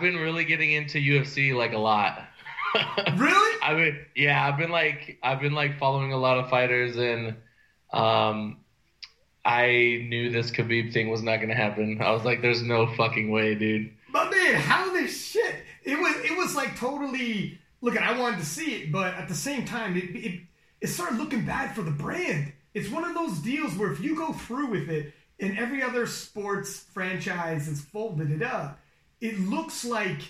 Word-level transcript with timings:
First 0.00 0.16
off, 0.16 0.16
dude, 0.16 0.16
I've 0.16 0.18
been 0.18 0.22
really 0.22 0.44
getting 0.44 0.72
into 0.72 0.98
UFC 0.98 1.54
like 1.54 1.72
a 1.72 1.78
lot. 1.78 2.22
really? 3.16 3.58
I 3.62 3.74
mean, 3.74 3.98
yeah, 4.14 4.46
I've 4.46 4.58
been 4.58 4.70
like, 4.70 5.18
I've 5.22 5.40
been 5.40 5.52
like 5.52 5.78
following 5.78 6.12
a 6.12 6.16
lot 6.16 6.38
of 6.38 6.50
fighters, 6.50 6.96
and 6.96 7.36
um, 7.92 8.58
I 9.44 10.06
knew 10.08 10.30
this 10.30 10.50
Khabib 10.50 10.92
thing 10.92 11.10
was 11.10 11.22
not 11.22 11.40
gonna 11.40 11.54
happen. 11.54 12.00
I 12.00 12.12
was 12.12 12.24
like, 12.24 12.42
there's 12.42 12.62
no 12.62 12.86
fucking 12.86 13.30
way, 13.30 13.54
dude. 13.54 13.90
But 14.12 14.30
man, 14.30 14.54
how 14.54 14.92
this 14.92 15.26
shit? 15.26 15.56
It 15.84 15.98
was 15.98 16.16
it 16.24 16.36
was 16.36 16.54
like 16.54 16.76
totally. 16.76 17.58
Look, 17.82 17.96
I 17.96 18.18
wanted 18.18 18.40
to 18.40 18.46
see 18.46 18.82
it, 18.82 18.92
but 18.92 19.14
at 19.14 19.28
the 19.28 19.34
same 19.34 19.64
time, 19.64 19.96
it 19.96 20.04
it 20.14 20.40
it 20.80 20.86
started 20.88 21.18
looking 21.18 21.44
bad 21.44 21.74
for 21.74 21.82
the 21.82 21.90
brand. 21.90 22.52
It's 22.74 22.90
one 22.90 23.04
of 23.04 23.14
those 23.14 23.38
deals 23.38 23.74
where 23.74 23.92
if 23.92 24.00
you 24.00 24.16
go 24.16 24.32
through 24.32 24.68
with 24.68 24.88
it, 24.88 25.12
and 25.40 25.58
every 25.58 25.82
other 25.82 26.06
sports 26.06 26.86
franchise 26.92 27.66
has 27.66 27.80
folded 27.80 28.30
it 28.30 28.42
up, 28.42 28.79
it 29.20 29.38
looks 29.38 29.84
like 29.84 30.20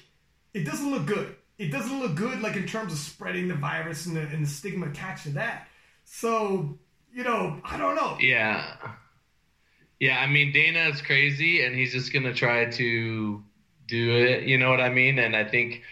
it 0.55 0.65
doesn't 0.65 0.91
look 0.91 1.07
good. 1.07 1.37
It 1.59 1.71
doesn't 1.71 2.01
look 2.01 2.15
good, 2.15 2.41
like 2.41 2.57
in 2.57 2.67
terms 2.67 2.93
of 2.93 2.99
spreading 2.99 3.49
the 3.49 3.55
virus 3.55 4.07
and 4.07 4.17
the, 4.17 4.23
and 4.23 4.45
the 4.45 4.49
stigma 4.49 4.87
attached 4.87 5.25
to 5.25 5.31
that. 5.31 5.69
So 6.05 6.79
you 7.13 7.25
know, 7.25 7.61
I 7.65 7.77
don't 7.77 7.97
know. 7.97 8.17
Yeah. 8.21 8.77
Yeah, 9.99 10.19
I 10.19 10.27
mean 10.27 10.53
Dana 10.53 10.89
is 10.89 11.03
crazy 11.03 11.63
and 11.65 11.75
he's 11.75 11.93
just 11.93 12.13
gonna 12.13 12.33
try 12.33 12.65
to 12.67 13.43
do 13.87 14.17
it, 14.17 14.45
you 14.45 14.57
know 14.57 14.71
what 14.71 14.81
I 14.81 14.89
mean? 14.89 15.19
And 15.19 15.37
I 15.37 15.45
think 15.45 15.83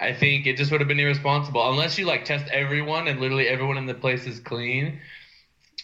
I 0.00 0.12
think 0.12 0.46
it 0.46 0.56
just 0.56 0.70
would 0.70 0.80
have 0.80 0.88
been 0.88 1.00
irresponsible 1.00 1.68
unless 1.70 1.98
you 1.98 2.06
like 2.06 2.24
test 2.24 2.50
everyone 2.50 3.08
and 3.08 3.20
literally 3.20 3.48
everyone 3.48 3.76
in 3.78 3.86
the 3.86 3.94
place 3.94 4.26
is 4.26 4.40
clean. 4.40 5.00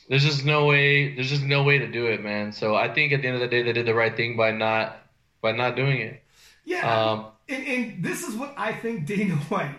There's 0.08 0.24
just 0.24 0.44
no 0.44 0.66
way. 0.66 1.14
There's 1.14 1.30
just 1.30 1.44
no 1.44 1.62
way 1.62 1.78
to 1.78 1.86
do 1.86 2.06
it, 2.06 2.22
man. 2.22 2.52
So 2.52 2.74
I 2.74 2.92
think 2.92 3.12
at 3.12 3.22
the 3.22 3.28
end 3.28 3.36
of 3.36 3.40
the 3.40 3.48
day, 3.48 3.62
they 3.62 3.72
did 3.72 3.86
the 3.86 3.94
right 3.94 4.14
thing 4.16 4.36
by 4.36 4.50
not 4.50 4.96
by 5.40 5.52
not 5.52 5.76
doing 5.76 6.00
it. 6.00 6.22
Yeah, 6.64 7.10
um, 7.10 7.26
and, 7.48 7.66
and 7.66 8.04
this 8.04 8.26
is 8.26 8.34
what 8.34 8.54
I 8.56 8.72
think 8.72 9.06
Dana 9.06 9.34
White. 9.48 9.74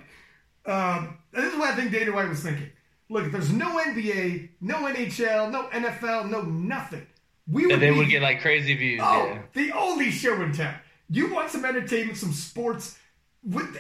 Um, 0.66 1.18
this 1.32 1.52
is 1.52 1.58
what 1.58 1.70
I 1.70 1.76
think 1.76 1.92
Dana 1.92 2.12
White 2.12 2.30
was 2.30 2.44
thinking. 2.44 2.70
Look, 3.10 3.26
if 3.26 3.32
there's 3.32 3.52
no 3.52 3.78
NBA, 3.78 4.50
no 4.62 4.76
NHL, 4.78 5.52
no 5.52 5.68
NFL, 5.68 6.30
no 6.30 6.42
nothing. 6.42 7.06
We 7.52 7.66
would 7.66 7.74
and 7.74 7.82
they 7.82 7.90
be, 7.90 7.98
would 7.98 8.10
get 8.10 8.22
like 8.22 8.42
crazy 8.42 8.74
views. 8.76 9.02
Oh, 9.04 9.26
yeah. 9.26 9.42
the 9.54 9.72
only 9.74 10.12
show 10.12 10.42
in 10.42 10.54
town. 10.54 10.76
You 11.10 11.34
want 11.34 11.50
some 11.50 11.66
entertainment, 11.66 12.18
some 12.18 12.32
sports? 12.32 12.98
With 13.44 13.78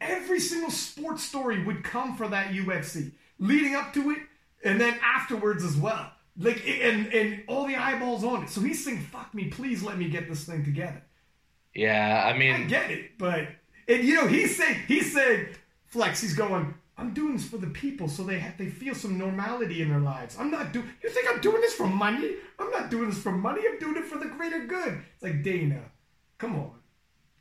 every 0.00 0.38
single 0.40 0.70
sports 0.70 1.24
story 1.24 1.64
would 1.64 1.82
come 1.82 2.16
for 2.16 2.28
that 2.28 2.52
UFC. 2.52 3.12
Leading 3.38 3.74
up 3.74 3.92
to 3.94 4.10
it, 4.12 4.18
and 4.64 4.80
then 4.80 4.98
afterwards 5.02 5.64
as 5.64 5.76
well. 5.76 6.12
Like 6.38 6.62
and 6.66 7.12
and 7.12 7.42
all 7.48 7.66
the 7.66 7.76
eyeballs 7.76 8.22
on 8.24 8.44
it. 8.44 8.50
So 8.50 8.60
he's 8.60 8.84
saying, 8.84 9.00
"Fuck 9.00 9.34
me, 9.34 9.48
please 9.48 9.82
let 9.82 9.98
me 9.98 10.08
get 10.08 10.28
this 10.28 10.44
thing 10.44 10.64
together." 10.64 11.02
Yeah, 11.74 12.24
I 12.26 12.36
mean, 12.36 12.54
I 12.54 12.64
get 12.64 12.90
it, 12.90 13.18
but 13.18 13.48
and 13.88 14.04
you 14.04 14.14
know 14.14 14.26
he's 14.26 14.56
saying 14.56 14.78
he's 14.88 15.12
saying 15.12 15.48
flex. 15.86 16.20
He's 16.20 16.34
going. 16.34 16.74
I'm 16.98 17.14
doing 17.14 17.34
this 17.34 17.48
for 17.48 17.56
the 17.56 17.68
people, 17.68 18.08
so 18.08 18.22
they 18.24 18.38
have, 18.38 18.58
they 18.58 18.68
feel 18.68 18.94
some 18.94 19.16
normality 19.16 19.80
in 19.80 19.88
their 19.88 20.00
lives. 20.00 20.36
I'm 20.38 20.50
not 20.50 20.72
doing. 20.72 20.86
You 21.02 21.08
think 21.08 21.28
I'm 21.30 21.40
doing 21.40 21.62
this 21.62 21.72
for 21.72 21.86
money? 21.86 22.32
I'm 22.58 22.70
not 22.70 22.90
doing 22.90 23.08
this 23.08 23.18
for 23.18 23.32
money. 23.32 23.62
I'm 23.66 23.78
doing 23.78 23.96
it 23.96 24.04
for 24.04 24.18
the 24.18 24.26
greater 24.26 24.66
good. 24.66 25.00
It's 25.14 25.22
like 25.22 25.42
Dana, 25.42 25.80
come 26.36 26.56
on. 26.56 26.72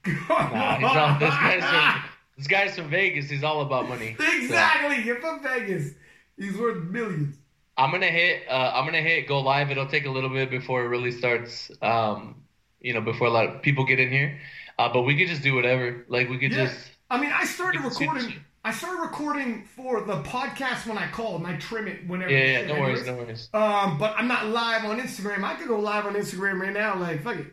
nah, 0.29 1.13
all, 1.13 1.19
this 1.19 1.29
guy's 1.29 1.63
from 1.63 2.03
this 2.37 2.47
guy's 2.47 2.75
from 2.75 2.89
Vegas. 2.89 3.29
He's 3.29 3.43
all 3.43 3.61
about 3.61 3.89
money. 3.89 4.15
Exactly. 4.17 4.97
So. 4.97 5.01
You're 5.01 5.19
from 5.19 5.43
Vegas. 5.43 5.93
He's 6.37 6.57
worth 6.57 6.83
millions. 6.85 7.35
I'm 7.77 7.91
gonna 7.91 8.07
hit. 8.07 8.43
Uh, 8.49 8.71
I'm 8.73 8.85
gonna 8.85 9.01
hit 9.01 9.27
go 9.27 9.39
live. 9.41 9.71
It'll 9.71 9.87
take 9.87 10.05
a 10.05 10.09
little 10.09 10.29
bit 10.29 10.49
before 10.49 10.85
it 10.85 10.87
really 10.87 11.11
starts. 11.11 11.69
Um, 11.81 12.43
you 12.81 12.93
know, 12.93 13.01
before 13.01 13.27
a 13.27 13.31
lot 13.31 13.47
of 13.47 13.61
people 13.61 13.85
get 13.85 13.99
in 13.99 14.09
here. 14.09 14.39
Uh, 14.77 14.91
but 14.91 15.01
we 15.01 15.17
could 15.17 15.27
just 15.27 15.43
do 15.43 15.55
whatever. 15.55 16.05
Like 16.07 16.29
we 16.29 16.37
could 16.37 16.51
yeah. 16.51 16.65
just. 16.65 16.79
I 17.09 17.19
mean, 17.19 17.31
I 17.33 17.45
started 17.45 17.81
recording. 17.81 18.33
I 18.63 18.73
started 18.73 19.01
recording 19.01 19.63
for 19.75 20.01
the 20.01 20.21
podcast 20.23 20.85
when 20.85 20.97
I 20.97 21.09
called, 21.09 21.41
and 21.41 21.47
I 21.47 21.57
trim 21.57 21.87
it 21.87 22.07
whenever. 22.07 22.31
Yeah, 22.31 22.61
yeah, 22.61 22.67
no 22.67 22.81
worries, 22.81 23.05
no 23.05 23.15
worries. 23.15 23.49
Um, 23.53 23.97
but 23.97 24.13
I'm 24.17 24.27
not 24.27 24.47
live 24.47 24.83
on 24.85 24.99
Instagram. 24.99 25.43
I 25.43 25.55
could 25.55 25.67
go 25.67 25.79
live 25.79 26.05
on 26.05 26.13
Instagram 26.13 26.59
right 26.59 26.73
now. 26.73 26.97
Like, 26.99 27.23
fuck 27.23 27.37
it. 27.37 27.47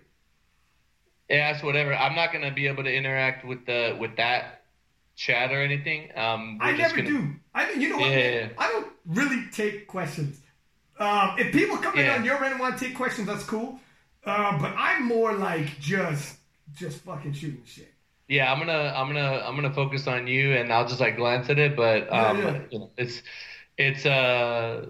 Yeah, 1.31 1.55
it's 1.55 1.63
whatever. 1.63 1.95
I'm 1.95 2.15
not 2.15 2.33
gonna 2.33 2.53
be 2.53 2.67
able 2.67 2.85
to 2.85 2.93
interact 2.93 3.45
with 3.45 3.67
the 3.67 3.97
with 3.99 4.17
that 4.17 4.63
chat 5.17 5.53
or 5.53 5.61
anything. 5.61 6.11
Um, 6.17 6.59
I 6.61 6.73
never 6.73 6.97
gonna... 6.97 7.09
do. 7.09 7.35
I 7.55 7.69
mean, 7.69 7.81
you 7.81 7.89
know 7.89 7.99
what? 7.99 8.11
Yeah. 8.11 8.49
I 8.59 8.71
don't 8.71 8.93
really 9.07 9.45
take 9.53 9.87
questions. 9.89 10.41
Um, 10.99 11.37
if 11.39 11.53
people 11.53 11.77
come 11.79 11.97
yeah. 11.97 12.15
in 12.15 12.21
on 12.21 12.25
your 12.25 12.37
end 12.37 12.53
and 12.53 12.61
want 12.61 12.79
to 12.79 12.85
take 12.85 12.97
questions, 12.97 13.27
that's 13.27 13.45
cool. 13.45 13.81
Uh, 14.27 14.59
but 14.59 14.75
I'm 14.77 15.05
more 15.07 15.33
like 15.35 15.79
just 15.79 16.39
just 16.75 16.99
fucking 16.99 17.33
shooting 17.33 17.63
shit. 17.65 17.93
Yeah, 18.29 18.53
I'm 18.53 18.59
gonna 18.59 18.93
I'm 18.97 19.07
gonna 19.07 19.43
I'm 19.45 19.55
gonna 19.55 19.73
focus 19.73 20.09
on 20.09 20.27
you, 20.27 20.53
and 20.53 20.73
I'll 20.73 20.87
just 20.87 21.01
like 21.01 21.17
glance 21.17 21.49
at 21.49 21.59
it. 21.59 21.77
But 21.77 22.13
um, 22.13 22.39
yeah, 22.39 22.61
you 22.71 22.79
know, 22.81 22.91
it's 22.99 23.23
it's 23.79 24.05
uh 24.05 24.87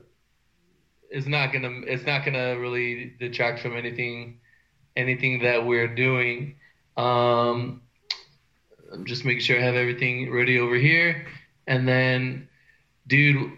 it's 1.11 1.27
not 1.27 1.53
gonna 1.53 1.83
it's 1.87 2.07
not 2.07 2.25
gonna 2.25 2.59
really 2.59 3.15
detract 3.21 3.61
from 3.61 3.77
anything 3.77 4.41
anything 4.97 5.43
that 5.43 5.67
we're 5.67 5.95
doing. 5.95 6.57
Um, 6.97 7.83
I'm 8.93 9.05
just 9.05 9.25
making 9.25 9.43
sure 9.43 9.59
I 9.59 9.63
have 9.63 9.75
everything 9.75 10.33
ready 10.33 10.59
over 10.59 10.77
here. 10.77 11.27
And 11.67 11.87
then, 11.87 12.49
dude, 13.07 13.53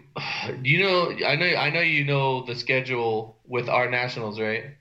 you 0.63 0.83
know, 0.83 1.11
I 1.25 1.35
know, 1.35 1.45
I 1.45 1.69
know 1.69 1.79
you 1.81 2.03
know 2.03 2.45
the 2.45 2.55
schedule 2.55 3.37
with 3.47 3.69
our 3.69 3.89
nationals, 3.89 4.39
right? 4.39 4.75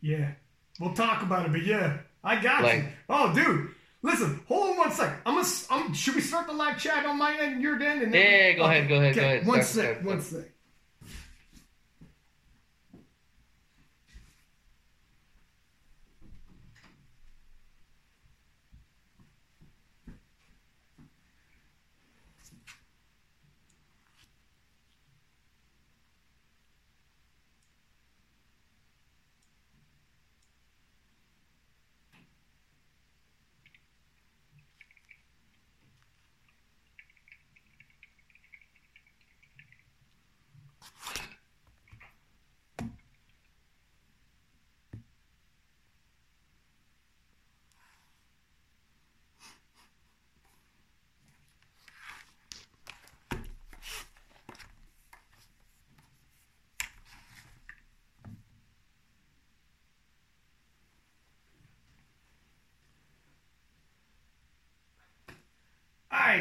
Yeah, 0.00 0.32
we'll 0.80 0.94
talk 0.94 1.22
about 1.22 1.46
it, 1.46 1.52
but 1.52 1.64
yeah, 1.64 1.98
I 2.22 2.40
got 2.40 2.62
like, 2.62 2.78
you. 2.78 2.88
Oh, 3.08 3.34
dude, 3.34 3.70
listen, 4.02 4.40
hold 4.48 4.70
on 4.70 4.76
one 4.78 4.92
sec. 4.92 5.20
I'm 5.26 5.34
gonna, 5.34 5.48
I'm, 5.70 5.94
should 5.94 6.14
we 6.14 6.20
start 6.20 6.46
the 6.46 6.52
live 6.52 6.78
chat 6.78 7.06
on 7.06 7.18
my 7.18 7.36
end, 7.38 7.54
and 7.54 7.62
your 7.62 7.74
end? 7.74 8.02
And 8.02 8.14
then 8.14 8.20
yeah, 8.20 8.52
go 8.52 8.64
okay. 8.64 8.78
ahead, 8.78 8.88
go 8.88 8.94
ahead, 8.96 9.12
okay. 9.12 9.20
go 9.20 9.26
ahead. 9.26 9.46
One 9.46 9.62
start, 9.62 9.86
sec, 9.86 9.96
start, 9.96 10.04
one 10.04 10.20
start. 10.20 10.42
sec. 10.44 10.53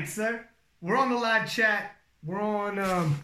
Right, 0.04 0.10
sir. 0.10 0.46
We're 0.82 0.98
on 0.98 1.10
the 1.10 1.16
live 1.16 1.50
chat. 1.50 1.96
We're 2.26 2.42
on 2.42 2.78
um 2.78 3.24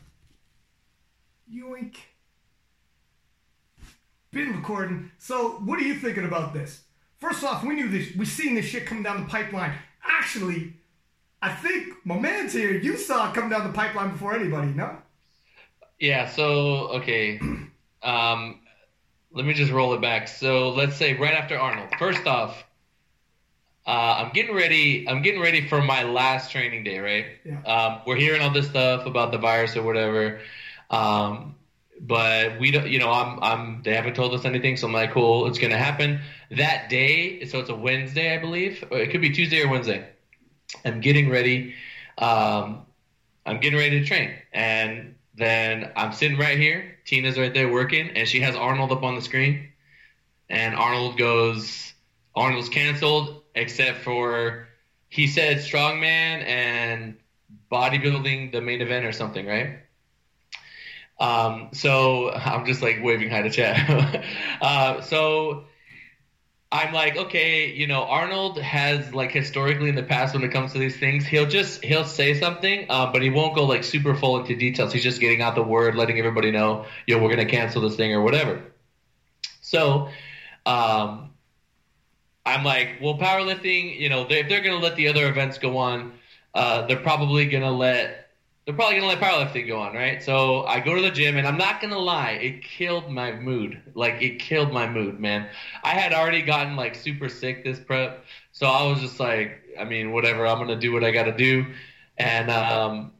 Yoink. 1.54 1.96
Been 4.32 4.56
recording. 4.56 5.12
So 5.18 5.60
what 5.66 5.78
are 5.80 5.84
you 5.84 5.96
thinking 5.96 6.24
about 6.24 6.54
this? 6.54 6.84
First 7.20 7.44
off, 7.44 7.66
we 7.66 7.76
knew 7.76 7.90
this 7.90 8.16
we 8.16 8.24
seen 8.24 8.56
this 8.56 8.66
shit 8.66 8.86
come 8.86 9.04
down 9.04 9.22
the 9.22 9.28
pipeline. 9.28 9.74
Actually, 10.06 10.74
I 11.42 11.50
think 11.50 11.96
my 12.06 12.18
man's 12.18 12.54
here, 12.54 12.72
you 12.72 12.96
saw 12.96 13.30
it 13.30 13.36
come 13.36 13.50
down 13.50 13.68
the 13.68 13.74
pipeline 13.74 14.12
before 14.12 14.34
anybody, 14.34 14.70
no? 14.70 15.00
Yeah, 16.00 16.30
so 16.30 16.92
okay. 17.00 17.42
Um 18.02 18.62
let 19.34 19.46
me 19.46 19.54
just 19.54 19.74
roll 19.74 19.94
it 19.96 20.02
back. 20.02 20.30
So 20.30 20.70
let's 20.70 20.96
say 20.96 21.14
right 21.16 21.34
after 21.34 21.60
Arnold. 21.60 21.90
First 22.00 22.26
off, 22.26 22.64
uh, 23.90 24.24
I'm 24.24 24.32
getting 24.34 24.54
ready. 24.54 25.10
I'm 25.10 25.24
getting 25.24 25.42
ready 25.42 25.68
for 25.68 25.82
my 25.82 26.04
last 26.04 26.52
training 26.52 26.84
day, 26.84 27.00
right? 27.00 27.26
Yeah. 27.44 27.62
Um, 27.64 28.02
we're 28.06 28.18
hearing 28.18 28.40
all 28.40 28.52
this 28.52 28.68
stuff 28.70 29.08
about 29.08 29.32
the 29.32 29.40
virus 29.40 29.76
or 29.76 29.82
whatever, 29.82 30.42
um, 30.92 31.56
but 32.00 32.60
we 32.60 32.70
don't. 32.70 32.88
You 32.88 33.00
know, 33.00 33.12
I'm. 33.12 33.40
I'm. 33.42 33.82
They 33.82 33.96
haven't 33.96 34.14
told 34.14 34.36
us 34.36 34.46
anything, 34.46 34.78
so 34.78 34.86
I'm 34.86 34.94
like, 34.94 35.12
cool. 35.12 35.48
It's 35.48 35.58
gonna 35.58 35.76
happen 35.76 36.22
that 36.52 36.92
day. 36.92 37.44
So 37.46 37.62
it's 37.62 37.72
a 37.72 37.76
Wednesday, 37.76 38.32
I 38.32 38.38
believe. 38.38 38.84
Or 38.92 39.00
it 39.00 39.10
could 39.10 39.22
be 39.22 39.32
Tuesday 39.32 39.64
or 39.64 39.70
Wednesday. 39.70 40.08
I'm 40.86 41.02
getting 41.02 41.28
ready. 41.32 41.74
Um, 42.20 42.86
I'm 43.44 43.60
getting 43.60 43.80
ready 43.80 44.02
to 44.02 44.06
train, 44.06 44.36
and 44.54 45.16
then 45.34 45.92
I'm 45.96 46.12
sitting 46.12 46.38
right 46.38 46.60
here. 46.60 47.00
Tina's 47.06 47.40
right 47.40 47.56
there 47.56 47.72
working, 47.72 48.12
and 48.12 48.28
she 48.28 48.42
has 48.42 48.56
Arnold 48.56 48.92
up 48.92 49.02
on 49.02 49.16
the 49.16 49.22
screen, 49.24 49.70
and 50.48 50.76
Arnold 50.76 51.18
goes 51.18 51.92
Arnold's 52.36 52.70
canceled 52.70 53.39
except 53.60 54.00
for 54.00 54.68
he 55.10 55.28
said 55.28 55.58
strongman 55.58 56.46
and 56.46 57.18
bodybuilding 57.72 58.52
the 58.52 58.62
main 58.62 58.82
event 58.82 59.06
or 59.06 59.12
something, 59.12 59.46
right? 59.46 59.80
Um, 61.20 61.70
so 61.74 62.32
I'm 62.32 62.66
just 62.66 62.82
like 62.82 63.04
waving 63.04 63.30
hi 63.30 63.42
to 63.42 63.50
chat. 63.50 64.26
uh, 64.62 65.02
so 65.02 65.66
I'm 66.72 66.94
like, 66.94 67.18
okay, 67.18 67.74
you 67.74 67.88
know, 67.88 68.04
Arnold 68.04 68.60
has 68.60 69.14
like 69.14 69.32
historically 69.32 69.90
in 69.90 69.96
the 69.96 70.04
past 70.04 70.36
when 70.36 70.44
it 70.44 70.52
comes 70.52 70.72
to 70.74 70.78
these 70.78 70.98
things, 70.98 71.26
he'll 71.26 71.48
just 71.48 71.84
he'll 71.84 72.06
say 72.06 72.40
something, 72.40 72.86
uh, 72.90 73.12
but 73.12 73.24
he 73.24 73.32
won't 73.32 73.56
go 73.56 73.66
like 73.66 73.84
super 73.84 74.16
full 74.16 74.40
into 74.40 74.56
details. 74.56 74.94
He's 74.94 75.04
just 75.04 75.20
getting 75.20 75.42
out 75.42 75.56
the 75.56 75.64
word, 75.64 75.96
letting 75.96 76.20
everybody 76.20 76.52
know, 76.52 76.86
yo, 77.08 77.22
we're 77.22 77.32
gonna 77.32 77.46
cancel 77.46 77.82
this 77.82 77.96
thing 77.96 78.14
or 78.14 78.22
whatever. 78.22 78.62
So, 79.62 80.10
um, 80.66 81.32
I'm 82.46 82.64
like, 82.64 82.98
well, 83.02 83.18
powerlifting, 83.18 84.00
you 84.00 84.10
know, 84.10 84.26
they, 84.26 84.40
if 84.40 84.50
they're 84.50 84.62
gonna 84.62 84.78
let 84.78 84.96
the 84.96 85.08
other 85.08 85.28
events 85.28 85.58
go 85.58 85.78
on, 85.78 86.14
uh, 86.54 86.86
they're 86.88 86.98
probably 86.98 87.46
gonna 87.46 87.72
let 87.72 88.30
they're 88.66 88.76
probably 88.76 89.00
gonna 89.00 89.08
let 89.08 89.20
powerlifting 89.20 89.68
go 89.68 89.80
on, 89.80 89.96
right? 89.96 90.22
So 90.22 90.64
I 90.66 90.80
go 90.80 90.96
to 90.96 91.02
the 91.02 91.10
gym, 91.10 91.38
and 91.38 91.48
I'm 91.48 91.58
not 91.58 91.82
gonna 91.82 91.98
lie, 91.98 92.34
it 92.34 92.64
killed 92.64 93.10
my 93.10 93.32
mood. 93.32 93.82
Like 93.96 94.22
it 94.22 94.38
killed 94.38 94.72
my 94.72 94.88
mood, 94.88 95.20
man. 95.20 95.50
I 95.84 95.96
had 95.96 96.14
already 96.14 96.44
gotten 96.44 96.76
like 96.76 96.94
super 96.94 97.30
sick 97.30 97.64
this 97.64 97.80
prep, 97.80 98.24
so 98.52 98.68
I 98.68 98.86
was 98.88 99.00
just 99.00 99.20
like, 99.20 99.64
I 99.80 99.86
mean, 99.86 100.12
whatever. 100.12 100.46
I'm 100.46 100.60
gonna 100.60 100.80
do 100.80 100.94
what 100.94 101.04
I 101.04 101.12
gotta 101.12 101.36
do, 101.36 101.66
and 102.18 102.52
um, 102.52 103.12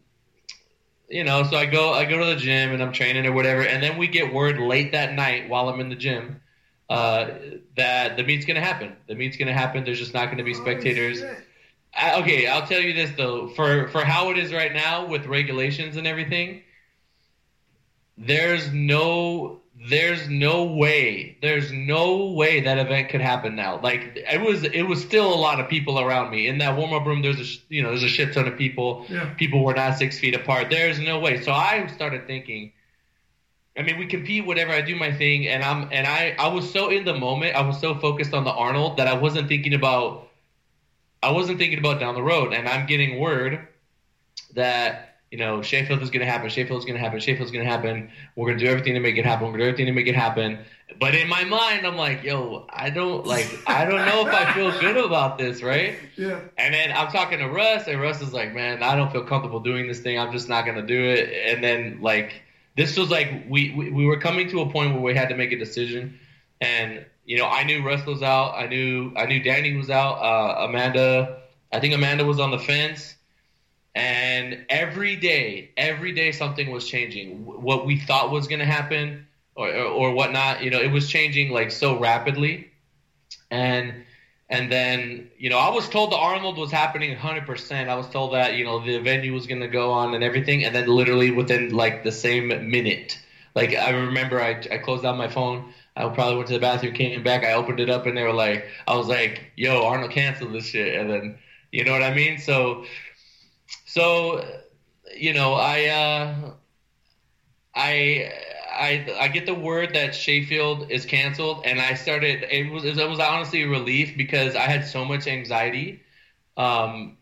you 1.10 1.24
know, 1.24 1.44
so 1.44 1.58
I 1.58 1.66
go, 1.66 1.94
I 1.94 2.06
go 2.06 2.20
to 2.20 2.26
the 2.26 2.36
gym, 2.36 2.72
and 2.72 2.82
I'm 2.84 2.92
training 2.92 3.26
or 3.26 3.32
whatever, 3.32 3.64
and 3.64 3.82
then 3.82 3.98
we 3.98 4.08
get 4.08 4.32
word 4.32 4.60
late 4.60 4.92
that 4.92 5.14
night 5.14 5.50
while 5.50 5.68
I'm 5.68 5.80
in 5.80 5.90
the 5.90 5.96
gym. 5.96 6.42
Uh, 6.90 7.30
that 7.76 8.18
the 8.18 8.24
meet's 8.24 8.46
gonna 8.46 8.60
happen. 8.62 8.96
The 9.08 9.14
meet's 9.14 9.38
gonna 9.38 9.54
happen. 9.54 9.84
There's 9.84 10.00
just 10.00 10.14
not 10.14 10.32
gonna 10.32 10.44
be 10.44 10.56
spectators. 10.56 11.22
Oh, 12.02 12.22
okay, 12.22 12.48
I'll 12.48 12.66
tell 12.66 12.82
you 12.82 12.94
this 12.94 13.12
though, 13.16 13.50
for 13.50 13.88
for 13.90 14.04
how 14.04 14.32
it 14.32 14.38
is 14.40 14.52
right 14.52 14.74
now 14.74 15.06
with 15.06 15.28
regulations 15.28 15.98
and 15.98 16.08
everything, 16.08 16.64
there's 18.18 18.72
no 18.74 19.62
there's 19.88 20.28
no 20.28 20.66
way 20.66 21.38
there's 21.42 21.72
no 21.72 22.32
way 22.32 22.60
that 22.62 22.78
event 22.80 23.10
could 23.10 23.22
happen 23.22 23.56
now. 23.56 23.80
Like 23.82 24.14
it 24.16 24.42
was 24.42 24.64
it 24.64 24.82
was 24.84 25.02
still 25.02 25.32
a 25.32 25.40
lot 25.40 25.60
of 25.60 25.70
people 25.70 26.00
around 26.00 26.32
me 26.32 26.48
in 26.48 26.58
that 26.58 26.76
warm 26.76 26.94
up 26.94 27.06
room. 27.06 27.22
There's 27.22 27.40
a 27.40 27.74
you 27.74 27.84
know 27.84 27.90
there's 27.90 28.04
a 28.04 28.10
shit 28.10 28.34
ton 28.34 28.48
of 28.48 28.58
people. 28.58 29.06
Yeah. 29.10 29.32
People 29.36 29.64
were 29.64 29.76
not 29.76 29.98
six 29.98 30.20
feet 30.20 30.36
apart. 30.36 30.70
There's 30.72 31.00
no 31.00 31.20
way. 31.20 31.42
So 31.42 31.52
I 31.52 31.86
started 31.88 32.26
thinking. 32.26 32.74
I 33.78 33.84
mean, 33.84 33.98
we 33.98 34.08
compete 34.08 34.46
whatever 34.46 34.72
I 34.72 34.82
do 34.82 34.96
my 34.96 35.12
thing, 35.12 35.48
and 35.48 35.64
I'm 35.64 35.90
and 35.92 36.06
I 36.06 36.36
I 36.38 36.48
was 36.48 36.72
so 36.72 36.90
in 36.90 37.06
the 37.06 37.14
moment. 37.14 37.56
I 37.56 37.62
was 37.62 37.80
so 37.80 37.96
focused 37.96 38.34
on 38.34 38.44
the 38.44 38.52
Arnold 38.52 38.98
that 38.98 39.08
I 39.08 39.14
wasn't 39.14 39.48
thinking 39.48 39.74
about 39.74 40.30
I 41.22 41.32
wasn't 41.32 41.60
thinking 41.60 41.80
about 41.80 42.00
down 42.00 42.16
the 42.16 42.24
road, 42.24 42.54
and 42.54 42.68
I'm 42.68 42.86
getting 42.88 43.20
word 43.20 43.68
that 44.56 45.18
you 45.32 45.38
know 45.38 45.62
Sheffield 45.62 46.02
is 46.02 46.10
going 46.10 46.26
to 46.26 46.32
happen, 46.32 46.50
Sheffield 46.50 46.80
is 46.80 46.86
going 46.86 46.98
to 46.98 47.02
happen, 47.02 47.20
Sheffield 47.20 47.46
is 47.46 47.52
going 47.52 47.64
to 47.64 47.70
happen. 47.70 48.10
We're 48.36 48.48
going 48.48 48.58
to 48.58 48.66
do 48.66 48.70
everything 48.72 48.96
to 48.96 49.00
make 49.00 49.18
it 49.18 49.26
happen. 49.26 49.46
We're 49.46 49.58
going 49.58 49.60
to 49.60 49.66
do 49.66 49.70
everything 49.70 49.86
to 49.88 49.92
make 49.94 50.08
it 50.08 50.16
happen. 50.16 50.60
But 51.00 51.14
in 51.16 51.30
my 51.30 51.44
mind, 51.44 51.86
I'm 51.86 51.96
like, 51.96 52.24
yo, 52.24 52.66
I 52.70 52.90
don't 52.90 53.26
like, 53.26 53.48
I 53.68 53.86
don't 53.86 54.06
know 54.06 54.28
if 54.28 54.34
I 54.34 54.54
feel 54.54 54.72
good 54.80 54.98
about 54.98 55.38
this, 55.38 55.62
right? 55.62 55.96
Yeah. 56.18 56.42
And 56.58 56.74
then 56.74 56.92
I'm 56.92 57.08
talking 57.08 57.40
to 57.40 57.48
Russ, 57.48 57.88
and 57.88 58.02
Russ 58.02 58.22
is 58.22 58.34
like, 58.34 58.54
man, 58.54 58.84
I 58.84 58.98
don't 58.98 59.10
feel 59.10 59.24
comfortable 59.24 59.62
doing 59.62 59.88
this 59.88 60.02
thing. 60.02 60.20
I'm 60.20 60.34
just 60.34 60.50
not 60.50 60.66
going 60.66 60.76
to 60.76 60.86
do 60.86 61.02
it. 61.02 61.30
And 61.48 61.64
then 61.64 62.00
like, 62.02 62.42
this 62.80 62.98
was 62.98 63.10
like 63.10 63.46
we, 63.50 63.72
we 63.72 63.92
we 63.92 64.06
were 64.06 64.20
coming 64.20 64.50
to 64.50 64.62
a 64.62 64.70
point 64.72 64.94
where 64.94 65.02
we 65.02 65.14
had 65.14 65.28
to 65.30 65.36
make 65.36 65.52
a 65.52 65.60
decision, 65.60 66.18
and 66.62 67.06
you 67.26 67.38
know, 67.38 67.46
I 67.46 67.64
knew 67.64 67.86
Russ 67.86 68.06
was 68.06 68.24
out. 68.24 68.54
I 68.56 68.68
knew 68.68 69.12
I 69.18 69.26
knew 69.26 69.44
Danny 69.44 69.76
was 69.76 69.90
out. 69.90 70.14
Uh, 70.14 70.66
Amanda, 70.66 71.42
I 71.74 71.82
think 71.82 71.94
Amanda 71.94 72.24
was 72.24 72.40
on 72.40 72.52
the 72.52 72.58
fence. 72.58 73.16
And 73.96 74.66
every 74.70 75.18
day, 75.18 75.72
every 75.76 76.14
day 76.14 76.32
something 76.32 76.72
was 76.72 76.88
changing. 76.88 77.46
What 77.46 77.86
we 77.86 78.00
thought 78.00 78.32
was 78.32 78.48
going 78.48 78.60
to 78.60 78.66
happen 78.66 79.28
or, 79.56 79.68
or, 79.68 79.86
or 79.86 80.14
whatnot, 80.14 80.64
you 80.64 80.70
know, 80.70 80.80
it 80.80 80.92
was 80.92 81.10
changing 81.10 81.52
like 81.52 81.72
so 81.72 82.00
rapidly. 82.00 82.72
And 83.52 84.06
and 84.50 84.72
then, 84.72 85.30
you 85.38 85.50
know, 85.50 85.58
I 85.58 85.70
was 85.70 85.88
told 85.90 86.12
the 86.12 86.18
Arnold 86.18 86.58
was 86.58 86.72
happening 86.72 87.16
100%. 87.16 87.88
I 87.90 87.96
was 87.96 88.10
told 88.10 88.34
that, 88.34 88.56
you 88.56 88.66
know, 88.66 88.84
the 88.84 88.98
venue 89.00 89.34
was 89.34 89.46
going 89.46 89.62
to 89.62 89.68
go 89.68 89.92
on 89.92 90.14
and 90.16 90.24
everything. 90.24 90.64
And 90.66 90.74
then 90.74 90.88
literally 90.88 91.30
within 91.32 91.70
like 91.70 92.04
the 92.04 92.12
same 92.12 92.48
minute, 92.48 93.20
like 93.56 93.76
I 93.76 93.92
remember 93.92 94.42
I, 94.42 94.62
I 94.72 94.78
closed 94.78 95.04
down 95.04 95.18
my 95.18 95.28
phone 95.28 95.72
I 96.00 96.08
probably 96.08 96.38
went 96.38 96.48
to 96.48 96.54
the 96.54 96.60
bathroom, 96.60 96.94
came 96.94 97.24
back, 97.24 97.44
I 97.44 97.52
opened 97.54 97.82
it 97.82 97.90
up, 97.90 98.06
and 98.06 98.16
they 98.16 98.24
were 98.24 98.34
like, 98.34 98.68
I 98.88 98.96
was 98.96 99.08
like, 99.08 99.52
"Yo, 99.58 99.84
Arnold 99.84 100.12
canceled 100.12 100.54
this 100.54 100.68
shit," 100.68 100.96
and 100.96 101.10
then, 101.10 101.38
you 101.74 101.84
know 101.84 101.92
what 101.92 102.04
I 102.04 102.14
mean? 102.14 102.38
So, 102.40 102.86
so, 103.86 104.62
you 105.16 105.34
know, 105.34 105.56
I, 105.56 105.86
uh, 105.88 106.52
I, 107.76 108.32
I, 108.80 109.18
I 109.20 109.28
get 109.28 109.46
the 109.46 109.54
word 109.54 109.94
that 109.94 110.16
Sheffield 110.16 110.90
is 110.90 111.06
canceled, 111.06 111.66
and 111.66 111.80
I 111.80 111.94
started. 111.94 112.44
It 112.50 112.72
was, 112.72 112.86
it 112.86 113.10
was 113.10 113.20
honestly 113.20 113.64
a 113.64 113.68
relief 113.68 114.16
because 114.18 114.56
I 114.56 114.62
had 114.62 114.86
so 114.86 115.06
much 115.06 115.28
anxiety. 115.28 116.02
Um, 116.58 117.18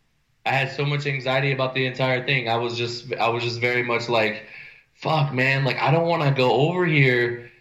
I 0.45 0.51
had 0.51 0.71
so 0.71 0.86
much 0.86 1.06
anxiety 1.06 1.51
about 1.51 1.74
the 1.74 1.86
entire 1.86 2.25
thing. 2.25 2.48
I 2.48 2.57
was 2.57 2.77
just, 2.77 3.13
I 3.15 3.30
was 3.30 3.44
just 3.44 3.59
very 3.59 3.83
much 3.83 4.07
like, 4.09 4.45
"Fuck, 4.94 5.33
man! 5.33 5.65
Like, 5.65 5.77
I 5.77 5.92
don't 5.92 6.07
want 6.07 6.24
to 6.24 6.31
go 6.31 6.51
over 6.69 6.86
here." 6.86 7.51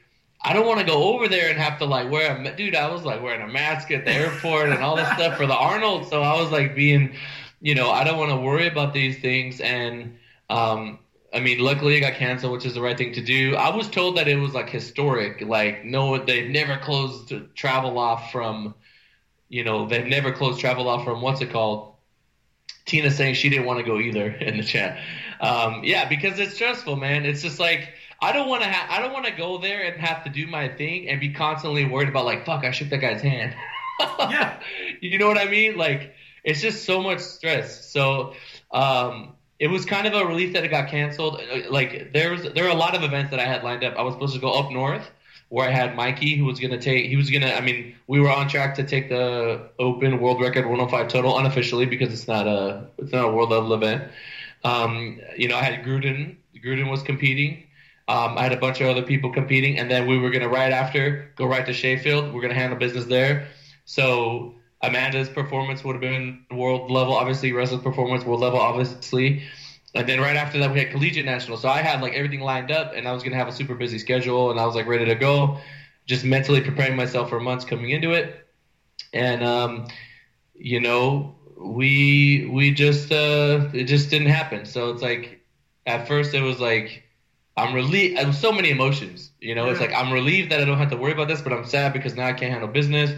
I 0.43 0.53
don't 0.53 0.67
want 0.67 0.79
to 0.79 0.87
go 0.87 1.15
over 1.15 1.27
there 1.27 1.51
and 1.51 1.59
have 1.59 1.79
to 1.81 1.87
like 1.87 2.09
wear 2.09 2.37
a 2.37 2.57
dude. 2.57 2.77
I 2.77 2.89
was 2.89 3.03
like 3.05 3.21
wearing 3.21 3.43
a 3.43 3.49
mask 3.49 3.91
at 3.91 4.05
the 4.05 4.13
airport 4.13 4.69
and 4.69 4.81
all 4.81 4.95
this 4.95 5.09
stuff 5.15 5.37
for 5.37 5.47
the 5.47 5.57
Arnold. 5.57 6.09
So 6.09 6.23
I 6.23 6.41
was 6.41 6.53
like 6.53 6.77
being, 6.77 7.17
you 7.61 7.75
know, 7.75 7.91
I 7.91 8.05
don't 8.05 8.17
want 8.17 8.31
to 8.31 8.37
worry 8.37 8.69
about 8.69 8.95
these 8.95 9.19
things. 9.19 9.61
And 9.61 10.17
um, 10.49 11.01
I 11.33 11.41
mean, 11.41 11.59
luckily 11.59 11.97
it 11.97 12.01
got 12.01 12.15
canceled, 12.15 12.53
which 12.53 12.67
is 12.67 12.75
the 12.75 12.81
right 12.81 12.97
thing 12.97 13.13
to 13.15 13.21
do. 13.21 13.57
I 13.57 13.75
was 13.75 13.89
told 13.89 14.17
that 14.17 14.29
it 14.29 14.37
was 14.37 14.55
like 14.55 14.71
historic. 14.71 15.41
Like 15.41 15.85
no, 15.85 16.19
they've 16.19 16.49
never 16.49 16.79
closed 16.79 17.33
travel 17.55 17.99
off 17.99 18.33
from, 18.33 18.75
you 19.49 19.65
know, 19.65 19.87
they've 19.87 20.07
never 20.07 20.33
closed 20.33 20.61
travel 20.61 20.89
off 20.89 21.05
from 21.05 21.21
what's 21.21 21.41
it 21.41 21.51
called. 21.51 21.95
Tina 22.87 23.11
saying 23.11 23.35
she 23.35 23.49
didn't 23.49 23.67
want 23.67 23.81
to 23.81 23.85
go 23.85 23.99
either 23.99 24.27
in 24.41 24.57
the 24.57 24.63
chat. 24.63 24.99
Um, 25.41 25.83
yeah, 25.85 26.09
because 26.09 26.39
it's 26.39 26.55
stressful, 26.55 26.97
man. 26.97 27.27
It's 27.27 27.43
just 27.43 27.59
like 27.59 27.93
I 28.21 28.33
don't 28.33 28.49
want 28.49 28.63
to 28.63 28.69
ha- 28.71 28.87
I 28.89 29.03
don't 29.03 29.13
want 29.13 29.27
to 29.27 29.33
go 29.33 29.59
there 29.59 29.83
and 29.83 30.01
have 30.01 30.25
to 30.25 30.31
do 30.31 30.47
my 30.47 30.69
thing 30.69 31.09
and 31.09 31.21
be 31.21 31.31
constantly 31.33 31.85
worried 31.85 32.09
about 32.09 32.25
like 32.25 32.47
fuck 32.47 32.65
I 32.65 32.71
shook 32.71 32.89
that 32.91 32.99
guy's 32.99 33.21
hand. 33.21 33.55
yeah. 34.01 34.61
You 35.01 35.19
know 35.19 35.29
what 35.29 35.37
I 35.39 35.45
mean? 35.45 35.77
Like 35.77 36.15
it's 36.43 36.63
just 36.63 36.85
so 36.85 37.03
much 37.03 37.21
stress. 37.21 37.91
So 37.93 38.35
um, 38.71 39.36
it 39.59 39.69
was 39.69 39.85
kind 39.85 40.07
of 40.07 40.15
a 40.15 40.25
relief 40.27 40.53
that 40.53 40.65
it 40.65 40.69
got 40.69 40.89
canceled. 40.89 41.41
Like 41.71 42.13
there 42.13 42.33
was 42.33 42.43
there 42.55 42.67
are 42.67 42.71
a 42.71 42.75
lot 42.75 42.95
of 42.95 43.03
events 43.03 43.31
that 43.31 43.41
I 43.41 43.45
had 43.45 43.65
lined 43.65 43.85
up. 43.85 43.97
I 43.97 44.03
was 44.03 44.15
supposed 44.15 44.35
to 44.35 44.41
go 44.41 44.53
up 44.53 44.71
north 44.71 45.11
where 45.49 45.69
I 45.69 45.71
had 45.71 45.95
Mikey 45.95 46.37
who 46.37 46.45
was 46.45 46.59
gonna 46.59 46.81
take 46.81 47.07
he 47.07 47.17
was 47.17 47.31
gonna 47.31 47.51
I 47.51 47.61
mean 47.61 47.95
we 48.07 48.21
were 48.21 48.31
on 48.31 48.49
track 48.49 48.75
to 48.77 48.85
take 48.85 49.09
the 49.09 49.69
open 49.79 50.21
world 50.21 50.41
record 50.41 50.67
105 50.67 51.09
total 51.09 51.39
unofficially 51.39 51.87
because 51.87 52.13
it's 52.13 52.29
not 52.29 52.47
a 52.47 52.87
it's 52.99 53.13
not 53.13 53.25
a 53.25 53.31
world 53.31 53.51
level 53.51 53.73
event. 53.73 54.11
Um, 54.65 55.21
you 55.37 55.49
know 55.49 55.57
I 55.57 55.63
had 55.63 55.85
Gruden 55.85 56.37
Gruden 56.63 56.91
was 56.91 57.03
competing. 57.03 57.63
Um, 58.09 58.39
I 58.39 58.43
had 58.45 58.53
a 58.53 58.57
bunch 58.57 58.81
of 58.81 58.87
other 58.89 59.03
people 59.03 59.33
competing, 59.33 59.81
and 59.81 59.91
then 59.91 60.07
we 60.07 60.17
were 60.17 60.31
to 60.31 60.49
right 60.49 60.71
after 60.71 61.33
go 61.35 61.45
right 61.45 61.67
to 61.67 61.73
Sheffield. 61.73 62.33
We're 62.33 62.41
to 62.47 62.55
handle 62.55 62.79
business 62.79 63.07
there. 63.07 63.49
So 63.85 64.55
Amanda's 64.83 65.29
performance 65.29 65.83
would 65.85 65.95
have 65.95 66.01
been 66.01 66.45
world 66.51 66.91
level, 66.91 67.15
obviously. 67.15 67.53
Russell's 67.53 67.83
performance 67.83 68.25
world 68.25 68.41
level, 68.41 68.61
obviously. 68.61 69.43
And 69.95 70.07
then 70.07 70.21
right 70.21 70.37
after 70.37 70.59
that, 70.59 70.73
we 70.73 70.79
had 70.79 70.91
collegiate 70.91 71.25
national. 71.25 71.57
So 71.57 71.69
I 71.69 71.79
had 71.79 72.03
like 72.03 72.13
everything 72.13 72.41
lined 72.41 72.71
up, 72.71 72.93
and 72.95 73.09
I 73.09 73.13
was 73.13 73.23
going 73.23 73.33
to 73.33 73.39
have 73.39 73.49
a 73.49 73.53
super 73.53 73.75
busy 73.75 73.99
schedule, 73.99 74.51
and 74.51 74.61
I 74.61 74.67
was 74.67 74.75
like 74.75 74.87
ready 74.87 75.07
to 75.07 75.15
go, 75.15 75.59
just 76.07 76.25
mentally 76.25 76.61
preparing 76.61 76.97
myself 76.97 77.31
for 77.31 77.41
months 77.41 77.65
coming 77.65 77.91
into 77.91 78.13
it. 78.13 78.47
And 79.15 79.43
um, 79.43 79.89
you 80.55 80.81
know, 80.81 81.37
we 81.57 82.49
we 82.53 82.73
just 82.73 83.11
uh, 83.11 83.69
it 83.73 83.85
just 83.85 84.11
didn't 84.11 84.29
happen. 84.29 84.67
So 84.67 84.91
it's 84.91 85.03
like 85.03 85.41
at 85.87 86.07
first 86.07 86.35
it 86.35 86.43
was 86.43 86.61
like 86.61 87.05
I'm 87.57 87.75
relieved. 87.75 88.19
I 88.19 88.31
so 88.33 88.53
many 88.53 88.71
emotions. 88.71 89.31
You 89.41 89.55
know, 89.55 89.65
yeah. 89.67 89.73
it's 89.73 89.81
like 89.81 89.95
I'm 89.95 90.13
relieved 90.13 90.53
that 90.53 90.61
I 90.61 90.65
don't 90.65 90.79
have 90.79 90.91
to 90.91 90.97
worry 90.97 91.13
about 91.13 91.29
this, 91.29 91.41
but 91.41 91.53
I'm 91.53 91.65
sad 91.65 91.95
because 91.95 92.15
now 92.15 92.27
I 92.27 92.35
can't 92.35 92.53
handle 92.53 92.69
business. 92.69 93.11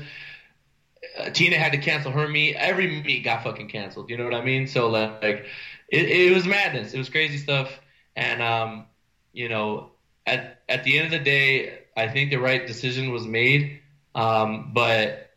Uh, 1.19 1.31
Tina 1.31 1.57
had 1.57 1.73
to 1.73 1.79
cancel 1.79 2.13
her 2.13 2.29
meet. 2.29 2.55
Every 2.55 3.03
meet 3.03 3.25
got 3.25 3.43
fucking 3.43 3.69
canceled. 3.69 4.11
You 4.11 4.17
know 4.17 4.25
what 4.25 4.35
I 4.35 4.45
mean? 4.45 4.67
So 4.67 4.89
like, 4.89 5.47
it, 5.89 6.09
it 6.09 6.35
was 6.35 6.47
madness. 6.47 6.95
It 6.95 6.99
was 6.99 7.09
crazy 7.09 7.39
stuff. 7.39 7.81
And 8.15 8.43
um, 8.43 8.87
you 9.33 9.49
know, 9.49 9.91
at 10.27 10.61
at 10.69 10.85
the 10.85 10.99
end 10.99 11.07
of 11.07 11.19
the 11.19 11.25
day, 11.25 11.81
I 11.97 12.09
think 12.09 12.31
the 12.31 12.37
right 12.37 12.67
decision 12.67 13.11
was 13.11 13.27
made. 13.27 13.81
Um, 14.15 14.71
but 14.73 15.31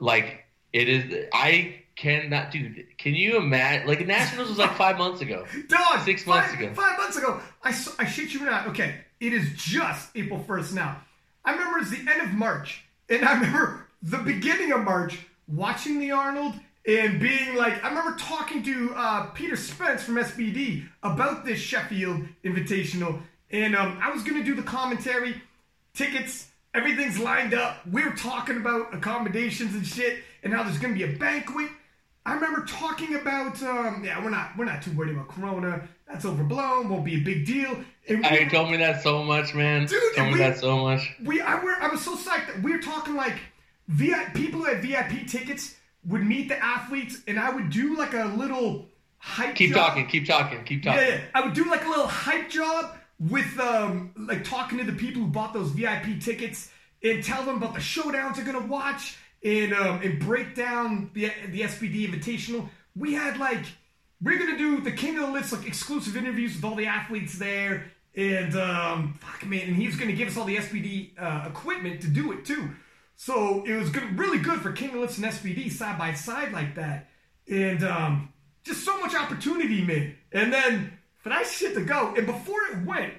like, 0.00 0.44
it 0.72 0.88
is. 0.88 1.26
I 1.32 1.82
cannot, 1.96 2.50
dude. 2.50 2.86
Can 2.98 3.14
you 3.14 3.36
imagine? 3.36 3.86
Like 3.86 4.06
Nationals 4.06 4.48
was 4.48 4.58
like 4.58 4.76
five 4.76 4.98
months 4.98 5.20
ago. 5.20 5.46
Dog, 5.68 6.00
six 6.04 6.22
five, 6.24 6.48
months 6.48 6.54
ago. 6.54 6.74
Five 6.74 6.98
months 6.98 7.16
ago. 7.16 7.40
I 7.62 7.68
I 7.98 8.06
shit 8.06 8.32
you 8.32 8.44
not. 8.44 8.68
Okay, 8.68 8.96
it 9.20 9.32
is 9.32 9.52
just 9.56 10.10
April 10.16 10.40
first 10.40 10.74
now. 10.74 11.02
I 11.44 11.52
remember 11.52 11.78
it's 11.78 11.90
the 11.90 11.98
end 11.98 12.22
of 12.22 12.32
March, 12.32 12.84
and 13.08 13.24
I 13.24 13.34
remember 13.34 13.81
the 14.02 14.18
beginning 14.18 14.72
of 14.72 14.82
March, 14.82 15.18
watching 15.48 15.98
the 15.98 16.10
Arnold 16.10 16.54
and 16.86 17.20
being 17.20 17.54
like, 17.54 17.82
I 17.84 17.88
remember 17.88 18.16
talking 18.18 18.62
to 18.64 18.92
uh, 18.96 19.26
Peter 19.26 19.56
Spence 19.56 20.02
from 20.02 20.16
SBD 20.16 20.86
about 21.02 21.44
this 21.44 21.60
Sheffield 21.60 22.22
Invitational, 22.44 23.20
and 23.50 23.76
um, 23.76 23.98
I 24.02 24.10
was 24.10 24.24
gonna 24.24 24.42
do 24.42 24.54
the 24.54 24.62
commentary, 24.62 25.40
tickets, 25.94 26.48
everything's 26.74 27.18
lined 27.18 27.54
up. 27.54 27.86
We 27.86 28.02
are 28.02 28.14
talking 28.14 28.56
about 28.56 28.92
accommodations 28.94 29.74
and 29.74 29.86
shit, 29.86 30.20
and 30.42 30.52
now 30.52 30.64
there's 30.64 30.78
gonna 30.78 30.94
be 30.94 31.04
a 31.04 31.16
banquet. 31.16 31.70
I 32.24 32.34
remember 32.34 32.64
talking 32.64 33.16
about, 33.16 33.62
um, 33.62 34.02
yeah, 34.04 34.22
we're 34.22 34.30
not 34.30 34.56
we're 34.56 34.64
not 34.64 34.82
too 34.82 34.92
worried 34.92 35.14
about 35.14 35.28
Corona. 35.28 35.88
That's 36.08 36.24
overblown. 36.24 36.88
Won't 36.88 37.04
be 37.04 37.16
a 37.16 37.24
big 37.24 37.46
deal. 37.46 37.76
And 38.08 38.20
we, 38.22 38.48
told 38.48 38.70
me 38.70 38.76
that 38.78 39.02
so 39.02 39.22
much, 39.22 39.54
man. 39.54 39.86
Dude, 39.86 40.14
told 40.14 40.32
me 40.32 40.38
that 40.38 40.58
so 40.58 40.78
much. 40.78 41.14
We 41.24 41.40
I 41.40 41.62
were 41.62 41.74
I 41.80 41.88
was 41.88 42.00
so 42.00 42.16
psyched 42.16 42.48
that 42.48 42.62
we 42.62 42.72
were 42.72 42.82
talking 42.82 43.14
like 43.14 43.34
VIP 43.92 44.34
people 44.34 44.60
who 44.60 44.66
had 44.66 44.82
VIP 44.82 45.26
tickets 45.26 45.76
would 46.06 46.24
meet 46.24 46.48
the 46.48 46.62
athletes, 46.62 47.20
and 47.26 47.38
I 47.38 47.50
would 47.50 47.70
do 47.70 47.96
like 47.96 48.14
a 48.14 48.24
little 48.24 48.88
hype. 49.18 49.54
Keep 49.54 49.74
job. 49.74 49.88
talking. 49.88 50.06
Keep 50.06 50.26
talking. 50.26 50.64
Keep 50.64 50.82
talking. 50.82 51.00
Yeah, 51.00 51.08
yeah, 51.08 51.20
I 51.34 51.44
would 51.44 51.54
do 51.54 51.70
like 51.70 51.84
a 51.84 51.88
little 51.88 52.06
hype 52.06 52.50
job 52.50 52.96
with 53.18 53.58
um 53.60 54.12
like 54.16 54.44
talking 54.44 54.78
to 54.78 54.84
the 54.84 54.92
people 54.92 55.22
who 55.22 55.28
bought 55.28 55.52
those 55.52 55.70
VIP 55.70 56.20
tickets 56.20 56.70
and 57.02 57.22
tell 57.22 57.44
them 57.44 57.56
about 57.56 57.74
the 57.74 57.80
showdowns 57.80 58.36
they're 58.36 58.44
gonna 58.44 58.66
watch 58.66 59.16
and 59.44 59.72
um, 59.72 60.00
and 60.02 60.18
break 60.18 60.54
down 60.54 61.10
the 61.14 61.30
the 61.48 61.62
SBD 61.62 62.10
Invitational. 62.10 62.68
We 62.96 63.14
had 63.14 63.38
like 63.38 63.64
we're 64.22 64.38
gonna 64.38 64.58
do 64.58 64.80
the 64.80 64.92
King 64.92 65.18
of 65.18 65.26
the 65.26 65.32
Lifts 65.32 65.52
like 65.52 65.66
exclusive 65.66 66.16
interviews 66.16 66.54
with 66.54 66.64
all 66.64 66.74
the 66.74 66.86
athletes 66.86 67.38
there, 67.38 67.90
and 68.14 68.54
um, 68.56 69.18
fuck 69.20 69.46
man, 69.46 69.68
and 69.68 69.76
he 69.76 69.86
was 69.86 69.96
gonna 69.96 70.12
give 70.12 70.28
us 70.28 70.36
all 70.36 70.44
the 70.44 70.56
SBD 70.56 71.10
uh, 71.18 71.48
equipment 71.48 72.00
to 72.02 72.08
do 72.08 72.32
it 72.32 72.44
too. 72.44 72.70
So 73.24 73.62
it 73.64 73.74
was 73.74 73.88
good, 73.90 74.18
really 74.18 74.38
good 74.38 74.62
for 74.62 74.72
King 74.72 74.90
of 74.90 74.96
Lifts 74.96 75.16
and 75.18 75.26
SBD 75.26 75.70
side 75.70 75.96
by 75.96 76.12
side 76.12 76.50
like 76.52 76.74
that, 76.74 77.08
and 77.48 77.84
um, 77.84 78.32
just 78.64 78.84
so 78.84 78.98
much 78.98 79.14
opportunity, 79.14 79.80
man. 79.84 80.16
And 80.32 80.52
then 80.52 80.98
for 81.18 81.28
that 81.28 81.46
shit 81.46 81.74
to 81.74 81.84
go, 81.84 82.14
and 82.16 82.26
before 82.26 82.58
it 82.72 82.84
went, 82.84 83.14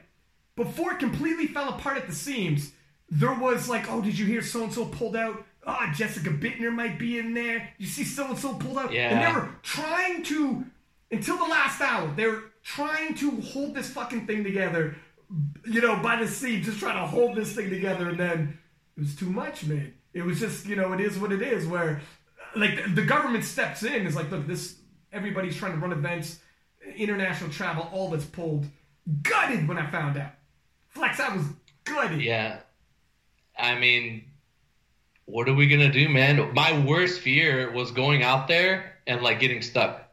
before 0.57 0.91
it 0.91 1.00
completely 1.00 1.48
fell 1.48 1.69
apart 1.69 1.95
at 1.95 2.07
the 2.07 2.13
seams, 2.13 2.74
there 3.10 3.33
was 3.33 3.69
like, 3.69 3.89
oh, 3.89 4.01
did 4.01 4.19
you 4.19 4.25
hear 4.25 4.41
so 4.41 4.63
and 4.63 4.74
so 4.74 4.83
pulled 4.83 5.15
out? 5.15 5.45
oh, 5.65 5.91
Jessica 5.95 6.31
Buettner 6.31 6.74
might 6.74 7.00
be 7.00 7.17
in 7.17 7.33
there. 7.33 7.69
You 7.77 7.88
see 7.88 8.03
so 8.03 8.27
and 8.27 8.38
so 8.38 8.55
pulled 8.55 8.77
out. 8.77 8.91
Yeah. 8.91 9.07
And 9.07 9.22
they 9.22 9.39
were 9.39 9.50
trying 9.62 10.24
to, 10.24 10.65
until 11.12 11.38
the 11.38 11.45
last 11.45 11.79
hour, 11.79 12.13
they 12.13 12.27
were 12.27 12.43
trying 12.62 13.15
to 13.15 13.39
hold 13.39 13.74
this 13.74 13.89
fucking 13.89 14.27
thing 14.27 14.43
together, 14.43 14.98
you 15.65 15.79
know, 15.79 15.95
by 15.95 16.17
the 16.17 16.27
seams, 16.27 16.65
just 16.65 16.79
trying 16.79 17.01
to 17.01 17.07
hold 17.07 17.38
this 17.38 17.53
thing 17.53 17.69
together. 17.69 18.10
And 18.10 18.19
then 18.19 18.60
it 18.97 19.01
was 19.01 19.15
too 19.15 19.29
much, 19.29 19.65
man. 19.65 19.93
It 20.13 20.23
was 20.23 20.39
just, 20.39 20.65
you 20.65 20.75
know, 20.75 20.93
it 20.93 21.00
is 21.00 21.17
what 21.17 21.31
it 21.31 21.41
is, 21.41 21.65
where, 21.65 22.01
like, 22.55 22.95
the 22.95 23.03
government 23.03 23.43
steps 23.43 23.83
in. 23.83 24.05
It's 24.05 24.15
like, 24.15 24.29
look, 24.29 24.45
this, 24.47 24.75
everybody's 25.12 25.55
trying 25.55 25.73
to 25.73 25.79
run 25.79 25.91
events, 25.91 26.39
international 26.95 27.50
travel, 27.50 27.89
all 27.91 28.09
that's 28.09 28.25
pulled. 28.25 28.65
Gutted 29.21 29.67
when 29.67 29.77
I 29.77 29.89
found 29.89 30.17
out. 30.17 30.31
Flex, 30.89 31.19
I 31.19 31.35
was 31.35 31.45
gutted. 31.83 32.21
Yeah. 32.21 32.59
I 33.57 33.77
mean, 33.77 34.25
what 35.25 35.47
are 35.50 35.53
we 35.53 35.67
gonna 35.67 35.91
do, 35.91 36.09
man? 36.09 36.53
My 36.53 36.85
worst 36.85 37.21
fear 37.21 37.71
was 37.71 37.91
going 37.91 38.23
out 38.23 38.47
there 38.47 38.97
and 39.07 39.21
like 39.21 39.39
getting 39.39 39.62
stuck. 39.62 40.09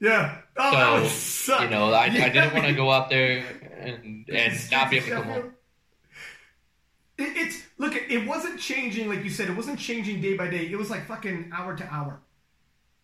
Yeah. 0.00 0.38
Oh, 0.56 1.06
so 1.06 1.60
you 1.62 1.70
know, 1.70 1.92
I, 1.92 2.06
yeah. 2.06 2.24
I 2.24 2.28
didn't 2.28 2.54
want 2.54 2.66
to 2.66 2.74
go 2.74 2.90
out 2.90 3.10
there 3.10 3.44
and 3.78 4.28
and 4.28 4.70
not 4.70 4.90
be 4.90 4.96
able 4.96 5.06
to 5.06 5.12
come 5.12 5.24
home. 5.24 5.54
It, 7.20 7.36
it's 7.36 7.62
look, 7.78 7.94
it 7.94 8.26
wasn't 8.26 8.58
changing 8.58 9.08
like 9.08 9.24
you 9.24 9.30
said. 9.30 9.48
It 9.48 9.56
wasn't 9.56 9.78
changing 9.78 10.20
day 10.20 10.36
by 10.36 10.48
day. 10.48 10.66
It 10.70 10.76
was 10.76 10.90
like 10.90 11.06
fucking 11.06 11.50
hour 11.54 11.76
to 11.76 11.84
hour. 11.84 12.20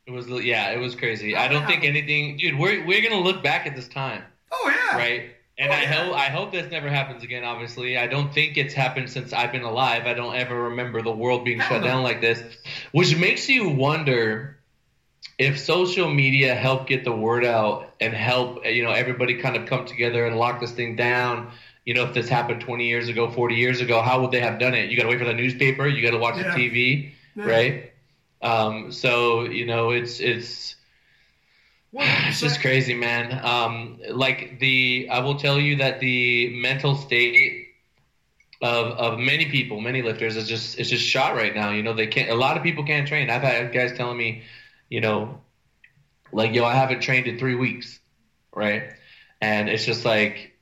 It 0.07 0.13
was 0.13 0.29
yeah, 0.29 0.71
it 0.71 0.79
was 0.79 0.95
crazy. 0.95 1.35
I 1.35 1.49
don't 1.49 1.67
think 1.67 1.85
anything, 1.85 2.37
dude. 2.37 2.59
We're 2.59 2.87
we're 2.87 3.03
gonna 3.03 3.23
look 3.23 3.43
back 3.43 3.67
at 3.67 3.75
this 3.75 3.89
time. 3.89 4.23
Oh 4.53 4.73
yeah. 4.75 4.97
Right. 4.97 5.31
And 5.59 5.71
oh, 5.71 5.75
I 5.75 5.83
yeah. 5.83 5.93
hope 5.93 6.15
I 6.15 6.29
hope 6.29 6.53
this 6.53 6.71
never 6.71 6.89
happens 6.89 7.23
again. 7.23 7.43
Obviously, 7.43 7.99
I 7.99 8.07
don't 8.07 8.33
think 8.33 8.57
it's 8.57 8.75
happened 8.75 9.11
since 9.11 9.33
I've 9.33 9.53
been 9.53 9.63
alive. 9.63 10.07
I 10.07 10.15
don't 10.15 10.35
ever 10.35 10.65
remember 10.65 11.03
the 11.03 11.13
world 11.13 11.45
being 11.45 11.61
shut 11.61 11.83
down 11.83 12.03
like 12.03 12.21
this, 12.21 12.41
which 12.93 13.17
makes 13.17 13.49
you 13.49 13.71
wonder 13.71 14.59
if 15.39 15.59
social 15.59 16.09
media 16.09 16.55
helped 16.55 16.89
get 16.89 17.05
the 17.05 17.13
word 17.13 17.45
out 17.45 17.93
and 18.01 18.15
help 18.15 18.65
you 18.65 18.85
know 18.85 18.93
everybody 18.93 19.35
kind 19.35 19.57
of 19.57 19.67
come 19.67 19.87
together 19.87 20.27
and 20.27 20.37
lock 20.37 20.61
this 20.61 20.73
thing 20.73 20.95
down. 20.95 21.51
You 21.87 21.95
know, 21.95 22.03
if 22.03 22.13
this 22.13 22.29
happened 22.29 22.61
20 22.61 22.87
years 22.87 23.09
ago, 23.09 23.31
40 23.31 23.55
years 23.55 23.81
ago, 23.81 24.03
how 24.03 24.21
would 24.21 24.33
they 24.33 24.41
have 24.41 24.59
done 24.59 24.75
it? 24.75 24.91
You 24.91 24.97
got 24.97 25.05
to 25.05 25.09
wait 25.09 25.21
for 25.21 25.25
the 25.25 25.33
newspaper. 25.33 25.87
You 25.87 26.03
got 26.03 26.11
to 26.11 26.19
watch 26.19 26.37
yeah. 26.37 26.55
the 26.55 26.69
TV, 26.69 27.13
yeah. 27.37 27.45
right? 27.45 27.93
Um, 28.43 28.91
so 28.91 29.45
you 29.45 29.67
know, 29.67 29.91
it's 29.91 30.19
it's 30.19 30.75
it's 31.93 32.41
just 32.41 32.61
crazy, 32.61 32.95
man. 32.95 33.41
Um, 33.45 34.01
like 34.11 34.59
the, 34.59 35.09
I 35.11 35.21
will 35.21 35.37
tell 35.37 35.61
you 35.61 35.77
that 35.77 36.01
the 36.01 36.61
mental 36.61 36.97
state 36.97 37.69
of 38.61 38.87
of 38.99 39.19
many 39.21 39.47
people, 39.47 39.81
many 39.81 40.03
lifters, 40.03 40.37
is 40.37 40.49
just 40.49 40.81
it's 40.81 40.91
just 40.91 41.05
shot 41.05 41.37
right 41.37 41.55
now. 41.55 41.71
You 41.71 41.85
know, 41.85 41.93
they 41.93 42.09
can't. 42.09 42.31
A 42.31 42.35
lot 42.35 42.57
of 42.57 42.65
people 42.65 42.83
can't 42.83 43.07
train. 43.07 43.31
I've 43.31 43.43
had 43.43 43.73
guys 43.73 43.97
telling 43.97 44.19
me, 44.19 44.43
you 44.89 45.01
know, 45.01 45.41
like 46.33 46.53
yo, 46.53 46.65
I 46.65 46.75
haven't 46.75 47.01
trained 47.01 47.29
in 47.29 47.39
three 47.39 47.55
weeks, 47.55 48.01
right? 48.53 48.93
And 49.41 49.69
it's 49.69 49.85
just 49.85 50.05
like 50.05 50.56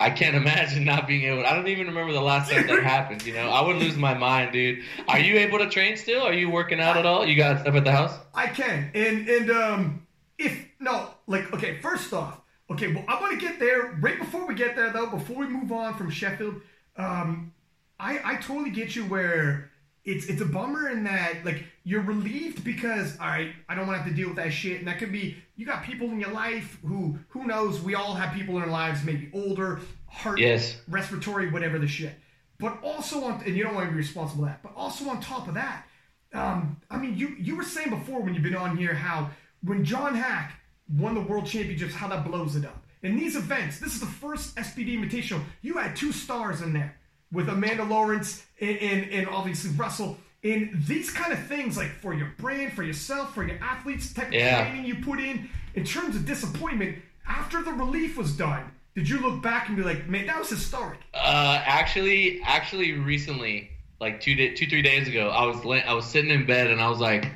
I 0.00 0.10
can't 0.10 0.36
imagine 0.36 0.84
not 0.84 1.08
being 1.08 1.24
able. 1.24 1.44
I 1.44 1.54
don't 1.54 1.66
even 1.66 1.88
remember 1.88 2.12
the 2.12 2.20
last 2.20 2.50
time 2.50 2.66
that 2.68 2.82
happened. 2.84 3.26
You 3.26 3.32
know, 3.32 3.50
I 3.50 3.66
would 3.66 3.76
lose 3.76 3.96
my 3.96 4.14
mind, 4.14 4.52
dude. 4.52 4.84
Are 5.08 5.18
you 5.18 5.38
able 5.38 5.58
to 5.58 5.68
train 5.68 5.96
still? 5.96 6.22
Are 6.22 6.32
you 6.32 6.50
working 6.50 6.80
out 6.80 6.96
at 6.96 7.04
all? 7.04 7.26
You 7.26 7.36
got 7.36 7.60
stuff 7.62 7.74
at 7.74 7.84
the 7.84 7.92
house? 7.92 8.16
I 8.32 8.46
can, 8.46 8.90
and 8.94 9.28
and 9.28 9.50
um, 9.50 10.06
if 10.38 10.66
no, 10.78 11.10
like 11.26 11.52
okay, 11.52 11.80
first 11.80 12.12
off, 12.12 12.40
okay, 12.70 12.92
well 12.92 13.04
I 13.08 13.20
want 13.20 13.38
to 13.38 13.44
get 13.44 13.58
there. 13.58 13.98
Right 14.00 14.18
before 14.18 14.46
we 14.46 14.54
get 14.54 14.76
there, 14.76 14.92
though, 14.92 15.06
before 15.06 15.36
we 15.36 15.48
move 15.48 15.72
on 15.72 15.94
from 15.94 16.10
Sheffield, 16.10 16.60
um, 16.96 17.52
I 17.98 18.20
I 18.24 18.36
totally 18.36 18.70
get 18.70 18.94
you 18.94 19.04
where 19.04 19.72
it's 20.04 20.26
it's 20.26 20.40
a 20.40 20.46
bummer 20.46 20.88
in 20.90 21.04
that 21.04 21.44
like 21.44 21.64
you're 21.82 22.02
relieved 22.02 22.62
because 22.62 23.18
all 23.18 23.26
right, 23.26 23.52
I 23.68 23.74
don't 23.74 23.88
want 23.88 23.98
to 23.98 24.02
have 24.04 24.10
to 24.10 24.16
deal 24.16 24.28
with 24.28 24.36
that 24.36 24.50
shit, 24.52 24.78
and 24.78 24.86
that 24.86 24.98
could 24.98 25.10
be 25.10 25.36
you 25.58 25.66
got 25.66 25.82
people 25.82 26.06
in 26.06 26.20
your 26.20 26.30
life 26.30 26.78
who 26.86 27.18
who 27.28 27.44
knows. 27.44 27.80
We 27.80 27.96
all 27.96 28.14
have 28.14 28.32
people 28.32 28.56
in 28.56 28.62
our 28.62 28.68
lives, 28.68 29.04
maybe 29.04 29.28
older, 29.34 29.80
heart, 30.06 30.38
yes. 30.38 30.80
respiratory, 30.88 31.50
whatever 31.50 31.80
the 31.80 31.88
shit. 31.88 32.14
But 32.58 32.78
also 32.82 33.24
on, 33.24 33.42
and 33.44 33.56
you 33.56 33.64
don't 33.64 33.74
want 33.74 33.86
to 33.86 33.90
be 33.90 33.98
responsible 33.98 34.44
for 34.44 34.50
that. 34.50 34.62
But 34.62 34.72
also 34.76 35.08
on 35.10 35.20
top 35.20 35.48
of 35.48 35.54
that, 35.54 35.84
um, 36.32 36.80
I 36.88 36.96
mean, 36.96 37.18
you 37.18 37.34
you 37.40 37.56
were 37.56 37.64
saying 37.64 37.90
before 37.90 38.22
when 38.22 38.34
you've 38.34 38.42
been 38.44 38.54
on 38.54 38.76
here 38.76 38.94
how 38.94 39.30
when 39.64 39.84
John 39.84 40.14
Haack 40.14 40.52
won 40.96 41.14
the 41.14 41.20
world 41.20 41.46
championships, 41.46 41.92
how 41.92 42.06
that 42.08 42.24
blows 42.24 42.54
it 42.54 42.64
up. 42.64 42.84
In 43.02 43.16
these 43.16 43.34
events, 43.34 43.80
this 43.80 43.94
is 43.94 44.00
the 44.00 44.06
first 44.06 44.54
SBD 44.54 44.96
Invitational. 44.96 45.42
You 45.62 45.74
had 45.74 45.96
two 45.96 46.12
stars 46.12 46.62
in 46.62 46.72
there 46.72 46.96
with 47.32 47.48
Amanda 47.48 47.84
Lawrence 47.84 48.44
and, 48.60 48.78
and, 48.78 49.10
and 49.10 49.28
obviously 49.28 49.70
Russell. 49.70 50.18
And 50.48 50.70
these 50.86 51.10
kind 51.10 51.32
of 51.32 51.38
things, 51.46 51.76
like 51.76 51.90
for 51.90 52.14
your 52.14 52.32
brand, 52.38 52.72
for 52.72 52.82
yourself, 52.82 53.34
for 53.34 53.46
your 53.46 53.58
athletes, 53.62 54.16
of 54.16 54.32
yeah. 54.32 54.64
training 54.64 54.86
you 54.86 54.96
put 54.96 55.20
in, 55.20 55.48
in 55.74 55.84
terms 55.84 56.16
of 56.16 56.24
disappointment, 56.24 56.98
after 57.26 57.62
the 57.62 57.72
relief 57.72 58.16
was 58.16 58.32
done, 58.32 58.70
did 58.94 59.08
you 59.08 59.18
look 59.20 59.42
back 59.42 59.68
and 59.68 59.76
be 59.76 59.82
like, 59.82 60.08
man, 60.08 60.26
that 60.26 60.38
was 60.38 60.48
historic? 60.48 60.98
Uh, 61.12 61.62
actually, 61.64 62.40
actually, 62.44 62.92
recently, 62.92 63.70
like 64.00 64.20
two, 64.20 64.34
day, 64.34 64.54
two, 64.54 64.66
three 64.66 64.82
days 64.82 65.06
ago, 65.06 65.28
I 65.28 65.44
was 65.44 65.56
I 65.86 65.92
was 65.92 66.06
sitting 66.06 66.30
in 66.30 66.46
bed 66.46 66.70
and 66.70 66.80
I 66.80 66.88
was 66.88 66.98
like, 66.98 67.30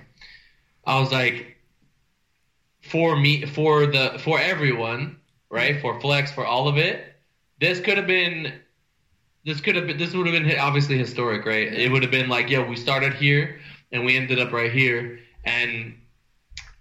I 0.87 0.99
was 0.99 1.13
like, 1.13 1.59
for 2.81 3.17
me 3.17 3.45
for 3.45 3.87
the 3.87 4.19
for 4.21 4.41
everyone, 4.41 5.19
right? 5.51 5.81
For 5.81 6.01
Flex, 6.01 6.33
for 6.33 6.47
all 6.47 6.67
of 6.67 6.79
it. 6.79 7.05
This 7.61 7.79
could 7.79 7.97
have 7.97 8.07
been 8.07 8.53
this 9.45 9.61
could 9.61 9.77
have 9.77 9.87
been 9.87 9.99
this 9.99 10.15
would 10.15 10.27
have 10.27 10.43
been 10.43 10.59
obviously 10.59 10.97
historic, 10.99 11.45
right? 11.45 11.73
It 11.73 11.91
would 11.91 12.03
have 12.03 12.11
been 12.13 12.29
like, 12.29 12.49
yeah, 12.49 12.67
we 12.67 12.77
started 12.77 13.15
here 13.15 13.61
and 13.91 14.05
we 14.05 14.17
ended 14.17 14.39
up 14.39 14.53
right 14.53 14.73
here 14.73 15.19
and 15.45 15.95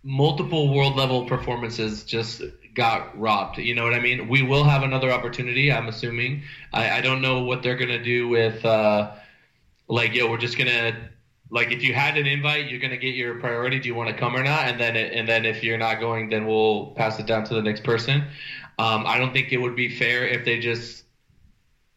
multiple 0.03 0.73
world 0.73 0.95
level 0.95 1.25
performances 1.25 2.03
just 2.03 2.41
got 2.73 3.17
robbed. 3.19 3.57
You 3.57 3.75
know 3.75 3.83
what 3.83 3.93
I 3.93 3.99
mean? 3.99 4.27
We 4.27 4.41
will 4.41 4.63
have 4.63 4.83
another 4.83 5.11
opportunity, 5.11 5.71
I'm 5.71 5.87
assuming. 5.87 6.43
I, 6.73 6.97
I 6.97 7.01
don't 7.01 7.21
know 7.21 7.43
what 7.43 7.63
they're 7.63 7.75
gonna 7.75 8.03
do 8.03 8.27
with 8.27 8.63
uh 8.63 9.11
like, 9.87 10.13
yo, 10.13 10.29
we're 10.29 10.37
just 10.37 10.57
gonna 10.57 10.95
like 11.49 11.71
if 11.71 11.83
you 11.83 11.93
had 11.93 12.17
an 12.17 12.27
invite, 12.27 12.69
you're 12.69 12.79
gonna 12.79 12.97
get 12.97 13.15
your 13.15 13.39
priority. 13.39 13.79
Do 13.79 13.87
you 13.87 13.95
want 13.95 14.09
to 14.09 14.15
come 14.15 14.35
or 14.35 14.43
not? 14.43 14.67
And 14.67 14.79
then 14.79 14.95
it, 14.95 15.13
and 15.13 15.27
then 15.27 15.45
if 15.45 15.63
you're 15.63 15.77
not 15.77 15.99
going, 15.99 16.29
then 16.29 16.45
we'll 16.45 16.91
pass 16.91 17.19
it 17.19 17.25
down 17.25 17.43
to 17.45 17.55
the 17.55 17.61
next 17.61 17.83
person. 17.83 18.23
Um, 18.79 19.05
I 19.05 19.17
don't 19.17 19.33
think 19.33 19.51
it 19.51 19.57
would 19.57 19.75
be 19.75 19.89
fair 19.89 20.25
if 20.25 20.45
they 20.45 20.59
just 20.59 21.03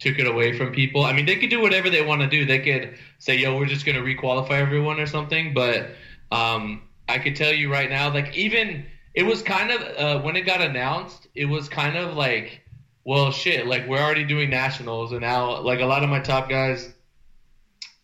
took 0.04 0.18
it 0.18 0.26
away 0.26 0.56
from 0.58 0.72
people. 0.72 1.02
I 1.04 1.12
mean, 1.12 1.26
they 1.26 1.36
could 1.36 1.50
do 1.50 1.60
whatever 1.60 1.90
they 1.90 2.04
want 2.04 2.20
to 2.22 2.28
do. 2.28 2.44
They 2.46 2.60
could 2.60 2.98
say, 3.18 3.34
"Yo, 3.38 3.56
we're 3.58 3.66
just 3.66 3.84
gonna 3.86 4.00
requalify 4.12 4.60
everyone" 4.60 5.00
or 5.00 5.06
something. 5.06 5.54
But 5.54 5.88
um, 6.30 6.82
I 7.08 7.18
could 7.18 7.36
tell 7.36 7.52
you 7.52 7.72
right 7.72 7.90
now, 7.90 8.12
like 8.12 8.36
even 8.36 8.86
it 9.14 9.24
was 9.24 9.42
kind 9.42 9.70
of 9.70 9.80
uh, 9.98 10.22
when 10.22 10.36
it 10.36 10.42
got 10.42 10.60
announced, 10.60 11.28
it 11.34 11.46
was 11.46 11.68
kind 11.68 11.96
of 11.96 12.16
like, 12.16 12.62
well, 13.04 13.32
shit, 13.32 13.66
like 13.66 13.88
we're 13.88 13.98
already 14.00 14.24
doing 14.24 14.50
nationals, 14.50 15.12
and 15.12 15.22
now 15.22 15.60
like 15.62 15.80
a 15.80 15.86
lot 15.86 16.02
of 16.04 16.10
my 16.10 16.20
top 16.20 16.48
guys 16.48 16.92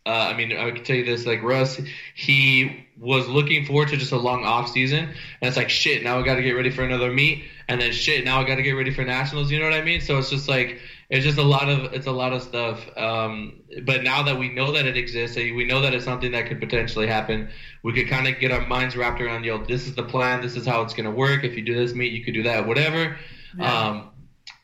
Uh, 0.07 0.31
I 0.33 0.37
mean, 0.37 0.57
I 0.57 0.71
can 0.71 0.83
tell 0.83 0.97
you 0.97 1.05
this: 1.05 1.27
like 1.27 1.43
Russ, 1.43 1.79
he 2.15 2.87
was 2.99 3.29
looking 3.29 3.67
forward 3.67 3.89
to 3.89 3.97
just 3.97 4.13
a 4.13 4.17
long 4.17 4.45
off 4.45 4.71
season, 4.71 5.05
and 5.05 5.49
it's 5.49 5.57
like 5.57 5.69
shit. 5.69 6.03
Now 6.03 6.19
I 6.19 6.23
got 6.25 6.37
to 6.37 6.43
get 6.43 6.53
ready 6.53 6.71
for 6.71 6.83
another 6.85 7.13
meet, 7.13 7.45
and 7.69 7.81
then 7.81 7.93
shit. 7.93 8.25
Now 8.25 8.41
I 8.41 8.45
got 8.45 8.57
to 8.57 8.63
get 8.63 8.73
ready 8.73 8.93
for 8.93 9.05
nationals. 9.05 9.51
You 9.51 9.59
know 9.59 9.67
what 9.67 9.75
I 9.75 9.83
mean? 9.83 10.01
So 10.01 10.19
it's 10.19 10.31
just 10.31 10.49
like 10.49 10.79
it's 11.11 11.25
just 11.25 11.39
a 11.39 11.43
lot 11.43 11.69
of 11.69 11.93
it's 11.93 12.07
a 12.07 12.13
lot 12.13 12.33
of 12.33 12.41
stuff. 12.41 12.79
Um, 12.97 13.61
but 13.83 14.05
now 14.05 14.23
that 14.23 14.39
we 14.39 14.49
know 14.49 14.71
that 14.73 14.87
it 14.87 14.97
exists, 14.97 15.37
we 15.37 15.65
know 15.65 15.81
that 15.81 15.93
it's 15.93 16.05
something 16.05 16.31
that 16.33 16.47
could 16.47 16.61
potentially 16.61 17.09
happen. 17.09 17.49
We 17.83 17.93
could 17.93 18.09
kind 18.09 18.29
of 18.29 18.39
get 18.39 18.53
our 18.53 18.65
minds 18.67 18.97
wrapped 18.97 19.21
around, 19.21 19.45
yo, 19.45 19.65
this 19.65 19.89
is 19.89 19.97
the 19.97 20.05
plan. 20.05 20.41
This 20.41 20.57
is 20.57 20.65
how 20.65 20.83
it's 20.83 20.95
gonna 20.95 21.11
work. 21.11 21.43
If 21.43 21.57
you 21.57 21.63
do 21.63 21.75
this 21.75 21.95
meet, 21.95 22.13
you 22.13 22.25
could 22.25 22.35
do 22.35 22.45
that, 22.45 22.67
whatever. 22.67 23.19
Yeah. 23.59 23.89
Um, 23.89 24.11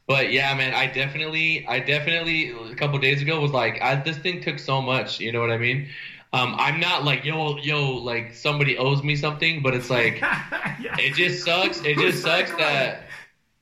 but 0.07 0.31
yeah, 0.31 0.55
man, 0.55 0.73
I 0.73 0.87
definitely, 0.87 1.67
I 1.67 1.81
definitely 1.81 2.53
a 2.53 2.77
couple 2.77 2.97
days 3.01 3.21
ago 3.21 3.41
was 3.41 3.51
like, 3.51 3.83
I, 3.83 3.97
this 3.97 4.17
thing 4.17 4.41
took 4.41 4.61
so 4.61 4.81
much. 4.81 5.19
You 5.19 5.33
know 5.33 5.41
what 5.41 5.51
I 5.51 5.59
mean? 5.59 5.89
Um, 6.33 6.55
I'm 6.59 6.79
not 6.79 7.05
like 7.05 7.25
yo, 7.25 7.57
yo, 7.57 7.91
like 7.95 8.35
somebody 8.35 8.79
owes 8.79 9.03
me 9.03 9.17
something, 9.17 9.63
but 9.65 9.75
it's 9.75 9.91
like 9.91 10.21
yeah. 10.21 10.95
it 10.99 11.15
just 11.15 11.45
sucks. 11.45 11.81
It 11.83 11.99
just 11.99 12.23
sucks 12.23 12.53
that 12.53 13.06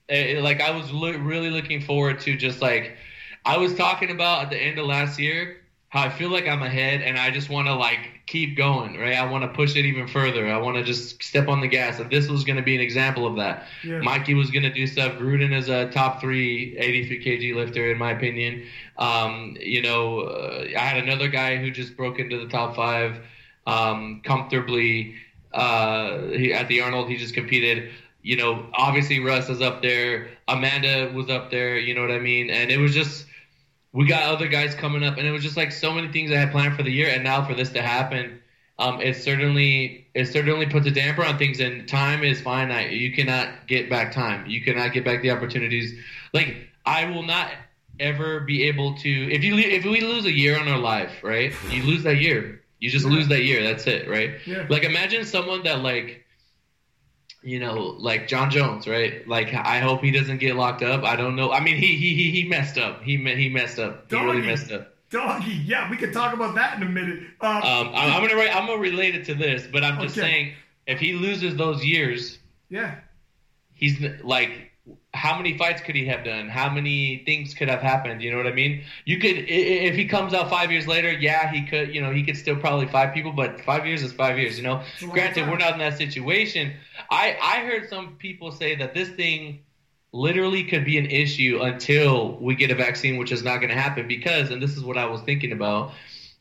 it, 0.09 0.43
like 0.43 0.61
I 0.61 0.71
was 0.71 0.91
lo- 0.93 1.19
really 1.19 1.51
looking 1.51 1.81
forward 1.81 2.21
to 2.21 2.37
just 2.37 2.61
like 2.61 2.97
I 3.45 3.57
was 3.59 3.75
talking 3.75 4.11
about 4.11 4.45
at 4.45 4.51
the 4.51 4.59
end 4.59 4.79
of 4.79 4.87
last 4.87 5.19
year 5.19 5.59
how 5.95 6.03
I 6.03 6.11
feel 6.11 6.29
like 6.29 6.49
I'm 6.49 6.63
ahead 6.63 7.03
and 7.03 7.17
I 7.17 7.31
just 7.31 7.49
want 7.49 7.69
to 7.69 7.75
like 7.75 8.15
keep 8.27 8.57
going, 8.57 8.99
right? 8.99 9.15
I 9.15 9.31
want 9.31 9.45
to 9.45 9.49
push 9.49 9.77
it 9.77 9.85
even 9.85 10.09
further. 10.09 10.49
I 10.49 10.57
want 10.57 10.77
to 10.77 10.83
just 10.83 11.23
step 11.23 11.47
on 11.47 11.61
the 11.61 11.69
gas. 11.69 12.01
And 12.01 12.11
this 12.11 12.29
was 12.29 12.43
going 12.43 12.57
to 12.57 12.63
be 12.63 12.75
an 12.75 12.81
example 12.81 13.29
of 13.29 13.37
that. 13.37 13.69
Yeah. 13.85 14.01
Mikey 14.01 14.35
was 14.35 14.51
going 14.51 14.65
to 14.65 14.73
do 14.73 14.89
stuff. 14.89 15.13
Gruden 15.13 15.57
is 15.57 15.69
a 15.69 15.89
top 15.91 16.21
three 16.21 16.77
83 16.79 17.25
kg 17.25 17.55
lifter, 17.55 17.93
in 17.93 17.99
my 17.99 18.11
opinion. 18.11 18.67
Um, 18.99 19.57
you 19.61 19.83
know, 19.83 20.23
uh, 20.23 20.65
I 20.77 20.81
had 20.81 21.05
another 21.05 21.29
guy 21.29 21.59
who 21.59 21.71
just 21.71 21.97
broke 21.97 22.19
into 22.19 22.39
the 22.39 22.49
top 22.49 22.75
five 22.75 23.21
um, 23.69 24.21
comfortably. 24.25 25.15
Uh, 25.53 26.23
he, 26.31 26.53
at 26.53 26.67
the 26.67 26.81
Arnold, 26.81 27.09
he 27.09 27.17
just 27.17 27.35
competed 27.35 27.93
you 28.25 28.39
know, 28.39 28.67
obviously 28.73 29.21
Russ 29.21 29.51
is 29.51 29.61
up 29.61 29.83
there. 29.83 30.29
Amanda 30.49 31.13
was 31.15 31.29
up 31.29 31.51
there. 31.51 31.77
You 31.77 31.95
know 31.95 32.01
what 32.01 32.11
I 32.11 32.19
mean? 32.19 32.49
And 32.49 32.71
it 32.71 32.79
was 32.79 32.95
just 32.95 33.27
we 33.93 34.07
got 34.07 34.23
other 34.25 34.49
guys 34.49 34.75
coming 34.75 35.05
up, 35.05 35.19
and 35.19 35.27
it 35.27 35.31
was 35.31 35.43
just 35.43 35.59
like 35.59 35.71
so 35.71 35.93
many 35.93 36.11
things 36.11 36.33
I 36.33 36.37
had 36.37 36.51
planned 36.51 36.75
for 36.75 36.83
the 36.83 36.91
year, 36.91 37.11
and 37.11 37.23
now 37.23 37.47
for 37.47 37.55
this 37.55 37.71
to 37.73 37.83
happen, 37.83 38.41
um, 38.79 39.01
it 39.03 39.15
certainly 39.17 40.09
it 40.15 40.25
certainly 40.25 40.65
puts 40.67 40.87
a 40.87 40.91
damper 40.91 41.23
on 41.23 41.37
things. 41.37 41.61
And 41.61 41.87
time 41.87 42.25
is 42.25 42.41
finite. 42.41 42.93
You 42.93 43.13
cannot 43.13 43.67
get 43.69 43.91
back 43.91 44.11
time. 44.11 44.47
You 44.47 44.63
cannot 44.63 44.95
get 44.95 45.05
back 45.05 45.21
the 45.21 45.31
opportunities. 45.31 45.93
Like 46.33 46.57
I 46.87 47.05
will 47.11 47.25
not 47.25 47.51
ever 48.01 48.41
be 48.41 48.65
able 48.65 48.97
to. 48.97 49.33
If 49.33 49.45
you 49.45 49.59
if 49.59 49.85
we 49.85 50.01
lose 50.01 50.25
a 50.25 50.33
year 50.33 50.59
on 50.59 50.67
our 50.67 50.79
life, 50.79 51.23
right? 51.23 51.53
You 51.71 51.83
lose 51.83 52.03
that 52.05 52.17
year. 52.17 52.63
You 52.81 52.91
just 52.91 53.05
yeah. 53.05 53.13
lose 53.13 53.29
that 53.29 53.43
year. 53.43 53.63
That's 53.63 53.87
it, 53.87 54.09
right? 54.09 54.37
Yeah. 54.47 54.67
Like 54.71 54.83
imagine 54.83 55.27
someone 55.27 55.63
that 55.65 55.81
like 55.83 56.24
you 57.45 57.61
know, 57.61 57.95
like 57.99 58.27
Jon 58.27 58.51
Jones, 58.51 58.89
right? 58.89 59.27
Like 59.29 59.53
I 59.53 59.79
hope 59.79 60.01
he 60.01 60.11
doesn't 60.11 60.39
get 60.39 60.57
locked 60.57 60.83
up. 60.83 61.05
I 61.05 61.15
don't 61.15 61.37
know. 61.37 61.53
I 61.53 61.61
mean, 61.61 61.77
he 61.77 61.97
he 61.97 62.15
he, 62.15 62.31
he 62.31 62.49
messed 62.49 62.79
up. 62.79 63.03
He 63.03 63.17
he 63.17 63.49
messed 63.49 63.79
up. 63.79 64.09
Doggy, 64.09 64.25
he 64.25 64.31
really 64.31 64.47
messed 64.47 64.73
up. 64.73 64.95
Doggy, 65.11 65.53
yeah, 65.53 65.91
we 65.91 65.97
could 65.97 66.13
talk 66.13 66.33
about 66.33 66.55
that 66.55 66.77
in 66.77 66.83
a 66.83 66.89
minute. 66.89 67.21
Um, 67.41 67.57
um 67.57 67.89
I'm, 67.95 68.15
I'm, 68.15 68.29
gonna 68.29 68.41
I'm 68.41 68.67
gonna 68.67 68.81
relate 68.81 69.15
it 69.15 69.27
to 69.27 69.35
this, 69.35 69.67
but 69.71 69.85
I'm 69.85 70.01
just 70.01 70.17
okay. 70.17 70.27
saying 70.27 70.55
if 70.87 70.99
he 70.99 71.13
loses 71.13 71.55
those 71.57 71.85
years, 71.85 72.39
yeah, 72.71 72.97
he's 73.75 74.01
like 74.23 74.73
how 75.15 75.37
many 75.37 75.57
fights 75.57 75.81
could 75.81 75.95
he 75.95 76.05
have 76.07 76.25
done? 76.25 76.49
How 76.49 76.69
many 76.69 77.23
things 77.25 77.55
could 77.55 77.69
have 77.69 77.81
happened? 77.81 78.21
You 78.21 78.33
know 78.33 78.37
what 78.37 78.49
I 78.49 78.53
mean? 78.53 78.83
You 79.05 79.19
could, 79.19 79.37
if 79.49 79.95
he 79.95 80.07
comes 80.07 80.35
out 80.35 80.51
five 80.51 80.73
years 80.73 80.89
later, 80.89 81.13
yeah, 81.13 81.51
he 81.53 81.63
could, 81.63 81.95
you 81.95 82.03
know, 82.03 82.11
he 82.11 82.25
could 82.25 82.37
still 82.37 82.57
probably 82.57 82.87
fight 82.89 83.15
people, 83.15 83.31
but 83.33 83.61
five 83.61 83.87
years 83.87 84.03
is 84.03 84.13
five 84.13 84.39
years, 84.39 84.59
you 84.59 84.65
know? 84.65 84.83
Granted, 85.11 85.49
we're 85.49 85.57
not 85.57 85.73
in 85.75 85.79
that 85.79 85.97
situation. 85.97 86.75
I, 87.11 87.37
I 87.41 87.61
heard 87.65 87.89
some 87.89 88.17
people 88.17 88.51
say 88.51 88.75
that 88.75 88.93
this 88.93 89.09
thing 89.11 89.61
literally 90.13 90.65
could 90.65 90.85
be 90.85 90.99
an 90.99 91.07
issue 91.07 91.61
until 91.63 92.37
we 92.39 92.57
get 92.57 92.73
a 92.73 92.75
vaccine, 92.75 93.17
which 93.17 93.31
is 93.31 93.45
not 93.45 93.59
going 93.59 93.71
to 93.71 93.81
happen 93.81 94.09
because, 94.09 94.51
and 94.51 94.61
this 94.61 94.77
is 94.77 94.83
what 94.83 94.99
I 94.99 95.07
was 95.07 95.21
thinking 95.23 95.53
about. 95.53 95.93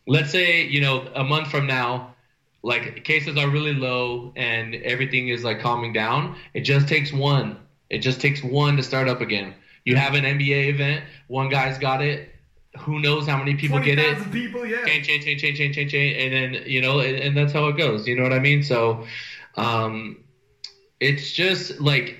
Let's 0.07 0.31
say, 0.31 0.65
you 0.65 0.81
know, 0.81 1.07
a 1.15 1.23
month 1.23 1.49
from 1.49 1.67
now, 1.67 2.15
like 2.63 3.03
cases 3.03 3.37
are 3.37 3.49
really 3.49 3.73
low 3.73 4.31
and 4.35 4.73
everything 4.75 5.27
is 5.27 5.43
like 5.43 5.59
calming 5.59 5.93
down. 5.93 6.37
It 6.53 6.61
just 6.61 6.87
takes 6.87 7.13
one 7.13 7.57
it 7.93 7.99
just 7.99 8.19
takes 8.19 8.43
one 8.43 8.75
to 8.77 8.83
start 8.83 9.07
up 9.07 9.21
again. 9.21 9.53
You 9.85 9.95
have 9.97 10.15
an 10.15 10.23
NBA 10.23 10.69
event, 10.69 11.05
one 11.27 11.47
guy's 11.47 11.77
got 11.77 12.01
it. 12.01 12.29
Who 12.79 12.99
knows 12.99 13.27
how 13.27 13.37
many 13.37 13.53
people 13.53 13.79
get 13.79 13.99
it? 13.99 14.31
People, 14.31 14.65
yeah. 14.65 14.83
Change, 14.83 15.05
change, 15.05 15.25
change, 15.25 15.41
change, 15.41 15.57
change, 15.59 15.75
change, 15.75 15.91
change, 15.91 16.17
and 16.17 16.33
then 16.33 16.63
you 16.65 16.81
know, 16.81 17.01
and, 17.01 17.15
and 17.15 17.37
that's 17.37 17.53
how 17.53 17.67
it 17.67 17.77
goes. 17.77 18.07
You 18.07 18.15
know 18.15 18.23
what 18.23 18.33
I 18.33 18.39
mean? 18.39 18.63
So, 18.63 19.05
um, 19.57 20.23
it's 20.99 21.33
just 21.33 21.79
like 21.79 22.17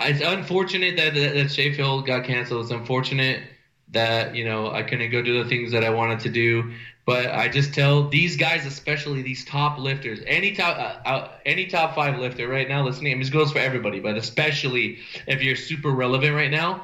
it's 0.00 0.22
unfortunate 0.22 0.96
that 0.96 1.12
that, 1.12 1.34
that 1.34 1.52
Sheffield 1.52 2.06
got 2.06 2.24
canceled. 2.24 2.62
It's 2.62 2.70
unfortunate 2.70 3.42
that 3.90 4.34
you 4.34 4.46
know 4.46 4.70
I 4.70 4.84
couldn't 4.84 5.10
go 5.10 5.20
do 5.20 5.42
the 5.42 5.48
things 5.50 5.70
that 5.72 5.84
I 5.84 5.90
wanted 5.90 6.20
to 6.20 6.30
do. 6.30 6.72
But 7.08 7.30
I 7.30 7.48
just 7.48 7.72
tell 7.72 8.06
these 8.06 8.36
guys, 8.36 8.66
especially 8.66 9.22
these 9.22 9.42
top 9.42 9.78
lifters, 9.78 10.20
any 10.26 10.54
top 10.54 10.76
uh, 10.76 11.08
uh, 11.08 11.30
any 11.46 11.64
top 11.64 11.94
five 11.94 12.18
lifter 12.18 12.46
right 12.46 12.68
now 12.68 12.84
listening. 12.84 13.12
I 13.12 13.14
mean, 13.14 13.22
this 13.22 13.30
goes 13.30 13.50
for 13.50 13.60
everybody, 13.60 13.98
but 13.98 14.18
especially 14.18 14.98
if 15.26 15.40
you're 15.42 15.56
super 15.56 15.90
relevant 15.90 16.34
right 16.34 16.50
now. 16.50 16.82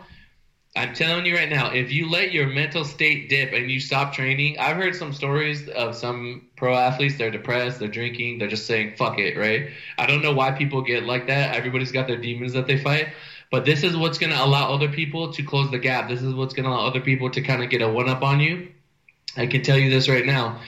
I'm 0.74 0.94
telling 0.94 1.26
you 1.26 1.36
right 1.36 1.50
now, 1.50 1.72
if 1.72 1.92
you 1.92 2.08
let 2.08 2.32
your 2.32 2.46
mental 2.46 2.86
state 2.86 3.28
dip 3.28 3.52
and 3.52 3.70
you 3.70 3.80
stop 3.80 4.14
training, 4.14 4.58
I've 4.58 4.78
heard 4.78 4.96
some 4.96 5.12
stories 5.12 5.68
of 5.68 5.94
some 5.94 6.48
pro 6.56 6.74
athletes. 6.74 7.18
They're 7.18 7.30
depressed, 7.30 7.78
they're 7.78 7.88
drinking, 7.88 8.38
they're 8.38 8.48
just 8.48 8.66
saying 8.66 8.94
"fuck 8.96 9.18
it," 9.18 9.36
right? 9.36 9.72
I 9.98 10.06
don't 10.06 10.22
know 10.22 10.32
why 10.32 10.52
people 10.52 10.80
get 10.80 11.02
like 11.02 11.26
that. 11.26 11.54
Everybody's 11.54 11.92
got 11.92 12.06
their 12.06 12.16
demons 12.16 12.54
that 12.54 12.66
they 12.66 12.78
fight. 12.78 13.08
But 13.50 13.66
this 13.66 13.82
is 13.82 13.94
what's 13.94 14.16
going 14.16 14.32
to 14.32 14.42
allow 14.42 14.72
other 14.72 14.88
people 14.88 15.34
to 15.34 15.42
close 15.42 15.70
the 15.70 15.78
gap. 15.78 16.08
This 16.08 16.22
is 16.22 16.32
what's 16.32 16.54
going 16.54 16.64
to 16.64 16.70
allow 16.70 16.86
other 16.86 17.02
people 17.02 17.28
to 17.28 17.42
kind 17.42 17.62
of 17.62 17.68
get 17.68 17.82
a 17.82 17.88
one 17.90 18.08
up 18.08 18.22
on 18.22 18.40
you 18.40 18.68
I 19.36 19.46
can 19.46 19.62
tell 19.62 19.78
you 19.78 19.90
this 19.90 20.08
right 20.08 20.24
now. 20.24 20.60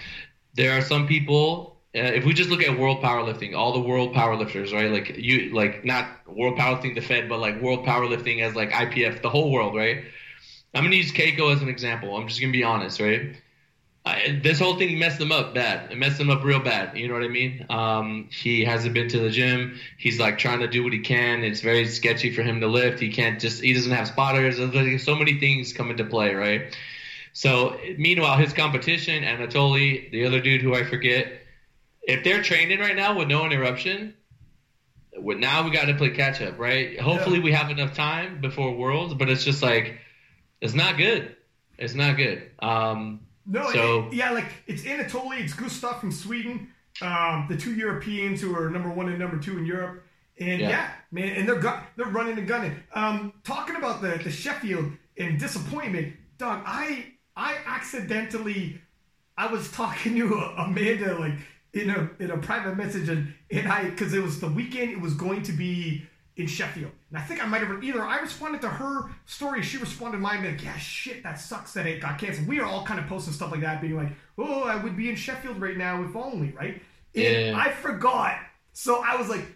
There 0.55 0.77
are 0.77 0.83
some 0.83 1.07
people. 1.07 1.77
Uh, 1.95 2.01
if 2.01 2.25
we 2.25 2.35
just 2.35 2.51
look 2.51 2.63
at 2.63 2.79
world 2.79 3.03
powerlifting, 3.03 3.57
all 3.57 3.73
the 3.73 3.81
world 3.81 4.15
powerlifters, 4.15 4.73
right? 4.73 4.91
Like 4.91 5.17
you, 5.17 5.55
like 5.55 5.85
not 5.85 6.09
world 6.27 6.59
powerlifting 6.59 6.95
the 6.95 7.01
Fed, 7.01 7.29
but 7.29 7.39
like 7.39 7.61
world 7.61 7.87
powerlifting 7.87 8.43
as 8.43 8.55
like 8.55 8.71
IPF, 8.71 9.23
the 9.23 9.31
whole 9.31 9.51
world, 9.51 9.75
right? 9.75 10.05
I'm 10.75 10.85
gonna 10.85 10.97
use 10.97 11.13
Keiko 11.13 11.55
as 11.55 11.63
an 11.63 11.69
example. 11.69 12.17
I'm 12.17 12.29
just 12.29 12.41
gonna 12.41 12.53
be 12.53 12.65
honest, 12.65 13.01
right? 13.01 13.37
I, 14.05 14.39
this 14.41 14.61
whole 14.61 14.77
thing 14.79 14.99
messed 15.01 15.21
him 15.21 15.33
up 15.33 15.53
bad. 15.53 15.91
It 15.91 15.99
messed 15.99 16.21
him 16.21 16.31
up 16.31 16.45
real 16.45 16.61
bad. 16.61 16.97
You 16.97 17.09
know 17.09 17.15
what 17.15 17.25
I 17.25 17.29
mean? 17.29 17.67
Um, 17.69 18.29
he 18.31 18.65
hasn't 18.65 18.95
been 18.95 19.09
to 19.09 19.19
the 19.19 19.31
gym. 19.31 19.81
He's 19.99 20.21
like 20.21 20.39
trying 20.39 20.61
to 20.61 20.69
do 20.69 20.85
what 20.85 20.93
he 20.93 21.01
can. 21.01 21.43
It's 21.43 21.61
very 21.61 21.87
sketchy 21.89 22.33
for 22.33 22.43
him 22.43 22.61
to 22.61 22.69
lift. 22.69 23.01
He 23.01 23.11
can't 23.11 23.41
just. 23.41 23.63
He 23.63 23.73
doesn't 23.73 23.91
have 23.91 24.07
spotters. 24.07 24.59
There's 24.59 25.03
so 25.03 25.17
many 25.17 25.41
things 25.41 25.73
come 25.73 25.91
into 25.91 26.05
play, 26.05 26.35
right? 26.35 26.77
So 27.37 27.79
meanwhile, 27.99 28.39
his 28.39 28.55
competition, 28.55 29.23
Anatoly, 29.23 30.11
the 30.11 30.25
other 30.25 30.41
dude 30.41 30.63
who 30.63 30.75
I 30.75 30.85
forget, 30.85 31.43
if 32.01 32.25
they're 32.25 32.43
training 32.43 32.81
right 32.81 32.97
now 32.97 33.19
with 33.19 33.29
no 33.29 33.45
interruption, 33.45 34.15
now 35.13 35.63
we 35.63 35.71
got 35.71 35.85
to 35.85 35.95
play 35.95 36.09
catch 36.09 36.41
up, 36.41 36.59
right? 36.59 36.99
Hopefully, 36.99 37.37
yeah. 37.37 37.45
we 37.45 37.53
have 37.53 37.71
enough 37.71 37.95
time 37.95 38.41
before 38.41 38.75
Worlds, 38.75 39.13
but 39.13 39.29
it's 39.29 39.45
just 39.45 39.63
like 39.63 39.99
it's 40.63 40.73
not 40.73 40.97
good. 40.97 41.37
It's 41.77 41.93
not 41.93 42.17
good. 42.17 42.51
Um, 42.61 43.21
no, 43.45 43.71
so 43.71 44.07
it, 44.07 44.15
yeah, 44.15 44.31
like 44.31 44.51
it's 44.67 44.85
Anatoly, 44.85 45.41
it's 45.41 45.53
Gustav 45.53 46.01
from 46.01 46.13
Sweden, 46.13 46.73
um, 47.03 47.49
the 47.51 47.57
two 47.59 47.75
Europeans 47.75 48.41
who 48.41 48.57
are 48.57 48.71
number 48.71 48.89
one 48.89 49.11
and 49.11 49.19
number 49.19 49.37
two 49.37 49.59
in 49.59 49.67
Europe, 49.67 50.03
and 50.41 50.59
yeah, 50.59 50.71
yeah 50.71 50.91
man, 51.11 51.37
and 51.37 51.47
they're 51.47 51.61
gu- 51.61 51.83
they're 51.97 52.07
running 52.07 52.39
and 52.39 52.49
gunning. 52.49 52.77
Um, 52.95 53.35
talking 53.45 53.77
about 53.77 54.01
the 54.01 54.19
the 54.25 54.31
Sheffield 54.31 54.91
and 55.19 55.39
disappointment, 55.39 56.15
Doug, 56.39 56.63
I 56.65 57.13
I 57.37 57.59
accidentally, 57.67 58.81
I 59.37 59.53
was 59.53 59.71
talking 59.71 60.17
to 60.17 60.35
Amanda 60.35 61.19
like 61.19 61.35
in 61.73 61.91
a 61.91 62.11
in 62.19 62.31
a 62.31 62.39
private 62.39 62.77
message, 62.77 63.09
and 63.09 63.35
and 63.51 63.69
I 63.69 63.91
because 63.91 64.15
it 64.15 64.23
was 64.23 64.41
the 64.41 64.49
weekend, 64.49 64.91
it 64.91 65.01
was 65.01 65.15
going 65.15 65.43
to 65.43 65.53
be 65.53 66.07
in 66.37 66.47
Sheffield, 66.47 66.93
and 67.11 67.19
I 67.19 67.23
think 67.23 67.43
I 67.43 67.47
might 67.47 67.63
have 67.63 67.83
either 67.83 68.03
I 68.03 68.19
responded 68.19 68.61
to 68.63 68.69
her 68.69 69.11
story, 69.27 69.63
she 69.63 69.79
responded 69.79 70.19
to 70.19 70.23
mine, 70.23 70.45
like 70.45 70.63
yeah, 70.63 70.77
shit, 70.77 71.23
that 71.23 71.39
sucks 71.39 71.73
that 71.75 71.87
it 71.87 72.01
got 72.01 72.19
canceled. 72.19 72.49
We 72.49 72.61
are 72.61 72.67
all 72.67 72.85
kind 72.85 72.99
of 72.99 73.07
posting 73.07 73.33
stuff 73.33 73.53
like 73.53 73.61
that, 73.61 73.81
being 73.81 73.97
like, 73.97 74.13
oh, 74.39 74.65
I 74.65 74.77
would 74.77 74.97
be 74.97 75.09
in 75.11 75.17
Sheffield 75.17 75.61
right 75.61 75.77
now 75.77 76.03
if 76.03 76.17
only, 76.17 76.53
right? 76.53 76.83
And 77.15 77.47
yeah. 77.47 77.55
I 77.57 77.73
forgot, 77.73 78.39
so 78.73 79.03
I 79.03 79.17
was 79.17 79.29
like 79.29 79.47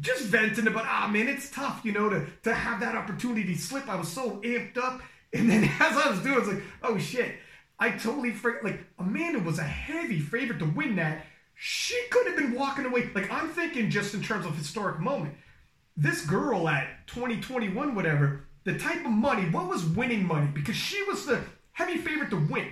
just 0.00 0.24
venting 0.24 0.66
about 0.66 0.84
ah 0.84 1.08
man 1.10 1.28
it's 1.28 1.48
tough 1.48 1.80
you 1.84 1.92
know 1.92 2.08
to 2.08 2.26
to 2.42 2.52
have 2.52 2.80
that 2.80 2.96
opportunity 2.96 3.54
slip 3.54 3.88
i 3.88 3.94
was 3.94 4.08
so 4.08 4.40
amped 4.44 4.76
up 4.76 5.00
and 5.40 5.50
then 5.50 5.64
as 5.64 5.96
I 5.96 6.10
was 6.10 6.20
doing, 6.20 6.34
I 6.34 6.38
was 6.38 6.48
like, 6.48 6.62
oh 6.82 6.98
shit. 6.98 7.36
I 7.78 7.90
totally 7.90 8.32
forgot. 8.32 8.64
Like, 8.64 8.80
Amanda 8.98 9.38
was 9.38 9.58
a 9.58 9.64
heavy 9.64 10.18
favorite 10.18 10.58
to 10.60 10.64
win 10.64 10.96
that. 10.96 11.26
She 11.54 12.00
could 12.10 12.26
have 12.26 12.36
been 12.36 12.54
walking 12.54 12.86
away. 12.86 13.10
Like, 13.14 13.30
I'm 13.30 13.48
thinking 13.48 13.90
just 13.90 14.14
in 14.14 14.22
terms 14.22 14.46
of 14.46 14.56
historic 14.56 14.98
moment. 14.98 15.34
This 15.96 16.24
girl 16.24 16.68
at 16.68 17.06
2021, 17.06 17.94
whatever, 17.94 18.46
the 18.64 18.78
type 18.78 19.04
of 19.04 19.10
money, 19.10 19.48
what 19.50 19.68
was 19.68 19.84
winning 19.84 20.26
money? 20.26 20.48
Because 20.52 20.76
she 20.76 21.02
was 21.04 21.26
the 21.26 21.40
heavy 21.72 21.98
favorite 21.98 22.30
to 22.30 22.36
win. 22.36 22.68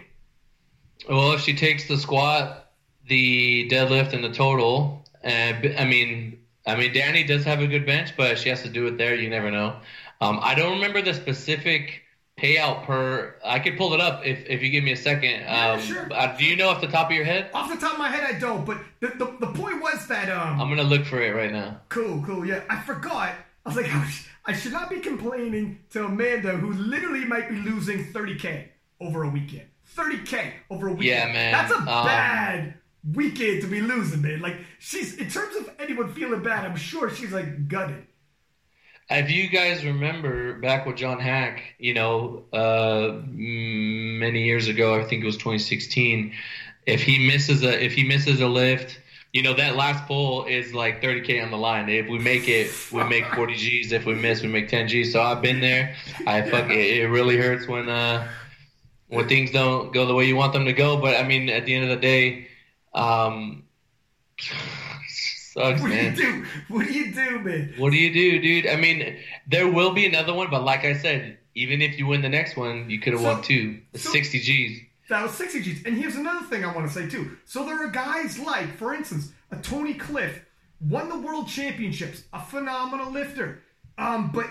Well, 1.08 1.32
if 1.32 1.40
she 1.40 1.54
takes 1.54 1.86
the 1.86 1.96
squat, 1.96 2.72
the 3.08 3.68
deadlift, 3.70 4.12
and 4.12 4.24
the 4.24 4.32
total, 4.32 5.04
and 5.22 5.74
I 5.78 5.84
mean, 5.84 6.38
I 6.66 6.76
mean, 6.76 6.92
Danny 6.92 7.24
does 7.24 7.44
have 7.44 7.60
a 7.60 7.66
good 7.66 7.84
bench, 7.84 8.14
but 8.16 8.38
she 8.38 8.48
has 8.48 8.62
to 8.62 8.68
do 8.68 8.86
it 8.86 8.96
there. 8.96 9.14
You 9.14 9.28
never 9.28 9.50
know. 9.50 9.76
Um, 10.20 10.38
I 10.42 10.54
don't 10.54 10.72
remember 10.72 11.02
the 11.02 11.12
specific 11.12 12.03
payout 12.38 12.84
per. 12.84 13.36
I 13.44 13.58
could 13.58 13.76
pull 13.76 13.94
it 13.94 14.00
up 14.00 14.24
if, 14.26 14.44
if 14.46 14.62
you 14.62 14.70
give 14.70 14.84
me 14.84 14.92
a 14.92 14.96
second. 14.96 15.30
Yeah, 15.40 15.72
um, 15.72 15.80
sure. 15.80 16.08
uh, 16.12 16.36
do 16.36 16.44
you 16.44 16.56
know 16.56 16.68
off 16.68 16.80
the 16.80 16.88
top 16.88 17.08
of 17.10 17.16
your 17.16 17.24
head? 17.24 17.50
Off 17.54 17.70
the 17.72 17.76
top 17.78 17.92
of 17.94 17.98
my 17.98 18.08
head, 18.08 18.24
I 18.34 18.38
don't. 18.38 18.64
But 18.64 18.78
the, 19.00 19.08
the, 19.08 19.46
the 19.46 19.52
point 19.52 19.80
was 19.82 20.06
that 20.08 20.28
um, 20.30 20.60
I'm 20.60 20.68
gonna 20.68 20.82
look 20.82 21.04
for 21.04 21.20
it 21.22 21.34
right 21.34 21.52
now. 21.52 21.80
Cool, 21.88 22.22
cool. 22.26 22.44
Yeah, 22.44 22.62
I 22.68 22.80
forgot. 22.82 23.34
I 23.64 23.68
was 23.68 23.76
like, 23.76 23.90
I 24.46 24.52
should 24.52 24.72
not 24.72 24.90
be 24.90 25.00
complaining 25.00 25.78
to 25.90 26.04
Amanda, 26.06 26.50
who 26.56 26.72
literally 26.72 27.24
might 27.24 27.48
be 27.48 27.56
losing 27.56 28.04
30k 28.12 28.66
over 29.00 29.22
a 29.22 29.28
weekend. 29.28 29.68
30k 29.96 30.52
over 30.70 30.88
a 30.88 30.92
weekend. 30.92 31.06
Yeah, 31.06 31.32
man. 31.32 31.52
That's 31.52 31.72
a 31.72 31.76
Um, 31.78 31.84
bad 32.06 32.74
weekend 33.14 33.62
to 33.62 33.68
be 33.68 33.80
losing, 33.80 34.22
man. 34.22 34.40
Like 34.40 34.56
she's 34.78 35.16
in 35.16 35.28
terms 35.30 35.56
of 35.56 35.70
anyone 35.78 36.12
feeling 36.12 36.42
bad, 36.42 36.64
I'm 36.66 36.76
sure 36.76 37.10
she's 37.10 37.32
like 37.32 37.68
gutted. 37.68 38.06
If 39.10 39.30
you 39.30 39.48
guys 39.48 39.84
remember 39.84 40.54
back 40.54 40.86
with 40.86 40.96
John 40.96 41.20
Haack, 41.20 41.60
you 41.78 41.92
know, 41.92 42.44
uh, 42.52 43.20
many 43.26 44.44
years 44.44 44.68
ago, 44.68 44.98
I 44.98 45.04
think 45.04 45.22
it 45.22 45.26
was 45.26 45.36
2016. 45.36 46.32
If 46.86 47.02
he 47.02 47.26
misses 47.26 47.62
a 47.62 47.82
if 47.82 47.92
he 47.92 48.04
misses 48.04 48.40
a 48.40 48.48
lift, 48.48 49.00
you 49.32 49.42
know 49.42 49.54
that 49.54 49.76
last 49.76 50.06
pull 50.06 50.46
is 50.46 50.72
like 50.72 51.02
30k 51.02 51.42
on 51.42 51.50
the 51.50 51.58
line. 51.58 51.88
If 51.88 52.08
we 52.08 52.18
make 52.18 52.48
it, 52.48 52.70
we 52.92 53.04
make 53.04 53.26
40 53.34 53.54
G's. 53.56 53.92
If 53.92 54.06
we 54.06 54.14
miss, 54.14 54.42
we 54.42 54.48
make 54.48 54.68
10 54.68 54.88
G's. 54.88 55.12
So 55.12 55.20
I've 55.20 55.42
been 55.42 55.60
there. 55.60 55.96
I 56.26 56.42
fuck 56.42 56.70
it. 56.70 56.98
It 56.98 57.06
really 57.08 57.36
hurts 57.36 57.66
when 57.66 57.88
uh 57.88 58.26
when 59.08 59.28
things 59.28 59.50
don't 59.50 59.92
go 59.92 60.06
the 60.06 60.14
way 60.14 60.26
you 60.26 60.36
want 60.36 60.52
them 60.52 60.64
to 60.64 60.72
go. 60.72 60.96
But 61.00 61.16
I 61.16 61.26
mean, 61.26 61.48
at 61.50 61.66
the 61.66 61.74
end 61.74 61.84
of 61.84 61.90
the 61.90 62.00
day, 62.00 62.48
um, 62.94 63.64
sucks, 65.54 65.80
What 65.80 65.90
do 65.90 65.96
you 65.96 66.10
do? 66.10 66.44
What 66.68 66.86
do 66.86 66.92
you 66.92 67.12
do, 67.12 67.38
man? 67.40 67.74
What 67.78 67.90
do 67.90 67.96
you 67.96 68.12
do, 68.12 68.40
dude? 68.40 68.66
I 68.66 68.76
mean, 68.76 69.16
there 69.46 69.68
will 69.70 69.92
be 69.92 70.06
another 70.06 70.34
one, 70.34 70.48
but 70.50 70.62
like 70.64 70.84
I 70.84 70.94
said, 70.96 71.38
even 71.54 71.80
if 71.80 71.98
you 71.98 72.06
win 72.06 72.22
the 72.22 72.28
next 72.28 72.56
one, 72.56 72.88
you 72.90 73.00
could 73.00 73.12
have 73.12 73.22
So- 73.22 73.32
won 73.34 73.42
two. 73.42 73.80
so- 73.94 74.10
60 74.10 74.40
G's. 74.40 74.80
That 75.08 75.22
was 75.22 75.32
60 75.34 75.60
G's. 75.62 75.84
And 75.84 75.96
here's 75.96 76.16
another 76.16 76.46
thing 76.46 76.64
I 76.64 76.74
want 76.74 76.88
to 76.88 76.92
say 76.92 77.08
too. 77.08 77.36
So 77.44 77.64
there 77.66 77.82
are 77.84 77.88
guys 77.90 78.38
like, 78.38 78.76
for 78.76 78.94
instance, 78.94 79.32
a 79.50 79.56
Tony 79.56 79.94
Cliff 79.94 80.40
won 80.80 81.08
the 81.08 81.18
world 81.18 81.46
championships, 81.48 82.24
a 82.32 82.40
phenomenal 82.42 83.10
lifter. 83.12 83.62
Um, 83.98 84.30
but 84.32 84.46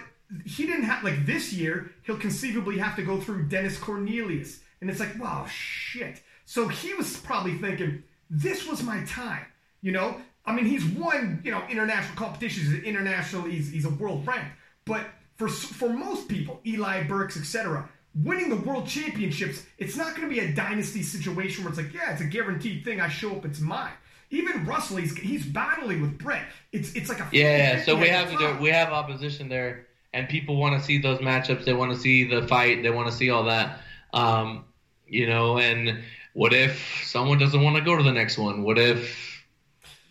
he 0.46 0.66
didn't 0.66 0.84
have 0.84 1.04
like 1.04 1.26
this 1.26 1.52
year, 1.54 1.92
he'll 2.04 2.18
conceivably 2.18 2.78
have 2.78 2.96
to 2.96 3.04
go 3.04 3.20
through 3.20 3.48
Dennis 3.48 3.78
Cornelius. 3.78 4.60
And 4.80 4.90
it's 4.90 5.00
like, 5.00 5.20
wow, 5.20 5.46
shit. 5.50 6.22
So 6.46 6.68
he 6.68 6.94
was 6.94 7.18
probably 7.18 7.58
thinking, 7.58 8.04
this 8.30 8.68
was 8.68 8.84
my 8.84 9.04
time. 9.06 9.46
You 9.82 9.92
know? 9.92 10.22
I 10.46 10.54
mean, 10.54 10.66
he's 10.66 10.86
won, 10.86 11.42
you 11.44 11.52
know, 11.52 11.64
international 11.70 12.16
competitions, 12.18 12.70
he's 12.72 12.84
international, 12.84 13.44
he's, 13.44 13.72
he's 13.72 13.86
a 13.86 13.90
world 13.90 14.28
ranked. 14.28 14.52
But 14.86 15.06
for 15.38 15.48
for 15.48 15.90
most 15.90 16.28
people, 16.28 16.60
Eli 16.66 17.04
Burks, 17.04 17.38
etc., 17.38 17.88
winning 18.24 18.50
the 18.50 18.58
world 18.58 18.88
championships, 18.88 19.64
it's 19.78 19.96
not 19.96 20.16
going 20.16 20.28
to 20.28 20.34
be 20.34 20.40
a 20.42 20.54
dynasty 20.54 21.02
situation 21.02 21.64
where 21.64 21.72
it's 21.72 21.82
like, 21.82 21.94
yeah, 21.94 22.12
it's 22.12 22.22
a 22.22 22.26
guaranteed 22.26 22.84
thing. 22.84 23.02
I 23.02 23.10
show 23.10 23.32
up, 23.32 23.46
it's 23.46 23.60
mine. 23.60 23.92
Even 24.30 24.66
Russell, 24.66 24.98
he's, 24.98 25.16
he's 25.16 25.46
battling 25.46 26.02
with 26.02 26.18
Brett. 26.18 26.46
It's 26.72 26.94
it's 26.94 27.08
like 27.10 27.20
a 27.20 27.28
Yeah, 27.32 27.80
50-50 27.82 27.86
so 27.86 27.96
we 27.96 28.08
have 28.10 28.30
the 28.30 28.38
top. 28.38 28.60
we 28.60 28.70
have 28.70 28.90
opposition 28.90 29.48
there, 29.48 29.88
and 30.14 30.28
people 30.28 30.58
want 30.58 30.78
to 30.78 30.84
see 30.86 30.98
those 31.00 31.20
matchups. 31.20 31.66
They 31.66 31.74
want 31.74 31.94
to 31.94 32.00
see 32.00 32.24
the 32.28 32.48
fight. 32.48 32.84
They 32.84 32.90
want 32.90 33.08
to 33.10 33.14
see 33.14 33.30
all 33.30 33.44
that. 33.46 33.80
Um, 34.14 34.66
you 35.08 35.28
know, 35.28 35.58
and 35.60 36.04
what 36.34 36.54
if 36.54 37.02
someone 37.06 37.38
doesn't 37.38 37.62
want 37.62 37.76
to 37.78 37.82
go 37.84 37.96
to 37.96 38.04
the 38.04 38.12
next 38.12 38.38
one? 38.38 38.64
What 38.64 38.78
if 38.80 39.33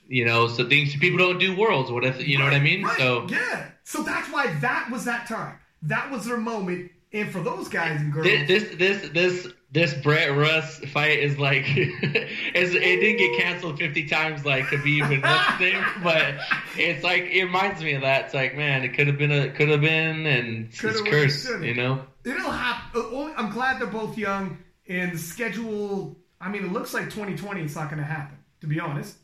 you 0.08 0.24
know, 0.24 0.48
so 0.48 0.68
things 0.68 0.94
people 0.96 1.18
don't 1.18 1.38
do 1.38 1.56
worlds. 1.56 1.90
What 1.90 2.04
if 2.04 2.26
you 2.26 2.38
know 2.38 2.44
what 2.44 2.54
I 2.54 2.60
mean? 2.60 2.84
Right, 2.84 2.98
So 2.98 3.26
yeah. 3.28 3.68
So 3.84 4.02
that's 4.02 4.30
why 4.32 4.52
that 4.60 4.90
was 4.90 5.04
that 5.06 5.26
time. 5.26 5.58
That 5.82 6.10
was 6.10 6.26
their 6.26 6.36
moment. 6.36 6.90
And 7.12 7.30
for 7.30 7.40
those 7.40 7.68
guys 7.68 8.00
and 8.00 8.12
girls, 8.12 8.26
This 8.26 8.74
this 8.76 9.10
this 9.10 9.48
this 9.70 9.94
Brett 9.94 10.34
Russ 10.34 10.78
fight 10.92 11.18
is 11.18 11.38
like 11.38 11.64
it's, 11.66 12.74
it 12.74 12.80
didn't 13.00 13.18
get 13.18 13.38
canceled 13.42 13.78
fifty 13.78 14.06
times 14.06 14.46
like 14.46 14.64
Khabib 14.66 15.12
and 15.12 15.22
Russ 15.22 15.58
thing, 15.58 15.82
but 16.02 16.36
it's 16.76 17.04
like 17.04 17.24
it 17.24 17.44
reminds 17.44 17.82
me 17.82 17.92
of 17.94 18.02
that. 18.02 18.26
It's 18.26 18.34
like 18.34 18.56
man, 18.56 18.82
it 18.84 18.94
could 18.94 19.08
have 19.08 19.18
been 19.18 19.32
a 19.32 19.50
could 19.50 19.68
have 19.68 19.82
been, 19.82 20.26
and 20.26 20.66
it's, 20.66 20.80
Coulda 20.80 20.94
it's 20.94 21.02
been, 21.02 21.12
cursed, 21.12 21.64
you 21.64 21.74
know. 21.74 22.04
it'll 22.24 22.50
happen. 22.50 23.02
Uh, 23.02 23.32
I'm 23.36 23.50
glad 23.50 23.78
they're 23.80 23.86
both 23.88 24.16
young. 24.16 24.58
And 24.88 25.12
the 25.12 25.18
schedule, 25.18 26.18
I 26.40 26.48
mean, 26.48 26.64
it 26.64 26.72
looks 26.72 26.92
like 26.92 27.04
2020. 27.04 27.62
It's 27.62 27.76
not 27.76 27.88
going 27.88 28.02
to 28.02 28.04
happen, 28.04 28.36
to 28.60 28.66
be 28.66 28.80
honest. 28.80 29.16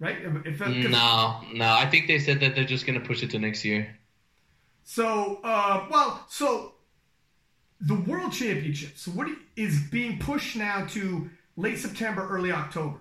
Right? 0.00 0.18
If, 0.44 0.60
if, 0.60 0.90
No, 0.90 1.40
no, 1.52 1.72
I 1.72 1.88
think 1.88 2.08
they 2.08 2.18
said 2.18 2.40
that 2.40 2.54
they're 2.54 2.64
just 2.64 2.86
gonna 2.86 3.00
push 3.00 3.22
it 3.22 3.30
to 3.30 3.38
next 3.38 3.64
year. 3.64 3.96
So, 4.84 5.40
uh, 5.42 5.86
well, 5.90 6.24
so 6.28 6.74
the 7.80 7.94
World 7.94 8.32
Championship. 8.32 8.96
So, 8.96 9.10
what 9.12 9.28
is 9.56 9.80
being 9.90 10.18
pushed 10.18 10.56
now 10.56 10.84
to 10.90 11.30
late 11.56 11.78
September, 11.78 12.26
early 12.28 12.52
October? 12.52 12.98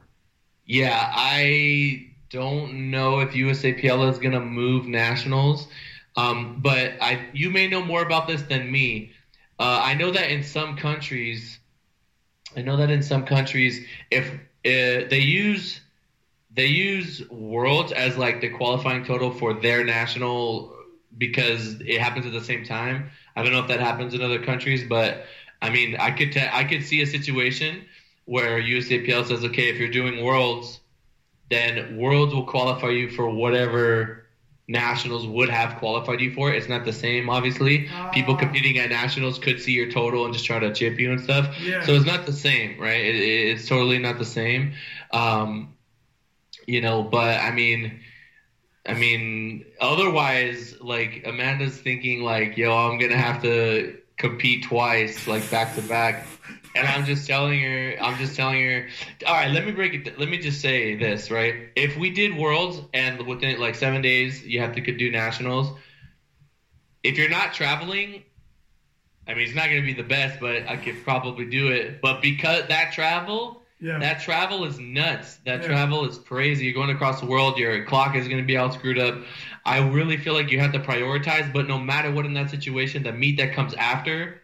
Yeah, 0.65 1.11
I 1.13 2.11
don't 2.29 2.89
know 2.89 3.19
if 3.19 3.31
USAPL 3.31 4.09
is 4.11 4.17
gonna 4.19 4.39
move 4.39 4.85
nationals, 4.85 5.67
um, 6.15 6.59
but 6.61 6.93
I 7.01 7.27
you 7.33 7.49
may 7.49 7.67
know 7.67 7.83
more 7.83 8.01
about 8.01 8.27
this 8.27 8.41
than 8.43 8.71
me. 8.71 9.11
Uh, 9.59 9.81
I 9.83 9.93
know 9.93 10.11
that 10.11 10.31
in 10.31 10.43
some 10.43 10.77
countries, 10.77 11.59
I 12.55 12.61
know 12.61 12.77
that 12.77 12.89
in 12.89 13.03
some 13.03 13.25
countries, 13.25 13.85
if 14.09 14.27
uh, 14.29 15.07
they 15.09 15.19
use 15.19 15.81
they 16.55 16.67
use 16.67 17.27
worlds 17.29 17.91
as 17.91 18.17
like 18.17 18.41
the 18.41 18.49
qualifying 18.49 19.03
total 19.03 19.31
for 19.31 19.53
their 19.53 19.83
national 19.83 20.75
because 21.17 21.79
it 21.81 21.99
happens 21.99 22.25
at 22.25 22.31
the 22.31 22.43
same 22.43 22.63
time. 22.63 23.09
I 23.35 23.43
don't 23.43 23.51
know 23.51 23.59
if 23.59 23.67
that 23.67 23.79
happens 23.79 24.13
in 24.13 24.21
other 24.21 24.39
countries, 24.43 24.83
but 24.87 25.25
I 25.61 25.69
mean, 25.69 25.95
I 25.95 26.11
could 26.11 26.35
I 26.37 26.63
could 26.63 26.83
see 26.83 27.01
a 27.01 27.07
situation 27.07 27.85
where 28.25 28.61
USAPL 28.61 29.27
says, 29.27 29.43
okay, 29.45 29.69
if 29.69 29.77
you're 29.77 29.89
doing 29.89 30.23
worlds, 30.23 30.79
then 31.49 31.97
worlds 31.97 32.33
will 32.33 32.45
qualify 32.45 32.89
you 32.89 33.09
for 33.09 33.29
whatever 33.29 34.25
nationals 34.67 35.27
would 35.27 35.49
have 35.49 35.77
qualified 35.77 36.21
you 36.21 36.31
for. 36.33 36.51
It's 36.51 36.69
not 36.69 36.85
the 36.85 36.93
same, 36.93 37.29
obviously. 37.29 37.89
People 38.11 38.35
Ah. 38.35 38.37
competing 38.37 38.77
at 38.77 38.89
nationals 38.89 39.37
could 39.37 39.59
see 39.59 39.73
your 39.73 39.91
total 39.91 40.23
and 40.25 40.33
just 40.33 40.45
try 40.45 40.57
to 40.59 40.73
chip 40.73 40.99
you 40.99 41.11
and 41.11 41.19
stuff. 41.19 41.53
Yeah. 41.61 41.83
So 41.83 41.93
it's 41.95 42.05
not 42.05 42.25
the 42.25 42.31
same, 42.33 42.79
right? 42.79 43.03
It, 43.03 43.15
it- 43.15 43.47
it's 43.51 43.67
totally 43.67 43.99
not 43.99 44.17
the 44.19 44.25
same. 44.25 44.73
Um, 45.11 45.73
you 46.67 46.81
know, 46.81 47.03
but 47.03 47.39
I 47.39 47.51
mean, 47.51 47.99
I 48.85 48.93
mean, 48.93 49.65
otherwise, 49.79 50.75
like 50.81 51.23
Amanda's 51.25 51.77
thinking, 51.77 52.23
like, 52.23 52.57
yo, 52.57 52.75
I'm 52.75 52.99
gonna 52.99 53.17
have 53.17 53.41
to 53.43 53.97
compete 54.17 54.65
twice, 54.65 55.27
like 55.27 55.49
back 55.49 55.75
to 55.75 55.81
back, 55.81 56.27
and 56.75 56.87
I'm 56.87 57.05
just 57.05 57.25
telling 57.25 57.61
her, 57.61 57.95
I'm 58.01 58.17
just 58.17 58.35
telling 58.35 58.61
her, 58.61 58.87
all 59.25 59.33
right, 59.33 59.51
let 59.51 59.65
me 59.65 59.71
break 59.71 59.93
it. 59.93 60.19
Let 60.19 60.27
me 60.27 60.37
just 60.37 60.59
say 60.59 60.95
this, 60.95 61.31
right? 61.31 61.69
If 61.75 61.97
we 61.97 62.09
did 62.09 62.37
worlds 62.37 62.81
and 62.93 63.25
within 63.25 63.59
like 63.59 63.75
seven 63.75 64.01
days 64.01 64.43
you 64.43 64.59
have 64.59 64.75
to 64.75 64.81
do 64.81 65.11
nationals, 65.11 65.77
if 67.03 67.17
you're 67.17 67.29
not 67.29 67.53
traveling, 67.53 68.23
I 69.27 69.33
mean, 69.33 69.47
it's 69.47 69.55
not 69.55 69.67
gonna 69.67 69.81
be 69.81 69.93
the 69.93 70.03
best, 70.03 70.41
but 70.41 70.67
I 70.67 70.75
could 70.75 71.03
probably 71.03 71.45
do 71.45 71.67
it. 71.67 72.01
But 72.01 72.21
because 72.21 72.67
that 72.67 72.91
travel. 72.93 73.62
Yeah. 73.83 73.99
That 73.99 74.21
travel 74.21 74.63
is 74.63 74.79
nuts. 74.79 75.35
That 75.45 75.61
Yeah. 75.61 75.67
travel 75.67 76.05
is 76.05 76.17
crazy. 76.17 76.63
You're 76.65 76.73
going 76.73 76.89
across 76.89 77.19
the 77.19 77.25
world. 77.25 77.57
Your 77.57 77.83
clock 77.83 78.15
is 78.15 78.29
going 78.29 78.41
to 78.41 78.47
be 78.47 78.55
all 78.55 78.71
screwed 78.71 78.97
up. 78.97 79.15
I 79.65 79.79
really 79.79 80.15
feel 80.15 80.33
like 80.33 80.51
you 80.51 80.59
have 80.61 80.71
to 80.71 80.79
prioritize, 80.79 81.51
but 81.51 81.67
no 81.67 81.77
matter 81.77 82.09
what 82.09 82.25
in 82.25 82.33
that 82.35 82.49
situation, 82.49 83.03
the 83.03 83.11
meat 83.11 83.35
that 83.37 83.51
comes 83.53 83.73
after, 83.73 84.41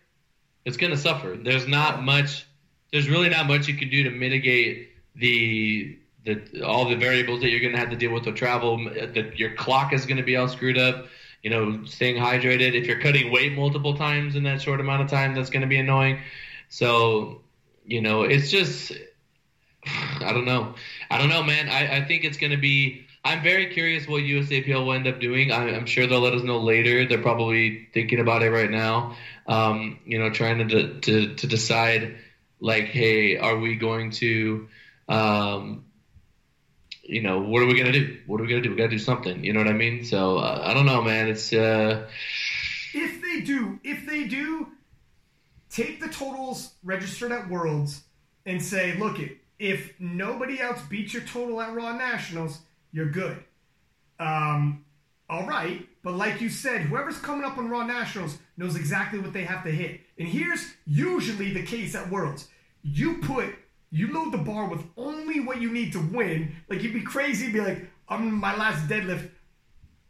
it's 0.65 0.75
going 0.75 0.91
to 0.91 0.97
suffer. 0.97 1.37
There's 1.41 1.67
not 1.69 2.03
much. 2.03 2.45
There's 2.91 3.07
really 3.09 3.29
not 3.29 3.47
much 3.47 3.69
you 3.69 3.75
can 3.75 3.89
do 3.89 4.03
to 4.03 4.09
mitigate 4.09 4.89
the 5.15 5.97
the 6.25 6.61
all 6.61 6.89
the 6.89 6.97
variables 6.97 7.39
that 7.39 7.49
you're 7.49 7.61
going 7.61 7.71
to 7.71 7.79
have 7.79 7.91
to 7.91 7.95
deal 7.95 8.11
with 8.11 8.25
with 8.25 8.35
travel. 8.35 8.77
The, 8.77 9.31
your 9.35 9.55
clock 9.55 9.93
is 9.93 10.05
going 10.05 10.17
to 10.17 10.23
be 10.23 10.35
all 10.35 10.49
screwed 10.49 10.77
up. 10.77 11.07
You 11.43 11.49
know, 11.49 11.85
staying 11.85 12.17
hydrated. 12.17 12.73
If 12.73 12.87
you're 12.87 12.99
cutting 12.99 13.31
weight 13.31 13.53
multiple 13.53 13.95
times 13.95 14.35
in 14.35 14.43
that 14.43 14.61
short 14.61 14.81
amount 14.81 15.03
of 15.03 15.09
time, 15.09 15.33
that's 15.33 15.49
going 15.49 15.61
to 15.61 15.67
be 15.67 15.77
annoying. 15.77 16.19
So, 16.67 17.39
you 17.85 18.01
know, 18.01 18.23
it's 18.23 18.51
just 18.51 18.91
I 20.21 20.31
don't 20.33 20.45
know. 20.45 20.75
I 21.09 21.17
don't 21.17 21.29
know, 21.29 21.43
man. 21.43 21.69
I, 21.69 21.97
I 21.97 22.05
think 22.05 22.23
it's 22.23 22.37
going 22.37 22.51
to 22.51 22.57
be. 22.57 23.05
I'm 23.23 23.43
very 23.43 23.67
curious 23.67 24.07
what 24.07 24.21
USAPL 24.21 24.85
will 24.85 24.93
end 24.93 25.07
up 25.07 25.19
doing. 25.19 25.51
I, 25.51 25.75
I'm 25.75 25.85
sure 25.85 26.07
they'll 26.07 26.21
let 26.21 26.33
us 26.33 26.43
know 26.43 26.59
later. 26.59 27.05
They're 27.05 27.21
probably 27.21 27.87
thinking 27.93 28.19
about 28.19 28.43
it 28.43 28.51
right 28.51 28.69
now. 28.69 29.15
Um, 29.47 29.99
you 30.05 30.19
know, 30.19 30.29
trying 30.29 30.67
to, 30.67 30.99
to 30.99 31.35
to 31.35 31.47
decide, 31.47 32.17
like, 32.59 32.85
hey, 32.85 33.37
are 33.37 33.57
we 33.57 33.75
going 33.75 34.11
to, 34.11 34.67
um, 35.07 35.85
you 37.03 37.21
know, 37.21 37.41
what 37.41 37.63
are 37.63 37.65
we 37.65 37.77
gonna 37.77 37.91
do? 37.91 38.17
What 38.27 38.39
are 38.39 38.43
we 38.43 38.49
gonna 38.49 38.61
do? 38.61 38.69
We 38.69 38.77
gotta 38.77 38.89
do 38.89 38.99
something. 38.99 39.43
You 39.43 39.53
know 39.53 39.59
what 39.59 39.67
I 39.67 39.73
mean? 39.73 40.05
So 40.05 40.37
uh, 40.37 40.61
I 40.63 40.73
don't 40.73 40.85
know, 40.85 41.01
man. 41.01 41.27
It's 41.27 41.51
uh, 41.51 42.07
if 42.93 43.21
they 43.21 43.41
do, 43.41 43.79
if 43.83 44.05
they 44.05 44.25
do, 44.25 44.67
take 45.69 45.99
the 45.99 46.09
totals 46.09 46.73
registered 46.83 47.31
at 47.31 47.49
Worlds 47.49 48.03
and 48.45 48.61
say, 48.61 48.95
look, 48.97 49.19
it 49.19 49.37
if 49.59 49.93
nobody 49.99 50.59
else 50.59 50.81
beats 50.89 51.13
your 51.13 51.23
total 51.23 51.61
at 51.61 51.75
Raw 51.75 51.95
Nationals, 51.95 52.59
you're 52.91 53.09
good. 53.09 53.43
Um, 54.19 54.85
all 55.29 55.45
right, 55.45 55.87
but 56.01 56.15
like 56.15 56.41
you 56.41 56.49
said, 56.49 56.81
whoever's 56.81 57.19
coming 57.19 57.45
up 57.45 57.57
on 57.57 57.69
Raw 57.69 57.85
Nationals 57.85 58.39
knows 58.57 58.75
exactly 58.75 59.19
what 59.19 59.33
they 59.33 59.43
have 59.43 59.63
to 59.65 59.71
hit. 59.71 60.01
And 60.17 60.27
here's 60.27 60.73
usually 60.85 61.53
the 61.53 61.63
case 61.63 61.93
at 61.93 62.09
Worlds. 62.09 62.47
You 62.81 63.17
put, 63.19 63.47
you 63.91 64.11
load 64.11 64.31
the 64.31 64.37
bar 64.37 64.67
with 64.67 64.81
only 64.97 65.39
what 65.39 65.61
you 65.61 65.71
need 65.71 65.93
to 65.93 65.99
win. 65.99 66.55
Like 66.69 66.81
you'd 66.81 66.93
be 66.93 67.01
crazy, 67.01 67.47
to 67.47 67.53
be 67.53 67.61
like, 67.61 67.87
I'm 68.07 68.33
my 68.33 68.55
last 68.55 68.87
deadlift. 68.87 69.29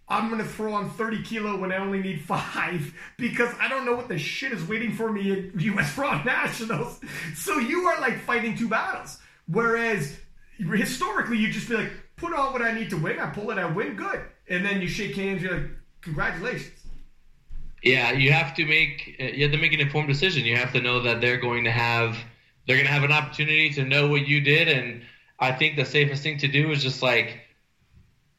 I'm 0.07 0.29
gonna 0.29 0.45
throw 0.45 0.73
on 0.73 0.89
30 0.91 1.21
kilo 1.23 1.57
when 1.57 1.71
I 1.71 1.77
only 1.77 2.01
need 2.01 2.21
five 2.21 2.93
because 3.17 3.53
I 3.59 3.67
don't 3.67 3.85
know 3.85 3.93
what 3.93 4.07
the 4.07 4.17
shit 4.17 4.51
is 4.51 4.63
waiting 4.67 4.93
for 4.93 5.11
me 5.11 5.31
at 5.31 5.61
US 5.61 5.97
Raw 5.97 6.23
Nationals. 6.23 6.99
So 7.35 7.57
you 7.57 7.87
are 7.87 7.99
like 7.99 8.19
fighting 8.21 8.55
two 8.55 8.69
battles. 8.69 9.19
Whereas 9.51 10.17
historically, 10.57 11.37
you 11.37 11.51
just 11.51 11.69
be 11.69 11.75
like, 11.75 11.91
put 12.17 12.33
on 12.33 12.53
what 12.53 12.61
I 12.61 12.71
need 12.71 12.89
to 12.91 12.97
win. 12.97 13.19
I 13.19 13.29
pull 13.29 13.49
it, 13.51 13.57
I 13.57 13.65
win, 13.65 13.95
good. 13.95 14.21
And 14.47 14.63
then 14.63 14.81
you 14.81 14.87
shake 14.87 15.15
hands, 15.15 15.41
you're 15.41 15.57
like, 15.57 15.69
congratulations. 16.01 16.73
Yeah, 17.81 18.11
you 18.11 18.31
have 18.31 18.53
to 18.55 18.65
make 18.65 19.15
you 19.19 19.43
have 19.43 19.53
to 19.53 19.57
make 19.57 19.71
an 19.71 19.79
informed 19.79 20.09
decision. 20.09 20.43
You 20.43 20.57
have 20.57 20.73
to 20.73 20.81
know 20.81 21.01
that 21.01 21.21
they're 21.21 21.39
going 21.39 21.63
to 21.63 21.71
have 21.71 22.17
they're 22.67 22.75
going 22.75 22.87
to 22.87 22.91
have 22.91 23.03
an 23.03 23.11
opportunity 23.13 23.69
to 23.71 23.85
know 23.85 24.07
what 24.09 24.27
you 24.27 24.41
did, 24.41 24.67
and 24.67 25.01
I 25.39 25.53
think 25.53 25.77
the 25.77 25.85
safest 25.85 26.21
thing 26.21 26.37
to 26.39 26.49
do 26.49 26.71
is 26.71 26.83
just 26.83 27.01
like 27.01 27.39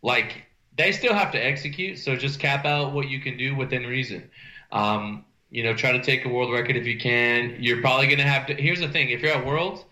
like 0.02 0.44
they 0.76 0.92
still 0.92 1.14
have 1.14 1.32
to 1.32 1.42
execute. 1.42 1.98
So 1.98 2.16
just 2.16 2.38
cap 2.38 2.66
out 2.66 2.92
what 2.92 3.08
you 3.08 3.18
can 3.18 3.38
do 3.38 3.56
within 3.56 3.86
reason. 3.86 4.30
Um, 4.72 5.24
you 5.48 5.64
know, 5.64 5.74
try 5.74 5.92
to 5.92 6.02
take 6.02 6.26
a 6.26 6.28
world 6.28 6.52
record 6.52 6.76
if 6.76 6.86
you 6.86 6.98
can. 6.98 7.56
You're 7.60 7.80
probably 7.80 8.06
going 8.06 8.18
to 8.18 8.24
have 8.24 8.46
to. 8.48 8.54
Here's 8.54 8.80
the 8.80 8.90
thing: 8.90 9.08
if 9.08 9.22
you're 9.22 9.32
at 9.32 9.46
Worlds 9.46 9.86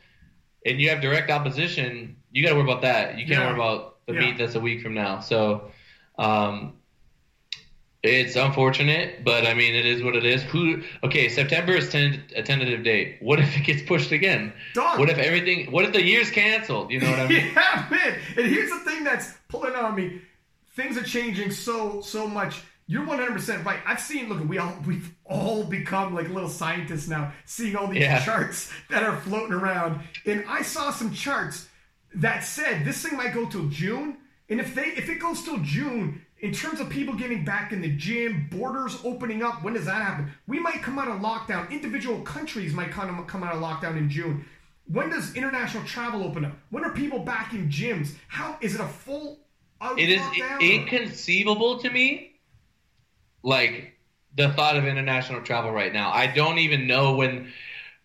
and 0.65 0.81
you 0.81 0.91
have 0.91 1.01
direct 1.01 1.31
opposition, 1.31 2.17
you 2.31 2.43
got 2.43 2.51
to 2.51 2.55
worry 2.57 2.65
about 2.65 2.83
that. 2.83 3.19
You 3.19 3.27
can't 3.27 3.41
yeah. 3.41 3.47
worry 3.47 3.55
about 3.55 4.07
the 4.07 4.15
yeah. 4.15 4.21
meet 4.21 4.39
that's 4.39 4.55
a 4.55 4.61
week 4.61 4.83
from 4.83 4.95
now. 4.95 5.21
So 5.21 5.71
um, 6.19 6.75
it's 8.03 8.37
unfortunate, 8.37 9.25
but 9.25 9.47
I 9.47 9.55
mean, 9.55 9.75
it 9.75 9.85
is 9.85 10.03
what 10.03 10.15
it 10.15 10.25
is. 10.25 10.43
Who? 10.45 10.83
Okay, 11.03 11.29
September 11.29 11.73
is 11.73 11.91
ten, 11.91 12.25
a 12.37 12.43
tentative 12.43 12.85
date. 12.85 13.17
What 13.21 13.41
if 13.41 13.57
it 13.57 13.65
gets 13.65 13.83
pushed 13.83 14.13
again? 14.13 14.53
Dog. 14.75 14.99
What 14.99 15.11
if 15.11 15.19
everything? 15.19 15.71
What 15.73 15.85
if 15.85 15.93
the 15.93 16.03
year's 16.03 16.31
canceled? 16.31 16.91
You 16.91 17.01
know 17.01 17.11
what 17.11 17.21
I 17.21 17.27
mean? 17.29 17.53
yeah, 17.55 17.87
man. 17.91 18.19
And 18.37 18.47
here's 18.47 18.71
the 18.71 18.79
thing 18.81 19.05
that's 19.05 19.33
pulling 19.49 19.75
on 19.75 19.95
me. 19.95 20.23
Things 20.77 20.97
are 20.97 21.03
changing 21.03 21.51
so 21.51 22.01
so 22.01 22.29
much. 22.29 22.61
You're 22.89 23.07
100% 23.07 23.65
right. 23.65 23.79
I've 23.87 24.01
seen. 24.01 24.29
Look, 24.29 24.49
we 24.49 24.59
all 24.59 24.77
we've 24.87 25.15
all 25.25 25.63
become 25.63 26.15
like 26.15 26.29
little 26.31 26.49
scientists 26.49 27.07
now, 27.07 27.33
seeing 27.45 27.77
all 27.77 27.87
these 27.87 28.01
yeah. 28.01 28.25
charts 28.25 28.73
that 28.91 29.05
are 29.05 29.17
floating 29.21 29.53
around. 29.53 30.01
And 30.27 30.45
I 30.49 30.63
saw 30.63 30.91
some 30.91 31.13
charts 31.13 31.69
that 32.17 32.41
said 32.41 32.85
this 32.85 33.03
thing 33.03 33.17
might 33.17 33.35
go 33.35 33.47
till 33.47 33.69
June 33.69 34.17
and 34.49 34.61
if 34.61 34.75
they 34.75 34.87
if 34.87 35.09
it 35.09 35.21
goes 35.21 35.45
till 35.45 35.59
June, 35.59 36.23
in 36.41 36.53
terms 36.53 36.81
of 36.81 36.89
people 36.89 37.15
getting 37.15 37.45
back 37.45 37.73
in 37.73 37.81
the 37.81 37.91
gym, 37.91 38.49
borders 38.51 38.99
opening 39.05 39.43
up, 39.43 39.63
when 39.63 39.75
does 39.75 39.85
that 39.85 40.03
happen? 40.03 40.33
We 40.47 40.59
might 40.59 40.83
come 40.83 40.99
out 40.99 41.09
of 41.09 41.21
lockdown. 41.21 41.71
Individual 41.71 42.23
countries 42.23 42.73
might 42.73 42.91
come 42.91 43.25
come 43.27 43.43
out 43.43 43.55
of 43.55 43.63
lockdown 43.63 43.99
in 43.99 44.09
June. 44.09 44.45
When 44.87 45.11
does 45.11 45.35
international 45.35 45.85
travel 45.85 46.25
open 46.25 46.47
up? 46.47 46.53
When 46.71 46.83
are 46.83 46.93
people 46.93 47.19
back 47.19 47.53
in 47.53 47.69
gyms? 47.69 48.15
How 48.29 48.57
is 48.61 48.75
it 48.75 48.81
a 48.81 48.87
full? 48.87 49.41
It 49.97 50.09
is 50.09 50.23
inconceivable 50.61 51.79
to 51.79 51.91
me. 51.91 52.28
Like 53.43 53.95
the 54.37 54.51
thought 54.51 54.77
of 54.77 54.85
international 54.85 55.43
travel 55.43 55.71
right 55.73 55.93
now. 55.93 56.11
I 56.11 56.27
don't 56.27 56.59
even 56.59 56.87
know 56.87 57.15
when. 57.17 57.53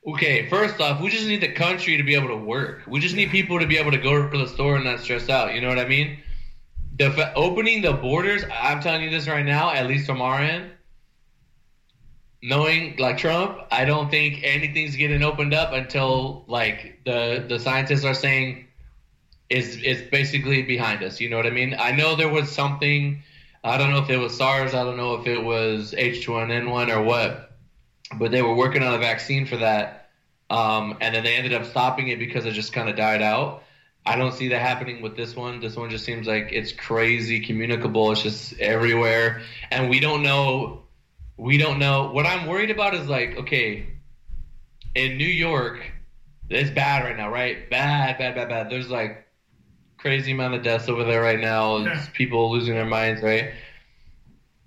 Okay, 0.05 0.49
first 0.49 0.81
off, 0.81 0.99
we 1.01 1.09
just 1.09 1.27
need 1.27 1.39
the 1.39 1.53
country 1.53 1.95
to 1.95 2.03
be 2.03 2.15
able 2.15 2.27
to 2.27 2.35
work. 2.35 2.81
We 2.87 2.99
just 2.99 3.15
need 3.15 3.29
people 3.29 3.59
to 3.59 3.67
be 3.67 3.77
able 3.77 3.91
to 3.91 3.97
go 3.97 4.29
to 4.29 4.37
the 4.37 4.47
store 4.47 4.75
and 4.75 4.83
not 4.83 4.99
stress 4.99 5.29
out. 5.29 5.53
You 5.55 5.61
know 5.61 5.69
what 5.69 5.79
I 5.79 5.87
mean? 5.87 6.19
the 6.97 7.33
opening 7.35 7.81
the 7.81 7.93
borders. 7.93 8.43
I'm 8.51 8.81
telling 8.81 9.03
you 9.03 9.09
this 9.09 9.27
right 9.27 9.45
now, 9.45 9.71
at 9.71 9.87
least 9.87 10.05
from 10.05 10.21
our 10.21 10.39
end. 10.39 10.71
Knowing 12.41 12.97
like 12.97 13.17
Trump, 13.17 13.57
I 13.71 13.85
don't 13.85 14.11
think 14.11 14.41
anything's 14.43 14.95
getting 14.95 15.23
opened 15.23 15.53
up 15.53 15.71
until 15.71 16.43
like 16.47 16.99
the 17.05 17.45
the 17.47 17.57
scientists 17.57 18.03
are 18.03 18.13
saying 18.13 18.67
is 19.49 19.77
is 19.77 20.01
basically 20.09 20.61
behind 20.63 21.03
us. 21.03 21.21
You 21.21 21.29
know 21.29 21.37
what 21.37 21.47
I 21.47 21.51
mean? 21.51 21.75
I 21.77 21.91
know 21.91 22.15
there 22.15 22.29
was 22.29 22.51
something. 22.51 23.23
I 23.63 23.77
don't 23.77 23.91
know 23.91 23.99
if 23.99 24.09
it 24.09 24.17
was 24.17 24.35
SARS. 24.35 24.73
I 24.73 24.83
don't 24.83 24.97
know 24.97 25.15
if 25.15 25.27
it 25.27 25.41
was 25.41 25.93
H1N1 25.97 26.93
or 26.93 27.01
what, 27.01 27.51
but 28.17 28.31
they 28.31 28.41
were 28.41 28.53
working 28.53 28.83
on 28.83 28.93
a 28.93 28.97
vaccine 28.97 29.45
for 29.45 29.57
that, 29.57 30.09
um, 30.49 30.97
and 30.99 31.15
then 31.15 31.23
they 31.23 31.35
ended 31.35 31.53
up 31.53 31.65
stopping 31.65 32.09
it 32.09 32.19
because 32.19 32.45
it 32.45 32.51
just 32.51 32.73
kind 32.73 32.89
of 32.89 32.95
died 32.97 33.21
out. 33.21 33.63
I 34.05 34.17
don't 34.17 34.33
see 34.33 34.49
that 34.49 34.59
happening 34.59 35.01
with 35.01 35.15
this 35.15 35.33
one. 35.33 35.61
This 35.61 35.77
one 35.77 35.89
just 35.89 36.03
seems 36.03 36.27
like 36.27 36.49
it's 36.51 36.73
crazy 36.73 37.39
communicable. 37.39 38.11
It's 38.11 38.21
just 38.21 38.59
everywhere, 38.59 39.43
and 39.71 39.89
we 39.89 40.01
don't 40.01 40.23
know. 40.23 40.83
We 41.37 41.57
don't 41.57 41.79
know. 41.79 42.11
What 42.11 42.25
I'm 42.25 42.47
worried 42.47 42.69
about 42.69 42.93
is 42.93 43.07
like, 43.07 43.37
okay, 43.37 43.87
in 44.93 45.17
New 45.17 45.25
York, 45.25 45.89
it's 46.49 46.69
bad 46.69 47.05
right 47.05 47.15
now, 47.15 47.31
right? 47.31 47.69
Bad, 47.69 48.17
bad, 48.17 48.35
bad, 48.35 48.49
bad. 48.49 48.69
There's 48.69 48.89
like 48.89 49.25
crazy 50.03 50.33
amount 50.33 50.53
of 50.53 50.61
deaths 50.61 50.87
over 50.87 51.03
there 51.03 51.21
right 51.21 51.39
now. 51.39 51.77
Yeah. 51.77 52.05
People 52.13 52.51
losing 52.51 52.75
their 52.75 52.85
minds, 52.85 53.23
right? 53.23 53.53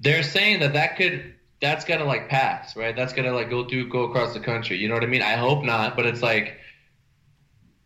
They're 0.00 0.24
saying 0.24 0.60
that 0.60 0.72
that 0.72 0.96
could 0.96 1.34
that's 1.60 1.84
gonna 1.84 2.04
like 2.04 2.28
pass, 2.28 2.74
right? 2.74 2.96
That's 2.96 3.12
gonna 3.12 3.32
like 3.32 3.50
go 3.50 3.68
through, 3.68 3.88
go 3.90 4.04
across 4.04 4.34
the 4.34 4.40
country. 4.40 4.78
You 4.78 4.88
know 4.88 4.94
what 4.94 5.04
I 5.04 5.06
mean? 5.06 5.22
I 5.22 5.36
hope 5.36 5.62
not, 5.62 5.94
but 5.94 6.06
it's 6.06 6.22
like 6.22 6.58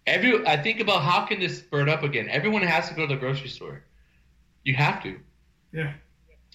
Every 0.07 0.47
I 0.47 0.61
think 0.61 0.81
about 0.81 1.03
how 1.03 1.27
can 1.27 1.41
this 1.41 1.59
spurt 1.59 1.89
up 1.89 2.03
again. 2.03 2.29
Everyone 2.29 2.63
has 2.63 2.89
to 2.89 2.95
go 2.95 3.07
to 3.07 3.15
the 3.15 3.21
grocery 3.21 3.49
store. 3.49 3.85
You 4.65 4.75
have 4.75 5.03
to. 5.03 5.19
Yeah. 5.73 5.93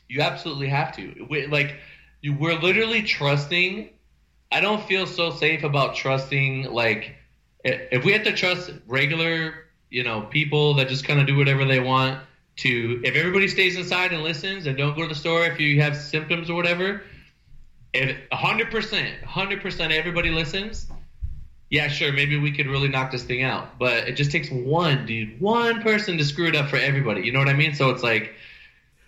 You 0.10 0.22
absolutely 0.22 0.68
have 0.68 0.96
to. 0.98 1.26
We, 1.30 1.48
like 1.48 1.76
you, 2.22 2.36
we're 2.36 2.60
literally 2.60 3.04
trusting. 3.04 3.92
I 4.52 4.60
don't 4.60 4.84
feel 4.84 5.06
so 5.06 5.32
safe 5.32 5.64
about 5.64 5.96
trusting. 5.96 6.64
Like 6.72 7.16
if 7.64 8.04
we 8.04 8.12
have 8.14 8.24
to 8.24 8.34
trust 8.34 8.72
regular, 8.88 9.65
you 9.96 10.04
know, 10.04 10.24
people 10.24 10.74
that 10.74 10.90
just 10.90 11.06
kind 11.06 11.22
of 11.22 11.26
do 11.26 11.38
whatever 11.38 11.64
they 11.64 11.80
want. 11.80 12.20
To 12.58 13.02
if 13.04 13.16
everybody 13.16 13.48
stays 13.48 13.78
inside 13.78 14.12
and 14.14 14.24
listens 14.24 14.66
and 14.66 14.78
don't 14.78 14.96
go 14.96 15.04
to 15.04 15.08
the 15.10 15.16
store 15.16 15.46
if 15.46 15.60
you 15.60 15.82
have 15.82 15.96
symptoms 15.96 16.50
or 16.50 16.56
whatever, 16.56 17.02
if 17.94 18.16
100%, 18.30 19.24
100% 19.24 19.92
everybody 19.92 20.32
listens, 20.32 20.88
yeah, 21.70 21.88
sure, 21.88 22.12
maybe 22.14 22.38
we 22.38 22.52
could 22.52 22.68
really 22.68 22.88
knock 22.90 23.12
this 23.12 23.24
thing 23.24 23.44
out. 23.44 23.78
But 23.80 24.08
it 24.10 24.14
just 24.14 24.32
takes 24.32 24.50
one, 24.50 25.06
dude, 25.06 25.40
one 25.40 25.82
person 25.82 26.18
to 26.18 26.26
screw 26.26 26.48
it 26.48 26.56
up 26.56 26.70
for 26.70 26.78
everybody. 26.78 27.22
You 27.22 27.32
know 27.32 27.40
what 27.40 27.50
I 27.50 27.54
mean? 27.54 27.74
So 27.74 27.90
it's 27.90 28.04
like, 28.04 28.34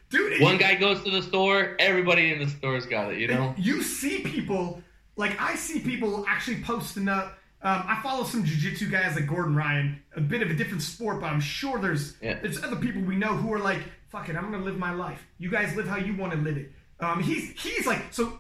dude, 0.10 0.41
one 0.41 0.58
guy 0.58 0.76
goes 0.76 1.04
to 1.04 1.12
the 1.12 1.21
store, 1.21 1.76
everybody 1.80 2.34
in 2.34 2.39
the 2.39 2.47
store's 2.47 2.86
got 2.86 3.13
it. 3.13 3.19
You 3.19 3.28
know? 3.28 3.54
You 3.58 3.82
see 3.82 4.19
people 4.19 4.82
like 5.17 5.39
I 5.41 5.56
see 5.56 5.80
people 5.80 6.26
actually 6.28 6.62
posting 6.63 7.10
up. 7.10 7.37
Um, 7.63 7.84
I 7.88 8.00
follow 8.04 8.24
some 8.24 8.43
jiu-jitsu 8.43 8.89
guys 8.89 9.15
like 9.15 9.26
Gordon 9.28 9.56
Ryan, 9.56 10.00
a 10.15 10.22
bit 10.22 10.43
of 10.43 10.52
a 10.52 10.54
different 10.54 10.84
sport, 10.84 11.20
but 11.20 11.28
I'm 11.28 11.41
sure 11.41 11.80
there's 11.80 12.15
yeah. 12.22 12.39
there's 12.39 12.63
other 12.63 12.76
people 12.76 13.02
we 13.02 13.15
know 13.15 13.36
who 13.36 13.52
are 13.52 13.60
like, 13.60 13.80
"Fuck 14.10 14.30
it, 14.30 14.36
I'm 14.36 14.52
gonna 14.52 14.63
live 14.63 14.78
my 14.78 14.93
life. 14.93 15.26
You 15.39 15.50
guys 15.50 15.76
live 15.76 15.88
how 15.88 15.98
you 15.98 16.15
want 16.15 16.34
to 16.34 16.38
live 16.38 16.58
it." 16.58 16.72
Um, 17.00 17.22
he's 17.22 17.60
he's 17.60 17.88
like 17.88 18.02
so 18.12 18.39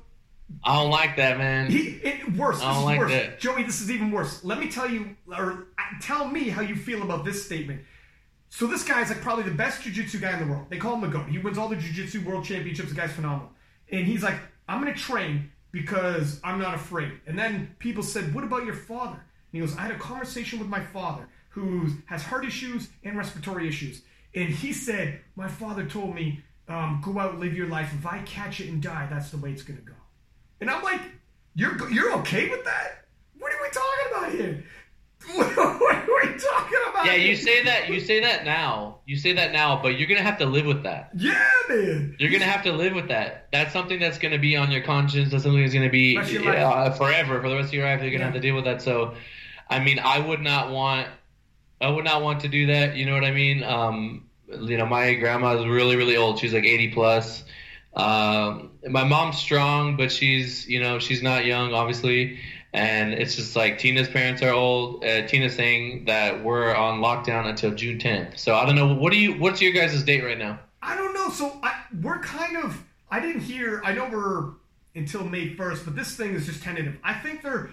I 0.63 0.81
don't 0.81 0.91
like 0.91 1.15
that, 1.17 1.37
man. 1.37 1.69
He, 1.69 1.99
it, 2.03 2.35
worse. 2.35 2.61
I 2.61 2.73
don't 2.73 2.85
like 2.85 2.99
worse. 2.99 3.11
that. 3.11 3.39
Joey, 3.39 3.63
this 3.63 3.81
is 3.81 3.91
even 3.91 4.11
worse. 4.11 4.43
Let 4.43 4.59
me 4.59 4.69
tell 4.69 4.89
you, 4.89 5.15
or 5.27 5.67
tell 6.01 6.27
me 6.27 6.49
how 6.49 6.61
you 6.61 6.75
feel 6.75 7.03
about 7.03 7.25
this 7.25 7.45
statement. 7.45 7.81
So 8.49 8.65
this 8.65 8.83
guy's 8.83 9.09
like 9.09 9.21
probably 9.21 9.43
the 9.43 9.51
best 9.51 9.81
jiu-jitsu 9.81 10.19
guy 10.19 10.39
in 10.39 10.47
the 10.47 10.51
world. 10.51 10.67
They 10.69 10.77
call 10.77 10.95
him 10.95 11.01
the 11.01 11.07
GOAT. 11.07 11.27
He 11.27 11.37
wins 11.37 11.57
all 11.57 11.67
the 11.67 11.75
jiu-jitsu 11.75 12.23
world 12.23 12.45
championships. 12.45 12.89
The 12.89 12.95
guy's 12.95 13.11
phenomenal. 13.11 13.49
And 13.91 14.07
he's 14.07 14.23
like, 14.23 14.39
I'm 14.69 14.81
going 14.81 14.93
to 14.93 14.99
train 14.99 15.51
because 15.71 16.39
I'm 16.43 16.59
not 16.59 16.75
afraid. 16.75 17.11
And 17.25 17.37
then 17.37 17.75
people 17.79 18.03
said, 18.03 18.33
what 18.33 18.43
about 18.43 18.65
your 18.65 18.75
father? 18.75 19.17
And 19.17 19.51
he 19.51 19.59
goes, 19.59 19.77
I 19.77 19.81
had 19.81 19.91
a 19.91 19.99
conversation 19.99 20.59
with 20.59 20.67
my 20.67 20.81
father 20.81 21.27
who 21.49 21.89
has 22.05 22.23
heart 22.23 22.45
issues 22.45 22.89
and 23.03 23.17
respiratory 23.17 23.67
issues. 23.67 24.01
And 24.35 24.49
he 24.49 24.73
said, 24.73 25.21
my 25.35 25.47
father 25.47 25.85
told 25.85 26.13
me, 26.15 26.41
um, 26.67 27.01
go 27.03 27.17
out, 27.17 27.39
live 27.39 27.55
your 27.55 27.67
life. 27.67 27.91
If 27.97 28.05
I 28.05 28.19
catch 28.19 28.59
it 28.59 28.69
and 28.69 28.81
die, 28.81 29.07
that's 29.09 29.31
the 29.31 29.37
way 29.37 29.51
it's 29.51 29.63
going 29.63 29.79
to 29.79 29.85
go. 29.85 29.93
And 30.59 30.69
I'm 30.69 30.83
like, 30.83 31.01
you're 31.55 31.89
you're 31.89 32.13
okay 32.19 32.49
with 32.49 32.63
that? 32.65 33.05
What 33.39 33.51
are 33.53 33.61
we 33.61 33.69
talking 33.69 34.11
about 34.11 34.31
here? 34.31 34.63
What 35.35 35.57
are 35.57 36.31
we 36.31 36.39
talking 36.39 36.79
about? 36.89 37.05
Yeah, 37.05 37.15
you 37.15 37.35
say 37.35 37.63
that. 37.63 37.89
You 37.89 37.99
say 37.99 38.21
that 38.21 38.45
now. 38.45 38.99
You 39.05 39.17
say 39.17 39.33
that 39.33 39.51
now, 39.51 39.81
but 39.81 39.97
you're 39.97 40.07
gonna 40.07 40.21
have 40.21 40.37
to 40.39 40.45
live 40.45 40.65
with 40.65 40.83
that. 40.83 41.11
Yeah, 41.15 41.45
man. 41.69 42.15
You're 42.19 42.31
gonna 42.31 42.45
have 42.45 42.63
to 42.63 42.71
live 42.71 42.93
with 42.93 43.09
that. 43.09 43.47
That's 43.51 43.73
something 43.73 43.99
that's 43.99 44.17
gonna 44.17 44.39
be 44.39 44.55
on 44.55 44.71
your 44.71 44.81
conscience. 44.81 45.31
That's 45.31 45.43
something 45.43 45.61
that's 45.61 45.73
gonna 45.73 45.89
be 45.89 46.17
uh, 46.17 46.91
forever 46.91 47.41
for 47.41 47.49
the 47.49 47.55
rest 47.55 47.69
of 47.69 47.73
your 47.73 47.85
life. 47.85 48.01
You're 48.01 48.11
gonna 48.11 48.19
yeah. 48.19 48.25
have 48.25 48.33
to 48.33 48.39
deal 48.39 48.55
with 48.55 48.65
that. 48.65 48.81
So, 48.81 49.15
I 49.69 49.79
mean, 49.79 49.99
I 49.99 50.19
would 50.19 50.41
not 50.41 50.71
want. 50.71 51.07
I 51.79 51.89
would 51.89 52.05
not 52.05 52.23
want 52.23 52.41
to 52.41 52.47
do 52.47 52.67
that. 52.67 52.95
You 52.95 53.05
know 53.05 53.13
what 53.13 53.23
I 53.23 53.31
mean? 53.31 53.63
Um, 53.63 54.29
you 54.47 54.77
know, 54.77 54.85
my 54.85 55.13
grandma 55.15 55.57
is 55.57 55.65
really, 55.65 55.95
really 55.95 56.17
old. 56.17 56.39
She's 56.39 56.53
like 56.53 56.65
80 56.65 56.93
plus. 56.93 57.43
Um, 57.93 58.71
my 58.87 59.03
mom's 59.03 59.37
strong, 59.37 59.97
but 59.97 60.11
she's 60.11 60.67
you 60.67 60.79
know 60.79 60.99
she's 60.99 61.23
not 61.23 61.45
young, 61.45 61.73
obviously. 61.73 62.39
And 62.73 63.13
it's 63.13 63.35
just 63.35 63.55
like 63.55 63.79
Tina's 63.79 64.07
parents 64.07 64.41
are 64.41 64.51
old. 64.51 65.03
Uh, 65.03 65.25
Tina's 65.27 65.55
saying 65.55 66.05
that 66.05 66.43
we're 66.43 66.75
on 66.75 66.99
lockdown 67.01 67.47
until 67.47 67.71
June 67.71 67.97
10th. 67.97 68.37
So 68.37 68.55
I 68.55 68.65
don't 68.65 68.75
know. 68.75 68.93
What 68.93 69.11
do 69.13 69.17
you? 69.19 69.33
What's 69.39 69.61
your 69.61 69.71
guys' 69.71 70.03
date 70.03 70.23
right 70.23 70.37
now? 70.37 70.59
I 70.81 70.95
don't 70.95 71.13
know. 71.13 71.29
So 71.29 71.57
I, 71.63 71.81
we're 72.01 72.19
kind 72.19 72.57
of. 72.57 72.83
I 73.09 73.19
didn't 73.19 73.41
hear. 73.41 73.81
I 73.85 73.93
know 73.93 74.09
we're 74.11 74.51
until 74.95 75.23
May 75.23 75.55
1st, 75.55 75.85
but 75.85 75.95
this 75.95 76.15
thing 76.15 76.33
is 76.33 76.45
just 76.45 76.61
tentative. 76.63 76.97
I 77.03 77.13
think 77.13 77.41
they're 77.41 77.69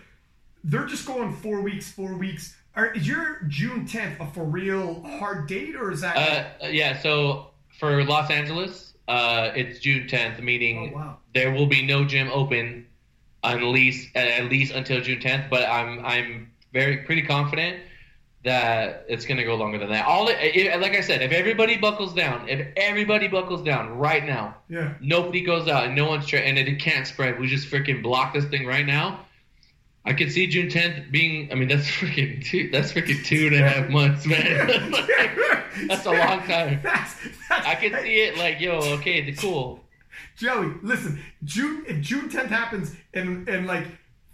they're 0.63 0.87
just 0.87 1.07
going 1.07 1.35
four 1.37 1.61
weeks, 1.61 1.91
four 1.91 2.15
weeks. 2.15 2.55
Are, 2.77 2.87
is 2.93 3.07
your 3.07 3.43
June 3.49 3.87
10th 3.87 4.19
a 4.21 4.33
for 4.33 4.45
real 4.45 5.03
hard 5.03 5.47
date, 5.49 5.77
or 5.77 5.91
is 5.91 6.01
that? 6.01 6.17
Uh, 6.63 6.67
yeah. 6.69 6.99
So 7.01 7.51
for 7.79 8.03
Los 8.05 8.31
Angeles, 8.31 8.95
uh, 9.09 9.51
it's 9.55 9.79
June 9.81 10.07
10th, 10.09 10.41
meaning 10.41 10.93
Oh, 10.95 10.97
wow. 10.99 11.17
there 11.35 11.53
will 11.53 11.67
be 11.67 11.85
no 11.87 12.05
gym 12.05 12.31
open 12.33 12.87
at 13.45 13.63
least 13.63 14.15
at 14.17 14.45
least 14.47 14.73
until 14.75 15.01
June 15.01 15.21
10th. 15.21 15.51
But 15.51 15.69
I'm 15.69 16.05
I'm 16.05 16.53
very 16.73 16.99
pretty 16.99 17.23
confident 17.23 17.81
that 18.45 19.07
it's 19.09 19.25
going 19.25 19.39
to 19.39 19.45
go 19.45 19.55
longer 19.55 19.79
than 19.79 19.91
that. 19.91 20.07
All 20.07 20.29
it, 20.29 20.37
it, 20.37 20.81
like 20.81 20.93
I 20.93 21.01
said, 21.01 21.23
if 21.23 21.33
everybody 21.33 21.79
buckles 21.79 22.13
down, 22.13 22.47
if 22.49 22.69
everybody 22.77 23.27
buckles 23.27 23.63
down 23.63 23.97
right 23.97 24.25
now, 24.25 24.57
yeah. 24.69 24.95
nobody 25.01 25.41
goes 25.41 25.67
out 25.67 25.85
and 25.85 25.97
no 25.97 26.07
one's 26.07 26.27
tra- 26.27 26.41
and 26.41 26.59
it 26.59 26.79
can't 26.79 27.07
spread. 27.07 27.41
We 27.41 27.47
just 27.47 27.71
freaking 27.71 28.03
block 28.03 28.35
this 28.35 28.45
thing 28.45 28.67
right 28.67 28.85
now. 28.85 29.25
I 30.05 30.13
could 30.13 30.31
see 30.31 30.47
June 30.47 30.69
10th 30.69 31.11
being. 31.11 31.51
I 31.51 31.55
mean, 31.55 31.69
that's 31.69 31.87
freaking 31.91 32.45
two. 32.45 32.71
That's 32.71 32.93
freaking 32.93 33.25
two 33.25 33.47
and 33.47 33.57
a 33.57 33.69
half 33.69 33.89
months, 33.89 34.27
man. 34.27 34.67
that's 35.89 36.05
a 36.07 36.13
long 36.13 36.43
time. 36.43 36.81
I 37.51 37.75
can 37.75 37.95
see 38.03 38.21
it 38.21 38.37
like, 38.37 38.61
yo, 38.61 38.79
okay, 38.95 39.23
the 39.23 39.33
cool. 39.33 39.84
Joey, 40.37 40.73
listen. 40.83 41.21
June 41.45 41.85
if 41.87 42.01
June 42.01 42.29
10th 42.29 42.47
happens 42.49 42.95
and 43.13 43.49
and 43.49 43.67
like 43.67 43.87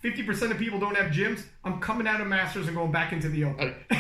50% 0.02 0.50
of 0.50 0.56
people 0.56 0.78
don't 0.78 0.96
have 0.96 1.12
gyms, 1.12 1.42
I'm 1.62 1.78
coming 1.78 2.06
out 2.06 2.22
of 2.22 2.26
Masters 2.26 2.66
and 2.68 2.74
going 2.76 2.90
back 2.90 3.12
into 3.12 3.28
the 3.28 3.44
open. 3.44 3.74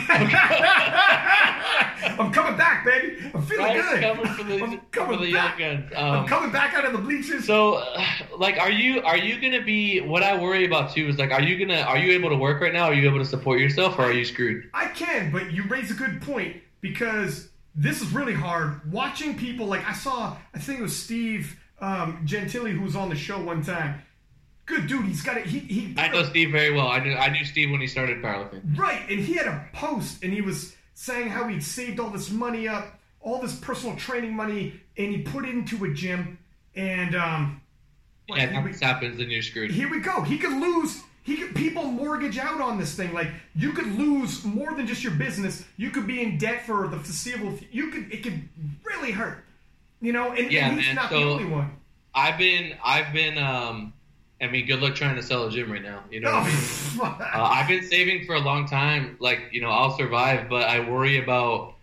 I'm 2.18 2.32
coming 2.32 2.56
back, 2.56 2.84
baby. 2.86 3.18
I'm 3.34 3.42
feeling 3.42 3.72
good. 3.74 4.00
coming 4.02 4.26
for 4.26 4.42
the, 4.44 4.62
I'm 4.62 4.80
coming 4.90 5.32
back. 5.32 5.58
guns. 5.58 5.92
I'm 5.96 6.20
Um, 6.20 6.26
coming 6.26 6.50
back 6.52 6.72
out 6.74 6.84
of 6.86 6.92
the 6.92 6.98
bleachers. 6.98 7.44
so, 7.44 7.74
uh, 7.74 8.02
like, 8.38 8.58
are 8.58 8.70
you 8.70 9.02
are 9.02 9.16
you 9.18 9.38
gonna 9.40 9.62
be? 9.62 10.00
What 10.00 10.22
I 10.22 10.40
worry 10.40 10.64
about 10.64 10.92
too 10.94 11.06
is 11.08 11.18
like, 11.18 11.30
are 11.32 11.42
you 11.42 11.58
gonna 11.66 11.80
are 11.82 11.98
you 11.98 12.12
able 12.12 12.30
to 12.30 12.36
work 12.36 12.60
right 12.62 12.72
now? 12.72 12.84
Are 12.84 12.94
you 12.94 13.06
able 13.08 13.18
to 13.18 13.24
support 13.26 13.60
yourself, 13.60 13.98
or 13.98 14.02
are 14.04 14.12
you 14.12 14.24
screwed? 14.24 14.70
I 14.72 14.86
can, 14.86 15.30
but 15.30 15.52
you 15.52 15.64
raise 15.64 15.90
a 15.90 15.94
good 15.94 16.22
point 16.22 16.56
because 16.80 17.48
this 17.74 18.00
is 18.00 18.10
really 18.12 18.34
hard. 18.34 18.90
Watching 18.90 19.36
people 19.36 19.66
like 19.66 19.86
I 19.86 19.92
saw, 19.92 20.36
I 20.54 20.58
think 20.58 20.78
it 20.80 20.82
was 20.82 20.96
Steve 20.96 21.59
um, 21.80 22.24
Gentili 22.26 22.72
who 22.72 22.82
was 22.82 22.96
on 22.96 23.08
the 23.08 23.16
show 23.16 23.40
one 23.42 23.62
time. 23.62 24.02
Good 24.66 24.86
dude. 24.86 25.04
He's 25.06 25.22
got 25.22 25.36
it. 25.36 25.46
He 25.46 25.58
he. 25.60 25.94
I 25.98 26.08
know 26.08 26.22
Steve 26.22 26.52
very 26.52 26.72
well. 26.72 26.86
I 26.88 27.00
knew 27.00 27.14
I 27.14 27.28
knew 27.30 27.44
Steve 27.44 27.70
when 27.70 27.80
he 27.80 27.86
started 27.88 28.22
powerlifting. 28.22 28.78
Right, 28.78 29.02
and 29.10 29.18
he 29.18 29.34
had 29.34 29.46
a 29.46 29.66
post, 29.72 30.22
and 30.22 30.32
he 30.32 30.40
was 30.42 30.76
saying 30.94 31.28
how 31.28 31.48
he'd 31.48 31.62
saved 31.64 31.98
all 31.98 32.10
this 32.10 32.30
money 32.30 32.68
up, 32.68 32.98
all 33.20 33.40
this 33.40 33.56
personal 33.58 33.96
training 33.96 34.32
money, 34.34 34.80
and 34.96 35.10
he 35.10 35.22
put 35.22 35.44
it 35.44 35.50
into 35.50 35.84
a 35.86 35.92
gym. 35.92 36.38
And 36.76 37.16
um, 37.16 37.60
Yeah, 38.28 38.60
if 38.60 38.64
this 38.72 38.80
happens, 38.80 39.18
then 39.18 39.28
you're 39.28 39.42
screwed. 39.42 39.72
here 39.72 39.90
we 39.90 39.98
go. 39.98 40.22
He 40.22 40.38
could 40.38 40.52
lose. 40.52 41.02
He 41.24 41.36
could 41.36 41.54
people 41.56 41.84
mortgage 41.84 42.38
out 42.38 42.60
on 42.60 42.78
this 42.78 42.94
thing. 42.94 43.12
Like 43.12 43.28
you 43.56 43.72
could 43.72 43.98
lose 43.98 44.44
more 44.44 44.72
than 44.74 44.86
just 44.86 45.02
your 45.02 45.14
business. 45.14 45.64
You 45.78 45.90
could 45.90 46.06
be 46.06 46.22
in 46.22 46.38
debt 46.38 46.64
for 46.64 46.86
the 46.86 46.96
foreseeable. 46.98 47.58
You 47.72 47.90
could. 47.90 48.12
It 48.12 48.22
could 48.22 48.48
really 48.84 49.10
hurt. 49.10 49.44
You 50.00 50.12
know, 50.12 50.32
and, 50.32 50.50
Yeah, 50.50 50.68
and 50.68 50.78
he's 50.78 50.86
man, 50.86 50.94
not 50.96 51.10
the 51.10 51.16
so- 51.16 51.30
only 51.32 51.44
one. 51.46 51.76
I've 52.14 52.38
been 52.38 52.76
I've 52.84 53.12
been 53.12 53.38
um 53.38 53.92
I 54.40 54.48
mean 54.48 54.66
good 54.66 54.80
luck 54.80 54.96
trying 54.96 55.14
to 55.16 55.22
sell 55.22 55.44
a 55.46 55.50
gym 55.50 55.70
right 55.70 55.82
now. 55.82 56.02
You 56.10 56.20
know 56.20 56.32
what 56.32 56.42
I 56.42 56.46
mean? 56.46 56.56
Oh, 57.00 57.04
Uh, 57.34 57.42
I've 57.52 57.68
been 57.68 57.84
saving 57.84 58.26
for 58.26 58.34
a 58.34 58.40
long 58.40 58.66
time. 58.66 59.16
Like, 59.20 59.50
you 59.52 59.60
know, 59.60 59.70
I'll 59.70 59.96
survive, 59.96 60.48
but 60.48 60.68
I 60.68 60.80
worry 60.80 61.18
about, 61.22 61.74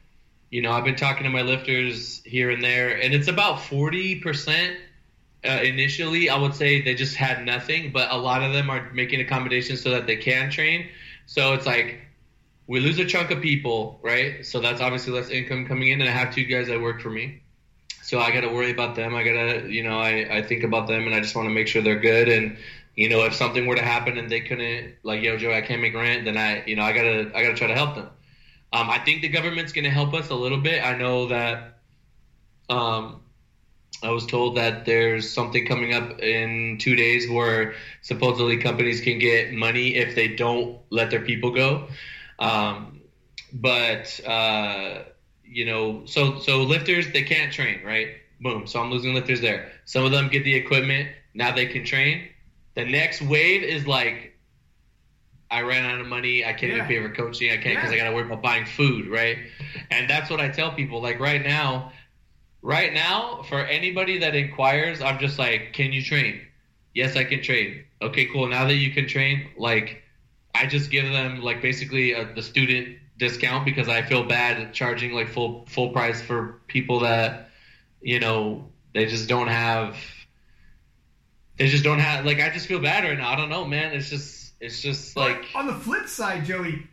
you 0.49 0.61
know, 0.61 0.71
I've 0.71 0.83
been 0.83 0.95
talking 0.97 1.23
to 1.23 1.29
my 1.29 1.43
lifters 1.43 2.21
here 2.25 2.49
and 2.49 2.61
there, 2.63 2.99
and 3.01 3.13
it's 3.13 3.27
about 3.29 3.59
40% 3.59 4.75
uh, 5.45 5.49
initially. 5.63 6.29
I 6.29 6.37
would 6.37 6.55
say 6.55 6.81
they 6.81 6.93
just 6.95 7.15
had 7.15 7.45
nothing, 7.45 7.91
but 7.93 8.11
a 8.11 8.17
lot 8.17 8.43
of 8.43 8.51
them 8.53 8.69
are 8.69 8.91
making 8.91 9.21
accommodations 9.21 9.81
so 9.81 9.91
that 9.91 10.07
they 10.07 10.17
can 10.17 10.49
train. 10.51 10.89
So 11.25 11.53
it's 11.53 11.65
like, 11.65 12.01
we 12.67 12.79
lose 12.81 12.99
a 12.99 13.05
chunk 13.05 13.31
of 13.31 13.41
people, 13.41 13.99
right? 14.03 14.45
So 14.45 14.59
that's 14.59 14.81
obviously 14.81 15.13
less 15.13 15.29
income 15.29 15.65
coming 15.67 15.87
in, 15.89 16.01
and 16.01 16.09
I 16.09 16.13
have 16.13 16.35
two 16.35 16.43
guys 16.43 16.67
that 16.67 16.81
work 16.81 16.99
for 17.01 17.09
me. 17.09 17.41
So 18.07 18.19
I 18.19 18.31
got 18.31 18.41
to 18.41 18.47
worry 18.47 18.71
about 18.71 18.95
them. 18.95 19.15
I 19.15 19.23
got 19.23 19.33
to, 19.33 19.69
you 19.69 19.83
know, 19.83 19.99
I, 19.99 20.37
I 20.37 20.41
think 20.41 20.63
about 20.63 20.87
them, 20.87 21.07
and 21.07 21.13
I 21.13 21.19
just 21.19 21.35
want 21.35 21.49
to 21.49 21.53
make 21.53 21.67
sure 21.67 21.81
they're 21.81 21.99
good. 21.99 22.29
And 22.29 22.57
you 22.97 23.09
know, 23.09 23.25
if 23.25 23.35
something 23.35 23.67
were 23.67 23.75
to 23.75 23.83
happen 23.83 24.17
and 24.17 24.29
they 24.29 24.39
couldn't, 24.41 24.95
like, 25.03 25.21
yo, 25.21 25.37
Joe, 25.37 25.53
I 25.53 25.61
can't 25.61 25.81
make 25.81 25.93
rent, 25.93 26.25
then 26.25 26.35
I, 26.35 26.63
you 26.65 26.75
know, 26.75 26.81
I 26.83 26.93
gotta, 26.93 27.31
I 27.35 27.43
gotta 27.43 27.53
try 27.53 27.67
to 27.67 27.75
help 27.75 27.95
them. 27.95 28.09
Um, 28.73 28.89
I 28.89 28.97
think 28.97 29.21
the 29.21 29.29
government's 29.29 29.71
gonna 29.71 29.91
help 29.91 30.13
us 30.13 30.29
a 30.29 30.35
little 30.35 30.59
bit. 30.59 30.83
I 30.83 30.97
know 30.97 31.27
that, 31.27 31.79
um, 32.69 33.21
I 34.01 34.09
was 34.09 34.25
told 34.25 34.57
that 34.57 34.85
there's 34.85 35.29
something 35.29 35.65
coming 35.67 35.93
up 35.93 36.19
in 36.21 36.77
two 36.79 36.95
days 36.95 37.29
where 37.29 37.75
supposedly 38.01 38.57
companies 38.57 39.01
can 39.01 39.19
get 39.19 39.53
money 39.53 39.95
if 39.95 40.15
they 40.15 40.29
don't 40.29 40.79
let 40.89 41.11
their 41.11 41.21
people 41.21 41.51
go. 41.51 41.87
Um, 42.39 43.01
but 43.53 44.19
uh, 44.25 45.03
you 45.49 45.65
know, 45.65 46.05
so 46.05 46.39
so 46.39 46.63
lifters 46.63 47.11
they 47.11 47.23
can't 47.23 47.51
train, 47.51 47.81
right? 47.83 48.09
Boom. 48.41 48.67
So 48.67 48.79
I'm 48.81 48.91
losing 48.91 49.13
lifters 49.13 49.41
there. 49.41 49.71
Some 49.85 50.05
of 50.05 50.11
them 50.11 50.29
get 50.29 50.43
the 50.43 50.53
equipment. 50.53 51.09
Now 51.33 51.53
they 51.55 51.65
can 51.65 51.83
train. 51.85 52.27
The 52.75 52.85
next 52.85 53.21
wave 53.21 53.63
is 53.63 53.87
like, 53.87 54.33
I 55.49 55.61
ran 55.61 55.85
out 55.89 55.99
of 56.01 56.07
money. 56.07 56.43
I 56.45 56.53
can't 56.53 56.71
Yeah. 56.71 56.85
even 56.85 56.87
pay 56.87 57.01
for 57.01 57.09
coaching. 57.09 57.49
I 57.51 57.57
can't 57.57 57.77
because 57.77 57.91
Yeah. 57.91 57.95
I 57.95 57.97
got 58.03 58.09
to 58.09 58.15
worry 58.15 58.25
about 58.25 58.41
buying 58.41 58.65
food, 58.65 59.07
right? 59.07 59.37
And 59.89 60.09
that's 60.09 60.29
what 60.29 60.39
I 60.39 60.49
tell 60.49 60.71
people. 60.71 61.01
Like 61.01 61.19
right 61.19 61.43
now, 61.43 61.91
right 62.61 62.93
now, 62.93 63.43
for 63.49 63.61
anybody 63.65 64.19
that 64.19 64.35
inquires, 64.35 65.01
I'm 65.01 65.19
just 65.19 65.39
like, 65.39 65.73
can 65.73 65.93
you 65.93 66.03
train? 66.03 66.41
Yes, 66.93 67.15
I 67.15 67.23
can 67.23 67.41
train. 67.41 67.85
Okay, 68.01 68.25
cool. 68.25 68.47
Now 68.47 68.65
that 68.65 68.75
you 68.75 68.91
can 68.91 69.07
train, 69.07 69.49
like, 69.57 70.03
I 70.53 70.65
just 70.65 70.89
give 70.91 71.05
them 71.05 71.41
like 71.41 71.61
basically 71.61 72.13
a, 72.13 72.25
the 72.33 72.41
student 72.43 72.97
discount 73.17 73.65
because 73.65 73.89
I 73.89 74.01
feel 74.03 74.23
bad 74.23 74.73
charging 74.73 75.13
like 75.13 75.29
full 75.29 75.65
full 75.67 75.89
price 75.89 76.21
for 76.21 76.61
people 76.67 77.01
that 77.01 77.49
you 78.01 78.19
know 78.19 78.69
they 78.93 79.05
just 79.05 79.27
don't 79.27 79.47
have. 79.47 79.97
They 81.57 81.67
just 81.67 81.83
don't 81.83 81.99
have 81.99 82.25
like 82.25 82.39
I 82.39 82.49
just 82.49 82.67
feel 82.67 82.79
bad 82.79 83.03
right 83.03 83.17
now. 83.17 83.31
I 83.31 83.35
don't 83.35 83.49
know, 83.49 83.65
man. 83.65 83.93
It's 83.93 84.09
just 84.09 84.53
it's 84.59 84.81
just 84.81 85.15
like 85.15 85.45
on 85.55 85.67
the 85.67 85.73
flip 85.73 86.07
side, 86.07 86.45
Joey, 86.45 86.87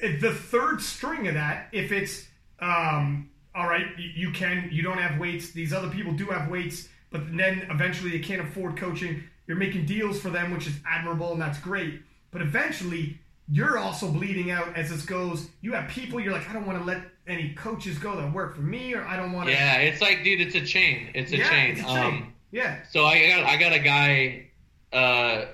the 0.00 0.32
third 0.32 0.80
string 0.80 1.28
of 1.28 1.34
that, 1.34 1.68
if 1.72 1.92
it's 1.92 2.26
um, 2.60 3.30
all 3.54 3.66
right, 3.66 3.86
you, 3.98 4.28
you 4.28 4.32
can, 4.32 4.68
you 4.72 4.82
don't 4.82 4.98
have 4.98 5.18
weights. 5.18 5.50
These 5.50 5.72
other 5.72 5.88
people 5.88 6.12
do 6.12 6.26
have 6.26 6.50
weights, 6.50 6.88
but 7.10 7.36
then 7.36 7.66
eventually 7.70 8.10
they 8.10 8.20
can't 8.20 8.40
afford 8.40 8.76
coaching. 8.76 9.24
You're 9.46 9.56
making 9.56 9.86
deals 9.86 10.20
for 10.20 10.30
them, 10.30 10.52
which 10.52 10.66
is 10.66 10.74
admirable 10.86 11.32
and 11.32 11.40
that's 11.40 11.58
great. 11.58 12.02
But 12.30 12.42
eventually, 12.42 13.18
you're 13.50 13.78
also 13.78 14.10
bleeding 14.10 14.50
out 14.50 14.76
as 14.76 14.90
this 14.90 15.02
goes. 15.04 15.48
You 15.60 15.72
have 15.72 15.88
people 15.88 16.20
you're 16.20 16.32
like, 16.32 16.48
I 16.48 16.52
don't 16.52 16.66
want 16.66 16.78
to 16.78 16.84
let 16.84 17.02
any 17.26 17.54
coaches 17.54 17.98
go 17.98 18.16
that 18.16 18.32
work 18.32 18.54
for 18.56 18.62
me, 18.62 18.94
or 18.94 19.04
I 19.04 19.16
don't 19.16 19.32
want 19.32 19.46
to. 19.48 19.52
yeah. 19.52 19.78
It's 19.78 20.00
like 20.00 20.22
dude, 20.24 20.40
it's 20.40 20.54
a 20.54 20.64
chain. 20.64 21.10
It's 21.14 21.32
a 21.32 21.38
Yeah, 21.38 21.48
chain. 21.50 21.70
it's 21.72 21.80
a 21.80 21.84
chain. 21.84 21.96
Um, 22.04 22.34
yeah. 22.50 22.78
So 22.90 23.04
I 23.04 23.28
got 23.28 23.44
I 23.44 23.56
got 23.56 23.72
a 23.72 23.78
guy, 23.78 24.46
uh, 24.92 25.46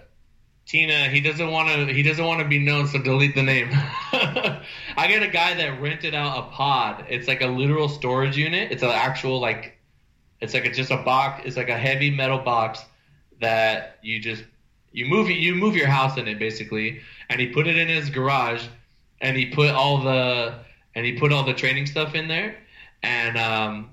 Tina. 0.66 1.08
He 1.08 1.20
doesn't 1.20 1.50
want 1.50 1.68
to 1.68 1.92
he 1.92 2.02
doesn't 2.02 2.24
want 2.24 2.40
to 2.40 2.48
be 2.48 2.58
known, 2.58 2.86
so 2.88 2.98
delete 3.00 3.34
the 3.34 3.42
name. 3.42 3.68
I 4.12 5.08
got 5.08 5.22
a 5.22 5.28
guy 5.28 5.54
that 5.54 5.80
rented 5.80 6.14
out 6.14 6.38
a 6.38 6.42
pod. 6.50 7.06
It's 7.08 7.28
like 7.28 7.42
a 7.42 7.46
literal 7.46 7.88
storage 7.88 8.36
unit. 8.36 8.70
It's 8.72 8.82
an 8.82 8.90
actual 8.90 9.40
like, 9.40 9.76
it's 10.40 10.54
like 10.54 10.64
a, 10.64 10.70
just 10.72 10.90
a 10.90 10.98
box. 10.98 11.42
It's 11.44 11.56
like 11.56 11.68
a 11.68 11.76
heavy 11.76 12.10
metal 12.10 12.38
box 12.38 12.80
that 13.40 13.98
you 14.02 14.20
just 14.20 14.44
you 14.92 15.06
move 15.06 15.28
you 15.28 15.54
move 15.56 15.74
your 15.76 15.88
house 15.88 16.16
in 16.16 16.28
it 16.28 16.38
basically. 16.38 17.00
And 17.30 17.40
he 17.40 17.48
put 17.48 17.66
it 17.66 17.76
in 17.76 17.88
his 17.88 18.10
garage, 18.10 18.64
and 19.20 19.36
he 19.36 19.46
put 19.46 19.70
all 19.70 19.98
the 20.02 20.54
and 20.94 21.04
he 21.04 21.12
put 21.18 21.32
all 21.32 21.44
the 21.44 21.54
training 21.54 21.86
stuff 21.86 22.14
in 22.14 22.28
there, 22.28 22.56
and 23.02 23.36
um, 23.36 23.90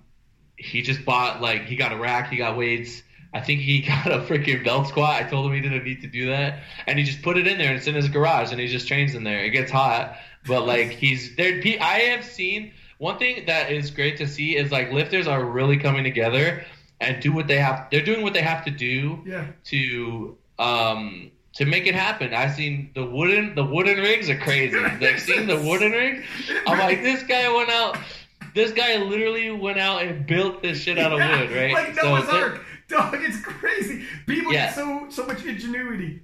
he 0.57 0.81
just 0.81 1.03
bought 1.05 1.41
like 1.41 1.65
he 1.65 1.75
got 1.75 1.91
a 1.93 1.97
rack, 1.97 2.29
he 2.29 2.37
got 2.37 2.57
weights. 2.57 3.01
I 3.33 3.39
think 3.39 3.61
he 3.61 3.81
got 3.87 4.07
a 4.11 4.19
freaking 4.19 4.63
belt 4.63 4.87
squat. 4.87 5.23
I 5.23 5.27
told 5.29 5.45
him 5.47 5.53
he 5.53 5.61
didn't 5.61 5.83
need 5.85 6.01
to 6.01 6.07
do 6.07 6.27
that, 6.27 6.63
and 6.87 6.99
he 6.99 7.05
just 7.05 7.21
put 7.21 7.37
it 7.37 7.47
in 7.47 7.57
there. 7.57 7.69
and 7.69 7.77
It's 7.77 7.87
in 7.87 7.95
his 7.95 8.09
garage, 8.09 8.51
and 8.51 8.59
he 8.59 8.67
just 8.67 8.87
trains 8.87 9.15
in 9.15 9.23
there. 9.23 9.43
It 9.43 9.51
gets 9.51 9.71
hot, 9.71 10.17
but 10.45 10.65
like 10.67 10.89
he's 10.89 11.35
there. 11.37 11.59
he- 11.61 11.79
I 11.79 11.99
have 12.11 12.25
seen 12.25 12.73
one 12.97 13.17
thing 13.17 13.45
that 13.47 13.71
is 13.71 13.89
great 13.89 14.17
to 14.17 14.27
see 14.27 14.55
is 14.57 14.71
like 14.71 14.91
lifters 14.91 15.27
are 15.27 15.43
really 15.43 15.77
coming 15.77 16.03
together 16.03 16.63
and 16.99 17.19
do 17.21 17.31
what 17.31 17.47
they 17.47 17.57
have. 17.57 17.87
They're 17.89 18.03
doing 18.05 18.21
what 18.21 18.33
they 18.33 18.41
have 18.43 18.65
to 18.65 18.71
do 18.71 19.23
Yeah. 19.25 19.47
to 19.65 20.37
um 20.59 21.31
to 21.53 21.65
make 21.65 21.85
it 21.85 21.95
happen. 21.95 22.33
I've 22.33 22.53
seen 22.53 22.91
the 22.95 23.05
wooden 23.05 23.55
the 23.55 23.63
wooden 23.63 23.97
rigs 23.99 24.29
are 24.29 24.37
crazy. 24.37 24.77
Like 24.79 25.19
seeing 25.19 25.47
the 25.47 25.57
wooden 25.61 25.91
rig, 25.91 26.23
I'm 26.67 26.77
like 26.79 27.01
this 27.01 27.23
guy 27.23 27.51
went 27.53 27.69
out. 27.69 27.97
This 28.53 28.71
guy 28.71 28.97
literally 28.97 29.49
went 29.51 29.79
out 29.79 30.01
and 30.03 30.25
built 30.27 30.61
this 30.61 30.79
shit 30.79 30.97
out 30.97 31.13
of 31.13 31.19
Yeah, 31.19 31.39
wood, 31.41 31.51
right? 31.51 31.73
Like 31.73 31.95
So 31.99 32.07
Noah's 32.09 32.27
they're- 32.29 32.43
Ark. 32.43 32.65
Dog, 32.89 33.15
it's 33.21 33.39
crazy. 33.41 34.03
People 34.27 34.51
Yeah. 34.53 34.65
get 34.65 34.75
so 34.75 35.05
so 35.09 35.25
much 35.25 35.45
ingenuity. 35.45 36.21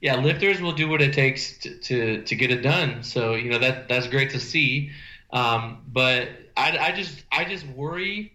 yeah, 0.00 0.16
lifters 0.16 0.60
will 0.60 0.72
do 0.72 0.88
what 0.88 1.00
it 1.02 1.12
takes 1.12 1.58
to, 1.58 1.78
to, 1.78 2.22
to 2.24 2.34
get 2.36 2.50
it 2.50 2.62
done. 2.62 3.02
So 3.04 3.34
you 3.34 3.50
know 3.50 3.58
that 3.58 3.88
that's 3.88 4.08
great 4.08 4.30
to 4.30 4.40
see. 4.40 4.90
Um, 5.32 5.82
but 5.86 6.28
I, 6.56 6.78
I 6.78 6.92
just 6.92 7.22
I 7.30 7.44
just 7.44 7.64
worry. 7.68 8.32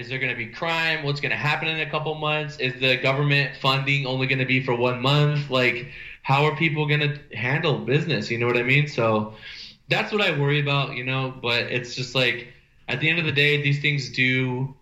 Is 0.00 0.08
there 0.08 0.18
going 0.18 0.30
to 0.30 0.36
be 0.36 0.46
crime? 0.46 1.04
What's 1.04 1.20
going 1.20 1.30
to 1.30 1.36
happen 1.36 1.68
in 1.68 1.86
a 1.86 1.90
couple 1.90 2.14
months? 2.14 2.56
Is 2.58 2.80
the 2.80 2.96
government 2.96 3.54
funding 3.60 4.06
only 4.06 4.26
going 4.26 4.38
to 4.38 4.46
be 4.46 4.64
for 4.64 4.74
one 4.74 5.02
month? 5.02 5.50
Like, 5.50 5.88
how 6.22 6.44
are 6.46 6.56
people 6.56 6.86
going 6.86 7.00
to 7.00 7.36
handle 7.36 7.76
business? 7.76 8.30
You 8.30 8.38
know 8.38 8.46
what 8.46 8.56
I 8.56 8.62
mean? 8.62 8.88
So 8.88 9.34
that's 9.88 10.10
what 10.10 10.22
I 10.22 10.38
worry 10.38 10.58
about. 10.58 10.96
You 10.96 11.04
know, 11.04 11.34
but 11.42 11.64
it's 11.64 11.94
just 11.94 12.14
like 12.14 12.48
at 12.88 13.00
the 13.00 13.10
end 13.10 13.18
of 13.18 13.26
the 13.26 13.32
day, 13.32 13.60
these 13.60 13.82
things 13.82 14.10
do 14.10 14.74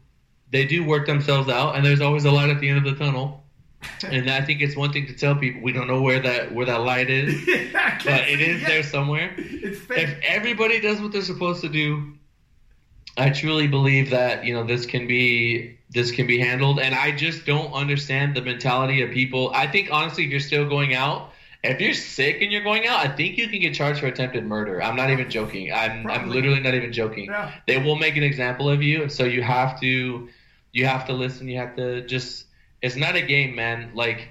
they 0.52 0.64
do 0.64 0.86
work 0.86 1.08
themselves 1.08 1.48
out, 1.48 1.74
and 1.74 1.84
there's 1.84 2.00
always 2.00 2.24
a 2.24 2.30
light 2.30 2.50
at 2.50 2.60
the 2.60 2.68
end 2.68 2.78
of 2.78 2.84
the 2.84 3.04
tunnel. 3.04 3.42
and 4.04 4.30
I 4.30 4.40
think 4.40 4.60
it's 4.60 4.76
one 4.76 4.92
thing 4.92 5.06
to 5.06 5.14
tell 5.14 5.34
people 5.34 5.62
we 5.62 5.72
don't 5.72 5.88
know 5.88 6.00
where 6.00 6.20
that 6.20 6.54
where 6.54 6.66
that 6.66 6.82
light 6.82 7.10
is, 7.10 7.34
but 7.72 8.28
it 8.28 8.40
is 8.40 8.62
there 8.62 8.84
somewhere. 8.84 9.34
If 9.36 9.90
everybody 10.22 10.78
does 10.78 11.00
what 11.00 11.10
they're 11.10 11.22
supposed 11.22 11.60
to 11.62 11.68
do, 11.68 12.14
I 13.18 13.30
truly 13.30 13.66
believe 13.66 14.10
that 14.10 14.44
you 14.44 14.54
know 14.54 14.64
this 14.64 14.86
can 14.86 15.06
be 15.06 15.78
this 15.90 16.10
can 16.10 16.26
be 16.26 16.38
handled, 16.38 16.78
and 16.78 16.94
I 16.94 17.12
just 17.12 17.46
don't 17.46 17.72
understand 17.72 18.36
the 18.36 18.42
mentality 18.42 19.02
of 19.02 19.10
people. 19.10 19.50
I 19.54 19.66
think 19.66 19.88
honestly, 19.90 20.24
if 20.24 20.30
you're 20.30 20.40
still 20.40 20.68
going 20.68 20.94
out, 20.94 21.32
if 21.64 21.80
you're 21.80 21.94
sick 21.94 22.40
and 22.40 22.52
you're 22.52 22.62
going 22.62 22.86
out, 22.86 23.04
I 23.04 23.08
think 23.08 23.36
you 23.36 23.48
can 23.48 23.60
get 23.60 23.74
charged 23.74 24.00
for 24.00 24.06
attempted 24.06 24.44
murder. 24.46 24.80
I'm 24.82 24.96
not 24.96 25.10
even 25.10 25.28
joking. 25.28 25.72
I'm 25.72 26.04
Probably. 26.04 26.22
I'm 26.22 26.30
literally 26.30 26.60
not 26.60 26.74
even 26.74 26.92
joking. 26.92 27.26
Yeah. 27.26 27.52
They 27.66 27.78
will 27.78 27.96
make 27.96 28.16
an 28.16 28.22
example 28.22 28.68
of 28.68 28.82
you, 28.82 29.08
so 29.08 29.24
you 29.24 29.42
have 29.42 29.80
to 29.80 30.28
you 30.72 30.86
have 30.86 31.06
to 31.06 31.12
listen. 31.12 31.48
You 31.48 31.58
have 31.58 31.76
to 31.76 32.06
just. 32.06 32.44
It's 32.80 32.94
not 32.94 33.16
a 33.16 33.22
game, 33.22 33.56
man. 33.56 33.90
Like 33.94 34.28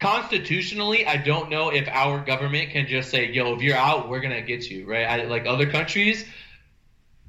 constitutionally, 0.00 1.06
I 1.06 1.18
don't 1.18 1.50
know 1.50 1.68
if 1.68 1.86
our 1.88 2.24
government 2.24 2.70
can 2.70 2.86
just 2.86 3.10
say, 3.10 3.30
"Yo, 3.30 3.54
if 3.54 3.62
you're 3.62 3.76
out, 3.76 4.08
we're 4.08 4.20
gonna 4.20 4.40
get 4.40 4.70
you." 4.70 4.86
Right? 4.86 5.04
I, 5.04 5.24
like 5.24 5.46
other 5.46 5.70
countries, 5.70 6.24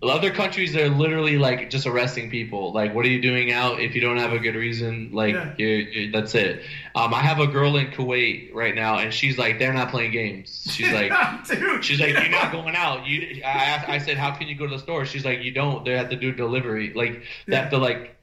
other 0.09 0.31
countries 0.31 0.75
are 0.75 0.89
literally 0.89 1.37
like 1.37 1.69
just 1.69 1.85
arresting 1.85 2.31
people. 2.31 2.73
Like, 2.73 2.95
what 2.95 3.05
are 3.05 3.09
you 3.09 3.21
doing 3.21 3.51
out 3.51 3.79
if 3.79 3.93
you 3.93 4.01
don't 4.01 4.17
have 4.17 4.33
a 4.33 4.39
good 4.39 4.55
reason? 4.55 5.11
Like, 5.13 5.35
yeah. 5.35 5.53
you're, 5.57 5.79
you're, 5.79 6.11
that's 6.11 6.33
it. 6.33 6.63
Um, 6.95 7.13
I 7.13 7.19
have 7.19 7.39
a 7.39 7.45
girl 7.45 7.77
in 7.77 7.87
Kuwait 7.87 8.53
right 8.53 8.73
now, 8.73 8.97
and 8.97 9.13
she's 9.13 9.37
like, 9.37 9.59
they're 9.59 9.73
not 9.73 9.89
playing 9.89 10.11
games. 10.11 10.67
She's 10.71 10.91
like, 10.93 11.11
Dude, 11.47 11.85
she's 11.85 11.99
like, 11.99 12.13
you're 12.13 12.29
not 12.29 12.51
going 12.51 12.75
out. 12.75 13.05
You, 13.05 13.43
I, 13.45 13.85
I 13.87 13.97
said, 13.99 14.17
how 14.17 14.31
can 14.31 14.47
you 14.47 14.55
go 14.55 14.65
to 14.65 14.75
the 14.75 14.81
store? 14.81 15.05
She's 15.05 15.23
like, 15.23 15.43
you 15.43 15.51
don't. 15.51 15.85
They 15.85 15.91
have 15.91 16.09
to 16.09 16.15
do 16.15 16.31
delivery. 16.31 16.93
Like, 16.95 17.23
they 17.45 17.55
have 17.55 17.69
to 17.69 17.77
like, 17.77 18.15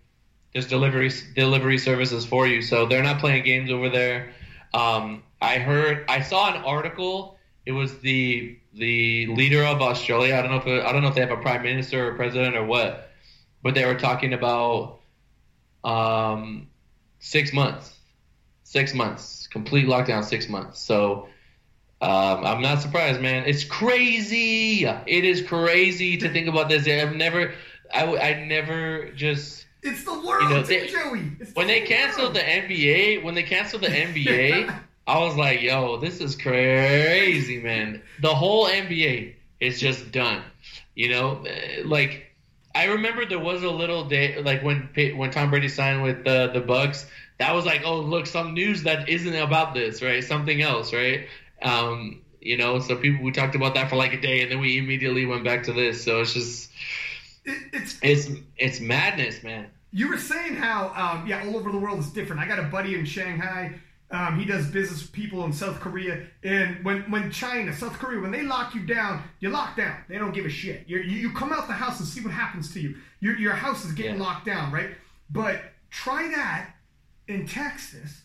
there's 0.53 0.67
delivery 0.67 1.13
delivery 1.37 1.79
services 1.79 2.27
for 2.27 2.47
you. 2.47 2.61
So 2.61 2.87
they're 2.87 3.05
not 3.05 3.21
playing 3.21 3.45
games 3.45 3.71
over 3.71 3.89
there. 3.89 4.33
Um, 4.75 5.23
I 5.41 5.59
heard, 5.59 6.07
I 6.09 6.23
saw 6.23 6.53
an 6.53 6.63
article. 6.65 7.39
It 7.65 7.73
was 7.73 7.99
the 8.01 8.58
the 8.75 9.27
leader 9.27 9.65
of 9.65 9.81
Australia. 9.81 10.35
I 10.37 10.43
don't 10.43 10.51
know 10.51 10.59
if 10.59 10.67
it, 10.67 10.85
I 10.85 10.93
don't 10.93 11.03
know 11.03 11.09
if 11.09 11.15
they 11.15 11.21
have 11.21 11.31
a 11.31 11.37
prime 11.37 11.63
minister 11.63 12.09
or 12.09 12.15
president 12.15 12.57
or 12.57 12.65
what, 12.65 13.11
but 13.63 13.75
they 13.75 13.85
were 13.85 13.95
talking 13.95 14.33
about 14.33 15.01
um, 15.85 16.69
six 17.19 17.53
months, 17.53 17.97
six 18.65 18.95
months, 18.95 19.47
complete 19.49 19.87
lockdown, 19.87 20.25
six 20.25 20.49
months. 20.49 20.81
So 20.81 21.29
um, 22.01 22.45
I'm 22.45 22.63
not 22.63 22.81
surprised, 22.81 23.21
man. 23.21 23.45
It's 23.47 23.65
crazy. 23.65 24.85
It 24.85 25.25
is 25.25 25.43
crazy 25.43 26.17
to 26.19 26.29
think 26.29 26.49
about 26.49 26.69
this. 26.69 26.87
I've 26.87 27.17
never, 27.17 27.53
I, 27.93 28.17
I 28.17 28.45
never 28.47 29.11
just. 29.11 29.67
It's 29.83 30.05
the 30.05 30.13
world, 30.13 30.43
you 30.43 30.49
know, 30.51 30.63
they, 30.63 30.89
Joey. 30.89 31.33
It's 31.41 31.55
when 31.55 31.69
the 31.69 31.81
they 31.81 31.87
canceled 31.87 32.35
the 32.35 32.41
NBA, 32.41 33.23
when 33.23 33.35
they 33.35 33.45
canceled 33.45 33.83
the 33.83 33.89
NBA. 33.89 34.83
I 35.09 35.21
was 35.21 35.37
like, 35.37 35.63
yo, 35.63 35.97
this 35.97 36.21
is 36.21 36.37
crazy, 36.37 37.61
man. 37.61 38.03
The 38.21 38.35
whole 38.35 38.67
NBA 38.67 39.37
is 39.59 39.81
just 39.81 40.13
done. 40.13 40.43
You 40.95 41.09
know, 41.09 41.45
like 41.87 42.27
I 42.75 42.85
remember 42.85 43.25
there 43.25 43.39
was 43.39 43.63
a 43.63 43.71
little 43.71 44.05
day, 44.05 44.43
like 44.43 44.63
when 44.63 44.91
when 45.17 45.31
Tom 45.31 45.49
Brady 45.49 45.69
signed 45.69 46.03
with 46.03 46.25
the 46.25 46.51
the 46.53 46.61
Bucs. 46.61 47.07
That 47.39 47.55
was 47.55 47.65
like, 47.65 47.83
oh, 47.85 48.01
look, 48.01 48.27
some 48.27 48.53
news 48.53 48.83
that 48.83 49.09
isn't 49.09 49.35
about 49.35 49.73
this, 49.73 50.03
right? 50.03 50.23
Something 50.25 50.61
else, 50.61 50.93
right? 50.93 51.29
Um, 51.63 52.21
you 52.41 52.57
know, 52.57 52.81
so 52.81 52.97
people 52.97 53.25
we 53.25 53.31
talked 53.31 53.55
about 53.55 53.75
that 53.75 53.89
for 53.89 53.97
like 53.97 54.13
a 54.13 54.21
day, 54.21 54.43
and 54.43 54.51
then 54.51 54.61
we 54.61 54.77
immediately 54.77 55.25
went 55.25 55.45
back 55.45 55.63
to 55.65 55.73
this. 55.73 56.05
So 56.05 56.21
it's 56.21 56.35
just, 56.35 56.71
it, 57.45 57.59
it's 57.73 57.99
it's 58.03 58.31
it's 58.59 58.81
madness, 58.81 59.43
man. 59.43 59.69
You 59.91 60.09
were 60.11 60.19
saying 60.19 60.57
how, 60.57 60.93
um, 60.95 61.27
yeah, 61.27 61.47
all 61.47 61.57
over 61.57 61.73
the 61.73 61.79
world 61.79 62.01
is 62.01 62.11
different. 62.11 62.43
I 62.43 62.47
got 62.47 62.59
a 62.59 62.65
buddy 62.65 62.95
in 62.95 63.07
Shanghai 63.07 63.81
um, 64.11 64.39
he 64.39 64.47
does 64.47 64.67
business 64.67 65.03
with 65.03 65.13
people 65.13 65.45
in 65.45 65.53
South 65.53 65.81
Korea. 65.81 66.27
And 66.43 66.83
when, 66.85 67.11
when 67.11 67.31
China, 67.31 67.75
South 67.75 67.99
Korea, 67.99 68.21
when 68.21 68.31
they 68.31 68.43
lock 68.43 68.75
you 68.75 68.87
down, 68.87 69.23
you 69.41 69.51
lock 69.51 69.77
down. 69.77 69.97
They 70.09 70.17
don't 70.17 70.33
give 70.33 70.47
a 70.47 70.51
shit. 70.51 70.85
You're, 70.87 71.03
you 71.03 71.19
you 71.19 71.33
come 71.33 71.53
out 71.53 71.67
the 71.67 71.75
house 71.75 71.99
and 72.01 72.09
see 72.09 72.23
what 72.23 72.33
happens 72.33 72.73
to 72.73 72.81
you. 72.81 72.97
Your, 73.21 73.37
your 73.37 73.53
house 73.53 73.85
is 73.85 73.93
getting 73.93 74.17
yeah. 74.17 74.23
locked 74.23 74.47
down, 74.47 74.73
right? 74.73 74.91
But 75.31 75.61
try 75.91 76.29
that 76.29 76.71
in 77.27 77.47
Texas. 77.47 78.23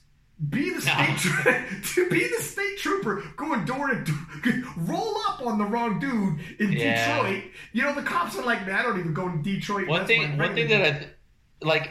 Be 0.50 0.70
the 0.74 0.82
state 0.82 1.46
no. 1.46 1.80
to 1.84 2.10
be 2.10 2.28
the 2.28 2.42
state 2.42 2.78
trooper 2.78 3.24
going 3.36 3.66
door 3.66 3.88
to 3.88 4.04
door, 4.04 4.64
roll 4.78 5.18
up 5.28 5.42
on 5.46 5.58
the 5.58 5.66
wrong 5.66 6.00
dude 6.00 6.40
in 6.62 6.72
yeah. 6.72 7.22
Detroit. 7.22 7.44
You 7.74 7.84
know 7.84 7.94
the 7.94 8.04
cops 8.04 8.38
are 8.38 8.46
like, 8.46 8.66
man, 8.66 8.76
I 8.76 8.84
don't 8.84 9.00
even 9.00 9.14
go 9.14 9.30
to 9.30 9.38
Detroit. 9.38 9.90
One 9.90 10.08
thing, 10.08 10.38
one 10.38 10.56
thing 10.56 10.70
that 10.70 11.10
I 11.62 11.66
like 11.66 11.90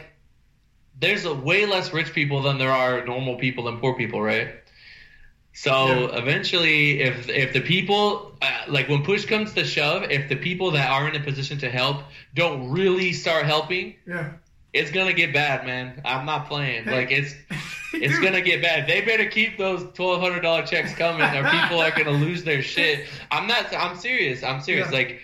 there's 0.99 1.25
a 1.25 1.33
way 1.33 1.65
less 1.65 1.93
rich 1.93 2.13
people 2.13 2.41
than 2.41 2.57
there 2.57 2.71
are 2.71 3.05
normal 3.05 3.35
people 3.35 3.67
and 3.67 3.79
poor 3.79 3.95
people, 3.95 4.21
right? 4.21 4.49
So 5.53 5.87
yeah. 5.87 6.17
eventually, 6.17 7.01
if 7.01 7.29
if 7.29 7.53
the 7.53 7.61
people 7.61 8.35
uh, 8.41 8.51
like 8.67 8.89
when 8.89 9.03
push 9.03 9.25
comes 9.25 9.53
to 9.53 9.63
shove, 9.63 10.03
if 10.03 10.27
the 10.27 10.35
people 10.35 10.71
that 10.71 10.89
are 10.89 11.07
in 11.07 11.15
a 11.15 11.23
position 11.23 11.59
to 11.59 11.69
help 11.69 12.03
don't 12.33 12.71
really 12.71 13.13
start 13.13 13.45
helping, 13.45 13.95
yeah, 14.07 14.31
it's 14.73 14.89
gonna 14.89 15.13
get 15.13 15.31
bad, 15.31 15.65
man. 15.65 16.01
I'm 16.03 16.25
not 16.25 16.47
playing. 16.47 16.87
Like 16.87 17.11
it's 17.11 17.35
it's 17.93 18.19
gonna 18.19 18.41
get 18.41 18.63
bad. 18.63 18.87
They 18.87 19.01
better 19.01 19.25
keep 19.25 19.59
those 19.59 19.85
twelve 19.93 20.21
hundred 20.21 20.41
dollar 20.41 20.65
checks 20.65 20.95
coming, 20.95 21.21
or 21.21 21.47
people 21.47 21.79
are 21.79 21.91
gonna 21.91 22.17
lose 22.17 22.43
their 22.43 22.63
shit. 22.63 23.07
I'm 23.31 23.47
not. 23.47 23.71
I'm 23.75 23.95
serious. 23.95 24.41
I'm 24.41 24.59
serious. 24.59 24.87
Yeah. 24.87 24.97
Like 24.97 25.21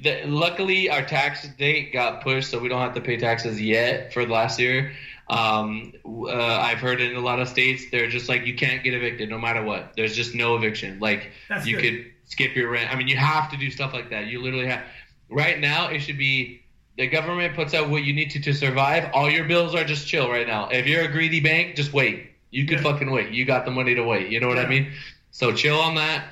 the, 0.00 0.22
luckily 0.26 0.88
our 0.88 1.04
tax 1.04 1.46
date 1.58 1.92
got 1.92 2.22
pushed, 2.22 2.50
so 2.50 2.58
we 2.58 2.68
don't 2.68 2.80
have 2.80 2.94
to 2.94 3.00
pay 3.00 3.16
taxes 3.16 3.60
yet 3.60 4.12
for 4.12 4.26
last 4.26 4.58
year. 4.58 4.92
Um, 5.28 5.92
uh, 6.04 6.30
I've 6.30 6.78
heard 6.78 7.00
in 7.00 7.16
a 7.16 7.20
lot 7.20 7.40
of 7.40 7.48
states 7.48 7.84
they're 7.90 8.08
just 8.08 8.28
like 8.28 8.44
you 8.46 8.54
can't 8.54 8.82
get 8.82 8.94
evicted 8.94 9.30
no 9.30 9.38
matter 9.38 9.62
what. 9.62 9.92
There's 9.96 10.14
just 10.14 10.34
no 10.34 10.56
eviction. 10.56 11.00
Like 11.00 11.30
That's 11.48 11.66
you 11.66 11.76
good. 11.76 11.82
could 11.82 12.12
skip 12.24 12.54
your 12.54 12.70
rent. 12.70 12.92
I 12.92 12.96
mean, 12.96 13.08
you 13.08 13.16
have 13.16 13.50
to 13.50 13.56
do 13.56 13.70
stuff 13.70 13.92
like 13.92 14.10
that. 14.10 14.26
You 14.26 14.42
literally 14.42 14.66
have. 14.66 14.82
Right 15.30 15.58
now, 15.58 15.88
it 15.88 16.00
should 16.00 16.18
be 16.18 16.62
the 16.98 17.06
government 17.06 17.54
puts 17.54 17.72
out 17.72 17.88
what 17.88 18.04
you 18.04 18.12
need 18.12 18.30
to 18.32 18.40
to 18.40 18.52
survive. 18.52 19.10
All 19.14 19.30
your 19.30 19.44
bills 19.44 19.74
are 19.74 19.84
just 19.84 20.06
chill 20.06 20.28
right 20.28 20.46
now. 20.46 20.68
If 20.68 20.86
you're 20.86 21.02
a 21.02 21.10
greedy 21.10 21.40
bank, 21.40 21.76
just 21.76 21.92
wait. 21.92 22.30
You 22.50 22.66
could 22.66 22.78
yeah. 22.78 22.92
fucking 22.92 23.10
wait. 23.10 23.30
You 23.32 23.46
got 23.46 23.64
the 23.64 23.70
money 23.70 23.94
to 23.94 24.02
wait. 24.02 24.28
You 24.28 24.40
know 24.40 24.48
what 24.48 24.58
yeah. 24.58 24.64
I 24.64 24.68
mean? 24.68 24.92
So 25.30 25.54
chill 25.54 25.78
on 25.78 25.94
that. 25.94 26.26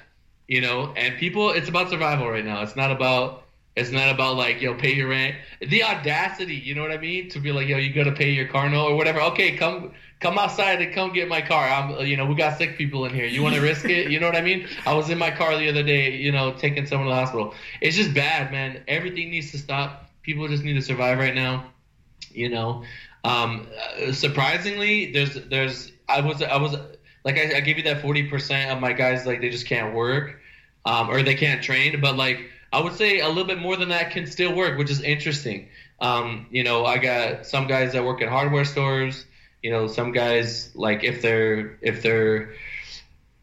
You 0.48 0.60
know, 0.60 0.92
and 0.96 1.16
people, 1.16 1.50
it's 1.50 1.68
about 1.68 1.90
survival 1.90 2.28
right 2.28 2.44
now. 2.44 2.62
It's 2.62 2.74
not 2.74 2.90
about 2.90 3.44
it's 3.80 3.90
not 3.90 4.10
about 4.10 4.36
like, 4.36 4.60
yo, 4.60 4.74
pay 4.74 4.94
your 4.94 5.08
rent. 5.08 5.36
The 5.60 5.82
audacity, 5.82 6.54
you 6.54 6.74
know 6.74 6.82
what 6.82 6.92
I 6.92 6.98
mean? 6.98 7.30
To 7.30 7.40
be 7.40 7.50
like, 7.52 7.66
yo, 7.66 7.78
you 7.78 7.92
gotta 7.92 8.12
pay 8.12 8.30
your 8.30 8.46
car 8.46 8.68
note 8.68 8.90
or 8.90 8.96
whatever. 8.96 9.20
Okay, 9.20 9.56
come 9.56 9.92
come 10.20 10.38
outside 10.38 10.82
and 10.82 10.94
come 10.94 11.12
get 11.12 11.28
my 11.28 11.40
car. 11.40 11.66
I'm, 11.66 12.06
you 12.06 12.16
know, 12.16 12.26
we 12.26 12.34
got 12.34 12.58
sick 12.58 12.76
people 12.76 13.06
in 13.06 13.14
here. 13.14 13.24
You 13.24 13.42
want 13.42 13.54
to 13.54 13.60
risk 13.62 13.86
it? 13.86 14.10
You 14.10 14.20
know 14.20 14.26
what 14.26 14.36
I 14.36 14.42
mean? 14.42 14.68
I 14.84 14.92
was 14.92 15.08
in 15.08 15.16
my 15.16 15.30
car 15.30 15.56
the 15.56 15.68
other 15.68 15.82
day, 15.82 16.12
you 16.12 16.30
know, 16.30 16.52
taking 16.52 16.86
someone 16.86 17.08
to 17.08 17.14
the 17.14 17.18
hospital. 17.18 17.54
It's 17.80 17.96
just 17.96 18.12
bad, 18.12 18.52
man. 18.52 18.82
Everything 18.86 19.30
needs 19.30 19.50
to 19.52 19.58
stop. 19.58 20.10
People 20.22 20.46
just 20.48 20.62
need 20.62 20.74
to 20.74 20.82
survive 20.82 21.18
right 21.18 21.34
now. 21.34 21.70
You 22.30 22.50
know, 22.50 22.84
um, 23.24 23.66
surprisingly, 24.12 25.12
there's 25.12 25.34
there's 25.34 25.90
I 26.08 26.20
was 26.20 26.42
I 26.42 26.58
was 26.58 26.76
like 27.24 27.38
I, 27.38 27.56
I 27.56 27.60
gave 27.60 27.78
you 27.78 27.84
that 27.84 28.02
forty 28.02 28.28
percent 28.28 28.70
of 28.70 28.80
my 28.80 28.92
guys 28.92 29.26
like 29.26 29.40
they 29.40 29.48
just 29.48 29.66
can't 29.66 29.94
work, 29.94 30.38
um, 30.84 31.10
or 31.10 31.22
they 31.22 31.34
can't 31.34 31.62
train, 31.62 32.00
but 32.00 32.16
like 32.16 32.50
I 32.72 32.80
would 32.80 32.94
say 32.94 33.20
a 33.20 33.28
little 33.28 33.44
bit 33.44 33.58
more 33.58 33.76
than 33.76 33.88
that 33.88 34.12
can 34.12 34.26
still 34.26 34.54
work, 34.54 34.78
which 34.78 34.90
is 34.90 35.02
interesting. 35.02 35.68
Um, 36.00 36.46
you 36.50 36.62
know, 36.64 36.86
I 36.86 36.98
got 36.98 37.46
some 37.46 37.66
guys 37.66 37.92
that 37.92 38.04
work 38.04 38.22
at 38.22 38.28
hardware 38.28 38.64
stores. 38.64 39.24
You 39.62 39.70
know, 39.70 39.86
some 39.88 40.12
guys 40.12 40.74
like 40.74 41.04
if 41.04 41.20
they're 41.20 41.78
if 41.82 42.02
they're 42.02 42.54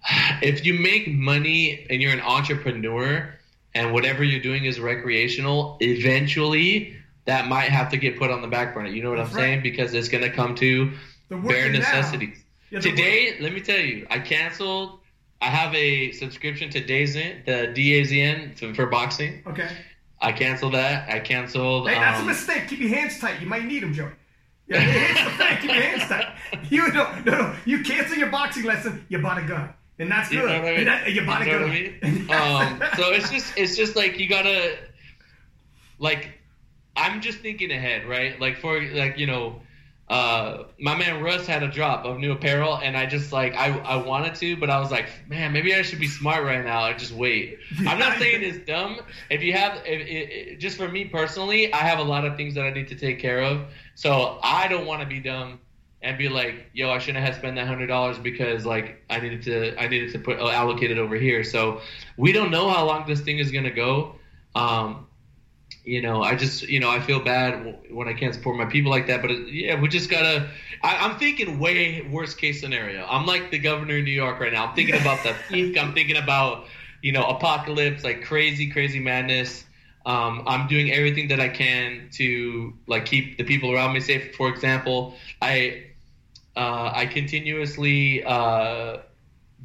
if 0.42 0.66
you 0.66 0.74
make 0.74 1.08
money 1.08 1.86
and 1.90 2.02
you're 2.02 2.14
an 2.14 2.22
entrepreneur 2.22 3.34
and 3.74 3.94
whatever 3.94 4.24
you're 4.24 4.42
doing 4.42 4.66
is 4.66 4.80
recreational, 4.80 5.78
eventually 5.82 6.96
that 7.26 7.48
might 7.48 7.70
have 7.70 7.90
to 7.90 7.98
get 7.98 8.18
put 8.18 8.32
on 8.32 8.42
the 8.42 8.48
back 8.48 8.74
burner. 8.74 8.90
You 8.90 9.04
know 9.04 9.10
what 9.10 9.18
That's 9.18 9.32
I'm 9.32 9.36
right. 9.36 9.44
saying? 9.44 9.64
Because 9.64 9.94
it's 9.94 10.08
going 10.08 10.24
to 10.24 10.32
come 10.32 10.56
to 10.56 10.94
bare 11.30 11.70
necessities. 11.70 12.42
Yeah, 12.70 12.80
Today, 12.80 13.38
let 13.40 13.54
me 13.54 13.62
tell 13.62 13.80
you, 13.80 14.08
I 14.10 14.20
canceled 14.20 15.00
I 15.42 15.48
have 15.48 15.74
a 15.76 16.12
subscription 16.14 16.70
to 16.72 16.82
DAZN, 16.82 17.46
the 17.46 17.74
DAZN 17.74 18.58
for, 18.58 18.74
for 18.74 18.86
boxing. 18.88 19.44
Okay. 19.46 19.70
I 20.20 20.32
canceled 20.32 20.74
that. 20.74 21.10
I 21.10 21.20
canceled. 21.20 21.88
Hey, 21.88 21.96
that's 21.96 22.20
um, 22.20 22.26
a 22.26 22.28
mistake. 22.28 22.68
Keep 22.68 22.80
your 22.80 22.90
hands 22.90 23.20
tight. 23.20 23.40
You 23.40 23.48
might 23.48 23.66
need 23.66 23.84
them, 23.84 23.94
Joey. 23.94 24.12
Yeah, 24.68 24.82
it's 24.82 25.24
the 25.24 25.30
fact. 25.38 25.62
Keep 25.62 25.72
your 25.72 25.82
hands 25.82 26.10
tight. 26.10 26.34
You 26.70 26.92
no, 26.92 27.14
no, 27.26 27.32
no. 27.32 27.56
You 27.66 27.84
cancel 27.84 28.18
your 28.18 28.30
boxing 28.32 28.64
lesson. 28.64 29.06
You 29.10 29.20
bought 29.20 29.38
a 29.38 29.44
gun. 29.44 29.74
and 30.00 30.12
that's 30.12 30.30
good. 30.30 30.38
You, 30.38 30.48
know 30.48 30.54
I 30.54 30.76
mean? 30.78 30.86
that, 30.86 31.12
you 31.12 31.26
bought 31.26 31.46
you 31.46 31.52
know 31.52 31.66
it 31.66 32.02
good. 32.02 32.08
I 32.08 32.12
mean? 32.12 32.30
um, 32.82 32.84
so 32.96 33.12
it's 33.12 33.30
just 33.30 33.58
it's 33.58 33.78
just 33.78 33.96
like 33.96 34.18
you 34.18 34.28
gotta 34.28 34.78
like 36.00 36.40
I'm 36.96 37.22
just 37.22 37.40
thinking 37.40 37.72
ahead, 37.72 38.06
right? 38.06 38.40
Like 38.40 38.58
for 38.58 38.82
like 38.82 39.18
you 39.18 39.28
know 39.28 39.62
uh, 40.10 40.64
my 40.80 40.96
man 40.96 41.22
Russ 41.22 41.46
had 41.46 41.64
a 41.64 41.68
drop 41.68 42.06
of 42.06 42.18
new 42.18 42.32
apparel, 42.32 42.78
and 42.78 42.96
I 42.96 43.06
just 43.06 43.34
like 43.34 43.56
I, 43.56 43.78
I 43.80 43.98
wanted 43.98 44.36
to, 44.36 44.56
but 44.56 44.70
I 44.70 44.80
was 44.80 44.90
like, 44.90 45.10
man, 45.28 45.52
maybe 45.52 45.76
I 45.76 45.82
should 45.82 46.00
be 46.00 46.08
smart 46.08 46.46
right 46.46 46.64
now 46.64 46.86
and 46.86 46.98
just 46.98 47.12
wait. 47.12 47.60
I'm 47.86 48.00
not 48.00 48.18
saying 48.18 48.42
it's 48.42 48.66
dumb. 48.68 49.02
If 49.30 49.44
you 49.44 49.52
have, 49.54 49.82
if, 49.86 50.02
it, 50.02 50.04
it, 50.04 50.60
just 50.60 50.78
for 50.78 50.88
me 50.88 51.06
personally, 51.06 51.74
I 51.74 51.78
have 51.78 52.00
a 52.00 52.04
lot 52.04 52.26
of 52.26 52.38
things 52.38 52.56
that 52.56 52.64
I 52.64 52.70
need 52.70 52.88
to 52.88 52.96
take 52.96 53.20
care 53.20 53.42
of, 53.42 53.66
so 53.96 54.40
I 54.42 54.70
don't 54.70 54.86
want 54.86 55.02
to 55.02 55.08
be 55.08 55.20
dumb 55.20 55.60
and 56.02 56.18
be 56.18 56.30
like, 56.30 56.70
yo, 56.74 56.90
I 56.90 57.00
shouldn't 57.00 57.26
have 57.26 57.36
spent 57.36 57.56
that 57.56 57.68
hundred 57.68 57.88
dollars 57.88 58.18
because 58.18 58.66
like 58.66 59.04
I 59.10 59.20
needed 59.20 59.42
to 59.44 59.82
I 59.82 59.88
needed 59.88 60.14
to 60.14 60.20
put 60.20 60.40
uh, 60.40 60.48
allocate 60.50 60.92
it 60.92 61.00
over 61.00 61.16
here. 61.16 61.44
So 61.44 61.82
we 62.16 62.32
don't 62.32 62.52
know 62.52 62.70
how 62.70 62.86
long 62.86 63.06
this 63.08 63.22
thing 63.22 63.40
is 63.40 63.52
gonna 63.52 63.72
go. 63.72 64.16
Um, 64.56 65.07
you 65.88 66.02
know, 66.02 66.22
I 66.22 66.36
just, 66.36 66.64
you 66.64 66.82
know, 66.82 66.90
I 66.90 67.00
feel 67.00 67.22
bad 67.22 67.80
when 67.90 68.10
I 68.10 68.14
can't 68.14 68.36
support 68.36 68.58
my 68.58 68.66
people 68.66 68.92
like 68.92 69.08
that. 69.08 69.22
But 69.22 69.32
it, 69.32 69.48
yeah, 69.48 69.80
we 69.80 69.88
just 69.88 70.10
gotta. 70.10 70.50
I, 70.84 71.06
am 71.06 71.18
thinking 71.18 71.60
way 71.60 72.02
worst 72.02 72.38
case 72.38 72.60
scenario. 72.60 73.06
I'm 73.10 73.26
like 73.26 73.52
the 73.52 73.58
governor 73.58 73.98
of 73.98 74.04
New 74.04 74.12
York 74.12 74.38
right 74.42 74.52
now. 74.52 74.68
I'm 74.68 74.76
thinking 74.76 75.00
about 75.00 75.24
the 75.24 75.34
peak. 75.48 75.78
I'm 75.78 75.94
thinking 75.94 76.18
about, 76.18 76.66
you 77.02 77.14
know, 77.14 77.24
apocalypse, 77.24 78.04
like 78.04 78.26
crazy, 78.26 78.70
crazy 78.70 79.00
madness. 79.00 79.64
Um, 80.06 80.44
I'm 80.46 80.68
doing 80.68 80.92
everything 80.92 81.30
that 81.30 81.40
I 81.40 81.48
can 81.48 82.10
to 82.14 82.74
like 82.88 83.06
keep 83.06 83.38
the 83.38 83.46
people 83.46 83.72
around 83.72 83.94
me 83.94 84.02
safe. 84.02 84.36
For 84.36 84.50
example, 84.50 85.16
I 85.42 85.86
uh, 86.58 86.92
I 86.94 87.06
continuously 87.06 88.26
uh, 88.26 88.98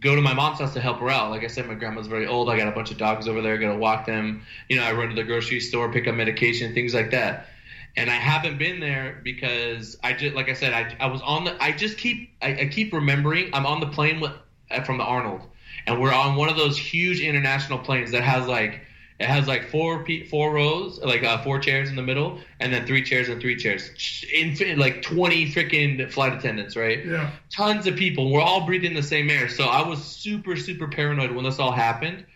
go 0.02 0.16
to 0.16 0.20
my 0.20 0.34
mom's 0.34 0.58
house 0.58 0.74
to 0.74 0.80
help 0.80 0.98
her 0.98 1.08
out. 1.08 1.30
Like 1.30 1.44
I 1.44 1.46
said, 1.46 1.66
my 1.66 1.74
grandma's 1.74 2.08
very 2.08 2.26
old. 2.26 2.50
I 2.50 2.58
got 2.58 2.68
a 2.68 2.72
bunch 2.72 2.90
of 2.90 2.98
dogs 2.98 3.28
over 3.28 3.40
there. 3.40 3.54
I 3.54 3.56
gotta 3.56 3.78
walk 3.78 4.04
them. 4.04 4.42
You 4.68 4.76
know, 4.76 4.82
I 4.82 4.92
run 4.92 5.08
to 5.08 5.14
the 5.14 5.22
grocery 5.22 5.60
store, 5.60 5.90
pick 5.92 6.06
up 6.06 6.14
medication, 6.14 6.74
things 6.74 6.92
like 6.92 7.12
that. 7.12 7.46
And 7.96 8.10
I 8.10 8.14
haven't 8.14 8.58
been 8.58 8.80
there 8.80 9.20
because 9.22 9.96
I 10.02 10.14
just, 10.14 10.34
like 10.34 10.48
I 10.48 10.54
said, 10.54 10.72
I, 10.72 10.96
I 10.98 11.06
was 11.06 11.20
on 11.22 11.44
the. 11.44 11.62
I 11.62 11.72
just 11.72 11.98
keep, 11.98 12.30
I, 12.42 12.62
I 12.62 12.66
keep 12.66 12.92
remembering. 12.92 13.50
I'm 13.52 13.66
on 13.66 13.80
the 13.80 13.86
plane 13.86 14.20
with 14.20 14.32
from 14.86 14.98
the 14.98 15.04
Arnold, 15.04 15.42
and 15.86 16.00
we're 16.00 16.12
on 16.12 16.36
one 16.36 16.48
of 16.48 16.56
those 16.56 16.78
huge 16.78 17.20
international 17.20 17.78
planes 17.78 18.10
that 18.12 18.22
has 18.22 18.46
like 18.46 18.80
it 19.22 19.28
has 19.28 19.46
like 19.46 19.70
four 19.70 20.04
four 20.28 20.52
rows, 20.52 20.98
like 21.00 21.22
uh, 21.22 21.42
four 21.44 21.60
chairs 21.60 21.88
in 21.88 21.94
the 21.94 22.02
middle, 22.02 22.40
and 22.58 22.72
then 22.72 22.84
three 22.86 23.04
chairs 23.04 23.28
and 23.28 23.40
three 23.40 23.56
chairs. 23.56 23.88
Infinite, 24.34 24.78
like 24.78 25.00
twenty 25.02 25.46
freaking 25.50 26.10
flight 26.10 26.32
attendants, 26.32 26.74
right? 26.74 27.06
Yeah. 27.06 27.30
Tons 27.54 27.86
of 27.86 27.94
people. 27.94 28.32
We're 28.32 28.40
all 28.40 28.66
breathing 28.66 28.94
the 28.94 29.02
same 29.02 29.30
air. 29.30 29.48
So 29.48 29.64
I 29.64 29.86
was 29.88 30.02
super 30.02 30.56
super 30.56 30.88
paranoid 30.88 31.30
when 31.30 31.44
this 31.44 31.60
all 31.60 31.70
happened. 31.70 32.26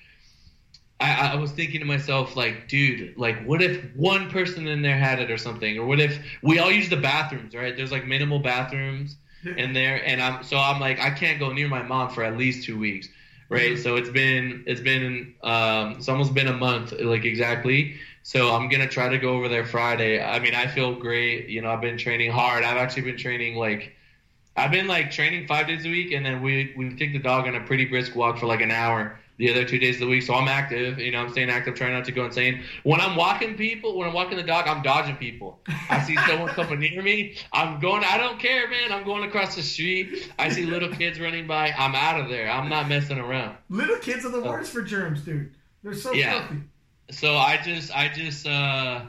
I, 1.01 1.33
I 1.33 1.35
was 1.35 1.51
thinking 1.51 1.81
to 1.81 1.87
myself, 1.87 2.37
like, 2.37 2.69
dude, 2.69 3.19
like, 3.19 3.45
what 3.45 3.61
if 3.61 3.85
one 3.97 4.31
person 4.31 4.67
in 4.67 4.81
there 4.81 4.97
had 4.97 5.19
it 5.19 5.31
or 5.31 5.37
something, 5.37 5.77
or 5.79 5.87
what 5.87 6.01
if 6.01 6.19
we 6.41 6.59
all 6.59 6.71
use 6.71 6.89
the 6.89 6.97
bathrooms, 6.97 7.55
right? 7.55 7.77
There's 7.77 7.93
like 7.93 8.07
minimal 8.07 8.39
bathrooms 8.39 9.17
in 9.45 9.73
there, 9.73 10.03
and 10.07 10.23
I'm 10.23 10.45
so 10.45 10.57
I'm 10.57 10.81
like, 10.81 11.01
I 11.01 11.11
can't 11.11 11.41
go 11.41 11.53
near 11.53 11.69
my 11.69 11.83
mom 11.83 12.11
for 12.11 12.23
at 12.23 12.39
least 12.39 12.65
two 12.65 12.79
weeks 12.79 13.09
right? 13.49 13.79
So 13.79 13.97
it's 13.97 14.11
been 14.11 14.65
it's 14.67 14.81
been 14.81 15.35
um, 15.43 15.93
it's 15.93 16.09
almost 16.09 16.35
been 16.35 16.49
a 16.49 16.57
month, 16.57 16.93
like 16.93 17.25
exactly. 17.25 17.97
So 18.23 18.55
I'm 18.55 18.69
gonna 18.69 18.89
try 18.89 19.09
to 19.09 19.19
go 19.19 19.35
over 19.35 19.49
there 19.49 19.65
Friday. 19.65 20.23
I 20.23 20.39
mean, 20.41 20.55
I 20.55 20.67
feel 20.67 20.95
great. 20.95 21.49
You 21.49 21.63
know, 21.63 21.71
I've 21.71 21.81
been 21.81 21.99
training 21.99 22.31
hard. 22.33 22.65
I've 22.65 22.77
actually 22.77 23.03
been 23.03 23.17
training 23.17 23.57
like 23.57 23.93
I've 24.57 24.71
been 24.71 24.87
like 24.87 25.11
training 25.11 25.47
five 25.47 25.67
days 25.67 25.85
a 25.85 25.91
week, 25.91 26.13
and 26.13 26.25
then 26.25 26.43
we 26.43 26.75
we 26.77 26.95
take 26.97 27.13
the 27.13 27.19
dog 27.19 27.47
on 27.47 27.55
a 27.55 27.61
pretty 27.61 27.85
brisk 27.85 28.17
walk 28.17 28.39
for 28.39 28.47
like 28.47 28.61
an 28.61 28.71
hour 28.71 29.19
the 29.39 29.51
other 29.51 29.65
two 29.65 29.79
days 29.79 29.97
of 29.97 30.01
the 30.01 30.07
week. 30.07 30.23
So 30.23 30.35
I'm 30.35 30.49
active. 30.49 30.99
You 30.99 31.13
know, 31.13 31.21
I'm 31.21 31.31
staying 31.31 31.51
active, 31.51 31.75
trying 31.75 31.93
not 31.93 32.05
to 32.07 32.13
go 32.13 32.25
insane. 32.25 32.63
When 32.83 33.01
I'm 33.01 33.17
walking 33.17 33.55
people, 33.55 33.97
when 33.97 34.09
I'm 34.09 34.15
walking 34.15 34.37
the 34.37 34.43
dog, 34.43 34.67
I'm 34.67 34.83
dodging 34.83 35.17
people. 35.17 35.61
I 35.91 36.03
see 36.03 36.17
someone 36.27 36.49
coming 36.55 36.81
near 36.81 37.03
me. 37.03 37.37
I'm 37.53 37.81
going. 37.81 38.05
I 38.05 38.19
don't 38.19 38.39
care, 38.39 38.69
man. 38.69 38.93
I'm 38.93 39.05
going 39.05 39.25
across 39.25 39.57
the 39.57 39.63
street. 39.63 40.31
I 40.39 40.49
see 40.49 40.67
little 40.67 40.91
kids 40.91 41.21
running 41.21 41.47
by. 41.47 41.73
I'm 41.73 41.95
out 41.95 42.21
of 42.21 42.29
there. 42.29 42.51
I'm 42.51 42.69
not 42.69 42.89
messing 42.89 43.19
around. 43.19 43.57
Little 43.69 43.99
kids 43.99 44.25
are 44.25 44.31
the 44.31 44.41
worst 44.41 44.73
for 44.73 44.83
germs, 44.83 45.23
dude. 45.23 45.55
They're 45.83 45.95
so 45.95 46.13
yeah. 46.13 46.49
So 47.11 47.37
I 47.37 47.59
just, 47.59 47.95
I 47.97 48.09
just. 48.09 48.47
uh 48.47 49.03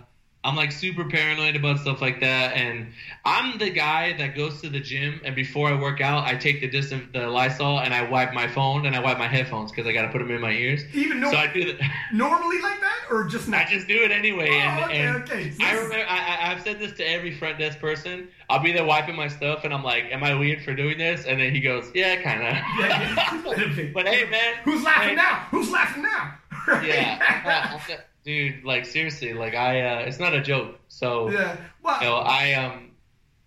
I'm 0.47 0.55
like 0.55 0.71
super 0.71 1.03
paranoid 1.03 1.57
about 1.57 1.79
stuff 1.79 2.01
like 2.01 2.21
that, 2.21 2.55
and 2.55 2.87
I'm 3.25 3.57
the 3.57 3.69
guy 3.69 4.13
that 4.13 4.33
goes 4.33 4.61
to 4.61 4.69
the 4.69 4.79
gym 4.79 5.19
and 5.25 5.35
before 5.35 5.69
I 5.69 5.77
work 5.77 5.99
out, 5.99 6.23
I 6.23 6.35
take 6.35 6.61
the 6.61 6.69
distant 6.69 7.11
the 7.11 7.27
Lysol 7.27 7.81
and 7.81 7.93
I 7.93 8.09
wipe 8.09 8.33
my 8.33 8.47
phone 8.47 8.85
and 8.85 8.95
I 8.95 9.01
wipe 9.01 9.17
my 9.17 9.27
headphones 9.27 9.71
because 9.71 9.85
I 9.85 9.91
got 9.91 10.03
to 10.03 10.07
put 10.07 10.19
them 10.19 10.31
in 10.31 10.39
my 10.39 10.51
ears. 10.51 10.83
Even 10.93 11.19
no- 11.19 11.31
so 11.31 11.37
I 11.37 11.51
do 11.51 11.65
that 11.65 11.91
normally 12.13 12.61
like 12.61 12.79
that, 12.79 13.07
or 13.11 13.25
just 13.25 13.49
not? 13.49 13.67
I 13.67 13.69
just 13.69 13.89
do 13.89 14.01
it 14.03 14.11
anyway. 14.11 14.47
Oh, 14.49 14.53
and, 14.53 14.83
okay, 14.85 15.03
and 15.03 15.15
okay. 15.23 15.53
I 15.59 15.73
remember 15.73 16.05
I, 16.07 16.53
I've 16.53 16.63
said 16.63 16.79
this 16.79 16.93
to 16.93 17.03
every 17.03 17.35
front 17.35 17.59
desk 17.59 17.79
person. 17.79 18.29
I'll 18.49 18.63
be 18.63 18.71
there 18.71 18.85
wiping 18.85 19.17
my 19.17 19.27
stuff, 19.27 19.65
and 19.65 19.73
I'm 19.73 19.83
like, 19.83 20.05
"Am 20.11 20.23
I 20.23 20.33
weird 20.33 20.63
for 20.63 20.73
doing 20.73 20.97
this?" 20.97 21.25
And 21.25 21.41
then 21.41 21.53
he 21.53 21.59
goes, 21.59 21.91
"Yeah, 21.93 22.21
kind 22.21 22.39
of." 22.41 22.53
Yeah, 22.79 23.41
yeah. 23.45 23.91
but 23.93 24.07
hey, 24.07 24.29
man, 24.29 24.53
who's 24.63 24.81
laughing 24.81 25.09
hey, 25.09 25.15
now? 25.15 25.47
Who's 25.51 25.69
laughing 25.69 26.03
now? 26.03 26.37
yeah 26.83 27.79
uh, 27.89 27.95
dude. 28.27 28.63
Like 28.63 28.85
seriously, 28.85 29.33
like 29.33 29.55
I, 29.55 29.81
uh, 29.81 29.99
it's 30.01 30.19
not 30.19 30.35
a 30.35 30.41
joke. 30.41 30.77
So 30.89 31.31
yeah, 31.31 31.57
well, 31.81 31.99
you 31.99 32.07
know, 32.07 32.17
I 32.17 32.53
um, 32.53 32.91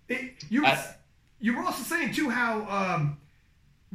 it, 0.09 0.33
you 0.49 0.67
I, 0.67 0.97
you 1.39 1.57
were 1.57 1.63
also 1.63 1.85
saying 1.85 2.15
too 2.15 2.31
how 2.31 2.67
um, 2.69 3.19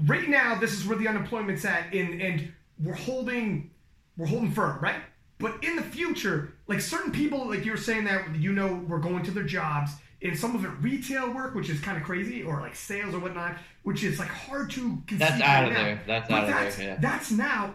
right 0.06 0.30
now 0.30 0.56
this 0.56 0.74
is 0.74 0.86
where 0.86 0.98
the 0.98 1.08
unemployment's 1.10 1.66
at, 1.66 1.94
and 1.94 2.22
and 2.22 2.54
we're 2.82 2.94
holding 2.94 3.72
we're 4.16 4.28
holding 4.28 4.52
firm, 4.52 4.80
right? 4.80 5.02
But 5.40 5.62
in 5.64 5.76
the 5.76 5.82
future, 5.82 6.54
like 6.68 6.80
certain 6.80 7.12
people, 7.12 7.50
like 7.50 7.66
you 7.66 7.72
were 7.72 7.78
saying 7.78 8.06
that 8.06 8.34
you 8.36 8.54
know 8.54 8.86
we're 8.88 9.00
going 9.00 9.24
to 9.24 9.32
their 9.32 9.44
jobs, 9.44 9.92
and 10.22 10.38
some 10.38 10.56
of 10.56 10.64
it 10.64 10.70
retail 10.82 11.34
work, 11.34 11.56
which 11.56 11.70
is 11.70 11.82
kind 11.82 11.98
of 11.98 12.04
crazy, 12.04 12.44
or 12.44 12.62
like 12.62 12.76
sales 12.76 13.16
or 13.16 13.20
whatnot, 13.20 13.58
which 13.84 14.04
is 14.04 14.20
like 14.20 14.30
hard 14.30 14.70
to. 14.72 15.02
That's 15.12 15.42
out 15.42 15.64
right 15.64 15.68
of 15.68 15.74
now. 15.74 15.84
there. 15.84 16.02
That's 16.06 16.30
but 16.30 16.44
out 16.44 16.48
that's, 16.48 16.76
of 16.76 16.80
there. 16.80 16.90
Yeah. 16.90 16.98
That's 17.02 17.32
now 17.32 17.74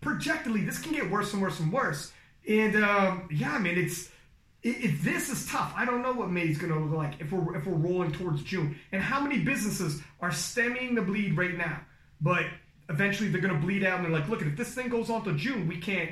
projectedly. 0.00 0.62
This 0.62 0.78
can 0.78 0.92
get 0.92 1.10
worse 1.10 1.34
and 1.34 1.42
worse 1.42 1.60
and 1.60 1.70
worse. 1.70 2.12
And 2.48 2.82
um, 2.82 3.28
yeah, 3.30 3.52
I 3.52 3.58
mean, 3.58 3.76
it's 3.76 4.10
if 4.62 5.02
this 5.02 5.28
is 5.28 5.46
tough, 5.46 5.72
I 5.76 5.84
don't 5.84 6.02
know 6.02 6.12
what 6.12 6.30
May's 6.30 6.58
going 6.58 6.72
to 6.72 6.78
look 6.78 6.96
like 6.96 7.20
if 7.20 7.30
we're 7.30 7.56
if 7.56 7.66
we're 7.66 7.74
rolling 7.74 8.12
towards 8.12 8.42
June, 8.42 8.76
and 8.92 9.02
how 9.02 9.20
many 9.20 9.40
businesses 9.40 10.02
are 10.20 10.32
stemming 10.32 10.94
the 10.94 11.02
bleed 11.02 11.36
right 11.36 11.56
now, 11.56 11.80
but 12.20 12.44
eventually 12.88 13.28
they're 13.28 13.40
going 13.40 13.54
to 13.54 13.60
bleed 13.60 13.84
out, 13.84 13.96
and 13.96 14.06
they're 14.06 14.12
like, 14.12 14.28
look, 14.28 14.42
if 14.42 14.56
this 14.56 14.74
thing 14.74 14.88
goes 14.88 15.10
on 15.10 15.24
to 15.24 15.34
June, 15.34 15.68
we 15.68 15.76
can't. 15.76 16.10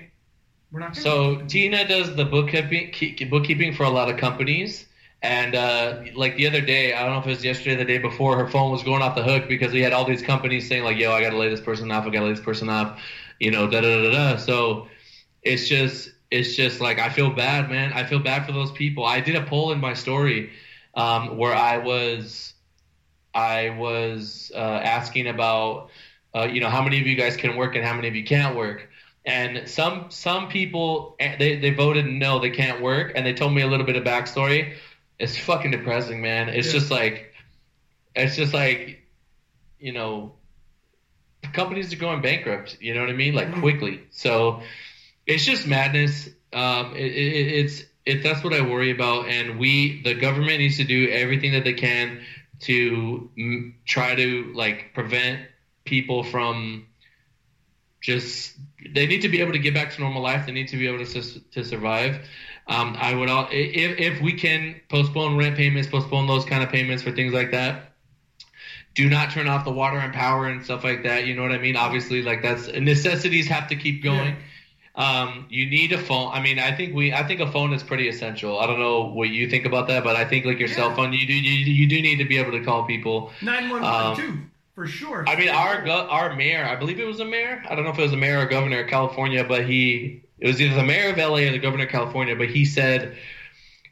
We're 0.71 0.81
not. 0.81 0.95
So 0.97 1.41
Tina 1.47 1.89
does 1.89 2.15
the 2.15 2.25
bookkeeping 2.25 2.93
bookkeeping 3.31 3.75
for 3.75 3.85
a 3.85 3.91
lot 3.91 4.11
of 4.11 4.19
companies. 4.19 4.87
And 5.23 5.55
uh, 5.55 6.03
like 6.15 6.37
the 6.37 6.47
other 6.47 6.61
day, 6.61 6.93
I 6.93 7.03
don't 7.03 7.15
know 7.15 7.21
if 7.21 7.27
it 7.27 7.31
was 7.31 7.45
yesterday 7.45 7.75
or 7.75 7.79
the 7.79 7.85
day 7.87 7.99
before, 7.99 8.37
her 8.37 8.47
phone 8.49 8.71
was 8.71 8.83
going 8.83 9.01
off 9.03 9.17
the 9.17 9.23
hook 9.25 9.49
because 9.49 9.73
we 9.73 9.81
had 9.81 9.95
all 9.95 10.05
these 10.05 10.23
companies 10.23 10.69
saying 10.69 10.85
like, 10.85 10.99
"Yo, 10.99 11.11
I 11.11 11.23
got 11.23 11.31
to 11.31 11.39
lay 11.39 11.49
this 11.49 11.61
person 11.61 11.91
off. 11.91 12.05
I 12.05 12.11
got 12.11 12.21
to 12.21 12.27
lay 12.27 12.33
this 12.33 12.45
person 12.45 12.69
off," 12.69 13.01
you 13.41 13.51
know, 13.51 13.69
da 13.69 13.81
da 13.81 14.03
da 14.03 14.11
da. 14.13 14.37
So 14.37 14.89
it's 15.43 15.69
just 15.69 16.11
it's 16.31 16.57
just 16.57 16.81
like 16.81 16.99
I 16.99 17.09
feel 17.09 17.31
bad, 17.31 17.71
man. 17.71 17.93
I 17.93 18.05
feel 18.05 18.19
bad 18.19 18.47
for 18.47 18.53
those 18.53 18.73
people. 18.73 19.05
I 19.05 19.21
did 19.21 19.37
a 19.37 19.45
poll 19.45 19.73
in 19.73 19.81
my 19.81 19.95
story 19.95 20.51
um, 20.95 21.37
where 21.37 21.55
I 21.55 21.79
was 21.79 22.55
I 23.35 23.71
was 23.71 24.51
uh, 24.55 24.59
asking 24.59 25.29
about 25.29 25.91
uh, 26.35 26.49
you 26.51 26.61
know 26.61 26.71
how 26.71 26.83
many 26.83 27.01
of 27.01 27.07
you 27.07 27.17
guys 27.17 27.37
can 27.37 27.57
work 27.57 27.77
and 27.77 27.85
how 27.85 27.95
many 27.95 28.09
of 28.09 28.17
you 28.17 28.25
can't 28.25 28.57
work. 28.57 28.89
And 29.25 29.69
some 29.69 30.07
some 30.11 30.49
people 30.49 31.17
eh, 31.21 31.37
they, 31.37 31.59
they 31.59 31.71
voted 31.71 32.07
no, 32.07 32.39
they 32.39 32.51
can't 32.51 32.81
work, 32.81 33.13
and 33.15 33.27
they 33.27 33.35
told 33.35 33.55
me 33.55 33.63
a 33.63 33.67
little 33.67 33.87
bit 33.87 33.97
of 33.97 34.05
backstory. 34.05 34.75
It's 35.19 35.37
fucking 35.39 35.71
depressing, 35.71 36.21
man. 36.21 36.49
It's 36.49 36.69
yeah. 36.69 36.73
just 36.75 36.91
like 36.91 37.33
it's 38.15 38.37
just 38.37 38.55
like 38.55 39.03
you 39.79 39.93
know 39.93 40.35
companies 41.53 41.93
are 41.93 41.97
going 41.97 42.23
bankrupt. 42.23 42.79
You 42.81 42.95
know 42.95 43.01
what 43.01 43.11
I 43.11 43.15
mean? 43.15 43.35
Like 43.35 43.49
mm-hmm. 43.49 43.61
quickly. 43.61 44.07
So 44.11 44.63
it's 45.27 45.45
just 45.45 45.67
madness. 45.67 46.29
Um, 46.53 46.95
it, 46.95 47.13
it, 47.13 47.65
it's 47.65 47.83
it, 48.05 48.23
that's 48.23 48.43
what 48.45 48.55
I 48.55 48.61
worry 48.61 48.93
about, 48.93 49.29
and 49.29 49.59
we 49.59 50.03
the 50.03 50.15
government 50.15 50.59
needs 50.59 50.77
to 50.77 50.85
do 50.85 51.11
everything 51.11 51.53
that 51.53 51.65
they 51.65 51.75
can 51.75 52.23
to 52.61 53.31
m- 53.37 53.75
try 53.85 54.15
to 54.15 54.53
like 54.55 54.93
prevent 54.95 55.49
people 55.85 56.23
from 56.23 56.87
just 58.01 58.55
they 58.95 59.07
need 59.07 59.23
to 59.23 59.29
be 59.29 59.41
able 59.41 59.53
to 59.53 59.59
get 59.59 59.75
back 59.75 59.93
to 59.95 60.01
normal 60.01 60.23
life. 60.23 60.47
They 60.47 60.53
need 60.53 60.69
to 60.69 60.77
be 60.77 60.87
able 60.87 61.05
to 61.05 61.41
to 61.51 61.65
survive. 61.65 62.21
Um, 62.69 62.97
I 62.99 63.15
would 63.15 63.29
all 63.29 63.49
if 63.51 63.99
if 63.99 64.23
we 64.23 64.35
can 64.35 64.81
postpone 64.89 65.37
rent 65.37 65.57
payments, 65.57 65.89
postpone 65.89 66.29
those 66.29 66.45
kind 66.45 66.63
of 66.63 66.71
payments 66.71 67.03
for 67.03 67.11
things 67.11 67.33
like 67.35 67.51
that. 67.51 67.93
Do 68.95 69.11
not 69.11 69.33
turn 69.33 69.47
off 69.47 69.65
the 69.65 69.73
water 69.73 69.99
and 69.99 70.15
power 70.15 70.47
and 70.47 70.65
stuff 70.65 70.83
like 70.83 71.03
that. 71.03 71.27
You 71.27 71.35
know 71.35 71.43
what 71.43 71.53
I 71.53 71.59
mean? 71.59 71.77
Obviously, 71.77 72.23
like 72.23 72.43
that's 72.43 72.69
necessities 72.69 73.49
have 73.49 73.69
to 73.69 73.77
keep 73.77 74.05
going. 74.05 74.37
Yeah 74.37 74.43
um, 74.97 75.47
you 75.51 75.69
need 75.69 75.93
a 75.93 75.99
phone. 75.99 76.33
I 76.33 76.41
mean, 76.41 76.59
I 76.59 76.75
think 76.75 76.95
we, 76.95 77.13
I 77.13 77.23
think 77.23 77.41
a 77.41 77.51
phone 77.51 77.75
is 77.75 77.83
pretty 77.83 78.09
essential. 78.09 78.59
I 78.59 78.67
don't 78.67 78.79
know 78.79 79.05
what 79.05 79.29
you 79.29 79.49
think 79.49 79.67
about 79.67 79.89
that, 79.89 80.03
but 80.03 80.17
I 80.17 80.25
think 80.25 80.47
like 80.47 80.59
your 80.59 80.69
yeah. 80.69 80.75
cell 80.75 80.95
phone, 80.95 81.13
you 81.13 81.27
do, 81.27 81.35
you, 81.35 81.73
you 81.73 81.87
do 81.87 82.01
need 82.01 82.17
to 82.17 82.25
be 82.25 82.39
able 82.39 82.53
to 82.53 82.65
call 82.65 82.85
people. 82.85 83.31
Nine 83.43 83.69
one 83.69 83.83
one 83.83 84.17
too. 84.17 84.39
for 84.75 84.87
sure. 84.87 85.25
I 85.29 85.37
mean, 85.37 85.51
our 85.51 85.85
go- 85.85 86.09
our 86.09 86.35
mayor, 86.35 86.65
I 86.65 86.77
believe 86.77 86.99
it 86.99 87.07
was 87.07 87.21
a 87.21 87.27
mayor. 87.27 87.63
I 87.69 87.75
don't 87.75 87.85
know 87.85 87.91
if 87.91 87.99
it 87.99 88.03
was 88.03 88.15
a 88.15 88.17
mayor 88.17 88.41
or 88.41 88.47
governor 88.47 88.81
of 88.81 88.89
California, 88.89 89.45
but 89.45 89.67
he 89.67 90.23
it 90.39 90.47
was 90.47 90.61
either 90.61 90.75
the 90.75 90.85
mayor 90.85 91.11
of 91.11 91.19
LA 91.19 91.49
or 91.49 91.51
the 91.51 91.59
governor 91.59 91.85
of 91.85 91.91
California. 91.91 92.35
But 92.35 92.49
he 92.49 92.65
said 92.65 93.17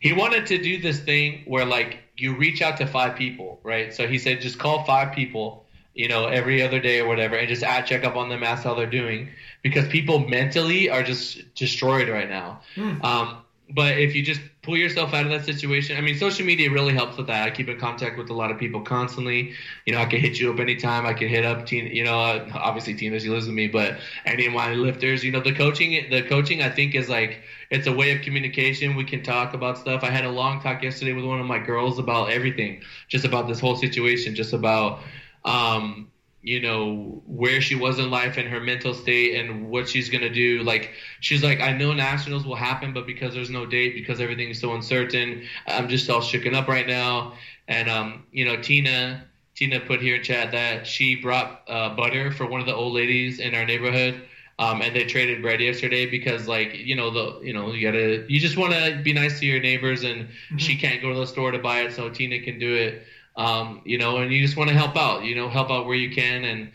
he 0.00 0.14
wanted 0.14 0.46
to 0.46 0.58
do 0.58 0.80
this 0.80 1.00
thing 1.00 1.42
where 1.46 1.66
like 1.66 1.98
you 2.16 2.34
reach 2.34 2.62
out 2.62 2.78
to 2.78 2.86
five 2.86 3.16
people, 3.16 3.60
right? 3.62 3.92
So 3.92 4.06
he 4.06 4.18
said 4.18 4.40
just 4.40 4.58
call 4.58 4.84
five 4.84 5.14
people, 5.14 5.63
you 5.94 6.08
know, 6.08 6.26
every 6.26 6.62
other 6.62 6.80
day 6.80 7.00
or 7.00 7.06
whatever, 7.06 7.36
and 7.36 7.48
just 7.48 7.62
add 7.62 7.86
check 7.86 8.04
up 8.04 8.16
on 8.16 8.28
them, 8.28 8.42
ask 8.42 8.64
how 8.64 8.74
they're 8.74 8.86
doing, 8.86 9.28
because 9.62 9.86
people 9.88 10.18
mentally 10.18 10.90
are 10.90 11.02
just 11.02 11.54
destroyed 11.54 12.08
right 12.08 12.28
now. 12.28 12.60
Mm. 12.76 13.02
Um, 13.04 13.38
but 13.70 13.98
if 13.98 14.14
you 14.14 14.22
just 14.22 14.40
pull 14.62 14.76
yourself 14.76 15.14
out 15.14 15.24
of 15.24 15.32
that 15.32 15.44
situation, 15.44 15.96
I 15.96 16.02
mean, 16.02 16.18
social 16.18 16.44
media 16.44 16.70
really 16.70 16.92
helps 16.92 17.16
with 17.16 17.28
that. 17.28 17.46
I 17.46 17.50
keep 17.50 17.68
in 17.68 17.78
contact 17.78 18.18
with 18.18 18.28
a 18.28 18.34
lot 18.34 18.50
of 18.50 18.58
people 18.58 18.82
constantly. 18.82 19.52
You 19.86 19.94
know, 19.94 20.00
I 20.00 20.04
can 20.04 20.20
hit 20.20 20.38
you 20.38 20.52
up 20.52 20.60
anytime. 20.60 21.06
I 21.06 21.14
can 21.14 21.28
hit 21.28 21.44
up 21.46 21.66
Tina. 21.66 21.88
You 21.88 22.04
know, 22.04 22.12
obviously 22.54 22.94
Tina, 22.94 23.18
she 23.20 23.30
lives 23.30 23.46
with 23.46 23.54
me, 23.54 23.68
but 23.68 23.96
any 24.26 24.46
of 24.46 24.52
my 24.52 24.74
lifters. 24.74 25.24
You 25.24 25.32
know, 25.32 25.40
the 25.40 25.54
coaching, 25.54 26.10
the 26.10 26.22
coaching, 26.22 26.62
I 26.62 26.68
think 26.68 26.94
is 26.94 27.08
like 27.08 27.40
it's 27.70 27.86
a 27.86 27.92
way 27.92 28.14
of 28.14 28.20
communication. 28.22 28.96
We 28.96 29.04
can 29.04 29.22
talk 29.22 29.54
about 29.54 29.78
stuff. 29.78 30.04
I 30.04 30.10
had 30.10 30.24
a 30.24 30.30
long 30.30 30.60
talk 30.60 30.82
yesterday 30.82 31.14
with 31.14 31.24
one 31.24 31.40
of 31.40 31.46
my 31.46 31.58
girls 31.58 31.98
about 31.98 32.30
everything, 32.30 32.82
just 33.08 33.24
about 33.24 33.48
this 33.48 33.60
whole 33.60 33.76
situation, 33.76 34.34
just 34.34 34.52
about. 34.52 35.00
Um, 35.44 36.10
you 36.44 36.60
know 36.60 37.22
where 37.26 37.62
she 37.62 37.74
was 37.74 37.98
in 37.98 38.10
life 38.10 38.36
and 38.36 38.46
her 38.46 38.60
mental 38.60 38.92
state 38.92 39.40
and 39.40 39.70
what 39.70 39.88
she's 39.88 40.10
gonna 40.10 40.32
do. 40.32 40.62
Like 40.62 40.92
she's 41.20 41.42
like 41.42 41.60
i 41.60 41.72
know 41.72 41.94
nationals 41.94 42.44
will 42.44 42.54
happen 42.54 42.92
but 42.92 43.06
because 43.06 43.32
there's 43.32 43.48
no 43.48 43.64
date 43.64 43.94
because 43.94 44.20
everything 44.20 44.50
is 44.50 44.60
so 44.60 44.74
uncertain 44.74 45.44
i'm 45.66 45.88
just 45.88 46.08
all 46.10 46.20
shooken 46.20 46.54
up 46.54 46.68
right 46.68 46.86
now. 46.86 47.32
And 47.66 47.88
um 47.88 48.24
you 48.30 48.44
know 48.44 48.60
tina 48.60 49.24
tina 49.54 49.80
put 49.80 50.02
here 50.02 50.16
in 50.16 50.22
chat 50.22 50.52
that 50.52 50.86
she 50.86 51.16
brought 51.16 51.62
uh, 51.68 51.94
butter 51.94 52.30
for 52.30 52.46
one 52.46 52.60
of 52.60 52.66
the 52.66 52.74
old 52.74 52.92
ladies 52.92 53.40
in 53.40 53.54
our 53.54 53.64
neighborhood 53.64 54.22
um, 54.58 54.82
and 54.82 54.94
they 54.94 55.04
traded 55.04 55.42
bread 55.42 55.60
yesterday 55.60 56.06
because 56.06 56.46
like 56.46 56.74
you 56.74 56.94
know 56.94 57.10
the 57.10 57.40
you 57.44 57.52
know 57.52 57.72
you 57.72 57.90
gotta 57.90 58.24
you 58.28 58.38
just 58.38 58.56
want 58.56 58.72
to 58.72 59.00
be 59.02 59.12
nice 59.12 59.40
to 59.40 59.46
your 59.46 59.60
neighbors 59.60 60.04
and 60.04 60.22
mm-hmm. 60.22 60.56
she 60.58 60.76
can't 60.76 61.00
go 61.02 61.12
to 61.12 61.18
the 61.18 61.26
store 61.26 61.50
to 61.50 61.58
buy 61.58 61.80
it 61.80 61.92
so 61.92 62.08
tina 62.08 62.40
can 62.40 62.58
do 62.58 62.74
it 62.74 63.04
um, 63.36 63.82
you 63.84 63.98
know, 63.98 64.18
and 64.18 64.32
you 64.32 64.40
just 64.42 64.56
want 64.56 64.70
to 64.70 64.76
help 64.76 64.96
out, 64.96 65.24
you 65.24 65.34
know, 65.34 65.48
help 65.48 65.70
out 65.70 65.86
where 65.86 65.96
you 65.96 66.14
can. 66.14 66.44
And 66.44 66.70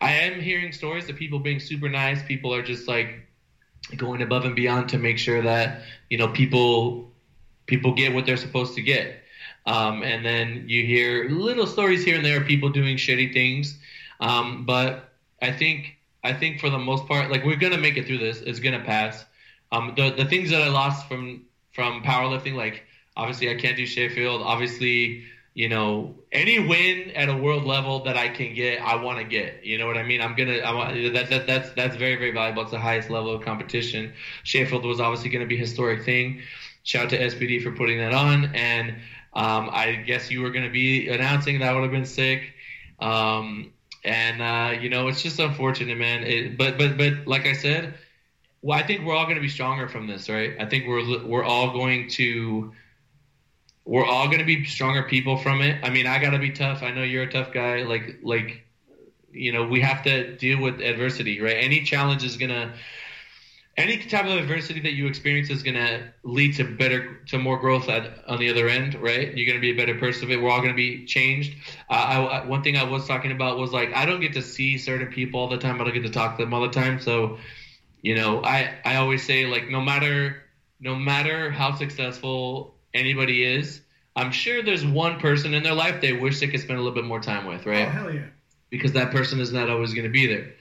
I 0.00 0.12
am 0.12 0.40
hearing 0.40 0.72
stories 0.72 1.08
of 1.08 1.16
people 1.16 1.38
being 1.38 1.60
super 1.60 1.88
nice. 1.88 2.22
People 2.22 2.54
are 2.54 2.62
just 2.62 2.88
like 2.88 3.26
going 3.96 4.22
above 4.22 4.44
and 4.44 4.54
beyond 4.54 4.88
to 4.90 4.98
make 4.98 5.18
sure 5.18 5.42
that 5.42 5.82
you 6.08 6.16
know 6.16 6.28
people 6.28 7.10
people 7.66 7.92
get 7.92 8.12
what 8.12 8.26
they're 8.26 8.36
supposed 8.36 8.74
to 8.74 8.82
get. 8.82 9.16
Um, 9.64 10.02
and 10.02 10.24
then 10.24 10.64
you 10.66 10.84
hear 10.84 11.28
little 11.30 11.66
stories 11.66 12.04
here 12.04 12.16
and 12.16 12.24
there 12.24 12.40
of 12.40 12.46
people 12.46 12.68
doing 12.68 12.96
shitty 12.96 13.32
things. 13.32 13.78
Um, 14.20 14.64
but 14.66 15.10
I 15.40 15.52
think 15.52 15.96
I 16.24 16.32
think 16.32 16.60
for 16.60 16.70
the 16.70 16.78
most 16.78 17.06
part, 17.06 17.30
like 17.30 17.44
we're 17.44 17.56
gonna 17.56 17.78
make 17.78 17.96
it 17.96 18.06
through 18.06 18.18
this. 18.18 18.40
It's 18.40 18.58
gonna 18.58 18.84
pass. 18.84 19.24
Um, 19.70 19.94
the 19.96 20.10
the 20.10 20.24
things 20.24 20.50
that 20.50 20.62
I 20.62 20.68
lost 20.68 21.08
from 21.08 21.44
from 21.72 22.02
powerlifting, 22.02 22.54
like 22.54 22.84
obviously 23.16 23.50
I 23.50 23.54
can't 23.54 23.76
do 23.76 23.86
Sheffield. 23.86 24.42
Obviously, 24.42 25.24
you 25.54 25.68
know, 25.68 26.14
any 26.30 26.66
win 26.66 27.10
at 27.10 27.28
a 27.28 27.36
world 27.36 27.64
level 27.64 28.04
that 28.04 28.16
I 28.16 28.28
can 28.28 28.54
get, 28.54 28.80
I 28.80 28.96
want 28.96 29.18
to 29.18 29.24
get. 29.24 29.64
You 29.64 29.76
know 29.76 29.86
what 29.86 29.98
I 29.98 30.02
mean? 30.02 30.22
I'm 30.22 30.34
gonna. 30.34 30.58
I 30.58 30.72
want 30.72 30.94
that, 31.12 31.28
that. 31.28 31.46
That's 31.46 31.70
that's 31.72 31.96
very 31.96 32.16
very 32.16 32.30
valuable. 32.30 32.62
It's 32.62 32.70
the 32.70 32.78
highest 32.78 33.10
level 33.10 33.34
of 33.34 33.42
competition. 33.42 34.12
Sheffield 34.44 34.84
was 34.84 34.98
obviously 35.00 35.28
going 35.28 35.42
to 35.42 35.46
be 35.46 35.56
a 35.56 35.60
historic 35.60 36.04
thing. 36.04 36.40
Shout 36.84 37.04
out 37.04 37.10
to 37.10 37.18
SBD 37.18 37.62
for 37.62 37.72
putting 37.72 37.98
that 37.98 38.14
on, 38.14 38.46
and 38.54 38.92
um, 39.34 39.68
I 39.72 39.96
guess 40.06 40.30
you 40.30 40.40
were 40.40 40.50
going 40.50 40.64
to 40.64 40.70
be 40.70 41.08
announcing 41.08 41.60
that 41.60 41.74
would 41.74 41.82
have 41.82 41.92
been 41.92 42.06
sick. 42.06 42.54
Um, 42.98 43.72
and 44.04 44.40
uh, 44.40 44.80
you 44.80 44.88
know, 44.88 45.08
it's 45.08 45.22
just 45.22 45.38
unfortunate, 45.38 45.98
man. 45.98 46.24
It, 46.24 46.56
but 46.56 46.78
but 46.78 46.96
but 46.96 47.26
like 47.26 47.46
I 47.46 47.52
said, 47.52 47.94
well, 48.62 48.78
I 48.78 48.82
think 48.82 49.04
we're 49.04 49.14
all 49.14 49.24
going 49.24 49.36
to 49.36 49.42
be 49.42 49.48
stronger 49.48 49.86
from 49.86 50.06
this, 50.06 50.30
right? 50.30 50.54
I 50.58 50.64
think 50.64 50.86
we're 50.88 51.26
we're 51.26 51.44
all 51.44 51.72
going 51.72 52.08
to 52.10 52.72
we're 53.84 54.06
all 54.06 54.26
going 54.26 54.38
to 54.38 54.44
be 54.44 54.64
stronger 54.64 55.02
people 55.02 55.36
from 55.36 55.60
it. 55.60 55.82
I 55.82 55.90
mean, 55.90 56.06
I 56.06 56.18
got 56.18 56.30
to 56.30 56.38
be 56.38 56.50
tough. 56.50 56.82
I 56.82 56.92
know 56.92 57.02
you're 57.02 57.24
a 57.24 57.30
tough 57.30 57.52
guy. 57.52 57.82
Like, 57.82 58.20
like, 58.22 58.64
you 59.32 59.52
know, 59.52 59.66
we 59.66 59.80
have 59.80 60.04
to 60.04 60.36
deal 60.36 60.60
with 60.60 60.80
adversity, 60.80 61.40
right? 61.40 61.56
Any 61.58 61.82
challenge 61.82 62.22
is 62.22 62.36
going 62.36 62.50
to, 62.50 62.74
any 63.76 63.96
type 63.96 64.26
of 64.26 64.36
adversity 64.36 64.80
that 64.80 64.92
you 64.92 65.06
experience 65.06 65.48
is 65.48 65.62
going 65.62 65.76
to 65.76 66.12
lead 66.22 66.56
to 66.56 66.64
better, 66.64 67.20
to 67.28 67.38
more 67.38 67.58
growth 67.58 67.88
at, 67.88 68.28
on 68.28 68.38
the 68.38 68.50
other 68.50 68.68
end, 68.68 68.94
right? 68.94 69.36
You're 69.36 69.46
going 69.46 69.56
to 69.56 69.60
be 69.60 69.70
a 69.70 69.76
better 69.76 69.98
person. 69.98 70.28
We're 70.28 70.50
all 70.50 70.60
going 70.60 70.72
to 70.72 70.76
be 70.76 71.06
changed. 71.06 71.56
Uh, 71.90 71.94
I, 71.94 72.46
one 72.46 72.62
thing 72.62 72.76
I 72.76 72.84
was 72.84 73.08
talking 73.08 73.32
about 73.32 73.58
was 73.58 73.72
like, 73.72 73.92
I 73.94 74.04
don't 74.04 74.20
get 74.20 74.34
to 74.34 74.42
see 74.42 74.78
certain 74.78 75.08
people 75.08 75.40
all 75.40 75.48
the 75.48 75.58
time. 75.58 75.80
I 75.80 75.84
don't 75.84 75.94
get 75.94 76.02
to 76.02 76.10
talk 76.10 76.36
to 76.36 76.44
them 76.44 76.52
all 76.52 76.60
the 76.60 76.68
time. 76.68 77.00
So, 77.00 77.38
you 78.02 78.14
know, 78.14 78.44
I, 78.44 78.74
I 78.84 78.96
always 78.96 79.24
say 79.24 79.46
like, 79.46 79.68
no 79.70 79.80
matter, 79.80 80.42
no 80.78 80.94
matter 80.94 81.50
how 81.50 81.74
successful 81.74 82.71
anybody 82.94 83.44
is, 83.44 83.80
I'm 84.14 84.30
sure 84.30 84.62
there's 84.62 84.84
one 84.84 85.18
person 85.18 85.54
in 85.54 85.62
their 85.62 85.74
life 85.74 86.00
they 86.00 86.12
wish 86.12 86.40
they 86.40 86.48
could 86.48 86.60
spend 86.60 86.78
a 86.78 86.82
little 86.82 86.94
bit 86.94 87.04
more 87.04 87.20
time 87.20 87.46
with, 87.46 87.66
right? 87.66 87.88
Oh 87.88 87.90
hell 87.90 88.14
yeah! 88.14 88.26
Because 88.70 88.92
that 88.92 89.10
person 89.10 89.40
is 89.40 89.52
not 89.52 89.70
always 89.70 89.94
going 89.94 90.04
to 90.04 90.10
be 90.10 90.26
there. 90.26 90.52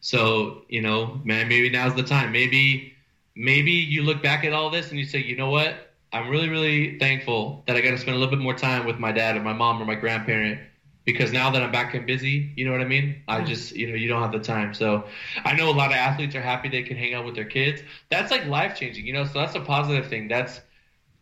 So 0.00 0.62
you 0.68 0.82
know, 0.82 1.20
man, 1.24 1.48
maybe 1.48 1.70
now's 1.70 1.94
the 1.94 2.02
time. 2.02 2.32
Maybe, 2.32 2.94
maybe 3.34 3.72
you 3.72 4.02
look 4.02 4.22
back 4.22 4.44
at 4.44 4.52
all 4.52 4.70
this 4.70 4.90
and 4.90 4.98
you 4.98 5.06
say, 5.06 5.22
you 5.22 5.36
know 5.36 5.50
what? 5.50 5.74
I'm 6.12 6.28
really, 6.28 6.48
really 6.48 6.98
thankful 6.98 7.64
that 7.66 7.76
I 7.76 7.80
got 7.80 7.90
to 7.90 7.98
spend 7.98 8.16
a 8.16 8.18
little 8.18 8.34
bit 8.34 8.42
more 8.42 8.54
time 8.54 8.86
with 8.86 8.98
my 8.98 9.12
dad 9.12 9.36
or 9.36 9.40
my 9.40 9.52
mom 9.52 9.80
or 9.80 9.84
my 9.84 9.94
grandparent 9.94 10.60
because 11.08 11.32
now 11.32 11.50
that 11.50 11.62
I'm 11.62 11.72
back 11.72 11.94
and 11.94 12.06
busy, 12.06 12.52
you 12.54 12.66
know 12.66 12.72
what 12.72 12.82
I 12.82 12.84
mean? 12.84 13.22
I 13.28 13.40
just, 13.42 13.74
you 13.74 13.88
know, 13.88 13.94
you 13.94 14.08
don't 14.08 14.20
have 14.20 14.30
the 14.30 14.40
time. 14.40 14.74
So 14.74 15.04
I 15.42 15.54
know 15.54 15.70
a 15.70 15.72
lot 15.72 15.90
of 15.90 15.96
athletes 15.96 16.34
are 16.34 16.42
happy 16.42 16.68
they 16.68 16.82
can 16.82 16.98
hang 16.98 17.14
out 17.14 17.24
with 17.24 17.34
their 17.34 17.46
kids. 17.46 17.80
That's 18.10 18.30
like 18.30 18.44
life 18.44 18.78
changing, 18.78 19.06
you 19.06 19.14
know, 19.14 19.24
so 19.24 19.38
that's 19.38 19.54
a 19.54 19.60
positive 19.60 20.08
thing. 20.08 20.28
That's, 20.28 20.60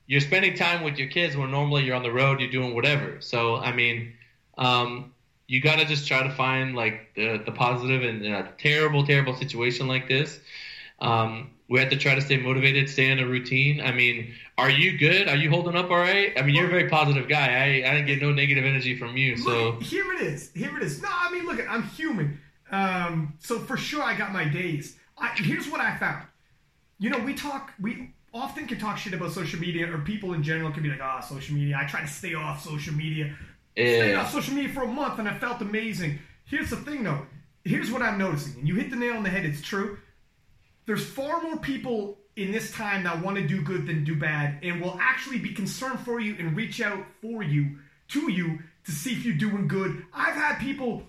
you're 0.06 0.20
spending 0.20 0.54
time 0.54 0.82
with 0.84 0.98
your 0.98 1.08
kids 1.08 1.36
when 1.36 1.50
normally 1.50 1.84
you're 1.84 1.96
on 1.96 2.02
the 2.02 2.12
road, 2.12 2.40
you're 2.40 2.50
doing 2.50 2.74
whatever. 2.74 3.20
So 3.20 3.56
I 3.56 3.72
mean, 3.72 4.14
um, 4.58 5.12
you 5.46 5.60
got 5.60 5.78
to 5.78 5.84
just 5.84 6.08
try 6.08 6.22
to 6.22 6.30
find 6.30 6.74
like 6.74 7.14
the, 7.14 7.42
the 7.44 7.52
positive 7.52 8.02
in 8.02 8.24
a 8.24 8.52
terrible, 8.58 9.06
terrible 9.06 9.34
situation 9.34 9.86
like 9.86 10.08
this. 10.08 10.40
Um, 11.00 11.50
we 11.68 11.80
have 11.80 11.90
to 11.90 11.96
try 11.96 12.14
to 12.14 12.20
stay 12.20 12.36
motivated, 12.36 12.88
stay 12.88 13.10
in 13.10 13.18
a 13.18 13.26
routine. 13.26 13.80
I 13.80 13.92
mean, 13.92 14.34
are 14.56 14.70
you 14.70 14.96
good? 14.96 15.28
Are 15.28 15.36
you 15.36 15.50
holding 15.50 15.74
up 15.74 15.90
all 15.90 15.98
right? 15.98 16.32
I 16.36 16.42
mean, 16.42 16.54
you're 16.54 16.66
a 16.66 16.70
very 16.70 16.88
positive 16.88 17.28
guy. 17.28 17.46
I, 17.46 17.90
I 17.90 17.94
didn't 17.94 18.06
get 18.06 18.22
no 18.22 18.32
negative 18.32 18.64
energy 18.64 18.96
from 18.96 19.16
you. 19.16 19.36
So 19.36 19.70
look, 19.70 19.82
here 19.82 20.12
it 20.12 20.22
is. 20.22 20.50
Here 20.54 20.76
it 20.76 20.82
is. 20.82 21.02
No, 21.02 21.08
I 21.10 21.30
mean, 21.32 21.44
look, 21.44 21.60
I'm 21.68 21.82
human. 21.82 22.40
Um, 22.70 23.34
so 23.40 23.58
for 23.58 23.76
sure, 23.76 24.02
I 24.02 24.16
got 24.16 24.32
my 24.32 24.44
days. 24.44 24.96
I, 25.18 25.28
here's 25.36 25.68
what 25.68 25.80
I 25.80 25.96
found. 25.96 26.26
You 26.98 27.10
know, 27.10 27.18
we 27.18 27.34
talk. 27.34 27.72
We 27.80 28.14
often 28.36 28.66
can 28.66 28.78
talk 28.78 28.98
shit 28.98 29.14
about 29.14 29.32
social 29.32 29.58
media, 29.60 29.92
or 29.92 29.98
people 29.98 30.34
in 30.34 30.42
general 30.42 30.70
can 30.70 30.82
be 30.82 30.88
like, 30.88 31.00
ah, 31.02 31.20
oh, 31.22 31.34
social 31.34 31.54
media. 31.54 31.78
I 31.80 31.86
try 31.86 32.00
to 32.00 32.06
stay 32.06 32.34
off 32.34 32.62
social 32.62 32.94
media. 32.94 33.34
Yeah. 33.74 33.84
Stayed 33.84 34.14
off 34.14 34.32
social 34.32 34.54
media 34.54 34.72
for 34.72 34.82
a 34.82 34.86
month, 34.86 35.18
and 35.18 35.28
I 35.28 35.38
felt 35.38 35.60
amazing. 35.60 36.18
Here's 36.44 36.70
the 36.70 36.76
thing, 36.76 37.04
though. 37.04 37.26
Here's 37.64 37.90
what 37.90 38.02
I'm 38.02 38.18
noticing, 38.18 38.60
and 38.60 38.68
you 38.68 38.76
hit 38.76 38.90
the 38.90 38.96
nail 38.96 39.14
on 39.16 39.22
the 39.22 39.30
head. 39.30 39.44
It's 39.44 39.60
true. 39.60 39.98
There's 40.86 41.04
far 41.04 41.42
more 41.42 41.56
people 41.56 42.18
in 42.36 42.52
this 42.52 42.70
time 42.70 43.02
that 43.04 43.22
want 43.22 43.38
to 43.38 43.46
do 43.46 43.62
good 43.62 43.86
than 43.86 44.04
do 44.04 44.14
bad, 44.14 44.58
and 44.62 44.80
will 44.80 44.96
actually 45.00 45.38
be 45.38 45.52
concerned 45.52 45.98
for 46.00 46.20
you 46.20 46.36
and 46.38 46.56
reach 46.56 46.80
out 46.80 47.04
for 47.20 47.42
you 47.42 47.78
to 48.08 48.30
you 48.30 48.60
to 48.84 48.92
see 48.92 49.12
if 49.12 49.24
you're 49.24 49.36
doing 49.36 49.66
good. 49.66 50.04
I've 50.14 50.34
had 50.34 50.58
people 50.58 51.02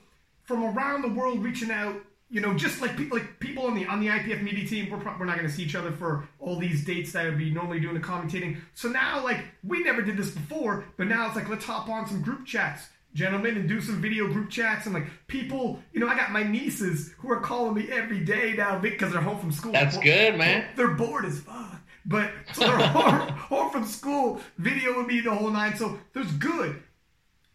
from 0.45 0.63
around 0.63 1.03
the 1.03 1.09
world 1.09 1.43
reaching 1.43 1.69
out 1.69 2.01
you 2.29 2.41
know, 2.41 2.53
just 2.53 2.81
like 2.81 2.97
people 2.97 3.17
like 3.17 3.39
people 3.39 3.65
on 3.65 3.75
the 3.75 3.85
on 3.85 4.01
the 4.01 4.07
IPF 4.07 4.41
media 4.41 4.67
team, 4.67 4.89
we're, 4.89 4.97
we're 4.97 5.25
not 5.25 5.37
going 5.37 5.47
to 5.47 5.53
see 5.53 5.63
each 5.63 5.75
other 5.75 5.91
for 5.91 6.27
all 6.39 6.57
these 6.57 6.83
dates 6.83 7.13
that 7.13 7.25
I 7.25 7.29
would 7.29 7.37
be 7.37 7.51
normally 7.51 7.79
doing 7.79 7.93
the 7.93 8.01
commentating. 8.01 8.57
So 8.73 8.89
now, 8.89 9.23
like, 9.23 9.45
we 9.63 9.81
never 9.81 10.01
did 10.01 10.17
this 10.17 10.31
before, 10.31 10.85
but 10.97 11.07
now 11.07 11.27
it's 11.27 11.35
like 11.35 11.47
let's 11.47 11.63
hop 11.63 11.87
on 11.87 12.05
some 12.05 12.21
group 12.21 12.45
chats, 12.45 12.87
gentlemen, 13.13 13.55
and 13.55 13.69
do 13.69 13.79
some 13.79 14.01
video 14.01 14.27
group 14.27 14.49
chats. 14.49 14.85
And 14.85 14.93
like 14.93 15.07
people, 15.27 15.79
you 15.93 16.01
know, 16.01 16.07
I 16.07 16.17
got 16.17 16.31
my 16.31 16.43
nieces 16.43 17.13
who 17.17 17.31
are 17.31 17.39
calling 17.39 17.75
me 17.75 17.89
every 17.89 18.19
day 18.19 18.53
now 18.57 18.77
because 18.77 19.13
they're 19.13 19.21
home 19.21 19.39
from 19.39 19.53
school. 19.53 19.71
That's 19.71 19.97
good, 19.97 20.37
man. 20.37 20.67
They're 20.75 20.95
bored 20.95 21.23
as 21.23 21.39
fuck, 21.39 21.79
but 22.05 22.31
so 22.51 22.67
they're 22.67 22.77
home, 22.87 23.29
home 23.29 23.71
from 23.71 23.85
school, 23.85 24.41
video 24.57 24.97
with 24.97 25.07
me 25.07 25.21
the 25.21 25.33
whole 25.33 25.49
night. 25.49 25.77
So 25.77 25.97
there's 26.13 26.31
good. 26.33 26.83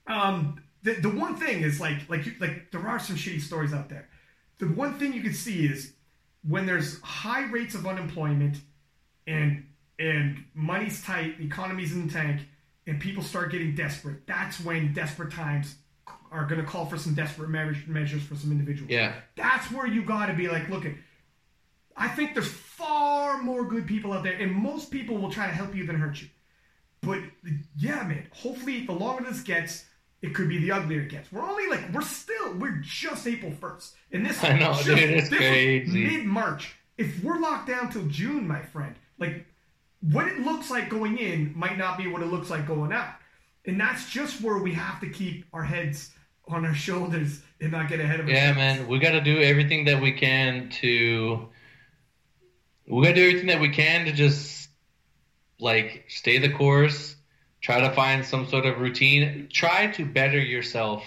Um, 0.07 0.63
the 0.83 0.95
the 0.95 1.11
one 1.11 1.37
thing 1.37 1.63
is 1.63 1.79
like 1.79 2.09
like 2.09 2.25
like 2.41 2.71
there 2.71 2.89
are 2.89 2.99
some 2.99 3.17
shitty 3.17 3.43
stories 3.43 3.75
out 3.75 3.91
there 3.91 4.09
the 4.63 4.69
one 4.69 4.97
thing 4.97 5.13
you 5.13 5.23
can 5.23 5.35
see 5.35 5.67
is 5.67 5.93
when 6.49 6.67
there's 6.67 7.01
high 7.01 7.51
rates 7.51 7.75
of 7.75 7.85
unemployment 7.85 8.59
and 9.27 9.67
and 9.99 10.45
money's 10.55 11.03
tight, 11.03 11.39
the 11.39 11.47
economy's 11.47 11.93
in 11.93 12.07
the 12.07 12.13
tank, 12.13 12.43
and 12.87 13.01
people 13.01 13.25
start 13.25 13.51
getting 13.51 13.75
desperate. 13.75 14.25
That's 14.25 14.61
when 14.61 14.93
desperate 14.93 15.33
times 15.33 15.75
are 16.31 16.47
going 16.47 16.61
to 16.61 16.67
call 16.67 16.87
for 16.87 16.97
some 16.97 17.13
desperate 17.13 17.51
measures 17.51 18.23
for 18.23 18.37
some 18.37 18.53
individuals. 18.53 18.89
Yeah, 18.89 19.15
that's 19.37 19.73
where 19.73 19.89
you 19.89 20.05
got 20.05 20.27
to 20.27 20.35
be 20.35 20.47
like, 20.47 20.69
look 20.69 20.87
at. 20.87 20.93
I 21.97 22.07
think 22.07 22.35
there's 22.35 22.51
far 22.51 23.43
more 23.43 23.65
good 23.65 23.89
people 23.89 24.13
out 24.13 24.23
there, 24.23 24.35
and 24.35 24.53
most 24.53 24.93
people 24.93 25.19
will 25.19 25.33
try 25.33 25.49
to 25.49 25.53
help 25.53 25.75
you 25.75 25.87
than 25.87 25.97
hurt 25.97 26.23
you. 26.23 26.29
But 27.01 27.19
yeah, 27.77 28.05
man. 28.05 28.29
Hopefully, 28.33 28.87
the 28.87 28.93
longer 28.93 29.29
this 29.29 29.43
gets, 29.43 29.87
it 30.23 30.35
could 30.35 30.49
be 30.49 30.59
the 30.59 30.71
uglier 30.71 31.03
it 31.03 31.11
gets. 31.11 31.31
We're 31.33 31.43
only 31.43 31.67
like 31.67 31.93
we're 31.93 32.01
still 32.01 32.55
we're 32.55 32.79
just 32.81 33.27
April 33.27 33.53
first, 33.53 33.95
and 34.13 34.25
this 34.25 34.43
I 34.43 34.59
know, 34.59 34.73
just, 34.73 34.87
dude, 34.87 34.99
it's 34.99 35.29
crazy. 35.29 36.05
Mid 36.05 36.25
March. 36.25 36.75
If 36.97 37.23
we're 37.23 37.39
locked 37.39 37.69
down 37.69 37.91
till 37.91 38.07
June, 38.07 38.47
my 38.47 38.63
friend, 38.63 38.95
like 39.19 39.45
what 40.01 40.29
it 40.29 40.39
looks 40.41 40.71
like 40.71 40.89
going 40.89 41.19
in 41.19 41.53
might 41.57 41.77
not 41.77 41.99
be 41.99 42.07
what 42.07 42.23
it 42.23 42.27
looks 42.27 42.51
like 42.51 42.67
going 42.67 42.93
out, 42.93 43.15
and 43.67 43.81
that's 43.81 44.09
just 44.09 44.41
where 44.41 44.59
we 44.59 44.73
have 44.73 45.01
to 45.01 45.09
keep 45.09 45.45
our 45.53 45.65
heads 45.65 46.11
on 46.49 46.65
our 46.65 46.75
shoulders 46.75 47.41
and 47.61 47.73
not 47.73 47.89
get 47.89 48.01
ahead 48.01 48.21
of 48.21 48.27
ourselves. 48.27 48.43
yeah, 48.43 48.53
man, 48.55 48.89
we 48.89 48.99
got 48.99 49.13
to 49.13 49.21
do 49.21 49.41
everything 49.41 49.85
that 49.87 50.01
we 50.01 50.13
can 50.13 50.69
to. 50.81 51.49
We 52.87 53.03
got 53.03 53.11
to 53.11 53.15
do 53.15 53.27
everything 53.27 53.49
that 53.49 53.61
we 53.61 53.71
can 53.71 54.07
to 54.07 54.13
just 54.13 54.69
like 55.59 56.05
stay 56.09 56.39
the 56.39 56.53
course, 56.53 57.17
try 57.63 57.81
to 57.81 57.91
find 57.95 58.27
some 58.27 58.47
sort 58.47 58.67
of 58.67 58.81
routine, 58.81 59.49
try 59.51 59.87
to 59.93 60.05
better 60.05 60.39
yourself 60.39 61.05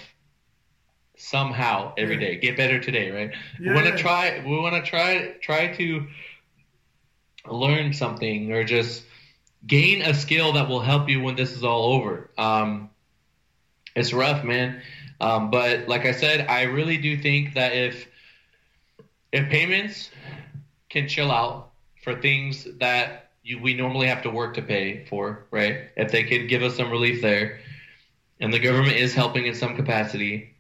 somehow 1.17 1.93
every 1.97 2.17
day. 2.17 2.37
Get 2.37 2.57
better 2.57 2.79
today, 2.79 3.11
right? 3.11 3.31
We 3.59 3.73
want 3.73 3.85
to 3.87 3.97
try. 3.97 4.41
We 4.45 4.57
want 4.57 4.75
to 4.75 4.89
try 4.89 5.35
try 5.41 5.73
to 5.75 6.07
learn 7.47 7.93
something 7.93 8.51
or 8.51 8.63
just 8.63 9.03
gain 9.67 10.01
a 10.01 10.13
skill 10.13 10.53
that 10.53 10.67
will 10.67 10.81
help 10.81 11.09
you 11.09 11.21
when 11.21 11.35
this 11.35 11.51
is 11.51 11.63
all 11.63 11.93
over. 11.93 12.29
Um, 12.37 12.89
it's 13.95 14.13
rough, 14.13 14.43
man. 14.43 14.81
Um, 15.19 15.51
but 15.51 15.87
like 15.87 16.05
I 16.05 16.11
said, 16.11 16.47
I 16.47 16.63
really 16.63 16.97
do 16.97 17.17
think 17.17 17.53
that 17.53 17.73
if 17.73 18.07
if 19.31 19.49
payments 19.49 20.09
can 20.89 21.07
chill 21.07 21.31
out 21.31 21.71
for 22.03 22.19
things 22.19 22.67
that 22.79 23.24
you, 23.45 23.59
we 23.61 23.75
normally 23.75 24.07
have 24.07 24.23
to 24.23 24.29
work 24.29 24.55
to 24.55 24.61
pay 24.61 25.05
for, 25.05 25.45
right? 25.51 25.89
If 25.95 26.11
they 26.11 26.23
could 26.23 26.49
give 26.49 26.63
us 26.63 26.75
some 26.75 26.89
relief 26.89 27.21
there, 27.21 27.59
and 28.39 28.51
the 28.51 28.59
government 28.59 28.97
is 28.97 29.13
helping 29.13 29.45
in 29.45 29.53
some 29.53 29.75
capacity, 29.75 30.55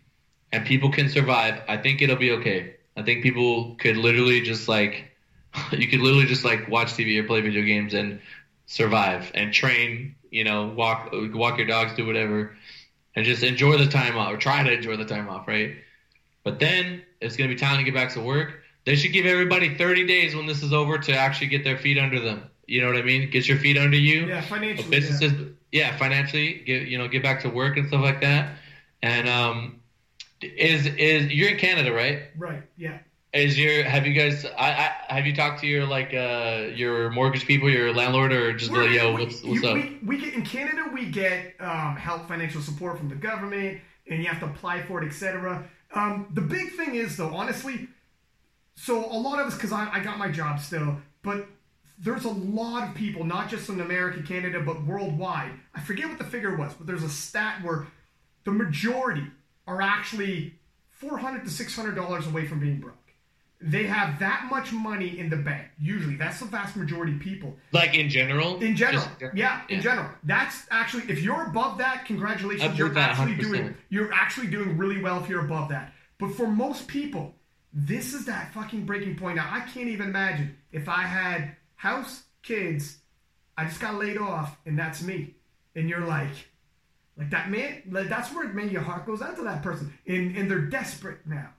and 0.51 0.65
people 0.65 0.91
can 0.91 1.09
survive, 1.09 1.61
I 1.67 1.77
think 1.77 2.01
it'll 2.01 2.15
be 2.15 2.31
okay. 2.33 2.75
I 2.95 3.01
think 3.01 3.23
people 3.23 3.75
could 3.79 3.97
literally 3.97 4.41
just 4.41 4.69
like 4.69 5.11
you 5.71 5.87
could 5.87 5.99
literally 5.99 6.27
just 6.27 6.45
like 6.45 6.69
watch 6.69 6.93
TV 6.93 7.17
or 7.17 7.23
play 7.23 7.41
video 7.41 7.63
games 7.63 7.93
and 7.93 8.21
survive 8.67 9.31
and 9.33 9.51
train. 9.51 10.15
You 10.29 10.43
know, 10.43 10.67
walk 10.67 11.09
walk 11.11 11.57
your 11.57 11.67
dogs, 11.67 11.95
do 11.95 12.05
whatever, 12.05 12.55
and 13.15 13.25
just 13.25 13.41
enjoy 13.41 13.77
the 13.77 13.87
time 13.87 14.15
off 14.15 14.31
or 14.31 14.37
try 14.37 14.63
to 14.63 14.71
enjoy 14.71 14.95
the 14.95 15.05
time 15.05 15.27
off, 15.27 15.47
right? 15.47 15.75
But 16.43 16.59
then 16.59 17.01
it's 17.19 17.35
gonna 17.35 17.49
be 17.49 17.55
time 17.55 17.79
to 17.79 17.83
get 17.83 17.95
back 17.95 18.13
to 18.13 18.21
work. 18.21 18.61
They 18.85 18.95
should 18.95 19.11
give 19.13 19.25
everybody 19.25 19.75
30 19.75 20.05
days 20.05 20.35
when 20.35 20.45
this 20.45 20.61
is 20.61 20.71
over 20.71 20.99
to 20.99 21.17
actually 21.17 21.47
get 21.47 21.63
their 21.63 21.77
feet 21.77 21.97
under 21.97 22.19
them. 22.19 22.51
You 22.67 22.81
know 22.81 22.87
what 22.87 22.97
I 22.97 23.03
mean? 23.03 23.29
Get 23.29 23.47
your 23.47 23.57
feet 23.57 23.77
under 23.77 23.97
you. 23.97 24.25
Yeah, 24.25 24.41
financially. 24.41 24.89
Businesses, 24.89 25.33
yeah. 25.71 25.91
yeah. 25.91 25.97
financially, 25.97 26.63
get 26.65 26.87
you 26.87 26.97
know, 26.97 27.07
get 27.07 27.23
back 27.23 27.41
to 27.41 27.49
work 27.49 27.77
and 27.77 27.87
stuff 27.87 28.01
like 28.01 28.21
that. 28.21 28.57
And 29.01 29.29
um, 29.29 29.81
is 30.41 30.85
is 30.85 31.31
you're 31.31 31.49
in 31.49 31.57
Canada, 31.57 31.93
right? 31.93 32.23
Right. 32.37 32.63
Yeah. 32.77 32.99
Is 33.33 33.59
your 33.59 33.83
have 33.83 34.07
you 34.07 34.13
guys? 34.13 34.45
I, 34.45 34.93
I 35.09 35.15
have 35.15 35.27
you 35.27 35.35
talked 35.35 35.59
to 35.61 35.67
your 35.67 35.85
like 35.85 36.13
uh 36.13 36.67
your 36.73 37.09
mortgage 37.11 37.45
people, 37.45 37.69
your 37.69 37.93
landlord, 37.93 38.31
or 38.31 38.53
just 38.53 38.71
We're- 38.71 38.87
like 38.87 38.95
yo, 38.95 39.13
we, 39.13 39.25
what's 39.25 39.43
what's 39.43 39.61
you- 39.61 39.67
up? 39.67 39.75
We, 39.75 39.99
we 40.05 40.17
get 40.17 40.33
in 40.33 40.43
Canada, 40.43 40.89
we 40.93 41.07
get 41.07 41.55
um, 41.59 41.97
help, 41.97 42.27
financial 42.27 42.61
support 42.61 42.97
from 42.97 43.09
the 43.09 43.15
government, 43.15 43.81
and 44.09 44.19
you 44.23 44.29
have 44.29 44.39
to 44.39 44.45
apply 44.45 44.83
for 44.83 45.03
it, 45.03 45.05
etc. 45.05 45.67
Um, 45.93 46.27
the 46.33 46.41
big 46.41 46.73
thing 46.73 46.95
is, 46.95 47.17
though, 47.17 47.33
honestly, 47.33 47.89
so 48.75 49.03
a 49.05 49.17
lot 49.17 49.39
of 49.39 49.47
us, 49.47 49.55
because 49.55 49.71
I, 49.71 49.89
I 49.91 49.99
got 49.99 50.17
my 50.17 50.29
job 50.29 50.59
still, 50.59 50.97
but 51.21 51.47
there's 51.97 52.25
a 52.25 52.29
lot 52.29 52.87
of 52.89 52.95
people, 52.95 53.23
not 53.23 53.49
just 53.49 53.69
in 53.69 53.79
America, 53.81 54.21
Canada, 54.21 54.61
but 54.61 54.83
worldwide. 54.85 55.51
I 55.73 55.81
forget 55.81 56.07
what 56.09 56.17
the 56.17 56.23
figure 56.25 56.55
was, 56.57 56.73
but 56.73 56.87
there's 56.87 57.03
a 57.03 57.09
stat 57.09 57.63
where 57.63 57.87
the 58.43 58.51
majority 58.51 59.25
are 59.67 59.81
actually 59.81 60.55
400 60.91 61.43
to 61.45 61.49
600 61.49 61.95
dollars 61.95 62.27
away 62.27 62.45
from 62.47 62.59
being 62.59 62.79
broke. 62.79 62.95
They 63.61 63.85
have 63.85 64.19
that 64.19 64.47
much 64.51 64.73
money 64.73 65.17
in 65.17 65.29
the 65.29 65.37
bank. 65.37 65.67
Usually, 65.79 66.15
that's 66.17 66.39
the 66.39 66.45
vast 66.45 66.75
majority 66.75 67.13
of 67.13 67.19
people. 67.19 67.55
like 67.71 67.95
in 67.95 68.09
general, 68.09 68.61
In 68.61 68.75
general, 68.75 69.03
Just- 69.19 69.33
yeah, 69.35 69.61
in 69.69 69.81
general. 69.81 70.09
That's 70.23 70.65
actually 70.69 71.03
if 71.09 71.21
you're 71.21 71.43
above 71.47 71.77
that, 71.79 72.05
congratulations. 72.05 72.69
heard 72.71 72.77
You're 72.77 72.89
that 72.89 73.11
actually 73.11 73.35
100%. 73.35 73.41
doing 73.41 73.75
you're 73.89 74.13
actually 74.13 74.47
doing 74.47 74.77
really 74.77 75.01
well 75.01 75.23
if 75.23 75.29
you're 75.29 75.45
above 75.45 75.69
that. 75.69 75.93
But 76.19 76.31
for 76.35 76.47
most 76.47 76.87
people, 76.87 77.33
this 77.73 78.13
is 78.13 78.25
that 78.25 78.53
fucking 78.53 78.85
breaking 78.85 79.15
point. 79.17 79.37
Now 79.37 79.49
I 79.51 79.61
can't 79.61 79.87
even 79.87 80.09
imagine 80.09 80.57
if 80.71 80.87
I 80.89 81.03
had 81.03 81.55
house, 81.75 82.23
kids, 82.41 82.97
I 83.57 83.65
just 83.65 83.79
got 83.79 83.95
laid 83.95 84.17
off, 84.17 84.57
and 84.65 84.77
that's 84.77 85.01
me. 85.01 85.35
And 85.75 85.89
you're 85.89 86.05
like, 86.05 86.31
like 87.17 87.29
that 87.29 87.49
man, 87.49 87.83
like 87.89 88.09
that's 88.09 88.33
where 88.33 88.47
man, 88.49 88.69
your 88.69 88.81
heart 88.81 89.05
goes 89.05 89.21
out 89.21 89.35
to 89.37 89.43
that 89.43 89.63
person, 89.63 89.93
and 90.05 90.35
and 90.35 90.49
they're 90.49 90.59
desperate 90.59 91.19
now. 91.25 91.49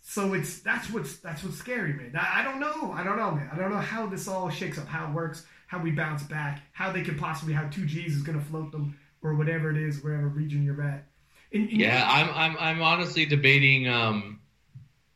So 0.00 0.34
it's 0.34 0.60
that's 0.60 0.90
what's 0.90 1.16
that's 1.18 1.42
what's 1.42 1.56
scary, 1.56 1.92
man. 1.92 2.12
I, 2.14 2.40
I 2.40 2.44
don't 2.44 2.60
know, 2.60 2.92
I 2.92 3.02
don't 3.04 3.16
know, 3.16 3.30
man. 3.32 3.48
I 3.52 3.56
don't 3.56 3.70
know 3.70 3.78
how 3.78 4.06
this 4.06 4.28
all 4.28 4.50
shakes 4.50 4.78
up, 4.78 4.86
how 4.86 5.08
it 5.08 5.14
works, 5.14 5.46
how 5.66 5.80
we 5.80 5.92
bounce 5.92 6.22
back, 6.24 6.62
how 6.72 6.92
they 6.92 7.02
could 7.02 7.18
possibly 7.18 7.54
how 7.54 7.68
two 7.68 7.86
G's 7.86 8.16
is 8.16 8.22
gonna 8.22 8.40
float 8.40 8.72
them 8.72 8.98
or 9.22 9.34
whatever 9.34 9.70
it 9.70 9.76
is, 9.76 10.02
wherever 10.02 10.28
region 10.28 10.62
you're 10.62 10.82
at. 10.82 11.06
And, 11.52 11.68
and 11.70 11.80
Yeah, 11.80 12.04
I'm 12.06 12.28
I'm 12.34 12.56
I'm 12.58 12.82
honestly 12.82 13.24
debating 13.24 13.88
um 13.88 14.40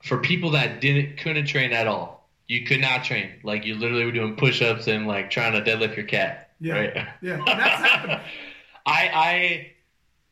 for 0.02 0.18
people 0.18 0.50
that 0.52 0.80
didn't 0.80 1.18
couldn't 1.18 1.46
train 1.46 1.72
at 1.72 1.86
all. 1.86 2.17
You 2.48 2.64
could 2.64 2.80
not 2.80 3.04
train. 3.04 3.40
Like 3.44 3.64
you 3.64 3.74
literally 3.76 4.06
were 4.06 4.12
doing 4.12 4.36
push 4.36 4.62
ups 4.62 4.88
and 4.88 5.06
like 5.06 5.30
trying 5.30 5.52
to 5.52 5.70
deadlift 5.70 5.96
your 5.96 6.06
cat. 6.06 6.50
Yeah. 6.60 6.72
Right? 6.74 7.06
yeah, 7.22 7.42
that's 7.46 7.88
happening. 7.88 8.20
I 8.86 9.10
I 9.12 9.72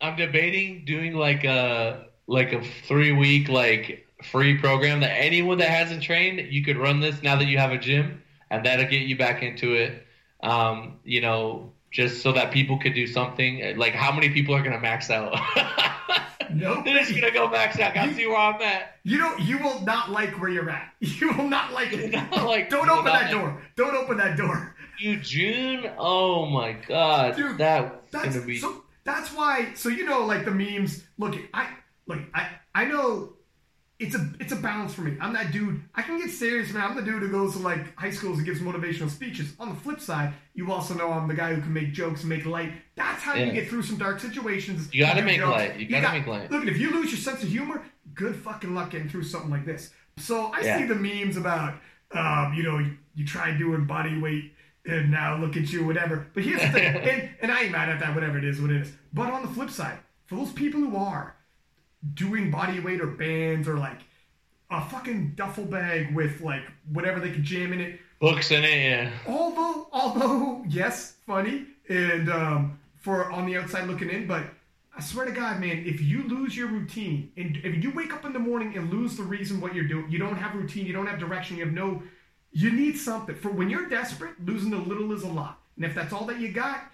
I'm 0.00 0.16
debating 0.16 0.84
doing 0.84 1.14
like 1.14 1.44
a 1.44 2.06
like 2.26 2.52
a 2.52 2.62
three 2.86 3.12
week 3.12 3.48
like 3.48 4.06
free 4.22 4.58
program 4.58 5.00
that 5.00 5.12
anyone 5.12 5.58
that 5.58 5.68
hasn't 5.68 6.02
trained, 6.02 6.52
you 6.52 6.64
could 6.64 6.78
run 6.78 7.00
this 7.00 7.22
now 7.22 7.36
that 7.36 7.46
you 7.46 7.58
have 7.58 7.72
a 7.72 7.78
gym 7.78 8.22
and 8.50 8.64
that'll 8.64 8.86
get 8.86 9.02
you 9.02 9.16
back 9.16 9.42
into 9.42 9.74
it. 9.74 10.06
Um, 10.42 10.98
you 11.04 11.20
know, 11.20 11.72
just 11.90 12.22
so 12.22 12.32
that 12.32 12.50
people 12.50 12.78
could 12.78 12.94
do 12.94 13.06
something. 13.06 13.76
Like 13.76 13.94
how 13.94 14.12
many 14.12 14.30
people 14.30 14.54
are 14.54 14.62
gonna 14.62 14.80
max 14.80 15.10
out? 15.10 15.38
Nope. 16.54 16.84
They're 16.84 16.98
just 16.98 17.14
gonna 17.14 17.32
go 17.32 17.48
max 17.48 17.78
out. 17.78 17.94
Gotta 17.94 18.14
see 18.14 18.26
where 18.26 18.36
I'm 18.36 18.60
at. 18.62 18.96
You 19.04 19.18
don't. 19.18 19.40
You 19.40 19.58
will 19.58 19.80
not 19.82 20.10
like 20.10 20.40
where 20.40 20.48
you're 20.50 20.70
at. 20.70 20.92
You 21.00 21.32
will 21.32 21.48
not 21.48 21.72
like 21.72 21.92
it. 21.92 22.14
Like, 22.32 22.70
Don't 22.70 22.88
open 22.88 23.04
that 23.06 23.30
door. 23.30 23.62
Don't 23.76 23.94
open 23.94 24.16
that 24.18 24.36
door. 24.36 24.74
You 24.98 25.18
June? 25.18 25.90
Oh 25.98 26.46
my 26.46 26.72
god, 26.72 27.36
Dude, 27.36 27.58
that's, 27.58 28.10
That's 28.10 28.34
gonna 28.34 28.46
be. 28.46 28.58
so. 28.58 28.82
That's 29.04 29.32
why. 29.32 29.72
So 29.74 29.88
you 29.88 30.04
know, 30.04 30.24
like 30.24 30.44
the 30.44 30.50
memes. 30.50 31.04
Look, 31.18 31.36
I 31.54 31.68
look. 32.06 32.18
I 32.34 32.48
I 32.74 32.84
know. 32.86 33.34
It's 33.98 34.14
a 34.14 34.30
it's 34.38 34.52
a 34.52 34.56
balance 34.56 34.92
for 34.92 35.00
me. 35.00 35.16
I'm 35.20 35.32
that 35.32 35.52
dude. 35.52 35.80
I 35.94 36.02
can 36.02 36.18
get 36.18 36.30
serious, 36.30 36.70
man. 36.72 36.82
I'm 36.82 36.96
the 36.96 37.02
dude 37.02 37.22
who 37.22 37.30
goes 37.30 37.54
to 37.54 37.60
like 37.60 37.96
high 37.96 38.10
schools 38.10 38.36
and 38.36 38.46
gives 38.46 38.60
motivational 38.60 39.08
speeches. 39.08 39.54
On 39.58 39.70
the 39.70 39.74
flip 39.74 40.00
side, 40.00 40.34
you 40.54 40.70
also 40.70 40.92
know 40.94 41.10
I'm 41.12 41.26
the 41.28 41.34
guy 41.34 41.54
who 41.54 41.62
can 41.62 41.72
make 41.72 41.92
jokes 41.94 42.20
and 42.20 42.28
make 42.28 42.44
light. 42.44 42.72
That's 42.94 43.22
how 43.22 43.34
you 43.34 43.52
get 43.52 43.68
through 43.68 43.84
some 43.84 43.96
dark 43.96 44.20
situations. 44.20 44.92
You 44.92 45.04
gotta 45.06 45.22
make 45.22 45.38
jokes. 45.38 45.50
light. 45.52 45.76
You 45.80 45.88
gotta 45.88 46.12
make 46.18 46.26
light. 46.26 46.50
Look, 46.50 46.66
if 46.66 46.76
you 46.76 46.90
lose 46.90 47.10
your 47.10 47.18
sense 47.20 47.42
of 47.42 47.48
humor, 47.48 47.82
good 48.14 48.36
fucking 48.36 48.74
luck 48.74 48.90
getting 48.90 49.08
through 49.08 49.24
something 49.24 49.50
like 49.50 49.64
this. 49.64 49.90
So 50.18 50.46
I 50.52 50.60
Yeah. 50.60 50.78
see 50.78 50.84
the 50.84 50.94
memes 50.94 51.36
about, 51.38 51.74
um, 52.12 52.52
you 52.54 52.62
know, 52.64 52.78
you, 52.78 52.96
you 53.14 53.26
try 53.26 53.56
doing 53.56 53.86
body 53.86 54.18
weight 54.18 54.52
and 54.84 55.10
now 55.10 55.36
look 55.38 55.56
at 55.56 55.72
you, 55.72 55.84
whatever. 55.86 56.26
But 56.34 56.42
here's 56.44 56.60
the 56.60 56.68
thing, 56.68 56.84
and, 56.96 57.30
and 57.40 57.50
I 57.52 57.62
ain't 57.62 57.72
mad 57.72 57.88
at 57.88 58.00
that, 58.00 58.14
whatever 58.14 58.36
it 58.38 58.44
is, 58.44 58.60
what 58.60 58.70
it 58.70 58.82
is. 58.82 58.92
But 59.14 59.30
on 59.32 59.42
the 59.42 59.48
flip 59.48 59.70
side, 59.70 59.98
for 60.26 60.34
those 60.36 60.52
people 60.52 60.80
who 60.80 60.96
are 60.96 61.35
doing 62.14 62.50
body 62.50 62.80
weight 62.80 63.00
or 63.00 63.06
bands 63.06 63.68
or 63.68 63.78
like 63.78 64.00
a 64.70 64.84
fucking 64.88 65.32
duffel 65.36 65.64
bag 65.64 66.14
with 66.14 66.40
like 66.40 66.62
whatever 66.92 67.20
they 67.20 67.30
can 67.30 67.44
jam 67.44 67.72
in 67.72 67.80
it, 67.80 68.00
Books 68.18 68.50
in 68.50 68.64
it, 68.64 68.70
yeah. 68.70 69.10
although 69.26 69.88
although 69.92 70.64
yes 70.68 71.16
funny 71.26 71.66
and 71.88 72.30
um, 72.30 72.78
for 72.96 73.30
on 73.30 73.46
the 73.46 73.56
outside 73.56 73.86
looking 73.86 74.08
in 74.08 74.26
but 74.26 74.44
i 74.96 75.00
swear 75.02 75.26
to 75.26 75.32
god 75.32 75.60
man 75.60 75.84
if 75.84 76.00
you 76.00 76.22
lose 76.26 76.56
your 76.56 76.68
routine 76.68 77.30
and 77.36 77.58
if 77.62 77.84
you 77.84 77.90
wake 77.90 78.14
up 78.14 78.24
in 78.24 78.32
the 78.32 78.38
morning 78.38 78.74
and 78.76 78.90
lose 78.90 79.18
the 79.18 79.22
reason 79.22 79.60
what 79.60 79.74
you're 79.74 79.86
doing 79.86 80.10
you 80.10 80.18
don't 80.18 80.36
have 80.36 80.54
routine 80.54 80.86
you 80.86 80.94
don't 80.94 81.06
have 81.06 81.18
direction 81.18 81.58
you 81.58 81.64
have 81.64 81.74
no 81.74 82.02
you 82.56 82.72
need 82.72 82.96
something. 82.96 83.34
For 83.34 83.50
when 83.50 83.68
you're 83.68 83.86
desperate 83.86 84.42
losing 84.42 84.72
a 84.72 84.78
little 84.78 85.12
is 85.12 85.22
a 85.22 85.28
lot. 85.28 85.60
And 85.76 85.84
if 85.84 85.94
that's 85.94 86.14
all 86.14 86.24
that 86.24 86.40
you 86.40 86.48
got 86.52 86.90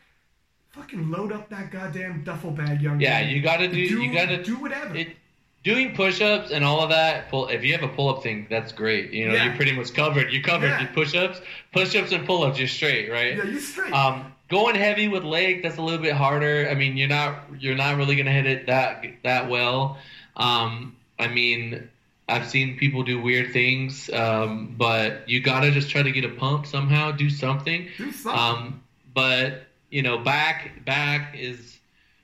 fucking 0.73 1.11
load 1.11 1.33
up 1.33 1.49
that 1.51 1.70
goddamn 1.70 2.25
duffel 2.25 2.51
bag 2.51 2.81
young 2.81 3.01
Yeah, 3.01 3.20
man. 3.20 3.31
you 3.35 3.43
gotta 3.43 3.68
do. 3.68 3.79
you 3.79 4.12
gotta 4.12 4.43
do 4.43 4.57
whatever 4.57 4.95
it, 4.97 5.16
doing 5.64 5.95
push-ups 5.95 6.51
and 6.51 6.64
all 6.64 6.81
of 6.81 6.91
that. 6.91 7.29
Pull 7.29 7.49
if 7.49 7.62
you 7.62 7.73
have 7.73 7.83
a 7.83 7.89
pull-up 7.95 8.23
thing, 8.23 8.47
that's 8.49 8.73
great. 8.73 9.12
You 9.12 9.29
know, 9.29 9.35
Yeah. 9.35 9.45
you're 9.47 9.55
pretty 9.57 9.73
much 9.73 9.93
covered. 9.95 10.33
You're 10.33 10.43
covered. 10.43 10.68
Yeah. 10.68 10.87
Push-ups, 10.87 11.41
push-ups 11.73 12.12
and 12.12 12.27
pull-ups, 12.27 12.59
you're 12.59 12.68
straight, 12.68 13.11
right? 13.11 13.37
yeah 13.37 13.45
you're 13.45 13.61
straight 13.61 13.93
Um, 13.93 14.33
going 14.49 14.75
heavy 14.75 15.09
with 15.09 15.25
leg, 15.25 15.62
that's 15.62 15.77
a 15.77 15.83
little 15.83 16.01
bit 16.03 16.14
harder. 16.14 16.68
I 16.70 16.75
mean, 16.75 16.97
you're 16.97 17.09
not 17.09 17.45
you're 17.59 17.77
not 17.77 17.97
really 17.97 18.16
gonna 18.16 18.33
hit 18.33 18.47
it 18.47 18.66
that 18.66 19.05
that 19.25 19.49
well. 19.51 19.99
Um, 20.37 20.97
I 21.18 21.29
mean, 21.29 21.89
I've 22.29 22.49
seen 22.49 22.79
people 22.79 23.03
do 23.03 23.20
weird 23.20 23.53
things, 23.53 24.09
um, 24.11 24.75
but 24.79 25.29
you 25.29 25.41
gotta 25.41 25.70
just 25.70 25.91
try 25.91 26.03
to 26.03 26.11
get 26.11 26.25
a 26.25 26.31
pump 26.31 26.64
somehow, 26.66 27.11
do 27.12 27.29
something. 27.29 27.89
do 27.99 28.11
something 28.11 28.41
Um, 28.41 28.83
but 29.14 29.66
you 29.93 30.01
know, 30.01 30.18
back 30.18 30.84
back 30.86 31.36
is 31.36 31.78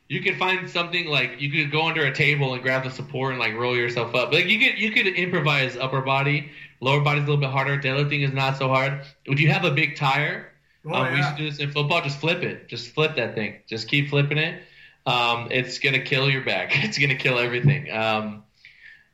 you 0.08 0.22
could 0.22 0.38
find 0.38 0.68
something 0.68 1.06
like 1.06 1.38
you 1.38 1.50
could 1.50 1.70
go 1.70 1.86
under 1.86 2.06
a 2.06 2.14
table 2.14 2.54
and 2.54 2.62
grab 2.62 2.82
the 2.82 2.90
support 2.90 3.32
and 3.32 3.38
like 3.38 3.54
roll 3.54 3.76
yourself 3.76 4.14
up. 4.14 4.32
Like 4.32 4.46
you 4.46 4.58
could 4.58 4.80
you 4.80 4.90
could 4.90 5.06
improvise 5.06 5.76
upper 5.76 6.00
body, 6.00 6.50
lower 6.80 7.00
body's 7.00 7.24
a 7.24 7.26
little 7.26 7.40
bit 7.40 7.50
harder. 7.50 7.78
Deadlifting 7.78 8.26
is 8.26 8.32
not 8.32 8.56
so 8.56 8.68
hard. 8.68 9.02
If 9.26 9.38
you 9.38 9.50
have 9.50 9.64
a 9.64 9.70
big 9.70 9.96
tire, 9.96 10.50
oh, 10.86 10.94
um, 10.94 11.06
yeah. 11.06 11.12
we 11.12 11.16
used 11.18 11.30
to 11.30 11.36
do 11.36 11.50
this 11.50 11.58
in 11.58 11.70
football. 11.70 12.00
Just 12.00 12.18
flip 12.20 12.42
it. 12.42 12.68
Just 12.68 12.94
flip 12.94 13.16
that 13.16 13.34
thing. 13.34 13.56
Just 13.68 13.86
keep 13.86 14.08
flipping 14.08 14.38
it. 14.38 14.62
Um, 15.04 15.48
it's 15.50 15.78
gonna 15.78 16.00
kill 16.00 16.30
your 16.30 16.44
back. 16.44 16.72
It's 16.84 16.98
gonna 16.98 17.16
kill 17.16 17.38
everything. 17.38 17.92
Um, 17.92 18.44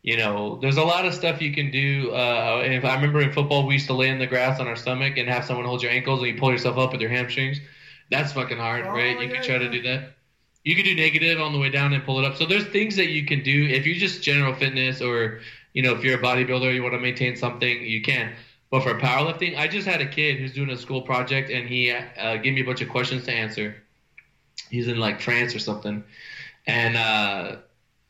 you 0.04 0.16
know, 0.16 0.60
there's 0.62 0.76
a 0.76 0.84
lot 0.84 1.06
of 1.06 1.14
stuff 1.14 1.42
you 1.42 1.52
can 1.52 1.72
do. 1.72 2.12
Uh, 2.12 2.62
if 2.64 2.84
I 2.84 2.94
remember 2.94 3.20
in 3.20 3.32
football, 3.32 3.66
we 3.66 3.74
used 3.74 3.86
to 3.88 3.94
lay 3.94 4.10
in 4.10 4.20
the 4.20 4.28
grass 4.28 4.60
on 4.60 4.68
our 4.68 4.76
stomach 4.76 5.16
and 5.16 5.28
have 5.28 5.44
someone 5.44 5.66
hold 5.66 5.82
your 5.82 5.90
ankles 5.90 6.20
and 6.20 6.28
you 6.28 6.38
pull 6.38 6.52
yourself 6.52 6.78
up 6.78 6.92
with 6.92 7.00
your 7.00 7.10
hamstrings. 7.10 7.58
That's 8.14 8.32
fucking 8.32 8.58
hard, 8.58 8.86
oh, 8.86 8.90
right? 8.90 9.18
You 9.20 9.26
yeah, 9.26 9.34
can 9.34 9.42
try 9.42 9.54
yeah. 9.54 9.58
to 9.58 9.70
do 9.70 9.82
that. 9.82 10.10
You 10.62 10.76
can 10.76 10.84
do 10.84 10.94
negative 10.94 11.40
on 11.40 11.52
the 11.52 11.58
way 11.58 11.68
down 11.68 11.92
and 11.92 12.04
pull 12.04 12.20
it 12.20 12.24
up. 12.24 12.36
So 12.36 12.46
there's 12.46 12.64
things 12.64 12.94
that 12.96 13.08
you 13.08 13.26
can 13.26 13.42
do 13.42 13.66
if 13.66 13.84
you're 13.84 13.96
just 13.96 14.22
general 14.22 14.54
fitness 14.54 15.02
or 15.02 15.40
you 15.72 15.82
know 15.82 15.94
if 15.94 16.04
you're 16.04 16.18
a 16.18 16.22
bodybuilder, 16.22 16.72
you 16.72 16.82
want 16.82 16.94
to 16.94 17.00
maintain 17.00 17.36
something, 17.36 17.82
you 17.82 18.02
can. 18.02 18.32
But 18.70 18.82
for 18.84 18.94
powerlifting, 18.94 19.58
I 19.58 19.66
just 19.66 19.86
had 19.86 20.00
a 20.00 20.06
kid 20.06 20.38
who's 20.38 20.52
doing 20.52 20.70
a 20.70 20.76
school 20.76 21.02
project 21.02 21.50
and 21.50 21.68
he 21.68 21.90
uh, 21.90 22.36
gave 22.36 22.54
me 22.54 22.62
a 22.62 22.64
bunch 22.64 22.80
of 22.80 22.88
questions 22.88 23.24
to 23.24 23.32
answer. 23.32 23.76
He's 24.70 24.88
in 24.88 24.98
like 24.98 25.20
France 25.20 25.54
or 25.54 25.58
something, 25.58 26.04
and 26.66 26.96
uh, 26.96 27.56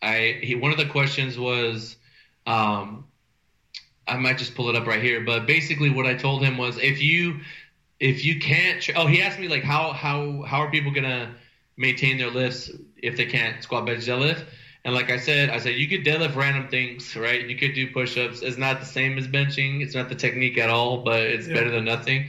I 0.02 0.38
he 0.42 0.54
one 0.54 0.70
of 0.70 0.76
the 0.76 0.86
questions 0.86 1.38
was, 1.38 1.96
um, 2.46 3.06
I 4.06 4.18
might 4.18 4.36
just 4.36 4.54
pull 4.54 4.68
it 4.68 4.76
up 4.76 4.86
right 4.86 5.02
here, 5.02 5.22
but 5.22 5.46
basically 5.46 5.88
what 5.90 6.06
I 6.06 6.14
told 6.14 6.42
him 6.42 6.58
was 6.58 6.78
if 6.78 7.02
you 7.02 7.40
if 8.04 8.24
you 8.24 8.38
can't 8.38 8.88
oh 8.96 9.06
he 9.06 9.22
asked 9.22 9.38
me 9.38 9.48
like 9.48 9.62
how 9.62 9.92
how 9.92 10.42
how 10.42 10.58
are 10.58 10.70
people 10.70 10.92
gonna 10.92 11.34
maintain 11.76 12.18
their 12.18 12.30
lifts 12.30 12.70
if 12.98 13.16
they 13.16 13.24
can't 13.24 13.62
squat 13.62 13.86
bench 13.86 14.04
deadlift 14.04 14.44
and 14.84 14.94
like 14.94 15.10
I 15.10 15.16
said, 15.16 15.48
I 15.48 15.58
said 15.60 15.76
you 15.76 15.88
could 15.88 16.04
deadlift 16.04 16.36
random 16.36 16.68
things, 16.68 17.16
right? 17.16 17.48
You 17.48 17.56
could 17.56 17.74
do 17.74 17.90
push-ups. 17.90 18.42
It's 18.42 18.58
not 18.58 18.80
the 18.80 18.86
same 18.86 19.16
as 19.16 19.26
benching. 19.26 19.82
It's 19.82 19.94
not 19.94 20.10
the 20.10 20.14
technique 20.14 20.58
at 20.58 20.68
all, 20.68 20.98
but 20.98 21.22
it's 21.22 21.48
yeah. 21.48 21.54
better 21.54 21.70
than 21.70 21.86
nothing. 21.86 22.28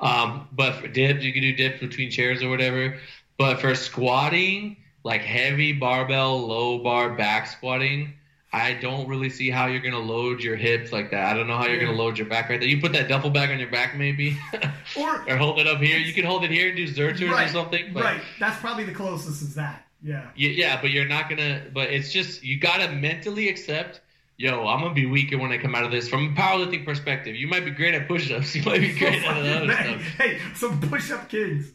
Um, 0.00 0.48
but 0.50 0.76
for 0.76 0.88
dips, 0.88 1.22
you 1.22 1.32
can 1.34 1.42
do 1.42 1.54
dips 1.54 1.80
between 1.80 2.10
chairs 2.10 2.42
or 2.42 2.48
whatever. 2.48 2.98
But 3.36 3.60
for 3.60 3.74
squatting, 3.74 4.78
like 5.04 5.20
heavy 5.20 5.74
barbell, 5.74 6.46
low 6.46 6.82
bar 6.82 7.10
back 7.10 7.48
squatting, 7.48 8.14
I 8.52 8.74
don't 8.74 9.06
really 9.06 9.30
see 9.30 9.48
how 9.48 9.66
you're 9.66 9.80
gonna 9.80 9.98
load 9.98 10.42
your 10.42 10.56
hips 10.56 10.92
like 10.92 11.12
that. 11.12 11.32
I 11.32 11.36
don't 11.36 11.46
know 11.46 11.56
how 11.56 11.66
you're 11.66 11.76
yeah. 11.76 11.86
gonna 11.86 11.98
load 11.98 12.18
your 12.18 12.26
back 12.26 12.48
right 12.48 12.58
there. 12.58 12.68
You 12.68 12.80
put 12.80 12.92
that 12.92 13.08
duffel 13.08 13.30
bag 13.30 13.50
on 13.50 13.60
your 13.60 13.70
back 13.70 13.96
maybe, 13.96 14.36
or, 14.98 15.24
or 15.28 15.36
hold 15.36 15.60
it 15.60 15.68
up 15.68 15.80
here. 15.80 15.98
You 15.98 16.12
can 16.12 16.24
hold 16.24 16.42
it 16.42 16.50
here 16.50 16.68
and 16.68 16.76
do 16.76 16.88
zerchers 16.88 17.30
right, 17.30 17.48
or 17.48 17.52
something. 17.52 17.92
But, 17.92 18.02
right, 18.02 18.20
that's 18.40 18.60
probably 18.60 18.84
the 18.84 18.92
closest 18.92 19.42
is 19.42 19.54
that. 19.54 19.86
Yeah. 20.02 20.30
Yeah, 20.34 20.50
yeah, 20.50 20.80
but 20.80 20.90
you're 20.90 21.06
not 21.06 21.28
gonna. 21.28 21.62
But 21.72 21.90
it's 21.90 22.12
just 22.12 22.42
you 22.42 22.58
gotta 22.58 22.90
mentally 22.92 23.48
accept. 23.48 24.00
Yo, 24.36 24.66
I'm 24.66 24.80
gonna 24.80 24.94
be 24.94 25.06
weaker 25.06 25.38
when 25.38 25.52
I 25.52 25.58
come 25.58 25.74
out 25.74 25.84
of 25.84 25.92
this. 25.92 26.08
From 26.08 26.32
a 26.32 26.40
powerlifting 26.40 26.84
perspective, 26.84 27.36
you 27.36 27.46
might 27.46 27.64
be 27.64 27.70
great 27.70 27.94
at 27.94 28.08
push-ups. 28.08 28.54
You 28.56 28.62
might 28.62 28.80
be 28.80 28.92
great 28.94 29.22
at 29.22 29.36
other 29.36 29.72
stuff. 29.74 30.00
Hey, 30.18 30.40
some 30.54 30.80
push-up 30.80 31.28
kings. 31.28 31.72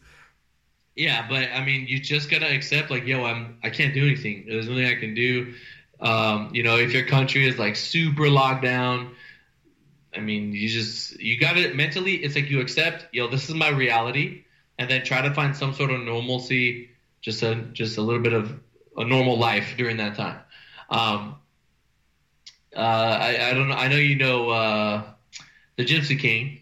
Yeah, 0.96 1.26
but 1.28 1.50
I 1.54 1.64
mean, 1.64 1.86
you 1.86 2.00
just 2.00 2.30
gotta 2.30 2.52
accept 2.52 2.90
like, 2.90 3.06
yo, 3.06 3.24
I'm 3.24 3.58
I 3.62 3.70
can't 3.70 3.94
do 3.94 4.04
anything. 4.04 4.46
There's 4.48 4.68
nothing 4.68 4.86
I 4.86 4.96
can 4.96 5.14
do. 5.14 5.54
Um, 6.00 6.50
you 6.52 6.62
know, 6.62 6.76
if 6.76 6.92
your 6.92 7.06
country 7.06 7.46
is 7.46 7.58
like 7.58 7.76
super 7.76 8.28
locked 8.28 8.62
down, 8.62 9.14
I 10.14 10.20
mean, 10.20 10.52
you 10.52 10.68
just 10.68 11.18
you 11.20 11.38
got 11.38 11.56
it 11.56 11.76
mentally. 11.76 12.16
It's 12.16 12.34
like 12.34 12.50
you 12.50 12.60
accept, 12.60 13.06
yo, 13.12 13.28
this 13.28 13.48
is 13.48 13.54
my 13.54 13.68
reality, 13.68 14.44
and 14.78 14.90
then 14.90 15.04
try 15.04 15.22
to 15.22 15.32
find 15.34 15.56
some 15.56 15.74
sort 15.74 15.90
of 15.90 16.00
normalcy, 16.00 16.90
just 17.20 17.42
a 17.42 17.54
just 17.54 17.98
a 17.98 18.02
little 18.02 18.22
bit 18.22 18.32
of 18.32 18.58
a 18.96 19.04
normal 19.04 19.38
life 19.38 19.74
during 19.76 19.98
that 19.98 20.16
time. 20.16 20.40
Um, 20.88 21.36
uh, 22.74 22.80
I, 22.80 23.50
I 23.50 23.54
don't 23.54 23.68
know. 23.68 23.74
I 23.74 23.88
know 23.88 23.96
you 23.96 24.16
know 24.16 24.50
uh, 24.50 25.02
the 25.76 25.84
Gypsy 25.84 26.18
King. 26.18 26.60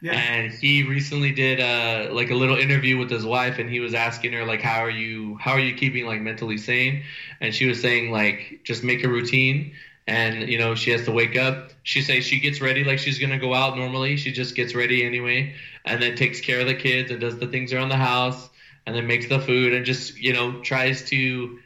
Yeah. 0.00 0.12
And 0.12 0.52
he 0.52 0.82
recently 0.82 1.32
did 1.32 1.60
uh, 1.60 2.12
like 2.12 2.30
a 2.30 2.34
little 2.34 2.56
interview 2.56 2.98
with 2.98 3.10
his 3.10 3.24
wife, 3.24 3.58
and 3.58 3.70
he 3.70 3.80
was 3.80 3.94
asking 3.94 4.32
her 4.34 4.44
like, 4.44 4.60
"How 4.60 4.80
are 4.80 4.90
you? 4.90 5.36
How 5.36 5.52
are 5.52 5.60
you 5.60 5.74
keeping 5.74 6.06
like 6.06 6.20
mentally 6.20 6.58
sane?" 6.58 7.04
And 7.40 7.54
she 7.54 7.66
was 7.66 7.80
saying 7.80 8.10
like, 8.10 8.60
"Just 8.64 8.84
make 8.84 9.04
a 9.04 9.08
routine." 9.08 9.74
And 10.06 10.48
you 10.48 10.58
know 10.58 10.74
she 10.74 10.90
has 10.90 11.04
to 11.06 11.12
wake 11.12 11.36
up. 11.36 11.70
She 11.82 12.02
says 12.02 12.24
she 12.24 12.40
gets 12.40 12.60
ready 12.60 12.84
like 12.84 12.98
she's 12.98 13.18
gonna 13.18 13.38
go 13.38 13.54
out 13.54 13.76
normally. 13.76 14.16
She 14.16 14.32
just 14.32 14.54
gets 14.54 14.74
ready 14.74 15.04
anyway, 15.04 15.54
and 15.84 16.00
then 16.00 16.14
takes 16.14 16.40
care 16.40 16.60
of 16.60 16.66
the 16.66 16.74
kids 16.74 17.10
and 17.10 17.20
does 17.20 17.38
the 17.38 17.46
things 17.46 17.72
around 17.72 17.88
the 17.88 17.96
house, 17.96 18.48
and 18.84 18.94
then 18.94 19.06
makes 19.06 19.28
the 19.28 19.40
food 19.40 19.72
and 19.72 19.84
just 19.84 20.16
you 20.18 20.32
know 20.32 20.60
tries 20.60 21.08
to 21.08 21.58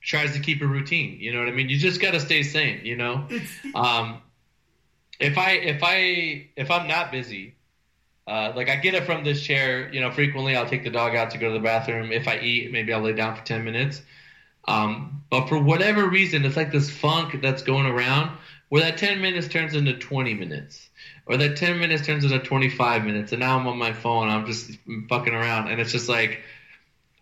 tries 0.00 0.32
to 0.32 0.40
keep 0.40 0.62
a 0.62 0.66
routine. 0.66 1.20
You 1.20 1.34
know 1.34 1.40
what 1.40 1.48
I 1.48 1.52
mean? 1.52 1.68
You 1.68 1.76
just 1.76 2.00
gotta 2.00 2.20
stay 2.20 2.42
sane. 2.42 2.80
You 2.84 2.96
know. 2.96 3.28
Um, 3.74 4.22
if 5.20 5.36
I 5.36 5.52
if 5.52 5.82
I 5.82 6.48
if 6.56 6.70
I'm 6.70 6.88
not 6.88 7.10
busy, 7.12 7.54
uh, 8.28 8.52
like 8.54 8.68
I 8.68 8.76
get 8.76 8.94
it 8.94 9.04
from 9.04 9.24
this 9.24 9.42
chair, 9.42 9.90
you 9.90 10.00
know, 10.00 10.10
frequently 10.10 10.54
I'll 10.54 10.68
take 10.68 10.84
the 10.84 10.90
dog 10.90 11.16
out 11.16 11.30
to 11.30 11.38
go 11.38 11.48
to 11.48 11.54
the 11.54 11.64
bathroom. 11.64 12.12
If 12.12 12.28
I 12.28 12.38
eat, 12.38 12.70
maybe 12.70 12.92
I'll 12.92 13.00
lay 13.00 13.14
down 13.14 13.34
for 13.34 13.42
10 13.42 13.64
minutes. 13.64 14.02
Um, 14.66 15.24
but 15.30 15.48
for 15.48 15.58
whatever 15.58 16.06
reason, 16.06 16.44
it's 16.44 16.56
like 16.56 16.70
this 16.70 16.90
funk 16.90 17.40
that's 17.40 17.62
going 17.62 17.86
around 17.86 18.36
where 18.68 18.82
that 18.82 18.98
10 18.98 19.22
minutes 19.22 19.48
turns 19.48 19.74
into 19.74 19.94
20 19.94 20.34
minutes 20.34 20.90
or 21.24 21.38
that 21.38 21.56
10 21.56 21.78
minutes 21.80 22.04
turns 22.04 22.22
into 22.22 22.38
25 22.38 23.04
minutes. 23.04 23.32
And 23.32 23.40
now 23.40 23.58
I'm 23.58 23.66
on 23.66 23.78
my 23.78 23.94
phone. 23.94 24.28
I'm 24.28 24.44
just 24.44 24.72
fucking 25.08 25.32
around. 25.32 25.68
And 25.68 25.80
it's 25.80 25.92
just 25.92 26.10
like, 26.10 26.42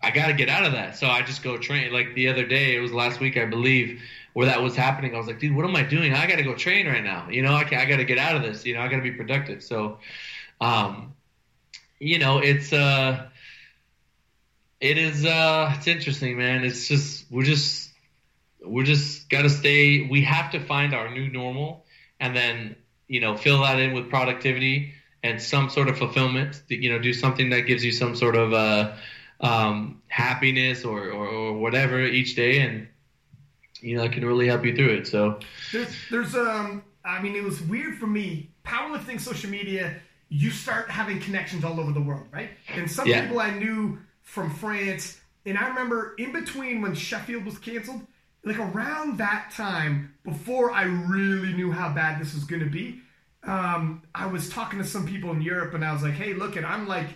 I 0.03 0.11
got 0.11 0.27
to 0.27 0.33
get 0.33 0.49
out 0.49 0.65
of 0.65 0.73
that. 0.73 0.97
So 0.97 1.07
I 1.07 1.23
just 1.23 1.45
go 1.45 1.57
train. 1.57 1.93
Like 1.93 2.15
the 2.15 2.29
other 2.29 2.45
day, 2.45 2.75
it 2.75 2.81
was 2.81 2.93
last 2.93 3.21
week, 3.21 3.37
I 3.37 3.45
believe, 3.45 4.03
where 4.33 4.47
that 4.47 4.61
was 4.61 4.75
happening. 4.75 5.15
I 5.15 5.19
was 5.19 5.29
like, 5.29 5.39
dude, 5.39 5.55
what 5.55 5.65
am 5.65 5.77
I 5.77 5.85
doing? 5.85 6.15
I 6.15 6.27
got 6.27 6.37
to 6.37 6.43
go 6.43 6.55
train 6.57 6.89
right 6.89 7.03
now. 7.03 7.29
You 7.31 7.43
know, 7.43 7.53
I, 7.53 7.61
I 7.61 7.85
got 7.85 7.99
to 7.99 8.05
get 8.05 8.19
out 8.19 8.35
of 8.35 8.43
this. 8.43 8.67
You 8.67 8.75
know, 8.75 8.81
I 8.81 8.89
got 8.89 8.97
to 8.97 9.03
be 9.03 9.13
productive. 9.13 9.63
So, 9.63 9.99
um, 10.61 11.15
you 11.99 12.19
know, 12.19 12.39
it's 12.39 12.73
uh, 12.73 13.27
it 14.81 14.99
is 14.99 15.25
uh, 15.25 15.73
it's 15.77 15.87
interesting, 15.87 16.39
man. 16.39 16.65
It's 16.65 16.89
just 16.89 17.31
we're 17.31 17.45
just 17.45 17.91
we're 18.63 18.85
just 18.85 19.29
gotta 19.29 19.51
stay. 19.51 20.03
We 20.03 20.23
have 20.23 20.53
to 20.53 20.61
find 20.61 20.95
our 20.95 21.11
new 21.11 21.29
normal, 21.31 21.85
and 22.21 22.37
then 22.37 22.77
you 23.09 23.21
know 23.21 23.37
fill 23.37 23.63
that 23.63 23.79
in 23.79 23.93
with 23.93 24.11
productivity 24.11 24.93
and 25.23 25.41
some 25.41 25.71
sort 25.71 25.89
of 25.89 25.99
fulfillment. 25.99 26.63
You 26.69 26.93
know, 26.93 26.99
do 26.99 27.13
something 27.13 27.51
that 27.51 27.63
gives 27.63 27.85
you 27.85 27.93
some 27.93 28.15
sort 28.15 28.37
of 28.37 28.53
uh, 28.53 28.93
um, 29.41 30.03
happiness 30.09 30.85
or, 30.85 31.11
or, 31.11 31.27
or 31.27 31.53
whatever 31.59 32.01
each 32.01 32.37
day, 32.37 32.61
and 32.61 32.89
you 33.81 33.97
know, 33.97 34.05
it 34.05 34.13
can 34.13 34.25
really 34.25 34.47
help 34.47 34.65
you 34.65 34.75
through 34.75 34.95
it. 34.95 35.07
So 35.07 35.41
there's 35.73 35.95
there's 36.11 36.35
um, 36.35 36.83
I 37.05 37.23
mean, 37.23 37.35
it 37.35 37.45
was 37.45 37.61
weird 37.63 37.99
for 37.99 38.07
me. 38.07 38.51
Powerlifting 38.65 39.21
social 39.21 39.51
media 39.51 40.01
you 40.29 40.51
start 40.51 40.91
having 40.91 41.21
connections 41.21 41.65
all 41.65 41.79
over 41.79 41.93
the 41.93 42.01
world, 42.01 42.27
right? 42.33 42.51
And 42.75 42.91
some 42.91 43.07
yeah. 43.07 43.23
people 43.23 43.41
I 43.41 43.51
knew 43.51 43.99
from 44.23 44.51
France, 44.51 45.21
and 45.45 45.57
I 45.57 45.69
remember 45.69 46.15
in 46.19 46.33
between 46.33 46.83
when 46.83 46.95
Sheffield 46.95 47.45
was 47.45 47.59
canceled, 47.59 48.03
like 48.45 48.59
around 48.59 49.19
that 49.19 49.51
time, 49.53 50.15
before 50.25 50.73
I 50.73 50.83
really 50.85 51.53
knew 51.53 51.71
how 51.71 51.93
bad 51.93 52.21
this 52.21 52.35
was 52.35 52.45
going 52.45 52.63
to 52.63 52.71
be, 52.71 53.01
um, 53.45 54.03
I 54.15 54.27
was 54.27 54.49
talking 54.49 54.79
to 54.81 54.85
some 54.85 55.07
people 55.07 55.31
in 55.31 55.41
Europe, 55.41 55.75
and 55.75 55.85
I 55.85 55.93
was 55.93 56.03
like, 56.03 56.15
"Hey, 56.15 56.35
look, 56.35 56.57
and 56.57 56.67
I'm 56.67 56.89
like, 56.89 57.07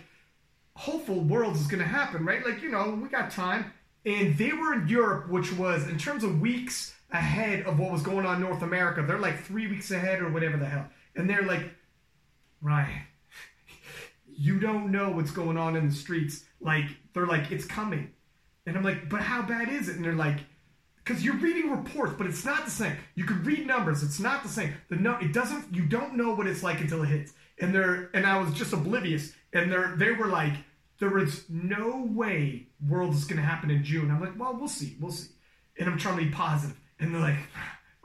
hopeful 0.75 1.19
worlds 1.19 1.59
is 1.59 1.67
going 1.67 1.81
to 1.81 1.87
happen, 1.87 2.25
right? 2.25 2.45
Like, 2.45 2.61
you 2.61 2.69
know, 2.69 2.97
we 3.01 3.09
got 3.09 3.31
time." 3.31 3.73
And 4.05 4.37
they 4.37 4.53
were 4.53 4.73
in 4.73 4.87
Europe, 4.87 5.29
which 5.29 5.53
was 5.53 5.87
in 5.87 5.97
terms 5.97 6.23
of 6.23 6.39
weeks 6.39 6.95
ahead 7.11 7.65
of 7.65 7.77
what 7.77 7.91
was 7.91 8.01
going 8.01 8.25
on 8.25 8.37
in 8.37 8.41
North 8.41 8.61
America. 8.61 9.03
They're 9.05 9.19
like 9.19 9.43
three 9.43 9.67
weeks 9.67 9.91
ahead 9.91 10.21
or 10.21 10.31
whatever 10.31 10.57
the 10.57 10.65
hell, 10.65 10.87
and 11.15 11.29
they're 11.29 11.43
like 11.43 11.69
Ryan, 12.61 13.01
you 14.27 14.59
don't 14.59 14.91
know 14.91 15.09
what's 15.11 15.31
going 15.31 15.57
on 15.57 15.75
in 15.75 15.89
the 15.89 15.95
streets. 15.95 16.43
Like, 16.59 16.85
they're 17.13 17.27
like, 17.27 17.51
it's 17.51 17.65
coming. 17.65 18.11
And 18.65 18.77
I'm 18.77 18.83
like, 18.83 19.09
but 19.09 19.21
how 19.21 19.41
bad 19.41 19.69
is 19.69 19.89
it? 19.89 19.95
And 19.95 20.05
they're 20.05 20.13
like, 20.13 20.37
because 21.03 21.23
you're 21.23 21.35
reading 21.37 21.71
reports, 21.71 22.13
but 22.17 22.27
it's 22.27 22.45
not 22.45 22.63
the 22.63 22.71
same. 22.71 22.95
You 23.15 23.23
can 23.23 23.43
read 23.43 23.65
numbers, 23.65 24.03
it's 24.03 24.19
not 24.19 24.43
the 24.43 24.49
same. 24.49 24.73
The 24.89 24.95
no, 24.97 25.17
it 25.17 25.33
doesn't. 25.33 25.73
You 25.73 25.85
don't 25.85 26.15
know 26.15 26.33
what 26.33 26.47
it's 26.47 26.63
like 26.63 26.79
until 26.79 27.03
it 27.03 27.07
hits. 27.07 27.33
And 27.59 27.73
they're, 27.73 28.09
and 28.13 28.25
I 28.25 28.39
was 28.39 28.53
just 28.53 28.73
oblivious. 28.73 29.33
And 29.53 29.71
they're, 29.71 29.95
they 29.97 30.11
were 30.11 30.27
like, 30.27 30.53
there 30.99 31.17
is 31.17 31.45
no 31.49 32.07
way 32.11 32.67
world 32.87 33.15
is 33.15 33.25
going 33.25 33.41
to 33.41 33.45
happen 33.45 33.71
in 33.71 33.83
June. 33.83 34.11
I'm 34.11 34.21
like, 34.21 34.39
well, 34.39 34.55
we'll 34.55 34.67
see, 34.67 34.95
we'll 34.99 35.11
see. 35.11 35.31
And 35.79 35.89
I'm 35.89 35.97
trying 35.97 36.19
to 36.19 36.25
be 36.25 36.29
positive. 36.29 36.79
And 36.99 37.13
they're 37.13 37.21
like, 37.21 37.39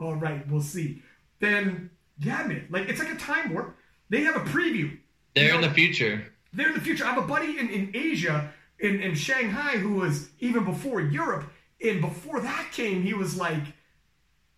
all 0.01 0.15
right, 0.15 0.49
we'll 0.49 0.63
see. 0.63 1.03
Then, 1.39 1.91
yeah, 2.19 2.47
man, 2.47 2.67
like 2.71 2.89
it's 2.89 2.99
like 2.99 3.13
a 3.13 3.17
time 3.17 3.53
warp. 3.53 3.77
They 4.09 4.23
have 4.23 4.37
a 4.37 4.41
preview. 4.41 4.99
They're 5.35 5.45
you 5.45 5.51
know, 5.51 5.57
in 5.57 5.63
the 5.63 5.75
future. 5.75 6.33
They're 6.53 6.69
in 6.69 6.75
the 6.75 6.81
future. 6.81 7.05
I 7.05 7.13
have 7.13 7.23
a 7.23 7.27
buddy 7.27 7.59
in, 7.59 7.69
in 7.69 7.91
Asia, 7.95 8.53
in, 8.79 9.01
in 9.01 9.15
Shanghai, 9.15 9.77
who 9.79 9.95
was 9.95 10.29
even 10.41 10.65
before 10.65 11.01
Europe. 11.01 11.51
And 11.85 12.01
before 12.01 12.41
that 12.41 12.71
came, 12.73 13.03
he 13.03 13.13
was 13.13 13.37
like, 13.37 13.63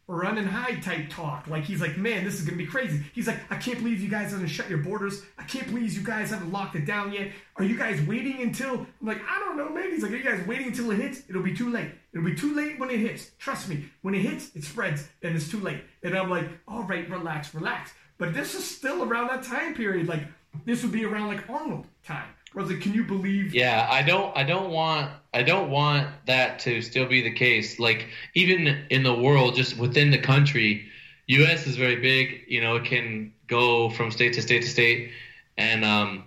run 0.09 0.39
and 0.39 0.49
hide 0.49 0.83
type 0.83 1.11
talk. 1.11 1.47
Like 1.47 1.65
he's 1.65 1.81
like, 1.81 1.99
man, 1.99 2.25
this 2.25 2.35
is 2.35 2.45
gonna 2.45 2.57
be 2.57 2.67
crazy. 2.67 3.05
He's 3.13 3.27
like, 3.27 3.39
I 3.51 3.57
can't 3.57 3.79
believe 3.79 4.01
you 4.01 4.09
guys 4.09 4.33
haven't 4.33 4.49
shut 4.49 4.69
your 4.69 4.79
borders. 4.79 5.23
I 5.37 5.45
can't 5.45 5.67
believe 5.67 5.93
you 5.93 6.03
guys 6.03 6.31
haven't 6.31 6.51
locked 6.51 6.77
it 6.77 6.87
down 6.87 7.13
yet. 7.13 7.31
Are 7.57 7.65
you 7.65 7.77
guys 7.77 8.01
waiting 8.07 8.41
until? 8.41 8.87
I'm 9.01 9.07
like, 9.07 9.21
I 9.29 9.39
don't 9.39 9.59
know, 9.59 9.69
man. 9.69 9.91
He's 9.91 10.03
like, 10.03 10.13
are 10.13 10.17
you 10.17 10.25
guys 10.25 10.45
waiting 10.47 10.69
until 10.69 10.91
it 10.91 10.99
hits? 10.99 11.23
It'll 11.29 11.43
be 11.43 11.55
too 11.55 11.71
late. 11.71 11.91
It'll 12.13 12.25
be 12.25 12.35
too 12.35 12.55
late 12.55 12.81
when 12.81 12.91
it 12.91 12.99
hits. 12.99 13.31
Trust 13.39 13.69
me. 13.69 13.85
When 14.01 14.15
it 14.15 14.23
hits, 14.23 14.51
it 14.57 14.65
spreads, 14.65 15.07
and 15.23 15.37
it's 15.37 15.51
too 15.51 15.61
late. 15.61 15.83
And 16.03 16.17
I'm 16.17 16.31
like, 16.31 16.49
all 16.67 16.85
right, 16.85 17.09
relax, 17.11 17.55
relax. 17.55 17.93
But 18.19 18.35
this 18.35 18.55
is 18.55 18.65
still 18.65 19.05
around 19.05 19.29
that 19.29 19.45
time 19.45 19.75
period. 19.75 20.09
Like 20.09 20.23
this 20.65 20.83
would 20.83 20.93
be 20.93 21.05
around 21.05 21.29
like 21.29 21.49
Arnold 21.49 21.87
time. 22.05 22.29
Or 22.55 22.63
like, 22.63 22.81
can 22.81 22.95
you 22.95 23.05
believe? 23.05 23.55
Yeah, 23.55 23.87
I 23.91 24.03
don't. 24.03 24.37
I 24.37 24.43
don't 24.43 24.71
want. 24.71 25.11
I 25.35 25.43
don't 25.43 25.71
want 25.71 26.09
that 26.27 26.59
to 26.61 26.81
still 26.83 27.07
be 27.07 27.23
the 27.23 27.33
case. 27.33 27.79
Like 27.79 28.09
even 28.35 28.67
in 28.91 29.03
the 29.03 29.15
world, 29.15 29.55
just 29.55 29.79
within 29.79 30.11
the 30.11 30.19
country, 30.19 30.89
U.S. 31.27 31.67
is 31.67 31.77
very 31.77 31.97
big. 31.97 32.45
You 32.49 32.61
know, 32.61 32.77
it 32.77 32.85
can 32.85 33.33
go 33.47 33.91
from 33.91 34.11
state 34.11 34.33
to 34.35 34.43
state 34.43 34.63
to 34.63 34.69
state, 34.69 35.13
and 35.57 35.85
um, 35.85 36.25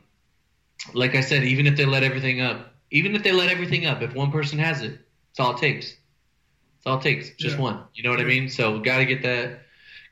like 0.93 1.15
I 1.15 1.21
said, 1.21 1.43
even 1.43 1.65
if 1.65 1.75
they 1.75 1.85
let 1.85 2.03
everything 2.03 2.39
up, 2.39 2.75
even 2.91 3.15
if 3.15 3.23
they 3.23 3.31
let 3.31 3.49
everything 3.49 3.85
up, 3.85 4.01
if 4.01 4.13
one 4.13 4.31
person 4.31 4.59
has 4.59 4.81
it, 4.81 4.99
it's 5.31 5.39
all 5.39 5.55
it 5.55 5.57
takes. 5.57 5.87
It's 6.77 6.85
all 6.85 6.99
it 6.99 7.03
takes. 7.03 7.31
Just 7.37 7.55
yeah. 7.55 7.61
one. 7.61 7.83
You 7.93 8.03
know 8.03 8.11
what 8.11 8.19
yeah. 8.19 8.25
I 8.25 8.29
mean? 8.29 8.49
So 8.49 8.77
we 8.77 8.83
got 8.83 8.99
to 8.99 9.05
get 9.05 9.23
that. 9.23 9.61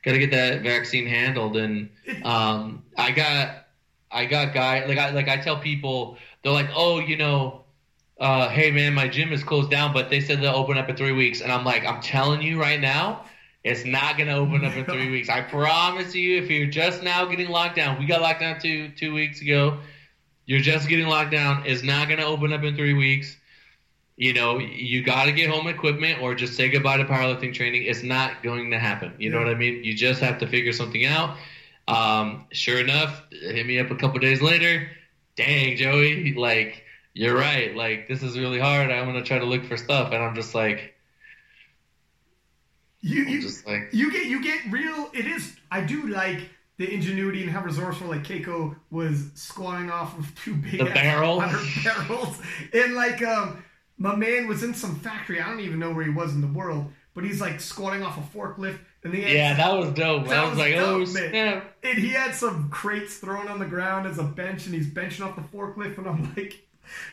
Got 0.02 0.12
to 0.12 0.18
get 0.18 0.30
that 0.30 0.62
vaccine 0.62 1.06
handled, 1.06 1.56
and 1.56 1.90
um, 2.24 2.84
I 2.96 3.10
got 3.10 3.66
I 4.10 4.24
got 4.24 4.54
guy 4.54 4.84
like 4.86 4.98
I 4.98 5.10
like 5.10 5.28
I 5.28 5.36
tell 5.36 5.58
people 5.58 6.16
they're 6.42 6.52
like, 6.52 6.70
oh, 6.74 7.00
you 7.00 7.16
know, 7.16 7.64
uh, 8.18 8.48
hey 8.48 8.70
man, 8.70 8.94
my 8.94 9.08
gym 9.08 9.32
is 9.32 9.44
closed 9.44 9.70
down, 9.70 9.92
but 9.92 10.10
they 10.10 10.20
said 10.20 10.40
they'll 10.40 10.54
open 10.54 10.78
up 10.78 10.88
in 10.88 10.96
three 10.96 11.12
weeks, 11.12 11.40
and 11.40 11.52
I'm 11.52 11.64
like, 11.64 11.84
I'm 11.84 12.00
telling 12.00 12.42
you 12.42 12.60
right 12.60 12.80
now, 12.80 13.24
it's 13.62 13.84
not 13.84 14.16
gonna 14.16 14.36
open 14.36 14.64
up 14.64 14.74
in 14.74 14.84
three 14.86 15.10
weeks. 15.12 15.28
I 15.28 15.42
promise 15.42 16.14
you, 16.14 16.42
if 16.42 16.50
you're 16.50 16.70
just 16.70 17.02
now 17.02 17.26
getting 17.26 17.48
locked 17.48 17.76
down, 17.76 17.98
we 17.98 18.06
got 18.06 18.20
locked 18.20 18.40
down 18.40 18.58
two 18.58 18.90
two 18.90 19.12
weeks 19.12 19.40
ago. 19.42 19.78
You're 20.46 20.60
just 20.60 20.88
getting 20.88 21.06
locked 21.06 21.30
down. 21.30 21.64
It's 21.66 21.82
not 21.82 22.08
gonna 22.08 22.24
open 22.24 22.52
up 22.52 22.62
in 22.62 22.74
three 22.74 22.94
weeks. 22.94 23.36
You 24.20 24.34
know, 24.34 24.58
you 24.58 25.02
got 25.02 25.24
to 25.24 25.32
get 25.32 25.48
home 25.48 25.66
equipment 25.66 26.20
or 26.20 26.34
just 26.34 26.54
say 26.54 26.68
goodbye 26.68 26.98
to 26.98 27.06
powerlifting 27.06 27.54
training. 27.54 27.84
It's 27.84 28.02
not 28.02 28.42
going 28.42 28.70
to 28.70 28.78
happen. 28.78 29.14
You 29.16 29.30
know 29.30 29.38
what 29.38 29.48
I 29.48 29.54
mean? 29.54 29.82
You 29.82 29.94
just 29.94 30.20
have 30.20 30.38
to 30.40 30.46
figure 30.46 30.74
something 30.74 31.06
out. 31.06 31.38
Um, 31.88 32.44
sure 32.52 32.78
enough, 32.78 33.22
hit 33.30 33.64
me 33.64 33.78
up 33.78 33.90
a 33.90 33.96
couple 33.96 34.20
days 34.20 34.42
later. 34.42 34.90
Dang, 35.36 35.74
Joey, 35.78 36.34
like 36.34 36.84
you're 37.14 37.34
right. 37.34 37.74
Like 37.74 38.08
this 38.08 38.22
is 38.22 38.38
really 38.38 38.58
hard. 38.58 38.90
I'm 38.90 39.06
gonna 39.06 39.24
try 39.24 39.38
to 39.38 39.46
look 39.46 39.64
for 39.64 39.78
stuff, 39.78 40.12
and 40.12 40.22
I'm 40.22 40.34
just 40.34 40.54
like, 40.54 40.94
you, 43.00 43.24
you 43.24 43.40
just 43.40 43.66
like 43.66 43.88
you 43.90 44.12
get 44.12 44.26
you 44.26 44.42
get 44.42 44.60
real. 44.70 45.08
It 45.14 45.26
is. 45.26 45.56
I 45.70 45.80
do 45.80 46.08
like 46.08 46.40
the 46.76 46.92
ingenuity 46.92 47.44
and 47.44 47.50
how 47.50 47.62
resourceful 47.62 48.08
like 48.08 48.24
Keiko 48.24 48.76
was 48.90 49.30
squatting 49.32 49.90
off 49.90 50.18
of 50.18 50.34
two 50.34 50.56
big 50.56 50.76
the 50.78 50.84
barrels, 50.84 51.42
barrels, 51.84 52.38
and 52.74 52.94
like 52.94 53.22
um, 53.22 53.64
my 54.00 54.16
man 54.16 54.48
was 54.48 54.64
in 54.64 54.74
some 54.74 54.96
factory. 54.96 55.40
I 55.40 55.48
don't 55.48 55.60
even 55.60 55.78
know 55.78 55.92
where 55.92 56.04
he 56.04 56.10
was 56.10 56.34
in 56.34 56.40
the 56.40 56.48
world, 56.48 56.86
but 57.14 57.22
he's 57.22 57.40
like 57.40 57.60
squatting 57.60 58.02
off 58.02 58.18
a 58.18 58.36
forklift 58.36 58.78
and 59.02 59.14
yeah, 59.14 59.54
that 59.54 59.78
was 59.78 59.92
dope. 59.92 60.28
That 60.28 60.38
I 60.38 60.42
was, 60.42 60.50
was 60.50 60.58
like, 60.58 60.74
dope, 60.74 61.08
oh, 61.08 61.12
man. 61.12 61.34
Yeah. 61.34 61.62
And 61.82 61.98
he 61.98 62.08
had 62.08 62.34
some 62.34 62.68
crates 62.68 63.16
thrown 63.16 63.48
on 63.48 63.58
the 63.58 63.64
ground 63.64 64.06
as 64.06 64.18
a 64.18 64.22
bench, 64.22 64.66
and 64.66 64.74
he's 64.74 64.88
benching 64.88 65.24
off 65.24 65.36
the 65.36 65.56
forklift, 65.56 65.96
and 65.96 66.06
I'm 66.06 66.34
like, 66.36 66.62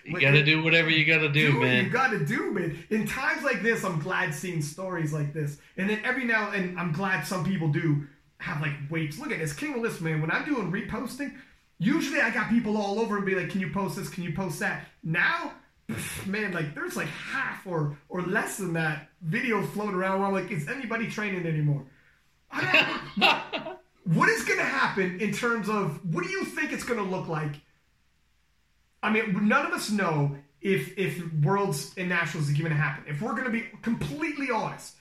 you 0.03 0.19
gotta 0.19 0.43
do 0.43 0.63
whatever 0.63 0.89
you 0.89 1.05
gotta 1.05 1.29
do, 1.29 1.53
do 1.53 1.59
man. 1.61 1.85
you 1.85 1.91
gotta 1.91 2.25
do, 2.25 2.51
man. 2.51 2.83
In 2.89 3.07
times 3.07 3.43
like 3.43 3.63
this, 3.63 3.85
I'm 3.85 3.99
glad 3.99 4.33
seeing 4.33 4.61
stories 4.61 5.13
like 5.13 5.33
this, 5.33 5.59
and 5.77 5.89
then 5.89 6.01
every 6.03 6.25
now 6.25 6.51
and 6.51 6.77
I'm 6.77 6.91
glad 6.91 7.25
some 7.25 7.45
people 7.45 7.69
do 7.69 8.05
have 8.39 8.59
like 8.59 8.73
weights. 8.89 9.17
Look 9.17 9.31
at 9.31 9.39
this 9.39 9.53
King 9.53 9.75
of 9.75 9.81
List, 9.81 10.01
man. 10.01 10.19
When 10.19 10.31
I'm 10.31 10.43
doing 10.43 10.71
reposting, 10.71 11.35
usually 11.77 12.19
I 12.19 12.31
got 12.31 12.49
people 12.49 12.75
all 12.75 12.99
over 12.99 13.17
and 13.17 13.25
be 13.25 13.35
like, 13.35 13.49
"Can 13.49 13.61
you 13.61 13.69
post 13.69 13.95
this? 13.95 14.09
Can 14.09 14.23
you 14.23 14.33
post 14.33 14.59
that?" 14.59 14.87
Now 15.03 15.53
man, 16.25 16.51
like 16.53 16.75
there's 16.75 16.95
like 16.95 17.07
half 17.07 17.65
or 17.65 17.97
or 18.09 18.21
less 18.21 18.57
than 18.57 18.73
that 18.73 19.09
video 19.21 19.61
floating 19.61 19.95
around 19.95 20.19
where 20.19 20.27
I'm 20.27 20.33
like, 20.33 20.51
is 20.51 20.67
anybody 20.67 21.07
training 21.09 21.45
anymore? 21.45 21.85
Don't 22.53 22.97
what 24.05 24.29
is 24.29 24.43
going 24.43 24.59
to 24.59 24.65
happen 24.65 25.19
in 25.19 25.33
terms 25.33 25.69
of 25.69 25.99
what 26.13 26.23
do 26.23 26.29
you 26.29 26.45
think 26.45 26.71
it's 26.71 26.83
going 26.83 26.99
to 26.99 27.09
look 27.09 27.27
like? 27.27 27.55
I 29.03 29.11
mean, 29.11 29.47
none 29.47 29.65
of 29.65 29.73
us 29.73 29.89
know 29.89 30.37
if 30.61 30.97
if 30.97 31.21
worlds 31.43 31.93
and 31.97 32.09
nationals 32.09 32.49
is 32.49 32.57
going 32.57 32.71
to 32.71 32.77
happen. 32.77 33.03
If 33.07 33.21
we're 33.21 33.33
going 33.33 33.45
to 33.45 33.49
be 33.49 33.65
completely 33.81 34.49
honest, 34.49 34.95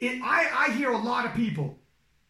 it, 0.00 0.20
I 0.22 0.68
I 0.68 0.72
hear 0.72 0.90
a 0.90 0.98
lot 0.98 1.26
of 1.26 1.34
people 1.34 1.78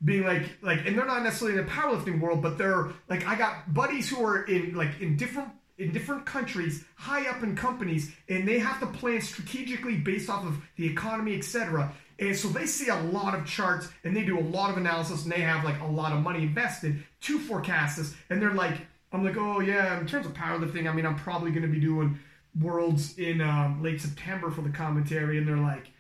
being 0.05 0.25
like 0.25 0.45
like, 0.63 0.87
and 0.87 0.97
they're 0.97 1.07
not 1.07 1.23
necessarily 1.23 1.59
in 1.59 1.65
the 1.65 1.71
powerlifting 1.71 2.21
world, 2.21 2.43
but 2.43 2.59
they're 2.59 2.89
like 3.09 3.27
I 3.27 3.37
got 3.37 3.73
buddies 3.73 4.09
who 4.09 4.25
are 4.25 4.43
in 4.45 4.75
like 4.75 5.01
in 5.01 5.17
different 5.17 5.51
in 5.79 5.93
different 5.93 6.27
countries, 6.27 6.85
high 6.97 7.29
up 7.29 7.43
in 7.43 7.57
companies, 7.57 8.13
and 8.29 8.47
they 8.47 8.59
have 8.59 8.81
to 8.81 8.87
plan 8.87 9.21
strategically 9.21 9.97
based 9.97 10.29
off 10.29 10.45
of 10.45 10.59
the 10.77 10.87
economy, 10.87 11.37
etc. 11.37 11.93
And 12.19 12.37
so 12.37 12.49
they 12.49 12.67
see 12.67 12.89
a 12.89 13.01
lot 13.01 13.35
of 13.35 13.47
charts 13.47 13.89
and 14.05 14.15
they 14.15 14.25
do 14.25 14.39
a 14.39 14.41
lot 14.41 14.71
of 14.71 14.77
analysis 14.77 15.25
and 15.25 15.33
they 15.33 15.41
have 15.41 15.65
like 15.65 15.81
a 15.81 15.87
lot 15.87 16.13
of 16.13 16.21
money 16.21 16.43
invested 16.43 17.03
to 17.23 17.39
forecast 17.39 17.97
this. 17.97 18.15
And 18.31 18.41
they're 18.41 18.55
like, 18.55 18.75
I'm 19.13 19.25
like, 19.25 19.37
oh 19.37 19.61
yeah, 19.61 19.99
in 19.99 20.07
terms 20.07 20.27
of 20.27 20.35
powerlifting, 20.35 20.89
I 20.89 20.93
mean, 20.93 21.05
I'm 21.05 21.17
probably 21.17 21.51
going 21.51 21.63
to 21.63 21.69
be 21.69 21.81
doing 21.81 22.19
worlds 22.61 23.19
in 23.19 23.41
um, 23.41 23.83
late 23.83 24.01
September 24.01 24.51
for 24.51 24.63
the 24.63 24.71
commentary. 24.71 25.39
And 25.39 25.49
they're 25.49 25.57
like, 25.57 25.91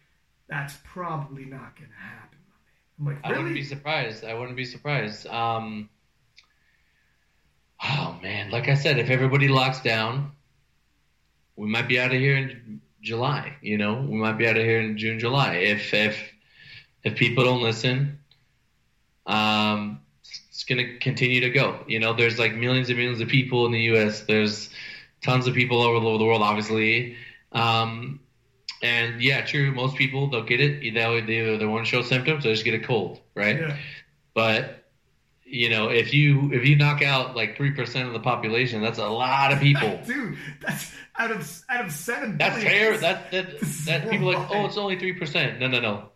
that's 0.48 0.76
probably 0.84 1.44
not 1.44 1.76
going 1.76 1.90
to 1.90 1.96
happen. 1.96 2.38
I'm 3.00 3.06
like, 3.06 3.22
really? 3.24 3.34
I 3.34 3.38
wouldn't 3.38 3.54
be 3.54 3.64
surprised. 3.64 4.24
I 4.24 4.34
wouldn't 4.34 4.56
be 4.56 4.64
surprised. 4.64 5.26
Um, 5.26 5.88
Oh 7.84 8.16
man, 8.22 8.50
like 8.50 8.68
I 8.68 8.74
said, 8.74 8.98
if 8.98 9.10
everybody 9.10 9.48
locks 9.48 9.80
down, 9.80 10.32
we 11.56 11.66
might 11.68 11.88
be 11.88 11.98
out 11.98 12.12
of 12.12 12.20
here 12.20 12.36
in 12.36 12.80
July. 13.00 13.56
You 13.60 13.76
know, 13.76 14.00
we 14.08 14.16
might 14.16 14.38
be 14.38 14.46
out 14.46 14.56
of 14.56 14.62
here 14.62 14.80
in 14.80 14.96
June, 14.96 15.18
July. 15.18 15.54
If 15.56 15.92
if 15.92 16.32
if 17.02 17.16
people 17.16 17.44
don't 17.44 17.62
listen, 17.62 18.18
um, 19.26 20.00
it's 20.48 20.64
gonna 20.64 20.98
continue 20.98 21.40
to 21.40 21.50
go. 21.50 21.84
You 21.88 21.98
know, 21.98 22.12
there's 22.12 22.38
like 22.38 22.54
millions 22.54 22.88
and 22.88 22.98
millions 22.98 23.20
of 23.20 23.28
people 23.28 23.66
in 23.66 23.72
the 23.72 23.80
U.S. 23.82 24.22
There's 24.22 24.70
tons 25.22 25.46
of 25.46 25.54
people 25.54 25.80
all 25.80 25.88
over 25.88 26.18
the 26.18 26.24
world, 26.24 26.42
obviously. 26.42 27.16
Um, 27.50 28.20
and 28.82 29.20
yeah, 29.20 29.44
true. 29.44 29.72
Most 29.72 29.96
people 29.96 30.28
they'll 30.28 30.42
get 30.42 30.60
it. 30.60 30.80
They 30.80 31.20
they, 31.20 31.56
they 31.56 31.66
want 31.66 31.84
to 31.84 31.90
show 31.90 32.02
symptoms. 32.02 32.44
They 32.44 32.52
just 32.52 32.64
get 32.64 32.74
a 32.74 32.84
cold, 32.84 33.20
right? 33.34 33.58
Yeah. 33.58 33.76
But 34.34 34.81
you 35.52 35.68
know, 35.68 35.88
if 35.88 36.14
you 36.14 36.50
if 36.50 36.66
you 36.66 36.76
knock 36.76 37.02
out 37.02 37.36
like 37.36 37.58
three 37.58 37.72
percent 37.72 38.06
of 38.06 38.14
the 38.14 38.20
population, 38.20 38.80
that's 38.80 38.98
a 38.98 39.06
lot 39.06 39.52
of 39.52 39.60
people. 39.60 40.00
Dude, 40.06 40.38
that's 40.62 40.90
out 41.18 41.30
of 41.30 41.62
out 41.68 41.84
of 41.84 41.92
seven. 41.92 42.38
That's 42.38 42.62
terrible. 42.62 43.00
That 43.00 43.30
that 43.32 43.60
that 43.60 44.08
people 44.08 44.32
like, 44.32 44.50
oh, 44.50 44.64
it's 44.64 44.78
only 44.78 44.98
three 44.98 45.12
percent. 45.12 45.60
No, 45.60 45.68
no, 45.68 45.78
no, 45.78 46.08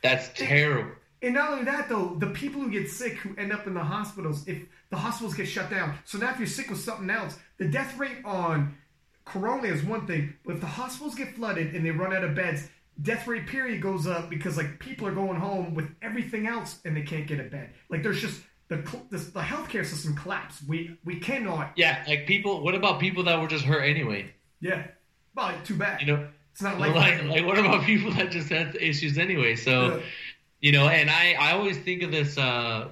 that's 0.00 0.30
terrible. 0.32 0.92
And 1.20 1.34
not 1.34 1.50
only 1.50 1.64
that, 1.64 1.88
though, 1.88 2.14
the 2.20 2.28
people 2.28 2.60
who 2.60 2.70
get 2.70 2.88
sick 2.88 3.14
who 3.14 3.34
end 3.36 3.52
up 3.52 3.66
in 3.66 3.74
the 3.74 3.82
hospitals, 3.82 4.46
if 4.46 4.62
the 4.90 4.96
hospitals 4.96 5.34
get 5.34 5.48
shut 5.48 5.68
down, 5.68 5.98
so 6.04 6.16
now 6.16 6.30
if 6.30 6.38
you're 6.38 6.46
sick 6.46 6.70
with 6.70 6.78
something 6.78 7.10
else, 7.10 7.36
the 7.56 7.66
death 7.66 7.98
rate 7.98 8.18
on 8.24 8.76
corona 9.24 9.66
is 9.66 9.82
one 9.82 10.06
thing, 10.06 10.34
but 10.46 10.54
if 10.54 10.60
the 10.60 10.66
hospitals 10.66 11.16
get 11.16 11.34
flooded 11.34 11.74
and 11.74 11.84
they 11.84 11.90
run 11.90 12.14
out 12.14 12.22
of 12.22 12.36
beds, 12.36 12.68
death 13.02 13.26
rate 13.26 13.48
period 13.48 13.82
goes 13.82 14.06
up 14.06 14.30
because 14.30 14.56
like 14.56 14.78
people 14.78 15.06
are 15.08 15.12
going 15.12 15.38
home 15.38 15.74
with 15.74 15.88
everything 16.02 16.46
else 16.46 16.80
and 16.84 16.96
they 16.96 17.02
can't 17.02 17.26
get 17.26 17.40
a 17.40 17.44
bed. 17.44 17.70
Like 17.90 18.04
there's 18.04 18.20
just 18.20 18.40
the 18.68 18.76
the, 19.10 19.18
the 19.18 19.40
healthcare 19.40 19.84
system 19.84 20.14
collapsed. 20.14 20.62
We 20.68 20.96
we 21.04 21.16
cannot. 21.16 21.72
Yeah, 21.76 22.04
like 22.06 22.26
people. 22.26 22.62
What 22.62 22.74
about 22.74 23.00
people 23.00 23.24
that 23.24 23.40
were 23.40 23.48
just 23.48 23.64
hurt 23.64 23.82
anyway? 23.82 24.32
Yeah, 24.60 24.86
well, 25.34 25.54
too 25.64 25.76
bad. 25.76 26.00
You 26.00 26.06
know, 26.08 26.28
it's 26.52 26.62
not 26.62 26.78
like 26.78 26.94
like, 26.94 27.24
like 27.24 27.46
what 27.46 27.58
about 27.58 27.84
people 27.84 28.12
that 28.12 28.30
just 28.30 28.48
had 28.48 28.76
issues 28.76 29.18
anyway? 29.18 29.56
So, 29.56 29.96
yeah. 29.96 30.02
you 30.60 30.72
know, 30.72 30.88
and 30.88 31.10
I 31.10 31.34
I 31.38 31.52
always 31.52 31.78
think 31.78 32.02
of 32.02 32.10
this. 32.10 32.36
uh 32.38 32.88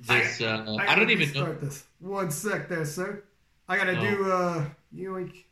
this 0.00 0.40
I, 0.40 0.44
uh, 0.44 0.76
I, 0.78 0.92
I 0.92 0.94
don't 0.94 1.10
even 1.10 1.32
know. 1.32 1.54
This. 1.54 1.84
One 1.98 2.30
sec, 2.30 2.68
there, 2.68 2.84
sir. 2.84 3.24
I 3.68 3.76
gotta 3.76 3.94
no. 3.94 4.00
do 4.00 4.32
uh 4.32 4.64
yoink. 4.94 5.44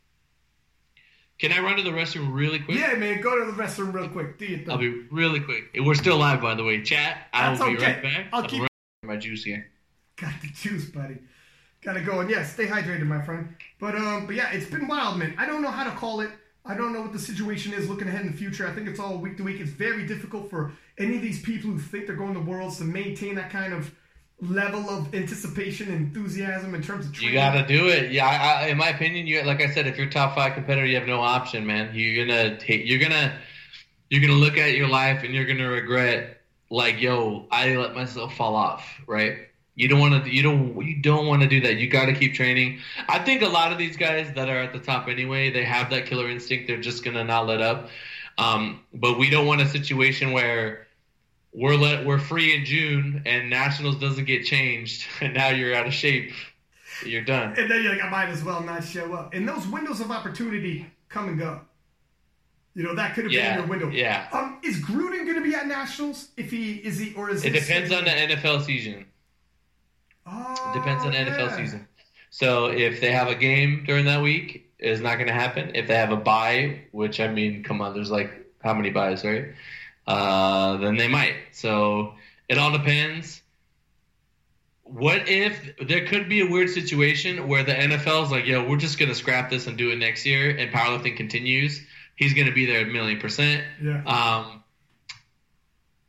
Can 1.39 1.51
I 1.51 1.59
run 1.59 1.77
to 1.77 1.83
the 1.83 1.91
restroom 1.91 2.33
really 2.33 2.59
quick? 2.59 2.77
Yeah, 2.77 2.95
man, 2.95 3.21
go 3.21 3.37
to 3.37 3.51
the 3.51 3.51
restroom 3.51 3.93
real 3.93 4.09
quick. 4.09 4.39
Do 4.39 4.45
you 4.45 4.65
I'll 4.69 4.77
be 4.77 5.03
really 5.11 5.39
quick. 5.39 5.65
We're 5.77 5.93
still 5.93 6.17
live, 6.17 6.41
by 6.41 6.55
the 6.55 6.63
way. 6.63 6.81
Chat. 6.81 7.27
I 7.31 7.51
will 7.51 7.57
be 7.57 7.75
okay. 7.75 7.85
right 7.85 8.03
back. 8.03 8.25
I'll 8.33 8.43
keep 8.43 8.66
my 9.03 9.17
juice 9.17 9.43
here. 9.43 9.69
Got 10.17 10.33
the 10.41 10.49
juice, 10.49 10.85
buddy. 10.89 11.17
Gotta 11.81 12.01
go 12.01 12.19
and 12.19 12.29
yeah, 12.29 12.43
stay 12.43 12.65
hydrated, 12.65 13.05
my 13.05 13.21
friend. 13.21 13.55
But 13.79 13.95
um, 13.95 14.25
but 14.25 14.35
yeah, 14.35 14.51
it's 14.51 14.69
been 14.69 14.87
wild, 14.87 15.17
man. 15.17 15.35
I 15.37 15.45
don't 15.45 15.61
know 15.61 15.71
how 15.71 15.83
to 15.83 15.91
call 15.91 16.21
it. 16.21 16.31
I 16.65 16.75
don't 16.75 16.91
know 16.91 17.01
what 17.01 17.13
the 17.13 17.19
situation 17.19 17.73
is 17.73 17.87
looking 17.87 18.07
ahead 18.07 18.21
in 18.21 18.31
the 18.31 18.37
future. 18.37 18.67
I 18.67 18.71
think 18.73 18.87
it's 18.87 18.99
all 18.99 19.17
week 19.17 19.37
to 19.37 19.43
week. 19.43 19.61
It's 19.61 19.71
very 19.71 20.05
difficult 20.05 20.49
for 20.49 20.73
any 20.97 21.15
of 21.15 21.21
these 21.21 21.41
people 21.41 21.71
who 21.71 21.79
think 21.79 22.07
they're 22.07 22.15
going 22.15 22.33
to 22.33 22.41
worlds 22.41 22.77
to 22.79 22.83
maintain 22.83 23.35
that 23.35 23.49
kind 23.49 23.73
of 23.73 23.93
level 24.41 24.89
of 24.89 25.13
anticipation 25.15 25.87
and 25.87 26.07
enthusiasm 26.07 26.75
in 26.75 26.81
terms 26.81 27.05
of 27.05 27.13
training. 27.13 27.35
You 27.35 27.39
got 27.39 27.53
to 27.53 27.65
do 27.65 27.87
it. 27.87 28.11
Yeah, 28.11 28.27
I, 28.27 28.65
I, 28.65 28.67
in 28.67 28.77
my 28.77 28.89
opinion, 28.89 29.27
you 29.27 29.43
like 29.43 29.61
I 29.61 29.69
said, 29.69 29.87
if 29.87 29.97
you're 29.97 30.09
top 30.09 30.35
five 30.35 30.55
competitor, 30.55 30.85
you 30.85 30.95
have 30.95 31.07
no 31.07 31.21
option, 31.21 31.65
man. 31.65 31.91
You're 31.93 32.25
gonna 32.25 32.57
take, 32.57 32.85
you're 32.85 32.99
gonna 32.99 33.37
you're 34.09 34.21
gonna 34.21 34.39
look 34.39 34.57
at 34.57 34.73
your 34.73 34.89
life 34.89 35.23
and 35.23 35.33
you're 35.33 35.45
gonna 35.45 35.69
regret 35.69 36.36
like, 36.69 37.01
yo, 37.01 37.47
I 37.51 37.75
let 37.75 37.95
myself 37.95 38.35
fall 38.35 38.55
off, 38.55 38.85
right? 39.07 39.47
You 39.75 39.87
don't 39.87 39.99
want 39.99 40.25
to. 40.25 40.31
You 40.31 40.41
don't. 40.41 40.83
You 40.83 41.01
don't 41.01 41.27
want 41.27 41.43
to 41.43 41.47
do 41.47 41.61
that. 41.61 41.75
You 41.75 41.87
got 41.87 42.07
to 42.07 42.13
keep 42.13 42.33
training. 42.33 42.79
I 43.07 43.19
think 43.19 43.43
a 43.43 43.47
lot 43.47 43.71
of 43.71 43.77
these 43.77 43.95
guys 43.95 44.33
that 44.33 44.49
are 44.49 44.57
at 44.57 44.73
the 44.73 44.79
top 44.79 45.07
anyway, 45.07 45.51
they 45.51 45.63
have 45.63 45.91
that 45.91 46.07
killer 46.07 46.27
instinct. 46.27 46.67
They're 46.67 46.81
just 46.81 47.03
gonna 47.03 47.23
not 47.23 47.45
let 47.45 47.61
up. 47.61 47.89
Um, 48.39 48.81
but 48.91 49.19
we 49.19 49.29
don't 49.29 49.45
want 49.45 49.61
a 49.61 49.67
situation 49.67 50.31
where 50.31 50.87
we're 51.53 51.75
let 51.75 52.07
we're 52.07 52.17
free 52.17 52.55
in 52.55 52.65
June 52.65 53.21
and 53.25 53.51
nationals 53.51 53.97
doesn't 53.97 54.25
get 54.25 54.45
changed, 54.45 55.05
and 55.21 55.35
now 55.35 55.49
you're 55.49 55.75
out 55.75 55.85
of 55.85 55.93
shape. 55.93 56.33
You're 57.05 57.23
done. 57.23 57.53
And 57.57 57.69
then 57.69 57.83
you're 57.83 57.93
like, 57.93 58.03
I 58.03 58.09
might 58.09 58.29
as 58.29 58.43
well 58.43 58.61
not 58.61 58.83
show 58.83 59.13
up. 59.13 59.35
And 59.35 59.47
those 59.47 59.67
windows 59.67 59.99
of 59.99 60.09
opportunity 60.09 60.87
come 61.09 61.29
and 61.29 61.37
go. 61.37 61.61
You 62.77 62.83
know 62.83 62.93
that 62.93 63.15
could 63.15 63.23
have 63.23 63.33
Yeah, 63.33 63.55
been 63.55 63.61
your 63.61 63.67
window. 63.67 63.89
yeah. 63.89 64.27
Um, 64.31 64.59
is 64.63 64.77
Gruden 64.79 65.25
going 65.25 65.33
to 65.33 65.41
be 65.41 65.55
at 65.55 65.65
nationals? 65.65 66.27
If 66.37 66.51
he 66.51 66.73
is 66.73 66.99
he 66.99 67.11
or 67.15 67.31
is 67.31 67.43
It 67.43 67.49
depends 67.49 67.91
on 67.91 68.03
the 68.03 68.11
NFL 68.11 68.63
season. 68.65 69.07
Oh, 70.27 70.71
It 70.75 70.77
depends 70.77 71.03
on 71.03 71.11
the 71.11 71.17
NFL 71.17 71.57
season. 71.57 71.87
So 72.29 72.67
if 72.67 73.01
they 73.01 73.11
have 73.11 73.29
a 73.29 73.33
game 73.35 73.83
during 73.87 74.05
that 74.05 74.21
week, 74.21 74.69
it's 74.77 75.01
not 75.01 75.15
going 75.15 75.25
to 75.25 75.33
happen. 75.33 75.71
If 75.73 75.87
they 75.87 75.95
have 75.95 76.11
a 76.11 76.17
bye, 76.17 76.81
which 76.91 77.19
I 77.19 77.29
mean, 77.29 77.63
come 77.63 77.81
on, 77.81 77.95
there's 77.95 78.11
like 78.11 78.29
how 78.61 78.75
many 78.75 78.91
byes, 78.91 79.23
right? 79.25 79.55
Uh, 80.05 80.77
then 80.77 80.97
they 80.97 81.07
might. 81.07 81.33
So 81.53 82.13
it 82.47 82.59
all 82.59 82.71
depends. 82.71 83.41
What 84.83 85.27
if 85.27 85.75
there 85.87 86.05
could 86.05 86.29
be 86.29 86.41
a 86.41 86.45
weird 86.45 86.69
situation 86.69 87.47
where 87.47 87.63
the 87.63 87.73
NFL 87.73 88.25
is 88.25 88.31
like, 88.31 88.45
yo, 88.45 88.69
we're 88.69 88.77
just 88.77 88.99
going 88.99 89.09
to 89.09 89.15
scrap 89.15 89.49
this 89.49 89.65
and 89.65 89.79
do 89.79 89.89
it 89.89 89.95
next 89.97 90.27
year, 90.27 90.55
and 90.55 90.71
powerlifting 90.71 91.17
continues? 91.17 91.81
He's 92.17 92.33
going 92.33 92.47
to 92.47 92.53
be 92.53 92.65
there 92.65 92.81
a 92.81 92.85
million 92.85 93.19
percent. 93.19 93.63
Yeah. 93.81 94.03
Um, 94.03 94.63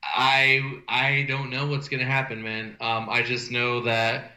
I 0.02 0.80
I 0.88 1.26
don't 1.28 1.50
know 1.50 1.66
what's 1.68 1.88
gonna 1.88 2.04
happen, 2.04 2.42
man. 2.42 2.76
Um, 2.80 3.08
I 3.08 3.22
just 3.22 3.52
know 3.52 3.82
that 3.82 4.32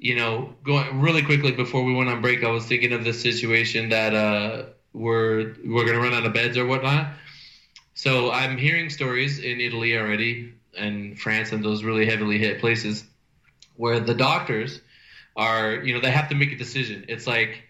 you 0.00 0.16
know, 0.16 0.54
going 0.64 1.00
really 1.00 1.22
quickly 1.22 1.52
before 1.52 1.84
we 1.84 1.94
went 1.94 2.08
on 2.08 2.22
break, 2.22 2.42
I 2.42 2.50
was 2.50 2.64
thinking 2.64 2.92
of 2.92 3.04
the 3.04 3.12
situation 3.12 3.90
that 3.90 4.14
uh, 4.14 4.64
we're 4.94 5.54
we're 5.64 5.84
gonna 5.84 6.00
run 6.00 6.14
out 6.14 6.24
of 6.24 6.32
beds 6.32 6.56
or 6.56 6.66
whatnot. 6.66 7.12
So 7.94 8.32
I'm 8.32 8.56
hearing 8.56 8.88
stories 8.88 9.38
in 9.38 9.60
Italy 9.60 9.96
already 9.96 10.54
and 10.76 11.20
France 11.20 11.52
and 11.52 11.62
those 11.62 11.84
really 11.84 12.06
heavily 12.06 12.38
hit 12.38 12.60
places 12.60 13.04
where 13.76 14.00
the 14.00 14.14
doctors 14.14 14.80
are, 15.36 15.74
you 15.74 15.92
know, 15.92 16.00
they 16.00 16.10
have 16.10 16.30
to 16.30 16.34
make 16.34 16.52
a 16.52 16.56
decision. 16.56 17.04
It's 17.08 17.26
like 17.26 17.62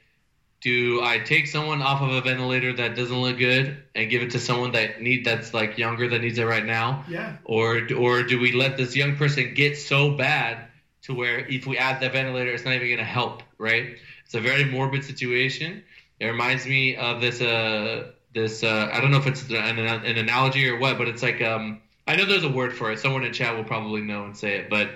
do 0.61 1.03
I 1.03 1.19
take 1.19 1.47
someone 1.47 1.81
off 1.81 2.03
of 2.03 2.11
a 2.11 2.21
ventilator 2.21 2.73
that 2.75 2.95
doesn't 2.95 3.17
look 3.17 3.39
good 3.39 3.83
and 3.95 4.11
give 4.11 4.23
it 4.23 4.33
to 4.33 4.39
someone 4.39 4.73
that 4.73 5.01
need 5.01 5.25
that's 5.25 5.55
like 5.55 5.79
younger 5.79 6.09
that 6.09 6.21
needs 6.21 6.39
it 6.39 6.45
right 6.45 6.65
now, 6.65 7.05
yeah. 7.09 7.37
or 7.45 7.89
or 7.97 8.23
do 8.23 8.39
we 8.39 8.53
let 8.53 8.77
this 8.77 8.95
young 8.95 9.17
person 9.17 9.55
get 9.55 9.79
so 9.79 10.17
bad 10.17 10.67
to 11.03 11.15
where 11.15 11.39
if 11.39 11.67
we 11.67 11.79
add 11.79 12.01
the 12.01 12.11
ventilator, 12.11 12.53
it's 12.53 12.65
not 12.65 12.75
even 12.75 12.89
going 12.89 12.99
to 12.99 13.05
help, 13.05 13.43
right? 13.57 13.97
It's 14.27 14.35
a 14.35 14.41
very 14.41 14.65
morbid 14.65 15.05
situation. 15.05 15.83
It 16.19 16.27
reminds 16.27 16.67
me 16.67 16.97
of 16.97 17.23
this 17.23 17.41
uh 17.41 18.13
this 18.35 18.63
uh 18.63 18.91
I 18.93 19.01
don't 19.01 19.11
know 19.11 19.19
if 19.19 19.27
it's 19.27 19.49
an, 19.49 19.79
an 19.79 20.19
analogy 20.19 20.69
or 20.69 20.79
what, 20.79 20.99
but 20.99 21.09
it's 21.09 21.23
like 21.23 21.41
um 21.41 21.81
I 22.07 22.17
know 22.17 22.27
there's 22.27 22.45
a 22.45 22.51
word 22.51 22.75
for 22.75 22.93
it. 22.93 22.99
Someone 22.99 23.25
in 23.25 23.33
chat 23.33 23.57
will 23.57 23.65
probably 23.65 24.03
know 24.03 24.25
and 24.25 24.37
say 24.37 24.57
it, 24.59 24.69
but 24.69 24.91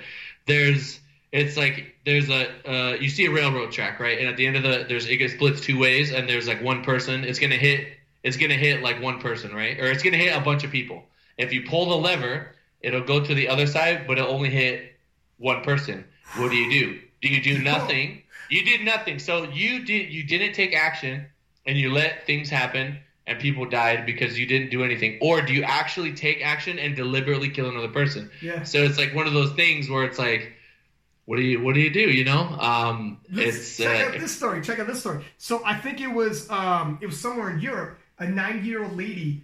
there's 0.46 1.00
it's 1.34 1.56
like 1.56 1.96
there's 2.06 2.30
a 2.30 2.48
uh, 2.70 2.94
you 2.94 3.10
see 3.10 3.26
a 3.26 3.30
railroad 3.30 3.72
track 3.72 3.98
right? 3.98 4.18
And 4.20 4.28
at 4.28 4.36
the 4.36 4.46
end 4.46 4.56
of 4.56 4.62
the 4.62 4.86
there's 4.88 5.06
it 5.06 5.16
gets 5.16 5.34
splits 5.34 5.60
two 5.60 5.78
ways 5.78 6.12
and 6.12 6.28
there's 6.28 6.46
like 6.46 6.62
one 6.62 6.84
person. 6.84 7.24
It's 7.24 7.40
gonna 7.40 7.56
hit 7.56 7.88
it's 8.22 8.36
gonna 8.36 8.54
hit 8.54 8.82
like 8.82 9.02
one 9.02 9.18
person 9.20 9.52
right? 9.52 9.78
Or 9.80 9.86
it's 9.86 10.02
gonna 10.04 10.16
hit 10.16 10.34
a 10.34 10.40
bunch 10.40 10.62
of 10.62 10.70
people. 10.70 11.02
If 11.36 11.52
you 11.52 11.64
pull 11.66 11.86
the 11.86 11.96
lever 11.96 12.54
it'll 12.80 13.02
go 13.02 13.24
to 13.24 13.34
the 13.34 13.48
other 13.48 13.66
side 13.66 14.06
but 14.06 14.16
it'll 14.18 14.30
only 14.30 14.50
hit 14.50 14.92
one 15.38 15.62
person. 15.62 16.04
What 16.36 16.50
do 16.50 16.56
you 16.56 16.70
do? 16.70 17.00
Do 17.20 17.28
you 17.28 17.42
do 17.42 17.62
nothing? 17.62 18.22
You 18.48 18.64
did 18.64 18.82
nothing. 18.82 19.18
So 19.18 19.42
you 19.42 19.84
did 19.84 20.12
you 20.12 20.22
didn't 20.22 20.54
take 20.54 20.72
action 20.72 21.26
and 21.66 21.76
you 21.76 21.92
let 21.92 22.26
things 22.26 22.48
happen 22.48 22.98
and 23.26 23.40
people 23.40 23.64
died 23.64 24.06
because 24.06 24.38
you 24.38 24.46
didn't 24.46 24.70
do 24.70 24.84
anything. 24.84 25.18
Or 25.20 25.42
do 25.42 25.52
you 25.52 25.64
actually 25.64 26.12
take 26.12 26.46
action 26.46 26.78
and 26.78 26.94
deliberately 26.94 27.48
kill 27.48 27.68
another 27.68 27.88
person? 27.88 28.30
Yeah. 28.40 28.62
so 28.62 28.78
it's 28.78 28.98
like 28.98 29.16
one 29.16 29.26
of 29.26 29.32
those 29.32 29.52
things 29.54 29.90
where 29.90 30.04
it's 30.04 30.18
like 30.18 30.52
what 31.26 31.36
do 31.36 31.42
you 31.42 31.60
what 31.62 31.74
do 31.74 31.80
you 31.80 31.90
do 31.90 32.00
you 32.00 32.24
know 32.24 32.40
um 32.60 33.18
Let's 33.32 33.56
it's 33.56 33.76
check 33.78 34.06
uh, 34.06 34.14
out 34.14 34.20
this 34.20 34.36
story. 34.36 34.60
Check 34.62 34.78
out 34.78 34.86
this 34.86 35.00
story. 35.00 35.24
So 35.38 35.62
I 35.64 35.74
think 35.76 36.00
it 36.00 36.08
was 36.08 36.48
um, 36.50 36.98
it 37.02 37.06
was 37.06 37.18
somewhere 37.20 37.50
in 37.50 37.60
Europe. 37.60 37.98
A 38.18 38.26
90 38.28 38.66
year 38.66 38.84
old 38.84 38.96
lady. 38.96 39.42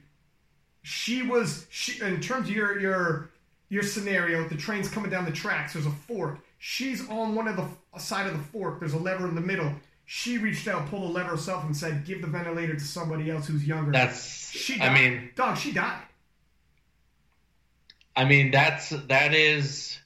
She 0.82 1.22
was 1.22 1.66
she 1.70 2.00
in 2.02 2.20
terms 2.20 2.48
of 2.48 2.54
your 2.54 2.78
your 2.78 3.30
your 3.68 3.82
scenario. 3.82 4.46
The 4.48 4.56
train's 4.56 4.88
coming 4.88 5.10
down 5.10 5.24
the 5.24 5.32
tracks. 5.32 5.72
There's 5.72 5.86
a 5.86 5.90
fork. 5.90 6.38
She's 6.58 7.08
on 7.08 7.34
one 7.34 7.48
of 7.48 7.56
the 7.56 7.98
side 7.98 8.26
of 8.26 8.34
the 8.34 8.44
fork. 8.44 8.78
There's 8.80 8.92
a 8.92 8.98
lever 8.98 9.26
in 9.28 9.34
the 9.34 9.40
middle. 9.40 9.72
She 10.04 10.38
reached 10.38 10.66
out, 10.68 10.88
pulled 10.90 11.04
the 11.04 11.08
lever 11.08 11.30
herself, 11.30 11.64
and 11.64 11.76
said, 11.76 12.04
"Give 12.04 12.20
the 12.20 12.26
ventilator 12.28 12.74
to 12.74 12.80
somebody 12.84 13.30
else 13.30 13.46
who's 13.46 13.64
younger." 13.66 13.92
that's 13.92 14.50
she. 14.50 14.74
i 14.80 14.86
Died. 14.86 14.94
mean 14.94 15.30
dog. 15.36 15.56
She 15.56 15.72
died. 15.72 16.02
i 18.16 18.24
mean 18.24 18.50
that's 18.50 18.90
that 18.90 19.34
is 19.34 19.99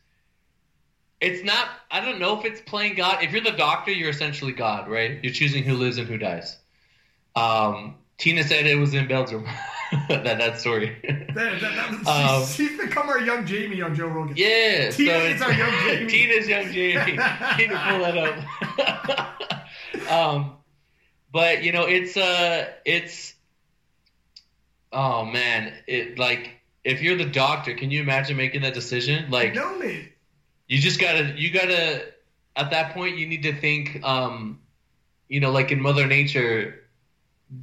it's 1.25 1.43
not 1.45 1.69
i 1.91 2.01
don't 2.01 2.19
know 2.19 2.39
if 2.39 2.45
it's 2.45 2.61
playing 2.61 2.95
god 2.95 3.23
if 3.23 3.33
you're 3.33 3.43
the 3.43 3.51
doctor 3.53 3.91
you're 3.91 4.11
essentially 4.11 4.53
god 4.53 4.89
right 4.89 5.19
you're 5.23 5.33
choosing 5.33 5.65
who 5.65 5.75
lives 5.75 5.97
and 5.99 6.07
who 6.07 6.19
dies 6.19 6.59
um 7.35 7.95
tina 8.19 8.45
said 8.45 8.67
it 8.67 8.77
was 8.77 8.95
in 8.95 9.09
belgium 9.09 9.45
that 10.09 10.25
that 10.25 10.61
story 10.61 10.97
That, 11.03 11.61
that, 11.61 11.61
that, 11.61 12.07
Um, 12.07 12.47
she's, 12.47 12.55
she's 12.69 12.79
become 12.79 13.09
our 13.09 13.21
young 13.21 13.47
Jamie 13.47 13.81
on 13.83 13.95
Joe 13.95 14.09
Rogan. 14.09 14.37
Yeah, 14.37 14.91
Tina 14.91 15.13
so 15.13 15.19
is 15.19 15.43
our 15.43 15.53
young 15.53 15.71
Jamie. 15.71 16.11
Tina's 16.11 16.49
young 16.49 16.73
Jamie. 16.73 17.17
To 17.17 17.69
pull 17.69 17.99
that 18.01 18.17
up. 20.09 20.11
um, 20.11 20.57
but 21.33 21.63
you 21.63 21.73
know, 21.73 21.85
it's 21.85 22.17
uh, 22.17 22.67
it's 22.85 23.35
oh 24.93 25.25
man, 25.25 25.73
it 25.87 26.19
like 26.19 26.61
if 26.85 27.03
you're 27.03 27.17
the 27.17 27.25
doctor, 27.25 27.75
can 27.75 27.91
you 27.91 28.01
imagine 28.01 28.37
making 28.37 28.63
that 28.63 28.75
decision? 28.75 29.31
Like, 29.31 29.55
no 29.55 29.79
man. 29.79 30.09
You 30.67 30.79
just 30.79 31.01
gotta, 31.01 31.35
you 31.37 31.51
gotta. 31.51 32.07
At 32.57 32.71
that 32.71 32.95
point, 32.95 33.19
you 33.19 33.27
need 33.27 33.43
to 33.43 33.53
think, 33.53 34.05
um, 34.05 34.61
you 35.29 35.41
know, 35.41 35.51
like 35.51 35.73
in 35.73 35.81
Mother 35.81 36.07
Nature, 36.07 36.85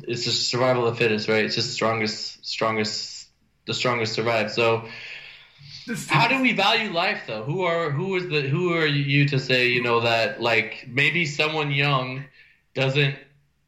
it's 0.04 0.26
just 0.26 0.50
survival 0.50 0.86
of 0.86 0.96
the 0.96 1.00
fittest, 1.00 1.30
right? 1.30 1.46
It's 1.46 1.56
just 1.56 1.70
the 1.70 1.74
strongest, 1.74 2.46
strongest, 2.46 3.28
the 3.66 3.74
strongest 3.74 4.14
survive. 4.14 4.52
So. 4.52 4.88
How 6.08 6.28
do 6.28 6.42
we 6.42 6.54
value 6.54 6.92
life 6.92 7.24
though? 7.28 7.44
Who 7.44 7.64
are 7.64 7.90
who 7.90 8.16
is 8.16 8.30
the 8.30 8.42
who 8.42 8.74
are 8.74 8.86
you 8.86 9.28
to 9.30 9.40
say 9.40 9.70
you 9.70 9.82
know 9.82 10.02
that 10.02 10.40
like 10.40 10.86
maybe 10.88 11.26
someone 11.26 11.72
young 11.72 12.26
doesn't 12.76 13.16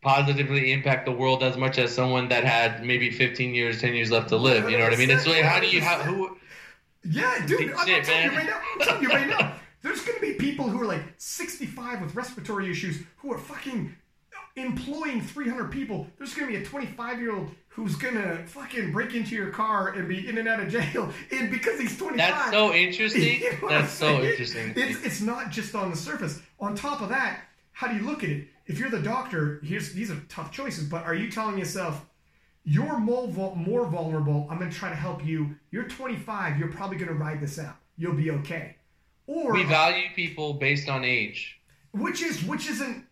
positively 0.03 0.72
impact 0.72 1.05
the 1.05 1.11
world 1.11 1.43
as 1.43 1.57
much 1.57 1.77
as 1.77 1.93
someone 1.95 2.27
that 2.30 2.43
had 2.43 2.85
maybe 2.85 3.10
15 3.10 3.55
years, 3.55 3.81
10 3.81 3.95
years 3.95 4.11
left 4.11 4.30
to 4.30 4.38
live. 4.38 4.69
You 4.69 4.77
know 4.77 4.84
what 4.84 4.93
I 4.93 4.97
mean? 4.97 5.10
It's 5.10 5.26
like 5.26 5.43
how 5.43 5.60
do 5.60 5.68
you 5.68 5.81
how 5.81 5.99
who 5.99 6.38
Yeah, 7.03 7.45
dude, 7.45 7.73
I'm, 7.73 7.85
Shit, 7.85 8.05
telling 8.05 8.31
you 8.31 8.38
right 8.38 8.45
now. 8.45 8.61
I'm 8.73 8.80
telling 8.80 9.03
you 9.03 9.09
right 9.09 9.27
now. 9.27 9.55
There's 9.81 10.01
going 10.05 10.15
to 10.15 10.21
be 10.21 10.34
people 10.34 10.69
who 10.69 10.81
are 10.81 10.85
like 10.85 11.03
65 11.17 12.01
with 12.01 12.15
respiratory 12.15 12.71
issues 12.71 13.03
who 13.17 13.34
are 13.34 13.38
fucking 13.38 13.93
employing 14.55 15.21
300 15.21 15.71
people. 15.71 16.07
There's 16.17 16.34
going 16.34 16.51
to 16.51 16.57
be 16.57 16.63
a 16.63 16.65
25 16.65 17.19
year 17.19 17.35
old 17.35 17.51
who's 17.67 17.95
going 17.95 18.13
to 18.13 18.45
fucking 18.45 18.91
break 18.91 19.15
into 19.15 19.35
your 19.35 19.49
car 19.49 19.89
and 19.89 20.07
be 20.07 20.27
in 20.27 20.38
and 20.38 20.47
out 20.47 20.59
of 20.59 20.69
jail, 20.69 21.11
and 21.31 21.49
because 21.49 21.80
he's 21.80 21.97
25. 21.97 22.17
That's 22.17 22.51
so 22.51 22.73
interesting. 22.73 23.21
You 23.41 23.51
know 23.61 23.69
That's 23.69 23.91
so 23.91 24.21
interesting. 24.21 24.73
It's, 24.75 25.03
it's 25.03 25.21
not 25.21 25.49
just 25.49 25.73
on 25.73 25.89
the 25.89 25.97
surface. 25.97 26.39
On 26.59 26.75
top 26.75 27.01
of 27.01 27.09
that, 27.09 27.41
how 27.71 27.88
do 27.88 27.95
you 27.95 28.03
look 28.03 28.23
at 28.23 28.30
it? 28.30 28.47
If 28.67 28.80
you're 28.80 28.91
the 28.91 29.01
doctor, 29.01 29.59
here's 29.63 29.91
these 29.91 30.11
are 30.11 30.19
tough 30.30 30.51
choices, 30.51 30.85
but 30.88 31.03
are 31.03 31.15
you 31.15 31.30
telling 31.30 31.57
yourself, 31.57 32.05
you're 32.65 32.98
more, 32.99 33.27
more 33.56 33.85
vulnerable, 33.88 34.48
I'm 34.49 34.57
going 34.57 34.69
to 34.72 34.76
try 34.76 34.90
to 34.90 34.95
help 34.95 35.26
you. 35.26 35.56
You're 35.72 35.88
25, 35.88 36.57
you're 36.57 36.72
probably 36.72 36.98
going 36.98 37.10
to 37.10 37.14
ride 37.15 37.41
this 37.41 37.60
out. 37.60 37.76
You'll 37.98 38.15
be 38.15 38.31
okay. 38.31 38.77
Or 39.27 39.53
We 39.53 39.64
value 39.64 40.07
people 40.15 40.53
based 40.53 40.90
on 40.90 41.03
age. 41.06 41.60
which 41.91 42.22
is 42.22 42.44
which 42.44 42.68
isn't 42.69 43.06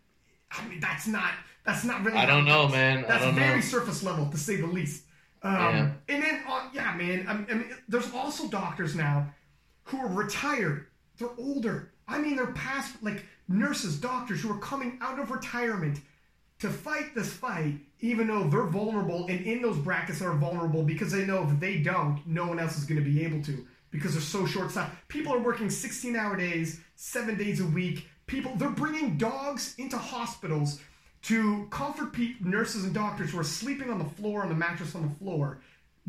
I 0.52 0.68
mean 0.68 0.80
that's 0.82 1.08
not 1.08 1.32
that's 1.64 1.84
not 1.86 2.04
really 2.04 2.18
I 2.18 2.26
don't 2.26 2.46
know, 2.46 2.68
man. 2.68 3.06
I 3.06 3.08
That's 3.08 3.36
very 3.36 3.56
know. 3.56 3.62
surface 3.62 4.04
level 4.04 4.26
to 4.30 4.38
say 4.38 4.56
the 4.58 4.68
least. 4.68 5.04
Um, 5.44 5.54
Yeah. 5.56 5.92
And 6.10 6.24
then 6.24 6.44
uh, 6.48 6.68
yeah, 6.74 6.94
man. 6.98 7.26
I 7.30 7.34
mean, 7.36 7.70
there's 7.88 8.12
also 8.14 8.48
doctors 8.50 8.96
now 8.96 9.34
who 9.84 10.00
are 10.00 10.08
retired. 10.12 10.88
They're 11.18 11.30
older. 11.38 11.94
I 12.08 12.18
mean, 12.20 12.36
they're 12.36 12.48
past 12.54 13.02
like 13.02 13.26
nurses, 13.48 13.98
doctors 14.00 14.42
who 14.42 14.52
are 14.52 14.60
coming 14.60 14.98
out 15.02 15.20
of 15.20 15.32
retirement 15.32 16.00
to 16.62 16.70
fight 16.70 17.16
this 17.16 17.32
fight, 17.32 17.76
even 18.00 18.28
though 18.28 18.44
they're 18.48 18.68
vulnerable 18.68 19.26
and 19.28 19.46
in 19.46 19.62
those 19.62 19.78
brackets 19.78 20.22
are 20.22 20.34
vulnerable 20.34 20.84
because 20.84 21.12
they 21.12 21.26
know 21.26 21.44
if 21.44 21.60
they 21.60 21.82
don't, 21.82 22.22
no 22.26 22.46
one 22.48 22.60
else 22.60 22.78
is 22.78 22.86
going 22.86 23.04
to 23.04 23.10
be 23.10 23.24
able 23.24 23.42
to 23.44 23.66
because 23.90 24.14
they're 24.14 24.22
so 24.22 24.46
short 24.46 24.72
staffed. 24.72 24.96
People 25.08 25.34
are 25.34 25.40
working 25.40 25.70
16 25.70 26.16
hour 26.16 26.38
days, 26.38 26.80
seven 26.96 27.38
days 27.38 27.60
a 27.60 27.66
week. 27.66 28.08
People, 28.28 28.54
they're 28.56 28.70
bringing 28.70 29.18
dogs 29.18 29.76
into 29.78 29.98
hospitals 29.98 30.80
to 31.24 31.68
comfort 31.70 32.14
pe- 32.14 32.36
nurses 32.40 32.86
and 32.86 32.94
doctors 32.94 33.32
who 33.32 33.40
are 33.40 33.44
sleeping 33.44 33.90
on 33.90 33.98
the 33.98 34.06
floor, 34.06 34.44
on 34.44 34.50
the 34.50 34.56
mattress 34.56 34.96
on 34.96 35.02
the 35.02 35.16
floor, 35.16 35.60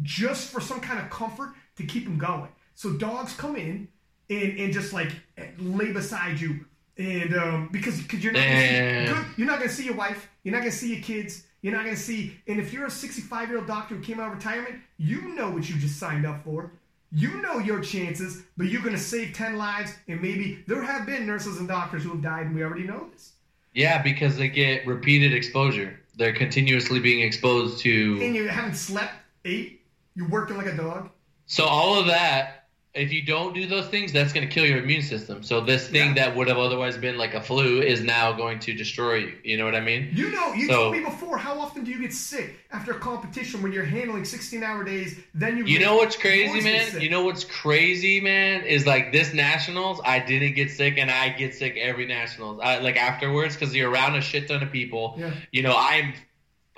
just 0.02 0.50
for 0.50 0.60
some 0.60 0.80
kind 0.80 1.00
of 1.00 1.10
comfort 1.10 1.52
to 1.76 1.84
keep 1.84 2.04
them 2.04 2.18
going. 2.18 2.48
So 2.74 2.92
dogs 2.92 3.34
come 3.34 3.56
in 3.56 3.88
and, 4.30 4.58
and 4.58 4.72
just 4.72 4.92
like 4.92 5.12
lay 5.58 5.92
beside 5.92 6.40
you, 6.40 6.64
and 6.96 7.34
um, 7.36 7.68
because 7.72 8.00
because 8.00 8.22
you're 8.22 8.32
not 8.32 8.44
gonna 8.44 8.60
see, 8.60 9.22
you're 9.36 9.46
not 9.46 9.58
gonna 9.58 9.70
see 9.70 9.84
your 9.84 9.94
wife, 9.94 10.28
you're 10.42 10.52
not 10.52 10.60
gonna 10.60 10.72
see 10.72 10.94
your 10.94 11.02
kids, 11.02 11.44
you're 11.60 11.74
not 11.74 11.84
gonna 11.84 11.96
see. 11.96 12.36
And 12.46 12.60
if 12.60 12.72
you're 12.72 12.86
a 12.86 12.90
65 12.90 13.48
year 13.48 13.58
old 13.58 13.66
doctor 13.66 13.96
who 13.96 14.02
came 14.02 14.20
out 14.20 14.28
of 14.28 14.34
retirement, 14.34 14.76
you 14.98 15.34
know 15.34 15.50
what 15.50 15.68
you 15.68 15.76
just 15.76 15.98
signed 15.98 16.26
up 16.26 16.44
for. 16.44 16.72
You 17.10 17.42
know 17.42 17.58
your 17.58 17.80
chances, 17.80 18.42
but 18.56 18.68
you're 18.68 18.82
gonna 18.82 18.98
save 18.98 19.34
10 19.34 19.56
lives, 19.56 19.94
and 20.08 20.20
maybe 20.20 20.64
there 20.66 20.82
have 20.82 21.06
been 21.06 21.26
nurses 21.26 21.58
and 21.58 21.68
doctors 21.68 22.04
who 22.04 22.10
have 22.10 22.22
died, 22.22 22.46
and 22.46 22.54
we 22.54 22.62
already 22.62 22.84
know 22.84 23.08
this. 23.12 23.32
Yeah, 23.74 24.02
because 24.02 24.36
they 24.36 24.48
get 24.48 24.86
repeated 24.86 25.32
exposure. 25.34 26.00
They're 26.16 26.34
continuously 26.34 27.00
being 27.00 27.20
exposed 27.20 27.80
to. 27.80 28.18
And 28.22 28.34
you 28.34 28.48
haven't 28.48 28.74
slept 28.74 29.14
eight. 29.44 29.82
You're 30.14 30.28
working 30.28 30.56
like 30.56 30.66
a 30.66 30.76
dog. 30.76 31.10
So 31.46 31.64
all 31.64 31.98
of 31.98 32.06
that 32.06 32.61
if 32.94 33.10
you 33.10 33.22
don't 33.22 33.54
do 33.54 33.66
those 33.66 33.86
things, 33.86 34.12
that's 34.12 34.34
going 34.34 34.46
to 34.46 34.52
kill 34.52 34.66
your 34.66 34.78
immune 34.78 35.00
system. 35.00 35.42
So 35.42 35.62
this 35.62 35.88
thing 35.88 36.08
yeah. 36.08 36.26
that 36.26 36.36
would 36.36 36.48
have 36.48 36.58
otherwise 36.58 36.98
been 36.98 37.16
like 37.16 37.32
a 37.32 37.40
flu 37.40 37.80
is 37.80 38.02
now 38.02 38.32
going 38.32 38.58
to 38.60 38.74
destroy 38.74 39.14
you. 39.14 39.38
You 39.42 39.56
know 39.56 39.64
what 39.64 39.74
I 39.74 39.80
mean? 39.80 40.10
You 40.12 40.30
know, 40.30 40.52
you 40.52 40.66
so, 40.66 40.74
told 40.74 40.92
me 40.92 41.00
before. 41.00 41.38
How 41.38 41.58
often 41.58 41.84
do 41.84 41.90
you 41.90 41.98
get 41.98 42.12
sick 42.12 42.54
after 42.70 42.92
a 42.92 42.98
competition 42.98 43.62
when 43.62 43.72
you're 43.72 43.84
handling 43.84 44.24
16-hour 44.24 44.84
days? 44.84 45.18
Then 45.32 45.56
you. 45.56 45.64
You 45.64 45.80
know 45.80 45.96
what's 45.96 46.16
crazy, 46.16 46.60
man? 46.60 47.00
You 47.00 47.08
know 47.08 47.24
what's 47.24 47.44
crazy, 47.44 48.20
man? 48.20 48.64
Is 48.66 48.86
like 48.86 49.10
this 49.10 49.32
nationals. 49.32 49.98
I 50.04 50.18
didn't 50.18 50.54
get 50.54 50.70
sick, 50.70 50.98
and 50.98 51.10
I 51.10 51.30
get 51.30 51.54
sick 51.54 51.78
every 51.78 52.04
nationals. 52.04 52.60
I, 52.62 52.80
like 52.80 52.98
afterwards, 52.98 53.56
because 53.56 53.74
you're 53.74 53.90
around 53.90 54.16
a 54.16 54.20
shit 54.20 54.48
ton 54.48 54.62
of 54.62 54.70
people. 54.70 55.14
Yeah. 55.16 55.32
You 55.50 55.62
know, 55.62 55.74
I'm, 55.74 56.12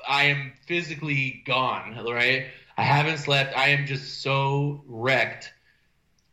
I 0.09 0.25
am 0.25 0.53
physically 0.67 1.43
gone. 1.45 1.97
Right. 2.07 2.47
I 2.77 2.83
haven't 2.83 3.19
slept. 3.19 3.57
I 3.57 3.71
am 3.71 3.87
just 3.87 4.23
so 4.23 4.85
wrecked 4.87 5.53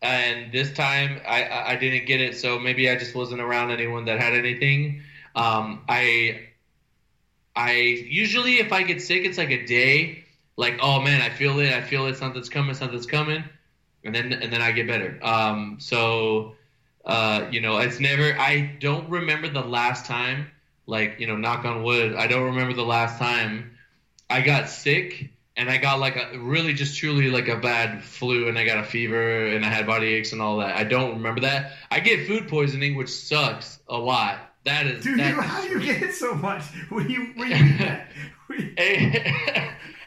and 0.02 0.52
this 0.52 0.74
time 0.74 1.22
I, 1.28 1.74
I 1.74 1.76
didn't 1.76 2.06
get 2.06 2.22
it, 2.22 2.38
so 2.38 2.60
maybe 2.60 2.90
I 2.90 2.96
just 2.96 3.16
wasn't 3.16 3.42
around 3.42 3.72
anyone 3.72 4.06
that 4.06 4.20
had 4.20 4.34
anything. 4.34 5.04
Um, 5.36 5.84
I 5.88 6.48
I 7.56 7.74
usually 7.74 8.60
if 8.60 8.72
I 8.74 8.84
get 8.84 9.02
sick, 9.02 9.26
it's 9.26 9.38
like 9.38 9.52
a 9.52 9.66
day, 9.66 10.24
like 10.58 10.80
oh 10.82 11.02
man, 11.02 11.22
I 11.22 11.30
feel 11.30 11.60
it, 11.60 11.72
I 11.74 11.82
feel 11.82 12.08
it, 12.08 12.18
something's 12.18 12.50
coming, 12.50 12.74
something's 12.74 13.06
coming, 13.06 13.44
and 14.04 14.16
then 14.16 14.34
and 14.34 14.52
then 14.52 14.62
I 14.62 14.72
get 14.72 14.88
better. 14.88 15.20
Um, 15.22 15.78
so 15.80 16.56
uh, 17.06 17.48
you 17.52 17.62
know, 17.62 17.78
it's 17.78 18.00
never. 18.00 18.38
I 18.40 18.78
don't 18.80 19.10
remember 19.10 19.50
the 19.50 19.62
last 19.62 20.06
time, 20.06 20.48
like 20.88 21.20
you 21.20 21.28
know, 21.28 21.36
knock 21.36 21.66
on 21.66 21.84
wood. 21.84 22.16
I 22.16 22.28
don't 22.28 22.44
remember 22.44 22.74
the 22.74 22.86
last 22.86 23.18
time 23.20 23.78
I 24.30 24.42
got 24.42 24.70
sick 24.70 25.32
and 25.62 25.70
I 25.70 25.78
got 25.78 26.00
like 26.00 26.16
a 26.16 26.40
really 26.40 26.74
just 26.74 26.98
truly 26.98 27.30
like 27.30 27.48
a 27.48 27.56
bad 27.56 28.04
flu 28.04 28.48
and 28.48 28.58
I 28.58 28.66
got 28.66 28.80
a 28.80 28.84
fever 28.84 29.46
and 29.46 29.64
I 29.64 29.70
had 29.70 29.86
body 29.86 30.08
aches 30.08 30.32
and 30.32 30.42
all 30.42 30.58
that. 30.58 30.76
I 30.76 30.84
don't 30.84 31.18
remember 31.18 31.42
that. 31.42 31.74
I 31.92 32.00
get 32.00 32.26
food 32.26 32.48
poisoning, 32.48 32.96
which 32.96 33.10
sucks 33.10 33.80
a 33.88 33.96
lot. 33.96 34.40
That 34.64 34.88
is 34.88 35.04
dude. 35.04 35.20
That 35.20 35.36
you, 35.36 35.42
how 35.42 35.62
do 35.62 35.70
you 35.70 35.80
get 35.94 36.02
it 36.02 36.16
so 36.16 36.34
much? 36.34 36.64
When 36.90 37.08
you 37.12 37.32
when 37.36 37.52
you 37.52 37.78
that? 37.78 38.08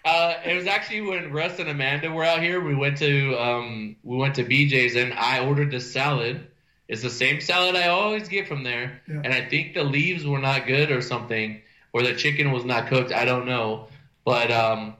uh, 0.05 0.35
it 0.45 0.57
was 0.57 0.67
actually 0.67 1.03
when 1.03 1.31
Russ 1.31 1.61
and 1.61 1.69
Amanda 1.69 2.11
were 2.11 2.25
out 2.25 2.43
here. 2.43 2.61
We 2.61 2.75
went 2.75 2.99
to 2.99 3.41
um, 3.41 3.95
we 4.03 4.17
went 4.17 4.35
to 4.35 4.45
BJ's 4.45 4.97
and 4.97 5.15
I 5.15 5.47
ordered 5.47 5.71
this 5.71 5.93
salad. 5.93 6.49
It's 6.89 7.03
the 7.03 7.11
same 7.11 7.41
salad 7.41 7.77
I 7.77 7.89
always 7.89 8.27
get 8.27 8.49
from 8.49 8.65
there, 8.65 9.01
yeah. 9.09 9.21
and 9.23 9.33
I 9.33 9.49
think 9.49 9.75
the 9.75 9.85
leaves 9.85 10.27
were 10.27 10.41
not 10.41 10.67
good 10.67 10.91
or 10.91 11.01
something, 11.01 11.63
or 11.93 12.03
the 12.03 12.15
chicken 12.17 12.51
was 12.51 12.65
not 12.65 12.89
cooked. 12.89 13.13
I 13.13 13.25
don't 13.25 13.47
know, 13.47 13.87
but 14.25 14.51
um, 14.51 14.95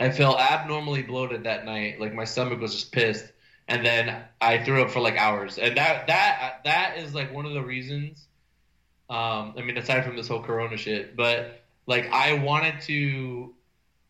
I 0.00 0.10
felt 0.10 0.38
abnormally 0.38 1.02
bloated 1.02 1.44
that 1.44 1.64
night. 1.64 2.00
Like 2.00 2.14
my 2.14 2.24
stomach 2.24 2.60
was 2.60 2.74
just 2.74 2.92
pissed, 2.92 3.26
and 3.66 3.84
then 3.84 4.24
I 4.40 4.62
threw 4.62 4.82
up 4.82 4.90
for 4.90 5.00
like 5.00 5.16
hours. 5.16 5.58
And 5.58 5.76
that 5.76 6.06
that 6.06 6.60
that 6.64 6.98
is 6.98 7.14
like 7.14 7.32
one 7.32 7.46
of 7.46 7.52
the 7.52 7.62
reasons. 7.62 8.26
Um, 9.10 9.54
I 9.56 9.62
mean, 9.62 9.76
aside 9.76 10.04
from 10.04 10.16
this 10.16 10.28
whole 10.28 10.42
Corona 10.42 10.76
shit, 10.76 11.16
but 11.16 11.62
like 11.86 12.08
I 12.12 12.34
wanted 12.34 12.80
to. 12.82 13.54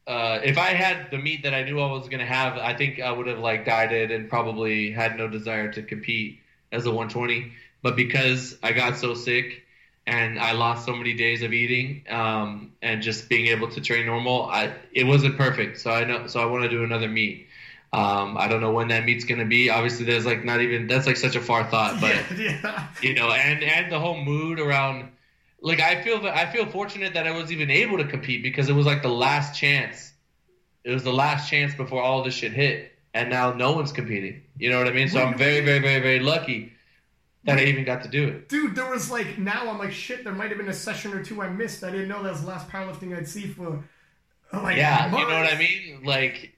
Uh, 0.06 0.40
if 0.42 0.56
I 0.56 0.68
had 0.68 1.10
the 1.10 1.18
meat 1.18 1.42
that 1.42 1.52
I 1.52 1.64
knew 1.64 1.78
I 1.80 1.92
was 1.92 2.08
gonna 2.08 2.24
have, 2.24 2.56
I 2.56 2.74
think 2.74 2.98
I 2.98 3.12
would 3.12 3.26
have 3.26 3.40
like 3.40 3.66
dieted 3.66 4.10
and 4.10 4.28
probably 4.28 4.90
had 4.90 5.18
no 5.18 5.28
desire 5.28 5.70
to 5.72 5.82
compete 5.82 6.40
as 6.72 6.86
a 6.86 6.90
120. 6.90 7.52
But 7.82 7.94
because 7.94 8.56
I 8.62 8.72
got 8.72 8.96
so 8.96 9.12
sick 9.12 9.64
and 10.08 10.40
I 10.40 10.52
lost 10.52 10.86
so 10.86 10.96
many 10.96 11.12
days 11.12 11.42
of 11.42 11.52
eating 11.52 12.02
um, 12.08 12.72
and 12.80 13.02
just 13.02 13.28
being 13.28 13.48
able 13.48 13.68
to 13.68 13.80
train 13.80 14.06
normal. 14.06 14.46
I 14.46 14.72
it 14.90 15.04
wasn't 15.04 15.36
perfect, 15.36 15.78
so 15.80 15.90
I 15.90 16.04
know 16.04 16.26
so 16.26 16.40
I 16.40 16.46
want 16.46 16.64
to 16.64 16.70
do 16.70 16.82
another 16.82 17.08
meet. 17.08 17.46
Um, 17.92 18.36
I 18.38 18.48
don't 18.48 18.62
know 18.62 18.72
when 18.72 18.88
that 18.88 19.04
meet's 19.04 19.24
gonna 19.24 19.44
be. 19.44 19.68
Obviously, 19.68 20.06
there's 20.06 20.24
like 20.24 20.44
not 20.44 20.62
even 20.62 20.86
that's 20.86 21.06
like 21.06 21.18
such 21.18 21.36
a 21.36 21.40
far 21.40 21.64
thought, 21.64 22.00
but 22.00 22.16
yeah, 22.38 22.58
yeah. 22.62 22.88
you 23.02 23.14
know, 23.14 23.30
and 23.30 23.62
and 23.62 23.92
the 23.92 24.00
whole 24.00 24.18
mood 24.18 24.58
around. 24.58 25.10
Like 25.60 25.80
I 25.80 26.02
feel 26.02 26.26
I 26.26 26.46
feel 26.46 26.64
fortunate 26.66 27.12
that 27.14 27.26
I 27.26 27.32
was 27.32 27.52
even 27.52 27.70
able 27.70 27.98
to 27.98 28.04
compete 28.04 28.42
because 28.42 28.70
it 28.70 28.74
was 28.74 28.86
like 28.86 29.02
the 29.02 29.08
last 29.08 29.58
chance. 29.58 30.12
It 30.84 30.92
was 30.92 31.04
the 31.04 31.12
last 31.12 31.50
chance 31.50 31.74
before 31.74 32.02
all 32.02 32.22
this 32.22 32.32
shit 32.32 32.52
hit, 32.52 32.92
and 33.12 33.28
now 33.28 33.52
no 33.52 33.72
one's 33.72 33.92
competing. 33.92 34.42
You 34.56 34.70
know 34.70 34.78
what 34.78 34.86
I 34.86 34.92
mean? 34.92 35.08
So 35.08 35.20
I'm 35.20 35.36
very, 35.36 35.60
very, 35.60 35.80
very, 35.80 36.00
very 36.00 36.20
lucky 36.20 36.72
that 37.44 37.58
I 37.58 37.64
even 37.64 37.84
got 37.84 38.02
to 38.02 38.08
do 38.08 38.28
it. 38.28 38.48
Dude, 38.48 38.74
there 38.74 38.90
was 38.90 39.10
like 39.10 39.38
now 39.38 39.68
I'm 39.68 39.78
like 39.78 39.92
shit. 39.92 40.24
There 40.24 40.32
might 40.32 40.48
have 40.48 40.58
been 40.58 40.68
a 40.68 40.74
session 40.74 41.12
or 41.14 41.22
two 41.22 41.40
I 41.42 41.48
missed. 41.48 41.84
I 41.84 41.90
didn't 41.90 42.08
know 42.08 42.22
that 42.22 42.32
was 42.32 42.42
the 42.42 42.48
last 42.48 42.68
powerlifting 42.68 43.16
I'd 43.16 43.28
see 43.28 43.46
for. 43.46 43.82
Like, 44.52 44.76
yeah, 44.76 45.08
months. 45.10 45.18
you 45.18 45.28
know 45.28 45.40
what 45.40 45.52
I 45.52 45.58
mean. 45.58 46.02
Like, 46.04 46.56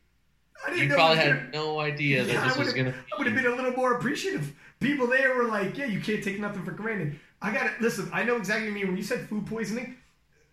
I 0.64 0.70
didn't 0.70 0.88
you 0.88 0.94
probably 0.94 1.16
had 1.16 1.50
gonna, 1.50 1.50
no 1.52 1.80
idea 1.80 2.24
that 2.24 2.32
yeah, 2.32 2.48
this 2.48 2.56
was 2.56 2.72
gonna. 2.72 2.94
I 3.12 3.18
would 3.18 3.26
have 3.26 3.36
been 3.36 3.46
a 3.46 3.54
little 3.54 3.72
more 3.72 3.94
appreciative. 3.94 4.54
People 4.78 5.06
there 5.06 5.34
were 5.34 5.44
like, 5.44 5.76
"Yeah, 5.76 5.86
you 5.86 6.00
can't 6.00 6.22
take 6.22 6.38
nothing 6.38 6.64
for 6.64 6.72
granted." 6.72 7.18
I 7.42 7.52
got 7.52 7.66
it. 7.66 7.72
Listen, 7.80 8.08
I 8.12 8.22
know 8.22 8.36
exactly 8.36 8.70
what 8.70 8.78
you 8.78 8.84
mean 8.84 8.86
when 8.88 8.96
you 8.96 9.02
said 9.02 9.28
food 9.28 9.46
poisoning. 9.46 9.96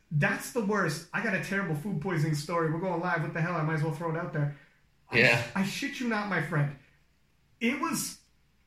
That's 0.09 0.51
the 0.51 0.63
worst. 0.63 1.07
I 1.13 1.21
got 1.21 1.33
a 1.33 1.43
terrible 1.43 1.75
food 1.75 2.01
poisoning 2.01 2.35
story. 2.35 2.71
We're 2.71 2.79
going 2.79 3.01
live. 3.01 3.21
What 3.21 3.33
the 3.33 3.41
hell? 3.41 3.55
I 3.55 3.63
might 3.63 3.75
as 3.75 3.83
well 3.83 3.93
throw 3.93 4.11
it 4.11 4.17
out 4.17 4.31
there. 4.33 4.55
Yeah. 5.11 5.41
I, 5.53 5.61
I 5.61 5.63
shit 5.65 5.99
you 5.99 6.07
not, 6.07 6.29
my 6.29 6.41
friend. 6.41 6.75
It 7.59 7.79
was 7.79 8.16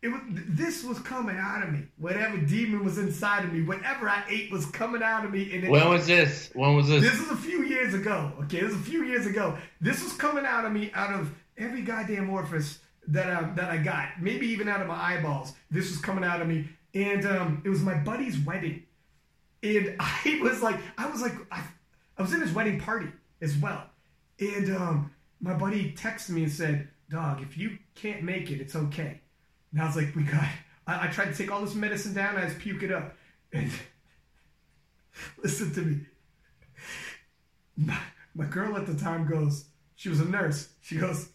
it 0.02 0.08
was 0.08 0.20
this 0.30 0.82
was 0.82 0.98
coming 1.00 1.36
out 1.36 1.62
of 1.62 1.72
me. 1.72 1.82
Whatever 1.98 2.38
demon 2.38 2.84
was 2.84 2.96
inside 2.96 3.44
of 3.44 3.52
me, 3.52 3.62
whatever 3.62 4.08
I 4.08 4.24
ate 4.30 4.50
was 4.50 4.64
coming 4.66 5.02
out 5.02 5.26
of 5.26 5.30
me. 5.30 5.54
And 5.54 5.64
it, 5.64 5.70
when 5.70 5.88
was 5.88 6.06
this? 6.06 6.50
When 6.54 6.74
was 6.74 6.88
this? 6.88 7.02
This 7.02 7.20
was 7.20 7.30
a 7.30 7.36
few 7.36 7.64
years 7.64 7.92
ago. 7.92 8.32
Okay, 8.44 8.60
this 8.60 8.72
was 8.72 8.80
a 8.80 8.90
few 8.90 9.04
years 9.04 9.26
ago. 9.26 9.58
This 9.80 10.02
was 10.02 10.14
coming 10.14 10.46
out 10.46 10.64
of 10.64 10.72
me 10.72 10.90
out 10.94 11.12
of 11.12 11.30
every 11.58 11.82
goddamn 11.82 12.30
orifice 12.30 12.78
that 13.08 13.28
I, 13.28 13.42
that 13.50 13.70
I 13.70 13.76
got. 13.76 14.22
Maybe 14.22 14.46
even 14.48 14.68
out 14.68 14.80
of 14.80 14.88
my 14.88 14.94
eyeballs. 14.94 15.52
This 15.70 15.90
was 15.90 15.98
coming 16.00 16.24
out 16.24 16.40
of 16.40 16.48
me, 16.48 16.68
and 16.94 17.26
um, 17.26 17.62
it 17.66 17.68
was 17.68 17.82
my 17.82 17.94
buddy's 17.94 18.38
wedding, 18.38 18.84
and 19.62 19.96
I 20.00 20.38
was 20.42 20.62
like, 20.62 20.80
I 20.96 21.10
was 21.10 21.20
like, 21.20 21.34
I, 21.52 21.62
I 22.16 22.22
was 22.22 22.32
in 22.32 22.40
his 22.40 22.52
wedding 22.52 22.80
party 22.80 23.08
as 23.42 23.54
well, 23.56 23.84
and 24.38 24.74
um, 24.74 25.10
my 25.42 25.52
buddy 25.52 25.92
texted 25.92 26.30
me 26.30 26.44
and 26.44 26.52
said, 26.52 26.88
"Dog, 27.10 27.42
if 27.42 27.58
you 27.58 27.76
can't 27.94 28.22
make 28.22 28.50
it, 28.50 28.62
it's 28.62 28.74
okay." 28.74 29.20
And 29.72 29.80
I 29.80 29.86
was 29.86 29.96
like, 29.96 30.14
we 30.14 30.22
got. 30.22 30.44
I, 30.86 31.06
I 31.06 31.08
tried 31.08 31.26
to 31.26 31.34
take 31.34 31.50
all 31.50 31.60
this 31.60 31.74
medicine 31.74 32.14
down. 32.14 32.36
I 32.36 32.46
just 32.46 32.58
puke 32.58 32.82
it 32.82 32.92
up. 32.92 33.14
And 33.52 33.70
listen 35.42 35.72
to 35.74 35.80
me. 35.80 36.00
My, 37.76 37.98
my 38.34 38.44
girl 38.46 38.76
at 38.76 38.86
the 38.86 38.94
time 38.94 39.26
goes. 39.26 39.66
She 39.96 40.08
was 40.08 40.20
a 40.20 40.24
nurse. 40.24 40.68
She 40.80 40.96
goes. 40.96 41.28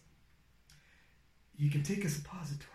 You 1.56 1.70
can 1.70 1.82
take 1.82 2.04
a 2.04 2.08
suppository. 2.08 2.72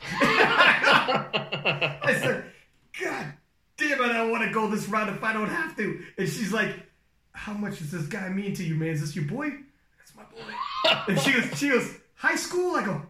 I 0.20 2.18
said, 2.20 2.44
God 3.00 3.34
damn 3.76 4.00
it, 4.00 4.10
I 4.10 4.12
don't 4.18 4.30
want 4.30 4.44
to 4.44 4.50
go 4.50 4.68
this 4.68 4.88
route 4.88 5.08
if 5.08 5.22
I 5.22 5.32
don't 5.32 5.48
have 5.48 5.76
to. 5.76 6.02
And 6.18 6.28
she's 6.28 6.52
like, 6.52 6.74
How 7.32 7.52
much 7.52 7.78
does 7.78 7.90
this 7.90 8.06
guy 8.06 8.28
mean 8.28 8.54
to 8.54 8.64
you, 8.64 8.74
man? 8.74 8.88
Is 8.90 9.00
this 9.00 9.16
your 9.16 9.26
boy? 9.26 9.50
That's 9.98 10.14
my 10.16 10.24
boy. 10.24 11.08
and 11.08 11.20
she 11.20 11.32
goes, 11.32 11.58
she 11.58 11.68
goes, 11.68 11.94
high 12.14 12.36
school? 12.36 12.76
I 12.76 12.84
go, 12.84 13.02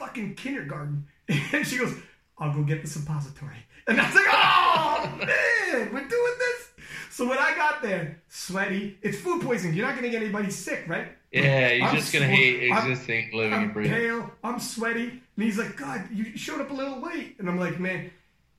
fucking 0.00 0.34
kindergarten. 0.34 1.06
And 1.52 1.64
she 1.64 1.78
goes, 1.78 1.94
I'll 2.38 2.52
go 2.52 2.62
get 2.62 2.82
the 2.82 2.88
suppository. 2.88 3.54
And 3.86 4.00
I 4.00 4.06
was 4.06 4.14
like, 4.14 4.26
oh, 4.28 5.14
man, 5.18 5.92
we're 5.92 6.08
doing 6.08 6.34
this. 6.38 6.68
So 7.10 7.28
when 7.28 7.38
I 7.38 7.54
got 7.56 7.82
there, 7.82 8.20
sweaty, 8.28 8.98
it's 9.02 9.18
food 9.18 9.42
poisoning. 9.42 9.74
You're 9.74 9.86
not 9.86 9.94
going 9.96 10.04
to 10.04 10.10
get 10.10 10.22
anybody 10.22 10.50
sick, 10.50 10.84
right? 10.86 11.08
Yeah, 11.32 11.72
you're 11.72 11.88
I'm 11.88 11.96
just 11.96 12.12
going 12.12 12.28
to 12.28 12.34
hate 12.34 12.70
existing, 12.70 13.30
I'm, 13.32 13.38
living, 13.38 13.54
I'm 13.54 13.62
and 13.64 13.72
breathing. 13.74 13.92
pale. 13.94 14.30
I'm 14.44 14.60
sweaty. 14.60 15.08
And 15.08 15.44
he's 15.44 15.58
like, 15.58 15.76
God, 15.76 16.08
you 16.12 16.36
showed 16.36 16.60
up 16.60 16.70
a 16.70 16.74
little 16.74 17.00
late. 17.00 17.36
And 17.38 17.48
I'm 17.48 17.58
like, 17.58 17.80
man, 17.80 18.10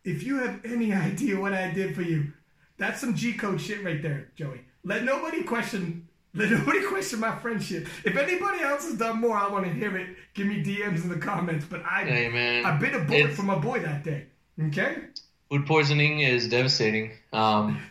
if 0.03 0.23
you 0.23 0.39
have 0.39 0.59
any 0.65 0.91
idea 0.93 1.39
what 1.39 1.53
I 1.53 1.72
did 1.72 1.95
for 1.95 2.01
you, 2.01 2.34
that's 2.77 2.99
some 2.99 3.15
G 3.15 3.34
code 3.34 3.61
shit 3.61 3.84
right 3.85 4.01
there, 4.01 4.30
Joey. 4.35 4.61
Let 4.84 5.03
nobody 5.03 5.43
question 5.43 6.07
nobody 6.33 6.85
question 6.85 7.19
my 7.19 7.35
friendship. 7.37 7.87
If 8.03 8.15
anybody 8.15 8.61
else 8.61 8.85
has 8.85 8.97
done 8.97 9.19
more, 9.19 9.37
I 9.37 9.49
want 9.49 9.65
to 9.65 9.71
hear 9.71 9.97
it. 9.97 10.15
Give 10.33 10.47
me 10.47 10.63
DMs 10.63 11.03
in 11.03 11.09
the 11.09 11.17
comments. 11.17 11.65
But 11.69 11.83
I, 11.85 12.05
hey 12.05 12.29
man, 12.29 12.65
I 12.65 12.77
bit 12.77 12.93
a 12.93 12.99
bullet 12.99 13.33
for 13.33 13.43
my 13.43 13.57
boy 13.57 13.79
that 13.79 14.03
day. 14.03 14.25
Okay. 14.67 14.97
Food 15.49 15.65
poisoning 15.65 16.21
is 16.21 16.47
devastating. 16.47 17.11
Um, 17.33 17.81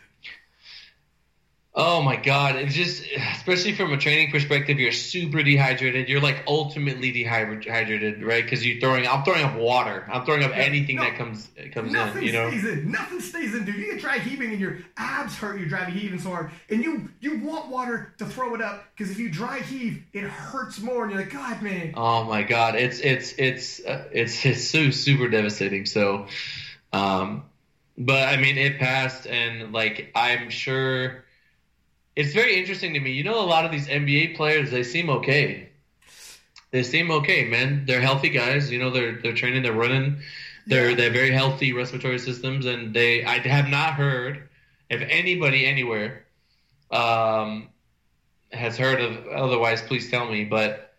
Oh 1.82 2.02
my 2.02 2.16
god! 2.16 2.57
It's 2.57 2.74
just, 2.74 3.02
especially 3.36 3.73
from 3.73 3.90
a 3.94 3.97
training 3.97 4.31
perspective, 4.31 4.78
you're 4.78 4.93
super 4.93 5.43
dehydrated. 5.43 6.11
You're 6.11 6.20
like 6.20 6.44
ultimately 6.47 7.11
dehydrated, 7.11 8.23
right? 8.23 8.44
Because 8.44 8.66
you're 8.66 8.78
throwing. 8.78 9.07
I'm 9.07 9.24
throwing 9.24 9.44
up 9.44 9.57
water. 9.57 10.07
I'm 10.12 10.27
throwing 10.27 10.44
up 10.44 10.55
anything 10.55 10.97
no, 10.97 11.05
that 11.05 11.16
comes 11.16 11.48
comes 11.73 11.94
in. 11.94 12.23
You 12.23 12.32
know, 12.32 12.51
stays 12.51 12.66
in. 12.66 12.90
Nothing 12.90 13.20
stays 13.20 13.55
in, 13.55 13.65
dude. 13.65 13.77
You 13.77 13.93
get 13.93 13.98
dry 14.02 14.19
heaving 14.19 14.51
and 14.51 14.61
your 14.61 14.81
abs 14.98 15.36
hurt. 15.36 15.59
You're 15.59 15.70
dry 15.70 15.89
heaving 15.89 16.19
so 16.19 16.28
hard, 16.28 16.51
and 16.69 16.85
you 16.85 17.09
you 17.20 17.39
want 17.39 17.70
water 17.70 18.12
to 18.19 18.27
throw 18.27 18.55
it 18.55 18.61
up 18.61 18.85
because 18.94 19.11
if 19.11 19.19
you 19.19 19.31
dry 19.31 19.61
heave, 19.61 20.05
it 20.12 20.24
hurts 20.24 20.81
more, 20.81 21.05
and 21.05 21.12
you're 21.12 21.23
like, 21.23 21.32
God, 21.32 21.62
man. 21.62 21.94
Oh 21.97 22.24
my 22.24 22.43
god! 22.43 22.74
It's 22.74 23.01
it's 23.01 23.32
it's 23.39 23.82
uh, 23.82 24.05
it's 24.12 24.44
it's 24.44 24.69
so 24.69 24.90
super 24.90 25.31
devastating. 25.31 25.86
So, 25.86 26.27
um, 26.93 27.44
but 27.97 28.28
I 28.28 28.36
mean, 28.36 28.59
it 28.59 28.78
passed, 28.78 29.27
and 29.27 29.73
like 29.73 30.12
I'm 30.15 30.51
sure 30.51 31.24
it's 32.20 32.34
very 32.34 32.56
interesting 32.56 32.92
to 32.92 33.01
me. 33.01 33.12
You 33.12 33.24
know, 33.24 33.40
a 33.40 33.47
lot 33.47 33.64
of 33.64 33.72
these 33.72 33.88
NBA 33.88 34.36
players, 34.36 34.70
they 34.70 34.82
seem 34.82 35.09
okay. 35.09 35.70
They 36.70 36.82
seem 36.82 37.10
okay, 37.10 37.48
man. 37.48 37.84
They're 37.86 38.02
healthy 38.02 38.28
guys. 38.28 38.70
You 38.70 38.78
know, 38.78 38.90
they're 38.90 39.20
they're 39.22 39.34
training, 39.34 39.62
they're 39.62 39.72
running, 39.72 40.20
they're 40.66 40.90
yeah. 40.90 40.97
they're 40.97 41.10
very 41.10 41.30
healthy 41.30 41.72
respiratory 41.72 42.18
systems, 42.18 42.66
and 42.66 42.94
they 42.94 43.24
I 43.24 43.38
have 43.38 43.68
not 43.68 43.94
heard 43.94 44.48
if 44.90 45.01
anybody 45.01 45.64
anywhere 45.64 46.26
um, 46.90 47.70
has 48.52 48.76
heard 48.76 49.01
of 49.01 49.26
otherwise. 49.28 49.80
Please 49.80 50.10
tell 50.10 50.30
me, 50.30 50.44
but 50.44 50.89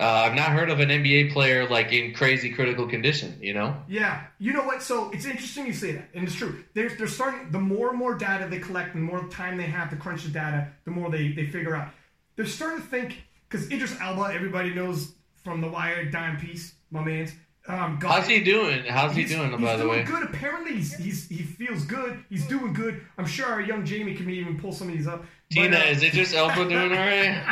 uh, 0.00 0.24
I've 0.26 0.34
not 0.34 0.48
heard 0.48 0.70
of 0.70 0.80
an 0.80 0.88
NBA 0.88 1.32
player 1.32 1.68
like 1.68 1.92
in 1.92 2.14
crazy 2.14 2.50
critical 2.50 2.86
condition. 2.86 3.36
You 3.40 3.52
know? 3.52 3.76
Yeah. 3.86 4.24
You 4.38 4.54
know 4.54 4.64
what? 4.64 4.82
So 4.82 5.10
it's 5.10 5.26
interesting 5.26 5.66
you 5.66 5.74
say 5.74 5.92
that, 5.92 6.08
and 6.14 6.26
it's 6.26 6.34
true. 6.34 6.64
They're 6.72 6.88
they're 6.88 7.06
starting. 7.06 7.50
The 7.50 7.60
more 7.60 7.90
and 7.90 7.98
more 7.98 8.14
data 8.14 8.48
they 8.48 8.58
collect, 8.58 8.94
and 8.94 9.06
the 9.06 9.12
more 9.12 9.28
time 9.28 9.58
they 9.58 9.64
have 9.64 9.90
to 9.90 9.96
crunch 9.96 10.24
the 10.24 10.30
data, 10.30 10.68
the 10.84 10.90
more 10.90 11.10
they 11.10 11.32
they 11.32 11.46
figure 11.46 11.76
out. 11.76 11.90
They're 12.36 12.46
starting 12.46 12.80
to 12.80 12.86
think 12.88 13.22
because 13.48 13.70
Idris 13.70 14.00
Elba, 14.00 14.32
everybody 14.32 14.72
knows 14.72 15.12
from 15.44 15.60
The 15.60 15.68
Wire, 15.68 16.06
dime 16.06 16.38
piece, 16.38 16.74
my 16.90 17.04
man's. 17.04 17.32
Um, 17.70 18.00
How's 18.02 18.26
he 18.26 18.42
doing? 18.42 18.84
How's 18.84 19.14
he 19.14 19.24
doing? 19.24 19.50
by 19.60 19.76
the 19.76 19.88
way, 19.88 20.02
good. 20.02 20.24
Apparently, 20.24 20.74
he's, 20.74 20.94
he's 20.96 21.28
he 21.28 21.42
feels 21.42 21.84
good. 21.84 22.24
He's 22.28 22.44
doing 22.46 22.72
good. 22.72 23.00
I'm 23.16 23.26
sure 23.26 23.46
our 23.46 23.60
young 23.60 23.84
Jamie 23.84 24.14
can 24.14 24.28
even 24.28 24.58
pull 24.58 24.72
some 24.72 24.88
of 24.88 24.94
these 24.94 25.06
up. 25.06 25.24
Tina, 25.50 25.76
but, 25.76 25.86
uh, 25.86 25.90
is 25.90 26.02
it 26.02 26.12
just 26.12 26.34
Elba 26.34 26.68
doing 26.68 26.92
alright? 26.92 27.42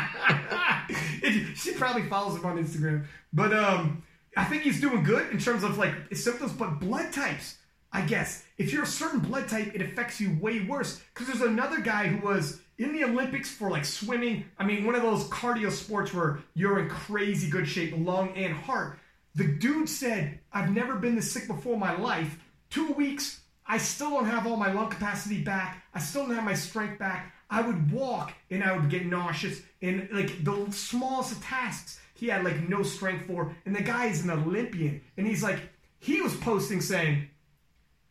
she 1.56 1.72
probably 1.74 2.02
follows 2.04 2.36
him 2.36 2.46
on 2.46 2.58
Instagram. 2.58 3.04
But 3.32 3.52
um, 3.52 4.02
I 4.36 4.44
think 4.44 4.62
he's 4.62 4.80
doing 4.80 5.04
good 5.04 5.30
in 5.30 5.38
terms 5.38 5.62
of 5.62 5.78
like 5.78 5.94
symptoms. 6.12 6.52
But 6.52 6.80
blood 6.80 7.12
types, 7.12 7.58
I 7.92 8.02
guess, 8.02 8.44
if 8.56 8.72
you're 8.72 8.82
a 8.82 8.86
certain 8.86 9.20
blood 9.20 9.48
type, 9.48 9.72
it 9.72 9.82
affects 9.82 10.20
you 10.20 10.36
way 10.40 10.62
worse. 10.62 11.00
Because 11.14 11.28
there's 11.28 11.48
another 11.48 11.80
guy 11.80 12.08
who 12.08 12.26
was 12.26 12.60
in 12.78 12.92
the 12.92 13.04
Olympics 13.04 13.50
for 13.50 13.70
like 13.70 13.84
swimming. 13.84 14.46
I 14.58 14.64
mean, 14.64 14.84
one 14.84 14.96
of 14.96 15.02
those 15.02 15.24
cardio 15.28 15.70
sports 15.70 16.12
where 16.12 16.40
you're 16.54 16.80
in 16.80 16.88
crazy 16.88 17.48
good 17.48 17.68
shape, 17.68 17.94
lung 17.96 18.30
and 18.36 18.52
heart. 18.52 18.98
The 19.34 19.46
dude 19.46 19.88
said, 19.88 20.40
I've 20.52 20.74
never 20.74 20.96
been 20.96 21.14
this 21.14 21.30
sick 21.30 21.46
before 21.46 21.74
in 21.74 21.80
my 21.80 21.96
life. 21.96 22.38
Two 22.70 22.92
weeks, 22.92 23.40
I 23.66 23.78
still 23.78 24.10
don't 24.10 24.26
have 24.26 24.46
all 24.46 24.56
my 24.56 24.72
lung 24.72 24.90
capacity 24.90 25.42
back. 25.42 25.84
I 25.94 25.98
still 25.98 26.26
don't 26.26 26.34
have 26.34 26.44
my 26.44 26.54
strength 26.54 26.98
back. 26.98 27.32
I 27.50 27.60
would 27.60 27.90
walk 27.92 28.34
and 28.50 28.62
I 28.62 28.76
would 28.76 28.90
get 28.90 29.06
nauseous 29.06 29.62
and 29.80 30.08
like 30.12 30.44
the 30.44 30.66
smallest 30.70 31.32
of 31.32 31.42
tasks 31.42 32.00
he 32.14 32.26
had 32.28 32.44
like 32.44 32.68
no 32.68 32.82
strength 32.82 33.26
for. 33.26 33.54
And 33.64 33.74
the 33.74 33.82
guy 33.82 34.06
is 34.06 34.24
an 34.24 34.30
Olympian 34.30 35.00
and 35.16 35.26
he's 35.26 35.42
like 35.42 35.60
he 35.98 36.20
was 36.20 36.34
posting 36.36 36.80
saying, 36.80 37.28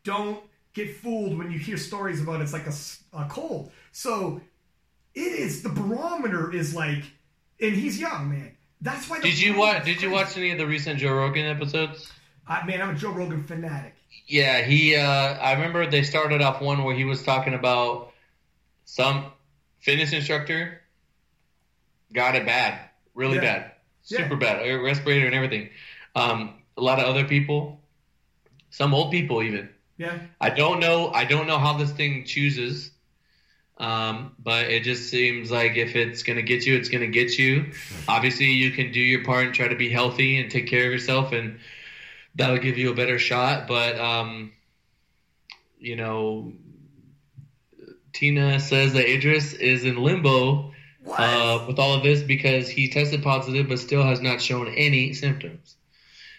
"Don't 0.03 0.43
get 0.73 0.95
fooled 0.95 1.37
when 1.37 1.51
you 1.51 1.59
hear 1.59 1.77
stories 1.77 2.21
about 2.21 2.41
it's 2.41 2.53
like 2.53 2.67
a, 2.67 2.73
a 3.13 3.27
cold." 3.29 3.71
So 3.91 4.41
it 5.13 5.19
is 5.19 5.63
the 5.63 5.69
barometer 5.69 6.53
is 6.53 6.75
like, 6.75 7.03
and 7.59 7.73
he's 7.73 7.99
young 7.99 8.29
man. 8.29 8.56
That's 8.81 9.09
why. 9.09 9.19
Did 9.21 9.39
you 9.39 9.57
watch? 9.57 9.85
Did 9.85 10.01
you 10.01 10.11
watch 10.11 10.37
any 10.37 10.51
of 10.51 10.57
the 10.57 10.67
recent 10.67 10.99
Joe 10.99 11.13
Rogan 11.13 11.45
episodes? 11.45 12.11
I, 12.47 12.65
man, 12.65 12.81
I'm 12.81 12.91
a 12.91 12.95
Joe 12.95 13.11
Rogan 13.11 13.43
fanatic. 13.43 13.95
Yeah, 14.27 14.61
he. 14.61 14.95
Uh, 14.95 15.03
I 15.03 15.53
remember 15.53 15.89
they 15.89 16.03
started 16.03 16.41
off 16.41 16.61
one 16.61 16.83
where 16.83 16.95
he 16.95 17.05
was 17.05 17.23
talking 17.23 17.53
about 17.53 18.13
some 18.85 19.31
fitness 19.79 20.13
instructor 20.13 20.81
got 22.13 22.35
it 22.35 22.45
bad, 22.45 22.79
really 23.13 23.35
yeah. 23.35 23.41
bad, 23.41 23.71
super 24.03 24.33
yeah. 24.33 24.57
bad, 24.57 24.81
respirator 24.81 25.25
and 25.25 25.35
everything. 25.35 25.69
Um, 26.15 26.55
a 26.77 26.81
lot 26.81 26.99
of 26.99 27.05
other 27.05 27.25
people, 27.25 27.81
some 28.69 28.93
old 28.93 29.11
people 29.11 29.41
even. 29.43 29.69
Yeah. 29.97 30.19
I 30.39 30.51
don't 30.51 30.79
know. 30.79 31.11
I 31.11 31.25
don't 31.25 31.47
know 31.47 31.57
how 31.57 31.77
this 31.77 31.91
thing 31.91 32.23
chooses. 32.25 32.91
Um, 33.77 34.35
but 34.39 34.71
it 34.71 34.83
just 34.83 35.09
seems 35.09 35.51
like 35.51 35.77
if 35.77 35.95
it's 35.95 36.23
gonna 36.23 36.41
get 36.41 36.65
you, 36.65 36.75
it's 36.75 36.89
gonna 36.89 37.07
get 37.07 37.37
you. 37.37 37.71
Obviously, 38.07 38.47
you 38.47 38.71
can 38.71 38.91
do 38.91 38.99
your 38.99 39.23
part 39.23 39.45
and 39.45 39.53
try 39.53 39.67
to 39.67 39.75
be 39.75 39.89
healthy 39.89 40.39
and 40.39 40.49
take 40.49 40.67
care 40.67 40.85
of 40.85 40.91
yourself, 40.91 41.31
and 41.31 41.59
that'll 42.35 42.57
give 42.57 42.77
you 42.77 42.91
a 42.91 42.95
better 42.95 43.19
shot. 43.19 43.67
But 43.67 43.99
um, 43.99 44.51
you 45.79 45.95
know, 45.95 46.53
Tina 48.13 48.59
says 48.59 48.93
that 48.93 49.07
Idris 49.07 49.53
is 49.53 49.85
in 49.85 49.97
limbo 49.97 50.73
uh, 51.07 51.65
with 51.67 51.79
all 51.79 51.93
of 51.93 52.03
this 52.03 52.23
because 52.23 52.67
he 52.69 52.89
tested 52.89 53.23
positive 53.23 53.69
but 53.69 53.79
still 53.79 54.03
has 54.03 54.21
not 54.21 54.41
shown 54.41 54.67
any 54.75 55.13
symptoms. 55.13 55.75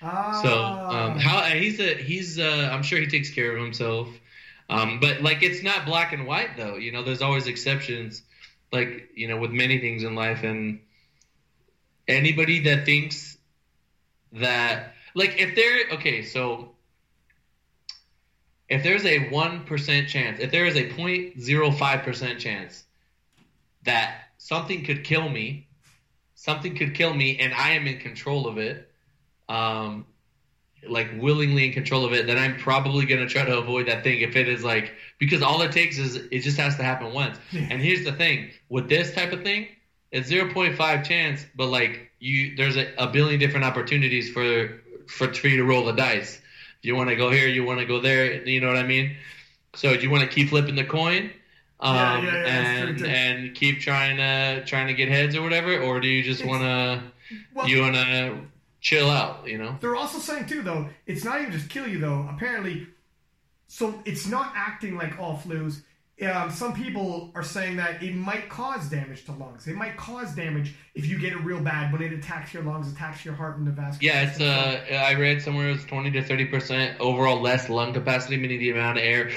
Ah. 0.02 0.40
So 0.42 0.52
um, 0.52 1.18
how 1.18 1.42
he's 1.42 1.80
a 1.80 1.94
he's 1.94 2.38
uh, 2.38 2.70
I'm 2.72 2.82
sure 2.82 2.98
he 2.98 3.06
takes 3.06 3.30
care 3.30 3.56
of 3.56 3.62
himself, 3.62 4.08
um, 4.68 5.00
but 5.00 5.22
like 5.22 5.42
it's 5.42 5.62
not 5.62 5.86
black 5.86 6.12
and 6.12 6.26
white 6.26 6.56
though. 6.56 6.76
You 6.76 6.92
know, 6.92 7.02
there's 7.02 7.22
always 7.22 7.46
exceptions, 7.46 8.22
like 8.72 9.10
you 9.14 9.28
know 9.28 9.38
with 9.38 9.50
many 9.50 9.78
things 9.80 10.02
in 10.02 10.14
life. 10.14 10.42
And 10.42 10.80
anybody 12.06 12.60
that 12.64 12.84
thinks 12.84 13.38
that 14.32 14.94
like 15.14 15.40
if 15.40 15.54
they're 15.54 15.98
okay, 15.98 16.22
so 16.22 16.74
if 18.68 18.82
there's 18.82 19.04
a 19.04 19.30
1% 19.30 20.08
chance, 20.08 20.40
if 20.40 20.50
there 20.50 20.66
is 20.66 20.76
a 20.76 20.90
0.05% 20.90 22.38
chance 22.38 22.84
that 23.84 24.24
something 24.36 24.84
could 24.84 25.04
kill 25.04 25.28
me, 25.28 25.68
something 26.34 26.76
could 26.76 26.94
kill 26.94 27.14
me, 27.14 27.38
and 27.38 27.54
I 27.54 27.70
am 27.70 27.86
in 27.86 27.98
control 27.98 28.46
of 28.46 28.58
it, 28.58 28.90
um, 29.48 30.04
like 30.86 31.10
willingly 31.18 31.66
in 31.66 31.72
control 31.72 32.04
of 32.04 32.12
it, 32.12 32.26
then 32.26 32.38
I'm 32.38 32.56
probably 32.56 33.06
going 33.06 33.20
to 33.20 33.26
try 33.26 33.44
to 33.44 33.58
avoid 33.58 33.88
that 33.88 34.04
thing 34.04 34.20
if 34.20 34.36
it 34.36 34.48
is 34.48 34.62
like, 34.62 34.92
because 35.18 35.42
all 35.42 35.62
it 35.62 35.72
takes 35.72 35.98
is 35.98 36.16
it 36.16 36.40
just 36.40 36.58
has 36.58 36.76
to 36.76 36.82
happen 36.82 37.12
once. 37.12 37.38
Yeah. 37.50 37.66
And 37.70 37.80
here's 37.80 38.04
the 38.04 38.12
thing 38.12 38.50
with 38.68 38.88
this 38.88 39.14
type 39.14 39.32
of 39.32 39.42
thing, 39.42 39.68
it's 40.10 40.30
0.5 40.30 41.04
chance, 41.04 41.44
but 41.54 41.66
like 41.66 42.10
you, 42.18 42.56
there's 42.56 42.76
a, 42.76 42.92
a 42.96 43.06
billion 43.08 43.40
different 43.40 43.64
opportunities 43.64 44.30
for, 44.30 44.80
for, 45.06 45.32
for 45.32 45.48
you 45.48 45.56
to 45.58 45.64
roll 45.64 45.84
the 45.84 45.92
dice 45.92 46.40
you 46.82 46.94
want 46.94 47.10
to 47.10 47.16
go 47.16 47.30
here, 47.30 47.48
you 47.48 47.64
want 47.64 47.80
to 47.80 47.86
go 47.86 48.00
there. 48.00 48.46
You 48.46 48.60
know 48.60 48.68
what 48.68 48.76
I 48.76 48.84
mean? 48.84 49.16
So 49.74 49.94
do 49.94 50.00
you 50.00 50.10
want 50.10 50.22
to 50.22 50.34
keep 50.34 50.50
flipping 50.50 50.76
the 50.76 50.84
coin? 50.84 51.30
Um, 51.80 51.94
yeah, 51.94 52.22
yeah, 52.22 52.32
yeah, 52.32 52.46
and 52.46 53.06
and 53.06 53.54
keep 53.54 53.80
trying 53.80 54.16
to 54.16 54.64
trying 54.64 54.88
to 54.88 54.94
get 54.94 55.08
heads 55.08 55.36
or 55.36 55.42
whatever, 55.42 55.78
or 55.80 56.00
do 56.00 56.08
you 56.08 56.22
just 56.22 56.44
want 56.44 56.62
to 56.62 57.02
well, 57.54 57.68
you 57.68 57.80
want 57.82 57.94
to 57.94 58.38
chill 58.80 59.10
out? 59.10 59.46
You 59.46 59.58
know. 59.58 59.76
They're 59.80 59.96
also 59.96 60.18
saying 60.18 60.46
too, 60.46 60.62
though, 60.62 60.88
it's 61.06 61.24
not 61.24 61.40
even 61.40 61.52
just 61.52 61.68
kill 61.68 61.86
you 61.86 61.98
though. 61.98 62.28
Apparently, 62.30 62.86
so 63.66 64.00
it's 64.04 64.26
not 64.26 64.52
acting 64.54 64.96
like 64.96 65.18
all 65.18 65.36
flus 65.36 65.82
um, 66.20 66.50
some 66.50 66.72
people 66.72 67.30
are 67.34 67.44
saying 67.44 67.76
that 67.76 68.02
it 68.02 68.14
might 68.14 68.48
cause 68.48 68.88
damage 68.90 69.24
to 69.26 69.32
lungs. 69.32 69.68
It 69.68 69.76
might 69.76 69.96
cause 69.96 70.34
damage 70.34 70.74
if 70.94 71.06
you 71.06 71.18
get 71.18 71.32
it 71.32 71.40
real 71.44 71.60
bad 71.60 71.92
when 71.92 72.02
it 72.02 72.12
attacks 72.12 72.52
your 72.52 72.64
lungs, 72.64 72.92
attacks 72.92 73.24
your 73.24 73.34
heart 73.34 73.56
and 73.56 73.66
the 73.66 73.70
vascular. 73.70 74.14
Yeah, 74.14 74.28
it's 74.28 74.40
uh, 74.40 74.94
I 74.94 75.14
read 75.14 75.42
somewhere 75.42 75.70
it's 75.70 75.84
twenty 75.84 76.10
to 76.12 76.22
thirty 76.22 76.46
percent 76.46 76.98
overall 76.98 77.40
less 77.40 77.68
lung 77.68 77.92
capacity, 77.92 78.36
meaning 78.36 78.58
the 78.58 78.70
amount 78.70 78.98
of 78.98 79.04
air 79.04 79.30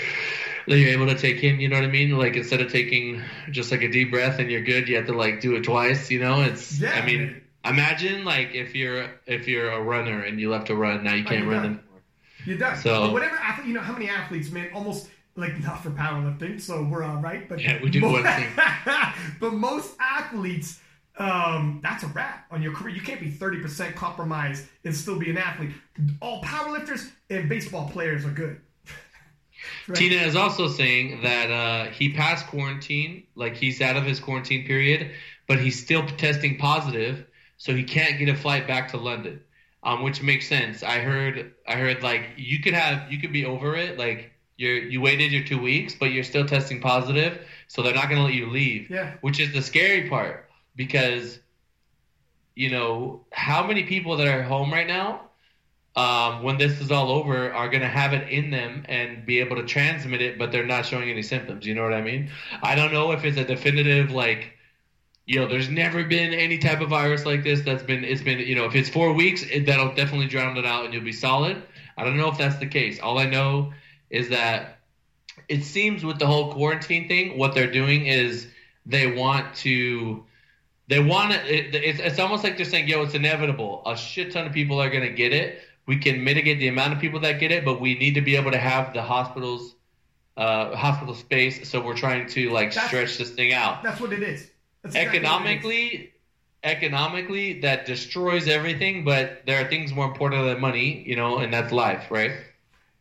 that 0.67 0.77
you're 0.77 0.89
able 0.89 1.05
to 1.05 1.15
take 1.15 1.43
in. 1.43 1.59
You 1.59 1.69
know 1.69 1.75
what 1.75 1.85
I 1.85 1.91
mean? 1.91 2.17
Like 2.17 2.35
instead 2.35 2.61
of 2.61 2.71
taking 2.71 3.21
just 3.51 3.69
like 3.69 3.83
a 3.83 3.91
deep 3.91 4.09
breath 4.09 4.39
and 4.39 4.49
you're 4.49 4.63
good, 4.63 4.89
you 4.89 4.95
have 4.95 5.05
to 5.05 5.13
like 5.13 5.39
do 5.39 5.55
it 5.55 5.63
twice. 5.63 6.09
You 6.09 6.19
know, 6.19 6.41
it's. 6.41 6.79
Yeah, 6.79 6.93
I 6.93 7.05
mean. 7.05 7.41
Imagine 7.65 8.25
like 8.25 8.53
if 8.53 8.75
you're 8.75 9.09
if 9.25 9.47
you're 9.47 9.71
a 9.71 9.81
runner 9.81 10.23
and 10.23 10.39
you 10.39 10.49
left 10.49 10.67
to 10.67 10.75
run, 10.75 11.03
now 11.03 11.13
you 11.13 11.23
can't 11.23 11.47
run 11.47 11.65
anymore. 11.65 11.83
You're 12.45 12.57
done. 12.57 12.77
So 12.77 13.11
whatever 13.11 13.35
athlete, 13.35 13.67
you 13.67 13.73
know 13.73 13.81
how 13.81 13.93
many 13.93 14.09
athletes, 14.09 14.51
man, 14.51 14.69
almost 14.73 15.09
like 15.35 15.59
not 15.61 15.81
for 15.81 15.91
powerlifting, 15.91 16.59
so 16.59 16.83
we're 16.83 17.03
all 17.03 17.17
right. 17.17 17.47
But 17.47 17.61
yeah, 17.61 17.81
we 17.81 17.89
do 17.89 18.01
most, 18.01 18.13
one 18.13 18.23
thing. 18.23 18.47
but 19.39 19.53
most 19.53 19.95
athletes, 19.99 20.79
um, 21.17 21.79
that's 21.83 22.03
a 22.03 22.07
wrap 22.07 22.45
on 22.51 22.61
your 22.61 22.73
career. 22.73 22.95
You 22.95 23.01
can't 23.01 23.19
be 23.19 23.29
thirty 23.29 23.59
percent 23.59 23.95
compromised 23.95 24.65
and 24.83 24.95
still 24.95 25.19
be 25.19 25.29
an 25.29 25.37
athlete. 25.37 25.71
All 26.21 26.41
powerlifters 26.41 27.11
and 27.29 27.47
baseball 27.47 27.89
players 27.89 28.25
are 28.25 28.31
good. 28.31 28.59
right? 29.87 29.97
Tina 29.97 30.15
is 30.15 30.35
also 30.35 30.67
saying 30.67 31.21
that 31.21 31.51
uh, 31.51 31.91
he 31.91 32.13
passed 32.13 32.47
quarantine, 32.47 33.23
like 33.35 33.55
he's 33.55 33.81
out 33.81 33.95
of 33.95 34.03
his 34.03 34.19
quarantine 34.19 34.65
period, 34.65 35.11
but 35.47 35.59
he's 35.59 35.81
still 35.81 36.05
testing 36.17 36.57
positive, 36.57 37.25
so 37.61 37.75
he 37.75 37.83
can't 37.83 38.17
get 38.17 38.27
a 38.27 38.35
flight 38.35 38.65
back 38.67 38.89
to 38.89 38.97
London. 38.97 39.39
Um, 39.83 40.03
which 40.03 40.21
makes 40.21 40.47
sense. 40.47 40.83
I 40.83 40.99
heard, 40.99 41.53
I 41.67 41.73
heard 41.73 42.03
like 42.03 42.33
you 42.37 42.59
could 42.59 42.75
have, 42.75 43.11
you 43.11 43.19
could 43.19 43.33
be 43.33 43.45
over 43.45 43.75
it, 43.75 43.97
like 43.97 44.31
you're 44.57 44.77
you 44.77 45.01
waited 45.01 45.31
your 45.31 45.43
two 45.43 45.59
weeks, 45.59 45.95
but 45.95 46.11
you're 46.11 46.23
still 46.23 46.45
testing 46.45 46.81
positive, 46.81 47.41
so 47.67 47.81
they're 47.81 47.95
not 47.95 48.07
going 48.07 48.17
to 48.17 48.23
let 48.23 48.33
you 48.33 48.47
leave. 48.47 48.91
Yeah. 48.91 49.15
Which 49.21 49.39
is 49.39 49.53
the 49.53 49.61
scary 49.63 50.07
part 50.07 50.49
because, 50.75 51.39
you 52.55 52.69
know, 52.69 53.25
how 53.31 53.65
many 53.65 53.83
people 53.83 54.17
that 54.17 54.27
are 54.27 54.43
home 54.43 54.71
right 54.71 54.87
now, 54.87 55.29
um, 55.95 56.43
when 56.43 56.59
this 56.59 56.79
is 56.79 56.91
all 56.91 57.11
over, 57.11 57.51
are 57.51 57.69
going 57.69 57.81
to 57.81 57.87
have 57.87 58.13
it 58.13 58.29
in 58.29 58.51
them 58.51 58.85
and 58.87 59.25
be 59.25 59.39
able 59.39 59.55
to 59.55 59.65
transmit 59.65 60.21
it, 60.21 60.37
but 60.37 60.51
they're 60.51 60.65
not 60.65 60.85
showing 60.85 61.09
any 61.09 61.23
symptoms. 61.23 61.65
You 61.65 61.73
know 61.73 61.83
what 61.83 61.93
I 61.93 62.01
mean? 62.01 62.29
I 62.61 62.75
don't 62.75 62.93
know 62.93 63.11
if 63.13 63.23
it's 63.23 63.37
a 63.37 63.45
definitive 63.45 64.11
like 64.11 64.57
you 65.31 65.39
know, 65.39 65.47
there's 65.47 65.69
never 65.69 66.03
been 66.03 66.33
any 66.33 66.57
type 66.57 66.81
of 66.81 66.89
virus 66.89 67.25
like 67.25 67.41
this 67.41 67.61
that's 67.61 67.83
been, 67.83 68.03
it's 68.03 68.21
been, 68.21 68.39
you 68.39 68.53
know, 68.53 68.65
if 68.65 68.75
it's 68.75 68.89
four 68.89 69.13
weeks, 69.13 69.43
it, 69.43 69.65
that'll 69.65 69.95
definitely 69.95 70.27
drown 70.27 70.57
it 70.57 70.65
out 70.65 70.83
and 70.83 70.93
you'll 70.93 71.05
be 71.05 71.13
solid. 71.13 71.63
I 71.97 72.03
don't 72.03 72.17
know 72.17 72.27
if 72.27 72.37
that's 72.37 72.57
the 72.57 72.65
case. 72.65 72.99
All 72.99 73.17
I 73.17 73.27
know 73.27 73.71
is 74.09 74.27
that 74.27 74.79
it 75.47 75.63
seems 75.63 76.03
with 76.03 76.19
the 76.19 76.27
whole 76.27 76.51
quarantine 76.51 77.07
thing, 77.07 77.37
what 77.37 77.55
they're 77.55 77.71
doing 77.71 78.07
is 78.07 78.45
they 78.85 79.09
want 79.09 79.55
to, 79.55 80.25
they 80.89 80.99
want 80.99 81.31
to, 81.31 81.37
it, 81.39 81.73
it's, 81.75 82.01
it's 82.01 82.19
almost 82.19 82.43
like 82.43 82.57
they're 82.57 82.65
saying, 82.65 82.89
yo, 82.89 83.01
it's 83.03 83.13
inevitable. 83.15 83.83
A 83.85 83.95
shit 83.95 84.33
ton 84.33 84.45
of 84.45 84.51
people 84.51 84.81
are 84.81 84.89
going 84.89 85.07
to 85.07 85.13
get 85.13 85.31
it. 85.31 85.61
We 85.85 85.95
can 85.95 86.25
mitigate 86.25 86.59
the 86.59 86.67
amount 86.67 86.91
of 86.91 86.99
people 86.99 87.21
that 87.21 87.39
get 87.39 87.53
it, 87.53 87.63
but 87.63 87.79
we 87.79 87.97
need 87.97 88.15
to 88.15 88.21
be 88.21 88.35
able 88.35 88.51
to 88.51 88.57
have 88.57 88.93
the 88.93 89.01
hospitals, 89.01 89.75
uh, 90.35 90.75
hospital 90.75 91.15
space. 91.15 91.69
So 91.69 91.79
we're 91.81 91.95
trying 91.95 92.27
to 92.31 92.49
like 92.49 92.73
That's- 92.73 92.87
stretch 92.87 93.17
this 93.17 93.29
thing 93.29 93.53
out 93.53 93.81
That's 93.81 94.01
what 94.01 94.11
it 94.11 94.23
is. 94.23 94.50
That's 94.83 94.95
exactly 94.95 95.19
what 95.19 95.23
it 95.23 95.23
is. 95.23 95.25
economically 95.25 96.13
economically 96.63 97.61
that 97.61 97.85
destroys 97.85 98.47
everything 98.47 99.03
but 99.03 99.41
there 99.45 99.63
are 99.65 99.67
things 99.67 99.91
more 99.93 100.05
important 100.05 100.45
than 100.45 100.59
money 100.59 101.03
you 101.07 101.15
know 101.15 101.39
and 101.39 101.53
that's 101.53 101.71
life 101.71 102.09
right 102.11 102.31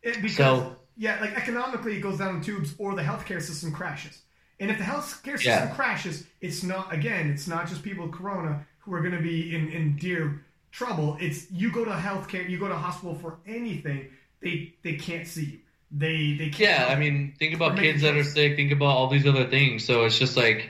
It, 0.01 0.21
because, 0.21 0.35
So- 0.37 0.75
yeah, 0.97 1.19
like 1.21 1.35
economically, 1.37 1.97
it 1.97 2.01
goes 2.01 2.17
down 2.17 2.39
the 2.39 2.45
tubes, 2.45 2.73
or 2.79 2.95
the 2.95 3.01
healthcare 3.03 3.41
system 3.41 3.71
crashes. 3.71 4.19
And 4.59 4.69
if 4.71 4.77
the 4.77 4.83
healthcare 4.83 5.37
system 5.37 5.69
Yeah. 5.69 5.75
crashes, 5.75 6.25
it's 6.41 6.63
not 6.63 6.91
again, 6.93 7.29
it's 7.29 7.47
not 7.47 7.67
just 7.69 7.81
people 7.83 8.05
with 8.07 8.13
corona 8.15 8.65
who 8.79 8.93
are 8.95 9.01
going 9.01 9.13
to 9.15 9.21
be 9.21 9.55
in 9.55 9.69
in 9.69 9.95
dear 9.97 10.43
trouble. 10.71 11.17
It's 11.19 11.49
you 11.51 11.71
go 11.71 11.85
to 11.85 11.91
healthcare, 11.91 12.47
you 12.49 12.57
go 12.59 12.67
to 12.67 12.75
hospital 12.75 13.15
for 13.15 13.37
anything, 13.47 14.07
they 14.41 14.73
they 14.83 14.95
can't 14.95 15.27
see 15.27 15.45
you. 15.45 15.59
They 15.91 16.33
they 16.33 16.49
can't. 16.49 16.59
yeah 16.59 16.87
i 16.89 16.95
mean 16.95 17.33
think 17.37 17.53
about 17.53 17.77
kids 17.77 18.01
that 18.03 18.15
are 18.15 18.23
sick 18.23 18.55
think 18.55 18.71
about 18.71 18.91
all 18.97 19.07
these 19.09 19.27
other 19.27 19.47
things 19.49 19.83
so 19.83 20.05
it's 20.05 20.17
just 20.17 20.37
like 20.37 20.69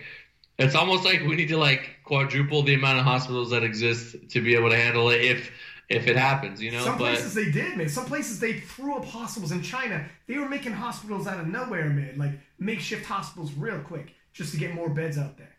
it's 0.63 0.75
almost 0.75 1.05
like 1.05 1.21
we 1.21 1.35
need 1.35 1.49
to 1.49 1.57
like 1.57 1.97
quadruple 2.03 2.63
the 2.63 2.73
amount 2.73 2.99
of 2.99 3.05
hospitals 3.05 3.49
that 3.51 3.63
exist 3.63 4.15
to 4.29 4.41
be 4.41 4.55
able 4.55 4.69
to 4.69 4.77
handle 4.77 5.09
it 5.09 5.21
if 5.21 5.51
if 5.89 6.07
it 6.07 6.15
happens 6.17 6.61
you 6.61 6.71
know 6.71 6.85
Some 6.85 6.97
but 6.97 7.15
places 7.15 7.33
they 7.33 7.51
did, 7.51 7.77
man. 7.77 7.89
Some 7.89 8.05
places 8.05 8.39
they 8.39 8.59
threw 8.59 8.95
up 8.95 9.05
hospitals 9.05 9.51
in 9.51 9.61
China. 9.61 10.09
They 10.27 10.37
were 10.37 10.49
making 10.49 10.73
hospitals 10.73 11.27
out 11.27 11.39
of 11.39 11.47
nowhere, 11.47 11.89
man. 11.89 12.17
Like 12.17 12.31
makeshift 12.59 13.05
hospitals, 13.05 13.53
real 13.53 13.79
quick, 13.81 14.13
just 14.33 14.51
to 14.53 14.57
get 14.57 14.73
more 14.73 14.89
beds 14.89 15.17
out 15.17 15.37
there. 15.37 15.55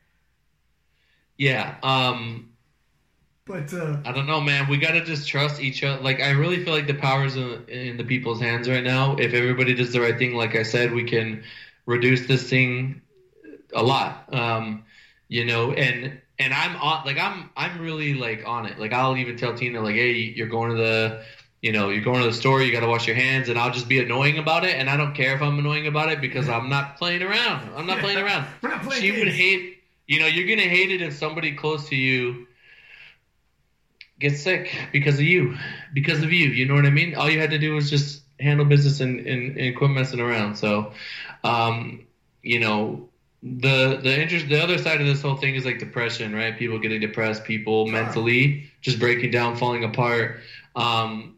yeah 1.36 1.76
um 1.82 2.52
But 3.44 3.72
uh, 3.74 3.98
I 4.04 4.12
don't 4.12 4.26
know, 4.26 4.40
man. 4.40 4.68
We 4.68 4.78
gotta 4.78 5.04
just 5.04 5.28
trust 5.28 5.60
each 5.60 5.82
other. 5.82 6.00
Like, 6.02 6.20
I 6.20 6.30
really 6.30 6.64
feel 6.64 6.74
like 6.74 6.86
the 6.86 6.94
power's 6.94 7.36
in, 7.36 7.64
in 7.68 7.96
the 7.96 8.04
people's 8.04 8.40
hands 8.40 8.68
right 8.68 8.82
now. 8.84 9.16
If 9.16 9.34
everybody 9.34 9.74
does 9.74 9.92
the 9.92 10.00
right 10.00 10.16
thing, 10.16 10.34
like 10.34 10.54
I 10.54 10.62
said, 10.62 10.92
we 10.92 11.04
can 11.04 11.42
reduce 11.86 12.26
this 12.26 12.48
thing 12.48 13.02
a 13.74 13.82
lot. 13.82 14.32
Um, 14.34 14.84
you 15.32 15.46
know, 15.46 15.72
and 15.72 16.20
and 16.38 16.52
I'm 16.52 16.76
on, 16.76 17.06
like, 17.06 17.16
I'm 17.18 17.48
I'm 17.56 17.80
really 17.80 18.12
like 18.12 18.42
on 18.46 18.66
it. 18.66 18.78
Like, 18.78 18.92
I'll 18.92 19.16
even 19.16 19.38
tell 19.38 19.54
Tina, 19.54 19.80
like, 19.80 19.94
hey, 19.94 20.12
you're 20.12 20.46
going 20.46 20.72
to 20.72 20.76
the, 20.76 21.24
you 21.62 21.72
know, 21.72 21.88
you're 21.88 22.04
going 22.04 22.20
to 22.20 22.26
the 22.26 22.34
store. 22.34 22.60
You 22.60 22.70
got 22.70 22.80
to 22.80 22.86
wash 22.86 23.06
your 23.06 23.16
hands, 23.16 23.48
and 23.48 23.58
I'll 23.58 23.70
just 23.70 23.88
be 23.88 23.98
annoying 23.98 24.36
about 24.36 24.64
it. 24.64 24.74
And 24.74 24.90
I 24.90 24.98
don't 24.98 25.14
care 25.14 25.34
if 25.34 25.40
I'm 25.40 25.58
annoying 25.58 25.86
about 25.86 26.12
it 26.12 26.20
because 26.20 26.50
I'm 26.50 26.68
not 26.68 26.98
playing 26.98 27.22
around. 27.22 27.70
I'm 27.74 27.86
not 27.86 28.00
playing 28.00 28.18
around. 28.24 28.46
Not 28.62 28.82
playing 28.82 29.00
She 29.00 29.10
would 29.12 29.28
hate. 29.28 29.78
You 30.06 30.20
know, 30.20 30.26
you're 30.26 30.54
gonna 30.54 30.68
hate 30.68 30.90
it 30.90 31.00
if 31.00 31.14
somebody 31.14 31.52
close 31.52 31.88
to 31.88 31.96
you 31.96 32.46
gets 34.18 34.42
sick 34.42 34.76
because 34.92 35.14
of 35.14 35.22
you, 35.22 35.56
because 35.94 36.22
of 36.22 36.30
you. 36.30 36.48
You 36.48 36.66
know 36.66 36.74
what 36.74 36.84
I 36.84 36.90
mean? 36.90 37.14
All 37.14 37.30
you 37.30 37.40
had 37.40 37.50
to 37.52 37.58
do 37.58 37.72
was 37.72 37.88
just 37.88 38.22
handle 38.38 38.66
business 38.66 39.00
and, 39.00 39.20
and, 39.20 39.56
and 39.56 39.74
quit 39.74 39.90
messing 39.92 40.20
around. 40.20 40.56
So, 40.56 40.92
um, 41.42 42.06
you 42.42 42.60
know, 42.60 43.08
the 43.42 43.98
the 44.02 44.20
interest, 44.22 44.48
the 44.48 44.62
other 44.62 44.78
side 44.78 45.00
of 45.00 45.06
this 45.06 45.20
whole 45.20 45.36
thing 45.36 45.54
is 45.56 45.64
like 45.64 45.78
depression, 45.78 46.34
right? 46.34 46.56
People 46.56 46.78
getting 46.78 47.00
depressed, 47.00 47.44
people 47.44 47.86
mentally 47.86 48.70
just 48.80 48.98
breaking 49.00 49.30
down, 49.32 49.56
falling 49.56 49.84
apart. 49.84 50.40
Um, 50.76 51.36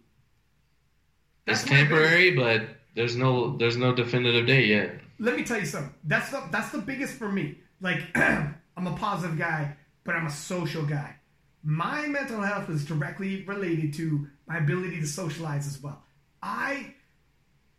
it's 1.47 1.63
That's 1.63 1.71
my 1.71 1.77
temporary, 1.79 2.31
but 2.33 2.63
there's 2.95 3.17
no 3.17 3.57
there's 3.57 3.77
no 3.77 3.95
definitive 3.95 4.47
date 4.47 4.67
yet. 4.67 5.01
let 5.19 5.37
me 5.37 5.45
tell 5.45 5.59
you 5.59 5.67
something. 5.67 5.95
That's 6.05 6.31
the 6.31 6.43
that's 6.51 6.71
the 6.71 6.79
biggest 6.79 7.15
for 7.15 7.31
me. 7.31 7.59
Like 7.81 8.03
I'm 8.15 8.87
a 8.87 8.97
positive 8.97 9.39
guy, 9.39 9.77
but 10.05 10.15
I'm 10.15 10.27
a 10.27 10.31
social 10.31 10.85
guy. 10.85 11.17
My 11.63 12.07
mental 12.07 12.43
health 12.43 12.69
is 12.69 12.85
directly 12.85 13.45
related 13.45 13.95
to 13.95 14.27
my 14.47 14.59
ability 14.59 15.01
to 15.01 15.07
socialize 15.07 15.67
as 15.67 15.83
well. 15.83 16.03
I 16.43 16.95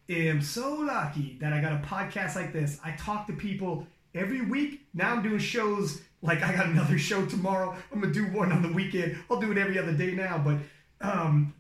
am 0.10 0.42
so 0.42 0.74
lucky 0.74 1.38
that 1.42 1.54
I 1.54 1.62
got 1.62 1.74
a 1.74 1.86
podcast 1.86 2.36
like 2.36 2.52
this. 2.52 2.80
I 2.84 2.92
talk 2.92 3.28
to 3.28 3.34
people 3.34 3.86
every 4.16 4.42
week. 4.42 4.88
Now 4.94 5.14
I'm 5.14 5.22
doing 5.22 5.40
shows 5.40 6.02
like 6.22 6.42
I 6.42 6.56
got 6.56 6.66
another 6.68 6.98
show 6.98 7.26
tomorrow. 7.26 7.76
I'm 7.92 8.02
gonna 8.02 8.14
do 8.14 8.26
one 8.28 8.52
on 8.52 8.62
the 8.62 8.72
weekend. 8.72 9.18
I'll 9.30 9.40
do 9.40 9.52
it 9.52 9.58
every 9.58 9.78
other 9.78 9.94
day 9.94 10.14
now, 10.14 10.38
but 10.38 10.58
um, 11.02 11.54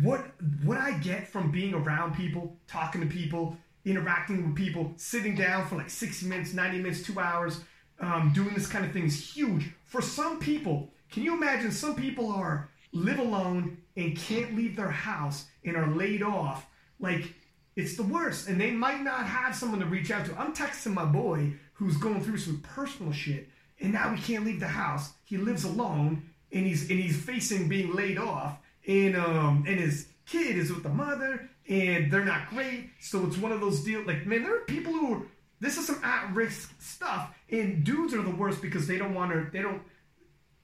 what 0.00 0.24
what 0.64 0.78
I 0.78 0.92
get 0.92 1.28
from 1.28 1.50
being 1.50 1.74
around 1.74 2.14
people, 2.14 2.56
talking 2.66 3.00
to 3.02 3.06
people, 3.06 3.56
interacting 3.84 4.46
with 4.46 4.56
people, 4.56 4.92
sitting 4.96 5.34
down 5.34 5.66
for 5.66 5.76
like 5.76 5.90
60 5.90 6.26
minutes, 6.26 6.54
90 6.54 6.78
minutes, 6.78 7.02
two 7.02 7.18
hours, 7.18 7.60
um, 8.00 8.32
doing 8.32 8.54
this 8.54 8.66
kind 8.66 8.84
of 8.84 8.92
thing 8.92 9.04
is 9.04 9.34
huge. 9.34 9.70
For 9.84 10.00
some 10.00 10.38
people, 10.38 10.90
can 11.10 11.22
you 11.22 11.34
imagine 11.34 11.72
some 11.72 11.94
people 11.94 12.30
are 12.30 12.70
live 12.92 13.18
alone 13.18 13.78
and 13.96 14.16
can't 14.16 14.56
leave 14.56 14.76
their 14.76 14.90
house 14.90 15.46
and 15.64 15.76
are 15.76 15.90
laid 15.90 16.22
off? 16.22 16.66
Like 16.98 17.34
it's 17.76 17.96
the 17.96 18.02
worst. 18.02 18.48
And 18.48 18.60
they 18.60 18.70
might 18.70 19.02
not 19.02 19.26
have 19.26 19.54
someone 19.54 19.80
to 19.80 19.86
reach 19.86 20.10
out 20.10 20.26
to. 20.26 20.38
I'm 20.38 20.54
texting 20.54 20.94
my 20.94 21.04
boy 21.04 21.54
who's 21.82 21.96
going 21.96 22.22
through 22.22 22.38
some 22.38 22.60
personal 22.60 23.12
shit, 23.12 23.48
and 23.80 23.92
now 23.92 24.14
he 24.14 24.22
can't 24.22 24.44
leave 24.44 24.60
the 24.60 24.68
house. 24.68 25.12
He 25.24 25.36
lives 25.36 25.64
alone 25.64 26.22
and 26.52 26.66
he's 26.66 26.88
and 26.90 26.98
he's 27.00 27.16
facing 27.16 27.68
being 27.68 27.94
laid 27.94 28.18
off 28.18 28.58
and 28.86 29.16
um 29.16 29.64
and 29.66 29.80
his 29.80 30.06
kid 30.26 30.56
is 30.58 30.70
with 30.70 30.82
the 30.82 30.88
mother 30.90 31.48
and 31.68 32.10
they're 32.12 32.24
not 32.26 32.50
great 32.50 32.90
so 33.00 33.24
it's 33.26 33.38
one 33.38 33.50
of 33.52 33.60
those 33.60 33.80
deals 33.84 34.06
like 34.06 34.26
man 34.26 34.42
there 34.42 34.56
are 34.56 34.64
people 34.66 34.92
who 34.92 35.14
are 35.14 35.22
this 35.60 35.78
is 35.78 35.86
some 35.86 35.98
at-risk 36.04 36.74
stuff 36.78 37.32
and 37.50 37.84
dudes 37.84 38.12
are 38.12 38.20
the 38.22 38.30
worst 38.34 38.60
because 38.60 38.86
they 38.86 38.98
don't 38.98 39.14
want 39.14 39.32
to 39.32 39.46
they 39.50 39.62
don't 39.62 39.80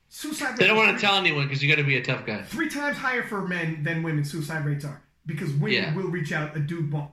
suicide 0.08 0.56
They 0.58 0.66
don't 0.66 0.76
want 0.76 0.94
to 0.98 1.00
tell 1.00 1.14
anyone 1.16 1.44
because 1.46 1.62
you 1.62 1.68
got 1.70 1.80
to 1.80 1.86
be 1.86 1.96
a 1.96 2.02
tough 2.02 2.26
guy. 2.26 2.42
three 2.42 2.68
times 2.68 2.96
higher 2.98 3.22
for 3.22 3.46
men 3.46 3.82
than 3.82 4.02
women 4.02 4.24
suicide 4.24 4.64
rates 4.66 4.84
are 4.84 5.00
because 5.26 5.50
women 5.52 5.70
Yeah. 5.72 5.94
will 5.94 6.08
reach 6.08 6.32
out 6.32 6.56
a 6.56 6.60
dude 6.60 6.92
won't 6.92 7.10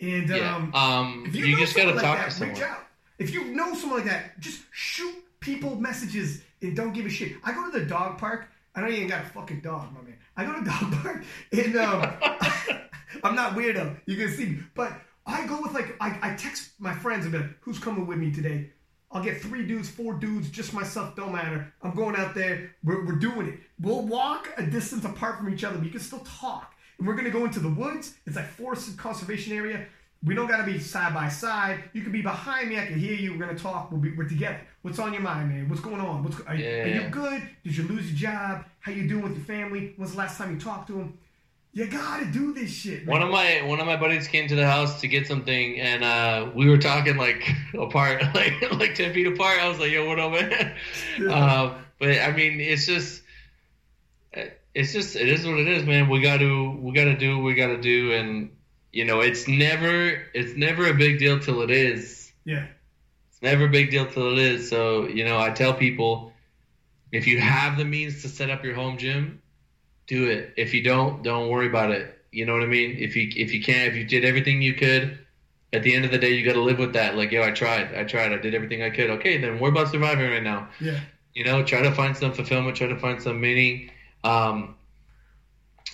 and 0.00 0.28
Yeah. 0.28 0.54
um 0.56 0.74
Um, 0.74 1.24
if 1.26 1.34
you, 1.34 1.46
you, 1.46 1.56
just 1.56 1.74
got 1.74 1.84
to 1.84 1.88
someone 1.98 2.04
talk 2.04 2.16
to 2.28 2.38
that, 2.38 2.46
reach 2.46 2.58
someone. 2.58 2.76
out. 2.76 2.84
If 3.18 3.32
you 3.32 3.44
know 3.44 3.74
someone 3.74 4.00
like 4.00 4.08
that, 4.08 4.38
just 4.40 4.62
shoot 4.70 5.14
people 5.40 5.76
messages 5.76 6.42
and 6.62 6.76
don't 6.76 6.92
give 6.92 7.06
a 7.06 7.10
shit. 7.10 7.32
I 7.44 7.52
go 7.52 7.70
to 7.70 7.78
the 7.78 7.84
dog 7.84 8.18
park. 8.18 8.48
I 8.74 8.80
don't 8.80 8.92
even 8.92 9.08
got 9.08 9.24
a 9.24 9.28
fucking 9.28 9.60
dog, 9.60 9.92
my 9.92 10.02
man. 10.02 10.16
I 10.36 10.44
go 10.44 10.54
to 10.54 10.64
dog 10.64 11.02
park 11.02 11.24
and 11.52 11.76
um, 11.76 12.12
I'm 13.24 13.34
not 13.34 13.54
weirdo. 13.54 13.96
You 14.06 14.16
can 14.16 14.30
see 14.30 14.46
me, 14.46 14.58
but 14.74 14.92
I 15.26 15.46
go 15.46 15.60
with 15.60 15.72
like 15.72 15.96
I, 16.00 16.18
I 16.22 16.34
text 16.36 16.72
my 16.78 16.94
friends 16.94 17.24
and 17.24 17.32
be 17.32 17.38
like, 17.38 17.50
"Who's 17.60 17.78
coming 17.78 18.06
with 18.06 18.18
me 18.18 18.32
today?" 18.32 18.70
I'll 19.10 19.22
get 19.22 19.40
three 19.40 19.66
dudes, 19.66 19.88
four 19.88 20.14
dudes, 20.14 20.50
just 20.50 20.74
myself, 20.74 21.16
don't 21.16 21.32
matter. 21.32 21.72
I'm 21.82 21.94
going 21.94 22.14
out 22.14 22.34
there. 22.34 22.74
We're, 22.84 23.06
we're 23.06 23.16
doing 23.16 23.48
it. 23.48 23.60
We'll 23.80 24.02
walk 24.02 24.52
a 24.58 24.62
distance 24.62 25.06
apart 25.06 25.38
from 25.38 25.52
each 25.52 25.64
other, 25.64 25.78
but 25.78 25.84
you 25.86 25.90
can 25.90 26.00
still 26.00 26.20
talk. 26.20 26.74
And 26.98 27.06
we're 27.06 27.14
gonna 27.14 27.30
go 27.30 27.44
into 27.44 27.60
the 27.60 27.70
woods. 27.70 28.14
It's 28.26 28.36
like 28.36 28.46
forested 28.46 28.98
conservation 28.98 29.54
area. 29.54 29.86
We 30.24 30.34
don't 30.34 30.48
gotta 30.48 30.64
be 30.64 30.78
side 30.80 31.14
by 31.14 31.28
side. 31.28 31.84
You 31.92 32.02
can 32.02 32.10
be 32.10 32.22
behind 32.22 32.68
me. 32.68 32.78
I 32.78 32.86
can 32.86 32.98
hear 32.98 33.14
you. 33.14 33.32
We're 33.32 33.38
gonna 33.46 33.58
talk. 33.58 33.92
We'll 33.92 34.00
be 34.00 34.10
we're 34.16 34.28
together. 34.28 34.60
What's 34.82 34.98
on 34.98 35.12
your 35.12 35.22
mind, 35.22 35.48
man? 35.50 35.68
What's 35.68 35.80
going 35.80 36.00
on? 36.00 36.24
What's 36.24 36.40
are, 36.40 36.56
you- 36.56 36.66
are 36.68 36.88
you 36.88 37.08
good? 37.08 37.48
Did 37.62 37.76
you 37.76 37.84
lose 37.84 38.10
your 38.10 38.30
job? 38.32 38.64
How 38.80 38.90
you 38.92 39.06
doing 39.08 39.22
with 39.22 39.36
your 39.36 39.44
family? 39.44 39.92
When's 39.96 40.12
the 40.12 40.18
last 40.18 40.36
time 40.36 40.52
you 40.52 40.60
talked 40.60 40.88
to 40.88 40.94
them? 40.94 41.18
You 41.72 41.86
gotta 41.86 42.24
do 42.26 42.52
this 42.52 42.70
shit. 42.72 43.06
Man. 43.06 43.12
One 43.12 43.22
of 43.22 43.30
my 43.30 43.62
one 43.62 43.78
of 43.78 43.86
my 43.86 43.96
buddies 43.96 44.26
came 44.26 44.48
to 44.48 44.56
the 44.56 44.66
house 44.66 45.00
to 45.02 45.06
get 45.08 45.28
something, 45.28 45.78
and 45.78 46.02
uh, 46.02 46.50
we 46.52 46.68
were 46.68 46.78
talking 46.78 47.16
like 47.16 47.48
apart, 47.78 48.22
like 48.34 48.72
like 48.72 48.94
ten 48.96 49.12
feet 49.14 49.26
apart. 49.28 49.60
I 49.60 49.68
was 49.68 49.78
like, 49.78 49.92
"Yo, 49.92 50.04
what 50.08 50.18
up, 50.18 50.32
man?" 50.32 50.74
Uh, 51.30 51.74
but 52.00 52.08
I 52.18 52.32
mean, 52.32 52.60
it's 52.60 52.86
just, 52.86 53.22
it's 54.74 54.92
just, 54.92 55.16
it 55.16 55.28
is 55.28 55.44
what 55.46 55.58
it 55.58 55.68
is, 55.68 55.84
man. 55.84 56.08
We 56.08 56.20
got 56.22 56.38
to 56.38 56.70
we 56.80 56.92
got 56.92 57.04
to 57.04 57.16
do 57.16 57.36
what 57.38 57.44
we 57.44 57.54
got 57.54 57.68
to 57.68 57.80
do, 57.80 58.12
and 58.12 58.50
you 58.92 59.04
know, 59.04 59.20
it's 59.20 59.46
never 59.48 60.22
it's 60.34 60.56
never 60.56 60.88
a 60.88 60.94
big 60.94 61.18
deal 61.18 61.38
till 61.38 61.62
it 61.62 61.70
is. 61.70 62.32
yeah. 62.44 62.66
It's 63.30 63.42
never 63.42 63.66
a 63.66 63.68
big 63.68 63.90
deal 63.90 64.06
till 64.06 64.32
it 64.32 64.38
is. 64.38 64.68
So 64.68 65.06
you 65.08 65.24
know, 65.24 65.38
I 65.38 65.50
tell 65.50 65.74
people, 65.74 66.32
if 67.12 67.26
you 67.26 67.38
have 67.40 67.78
the 67.78 67.84
means 67.84 68.22
to 68.22 68.28
set 68.28 68.50
up 68.50 68.64
your 68.64 68.74
home 68.74 68.98
gym, 68.98 69.40
do 70.06 70.28
it. 70.30 70.54
If 70.56 70.74
you 70.74 70.82
don't, 70.82 71.22
don't 71.22 71.48
worry 71.48 71.68
about 71.68 71.90
it. 71.92 72.18
You 72.32 72.46
know 72.46 72.54
what 72.54 72.62
I 72.62 72.66
mean? 72.66 72.96
If 72.98 73.16
you 73.16 73.30
if 73.36 73.52
you 73.52 73.62
can't, 73.62 73.88
if 73.88 73.96
you 73.96 74.04
did 74.04 74.24
everything 74.24 74.60
you 74.60 74.74
could, 74.74 75.18
at 75.72 75.82
the 75.82 75.94
end 75.94 76.04
of 76.04 76.10
the 76.10 76.18
day, 76.18 76.32
you 76.32 76.44
got 76.44 76.54
to 76.54 76.62
live 76.62 76.78
with 76.78 76.94
that. 76.94 77.16
Like, 77.16 77.30
yo, 77.30 77.42
I 77.42 77.50
tried, 77.50 77.94
I 77.94 78.04
tried, 78.04 78.32
I 78.32 78.38
did 78.38 78.54
everything 78.54 78.82
I 78.82 78.90
could. 78.90 79.10
Okay, 79.10 79.38
then 79.38 79.58
we're 79.60 79.68
about 79.68 79.88
surviving 79.90 80.30
right 80.30 80.42
now. 80.42 80.68
Yeah. 80.80 80.98
You 81.34 81.44
know, 81.44 81.62
try 81.62 81.82
to 81.82 81.92
find 81.92 82.16
some 82.16 82.32
fulfillment, 82.32 82.76
try 82.76 82.88
to 82.88 82.98
find 82.98 83.22
some 83.22 83.40
meaning. 83.40 83.90
Um, 84.24 84.74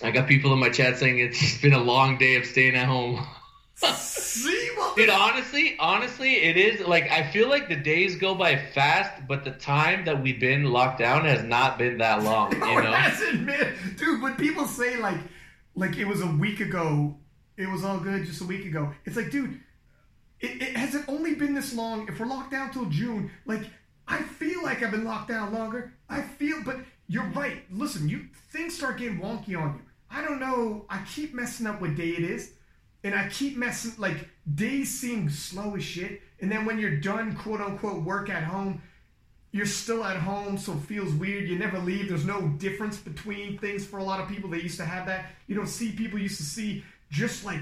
I 0.01 0.11
got 0.11 0.27
people 0.27 0.51
in 0.53 0.59
my 0.59 0.69
chat 0.69 0.97
saying 0.97 1.19
it's 1.19 1.61
been 1.61 1.73
a 1.73 1.79
long 1.81 2.17
day 2.17 2.35
of 2.35 2.45
staying 2.45 2.75
at 2.75 2.87
home. 2.87 3.25
Dude, 4.95 5.09
honestly, 5.09 5.75
honestly, 5.79 6.35
it 6.35 6.55
is 6.55 6.85
like 6.87 7.09
I 7.11 7.29
feel 7.31 7.49
like 7.49 7.67
the 7.67 7.75
days 7.75 8.15
go 8.15 8.33
by 8.35 8.55
fast, 8.55 9.27
but 9.27 9.43
the 9.43 9.51
time 9.51 10.05
that 10.05 10.21
we've 10.21 10.39
been 10.39 10.65
locked 10.65 10.99
down 10.99 11.25
has 11.25 11.43
not 11.43 11.77
been 11.77 11.97
that 11.97 12.23
long. 12.23 12.51
You 12.53 12.59
No, 12.59 12.77
it 12.77 12.83
know, 12.83 12.93
hasn't, 12.93 13.41
man. 13.41 13.73
Dude, 13.97 14.21
when 14.21 14.35
people 14.35 14.65
say 14.65 14.97
like, 14.97 15.19
like 15.75 15.97
it 15.97 16.05
was 16.05 16.21
a 16.21 16.27
week 16.27 16.61
ago, 16.61 17.17
it 17.57 17.69
was 17.69 17.83
all 17.83 17.99
good 17.99 18.25
just 18.25 18.41
a 18.41 18.45
week 18.45 18.65
ago. 18.65 18.93
It's 19.03 19.17
like, 19.17 19.31
dude, 19.31 19.59
it, 20.39 20.61
it 20.61 20.77
has 20.77 20.95
it 20.95 21.03
only 21.09 21.35
been 21.35 21.53
this 21.53 21.73
long? 21.73 22.07
If 22.07 22.19
we're 22.19 22.25
locked 22.27 22.51
down 22.51 22.71
till 22.71 22.85
June, 22.85 23.31
like 23.45 23.63
I 24.07 24.21
feel 24.21 24.63
like 24.63 24.81
I've 24.83 24.91
been 24.91 25.05
locked 25.05 25.29
down 25.29 25.53
longer. 25.53 25.93
I 26.09 26.21
feel, 26.21 26.61
but 26.63 26.77
you're 27.07 27.29
right. 27.35 27.63
Listen, 27.71 28.09
you 28.09 28.27
things 28.49 28.77
start 28.77 28.97
getting 28.97 29.19
wonky 29.19 29.59
on 29.59 29.75
you. 29.75 29.81
I 30.09 30.23
don't 30.23 30.39
know. 30.39 30.85
I 30.89 31.03
keep 31.13 31.33
messing 31.33 31.67
up 31.67 31.81
what 31.81 31.95
day 31.95 32.09
it 32.09 32.23
is, 32.23 32.51
and 33.03 33.13
I 33.13 33.27
keep 33.29 33.57
messing 33.57 33.93
like 33.97 34.29
days 34.55 34.89
seem 34.99 35.29
slow 35.29 35.75
as 35.75 35.83
shit. 35.83 36.21
And 36.41 36.51
then 36.51 36.65
when 36.65 36.79
you're 36.79 36.97
done, 36.97 37.35
quote 37.35 37.61
unquote, 37.61 38.03
work 38.03 38.29
at 38.29 38.43
home, 38.43 38.81
you're 39.51 39.65
still 39.65 40.03
at 40.03 40.17
home, 40.17 40.57
so 40.57 40.73
it 40.73 40.79
feels 40.79 41.13
weird. 41.13 41.47
You 41.47 41.57
never 41.57 41.79
leave. 41.79 42.09
There's 42.09 42.25
no 42.25 42.47
difference 42.57 42.97
between 42.97 43.57
things 43.57 43.85
for 43.85 43.99
a 43.99 44.03
lot 44.03 44.19
of 44.19 44.27
people. 44.27 44.49
They 44.49 44.61
used 44.61 44.77
to 44.79 44.85
have 44.85 45.05
that. 45.07 45.27
You 45.47 45.55
don't 45.55 45.67
see 45.67 45.91
people 45.91 46.19
used 46.19 46.37
to 46.37 46.43
see 46.43 46.83
just 47.09 47.45
like 47.45 47.61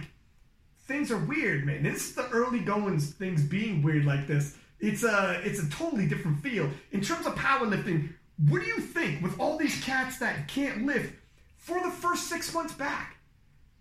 things 0.88 1.12
are 1.12 1.20
weird, 1.20 1.66
man. 1.66 1.84
This 1.84 2.10
is 2.10 2.16
the 2.16 2.28
early 2.30 2.60
goings, 2.60 3.12
things 3.12 3.44
being 3.44 3.82
weird 3.82 4.06
like 4.06 4.28
this. 4.28 4.58
It's 4.80 5.04
a 5.04 5.40
it's 5.44 5.62
a 5.62 5.70
totally 5.70 6.08
different 6.08 6.42
feel. 6.42 6.70
In 6.92 7.02
terms 7.02 7.26
of 7.26 7.36
powerlifting, 7.36 8.10
what 8.50 8.62
do 8.62 8.68
you 8.68 8.80
think 8.80 9.22
with 9.22 9.40
all 9.40 9.58
these 9.58 9.82
cats 9.84 10.18
that 10.20 10.48
can't 10.48 10.86
lift 10.86 11.14
for 11.58 11.80
the 11.82 11.92
first 11.92 12.28
six 12.28 12.54
months 12.54 12.74
back? 12.74 13.18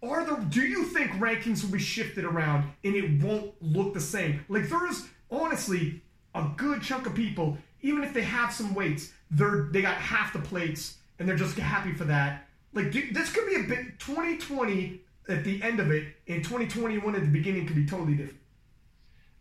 Are 0.03 0.25
there 0.25 0.37
do 0.49 0.63
you 0.63 0.85
think 0.85 1.13
rankings 1.13 1.63
will 1.63 1.71
be 1.71 1.79
shifted 1.79 2.25
around 2.25 2.71
and 2.85 2.95
it 2.95 3.23
won't 3.23 3.55
look 3.61 3.95
the 3.95 4.01
same? 4.01 4.45
Like 4.49 4.69
there's 4.69 5.07
honestly 5.31 6.03
a 6.35 6.49
good 6.57 6.83
chunk 6.83 7.07
of 7.07 7.15
people, 7.15 7.59
even 7.83 8.03
if 8.03 8.13
they 8.13 8.23
have 8.23 8.53
some 8.53 8.75
weights, 8.75 9.13
they're 9.31 9.69
they 9.71 9.83
got 9.83 9.97
half 9.97 10.33
the 10.33 10.41
plates 10.41 10.97
and 11.19 11.29
they're 11.29 11.37
just 11.37 11.57
happy 11.57 11.93
for 11.93 12.05
that. 12.05 12.49
Like 12.73 12.93
this 12.93 13.33
could 13.33 13.47
be 13.47 13.57
a 13.57 13.65
bit 13.65 13.99
2020 13.99 15.01
at 15.29 15.45
the 15.45 15.63
end 15.63 15.79
of 15.79 15.91
it, 15.91 16.15
and 16.27 16.43
2021 16.43 17.15
at 17.15 17.21
the 17.21 17.29
beginning 17.29 17.67
could 17.67 17.77
be 17.77 17.87
totally 17.87 18.15
different. 18.15 18.41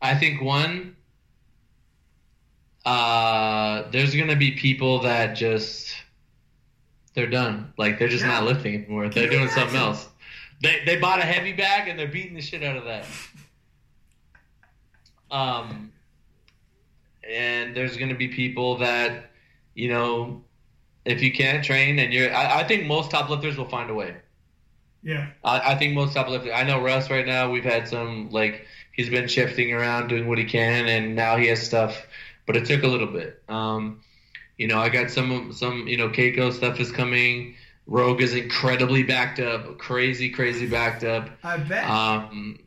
I 0.01 0.15
think 0.15 0.41
one, 0.41 0.95
uh, 2.85 3.89
there's 3.91 4.15
gonna 4.15 4.35
be 4.35 4.51
people 4.51 4.99
that 5.01 5.33
just 5.35 5.93
they're 7.13 7.27
done. 7.29 7.73
Like 7.77 7.99
they're 7.99 8.07
just 8.07 8.23
Yeah. 8.23 8.29
not 8.31 8.43
lifting 8.45 8.75
anymore. 8.75 9.09
They're 9.09 9.25
you 9.25 9.29
doing 9.31 9.49
something 9.49 9.77
else. 9.77 10.07
They 10.61 10.81
they 10.85 10.97
bought 10.97 11.19
a 11.19 11.23
heavy 11.25 11.53
bag 11.53 11.87
and 11.87 11.97
they're 11.99 12.07
beating 12.07 12.33
the 12.35 12.41
shit 12.41 12.63
out 12.63 12.77
of 12.77 12.85
that. 12.85 13.05
Um, 15.29 15.91
and 17.27 17.75
there's 17.75 17.97
gonna 17.97 18.15
be 18.15 18.27
people 18.27 18.77
that, 18.79 19.31
you 19.75 19.89
know, 19.89 20.43
if 21.05 21.21
you 21.21 21.31
can't 21.31 21.63
train 21.63 21.99
and 21.99 22.13
you're, 22.13 22.33
I, 22.33 22.61
I 22.61 22.63
think 22.67 22.85
most 22.85 23.11
top 23.11 23.29
lifters 23.29 23.57
will 23.57 23.69
find 23.69 23.89
a 23.89 23.93
way. 23.93 24.15
Yeah, 25.03 25.29
I, 25.43 25.73
I 25.73 25.75
think 25.75 25.93
most 25.95 26.13
top 26.13 26.27
lifters. 26.29 26.51
I 26.53 26.63
know 26.63 26.79
Russ 26.81 27.09
right 27.09 27.25
now. 27.25 27.49
We've 27.49 27.63
had 27.63 27.87
some 27.87 28.29
like 28.29 28.67
he's 28.91 29.09
been 29.09 29.27
shifting 29.27 29.73
around, 29.73 30.09
doing 30.09 30.27
what 30.27 30.37
he 30.37 30.43
can, 30.45 30.87
and 30.87 31.15
now 31.15 31.37
he 31.37 31.47
has 31.47 31.63
stuff. 31.63 32.05
But 32.45 32.57
it 32.57 32.65
took 32.65 32.83
a 32.83 32.87
little 32.87 33.07
bit. 33.07 33.41
Um, 33.47 34.01
you 34.57 34.67
know, 34.67 34.79
I 34.79 34.89
got 34.89 35.09
some 35.09 35.53
some 35.53 35.87
you 35.87 35.97
know 35.97 36.09
Keiko 36.09 36.53
stuff 36.53 36.79
is 36.79 36.91
coming. 36.91 37.55
Rogue 37.87 38.21
is 38.21 38.35
incredibly 38.35 39.03
backed 39.03 39.39
up, 39.39 39.77
crazy, 39.77 40.29
crazy 40.29 40.67
backed 40.67 41.03
up. 41.03 41.29
I 41.43 41.57
bet. 41.57 41.89
Um, 41.89 42.59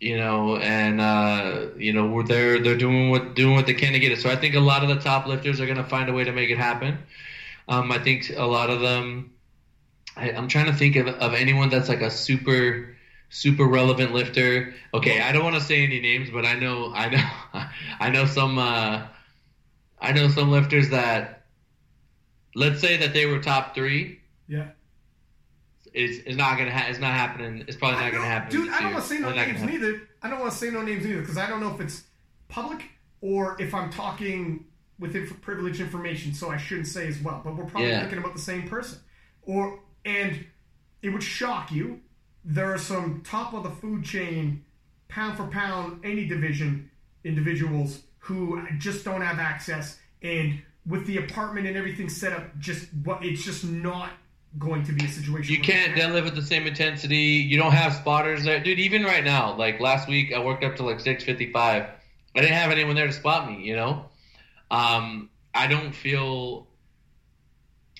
you 0.00 0.16
know, 0.16 0.56
and 0.56 1.00
uh, 1.00 1.66
you 1.76 1.92
know 1.92 2.22
they're 2.22 2.58
they're 2.60 2.76
doing 2.76 3.10
what 3.10 3.34
doing 3.34 3.54
what 3.54 3.66
they 3.66 3.74
can 3.74 3.92
to 3.92 3.98
get 3.98 4.12
it. 4.12 4.20
So 4.20 4.30
I 4.30 4.36
think 4.36 4.54
a 4.54 4.60
lot 4.60 4.82
of 4.82 4.88
the 4.88 4.96
top 4.96 5.26
lifters 5.26 5.60
are 5.60 5.66
going 5.66 5.78
to 5.78 5.84
find 5.84 6.08
a 6.08 6.12
way 6.12 6.24
to 6.24 6.32
make 6.32 6.50
it 6.50 6.58
happen. 6.58 6.98
Um, 7.68 7.92
I 7.92 7.98
think 7.98 8.30
a 8.36 8.46
lot 8.46 8.70
of 8.70 8.80
them. 8.80 9.32
I, 10.16 10.32
I'm 10.32 10.48
trying 10.48 10.66
to 10.66 10.72
think 10.72 10.96
of, 10.96 11.06
of 11.06 11.34
anyone 11.34 11.68
that's 11.68 11.88
like 11.88 12.00
a 12.00 12.10
super 12.10 12.96
super 13.30 13.64
relevant 13.66 14.12
lifter. 14.12 14.74
Okay, 14.92 15.20
I 15.20 15.32
don't 15.32 15.44
want 15.44 15.56
to 15.56 15.62
say 15.62 15.82
any 15.84 16.00
names, 16.00 16.28
but 16.30 16.44
I 16.44 16.54
know 16.54 16.92
I 16.94 17.08
know 17.08 17.64
I 18.00 18.10
know 18.10 18.26
some 18.26 18.58
uh, 18.58 19.06
I 20.00 20.12
know 20.12 20.28
some 20.28 20.50
lifters 20.50 20.90
that 20.90 21.44
let's 22.54 22.80
say 22.80 22.96
that 22.98 23.12
they 23.14 23.26
were 23.26 23.38
top 23.40 23.74
three. 23.74 24.20
yeah. 24.48 24.68
It's, 25.92 26.24
it's 26.24 26.36
not 26.36 26.56
gonna 26.56 26.70
ha- 26.70 26.86
it's 26.88 27.00
not 27.00 27.14
happening. 27.14 27.64
It's 27.66 27.76
probably 27.76 27.98
not 28.00 28.12
gonna 28.12 28.24
happen. 28.24 28.50
Dude, 28.50 28.68
I 28.72 28.80
don't 28.80 28.92
want 28.92 29.02
to 29.04 29.10
say 29.10 29.18
no 29.18 29.32
names 29.32 29.58
gonna 29.58 29.72
neither. 29.72 30.02
I 30.22 30.30
don't 30.30 30.38
want 30.38 30.52
to 30.52 30.58
say 30.58 30.70
no 30.70 30.82
names 30.82 31.04
either 31.04 31.20
because 31.20 31.36
I 31.36 31.48
don't 31.48 31.60
know 31.60 31.74
if 31.74 31.80
it's 31.80 32.04
public 32.46 32.84
or 33.20 33.60
if 33.60 33.74
I'm 33.74 33.90
talking 33.90 34.66
with 35.00 35.16
inf- 35.16 35.40
privileged 35.40 35.80
information, 35.80 36.32
so 36.32 36.48
I 36.48 36.58
shouldn't 36.58 36.86
say 36.86 37.08
as 37.08 37.18
well. 37.20 37.40
But 37.42 37.56
we're 37.56 37.64
probably 37.64 37.88
Yeah. 37.88 38.00
thinking 38.02 38.18
about 38.18 38.34
the 38.34 38.40
same 38.40 38.68
person. 38.68 39.00
Or 39.42 39.80
and 40.04 40.44
it 41.02 41.08
would 41.08 41.24
shock 41.24 41.72
you. 41.72 42.00
There 42.44 42.72
are 42.72 42.78
some 42.78 43.22
top 43.24 43.52
of 43.54 43.62
the 43.62 43.70
food 43.70 44.04
chain, 44.04 44.64
pound 45.08 45.36
for 45.36 45.46
pound, 45.46 46.04
any 46.04 46.26
division 46.26 46.90
individuals 47.24 48.02
who 48.18 48.62
just 48.78 49.04
don't 49.04 49.20
have 49.20 49.38
access, 49.38 49.98
and 50.22 50.62
with 50.86 51.06
the 51.06 51.18
apartment 51.18 51.66
and 51.66 51.76
everything 51.76 52.08
set 52.08 52.32
up, 52.32 52.58
just 52.58 52.88
what 53.04 53.24
it's 53.24 53.44
just 53.44 53.64
not 53.64 54.10
going 54.58 54.82
to 54.84 54.92
be 54.92 55.04
a 55.04 55.08
situation. 55.08 55.54
You 55.54 55.60
can't 55.60 55.94
deadlift 55.96 56.26
at 56.26 56.34
the 56.34 56.42
same 56.42 56.66
intensity. 56.66 57.16
You 57.16 57.58
don't 57.58 57.72
have 57.72 57.92
spotters 57.94 58.44
there, 58.44 58.60
dude. 58.60 58.78
Even 58.78 59.04
right 59.04 59.22
now, 59.22 59.54
like 59.56 59.80
last 59.80 60.08
week, 60.08 60.32
I 60.32 60.42
worked 60.42 60.64
up 60.64 60.76
to 60.76 60.82
like 60.82 61.00
six 61.00 61.24
fifty 61.24 61.52
five. 61.52 61.84
I 62.34 62.40
didn't 62.40 62.54
have 62.54 62.70
anyone 62.70 62.94
there 62.96 63.06
to 63.06 63.12
spot 63.12 63.50
me. 63.50 63.62
You 63.62 63.76
know, 63.76 64.06
um, 64.70 65.28
I 65.54 65.66
don't 65.66 65.94
feel. 65.94 66.66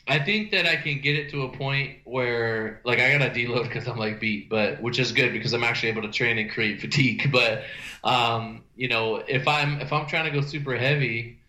I 0.08 0.18
think 0.18 0.50
that 0.52 0.66
I 0.66 0.76
can 0.76 1.00
get 1.00 1.16
it 1.16 1.30
to 1.30 1.42
a 1.42 1.48
point 1.56 1.98
where, 2.04 2.80
like, 2.84 2.98
I 2.98 3.16
gotta 3.16 3.30
deload 3.30 3.64
because 3.64 3.86
I'm 3.86 3.98
like 3.98 4.18
beat, 4.18 4.48
but 4.48 4.82
which 4.82 4.98
is 4.98 5.12
good 5.12 5.32
because 5.32 5.52
I'm 5.52 5.64
actually 5.64 5.90
able 5.90 6.02
to 6.02 6.10
train 6.10 6.38
and 6.38 6.50
create 6.50 6.80
fatigue. 6.80 7.30
But, 7.32 7.64
um, 8.02 8.64
you 8.76 8.88
know, 8.88 9.16
if 9.16 9.46
I'm 9.46 9.80
if 9.80 9.92
I'm 9.92 10.06
trying 10.06 10.24
to 10.24 10.30
go 10.30 10.40
super 10.40 10.76
heavy, 10.76 11.40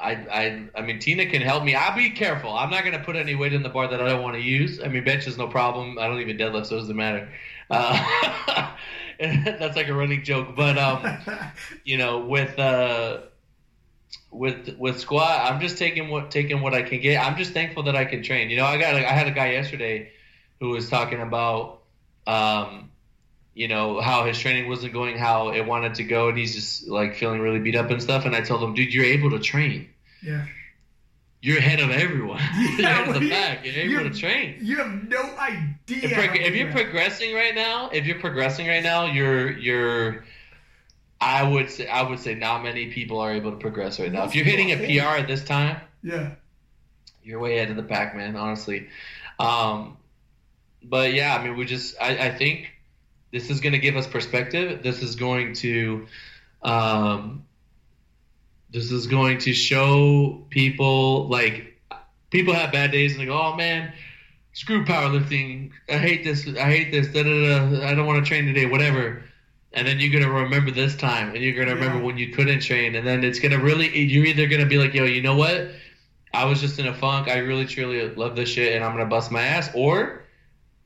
I, 0.00 0.12
I, 0.12 0.68
I 0.74 0.82
mean, 0.82 0.98
Tina 0.98 1.26
can 1.26 1.40
help 1.40 1.64
me. 1.64 1.74
I'll 1.74 1.96
be 1.96 2.10
careful. 2.10 2.52
I'm 2.52 2.70
not 2.70 2.84
going 2.84 2.96
to 2.98 3.02
put 3.04 3.16
any 3.16 3.34
weight 3.34 3.52
in 3.52 3.62
the 3.62 3.68
bar 3.68 3.88
that 3.88 4.02
I 4.02 4.08
don't 4.08 4.22
want 4.22 4.34
to 4.34 4.42
use. 4.42 4.80
I 4.82 4.88
mean, 4.88 5.04
bench 5.04 5.26
is 5.26 5.38
no 5.38 5.46
problem. 5.48 5.98
I 5.98 6.06
don't 6.06 6.20
even 6.20 6.36
deadlift, 6.36 6.66
so 6.66 6.76
it 6.76 6.80
doesn't 6.80 6.96
matter. 6.96 7.28
Uh, 7.70 8.74
that's 9.18 9.76
like 9.76 9.88
a 9.88 9.94
running 9.94 10.22
joke. 10.22 10.56
But, 10.56 10.76
um, 10.76 11.18
you 11.84 11.96
know, 11.96 12.18
with, 12.18 12.58
uh, 12.58 13.20
with, 14.30 14.76
with 14.78 14.98
squat, 15.00 15.50
I'm 15.50 15.60
just 15.60 15.78
taking 15.78 16.08
what, 16.08 16.30
taking 16.30 16.60
what 16.60 16.74
I 16.74 16.82
can 16.82 17.00
get. 17.00 17.24
I'm 17.24 17.36
just 17.36 17.52
thankful 17.52 17.84
that 17.84 17.96
I 17.96 18.04
can 18.04 18.22
train. 18.22 18.50
You 18.50 18.56
know, 18.58 18.64
I 18.66 18.78
got, 18.78 18.94
I 18.94 19.00
had 19.00 19.26
a 19.26 19.30
guy 19.32 19.52
yesterday 19.52 20.10
who 20.60 20.70
was 20.70 20.88
talking 20.88 21.20
about, 21.20 21.80
um, 22.26 22.90
you 23.56 23.68
know 23.68 24.00
how 24.00 24.24
his 24.26 24.36
training 24.36 24.68
wasn't 24.68 24.92
going 24.92 25.16
how 25.16 25.50
it 25.52 25.64
wanted 25.64 25.94
to 25.94 26.02
go 26.02 26.28
and 26.28 26.36
he's 26.36 26.56
just 26.56 26.88
like 26.88 27.14
feeling 27.14 27.38
really 27.40 27.60
beat 27.60 27.76
up 27.76 27.88
and 27.88 28.02
stuff 28.02 28.24
and 28.24 28.34
i 28.34 28.40
told 28.40 28.60
him 28.60 28.74
dude 28.74 28.92
you're 28.92 29.04
able 29.04 29.30
to 29.30 29.38
train 29.38 29.88
Yeah. 30.24 30.44
you're 31.40 31.58
ahead 31.58 31.78
of 31.78 31.90
everyone 31.90 32.40
you're 32.58 32.80
Yeah, 32.80 33.02
ahead 33.02 33.14
of 33.14 33.22
the 33.22 33.30
pack 33.30 33.64
you're 33.64 33.74
able 33.76 34.02
you- 34.06 34.08
to 34.10 34.18
train 34.18 34.56
You 34.60 34.78
have 34.78 35.08
no 35.08 35.22
idea. 35.38 35.68
if, 35.86 36.34
if 36.34 36.54
you're 36.56 36.72
progressing 36.72 37.32
right 37.32 37.54
now 37.54 37.90
if 37.92 38.06
you're 38.06 38.18
progressing 38.18 38.66
right 38.66 38.82
now 38.82 39.04
you're 39.06 39.52
you're 39.52 40.24
i 41.20 41.42
would 41.42 41.70
say 41.70 41.86
i 41.88 42.02
would 42.02 42.18
say 42.18 42.34
not 42.34 42.62
many 42.62 42.90
people 42.90 43.18
are 43.18 43.32
able 43.32 43.50
to 43.50 43.56
progress 43.56 43.98
right 43.98 44.12
now 44.12 44.24
if 44.24 44.34
you're 44.34 44.44
hitting 44.44 44.70
a 44.72 44.76
pr 44.76 45.16
at 45.18 45.26
this 45.26 45.44
time 45.44 45.80
yeah, 46.04 46.32
you're 47.22 47.40
way 47.40 47.56
ahead 47.56 47.70
of 47.70 47.76
the 47.76 47.82
pack, 47.82 48.14
man. 48.14 48.36
Honestly, 48.36 48.88
um, 49.38 49.96
but 50.82 51.14
yeah, 51.14 51.34
I 51.34 51.42
mean, 51.42 51.56
we 51.56 51.64
just 51.64 51.96
I, 52.00 52.28
I 52.28 52.34
think 52.36 52.70
this 53.32 53.48
is 53.48 53.60
going 53.60 53.72
to 53.72 53.78
give 53.78 53.96
us 53.96 54.06
perspective. 54.06 54.82
This 54.82 55.02
is 55.02 55.16
going 55.16 55.54
to 55.54 56.06
um, 56.62 57.46
this 58.70 58.92
is 58.92 59.06
going 59.06 59.38
to 59.38 59.54
show 59.54 60.44
people 60.50 61.26
like 61.28 61.80
people 62.28 62.52
have 62.52 62.70
bad 62.70 62.92
days 62.92 63.12
and 63.12 63.22
they 63.22 63.26
go, 63.26 63.40
oh 63.40 63.56
man, 63.56 63.94
screw 64.52 64.84
powerlifting. 64.84 65.70
I 65.88 65.94
hate 65.94 66.22
this. 66.22 66.46
I 66.46 66.70
hate 66.70 66.92
this. 66.92 67.08
Da, 67.08 67.22
da, 67.22 67.70
da. 67.70 67.86
I 67.86 67.94
don't 67.94 68.06
want 68.06 68.22
to 68.22 68.28
train 68.28 68.44
today. 68.44 68.66
Whatever. 68.66 69.22
And 69.74 69.86
then 69.86 69.98
you're 69.98 70.12
gonna 70.18 70.32
remember 70.32 70.70
this 70.70 70.94
time, 70.96 71.34
and 71.34 71.42
you're 71.42 71.54
gonna 71.54 71.74
remember 71.74 71.98
Yeah. 71.98 72.04
when 72.04 72.16
you 72.16 72.28
couldn't 72.28 72.60
train, 72.60 72.94
and 72.94 73.06
then 73.06 73.24
it's 73.24 73.40
gonna 73.40 73.58
really. 73.58 73.96
You're 73.98 74.26
either 74.26 74.46
gonna 74.46 74.66
be 74.66 74.78
like, 74.78 74.94
yo, 74.94 75.04
you 75.04 75.20
know 75.20 75.36
what? 75.36 75.72
I 76.32 76.44
was 76.46 76.60
just 76.60 76.78
in 76.78 76.86
a 76.86 76.94
funk. 76.94 77.28
I 77.28 77.38
really 77.38 77.66
truly 77.66 78.08
love 78.14 78.36
this 78.36 78.48
shit, 78.48 78.74
and 78.74 78.84
I'm 78.84 78.92
gonna 78.92 79.06
bust 79.06 79.30
my 79.32 79.42
ass. 79.42 79.70
Or 79.74 80.24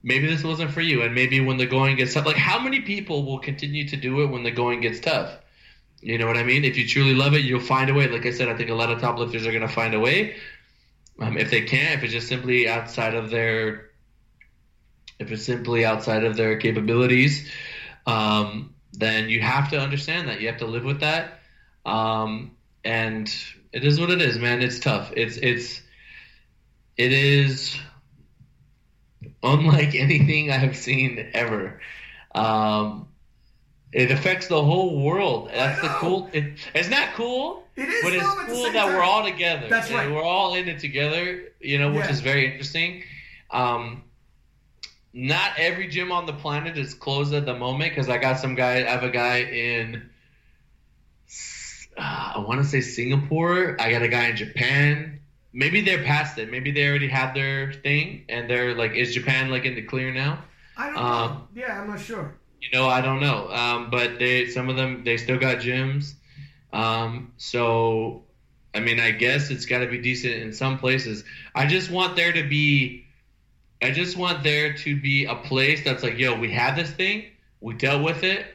maybe 0.03 0.27
this 0.27 0.43
wasn't 0.43 0.71
for 0.71 0.81
you, 0.81 1.03
and 1.03 1.15
maybe 1.15 1.41
when 1.41 1.59
the 1.59 1.67
going 1.67 1.97
gets 1.97 2.15
tough, 2.15 2.27
like 2.27 2.37
how 2.37 2.59
many 2.59 2.81
people 2.81 3.25
will 3.25 3.39
continue 3.39 3.87
to 3.89 3.97
do 3.97 4.23
it 4.23 4.27
when 4.27 4.43
the 4.43 4.51
going 4.51 4.81
gets 4.81 5.01
tough? 5.01 5.37
You 6.01 6.17
know 6.17 6.27
what 6.27 6.37
I 6.37 6.45
mean? 6.45 6.65
If 6.65 6.77
you 6.79 6.87
truly 6.87 7.15
love 7.15 7.35
it, 7.35 7.45
you'll 7.45 7.61
find 7.61 7.91
a 7.91 7.95
way. 7.95 8.09
Like 8.09 8.25
I 8.25 8.31
said, 8.31 8.49
I 8.49 8.57
think 8.57 8.71
a 8.71 8.75
lot 8.75 8.91
of 8.91 9.01
top 9.01 9.19
lifters 9.19 9.47
are 9.47 9.51
going 9.51 9.67
to 9.67 9.69
find 9.69 9.95
a 9.95 10.01
way. 10.01 10.37
Um, 11.19 11.37
if 11.37 11.51
they 11.51 11.63
can't, 11.63 11.99
if 11.99 12.05
it's 12.05 12.13
just 12.13 12.29
simply 12.29 12.69
outside 12.69 13.15
of 13.15 13.31
their, 13.31 13.91
if 15.19 15.33
it's 15.33 15.45
simply 15.45 15.85
outside 15.85 16.23
of 16.23 16.37
their 16.37 16.57
capabilities, 16.57 17.51
um, 18.07 18.75
then 18.93 19.29
you 19.29 19.41
have 19.41 19.71
to 19.71 19.81
understand 19.81 20.29
that. 20.29 20.41
You 20.41 20.49
have 20.49 20.59
to 20.59 20.67
live 20.67 20.85
with 20.85 21.01
that. 21.01 21.41
Um, 21.85 22.53
and 22.85 23.33
it 23.73 23.85
is 23.85 24.01
what 24.01 24.11
it 24.11 24.21
is, 24.21 24.39
man. 24.39 24.63
It's 24.63 24.79
tough. 24.79 25.13
It's 25.17 25.37
it's 25.37 25.81
it 26.97 27.13
is 27.13 27.77
unlike 29.43 29.95
anything 29.95 30.51
I 30.51 30.57
have 30.57 30.77
seen 30.77 31.31
ever. 31.35 31.81
Um, 32.35 33.09
it 33.93 34.11
affects 34.11 34.49
the 34.49 34.63
whole 34.63 35.03
world. 35.03 35.51
That's 35.53 35.81
the 35.81 35.89
cool. 35.89 36.29
It, 36.33 36.59
it's 36.75 36.91
not 36.91 37.15
cool. 37.15 37.65
It 37.75 37.89
is, 37.89 38.05
but 38.05 38.13
it's 38.13 38.23
though, 38.23 38.45
cool 38.47 38.63
that 38.65 38.73
time. 38.73 38.95
we're 38.95 39.03
all 39.03 39.25
together. 39.25 39.69
That's 39.69 39.91
right. 39.91 40.11
We're 40.11 40.23
all 40.23 40.55
in 40.55 40.69
it 40.69 40.79
together. 40.79 41.45
You 41.61 41.79
know, 41.79 41.93
which 41.93 42.05
yeah. 42.05 42.11
is 42.11 42.21
very 42.21 42.51
interesting. 42.51 43.03
Um, 43.51 44.03
not 45.13 45.53
every 45.59 45.89
gym 45.89 46.13
on 46.13 46.27
the 46.27 46.33
planet 46.33 46.77
is 46.79 46.95
closed 46.95 47.33
at 47.35 47.47
the 47.47 47.57
moment 47.57 47.91
because 47.91 48.09
I 48.09 48.19
got 48.19 48.39
some 48.39 48.55
guy. 48.55 48.77
I 48.77 48.91
have 48.91 49.03
a 49.03 49.11
guy 49.11 49.39
in. 49.39 50.11
Uh, 51.97 52.33
I 52.37 52.39
want 52.47 52.63
to 52.63 52.67
say 52.67 52.81
Singapore. 52.81 53.77
I 53.81 53.91
got 53.91 54.03
a 54.03 54.09
guy 54.09 54.29
in 54.29 54.37
Japan. 54.37 55.21
Maybe 55.53 55.81
they're 55.81 56.05
past 56.05 56.39
it. 56.39 56.51
Maybe 56.51 56.71
they 56.71 56.87
already 56.87 57.09
had 57.09 57.35
their 57.35 57.73
thing, 57.73 58.25
and 58.29 58.49
they're 58.49 58.75
like, 58.75 58.93
"Is 58.93 59.15
Japan 59.15 59.51
like 59.51 59.65
in 59.65 59.75
the 59.75 59.83
clear 59.83 60.13
now?" 60.13 60.45
I 60.79 60.87
don't 60.91 60.97
um, 60.97 61.05
know. 61.05 61.49
Yeah, 61.55 61.81
I'm 61.81 61.89
not 61.89 62.01
sure. 62.01 62.39
You 62.61 62.69
know, 62.73 62.87
I 62.87 63.01
don't 63.01 63.21
know. 63.21 63.51
Um, 63.51 63.91
but 63.91 64.19
they, 64.19 64.47
some 64.49 64.69
of 64.69 64.77
them, 64.77 65.03
they 65.05 65.17
still 65.17 65.39
got 65.39 65.59
gyms. 65.59 66.15
Um, 66.73 67.33
so, 67.37 68.25
I 68.75 68.81
mean, 68.81 69.01
I 69.01 69.11
guess 69.11 69.51
it's 69.51 69.67
got 69.67 69.79
to 69.81 69.87
be 69.87 69.99
decent 69.99 70.35
in 70.35 70.53
some 70.53 70.79
places. 70.79 71.25
I 71.55 71.67
just 71.67 71.91
want 71.91 72.17
there 72.17 72.33
to 72.33 72.49
be, 72.49 73.07
I 73.81 73.91
just 73.91 74.17
want 74.17 74.43
there 74.43 74.73
to 74.75 75.01
be 75.01 75.25
a 75.25 75.35
place 75.35 75.85
that's 75.85 76.03
like, 76.03 76.19
yo, 76.19 76.39
we 76.39 76.51
had 76.51 76.77
this 76.77 76.91
thing, 76.91 77.27
we 77.61 77.75
dealt 77.75 78.03
with 78.03 78.25
it, 78.25 78.47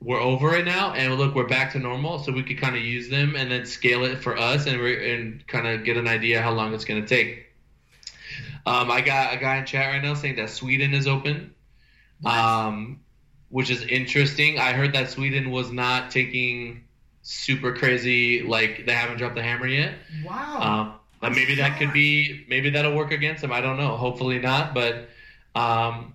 we're 0.00 0.20
over 0.20 0.54
it 0.54 0.64
now, 0.64 0.92
and 0.92 1.14
look, 1.16 1.34
we're 1.34 1.48
back 1.48 1.72
to 1.72 1.78
normal. 1.78 2.20
So 2.20 2.32
we 2.32 2.42
could 2.44 2.58
kind 2.58 2.76
of 2.76 2.82
use 2.82 3.08
them 3.08 3.34
and 3.36 3.50
then 3.50 3.66
scale 3.66 4.04
it 4.04 4.18
for 4.18 4.36
us, 4.36 4.66
and 4.66 4.78
we're 4.78 5.00
and 5.14 5.44
kind 5.48 5.66
of 5.66 5.84
get 5.84 5.96
an 5.96 6.06
idea 6.06 6.40
how 6.40 6.52
long 6.52 6.72
it's 6.74 6.84
going 6.84 7.02
to 7.02 7.08
take. 7.08 7.46
Um, 8.66 8.90
I 8.90 9.00
got 9.00 9.34
a 9.34 9.38
guy 9.38 9.56
in 9.56 9.66
chat 9.66 9.92
right 9.92 10.02
now 10.02 10.14
saying 10.14 10.36
that 10.36 10.50
Sweden 10.50 10.94
is 10.94 11.06
open. 11.06 11.54
Um, 12.24 13.00
which 13.50 13.70
is 13.70 13.82
interesting. 13.82 14.58
I 14.58 14.72
heard 14.72 14.92
that 14.94 15.10
Sweden 15.10 15.50
was 15.50 15.70
not 15.70 16.10
taking 16.10 16.84
super 17.22 17.74
crazy, 17.74 18.42
like 18.42 18.84
they 18.86 18.92
haven't 18.92 19.18
dropped 19.18 19.36
the 19.36 19.42
hammer 19.42 19.66
yet. 19.66 19.94
Wow. 20.24 20.60
Um, 20.60 20.94
maybe 21.22 21.56
that 21.56 21.78
could 21.78 21.92
be, 21.92 22.44
maybe 22.48 22.70
that'll 22.70 22.94
work 22.94 23.12
against 23.12 23.42
them. 23.42 23.52
I 23.52 23.60
don't 23.60 23.76
know. 23.76 23.96
Hopefully 23.96 24.38
not. 24.38 24.74
But 24.74 25.08
um, 25.54 26.14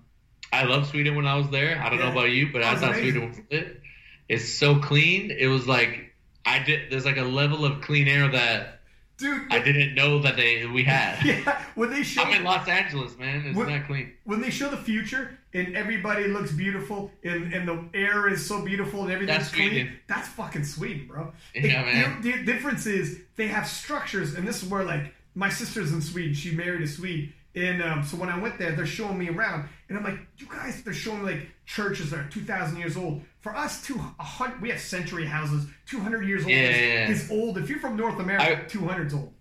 I 0.52 0.64
love 0.64 0.86
Sweden 0.86 1.14
when 1.16 1.26
I 1.26 1.36
was 1.36 1.50
there. 1.50 1.78
I 1.80 1.90
don't 1.90 1.98
yeah. 1.98 2.06
know 2.06 2.12
about 2.12 2.30
you, 2.30 2.52
but 2.52 2.62
I 2.62 2.76
thought 2.76 2.90
amazing. 2.90 3.10
Sweden 3.12 3.28
was 3.28 3.38
lit. 3.50 3.80
It's 4.28 4.54
so 4.54 4.78
clean. 4.78 5.30
It 5.30 5.48
was 5.48 5.66
like 5.66 6.14
I 6.46 6.60
did. 6.60 6.90
There's 6.90 7.04
like 7.04 7.18
a 7.18 7.24
level 7.24 7.64
of 7.64 7.82
clean 7.82 8.08
air 8.08 8.28
that 8.30 8.73
Dude, 9.16 9.46
I 9.50 9.60
didn't 9.60 9.94
know 9.94 10.18
that 10.20 10.36
they 10.36 10.66
we 10.66 10.82
had. 10.82 11.24
Yeah, 11.24 11.62
when 11.74 11.90
they 11.90 12.02
show. 12.02 12.22
I'm 12.22 12.34
in 12.34 12.44
Los 12.44 12.66
Angeles, 12.68 13.16
man. 13.18 13.44
It's 13.46 13.56
when, 13.56 13.68
not 13.68 13.86
clean. 13.86 14.12
When 14.24 14.40
they 14.40 14.50
show 14.50 14.68
the 14.68 14.76
future 14.76 15.38
and 15.52 15.76
everybody 15.76 16.26
looks 16.26 16.52
beautiful 16.52 17.10
and, 17.22 17.52
and 17.52 17.68
the 17.68 17.84
air 17.94 18.28
is 18.28 18.44
so 18.46 18.62
beautiful 18.62 19.02
and 19.04 19.12
everything's 19.12 19.38
that's 19.38 19.54
clean, 19.54 19.70
Sweden. 19.70 20.00
that's 20.08 20.28
fucking 20.28 20.64
sweet, 20.64 21.08
bro. 21.08 21.32
Yeah, 21.54 21.82
man. 21.84 22.22
The, 22.22 22.32
the 22.32 22.44
difference 22.44 22.86
is 22.86 23.20
they 23.36 23.46
have 23.48 23.66
structures, 23.68 24.34
and 24.34 24.46
this 24.46 24.62
is 24.62 24.68
where 24.68 24.84
like 24.84 25.14
my 25.34 25.48
sister's 25.48 25.92
in 25.92 26.00
Sweden. 26.02 26.34
She 26.34 26.50
married 26.50 26.82
a 26.82 26.88
Swede, 26.88 27.32
and 27.54 27.82
um, 27.82 28.02
so 28.02 28.16
when 28.16 28.28
I 28.28 28.38
went 28.38 28.58
there, 28.58 28.72
they're 28.72 28.86
showing 28.86 29.18
me 29.18 29.28
around, 29.28 29.68
and 29.88 29.96
I'm 29.96 30.04
like, 30.04 30.18
you 30.38 30.46
guys, 30.46 30.82
they're 30.82 30.92
showing 30.92 31.22
like 31.22 31.46
churches 31.66 32.10
that 32.10 32.18
are 32.20 32.28
2,000 32.28 32.78
years 32.78 32.96
old. 32.96 33.22
For 33.44 33.54
us, 33.54 33.82
two, 33.82 33.98
hundred, 33.98 34.62
we 34.62 34.70
have 34.70 34.80
century 34.80 35.26
houses, 35.26 35.66
200 35.90 36.26
years 36.26 36.44
old 36.44 36.50
yeah, 36.50 36.60
is, 36.62 36.78
yeah, 36.78 37.10
is 37.10 37.30
old. 37.30 37.58
If 37.58 37.68
you're 37.68 37.78
from 37.78 37.94
North 37.94 38.18
America, 38.18 38.66
200 38.68 39.08
is 39.08 39.12
old. 39.12 39.34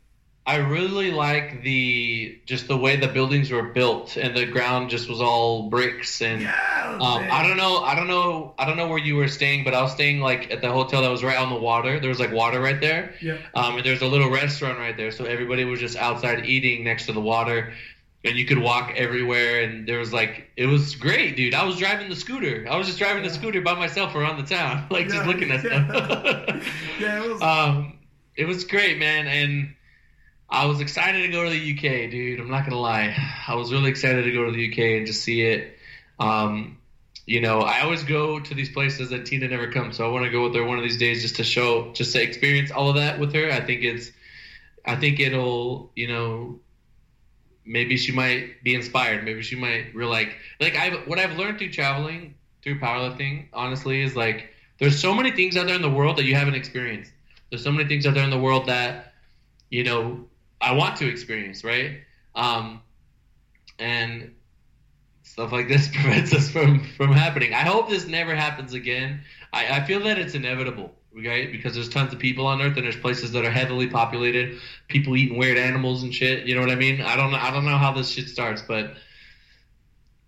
I 0.46 0.58
really 0.58 1.12
like 1.12 1.64
the 1.64 2.38
just 2.46 2.68
the 2.68 2.76
way 2.76 2.98
the 2.98 3.08
buildings 3.08 3.50
were 3.50 3.64
built 3.64 4.18
and 4.18 4.36
the 4.36 4.46
ground 4.46 4.90
just 4.90 5.08
was 5.08 5.22
all 5.22 5.70
bricks 5.70 6.22
and 6.22 6.42
yeah, 6.42 6.98
um, 7.00 7.30
I 7.32 7.48
don't 7.48 7.56
know 7.56 7.78
I 7.78 7.96
don't 7.96 8.10
know 8.10 8.54
I 8.60 8.66
don't 8.66 8.76
know 8.76 8.90
where 8.90 8.98
you 8.98 9.16
were 9.16 9.30
staying 9.30 9.64
but 9.64 9.74
I 9.74 9.82
was 9.82 9.94
staying 9.94 10.20
like 10.20 10.52
at 10.52 10.60
the 10.60 10.70
hotel 10.70 11.02
that 11.04 11.10
was 11.10 11.24
right 11.24 11.38
on 11.38 11.50
the 11.50 11.56
water. 11.56 11.98
There 12.02 12.10
was 12.10 12.20
like 12.20 12.34
water 12.34 12.60
right 12.60 12.82
there. 12.82 13.14
Yeah. 13.22 13.38
Um, 13.56 13.78
and 13.78 13.86
there's 13.86 14.02
a 14.02 14.06
little 14.06 14.30
restaurant 14.30 14.80
right 14.80 14.98
there 14.98 15.12
so 15.12 15.24
everybody 15.24 15.64
was 15.64 15.80
just 15.80 15.96
outside 15.96 16.46
eating 16.46 16.84
next 16.84 17.06
to 17.06 17.14
the 17.14 17.22
water 17.22 17.72
and 18.24 18.36
you 18.38 18.46
could 18.46 18.60
walk 18.60 18.94
everywhere 18.96 19.64
and 19.64 19.88
there 19.88 20.00
was 20.00 20.14
like 20.14 20.50
it 20.56 20.66
was 20.66 20.96
great 20.96 21.36
dude 21.36 21.54
I 21.54 21.66
was 21.66 21.78
driving 21.78 22.10
the 22.10 22.16
scooter 22.16 22.66
I 22.70 22.78
was 22.78 22.88
just 22.88 23.00
driving 23.00 23.24
yeah. 23.24 23.30
the 23.30 23.36
scooter 23.36 23.62
by 23.62 23.74
myself 23.76 24.16
around 24.16 24.38
the 24.38 24.56
town 24.56 24.88
like 24.92 25.08
yeah, 25.08 25.16
just 25.16 25.28
looking 25.28 25.52
at 25.52 25.64
yeah. 25.64 25.88
stuff 25.88 26.68
yeah 27.00 27.24
it 27.24 27.30
was 27.30 27.42
um 27.42 28.00
it 28.36 28.46
was 28.46 28.64
great 28.64 28.98
man 28.98 29.28
and 29.28 29.76
I 30.54 30.68
was 30.68 30.82
excited 30.82 31.24
to 31.24 31.30
go 31.30 31.44
to 31.46 31.50
the 31.50 31.74
UK, 31.74 32.12
dude. 32.12 32.40
I'm 32.40 32.52
not 32.52 32.64
gonna 32.64 32.80
lie. 32.80 33.16
I 33.48 33.56
was 33.56 33.74
really 33.74 33.90
excited 33.90 34.24
to 34.24 34.32
go 34.32 34.46
to 34.46 34.52
the 34.52 34.72
UK 34.72 34.98
and 34.98 35.08
just 35.08 35.24
see 35.24 35.42
it. 35.42 35.76
Um, 36.20 36.78
you 37.26 37.42
know, 37.42 37.62
I 37.62 37.82
always 37.82 38.04
go 38.04 38.40
to 38.40 38.54
these 38.54 38.70
places 38.70 39.10
that 39.10 39.26
Tina 39.26 39.48
never 39.48 39.72
comes, 39.72 39.98
so 39.98 40.06
I 40.06 40.12
want 40.12 40.26
to 40.26 40.30
go 40.30 40.44
with 40.44 40.54
her 40.54 40.64
one 40.64 40.78
of 40.78 40.84
these 40.84 40.98
days 40.98 41.24
just 41.24 41.38
to 41.38 41.44
show, 41.44 41.92
just 41.94 42.14
to 42.14 42.22
experience 42.22 42.70
all 42.70 42.90
of 42.90 42.96
that 42.98 43.20
with 43.20 43.34
her. 43.34 43.50
I 43.50 43.62
think 43.62 43.84
it's, 43.84 44.12
I 44.86 44.96
think 44.96 45.20
it'll, 45.20 45.92
you 45.96 46.08
know, 46.08 46.60
maybe 47.66 47.98
she 47.98 48.12
might 48.12 48.64
be 48.64 48.76
inspired. 48.76 49.24
Maybe 49.24 49.42
she 49.42 49.56
might 49.56 49.94
real 49.94 50.10
like, 50.10 50.36
like 50.60 50.76
I, 50.76 50.90
what 51.06 51.20
I've 51.20 51.38
learned 51.38 51.60
through 51.60 51.72
traveling, 51.72 52.36
through 52.62 52.80
powerlifting, 52.80 53.48
honestly, 53.54 54.02
is 54.02 54.16
like 54.16 54.50
there's 54.80 55.00
so 55.00 55.14
many 55.14 55.32
things 55.32 55.56
out 55.58 55.66
there 55.68 55.76
in 55.76 55.82
the 55.82 55.90
world 55.90 56.18
that 56.18 56.26
you 56.26 56.36
haven't 56.36 56.56
experienced. 56.56 57.12
There's 57.50 57.64
so 57.64 57.72
many 57.72 57.88
things 57.88 58.06
out 58.06 58.16
there 58.16 58.24
in 58.24 58.30
the 58.30 58.40
world 58.40 58.68
that, 58.68 59.14
you 59.70 59.84
know, 59.84 60.26
I 60.60 60.74
want 60.74 60.96
to 60.98 61.08
experience, 61.08 61.64
right? 61.64 62.00
Um, 62.36 62.82
and 63.80 64.34
stuff 65.24 65.52
like 65.52 65.68
this 65.68 65.88
prevents 65.94 66.34
us 66.34 66.50
from 66.50 66.84
from 66.98 67.12
happening. 67.12 67.54
I 67.54 67.60
hope 67.62 67.90
this 67.90 68.08
never 68.08 68.36
happens 68.36 68.74
again. 68.74 69.22
I, 69.52 69.80
I 69.80 69.86
feel 69.86 70.00
that 70.02 70.18
it's 70.18 70.36
inevitable, 70.36 70.94
right? 71.16 71.52
Because 71.52 71.74
there's 71.74 71.90
tons 71.90 72.14
of 72.14 72.20
people 72.20 72.48
on 72.48 72.62
Earth, 72.62 72.76
and 72.78 72.86
there's 72.86 72.96
places 72.96 73.32
that 73.34 73.46
are 73.46 73.52
heavily 73.52 73.88
populated. 73.88 74.60
People 74.88 75.16
eating 75.16 75.38
weird 75.38 75.58
animals 75.58 76.04
and 76.04 76.14
shit. 76.14 76.46
You 76.48 76.56
know 76.56 76.62
what 76.62 76.72
I 76.72 76.76
mean? 76.76 77.02
I 77.02 77.16
don't. 77.16 77.34
I 77.34 77.52
don't 77.52 77.66
know 77.66 77.78
how 77.78 77.94
this 77.94 78.10
shit 78.10 78.30
starts, 78.30 78.62
but 78.62 78.96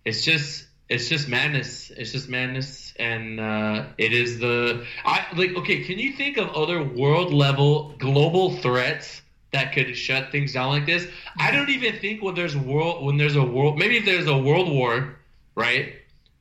it's 0.04 0.24
just 0.24 0.66
it's 0.88 1.08
just 1.08 1.28
madness. 1.28 1.90
It's 1.90 2.12
just 2.12 2.28
madness, 2.28 2.94
and 2.98 3.40
uh, 3.40 3.86
it 3.98 4.12
is 4.12 4.38
the 4.38 4.84
I 5.04 5.26
like. 5.34 5.56
Okay, 5.56 5.84
can 5.84 5.98
you 5.98 6.12
think 6.12 6.36
of 6.36 6.50
other 6.50 6.82
world 6.82 7.32
level 7.32 7.94
global 7.98 8.56
threats? 8.56 9.22
that 9.52 9.72
could 9.72 9.96
shut 9.96 10.30
things 10.32 10.52
down 10.52 10.68
like 10.68 10.84
this. 10.84 11.06
I 11.38 11.50
don't 11.50 11.70
even 11.70 11.98
think 11.98 12.22
when 12.22 12.34
there's 12.34 12.56
world 12.56 13.04
when 13.04 13.16
there's 13.16 13.36
a 13.36 13.44
world 13.44 13.78
maybe 13.78 13.96
if 13.96 14.04
there's 14.04 14.26
a 14.26 14.36
world 14.36 14.68
war, 14.68 15.16
right? 15.54 15.94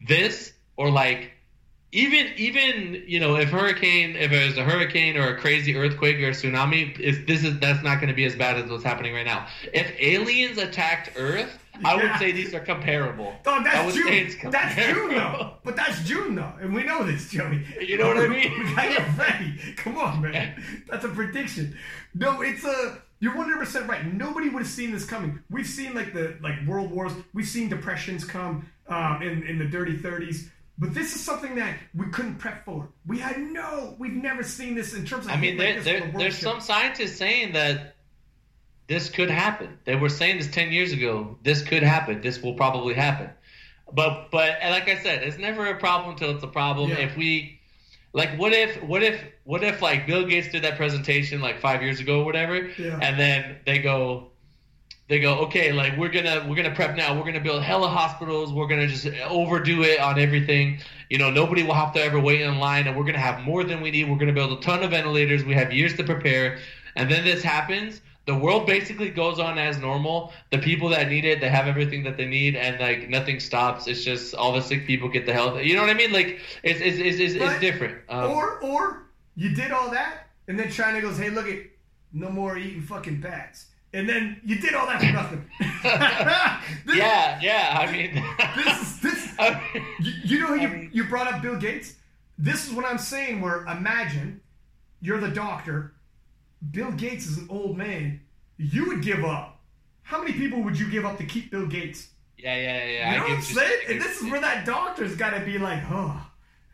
This 0.06 0.52
or 0.76 0.90
like 0.90 1.32
even 1.96 2.28
even 2.36 3.04
you 3.08 3.22
know 3.22 3.38
if 3.38 3.50
hurricane 3.50 4.18
if 4.18 4.30
there's 4.30 4.58
a 4.58 4.64
hurricane 4.64 5.16
or 5.16 5.30
a 5.30 5.40
crazy 5.40 5.78
earthquake 5.78 6.18
or 6.18 6.28
a 6.28 6.32
tsunami, 6.32 7.00
if 7.00 7.26
this 7.26 7.44
is 7.44 7.58
that's 7.60 7.82
not 7.84 7.96
going 7.96 8.10
to 8.10 8.14
be 8.14 8.26
as 8.26 8.36
bad 8.36 8.58
as 8.58 8.70
what's 8.70 8.84
happening 8.84 9.14
right 9.14 9.26
now. 9.26 9.48
If 9.74 9.94
aliens 9.98 10.58
attacked 10.58 11.12
Earth, 11.16 11.58
yeah. 11.80 11.88
I 11.88 11.96
would 11.96 12.20
say 12.20 12.34
these 12.34 12.54
are 12.54 12.60
comparable. 12.60 13.34
Oh, 13.48 13.64
that's 13.64 13.96
June. 13.96 14.52
That's 14.52 14.76
June 14.76 15.16
though. 15.16 15.54
But 15.64 15.78
that's 15.78 16.04
June 16.04 16.36
though, 16.36 16.52
and 16.60 16.74
we 16.74 16.84
know 16.84 17.04
this, 17.04 17.30
Joey. 17.30 17.64
You 17.80 17.98
know 17.98 18.08
what 18.08 18.18
I 18.18 18.28
mean? 18.28 18.52
we 18.60 18.76
gotta 18.76 18.90
get 18.90 19.18
ready. 19.18 19.74
Come 19.78 19.98
on, 19.98 20.22
man. 20.22 20.62
That's 20.90 21.06
a 21.06 21.10
prediction. 21.10 21.78
No, 22.14 22.42
it's 22.42 22.66
a. 22.66 23.02
You're 23.20 23.36
100 23.36 23.58
percent 23.58 23.88
right. 23.88 24.14
Nobody 24.14 24.50
would 24.50 24.64
have 24.64 24.72
seen 24.72 24.92
this 24.92 25.06
coming. 25.06 25.40
We've 25.50 25.66
seen 25.66 25.94
like 25.94 26.14
the 26.14 26.38
like 26.42 26.56
world 26.68 26.92
wars. 26.92 27.14
We've 27.34 27.48
seen 27.48 27.70
depressions 27.70 28.26
come 28.26 28.70
um, 28.90 29.22
in 29.22 29.44
in 29.44 29.58
the 29.58 29.66
dirty 29.66 29.98
30s. 29.98 30.50
But 30.78 30.94
this 30.94 31.16
is 31.16 31.24
something 31.24 31.56
that 31.56 31.78
we 31.94 32.08
couldn't 32.08 32.36
prep 32.36 32.66
for. 32.66 32.90
We 33.08 33.18
had 33.20 33.40
no. 33.40 33.96
We've 33.98 34.12
never 34.12 34.44
seen 34.44 34.76
this 34.76 34.94
in 34.94 35.06
terms 35.06 35.26
of. 35.26 35.32
I 35.32 35.38
mean, 35.38 35.58
there, 35.58 35.76
like 35.76 35.84
there, 35.84 36.14
there's 36.18 36.38
some 36.38 36.60
scientists 36.60 37.18
saying 37.18 37.54
that 37.54 37.96
this 38.88 39.10
could 39.10 39.30
happen. 39.30 39.78
They 39.86 39.96
were 39.96 40.10
saying 40.10 40.38
this 40.38 40.52
10 40.52 40.72
years 40.72 40.92
ago. 40.92 41.38
This 41.44 41.62
could 41.62 41.84
happen. 41.84 42.22
This 42.22 42.42
will 42.42 42.56
probably 42.56 42.94
happen. 42.94 43.30
But 43.92 44.30
but 44.32 44.58
like 44.64 44.90
I 44.90 44.98
said, 45.02 45.24
it's 45.24 45.38
never 45.38 45.68
a 45.68 45.78
problem 45.78 46.12
until 46.12 46.32
it's 46.32 46.44
a 46.44 46.48
problem. 46.48 46.90
Yeah. 46.90 46.98
If 46.98 47.16
we 47.16 47.60
like, 48.14 48.38
what 48.38 48.52
if 48.52 48.82
what 48.84 49.04
if 49.04 49.22
what 49.44 49.64
if 49.64 49.82
like 49.82 50.08
Bill 50.08 50.26
Gates 50.26 50.52
did 50.52 50.64
that 50.64 50.76
presentation 50.76 51.40
like 51.40 51.60
five 51.60 51.82
years 51.82 52.00
ago 52.00 52.22
or 52.22 52.26
whatever, 52.26 52.68
yeah. 52.78 53.00
and 53.02 53.20
then 53.20 53.58
they 53.66 53.80
go, 53.80 54.32
they 55.08 55.20
go, 55.20 55.40
okay, 55.42 55.72
like 55.72 55.98
we're 55.98 56.10
gonna 56.10 56.46
we're 56.50 56.56
gonna 56.56 56.74
prep 56.74 56.96
now. 56.96 57.16
We're 57.16 57.26
gonna 57.26 57.40
build 57.40 57.62
hella 57.62 57.88
hospitals. 57.88 58.52
We're 58.52 58.68
gonna 58.68 58.88
just 58.88 59.06
overdo 59.28 59.84
it 59.84 60.00
on 60.00 60.18
everything. 60.18 60.80
You 61.10 61.20
know, 61.20 61.30
nobody 61.30 61.62
will 61.62 61.76
have 61.76 61.94
to 61.94 62.02
ever 62.02 62.20
wait 62.20 62.42
in 62.42 62.58
line, 62.58 62.88
and 62.88 62.98
we're 62.98 63.04
gonna 63.04 63.20
have 63.20 63.42
more 63.42 63.64
than 63.64 63.82
we 63.82 63.92
need. 63.92 64.10
We're 64.10 64.18
gonna 64.18 64.34
build 64.34 64.58
a 64.58 64.62
ton 64.62 64.82
of 64.84 64.92
ventilators. 64.92 65.46
We 65.46 65.54
have 65.54 65.72
years 65.72 65.96
to 65.98 66.04
prepare, 66.04 66.58
and 66.96 67.10
then 67.10 67.24
this 67.24 67.44
happens. 67.44 68.02
The 68.26 68.34
world 68.34 68.66
basically 68.66 69.12
goes 69.12 69.40
on 69.40 69.60
as 69.60 69.78
normal. 69.78 70.34
The 70.50 70.58
people 70.58 70.90
that 70.90 71.08
need 71.10 71.26
it, 71.26 71.40
they 71.40 71.50
have 71.50 71.68
everything 71.68 72.04
that 72.06 72.18
they 72.18 72.26
need, 72.26 72.56
and 72.56 72.80
like 72.80 73.08
nothing 73.08 73.40
stops. 73.40 73.86
It's 73.86 74.04
just 74.04 74.34
all 74.34 74.54
the 74.54 74.62
sick 74.62 74.88
people 74.88 75.08
get 75.08 75.28
the 75.28 75.34
health. 75.34 75.62
You 75.62 75.76
know 75.76 75.82
what 75.82 75.92
I 75.92 75.94
mean? 75.94 76.12
Like 76.12 76.40
it's 76.64 76.82
it's 76.82 76.98
it's, 76.98 77.20
it's, 77.20 77.36
it's 77.36 77.60
different. 77.60 78.00
Um, 78.10 78.32
or 78.32 78.60
or 78.64 79.04
you 79.36 79.54
did 79.54 79.72
all 79.72 79.92
that, 79.92 80.30
and 80.48 80.58
then 80.58 80.72
China 80.72 81.00
goes, 81.00 81.20
"Hey, 81.20 81.30
look 81.30 81.48
at 81.48 81.60
no 82.12 82.32
more 82.32 82.58
eating 82.58 82.82
fucking 82.82 83.22
bats." 83.22 83.68
And 83.96 84.10
then 84.10 84.42
you 84.44 84.58
did 84.58 84.74
all 84.74 84.86
that 84.88 85.00
for 85.00 85.12
nothing. 85.12 85.46
this, 86.86 86.98
yeah, 86.98 87.40
yeah. 87.42 87.78
I 87.80 87.92
mean, 87.92 88.24
this 88.56 88.82
is 88.82 89.00
this. 89.00 89.34
I 89.40 89.62
mean, 89.74 89.86
you, 90.00 90.12
you, 90.24 90.40
know, 90.42 90.54
you 90.54 90.68
mean, 90.68 90.90
you 90.92 91.06
brought 91.06 91.34
up 91.34 91.42
Bill 91.42 91.56
Gates. 91.56 91.96
This 92.38 92.68
is 92.68 92.74
what 92.74 92.86
I'm 92.86 92.98
saying. 92.98 93.42
Where 93.42 93.66
imagine 93.66 94.42
you're 95.02 95.20
the 95.20 95.30
doctor. 95.30 95.94
Bill 96.72 96.92
Gates 96.92 97.26
is 97.26 97.38
an 97.38 97.48
old 97.50 97.78
man. 97.78 98.20
You 98.58 98.88
would 98.88 99.02
give 99.02 99.24
up. 99.24 99.60
How 100.04 100.20
many 100.20 100.34
people 100.34 100.62
would 100.64 100.78
you 100.78 100.90
give 100.90 101.06
up 101.06 101.18
to 101.18 101.26
keep 101.26 101.52
Bill 101.52 101.66
Gates? 101.66 102.10
Yeah, 102.38 102.56
yeah, 102.56 102.86
yeah. 102.86 103.12
You 103.12 103.18
know 103.18 103.24
what 103.24 103.32
I'm 103.32 103.42
saying? 103.42 103.80
And 103.90 104.02
this 104.02 104.22
is 104.22 104.30
where 104.30 104.42
that 104.42 104.66
doctor's 104.66 105.16
got 105.16 105.32
to 105.32 105.46
be 105.46 105.58
like, 105.58 105.82
oh. 105.90 106.22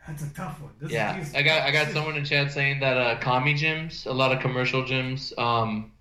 That's 0.06 0.24
a 0.24 0.34
tough 0.34 0.60
one. 0.60 0.72
This 0.80 0.90
yeah, 0.90 1.24
I 1.32 1.42
got 1.42 1.62
I 1.62 1.70
got 1.70 1.92
someone 1.92 2.16
in 2.16 2.24
chat 2.24 2.50
saying 2.50 2.80
that 2.80 2.96
uh, 2.96 3.20
commie 3.20 3.54
gyms, 3.54 4.04
a 4.04 4.12
lot 4.12 4.32
of 4.32 4.40
commercial 4.40 4.82
gyms, 4.82 5.36
um, 5.38 5.91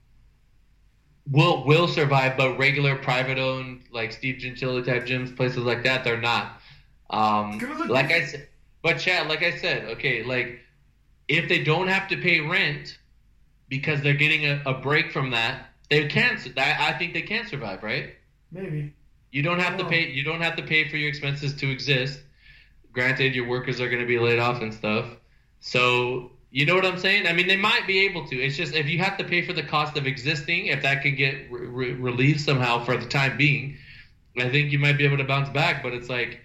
will 1.32 1.66
will 1.66 1.88
survive, 1.88 2.38
but 2.38 2.58
regular 2.58 2.96
private 2.96 3.38
owned 3.38 3.84
like 3.92 4.12
Steve 4.12 4.42
Gentili 4.42 4.86
type 4.86 5.06
gyms, 5.06 5.36
places 5.36 5.60
like 5.60 5.84
that, 5.84 6.04
they're 6.04 6.22
not. 6.22 6.60
Um, 7.10 7.60
like 7.88 8.12
I 8.12 8.26
said, 8.26 8.48
but 8.82 9.00
Chad, 9.00 9.28
like 9.28 9.44
I 9.44 9.58
said, 9.58 9.86
okay, 9.92 10.24
like 10.24 10.60
if 11.28 11.48
they 11.48 11.64
don't 11.64 11.88
have 11.88 12.10
to 12.10 12.18
pay 12.18 12.42
rent 12.42 12.98
because 13.70 14.02
they're 14.02 14.14
getting 14.14 14.46
a, 14.46 14.62
a 14.66 14.74
break 14.74 15.12
from 15.12 15.32
that, 15.32 15.68
they 15.90 16.08
can. 16.08 16.38
I 16.58 16.94
think 16.94 17.14
they 17.14 17.22
can 17.22 17.48
survive, 17.48 17.84
right? 17.84 18.16
Maybe. 18.52 18.94
You 19.32 19.44
don't 19.44 19.60
have 19.60 19.78
to 19.78 19.86
pay. 19.86 20.10
You 20.10 20.24
don't 20.24 20.42
have 20.42 20.58
to 20.58 20.64
pay 20.64 20.90
for 20.90 20.98
your 20.98 21.10
expenses 21.10 21.56
to 21.56 21.72
exist. 21.72 22.20
Granted, 22.92 23.34
your 23.34 23.48
workers 23.48 23.80
are 23.80 23.88
going 23.88 24.02
to 24.02 24.08
be 24.08 24.20
laid 24.20 24.40
off 24.40 24.62
and 24.62 24.74
stuff. 24.74 25.06
So 25.62 26.32
you 26.52 26.66
know 26.66 26.76
what 26.76 26.86
I'm 26.86 27.00
saying? 27.00 27.28
I 27.28 27.34
mean, 27.34 27.48
they 27.48 27.56
might 27.56 27.88
be 27.88 28.06
able 28.06 28.28
to. 28.28 28.36
It's 28.36 28.58
just 28.58 28.76
if 28.76 28.88
you 28.88 29.00
have 29.00 29.18
to 29.18 29.24
pay 29.24 29.42
for 29.42 29.54
the 29.54 29.64
cost 29.64 29.98
of 29.98 30.06
existing, 30.06 30.66
if 30.68 30.82
that 30.82 31.02
can 31.02 31.16
get 31.16 31.50
re- 31.50 31.94
relieved 31.94 32.42
somehow 32.42 32.84
for 32.84 32.98
the 32.98 33.06
time 33.06 33.38
being, 33.38 33.78
I 34.38 34.50
think 34.50 34.72
you 34.72 34.78
might 34.78 34.98
be 34.98 35.06
able 35.06 35.18
to 35.18 35.24
bounce 35.24 35.48
back. 35.50 35.82
But 35.82 35.94
it's 35.94 36.10
like, 36.10 36.42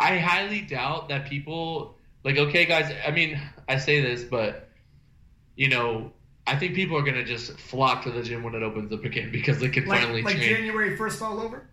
I 0.00 0.16
highly 0.16 0.62
doubt 0.62 1.10
that 1.10 1.26
people 1.26 1.98
like. 2.24 2.38
Okay, 2.38 2.64
guys. 2.64 2.90
I 3.06 3.10
mean, 3.10 3.38
I 3.68 3.76
say 3.76 4.00
this, 4.00 4.24
but 4.24 4.70
you 5.56 5.68
know, 5.68 6.10
I 6.46 6.56
think 6.56 6.74
people 6.74 6.96
are 6.96 7.02
gonna 7.02 7.24
just 7.24 7.52
flock 7.60 8.02
to 8.04 8.10
the 8.10 8.22
gym 8.22 8.42
when 8.42 8.54
it 8.54 8.62
opens 8.62 8.90
up 8.94 9.04
again 9.04 9.30
because 9.32 9.60
they 9.60 9.68
can 9.68 9.84
like, 9.84 10.00
finally 10.00 10.22
like 10.22 10.36
train. 10.36 10.56
January 10.56 10.96
first 10.96 11.20
all 11.20 11.38
over. 11.38 11.68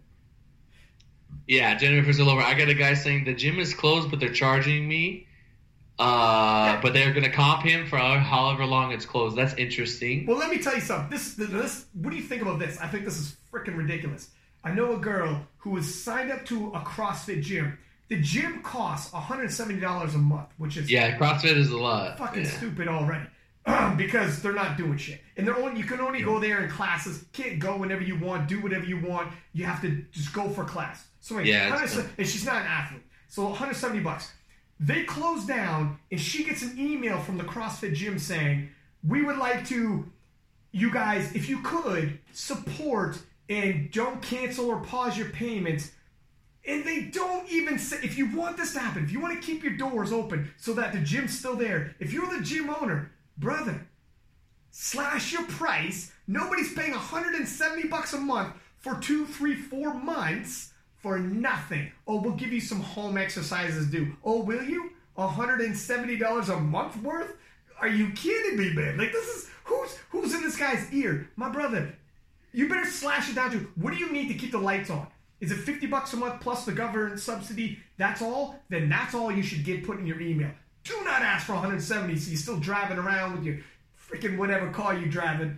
Yeah, 1.47 1.73
January 1.75 2.05
first 2.05 2.19
all 2.19 2.29
over. 2.29 2.41
I 2.41 2.53
got 2.53 2.67
a 2.67 2.73
guy 2.73 2.95
saying 2.95 3.23
the 3.23 3.33
gym 3.33 3.59
is 3.59 3.73
closed, 3.73 4.09
but 4.09 4.19
they're 4.19 4.33
charging 4.33 4.89
me 4.89 5.26
uh, 5.99 6.79
but 6.81 6.93
they're 6.93 7.11
going 7.11 7.23
to 7.23 7.31
comp 7.31 7.63
him 7.63 7.87
for 7.87 7.97
however 7.97 8.65
long 8.65 8.91
it's 8.91 9.05
closed. 9.05 9.35
That's 9.35 9.53
interesting. 9.55 10.25
Well, 10.25 10.37
let 10.37 10.49
me 10.49 10.59
tell 10.59 10.75
you 10.75 10.81
something. 10.81 11.09
This, 11.09 11.33
this, 11.33 11.85
what 11.93 12.11
do 12.11 12.15
you 12.15 12.23
think 12.23 12.41
about 12.41 12.59
this? 12.59 12.77
I 12.79 12.87
think 12.87 13.05
this 13.05 13.17
is 13.17 13.35
freaking 13.51 13.77
ridiculous. 13.77 14.29
I 14.63 14.71
know 14.71 14.93
a 14.93 14.97
girl 14.97 15.47
who 15.57 15.71
was 15.71 16.03
signed 16.03 16.31
up 16.31 16.45
to 16.47 16.71
a 16.73 16.79
CrossFit 16.79 17.41
gym. 17.41 17.77
The 18.09 18.21
gym 18.21 18.61
costs 18.61 19.11
$170 19.13 20.13
a 20.13 20.17
month, 20.17 20.49
which 20.57 20.77
is 20.77 20.89
yeah, 20.89 21.17
CrossFit 21.17 21.57
is 21.57 21.71
a 21.71 21.77
lot. 21.77 22.17
Fucking 22.17 22.43
yeah. 22.43 22.49
stupid 22.49 22.87
already. 22.87 23.27
because 23.97 24.41
they're 24.41 24.53
not 24.53 24.77
doing 24.77 24.97
shit, 24.97 25.19
and 25.35 25.45
they're 25.45 25.57
only 25.57 25.77
you 25.77 25.85
can 25.85 25.99
only 25.99 26.21
go 26.21 26.39
there 26.39 26.63
in 26.63 26.69
classes. 26.69 27.25
Can't 27.33 27.59
go 27.59 27.75
whenever 27.75 28.01
you 28.01 28.17
want, 28.17 28.47
do 28.47 28.61
whatever 28.61 28.85
you 28.85 28.97
want. 28.97 29.33
You 29.51 29.65
have 29.65 29.81
to 29.81 30.05
just 30.11 30.31
go 30.31 30.47
for 30.49 30.63
class. 30.63 31.05
So 31.19 31.35
anyway, 31.35 31.51
yeah, 31.51 32.07
and 32.17 32.27
she's 32.27 32.45
not 32.45 32.61
an 32.61 32.67
athlete, 32.67 33.03
so 33.27 33.43
170 33.43 33.99
bucks. 33.99 34.31
They 34.79 35.03
close 35.03 35.45
down, 35.45 35.99
and 36.11 36.19
she 36.19 36.43
gets 36.43 36.61
an 36.61 36.77
email 36.77 37.19
from 37.19 37.37
the 37.37 37.43
CrossFit 37.43 37.95
gym 37.95 38.19
saying, 38.19 38.69
We 39.07 39.23
would 39.23 39.37
like 39.37 39.67
to, 39.67 40.11
you 40.71 40.91
guys, 40.91 41.33
if 41.33 41.49
you 41.49 41.61
could, 41.61 42.19
support 42.31 43.17
and 43.49 43.91
don't 43.91 44.21
cancel 44.21 44.69
or 44.69 44.79
pause 44.79 45.17
your 45.17 45.29
payments. 45.29 45.91
And 46.67 46.83
they 46.83 47.03
don't 47.03 47.49
even 47.49 47.79
say, 47.79 47.97
if 48.03 48.17
you 48.17 48.35
want 48.35 48.57
this 48.57 48.73
to 48.73 48.79
happen, 48.79 49.03
if 49.03 49.11
you 49.11 49.21
want 49.21 49.39
to 49.39 49.45
keep 49.45 49.63
your 49.63 49.77
doors 49.77 50.11
open 50.11 50.51
so 50.57 50.73
that 50.73 50.91
the 50.91 50.99
gym's 50.99 51.37
still 51.37 51.55
there, 51.55 51.95
if 51.99 52.11
you're 52.11 52.27
the 52.27 52.43
gym 52.43 52.69
owner, 52.69 53.11
brother, 53.37 53.87
slash 54.79 55.31
your 55.31 55.43
price. 55.45 56.11
Nobody's 56.27 56.73
paying 56.73 56.91
170 56.91 57.87
bucks 57.87 58.13
a 58.13 58.19
month 58.19 58.53
for 58.77 58.95
two, 58.95 59.25
three, 59.25 59.55
four 59.55 59.93
months 59.93 60.73
for 60.99 61.19
nothing. 61.19 61.91
Oh, 62.07 62.21
we'll 62.21 62.33
give 62.33 62.51
you 62.51 62.61
some 62.61 62.79
home 62.79 63.17
exercises 63.17 63.87
do. 63.87 64.13
Oh, 64.23 64.41
will 64.41 64.63
you? 64.63 64.91
$170 65.17 66.49
a 66.49 66.59
month 66.59 66.97
worth? 67.01 67.35
Are 67.79 67.87
you 67.87 68.11
kidding 68.11 68.57
me, 68.57 68.73
man? 68.73 68.97
Like 68.97 69.11
this 69.11 69.27
is 69.27 69.49
who's 69.63 69.97
who's 70.09 70.33
in 70.33 70.41
this 70.41 70.57
guy's 70.57 70.91
ear? 70.91 71.29
My 71.35 71.49
brother. 71.49 71.95
You 72.53 72.67
better 72.67 72.85
slash 72.85 73.29
it 73.29 73.35
down 73.35 73.51
to 73.51 73.59
what 73.75 73.93
do 73.93 73.99
you 73.99 74.11
need 74.11 74.29
to 74.29 74.33
keep 74.33 74.51
the 74.51 74.57
lights 74.57 74.89
on? 74.89 75.07
Is 75.39 75.51
it 75.51 75.57
50 75.57 75.85
bucks 75.87 76.13
a 76.13 76.17
month 76.17 76.41
plus 76.41 76.65
the 76.65 76.71
government 76.71 77.19
subsidy? 77.19 77.77
That's 77.97 78.21
all? 78.21 78.59
Then 78.69 78.89
that's 78.89 79.13
all 79.13 79.31
you 79.31 79.43
should 79.43 79.63
get 79.63 79.85
put 79.85 79.99
in 79.99 80.07
your 80.07 80.19
email. 80.19 80.49
Do 80.83 80.95
not 81.03 81.21
ask 81.21 81.45
for 81.45 81.53
170 81.53 82.15
so 82.15 82.29
you're 82.29 82.37
still 82.37 82.57
driving 82.57 82.97
around 82.97 83.35
with 83.35 83.43
your 83.43 83.57
freaking 84.09 84.37
whatever 84.37 84.71
car 84.71 84.95
you're 84.95 85.09
driving. 85.09 85.57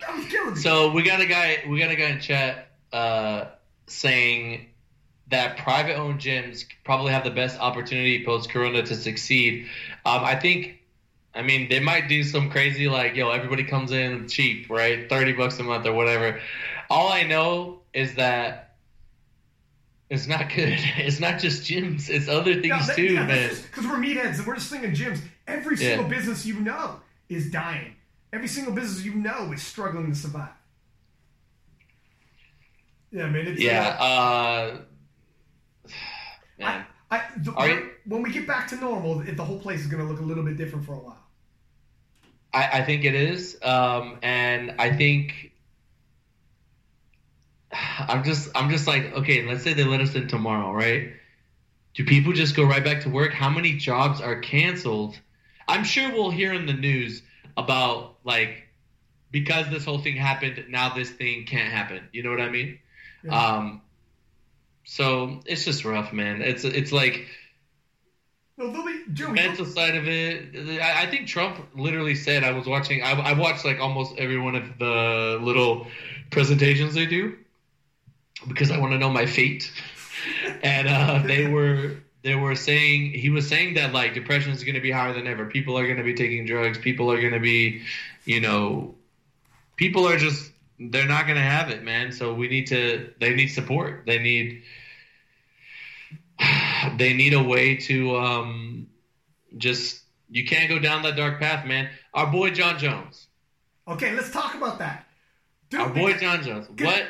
That 0.00 0.16
was 0.16 0.26
killing 0.26 0.54
me. 0.54 0.60
So 0.60 0.92
we 0.92 1.02
got 1.02 1.20
a 1.20 1.26
guy 1.26 1.64
we 1.68 1.78
got 1.78 1.90
a 1.90 1.96
guy 1.96 2.10
in 2.10 2.20
chat 2.20 2.70
uh 2.92 3.46
saying 3.86 4.66
that 5.28 5.56
private 5.56 5.96
owned 5.96 6.20
gyms 6.20 6.64
probably 6.84 7.12
have 7.12 7.24
the 7.24 7.30
best 7.30 7.58
opportunity 7.58 8.24
post 8.24 8.50
corona 8.50 8.82
to 8.82 8.94
succeed. 8.94 9.66
Um, 10.04 10.24
I 10.24 10.34
think, 10.36 10.80
I 11.34 11.42
mean, 11.42 11.68
they 11.68 11.80
might 11.80 12.08
do 12.08 12.22
some 12.22 12.50
crazy 12.50 12.88
like, 12.88 13.16
yo, 13.16 13.30
everybody 13.30 13.64
comes 13.64 13.92
in 13.92 14.28
cheap, 14.28 14.68
right? 14.68 15.08
30 15.08 15.32
bucks 15.32 15.58
a 15.58 15.62
month 15.62 15.86
or 15.86 15.92
whatever. 15.92 16.40
All 16.90 17.10
I 17.10 17.22
know 17.22 17.80
is 17.94 18.16
that 18.16 18.76
it's 20.10 20.26
not 20.26 20.50
good. 20.54 20.78
It's 20.96 21.20
not 21.20 21.40
just 21.40 21.62
gyms, 21.62 22.10
it's 22.10 22.28
other 22.28 22.54
things 22.54 22.66
yeah, 22.66 22.86
that, 22.86 22.96
too, 22.96 23.14
yeah, 23.14 23.26
man. 23.26 23.50
Because 23.50 23.86
we're 23.86 23.96
meatheads 23.96 24.38
and 24.38 24.46
we're 24.46 24.56
just 24.56 24.70
thinking 24.70 24.92
gyms. 24.92 25.20
Every 25.46 25.76
single 25.76 26.04
yeah. 26.04 26.16
business 26.16 26.46
you 26.46 26.60
know 26.60 27.00
is 27.28 27.50
dying. 27.50 27.96
Every 28.32 28.48
single 28.48 28.72
business 28.72 29.04
you 29.04 29.14
know 29.14 29.52
is 29.52 29.62
struggling 29.62 30.10
to 30.10 30.14
survive. 30.14 30.50
Yeah, 33.14 33.28
man. 33.28 33.46
It's, 33.46 33.62
yeah. 33.62 33.96
Uh, 34.00 34.78
man. 36.58 36.84
I, 37.12 37.16
I, 37.16 37.22
the, 37.36 37.52
when, 37.52 37.90
when 38.06 38.22
we 38.22 38.32
get 38.32 38.44
back 38.44 38.66
to 38.68 38.76
normal, 38.76 39.20
the 39.20 39.44
whole 39.44 39.60
place 39.60 39.80
is 39.80 39.86
going 39.86 40.04
to 40.04 40.12
look 40.12 40.20
a 40.20 40.24
little 40.24 40.42
bit 40.42 40.56
different 40.56 40.84
for 40.84 40.94
a 40.94 40.98
while. 40.98 41.22
I, 42.52 42.80
I 42.80 42.84
think 42.84 43.04
it 43.04 43.14
is, 43.14 43.56
um, 43.62 44.18
and 44.22 44.74
I 44.80 44.96
think 44.96 45.52
I'm 47.72 48.24
just 48.24 48.48
I'm 48.56 48.68
just 48.68 48.88
like 48.88 49.12
okay. 49.12 49.46
Let's 49.46 49.62
say 49.62 49.74
they 49.74 49.84
let 49.84 50.00
us 50.00 50.14
in 50.14 50.26
tomorrow, 50.26 50.72
right? 50.72 51.12
Do 51.94 52.04
people 52.04 52.32
just 52.32 52.56
go 52.56 52.64
right 52.64 52.82
back 52.82 53.02
to 53.02 53.10
work? 53.10 53.32
How 53.32 53.48
many 53.48 53.74
jobs 53.74 54.20
are 54.20 54.40
canceled? 54.40 55.18
I'm 55.68 55.84
sure 55.84 56.12
we'll 56.12 56.30
hear 56.30 56.52
in 56.52 56.66
the 56.66 56.72
news 56.72 57.22
about 57.56 58.16
like 58.24 58.68
because 59.30 59.68
this 59.70 59.84
whole 59.84 59.98
thing 59.98 60.16
happened, 60.16 60.64
now 60.68 60.94
this 60.94 61.10
thing 61.10 61.44
can't 61.46 61.72
happen. 61.72 62.08
You 62.12 62.24
know 62.24 62.30
what 62.30 62.40
I 62.40 62.50
mean? 62.50 62.78
Um, 63.32 63.82
so 64.84 65.40
it's 65.46 65.64
just 65.64 65.84
rough, 65.84 66.12
man. 66.12 66.42
It's 66.42 66.64
it's 66.64 66.92
like 66.92 67.26
well, 68.56 68.70
be, 68.84 69.02
Joe, 69.12 69.30
mental 69.30 69.66
side 69.66 69.96
of 69.96 70.06
it. 70.06 70.80
I, 70.80 71.02
I, 71.02 71.06
think 71.10 71.26
Trump 71.26 71.58
literally 71.74 72.14
said 72.14 72.44
I 72.44 72.52
was 72.52 72.66
watching. 72.66 73.02
I, 73.02 73.12
I 73.12 73.32
watched 73.32 73.64
like 73.64 73.80
almost 73.80 74.14
every 74.16 74.38
one 74.38 74.54
of 74.54 74.78
the 74.78 75.38
little 75.42 75.88
presentations 76.30 76.94
they 76.94 77.06
do 77.06 77.36
because 78.46 78.70
I 78.70 78.78
want 78.78 78.92
to 78.92 78.98
know 78.98 79.10
my 79.10 79.26
fate. 79.26 79.72
and 80.62 80.86
uh, 80.88 81.26
they 81.26 81.48
were 81.48 81.96
they 82.22 82.34
were 82.34 82.54
saying 82.54 83.12
he 83.12 83.30
was 83.30 83.48
saying 83.48 83.74
that 83.74 83.92
like 83.92 84.14
depression 84.14 84.52
is 84.52 84.62
going 84.62 84.76
to 84.76 84.80
be 84.80 84.90
higher 84.90 85.12
than 85.12 85.26
ever. 85.26 85.46
People 85.46 85.76
are 85.76 85.84
going 85.84 85.98
to 85.98 86.04
be 86.04 86.14
taking 86.14 86.46
drugs. 86.46 86.78
People 86.78 87.10
are 87.10 87.20
going 87.20 87.34
to 87.34 87.40
be, 87.40 87.82
you 88.24 88.40
know, 88.40 88.94
people 89.76 90.06
are 90.06 90.16
just 90.16 90.52
they're 90.90 91.08
not 91.08 91.24
going 91.26 91.36
to 91.36 91.42
have 91.42 91.70
it, 91.70 91.82
man. 91.82 92.12
So 92.12 92.34
we 92.34 92.48
need 92.48 92.66
to. 92.68 93.12
They 93.20 93.34
need 93.34 93.48
support. 93.48 94.04
They 94.06 94.18
need. 94.18 94.62
They 96.98 97.14
need 97.14 97.32
a 97.32 97.42
way 97.42 97.76
to 97.76 98.16
um, 98.16 98.88
just. 99.56 100.02
You 100.30 100.44
can't 100.44 100.68
go 100.68 100.78
down 100.78 101.02
that 101.02 101.16
dark 101.16 101.40
path, 101.40 101.66
man. 101.66 101.88
Our 102.12 102.30
boy 102.30 102.50
Jon 102.50 102.78
Jones. 102.78 103.26
Okay, 103.88 104.14
let's 104.14 104.30
talk 104.30 104.54
about 104.54 104.78
that. 104.80 105.06
Dude, 105.70 105.80
Our 105.80 105.88
boy 105.88 106.14
Jon 106.14 106.42
Jones. 106.42 106.68
What? 106.68 107.04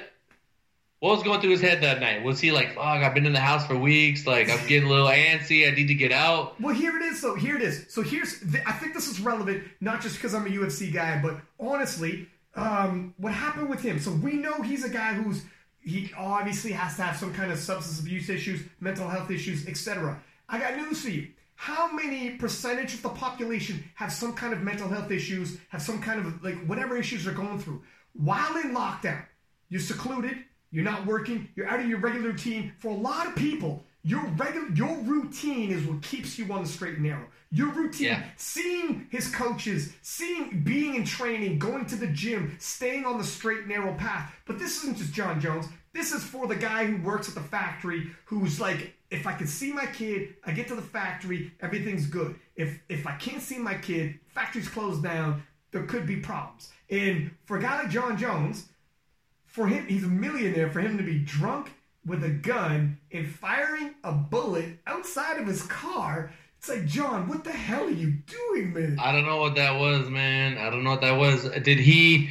What 1.00 1.16
was 1.16 1.22
going 1.22 1.40
through 1.42 1.50
his 1.50 1.60
head 1.60 1.82
that 1.82 2.00
night? 2.00 2.22
Was 2.22 2.40
he 2.40 2.50
like, 2.50 2.76
"Fuck, 2.76 3.02
I've 3.02 3.12
been 3.12 3.26
in 3.26 3.34
the 3.34 3.40
house 3.40 3.66
for 3.66 3.76
weeks. 3.76 4.26
Like, 4.26 4.48
I'm 4.48 4.66
getting 4.66 4.88
a 4.88 4.90
little 4.90 5.08
antsy. 5.08 5.70
I 5.70 5.74
need 5.74 5.88
to 5.88 5.94
get 5.94 6.12
out." 6.12 6.58
Well, 6.60 6.74
here 6.74 6.96
it 6.96 7.02
is. 7.02 7.20
So 7.20 7.34
here 7.34 7.56
it 7.56 7.62
is. 7.62 7.84
So 7.88 8.00
here's. 8.00 8.42
I 8.64 8.72
think 8.72 8.94
this 8.94 9.06
is 9.08 9.20
relevant, 9.20 9.64
not 9.80 10.00
just 10.00 10.16
because 10.16 10.34
I'm 10.34 10.46
a 10.46 10.50
UFC 10.50 10.92
guy, 10.92 11.20
but 11.20 11.40
honestly, 11.60 12.28
um, 12.56 13.14
what 13.18 13.32
happened 13.32 13.68
with 13.68 13.80
him? 13.80 13.98
So 13.98 14.12
we 14.12 14.34
know 14.34 14.62
he's 14.62 14.84
a 14.84 14.88
guy 14.88 15.14
who's 15.14 15.42
he 15.80 16.10
obviously 16.16 16.72
has 16.72 16.96
to 16.96 17.02
have 17.02 17.16
some 17.16 17.34
kind 17.34 17.52
of 17.52 17.58
substance 17.58 18.00
abuse 18.00 18.30
issues, 18.30 18.62
mental 18.80 19.06
health 19.06 19.30
issues, 19.30 19.66
etc. 19.68 20.18
I 20.48 20.58
got 20.58 20.76
news 20.76 21.02
for 21.02 21.10
you. 21.10 21.28
How 21.56 21.92
many 21.92 22.30
percentage 22.30 22.94
of 22.94 23.02
the 23.02 23.10
population 23.10 23.84
have 23.94 24.12
some 24.12 24.34
kind 24.34 24.52
of 24.52 24.62
mental 24.62 24.88
health 24.88 25.10
issues, 25.10 25.58
have 25.68 25.82
some 25.82 26.00
kind 26.00 26.20
of 26.20 26.42
like 26.42 26.56
whatever 26.66 26.96
issues 26.96 27.24
they're 27.24 27.34
going 27.34 27.58
through? 27.58 27.82
While 28.14 28.56
in 28.56 28.74
lockdown, 28.74 29.24
you're 29.68 29.80
secluded, 29.80 30.38
you're 30.70 30.84
not 30.84 31.06
working. 31.06 31.48
You're 31.54 31.68
out 31.68 31.80
of 31.80 31.88
your 31.88 31.98
regular 31.98 32.30
routine. 32.30 32.72
For 32.80 32.88
a 32.88 32.96
lot 32.96 33.26
of 33.26 33.36
people, 33.36 33.84
your 34.04 34.22
regular 34.36 34.68
your 34.68 34.94
routine 34.98 35.70
is 35.70 35.84
what 35.84 36.02
keeps 36.02 36.38
you 36.38 36.52
on 36.52 36.62
the 36.62 36.68
straight 36.68 36.94
and 36.94 37.04
narrow. 37.04 37.26
Your 37.50 37.72
routine, 37.72 38.08
yeah. 38.08 38.22
seeing 38.36 39.06
his 39.10 39.28
coaches, 39.28 39.94
seeing 40.02 40.60
being 40.62 40.94
in 40.96 41.04
training, 41.04 41.58
going 41.58 41.86
to 41.86 41.96
the 41.96 42.08
gym, 42.08 42.56
staying 42.58 43.06
on 43.06 43.16
the 43.16 43.24
straight 43.24 43.60
and 43.60 43.68
narrow 43.68 43.94
path. 43.94 44.34
But 44.44 44.58
this 44.58 44.82
isn't 44.82 44.98
just 44.98 45.14
Jon 45.14 45.40
Jones. 45.40 45.66
This 45.92 46.12
is 46.12 46.22
for 46.22 46.46
the 46.46 46.56
guy 46.56 46.84
who 46.84 47.02
works 47.02 47.28
at 47.28 47.34
the 47.34 47.40
factory 47.40 48.10
who's 48.26 48.60
like, 48.60 48.94
if 49.10 49.26
I 49.26 49.32
can 49.32 49.46
see 49.46 49.72
my 49.72 49.86
kid, 49.86 50.34
I 50.44 50.50
get 50.52 50.68
to 50.68 50.74
the 50.74 50.82
factory, 50.82 51.52
everything's 51.60 52.06
good. 52.06 52.34
If 52.56 52.80
if 52.88 53.06
I 53.06 53.12
can't 53.12 53.40
see 53.40 53.58
my 53.58 53.74
kid, 53.74 54.18
factory's 54.26 54.68
closed 54.68 55.02
down, 55.02 55.42
there 55.70 55.84
could 55.84 56.06
be 56.06 56.16
problems. 56.16 56.70
And 56.90 57.30
for 57.46 57.56
a 57.56 57.62
guy 57.62 57.78
like 57.78 57.90
Jon 57.90 58.18
Jones, 58.18 58.68
for 59.46 59.66
him, 59.66 59.86
he's 59.86 60.04
a 60.04 60.08
millionaire. 60.08 60.70
For 60.70 60.80
him 60.80 60.98
to 60.98 61.04
be 61.04 61.20
drunk 61.20 61.70
with 62.06 62.24
a 62.24 62.30
gun 62.30 62.98
and 63.12 63.28
firing 63.28 63.94
a 64.04 64.12
bullet 64.12 64.78
outside 64.86 65.38
of 65.38 65.46
his 65.46 65.62
car, 65.62 66.32
it's 66.58 66.68
like, 66.68 66.86
Jon, 66.86 67.28
what 67.28 67.44
the 67.44 67.52
hell 67.52 67.84
are 67.84 67.90
you 67.90 68.10
doing, 68.26 68.72
man? 68.72 68.96
I 68.98 69.12
don't 69.12 69.26
know 69.26 69.38
what 69.38 69.56
that 69.56 69.78
was, 69.78 70.08
man. 70.08 70.56
I 70.56 70.70
don't 70.70 70.82
know 70.82 70.90
what 70.90 71.02
that 71.02 71.18
was. 71.18 71.44
Did 71.62 71.78
he? 71.78 72.30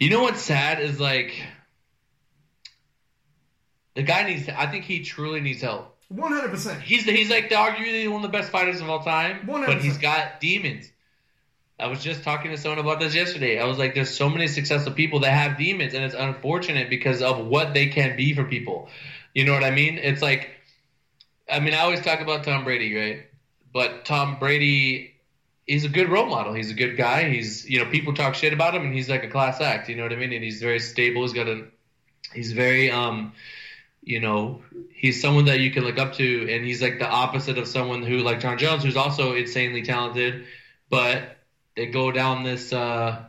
You 0.00 0.10
know 0.10 0.22
what's 0.22 0.40
sad 0.40 0.80
is 0.80 0.98
like 0.98 1.34
the 3.94 4.02
guy 4.02 4.22
needs. 4.24 4.48
I 4.48 4.66
think 4.66 4.84
he 4.84 5.02
truly 5.02 5.40
needs 5.40 5.60
help. 5.60 5.98
One 6.08 6.32
hundred 6.32 6.50
percent. 6.50 6.82
He's 6.82 7.04
he's 7.04 7.30
like 7.30 7.48
the, 7.48 7.56
arguably 7.56 8.08
one 8.08 8.24
of 8.24 8.30
the 8.30 8.36
best 8.36 8.50
fighters 8.50 8.80
of 8.80 8.88
all 8.88 9.02
time. 9.02 9.46
100%. 9.46 9.66
But 9.66 9.80
he's 9.82 9.98
got 9.98 10.40
demons. 10.40 10.90
I 11.78 11.88
was 11.88 12.02
just 12.02 12.22
talking 12.22 12.52
to 12.52 12.56
someone 12.56 12.78
about 12.78 13.00
this 13.00 13.14
yesterday. 13.14 13.58
I 13.58 13.64
was 13.64 13.78
like, 13.78 13.94
there's 13.94 14.16
so 14.16 14.28
many 14.28 14.46
successful 14.46 14.92
people 14.92 15.20
that 15.20 15.32
have 15.32 15.58
demons, 15.58 15.92
and 15.94 16.04
it's 16.04 16.14
unfortunate 16.14 16.88
because 16.88 17.20
of 17.20 17.46
what 17.46 17.74
they 17.74 17.88
can 17.88 18.16
be 18.16 18.32
for 18.32 18.44
people. 18.44 18.88
You 19.34 19.44
know 19.44 19.52
what 19.52 19.64
I 19.64 19.72
mean? 19.72 19.98
It's 19.98 20.22
like, 20.22 20.50
I 21.50 21.58
mean, 21.58 21.74
I 21.74 21.78
always 21.80 22.00
talk 22.00 22.20
about 22.20 22.44
Tom 22.44 22.62
Brady, 22.62 22.94
right? 22.94 23.26
But 23.72 24.04
Tom 24.04 24.38
Brady, 24.38 25.14
he's 25.66 25.84
a 25.84 25.88
good 25.88 26.08
role 26.08 26.26
model. 26.26 26.54
He's 26.54 26.70
a 26.70 26.74
good 26.74 26.96
guy. 26.96 27.28
He's, 27.28 27.68
you 27.68 27.82
know, 27.82 27.90
people 27.90 28.14
talk 28.14 28.36
shit 28.36 28.52
about 28.52 28.74
him, 28.76 28.84
and 28.84 28.94
he's 28.94 29.08
like 29.08 29.24
a 29.24 29.28
class 29.28 29.60
act. 29.60 29.88
You 29.88 29.96
know 29.96 30.04
what 30.04 30.12
I 30.12 30.16
mean? 30.16 30.32
And 30.32 30.44
he's 30.44 30.60
very 30.60 30.78
stable. 30.78 31.22
He's 31.22 31.32
got 31.32 31.48
a, 31.48 31.64
he's 32.32 32.52
very, 32.52 32.92
um, 32.92 33.32
you 34.00 34.20
know, 34.20 34.62
he's 34.94 35.20
someone 35.20 35.46
that 35.46 35.58
you 35.58 35.72
can 35.72 35.82
look 35.82 35.98
up 35.98 36.12
to, 36.14 36.54
and 36.54 36.64
he's 36.64 36.80
like 36.80 37.00
the 37.00 37.08
opposite 37.08 37.58
of 37.58 37.66
someone 37.66 38.04
who, 38.04 38.18
like 38.18 38.38
Jon 38.38 38.58
Jones, 38.58 38.84
who's 38.84 38.96
also 38.96 39.34
insanely 39.34 39.82
talented, 39.82 40.44
but 40.88 41.33
they 41.76 41.86
go 41.86 42.10
down 42.10 42.44
this. 42.44 42.72
Uh, 42.72 43.24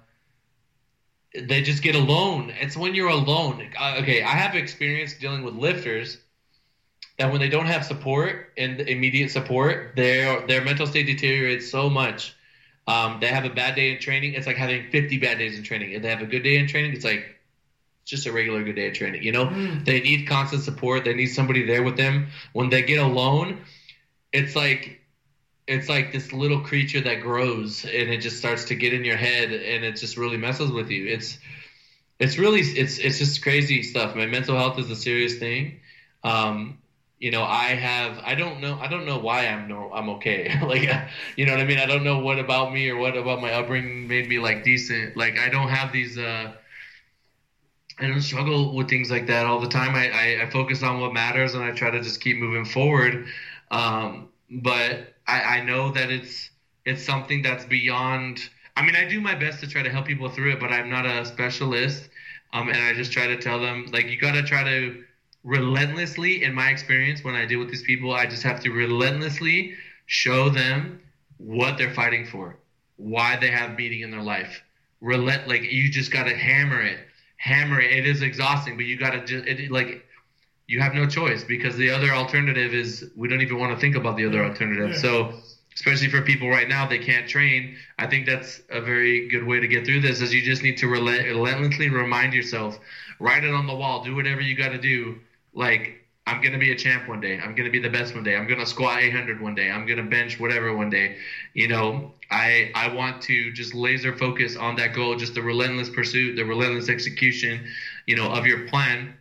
they 1.34 1.62
just 1.62 1.84
get 1.84 1.96
alone. 1.96 2.54
It's 2.60 2.78
when 2.78 2.96
you're 2.96 3.10
alone. 3.10 3.68
Uh, 3.78 3.98
okay, 4.02 4.22
I 4.22 4.30
have 4.30 4.56
experience 4.56 5.14
dealing 5.14 5.44
with 5.44 5.56
lifters 5.56 6.18
that 7.18 7.32
when 7.32 7.40
they 7.40 7.50
don't 7.50 7.66
have 7.66 7.86
support 7.86 8.54
and 8.58 8.80
immediate 8.82 9.32
support, 9.32 9.96
their 9.96 10.46
their 10.48 10.64
mental 10.64 10.88
state 10.88 11.06
deteriorates 11.06 11.70
so 11.70 11.90
much. 11.90 12.36
Um, 12.88 13.18
they 13.20 13.28
have 13.28 13.46
a 13.46 13.50
bad 13.50 13.76
day 13.76 13.92
in 13.92 14.00
training. 14.00 14.34
It's 14.34 14.46
like 14.46 14.58
having 14.58 14.92
50 14.92 15.18
bad 15.18 15.40
days 15.40 15.58
in 15.58 15.64
training. 15.64 15.94
If 15.94 16.04
they 16.04 16.10
have 16.10 16.22
a 16.22 16.28
good 16.28 16.44
day 16.44 16.58
in 16.58 16.68
training, 16.68 16.94
it's 16.94 17.04
like 17.04 17.36
just 18.06 18.28
a 18.28 18.32
regular 18.32 18.64
good 18.64 18.76
day 18.76 18.88
of 18.88 18.94
training. 18.94 19.24
You 19.24 19.32
know, 19.32 19.48
mm. 19.48 19.84
they 19.84 20.02
need 20.02 20.28
constant 20.28 20.62
support. 20.62 21.04
They 21.04 21.16
need 21.16 21.28
somebody 21.28 21.66
there 21.66 21.82
with 21.82 21.98
them. 21.98 22.28
When 22.54 22.70
they 22.70 22.84
get 22.84 23.00
alone, 23.00 23.62
it's 24.32 24.56
like 24.56 25.02
it's 25.68 25.90
like 25.90 26.12
this 26.12 26.32
little 26.32 26.60
creature 26.62 27.02
that 27.02 27.22
grows 27.22 27.86
and 27.86 28.10
it 28.10 28.22
just 28.22 28.38
starts 28.38 28.66
to 28.66 28.76
get 28.76 28.94
in 28.94 29.04
your 29.04 29.18
head 29.18 29.52
and 29.52 29.84
it 29.84 29.96
just 29.96 30.18
really 30.18 30.38
messes 30.38 30.72
with 30.72 30.90
you. 30.90 31.08
It's 31.08 31.40
it's 32.20 32.38
really 32.38 32.62
it's 32.62 33.00
it's 33.00 33.18
just 33.18 33.42
crazy 33.42 33.84
stuff. 33.84 34.16
My 34.16 34.26
mental 34.26 34.58
health 34.58 34.80
is 34.80 34.90
a 34.90 34.96
serious 34.96 35.38
thing. 35.38 35.80
Um, 36.24 36.80
you 37.20 37.32
know, 37.32 37.44
I 37.44 37.70
have 37.70 38.20
I 38.20 38.36
don't 38.36 38.62
know 38.62 38.78
I 38.80 38.88
don't 38.88 39.06
know 39.06 39.18
why 39.18 39.48
I'm 39.48 39.68
no 39.68 39.92
I'm 39.92 40.10
okay. 40.12 40.60
like 40.64 40.88
you 41.36 41.46
know 41.46 41.54
what 41.54 41.62
I 41.62 41.66
mean? 41.66 41.80
I 41.80 41.86
don't 41.88 42.04
know 42.04 42.20
what 42.20 42.38
about 42.40 42.72
me 42.72 42.90
or 42.90 42.98
what 42.98 43.18
about 43.18 43.42
my 43.42 43.54
upbringing 43.54 44.08
made 44.08 44.28
me 44.30 44.40
like 44.40 44.64
decent. 44.64 45.18
Like 45.18 45.40
I 45.40 45.50
don't 45.50 45.70
have 45.70 45.92
these 45.92 46.18
uh 46.18 46.54
I 47.98 48.08
don't 48.08 48.22
struggle 48.22 48.76
with 48.76 48.90
things 48.90 49.10
like 49.10 49.28
that 49.28 49.46
all 49.46 49.60
the 49.60 49.70
time. 49.70 49.96
I, 49.96 50.10
I, 50.10 50.44
I 50.44 50.50
focus 50.50 50.84
on 50.84 51.00
what 51.00 51.14
matters 51.14 51.54
and 51.56 51.64
I 51.64 51.72
try 51.72 51.90
to 51.92 52.02
just 52.02 52.20
keep 52.22 52.38
moving 52.38 52.66
forward. 52.66 53.26
Um, 53.72 54.30
but 54.52 55.15
I, 55.28 55.42
I 55.42 55.62
know 55.64 55.92
that 55.92 56.10
it's 56.12 56.50
it's 56.86 57.04
something 57.04 57.42
that's 57.42 57.66
beyond. 57.66 58.40
I 58.78 58.86
mean, 58.86 58.96
I 58.96 59.08
do 59.08 59.22
my 59.22 59.36
best 59.36 59.60
to 59.62 59.68
try 59.68 59.82
to 59.82 59.90
help 59.90 60.06
people 60.06 60.30
through 60.30 60.52
it, 60.54 60.60
but 60.60 60.72
I'm 60.72 60.90
not 60.90 61.06
a 61.06 61.26
specialist. 61.26 62.10
Um, 62.54 62.70
and 62.70 62.78
I 62.78 62.94
just 62.94 63.12
try 63.12 63.28
to 63.28 63.38
tell 63.38 63.60
them 63.60 63.88
like 63.92 64.08
you 64.08 64.18
got 64.18 64.34
to 64.34 64.44
try 64.44 64.64
to 64.64 65.04
relentlessly, 65.46 66.44
in 66.44 66.54
my 66.54 66.70
experience, 66.70 67.24
when 67.24 67.36
I 67.36 67.46
deal 67.46 67.60
with 67.60 67.70
these 67.70 67.84
people, 67.84 68.14
I 68.14 68.26
just 68.26 68.44
have 68.44 68.62
to 68.62 68.72
relentlessly 68.72 69.76
show 70.08 70.50
them 70.50 71.00
what 71.38 71.78
they're 71.78 71.94
fighting 71.94 72.26
for, 72.26 72.58
why 72.98 73.38
they 73.38 73.50
have 73.50 73.78
meaning 73.78 74.02
in 74.02 74.12
their 74.12 74.24
life. 74.24 74.62
Relent, 75.02 75.48
like 75.48 75.62
you 75.62 75.92
just 75.92 76.12
got 76.12 76.24
to 76.24 76.36
hammer 76.36 76.82
it, 76.82 76.98
hammer 77.38 77.80
it. 77.80 77.92
It 77.92 78.08
is 78.08 78.22
exhausting, 78.22 78.76
but 78.76 78.86
you 78.86 78.98
got 78.98 79.12
to 79.12 79.26
just 79.26 79.46
it, 79.46 79.72
like 79.72 80.06
you 80.68 80.80
have 80.80 80.94
no 80.94 81.08
choice 81.08 81.44
because 81.44 81.76
the 81.78 81.90
other 81.90 82.12
alternative 82.12 82.74
is 82.74 83.12
we 83.16 83.28
don't 83.28 83.42
even 83.42 83.60
want 83.60 83.74
to 83.74 83.80
think 83.80 83.96
about 83.96 84.18
the 84.18 84.26
other 84.26 84.44
alternative. 84.44 84.92
Yeah. 84.92 84.98
So 84.98 85.34
especially 85.76 86.10
for 86.10 86.22
people 86.22 86.50
right 86.50 86.68
now 86.68 86.88
they 86.88 87.00
can't 87.00 87.28
train. 87.28 87.76
I 88.00 88.08
think 88.08 88.26
that's 88.26 88.62
a 88.70 88.82
very 88.82 89.28
good 89.28 89.46
way 89.46 89.60
to 89.60 89.68
get 89.68 89.86
through 89.86 90.02
this 90.02 90.22
is 90.22 90.34
you 90.34 90.42
just 90.42 90.64
need 90.64 90.78
to 90.78 90.88
relentlessly 90.88 91.90
remind 91.90 92.34
yourself 92.34 92.80
write 93.20 93.44
it 93.44 93.54
on 93.54 93.68
the 93.68 93.76
wall 93.76 94.04
do 94.04 94.16
whatever 94.16 94.42
you 94.42 94.56
got 94.56 94.70
to 94.70 94.80
do. 94.80 95.20
Like 95.54 96.02
i'm 96.28 96.42
going 96.42 96.54
to 96.54 96.60
be 96.60 96.72
a 96.72 96.76
champ 96.76 97.08
one 97.08 97.22
day. 97.22 97.36
I'm 97.36 97.54
going 97.54 97.66
to 97.66 97.72
be 97.72 97.80
the 97.80 97.90
best 97.90 98.16
one 98.16 98.24
day. 98.24 98.36
I'm 98.36 98.48
going 98.48 98.60
to 98.60 98.66
squat 98.66 99.00
800 99.00 99.40
one 99.40 99.54
day. 99.54 99.70
I'm 99.70 99.86
going 99.86 99.98
to 99.98 100.10
bench 100.10 100.40
whatever 100.40 100.76
one 100.76 100.90
day. 100.90 101.18
You 101.54 101.68
know 101.68 102.12
i 102.32 102.72
i 102.74 102.92
want 102.92 103.22
to 103.22 103.52
just 103.54 103.76
laser 103.76 104.18
focus 104.18 104.56
on 104.56 104.76
that 104.76 104.96
goal 104.96 105.16
just 105.16 105.36
the 105.36 105.42
relentless 105.42 105.90
pursuit 105.90 106.36
the 106.36 106.44
relentless 106.44 106.90
execution 106.90 107.64
you 108.08 108.16
know 108.16 108.32
of 108.32 108.48
your 108.48 108.68
plan 108.68 109.16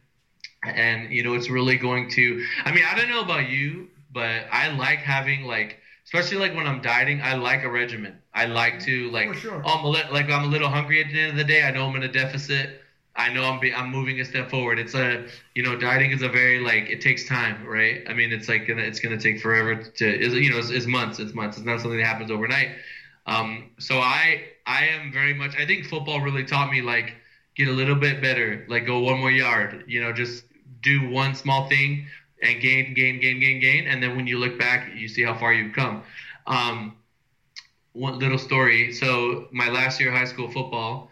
and 0.67 1.13
you 1.13 1.23
know 1.23 1.35
it's 1.35 1.51
really 1.51 1.77
going 1.77 2.09
to 2.11 2.45
i 2.65 2.73
mean 2.73 2.85
i 2.91 2.97
don't 2.97 3.09
know 3.09 3.21
about 3.23 3.49
you 3.49 3.89
but 4.13 4.47
i 4.51 4.69
like 4.77 4.99
having 4.99 5.45
like 5.45 5.79
especially 6.05 6.37
like 6.37 6.55
when 6.55 6.67
i'm 6.67 6.81
dieting 6.83 7.21
i 7.23 7.35
like 7.35 7.65
a 7.65 7.71
regimen. 7.71 8.19
I 8.37 8.47
like 8.47 8.81
to 8.81 9.11
like 9.13 9.29
oh, 9.29 9.33
sure. 9.33 9.63
I'm 9.65 9.85
a 9.85 9.89
li- 9.89 10.11
like 10.11 10.29
i'm 10.29 10.45
a 10.45 10.49
little 10.49 10.69
hungry 10.69 11.03
at 11.05 11.13
the 11.13 11.21
end 11.21 11.31
of 11.31 11.37
the 11.37 11.45
day. 11.45 11.63
I 11.63 11.71
know 11.71 11.87
i'm 11.87 11.95
in 11.97 12.03
a 12.03 12.13
deficit. 12.13 12.81
I 13.17 13.33
know 13.33 13.45
i'm 13.45 13.61
be- 13.61 13.73
i'm 13.73 13.91
moving 13.91 14.21
a 14.21 14.25
step 14.25 14.51
forward. 14.51 14.79
It's 14.81 14.95
a 14.95 15.27
you 15.55 15.63
know 15.63 15.79
dieting 15.79 16.11
is 16.11 16.23
a 16.23 16.29
very 16.29 16.59
like 16.59 16.91
it 16.91 17.01
takes 17.01 17.29
time 17.29 17.65
right? 17.65 18.03
I 18.09 18.13
mean 18.13 18.33
it's 18.33 18.49
like 18.49 18.67
gonna 18.67 18.83
it's 18.83 18.99
gonna 18.99 19.21
take 19.21 19.41
forever 19.41 19.77
to 19.77 20.21
is 20.21 20.35
you 20.35 20.51
know 20.51 20.59
it's, 20.59 20.71
it's 20.71 20.87
months 20.87 21.21
it's 21.21 21.33
months. 21.33 21.57
It's 21.59 21.67
not 21.67 21.81
something 21.81 21.99
that 21.99 22.07
happens 22.07 22.31
overnight. 22.33 22.71
Um 23.27 23.71
so 23.79 23.99
i 24.01 24.43
i 24.67 24.87
am 24.87 25.13
very 25.13 25.33
much 25.33 25.57
i 25.57 25.65
think 25.65 25.87
football 25.87 26.21
really 26.21 26.45
taught 26.45 26.71
me 26.71 26.83
like 26.83 27.15
get 27.55 27.69
a 27.69 27.73
little 27.73 27.95
bit 27.95 28.21
better 28.21 28.67
like 28.69 28.85
go 28.85 28.99
one 28.99 29.19
more 29.19 29.31
yard 29.31 29.85
you 29.87 30.01
know 30.03 30.13
just 30.13 30.45
do 30.85 31.09
one 31.09 31.35
small 31.35 31.69
thing 31.69 32.07
and 32.43 32.61
gain, 32.61 32.95
gain, 32.95 33.21
gain, 33.21 33.41
gain, 33.41 33.61
gain, 33.61 33.87
and 33.87 34.03
then 34.03 34.17
when 34.17 34.27
you 34.27 34.39
look 34.39 34.59
back, 34.59 34.95
you 34.95 35.09
see 35.09 35.23
how 35.23 35.37
far 35.37 35.53
you've 35.53 35.75
come. 35.75 36.03
Um, 36.47 36.97
one 37.95 38.19
little 38.19 38.39
story. 38.39 38.93
So 38.93 39.49
my 39.51 39.69
last 39.69 39.99
year 39.99 40.11
of 40.11 40.17
high 40.17 40.27
school 40.27 40.51
football, 40.51 41.11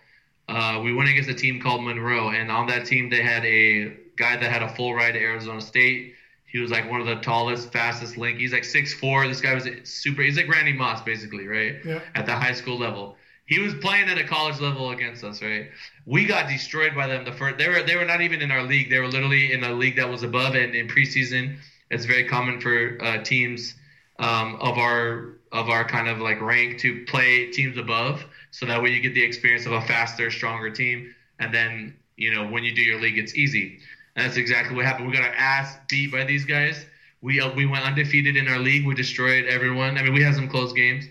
uh, 0.48 0.80
we 0.84 0.92
went 0.92 1.08
against 1.08 1.30
a 1.30 1.34
team 1.34 1.60
called 1.60 1.82
Monroe, 1.82 2.30
and 2.30 2.50
on 2.50 2.66
that 2.66 2.84
team 2.86 3.08
they 3.08 3.22
had 3.22 3.44
a 3.44 3.96
guy 4.16 4.36
that 4.36 4.50
had 4.50 4.62
a 4.62 4.68
full 4.74 4.94
ride 4.94 5.12
to 5.12 5.20
Arizona 5.20 5.60
State. 5.60 6.14
He 6.44 6.58
was 6.58 6.70
like 6.70 6.90
one 6.90 7.00
of 7.00 7.06
the 7.06 7.16
tallest, 7.16 7.72
fastest, 7.72 8.18
link. 8.18 8.38
He's 8.38 8.52
like 8.52 8.64
six 8.64 8.92
four. 8.92 9.26
This 9.26 9.40
guy 9.40 9.54
was 9.54 9.66
super. 9.84 10.20
He's 10.20 10.36
like 10.36 10.48
Randy 10.48 10.74
Moss, 10.74 11.00
basically, 11.02 11.46
right? 11.46 11.76
Yeah. 11.84 12.00
At 12.14 12.26
the 12.26 12.34
high 12.34 12.52
school 12.52 12.78
level. 12.78 13.16
He 13.46 13.58
was 13.58 13.74
playing 13.74 14.08
at 14.08 14.18
a 14.18 14.24
college 14.24 14.60
level 14.60 14.90
against 14.90 15.24
us, 15.24 15.42
right? 15.42 15.68
We 16.06 16.26
got 16.26 16.48
destroyed 16.48 16.94
by 16.94 17.06
them. 17.08 17.24
The 17.24 17.32
first, 17.32 17.58
they 17.58 17.68
were 17.68 17.82
they 17.82 17.96
were 17.96 18.04
not 18.04 18.20
even 18.20 18.40
in 18.40 18.50
our 18.50 18.62
league. 18.62 18.88
They 18.88 18.98
were 18.98 19.08
literally 19.08 19.52
in 19.52 19.64
a 19.64 19.72
league 19.72 19.96
that 19.96 20.08
was 20.08 20.22
above. 20.22 20.54
And 20.54 20.74
in 20.74 20.88
preseason, 20.88 21.56
it's 21.90 22.04
very 22.04 22.24
common 22.24 22.60
for 22.60 22.98
uh, 23.02 23.22
teams 23.22 23.74
um, 24.18 24.56
of 24.60 24.78
our 24.78 25.36
of 25.50 25.68
our 25.68 25.84
kind 25.84 26.08
of 26.08 26.18
like 26.18 26.40
rank 26.40 26.78
to 26.80 27.04
play 27.04 27.50
teams 27.50 27.76
above, 27.76 28.24
so 28.50 28.64
that 28.66 28.82
way 28.82 28.90
you 28.90 29.00
get 29.02 29.14
the 29.14 29.22
experience 29.22 29.66
of 29.66 29.72
a 29.72 29.82
faster, 29.82 30.30
stronger 30.30 30.70
team. 30.70 31.14
And 31.38 31.52
then 31.52 31.94
you 32.16 32.32
know, 32.34 32.46
when 32.46 32.62
you 32.64 32.74
do 32.74 32.82
your 32.82 33.00
league, 33.00 33.18
it's 33.18 33.34
easy. 33.34 33.80
And 34.14 34.26
that's 34.26 34.36
exactly 34.36 34.76
what 34.76 34.84
happened. 34.84 35.08
We 35.08 35.12
got 35.14 35.24
our 35.24 35.34
ass 35.34 35.76
beat 35.88 36.12
by 36.12 36.24
these 36.24 36.44
guys. 36.44 36.84
We 37.20 37.40
uh, 37.40 37.52
we 37.54 37.66
went 37.66 37.84
undefeated 37.84 38.36
in 38.36 38.48
our 38.48 38.58
league. 38.58 38.86
We 38.86 38.94
destroyed 38.94 39.46
everyone. 39.46 39.98
I 39.98 40.02
mean, 40.02 40.14
we 40.14 40.22
had 40.22 40.34
some 40.34 40.48
close 40.48 40.72
games, 40.72 41.04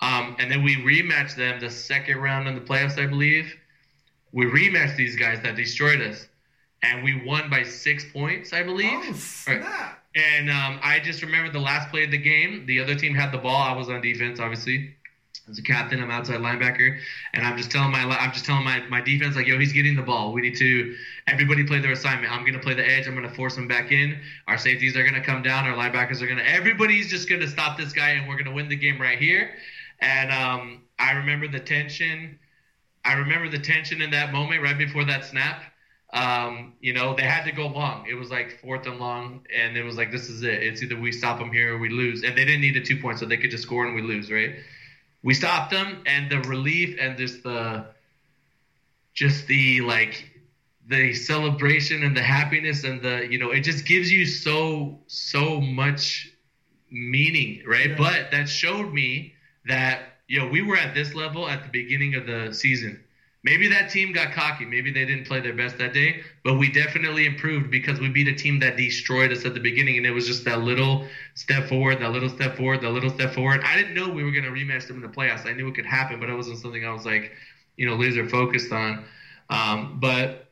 um, 0.00 0.36
and 0.38 0.50
then 0.50 0.62
we 0.62 0.76
rematched 0.76 1.36
them 1.36 1.58
the 1.60 1.70
second 1.70 2.18
round 2.18 2.48
in 2.48 2.54
the 2.54 2.60
playoffs, 2.60 3.02
I 3.02 3.06
believe. 3.06 3.54
We 4.32 4.44
rematched 4.44 4.96
these 4.96 5.16
guys 5.16 5.40
that 5.42 5.56
destroyed 5.56 6.00
us, 6.02 6.28
and 6.82 7.02
we 7.02 7.24
won 7.24 7.48
by 7.48 7.62
six 7.62 8.04
points, 8.12 8.52
I 8.52 8.62
believe. 8.62 8.90
Oh, 8.92 9.12
snap. 9.14 10.02
And 10.14 10.50
um, 10.50 10.80
I 10.82 11.00
just 11.00 11.22
remember 11.22 11.50
the 11.52 11.60
last 11.60 11.90
play 11.90 12.04
of 12.04 12.10
the 12.10 12.18
game. 12.18 12.64
The 12.66 12.80
other 12.80 12.94
team 12.94 13.14
had 13.14 13.32
the 13.32 13.38
ball. 13.38 13.62
I 13.62 13.72
was 13.72 13.88
on 13.88 14.00
defense, 14.00 14.40
obviously. 14.40 14.94
As 15.48 15.58
a 15.58 15.62
captain, 15.62 16.02
I'm 16.02 16.10
outside 16.10 16.40
linebacker, 16.40 16.98
and 17.32 17.46
I'm 17.46 17.56
just 17.56 17.70
telling 17.70 17.92
my 17.92 18.00
I'm 18.00 18.32
just 18.32 18.44
telling 18.44 18.64
my, 18.64 18.80
my 18.88 19.00
defense 19.00 19.36
like, 19.36 19.46
yo, 19.46 19.58
he's 19.58 19.72
getting 19.72 19.94
the 19.94 20.02
ball. 20.02 20.32
We 20.32 20.40
need 20.40 20.56
to 20.56 20.96
everybody 21.28 21.64
play 21.64 21.78
their 21.78 21.92
assignment. 21.92 22.32
I'm 22.32 22.44
gonna 22.44 22.58
play 22.58 22.74
the 22.74 22.84
edge. 22.84 23.06
I'm 23.06 23.14
gonna 23.14 23.32
force 23.32 23.56
him 23.56 23.68
back 23.68 23.92
in. 23.92 24.18
Our 24.48 24.58
safeties 24.58 24.96
are 24.96 25.04
gonna 25.04 25.22
come 25.22 25.42
down. 25.42 25.64
Our 25.66 25.76
linebackers 25.76 26.20
are 26.20 26.26
gonna. 26.26 26.42
Everybody's 26.42 27.08
just 27.08 27.28
gonna 27.28 27.46
stop 27.46 27.78
this 27.78 27.92
guy, 27.92 28.10
and 28.10 28.26
we're 28.26 28.36
gonna 28.36 28.52
win 28.52 28.68
the 28.68 28.76
game 28.76 29.00
right 29.00 29.18
here. 29.18 29.52
And 30.00 30.30
um, 30.30 30.82
I 30.98 31.12
remember 31.12 31.48
the 31.48 31.60
tension. 31.60 32.38
I 33.04 33.14
remember 33.14 33.48
the 33.48 33.58
tension 33.58 34.02
in 34.02 34.10
that 34.10 34.32
moment 34.32 34.62
right 34.62 34.76
before 34.76 35.04
that 35.04 35.24
snap. 35.24 35.62
Um, 36.12 36.74
you 36.80 36.92
know, 36.92 37.14
they 37.14 37.22
had 37.22 37.44
to 37.44 37.52
go 37.52 37.66
long. 37.66 38.06
It 38.08 38.14
was 38.14 38.30
like 38.30 38.60
fourth 38.60 38.86
and 38.86 38.98
long, 38.98 39.44
and 39.54 39.76
it 39.76 39.82
was 39.82 39.96
like, 39.96 40.10
this 40.10 40.28
is 40.28 40.42
it. 40.42 40.62
It's 40.62 40.82
either 40.82 40.98
we 40.98 41.12
stop 41.12 41.38
them 41.38 41.52
here 41.52 41.74
or 41.74 41.78
we 41.78 41.88
lose. 41.88 42.22
And 42.22 42.36
they 42.36 42.44
didn't 42.44 42.60
need 42.60 42.76
a 42.76 42.80
two 42.80 43.00
point, 43.00 43.18
so 43.18 43.26
they 43.26 43.36
could 43.36 43.50
just 43.50 43.64
score 43.64 43.86
and 43.86 43.94
we 43.94 44.02
lose, 44.02 44.30
right? 44.30 44.56
We 45.22 45.34
stopped 45.34 45.72
them, 45.72 46.02
and 46.06 46.30
the 46.30 46.40
relief 46.40 46.96
and 47.00 47.18
just 47.18 47.42
the, 47.42 47.86
just 49.14 49.46
the 49.46 49.80
like, 49.80 50.30
the 50.88 51.14
celebration 51.14 52.04
and 52.04 52.16
the 52.16 52.22
happiness 52.22 52.84
and 52.84 53.02
the, 53.02 53.26
you 53.28 53.38
know, 53.38 53.50
it 53.50 53.60
just 53.60 53.84
gives 53.84 54.10
you 54.10 54.24
so 54.24 55.00
so 55.08 55.60
much 55.60 56.28
meaning, 56.90 57.64
right? 57.66 57.90
Yeah. 57.90 57.96
But 57.98 58.30
that 58.30 58.48
showed 58.48 58.92
me 58.92 59.34
that 59.68 60.00
you 60.28 60.40
know 60.40 60.48
we 60.48 60.62
were 60.62 60.76
at 60.76 60.94
this 60.94 61.14
level 61.14 61.48
at 61.48 61.62
the 61.62 61.68
beginning 61.68 62.14
of 62.14 62.26
the 62.26 62.52
season 62.52 63.00
Maybe 63.46 63.68
that 63.68 63.90
team 63.90 64.12
got 64.12 64.32
cocky. 64.32 64.64
Maybe 64.64 64.90
they 64.90 65.04
didn't 65.04 65.24
play 65.24 65.38
their 65.38 65.52
best 65.52 65.78
that 65.78 65.92
day, 65.94 66.20
but 66.42 66.58
we 66.58 66.68
definitely 66.68 67.26
improved 67.26 67.70
because 67.70 68.00
we 68.00 68.08
beat 68.08 68.26
a 68.26 68.34
team 68.34 68.58
that 68.58 68.76
destroyed 68.76 69.30
us 69.30 69.44
at 69.44 69.54
the 69.54 69.60
beginning, 69.60 69.98
and 69.98 70.04
it 70.04 70.10
was 70.10 70.26
just 70.26 70.44
that 70.46 70.62
little 70.62 71.06
step 71.34 71.68
forward, 71.68 72.00
that 72.00 72.10
little 72.10 72.28
step 72.28 72.56
forward, 72.56 72.80
that 72.80 72.90
little 72.90 73.08
step 73.08 73.32
forward. 73.32 73.60
I 73.64 73.76
didn't 73.76 73.94
know 73.94 74.08
we 74.08 74.24
were 74.24 74.32
going 74.32 74.42
to 74.42 74.50
rematch 74.50 74.88
them 74.88 74.96
in 74.96 75.02
the 75.02 75.16
playoffs. 75.16 75.46
I 75.46 75.52
knew 75.52 75.68
it 75.68 75.76
could 75.76 75.86
happen, 75.86 76.18
but 76.18 76.28
it 76.28 76.34
wasn't 76.34 76.58
something 76.58 76.84
I 76.84 76.92
was 76.92 77.04
like, 77.04 77.30
you 77.76 77.86
know, 77.86 77.94
laser 77.94 78.28
focused 78.28 78.72
on. 78.72 79.04
Um, 79.48 79.98
but 80.00 80.48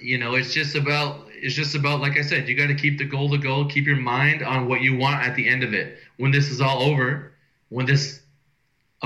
you 0.00 0.18
know, 0.18 0.34
it's 0.34 0.52
just 0.52 0.74
about 0.74 1.28
it's 1.28 1.54
just 1.54 1.76
about 1.76 2.00
like 2.00 2.18
I 2.18 2.22
said, 2.22 2.48
you 2.48 2.56
got 2.56 2.66
to 2.66 2.74
keep 2.74 2.98
the 2.98 3.04
goal 3.04 3.28
the 3.28 3.38
goal, 3.38 3.66
keep 3.66 3.86
your 3.86 4.00
mind 4.00 4.42
on 4.42 4.66
what 4.66 4.80
you 4.80 4.96
want 4.96 5.24
at 5.24 5.36
the 5.36 5.48
end 5.48 5.62
of 5.62 5.72
it. 5.72 5.98
When 6.16 6.32
this 6.32 6.50
is 6.50 6.60
all 6.60 6.82
over, 6.82 7.34
when 7.68 7.86
this 7.86 8.22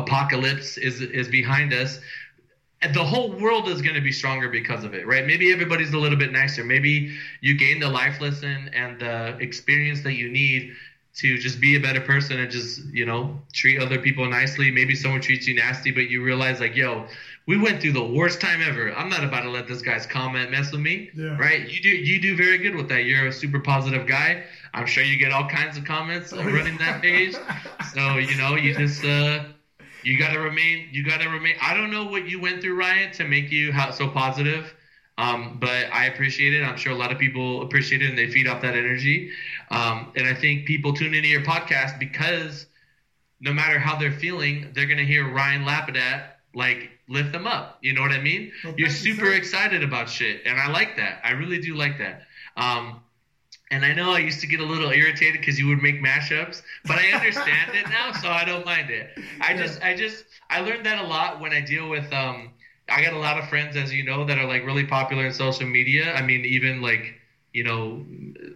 apocalypse 0.02 0.76
is 0.78 1.00
is 1.00 1.28
behind 1.28 1.72
us, 1.72 2.00
the 2.94 3.04
whole 3.04 3.32
world 3.32 3.68
is 3.68 3.82
going 3.82 3.94
to 3.94 4.00
be 4.00 4.12
stronger 4.12 4.48
because 4.48 4.84
of 4.84 4.94
it, 4.94 5.06
right? 5.06 5.26
Maybe 5.26 5.52
everybody's 5.52 5.92
a 5.92 5.98
little 5.98 6.18
bit 6.18 6.32
nicer. 6.32 6.64
Maybe 6.64 7.14
you 7.40 7.56
gain 7.56 7.78
the 7.78 7.88
life 7.88 8.20
lesson 8.20 8.70
and 8.72 8.98
the 8.98 9.36
experience 9.38 10.02
that 10.02 10.14
you 10.14 10.30
need 10.30 10.72
to 11.16 11.38
just 11.38 11.60
be 11.60 11.76
a 11.76 11.80
better 11.80 12.00
person 12.00 12.38
and 12.38 12.50
just, 12.50 12.84
you 12.86 13.04
know, 13.04 13.38
treat 13.52 13.82
other 13.82 13.98
people 13.98 14.26
nicely. 14.30 14.70
Maybe 14.70 14.94
someone 14.94 15.20
treats 15.20 15.46
you 15.46 15.54
nasty, 15.54 15.90
but 15.90 16.08
you 16.08 16.22
realize, 16.22 16.60
like, 16.60 16.74
yo, 16.74 17.06
we 17.46 17.58
went 17.58 17.82
through 17.82 17.92
the 17.92 18.04
worst 18.04 18.40
time 18.40 18.62
ever. 18.62 18.94
I'm 18.94 19.10
not 19.10 19.24
about 19.24 19.42
to 19.42 19.50
let 19.50 19.66
this 19.66 19.82
guy's 19.82 20.06
comment 20.06 20.50
mess 20.50 20.72
with 20.72 20.80
me, 20.80 21.10
yeah. 21.14 21.36
right? 21.36 21.68
You 21.68 21.82
do 21.82 21.88
you 21.88 22.20
do 22.20 22.36
very 22.36 22.58
good 22.58 22.76
with 22.76 22.88
that. 22.88 23.04
You're 23.04 23.26
a 23.26 23.32
super 23.32 23.60
positive 23.60 24.06
guy. 24.06 24.44
I'm 24.72 24.86
sure 24.86 25.02
you 25.02 25.18
get 25.18 25.32
all 25.32 25.48
kinds 25.48 25.76
of 25.76 25.84
comments 25.84 26.32
running 26.32 26.78
that 26.78 27.02
page. 27.02 27.34
So 27.92 28.16
you 28.16 28.36
know, 28.36 28.54
you 28.54 28.74
just 28.74 29.04
uh, 29.04 29.44
you 30.02 30.18
got 30.18 30.32
to 30.32 30.40
remain. 30.40 30.88
You 30.92 31.04
got 31.04 31.20
to 31.20 31.28
remain. 31.28 31.56
I 31.60 31.74
don't 31.74 31.90
know 31.90 32.04
what 32.04 32.28
you 32.28 32.40
went 32.40 32.60
through, 32.60 32.76
Ryan, 32.76 33.12
to 33.12 33.24
make 33.24 33.50
you 33.50 33.72
so 33.92 34.08
positive. 34.08 34.74
Um, 35.18 35.58
but 35.60 35.92
I 35.92 36.06
appreciate 36.06 36.54
it. 36.54 36.62
I'm 36.62 36.78
sure 36.78 36.92
a 36.92 36.96
lot 36.96 37.12
of 37.12 37.18
people 37.18 37.62
appreciate 37.62 38.00
it 38.00 38.08
and 38.08 38.16
they 38.16 38.30
feed 38.30 38.48
off 38.48 38.62
that 38.62 38.74
energy. 38.74 39.30
Um, 39.70 40.12
and 40.16 40.26
I 40.26 40.34
think 40.34 40.66
people 40.66 40.94
tune 40.94 41.12
into 41.12 41.28
your 41.28 41.42
podcast 41.42 41.98
because 41.98 42.66
no 43.40 43.52
matter 43.52 43.78
how 43.78 43.98
they're 43.98 44.12
feeling, 44.12 44.70
they're 44.74 44.86
going 44.86 44.98
to 44.98 45.04
hear 45.04 45.30
Ryan 45.30 45.64
Lapidat 45.64 46.22
like 46.54 46.90
lift 47.08 47.32
them 47.32 47.46
up. 47.46 47.78
You 47.82 47.92
know 47.92 48.00
what 48.00 48.12
I 48.12 48.20
mean? 48.20 48.52
Well, 48.64 48.74
You're 48.78 48.88
super 48.88 49.26
you, 49.26 49.32
excited 49.32 49.82
about 49.82 50.08
shit. 50.08 50.42
And 50.46 50.58
I 50.58 50.70
like 50.70 50.96
that. 50.96 51.20
I 51.22 51.32
really 51.32 51.60
do 51.60 51.74
like 51.74 51.98
that. 51.98 52.22
Um, 52.56 53.00
and 53.70 53.84
I 53.84 53.92
know 53.92 54.10
I 54.10 54.18
used 54.18 54.40
to 54.40 54.46
get 54.46 54.60
a 54.60 54.64
little 54.64 54.90
irritated 54.90 55.40
because 55.40 55.58
you 55.58 55.68
would 55.68 55.82
make 55.82 56.02
mashups, 56.02 56.62
but 56.86 56.98
I 56.98 57.10
understand 57.12 57.74
it 57.74 57.88
now, 57.88 58.12
so 58.12 58.28
I 58.28 58.44
don't 58.44 58.66
mind 58.66 58.90
it. 58.90 59.10
I 59.40 59.56
just, 59.56 59.80
I 59.82 59.96
just, 59.96 60.24
I 60.48 60.60
learned 60.60 60.84
that 60.86 61.02
a 61.02 61.06
lot 61.06 61.40
when 61.40 61.52
I 61.52 61.60
deal 61.60 61.88
with. 61.88 62.12
Um, 62.12 62.50
I 62.88 63.02
got 63.02 63.12
a 63.12 63.18
lot 63.18 63.38
of 63.38 63.48
friends, 63.48 63.76
as 63.76 63.92
you 63.92 64.04
know, 64.04 64.24
that 64.24 64.38
are 64.38 64.46
like 64.46 64.66
really 64.66 64.84
popular 64.84 65.26
in 65.26 65.32
social 65.32 65.66
media. 65.66 66.12
I 66.14 66.22
mean, 66.22 66.44
even 66.44 66.82
like, 66.82 67.14
you 67.52 67.62
know, 67.62 68.04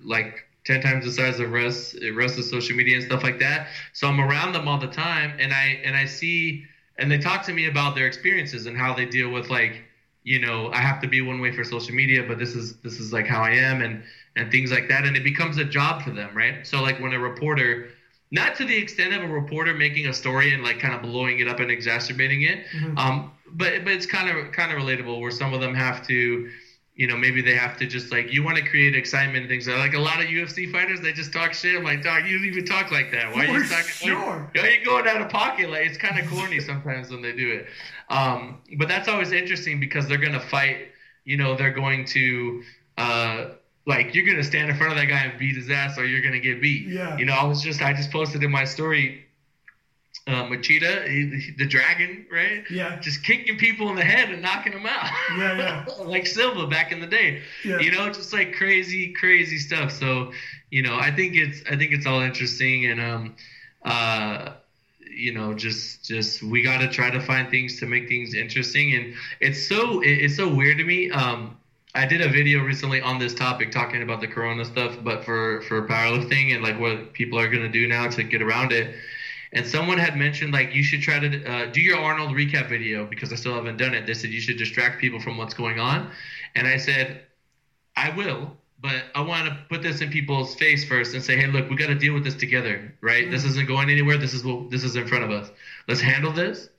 like 0.05 0.45
ten 0.65 0.81
times 0.81 1.05
the 1.05 1.13
size 1.13 1.39
of 1.39 1.51
Russ, 1.51 1.95
Russ's 2.13 2.51
social 2.51 2.77
media 2.77 2.97
and 2.97 3.05
stuff 3.05 3.23
like 3.23 3.39
that. 3.39 3.69
So 3.93 4.09
I'm 4.09 4.21
around 4.21 4.53
them 4.53 4.67
all 4.67 4.79
the 4.79 4.89
time, 4.89 5.37
and 5.39 5.53
I 5.53 5.81
and 5.85 5.95
I 5.95 6.07
see, 6.07 6.65
and 6.99 7.11
they 7.11 7.19
talk 7.19 7.45
to 7.45 7.53
me 7.53 7.67
about 7.67 7.95
their 7.95 8.07
experiences 8.07 8.67
and 8.67 8.77
how 8.77 8.95
they 8.95 9.07
deal 9.07 9.31
with 9.31 9.51
like, 9.51 9.85
you 10.25 10.41
know, 10.41 10.71
I 10.73 10.79
have 10.79 11.01
to 11.03 11.09
be 11.09 11.21
one 11.21 11.41
way 11.41 11.55
for 11.55 11.63
social 11.63 11.95
media, 11.95 12.25
but 12.27 12.39
this 12.39 12.57
is 12.57 12.77
this 12.79 12.99
is 12.99 13.13
like 13.13 13.27
how 13.27 13.43
I 13.43 13.51
am, 13.51 13.83
and 13.83 14.03
and 14.37 14.51
things 14.51 14.71
like 14.71 14.89
that 14.89 15.05
and 15.05 15.17
it 15.17 15.25
becomes 15.25 15.59
a 15.59 15.65
job 15.65 16.03
for 16.03 16.11
them 16.11 16.35
right? 16.35 16.67
So 16.67 16.83
like 16.83 17.01
when 17.01 17.13
a 17.13 17.19
reporter 17.19 17.89
not 18.31 18.57
to 18.57 18.65
the 18.65 18.77
extent 18.77 19.15
of 19.15 19.23
a 19.23 19.33
reporter 19.33 19.75
making 19.75 20.07
a 20.07 20.13
story 20.13 20.53
and 20.55 20.63
like 20.63 20.81
kind 20.81 20.95
of 20.95 21.03
blowing 21.03 21.39
it 21.39 21.49
up 21.49 21.61
and 21.61 21.71
exacerbating 21.71 22.43
it 22.43 22.65
mm-hmm. 22.75 22.99
um, 22.99 23.33
but 23.53 23.85
but 23.85 23.93
it's 23.93 24.07
kind 24.07 24.29
of 24.29 24.53
kind 24.53 24.73
of 24.73 24.79
relatable 24.79 25.21
where 25.21 25.31
some 25.31 25.55
of 25.55 25.61
them 25.61 25.75
have 25.75 26.07
to 26.07 26.51
you 26.95 27.07
know 27.07 27.17
maybe 27.17 27.43
they 27.43 27.55
have 27.55 27.77
to 27.77 27.87
just 27.87 28.13
like 28.13 28.33
you 28.33 28.43
want 28.43 28.57
to 28.57 28.63
create 28.63 28.95
excitement 28.95 29.39
and 29.39 29.49
things 29.49 29.67
like 29.67 29.95
a 29.95 29.99
lot 29.99 30.21
of 30.21 30.27
UFC 30.27 30.71
fighters 30.71 31.01
they 31.01 31.13
just 31.13 31.33
talk 31.33 31.53
shit. 31.53 31.77
I'm 31.77 31.85
like 31.85 32.03
dog 32.03 32.27
you 32.27 32.39
don't 32.39 32.47
even 32.47 32.65
talk 32.65 32.91
like 32.91 33.11
that. 33.13 33.35
Why 33.35 33.47
are 33.47 33.59
you 33.59 33.69
talking 33.69 33.85
sure. 33.85 34.51
like, 34.55 34.79
you 34.79 34.85
going 34.85 35.07
out 35.07 35.21
of 35.21 35.29
pocket? 35.29 35.71
Like 35.71 35.87
it's 35.87 35.99
kind 35.99 36.19
of 36.19 36.29
corny 36.29 36.61
sometimes 36.71 37.11
when 37.11 37.21
they 37.23 37.33
do 37.33 37.53
it. 37.53 37.67
Um, 38.11 38.59
but 38.79 38.89
that's 38.89 39.09
always 39.09 39.33
interesting 39.33 39.81
because 39.81 40.07
they're 40.07 40.19
gonna 40.19 40.41
fight 40.41 40.89
you 41.25 41.37
know 41.37 41.57
they're 41.57 41.73
going 41.73 42.05
to 42.05 42.63
uh, 42.97 43.47
like 43.87 44.15
you're 44.15 44.27
gonna 44.27 44.45
stand 44.45 44.71
in 44.71 44.77
front 44.77 44.93
of 44.93 44.99
that 44.99 45.07
guy 45.07 45.25
and 45.25 45.39
beat 45.39 45.57
his 45.57 45.71
ass, 45.71 45.99
or 45.99 46.05
you're 46.05 46.23
gonna 46.23 46.41
get 46.41 46.61
beat. 46.61 46.89
Yeah. 46.89 47.17
You 47.17 47.27
know, 47.27 47.35
I 47.35 47.45
was 47.45 47.63
just 47.63 47.83
I 47.83 47.93
just 47.93 48.11
posted 48.11 48.43
in 48.43 48.51
my 48.51 48.65
story. 48.65 49.21
Uh, 50.27 50.45
Machida, 50.45 51.07
he, 51.07 51.51
the 51.59 51.67
dragon, 51.67 52.25
right? 52.33 52.65
Yeah. 52.71 52.99
Just 53.01 53.23
kicking 53.25 53.59
people 53.59 53.91
in 53.91 53.97
the 53.97 54.05
head 54.05 54.31
and 54.31 54.41
knocking 54.41 54.73
them 54.73 54.87
out. 54.87 55.11
Yeah, 55.37 55.85
yeah. 55.87 55.95
like 56.05 56.27
Silva 56.27 56.67
back 56.67 56.93
in 56.93 57.01
the 57.01 57.07
day. 57.07 57.43
Yeah. 57.63 57.79
You 57.81 57.93
know, 57.93 58.09
just 58.09 58.33
like 58.33 58.55
crazy, 58.55 59.13
crazy 59.13 59.59
stuff. 59.59 59.93
So, 59.93 60.33
you 60.71 60.83
know, 60.83 60.97
I 60.97 61.15
think 61.15 61.35
it's 61.37 61.63
I 61.71 61.77
think 61.77 61.93
it's 61.93 62.07
all 62.07 62.23
interesting 62.23 62.87
and 62.87 63.01
um 63.01 63.37
uh 63.85 64.55
you 65.15 65.33
know 65.33 65.53
just 65.53 66.05
just 66.05 66.43
we 66.43 66.63
got 66.63 66.79
to 66.79 66.89
try 66.89 67.11
to 67.11 67.21
find 67.21 67.51
things 67.51 67.79
to 67.81 67.87
make 67.87 68.09
things 68.09 68.35
interesting 68.35 68.95
and 68.95 69.15
it's 69.41 69.69
so 69.69 70.01
it's 70.03 70.37
so 70.37 70.49
weird 70.49 70.79
to 70.79 70.85
me 70.85 71.11
um 71.11 71.57
I 71.97 72.07
did 72.07 72.21
a 72.21 72.29
video 72.29 72.61
recently 72.65 73.01
on 73.01 73.21
this 73.21 73.35
topic 73.35 73.71
talking 73.71 74.03
about 74.03 74.21
the 74.21 74.27
corona 74.27 74.65
stuff, 74.65 74.97
but 75.03 75.25
for 75.25 75.63
for 75.63 75.87
powerlifting 75.87 76.53
and 76.53 76.63
like 76.63 76.79
what 76.79 77.13
people 77.13 77.39
are 77.39 77.49
gonna 77.49 77.69
do 77.69 77.87
now 77.87 78.09
to 78.09 78.23
get 78.25 78.43
around 78.43 78.73
it. 78.73 78.97
And 79.53 79.65
someone 79.65 79.99
had 79.99 80.17
mentioned 80.17 80.53
like 80.53 80.75
you 80.75 80.83
should 80.83 81.03
try 81.03 81.21
to 81.21 81.45
uh, 81.45 81.67
do 81.67 81.81
your 81.81 81.99
Arnold 81.99 82.31
recap 82.31 82.69
video 82.69 83.07
because 83.07 83.33
I 83.33 83.37
still 83.37 83.55
haven't 83.55 83.77
done 83.77 83.95
it. 83.95 84.07
They 84.07 84.15
said 84.15 84.31
you 84.31 84.41
should 84.41 84.57
distract 84.57 85.01
people 85.01 85.21
from 85.21 85.37
what's 85.37 85.55
going 85.55 85.79
on, 85.79 86.11
and 86.57 86.67
I 86.67 86.79
said 86.79 87.21
I 87.97 88.11
will, 88.11 88.57
but 88.81 89.05
I 89.15 89.21
want 89.21 89.47
to 89.47 89.57
put 89.69 89.81
this 89.81 90.01
in 90.01 90.11
people's 90.11 90.57
face 90.57 90.85
first 90.85 91.15
and 91.15 91.23
say, 91.23 91.37
hey, 91.37 91.47
look, 91.47 91.71
we 91.71 91.77
got 91.77 91.87
to 91.87 91.95
deal 91.95 92.13
with 92.13 92.25
this 92.25 92.35
together, 92.35 92.93
right? 93.03 93.23
Mm-hmm. 93.23 93.31
This 93.31 93.45
isn't 93.45 93.69
going 93.69 93.89
anywhere. 93.89 94.19
This 94.19 94.35
is 94.35 94.43
what 94.43 94.69
this 94.69 94.83
is 94.83 94.97
in 94.97 95.07
front 95.07 95.23
of 95.23 95.31
us. 95.31 95.49
Let's 95.87 96.01
handle 96.01 96.33
this, 96.33 96.71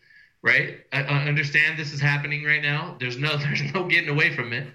right? 0.41 0.81
I, 0.91 1.03
I 1.03 1.27
understand 1.29 1.79
this 1.79 1.93
is 1.93 2.01
happening 2.01 2.43
right 2.43 2.61
now. 2.61 2.97
There's 2.99 3.17
no 3.17 3.37
there's 3.37 3.63
no 3.73 3.87
getting 3.87 4.09
away 4.09 4.35
from 4.35 4.51
it 4.51 4.67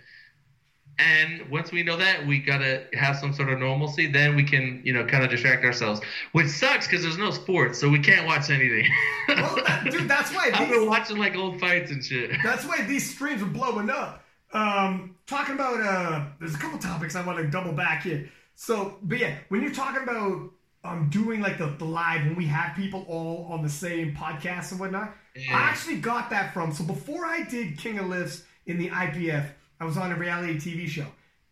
and 1.00 1.48
once 1.48 1.72
we 1.72 1.82
know 1.82 1.96
that, 1.96 2.26
we 2.26 2.38
gotta 2.38 2.84
have 2.94 3.16
some 3.16 3.32
sort 3.32 3.48
of 3.48 3.58
normalcy. 3.58 4.06
Then 4.06 4.36
we 4.36 4.44
can, 4.44 4.82
you 4.84 4.92
know, 4.92 5.04
kind 5.04 5.24
of 5.24 5.30
distract 5.30 5.64
ourselves. 5.64 6.00
Which 6.32 6.48
sucks 6.48 6.86
because 6.86 7.02
there's 7.02 7.18
no 7.18 7.30
sports, 7.30 7.80
so 7.80 7.88
we 7.88 8.00
can't 8.00 8.26
watch 8.26 8.50
anything. 8.50 8.86
well, 9.28 9.56
that, 9.66 9.88
dude, 9.90 10.08
that's 10.08 10.34
why 10.34 10.50
these, 10.50 10.54
I've 10.60 10.68
been 10.68 10.86
watching 10.86 11.18
like 11.18 11.36
old 11.36 11.58
fights 11.60 11.90
and 11.90 12.04
shit. 12.04 12.30
That's 12.42 12.64
why 12.64 12.82
these 12.82 13.14
streams 13.14 13.42
are 13.42 13.46
blowing 13.46 13.88
up. 13.88 14.24
Um, 14.52 15.16
talking 15.26 15.54
about 15.54 15.80
uh, 15.80 16.26
there's 16.38 16.54
a 16.54 16.58
couple 16.58 16.78
topics 16.78 17.16
I 17.16 17.24
want 17.24 17.38
to 17.38 17.48
double 17.48 17.72
back 17.72 18.02
here. 18.02 18.28
So, 18.54 18.98
but 19.02 19.18
yeah, 19.18 19.36
when 19.48 19.62
you're 19.62 19.74
talking 19.74 20.02
about 20.02 20.50
um 20.82 21.10
doing 21.10 21.40
like 21.40 21.58
the, 21.58 21.66
the 21.78 21.84
live 21.84 22.24
when 22.24 22.36
we 22.36 22.46
have 22.46 22.74
people 22.74 23.04
all 23.06 23.46
on 23.50 23.62
the 23.62 23.68
same 23.68 24.14
podcast 24.14 24.72
and 24.72 24.80
whatnot, 24.80 25.14
yeah. 25.34 25.56
I 25.56 25.60
actually 25.62 25.96
got 25.96 26.30
that 26.30 26.52
from. 26.52 26.72
So 26.72 26.84
before 26.84 27.24
I 27.24 27.44
did 27.44 27.78
King 27.78 27.98
of 27.98 28.06
Lifts 28.06 28.44
in 28.66 28.78
the 28.78 28.88
IPF 28.88 29.50
I 29.80 29.84
was 29.84 29.96
on 29.96 30.12
a 30.12 30.16
reality 30.16 30.56
TV 30.58 30.86
show, 30.86 31.06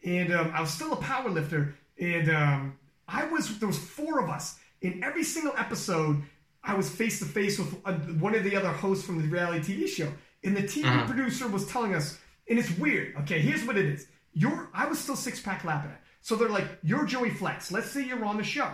and 0.05 0.33
um, 0.33 0.53
I 0.55 0.61
was 0.61 0.71
still 0.71 0.93
a 0.93 0.97
power 0.97 1.31
lifter, 1.31 1.75
and 1.99 2.31
um, 2.31 2.79
I 3.09 3.27
was 3.27 3.59
there 3.59 3.69
was 3.69 3.79
four 3.79 4.23
of 4.23 4.29
us 4.29 4.59
in 4.83 5.03
every 5.03 5.25
single 5.25 5.55
episode. 5.57 6.23
I 6.63 6.75
was 6.75 6.91
face 6.91 7.19
to 7.21 7.25
face 7.25 7.59
with 7.59 7.75
uh, 7.85 7.95
one 7.95 8.35
of 8.35 8.45
the 8.45 8.55
other 8.55 8.69
hosts 8.69 9.05
from 9.05 9.23
the 9.23 9.29
reality 9.29 9.75
TV 9.75 9.89
show, 9.89 10.13
and 10.45 10.57
the 10.57 10.63
TV 10.63 10.85
uh-huh. 10.85 11.07
producer 11.07 11.49
was 11.49 11.67
telling 11.67 11.95
us, 11.95 12.19
and 12.49 12.59
it's 12.59 12.71
weird. 12.79 13.17
Okay, 13.23 13.41
here's 13.41 13.65
what 13.65 13.79
it 13.79 13.87
is. 13.87 14.07
You're 14.35 14.69
I 14.75 14.87
was 14.87 14.99
still 14.99 15.17
six 15.17 15.41
pack 15.41 15.65
lapping 15.65 15.91
it. 15.91 15.99
So 16.21 16.37
they're 16.37 16.49
like, 16.49 16.67
you're 16.83 17.07
Joey 17.07 17.31
Flex. 17.31 17.73
Let's 17.73 17.91
say 17.91 18.05
you're 18.05 18.25
on 18.25 18.37
the 18.37 18.45
show 18.45 18.69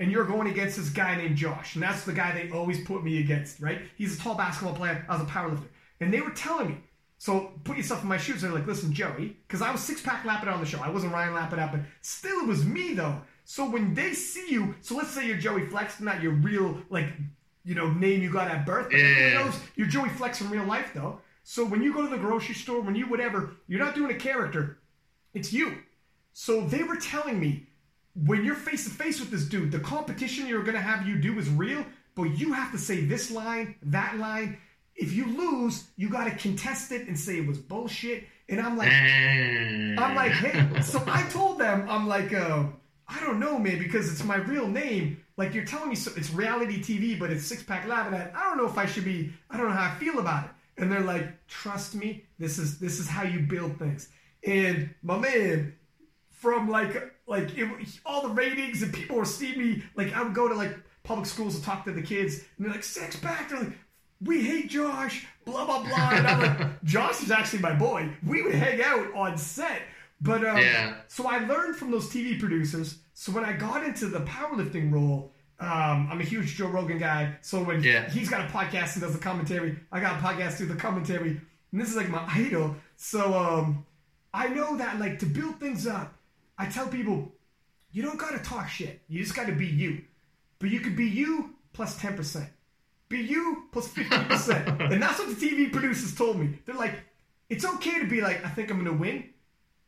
and 0.00 0.10
you're 0.10 0.24
going 0.24 0.48
against 0.48 0.78
this 0.78 0.88
guy 0.88 1.14
named 1.16 1.36
Josh, 1.36 1.74
and 1.74 1.82
that's 1.82 2.04
the 2.04 2.12
guy 2.12 2.32
they 2.32 2.50
always 2.50 2.82
put 2.84 3.04
me 3.04 3.20
against, 3.20 3.60
right? 3.60 3.82
He's 3.96 4.18
a 4.18 4.20
tall 4.20 4.34
basketball 4.34 4.74
player. 4.74 5.04
I 5.08 5.12
was 5.12 5.22
a 5.22 5.30
powerlifter, 5.30 5.68
and 6.00 6.12
they 6.12 6.20
were 6.20 6.30
telling 6.30 6.68
me. 6.68 6.78
So 7.20 7.52
put 7.64 7.76
yourself 7.76 8.02
in 8.02 8.08
my 8.08 8.16
shoes. 8.16 8.40
They're 8.40 8.50
like, 8.50 8.66
listen, 8.66 8.94
Joey, 8.94 9.36
because 9.46 9.60
I 9.60 9.70
was 9.70 9.82
six 9.82 10.00
pack 10.00 10.24
lapping 10.24 10.48
on 10.48 10.58
the 10.58 10.64
show. 10.64 10.80
I 10.80 10.88
wasn't 10.88 11.12
Ryan 11.12 11.34
lapping 11.34 11.58
up, 11.58 11.70
but 11.70 11.82
still, 12.00 12.40
it 12.40 12.46
was 12.46 12.64
me 12.64 12.94
though. 12.94 13.20
So 13.44 13.68
when 13.68 13.92
they 13.92 14.14
see 14.14 14.50
you, 14.50 14.74
so 14.80 14.96
let's 14.96 15.10
say 15.10 15.26
you're 15.26 15.36
Joey 15.36 15.66
Flex, 15.66 16.00
not 16.00 16.22
your 16.22 16.32
real 16.32 16.78
like, 16.88 17.08
you 17.62 17.74
know, 17.74 17.92
name 17.92 18.22
you 18.22 18.32
got 18.32 18.48
at 18.48 18.64
birth. 18.64 18.86
But 18.90 18.96
yeah. 18.96 19.34
knows 19.34 19.54
you're 19.76 19.86
Joey 19.86 20.08
Flex 20.08 20.40
in 20.40 20.48
real 20.48 20.64
life 20.64 20.92
though. 20.94 21.20
So 21.44 21.62
when 21.62 21.82
you 21.82 21.92
go 21.92 22.00
to 22.00 22.08
the 22.08 22.16
grocery 22.16 22.54
store, 22.54 22.80
when 22.80 22.94
you 22.94 23.06
whatever, 23.06 23.50
you're 23.68 23.84
not 23.84 23.94
doing 23.94 24.10
a 24.10 24.18
character. 24.18 24.78
It's 25.34 25.52
you. 25.52 25.76
So 26.32 26.62
they 26.62 26.84
were 26.84 26.96
telling 26.96 27.38
me 27.38 27.66
when 28.14 28.46
you're 28.46 28.54
face 28.54 28.84
to 28.84 28.90
face 28.90 29.20
with 29.20 29.30
this 29.30 29.44
dude, 29.44 29.72
the 29.72 29.80
competition 29.80 30.46
you're 30.46 30.62
going 30.62 30.74
to 30.74 30.80
have 30.80 31.06
you 31.06 31.18
do 31.20 31.38
is 31.38 31.50
real, 31.50 31.84
but 32.14 32.38
you 32.38 32.54
have 32.54 32.72
to 32.72 32.78
say 32.78 33.04
this 33.04 33.30
line, 33.30 33.74
that 33.82 34.16
line. 34.16 34.56
If 35.00 35.14
you 35.14 35.26
lose, 35.26 35.84
you 35.96 36.10
got 36.10 36.24
to 36.24 36.30
contest 36.30 36.92
it 36.92 37.08
and 37.08 37.18
say 37.18 37.38
it 37.38 37.46
was 37.46 37.58
bullshit. 37.58 38.24
And 38.50 38.60
I'm 38.60 38.76
like, 38.76 38.88
I'm 39.98 40.14
like, 40.14 40.32
hey. 40.32 40.80
So 40.82 41.02
I 41.06 41.22
told 41.30 41.58
them, 41.58 41.86
I'm 41.88 42.06
like, 42.06 42.34
uh, 42.34 42.64
I 43.08 43.20
don't 43.20 43.40
know, 43.40 43.58
man, 43.58 43.78
because 43.78 44.12
it's 44.12 44.22
my 44.24 44.36
real 44.36 44.68
name. 44.68 45.22
Like 45.36 45.54
you're 45.54 45.64
telling 45.64 45.88
me, 45.88 45.94
so 45.94 46.12
it's 46.16 46.30
reality 46.30 46.82
TV, 46.82 47.18
but 47.18 47.30
it's 47.30 47.44
Six 47.46 47.62
Pack 47.62 47.88
Lab, 47.88 48.08
and 48.12 48.16
I, 48.16 48.30
I 48.34 48.42
don't 48.44 48.58
know 48.58 48.66
if 48.66 48.76
I 48.76 48.84
should 48.84 49.04
be. 49.04 49.32
I 49.48 49.56
don't 49.56 49.68
know 49.68 49.74
how 49.74 49.90
I 49.90 49.94
feel 49.94 50.18
about 50.18 50.44
it. 50.44 50.50
And 50.76 50.92
they're 50.92 51.00
like, 51.00 51.46
trust 51.46 51.94
me, 51.94 52.24
this 52.38 52.58
is 52.58 52.78
this 52.78 53.00
is 53.00 53.08
how 53.08 53.22
you 53.22 53.40
build 53.40 53.78
things. 53.78 54.08
And 54.44 54.94
my 55.02 55.18
man, 55.18 55.74
from 56.30 56.68
like 56.68 57.14
like 57.26 57.56
it, 57.56 57.68
all 58.04 58.22
the 58.22 58.34
ratings 58.34 58.82
and 58.82 58.92
people 58.92 59.16
were 59.16 59.24
seeing 59.24 59.58
me. 59.58 59.82
Like 59.94 60.14
I 60.14 60.22
would 60.22 60.34
go 60.34 60.48
to 60.48 60.54
like 60.54 60.76
public 61.02 61.26
schools 61.26 61.58
to 61.58 61.64
talk 61.64 61.84
to 61.84 61.92
the 61.92 62.02
kids, 62.02 62.40
and 62.56 62.66
they're 62.66 62.72
like 62.72 62.84
six 62.84 63.16
pack. 63.16 63.48
They're 63.48 63.60
like, 63.60 63.72
we 64.20 64.42
hate 64.42 64.68
Josh. 64.68 65.26
Blah 65.44 65.64
blah 65.64 65.82
blah. 65.82 66.10
And 66.12 66.26
I'm 66.26 66.40
like, 66.40 66.82
Josh 66.84 67.22
is 67.22 67.30
actually 67.30 67.60
my 67.60 67.74
boy. 67.74 68.10
We 68.24 68.42
would 68.42 68.54
hang 68.54 68.82
out 68.82 69.14
on 69.14 69.36
set. 69.38 69.82
But 70.20 70.46
um, 70.46 70.58
yeah. 70.58 70.96
so 71.08 71.26
I 71.26 71.38
learned 71.46 71.76
from 71.76 71.90
those 71.90 72.10
TV 72.10 72.38
producers. 72.38 72.98
So 73.14 73.32
when 73.32 73.44
I 73.44 73.54
got 73.54 73.84
into 73.84 74.06
the 74.06 74.20
powerlifting 74.20 74.92
role, 74.92 75.32
um, 75.58 76.08
I'm 76.10 76.20
a 76.20 76.24
huge 76.24 76.56
Joe 76.56 76.68
Rogan 76.68 76.98
guy. 76.98 77.36
So 77.40 77.62
when 77.62 77.82
yeah. 77.82 78.08
he's 78.08 78.28
got 78.28 78.40
a 78.40 78.52
podcast 78.52 78.94
and 78.94 79.02
does 79.02 79.12
the 79.12 79.18
commentary, 79.18 79.78
I 79.90 80.00
got 80.00 80.20
a 80.20 80.22
podcast 80.22 80.58
do 80.58 80.66
the 80.66 80.74
commentary, 80.74 81.40
and 81.72 81.80
this 81.80 81.88
is 81.88 81.96
like 81.96 82.08
my 82.08 82.24
idol. 82.34 82.76
So 82.96 83.34
um, 83.38 83.86
I 84.34 84.48
know 84.48 84.76
that 84.76 84.98
like 84.98 85.18
to 85.20 85.26
build 85.26 85.58
things 85.58 85.86
up, 85.86 86.14
I 86.58 86.66
tell 86.66 86.86
people, 86.86 87.32
you 87.92 88.02
don't 88.02 88.18
gotta 88.18 88.38
talk 88.38 88.68
shit. 88.68 89.00
You 89.08 89.22
just 89.22 89.34
gotta 89.34 89.52
be 89.52 89.66
you. 89.66 90.02
But 90.58 90.70
you 90.70 90.80
could 90.80 90.96
be 90.96 91.06
you 91.06 91.54
plus 91.72 91.98
10%. 91.98 92.46
Be 93.10 93.18
you 93.18 93.64
plus 93.72 93.88
50%. 93.88 94.80
and 94.92 95.02
that's 95.02 95.18
what 95.18 95.28
the 95.28 95.34
TV 95.34 95.70
producers 95.70 96.14
told 96.14 96.38
me. 96.38 96.58
They're 96.64 96.76
like, 96.76 96.94
it's 97.50 97.64
okay 97.64 97.98
to 97.98 98.06
be 98.06 98.22
like, 98.22 98.42
I 98.46 98.48
think 98.48 98.70
I'm 98.70 98.78
gonna 98.78 98.96
win. 98.96 99.24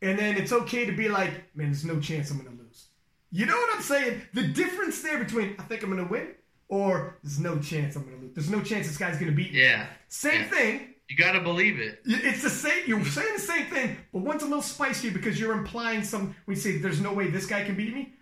And 0.02 0.18
then 0.18 0.36
it's 0.36 0.52
okay 0.52 0.84
to 0.84 0.92
be 0.92 1.08
like, 1.08 1.30
man, 1.56 1.68
there's 1.68 1.84
no 1.84 2.00
chance 2.00 2.30
I'm 2.30 2.38
gonna 2.38 2.50
lose. 2.50 2.88
You 3.30 3.46
know 3.46 3.56
what 3.56 3.76
I'm 3.76 3.82
saying? 3.82 4.22
The 4.34 4.48
difference 4.48 5.00
there 5.00 5.18
between 5.18 5.54
I 5.58 5.62
think 5.62 5.84
I'm 5.84 5.90
gonna 5.90 6.08
win 6.08 6.34
or 6.68 7.18
there's 7.22 7.38
no 7.38 7.58
chance 7.60 7.94
I'm 7.94 8.04
gonna 8.04 8.16
lose. 8.16 8.34
There's 8.34 8.50
no 8.50 8.60
chance 8.60 8.88
this 8.88 8.98
guy's 8.98 9.18
gonna 9.18 9.30
beat 9.30 9.52
me. 9.52 9.60
Yeah. 9.60 9.86
Same 10.08 10.42
yeah. 10.42 10.48
thing. 10.48 10.80
You 11.08 11.16
gotta 11.16 11.40
believe 11.40 11.78
it. 11.78 12.00
It's 12.04 12.42
the 12.42 12.50
same. 12.50 12.82
You're 12.86 13.04
saying 13.04 13.34
the 13.34 13.40
same 13.40 13.66
thing, 13.66 13.98
but 14.12 14.22
one's 14.22 14.42
a 14.42 14.46
little 14.46 14.62
spicier 14.62 15.12
because 15.12 15.38
you're 15.38 15.52
implying 15.52 16.02
some. 16.02 16.34
We 16.46 16.56
say 16.56 16.78
there's 16.78 17.00
no 17.00 17.12
way 17.12 17.30
this 17.30 17.46
guy 17.46 17.62
can 17.62 17.76
beat 17.76 17.94
me. 17.94 18.14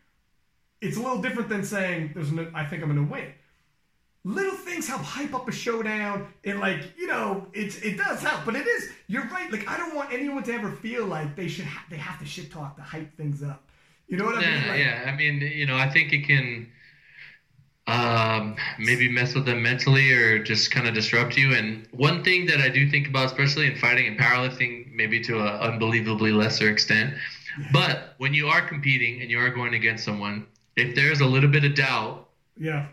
It's 0.81 0.97
a 0.97 1.01
little 1.01 1.23
different 1.23 1.49
than 1.49 1.65
saying 1.65 2.11
there's 2.15 2.33
no. 2.33 2.51
I 2.55 2.65
think 2.65 2.83
I'm 2.83 2.89
gonna 2.89 3.05
win. 3.05 3.33
Little 4.23 4.55
things 4.55 4.87
help 4.87 5.01
hype 5.01 5.35
up 5.35 5.49
a 5.49 5.53
showdown, 5.53 6.29
and 6.45 6.61
like 6.61 6.93
you 6.99 7.07
know, 7.07 7.47
it's 7.55 7.79
it 7.79 7.97
does 7.97 8.21
help. 8.23 8.45
But 8.45 8.55
it 8.55 8.67
is. 8.67 8.91
You're 9.07 9.27
right. 9.29 9.51
Like 9.51 9.67
I 9.69 9.79
don't 9.79 9.95
want 9.95 10.13
anyone 10.13 10.43
to 10.45 10.53
ever 10.53 10.73
feel 10.73 11.07
like 11.07 11.37
they 11.37 11.49
should. 11.49 11.65
Ha- 11.65 11.87
they 11.89 11.97
have 11.97 12.19
to 12.19 12.27
shit 12.27 12.51
talk 12.51 12.77
to 12.77 12.83
hype 12.83 13.17
things 13.17 13.43
up. 13.43 13.63
You 14.09 14.19
know 14.19 14.25
what 14.25 14.37
I 14.37 14.41
mean? 14.41 14.69
Like, 14.69 14.79
yeah. 14.81 15.05
I 15.07 15.17
mean, 15.17 15.41
you 15.41 15.67
know, 15.67 15.77
I 15.77 15.89
think 15.89 16.13
it 16.13 16.27
can 16.27 16.71
um, 17.87 18.57
maybe 18.79 19.09
mess 19.11 19.35
with 19.35 19.47
them 19.47 19.63
mentally 19.63 20.13
or 20.13 20.43
just 20.43 20.71
kind 20.71 20.87
of 20.87 20.95
disrupt 20.95 21.37
you. 21.37 21.55
And 21.55 21.87
one 21.93 22.23
thing 22.23 22.47
that 22.47 22.61
I 22.61 22.69
do 22.69 22.91
think 22.91 23.09
about, 23.09 23.27
especially 23.27 23.67
in 23.67 23.77
fighting 23.77 24.07
and 24.07 24.19
powerlifting, 24.19 24.93
maybe 24.95 25.21
to 25.25 25.41
an 25.41 25.49
unbelievably 25.73 26.33
lesser 26.33 26.69
extent, 26.69 27.15
but 27.73 28.15
when 28.19 28.33
you 28.35 28.49
are 28.49 28.61
competing 28.61 29.21
and 29.23 29.31
you 29.31 29.39
are 29.39 29.51
going 29.51 29.75
against 29.75 30.05
someone, 30.05 30.47
if 30.77 30.95
there's 30.95 31.21
a 31.21 31.27
little 31.27 31.51
bit 31.51 31.65
of 31.65 31.75
doubt, 31.75 32.29
yeah, 32.57 32.89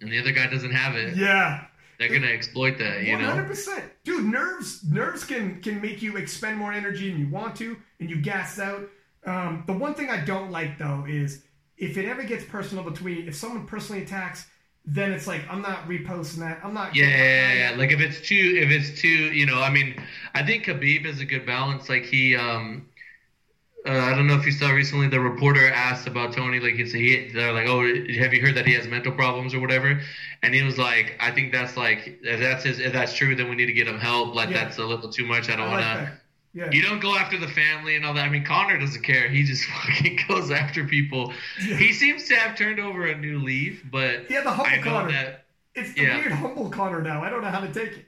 and 0.00 0.10
the 0.10 0.18
other 0.18 0.32
guy 0.32 0.46
doesn't 0.46 0.72
have 0.72 0.96
it, 0.96 1.16
yeah, 1.16 1.64
they're 1.98 2.08
gonna 2.08 2.26
exploit 2.26 2.78
that. 2.78 3.02
You 3.02 3.16
100%. 3.16 3.20
know, 3.20 3.54
100%. 3.54 3.82
Dude, 4.04 4.24
nerves 4.24 4.84
nerves 4.84 5.24
can 5.24 5.60
can 5.60 5.80
make 5.80 6.02
you 6.02 6.16
expend 6.16 6.58
more 6.58 6.72
energy 6.72 7.10
than 7.10 7.20
you 7.20 7.28
want 7.28 7.56
to, 7.56 7.76
and 7.98 8.10
you 8.10 8.20
gas 8.20 8.58
out. 8.58 8.88
Um, 9.26 9.64
the 9.66 9.72
one 9.72 9.94
thing 9.94 10.08
I 10.08 10.24
don't 10.24 10.50
like 10.50 10.78
though 10.78 11.04
is 11.08 11.44
if 11.76 11.98
it 11.98 12.06
ever 12.06 12.22
gets 12.22 12.44
personal 12.44 12.84
between 12.84 13.28
if 13.28 13.34
someone 13.34 13.66
personally 13.66 14.02
attacks 14.02 14.46
then 14.86 15.12
it's 15.12 15.26
like 15.26 15.42
I'm 15.50 15.62
not 15.62 15.86
reposting 15.86 16.38
that. 16.38 16.60
I'm 16.64 16.74
not. 16.74 16.96
Yeah, 16.96 17.06
yeah, 17.06 17.52
yeah, 17.70 17.76
Like 17.76 17.92
if 17.92 18.00
it's 18.00 18.20
too, 18.20 18.58
if 18.60 18.70
it's 18.70 19.00
too, 19.00 19.08
you 19.08 19.46
know, 19.46 19.60
I 19.60 19.70
mean, 19.70 19.94
I 20.34 20.44
think 20.44 20.64
Khabib 20.64 21.04
is 21.04 21.20
a 21.20 21.24
good 21.24 21.46
balance. 21.46 21.88
Like 21.88 22.04
he, 22.04 22.34
um, 22.34 22.88
uh, 23.86 23.92
I 23.92 24.14
don't 24.14 24.26
know 24.26 24.34
if 24.34 24.44
you 24.44 24.52
saw 24.52 24.70
recently 24.70 25.08
the 25.08 25.20
reporter 25.20 25.66
asked 25.70 26.06
about 26.06 26.34
Tony. 26.34 26.60
Like 26.60 26.78
it's 26.78 26.92
he, 26.92 27.30
they're 27.32 27.52
like, 27.52 27.66
oh, 27.66 27.80
have 28.20 28.34
you 28.34 28.42
heard 28.42 28.54
that 28.56 28.66
he 28.66 28.74
has 28.74 28.86
mental 28.86 29.12
problems 29.12 29.54
or 29.54 29.60
whatever? 29.60 30.00
And 30.42 30.54
he 30.54 30.62
was 30.62 30.76
like, 30.76 31.16
I 31.18 31.30
think 31.30 31.52
that's 31.52 31.76
like, 31.76 32.18
if 32.22 32.40
that's 32.40 32.64
his, 32.64 32.78
if 32.78 32.92
that's 32.92 33.14
true, 33.14 33.34
then 33.34 33.48
we 33.48 33.56
need 33.56 33.66
to 33.66 33.72
get 33.72 33.88
him 33.88 33.98
help. 33.98 34.34
Like 34.34 34.50
yeah. 34.50 34.64
that's 34.64 34.78
a 34.78 34.84
little 34.84 35.10
too 35.10 35.24
much. 35.24 35.48
I 35.48 35.56
don't 35.56 35.70
want 35.70 35.82
to. 35.82 36.12
Yeah. 36.52 36.68
You 36.72 36.82
don't 36.82 37.00
go 37.00 37.16
after 37.16 37.38
the 37.38 37.48
family 37.48 37.94
and 37.94 38.04
all 38.04 38.12
that. 38.14 38.24
I 38.24 38.28
mean, 38.28 38.44
Conor 38.44 38.78
doesn't 38.78 39.02
care. 39.02 39.28
He 39.28 39.44
just 39.44 39.64
fucking 39.86 40.20
goes 40.28 40.50
after 40.50 40.84
people. 40.84 41.32
Yeah. 41.64 41.76
He 41.76 41.92
seems 41.92 42.28
to 42.28 42.34
have 42.34 42.56
turned 42.56 42.80
over 42.80 43.06
a 43.06 43.16
new 43.16 43.38
leaf, 43.38 43.84
but 43.90 44.30
yeah, 44.30 44.42
the 44.42 44.50
humble 44.50 44.82
Conor. 44.82 45.12
That, 45.12 45.44
it's 45.74 45.94
the 45.94 46.02
yeah. 46.02 46.18
weird 46.18 46.32
humble 46.32 46.68
Conor 46.68 47.02
now. 47.02 47.22
I 47.22 47.30
don't 47.30 47.42
know 47.42 47.50
how 47.50 47.60
to 47.60 47.72
take 47.72 47.98
it. 47.98 48.06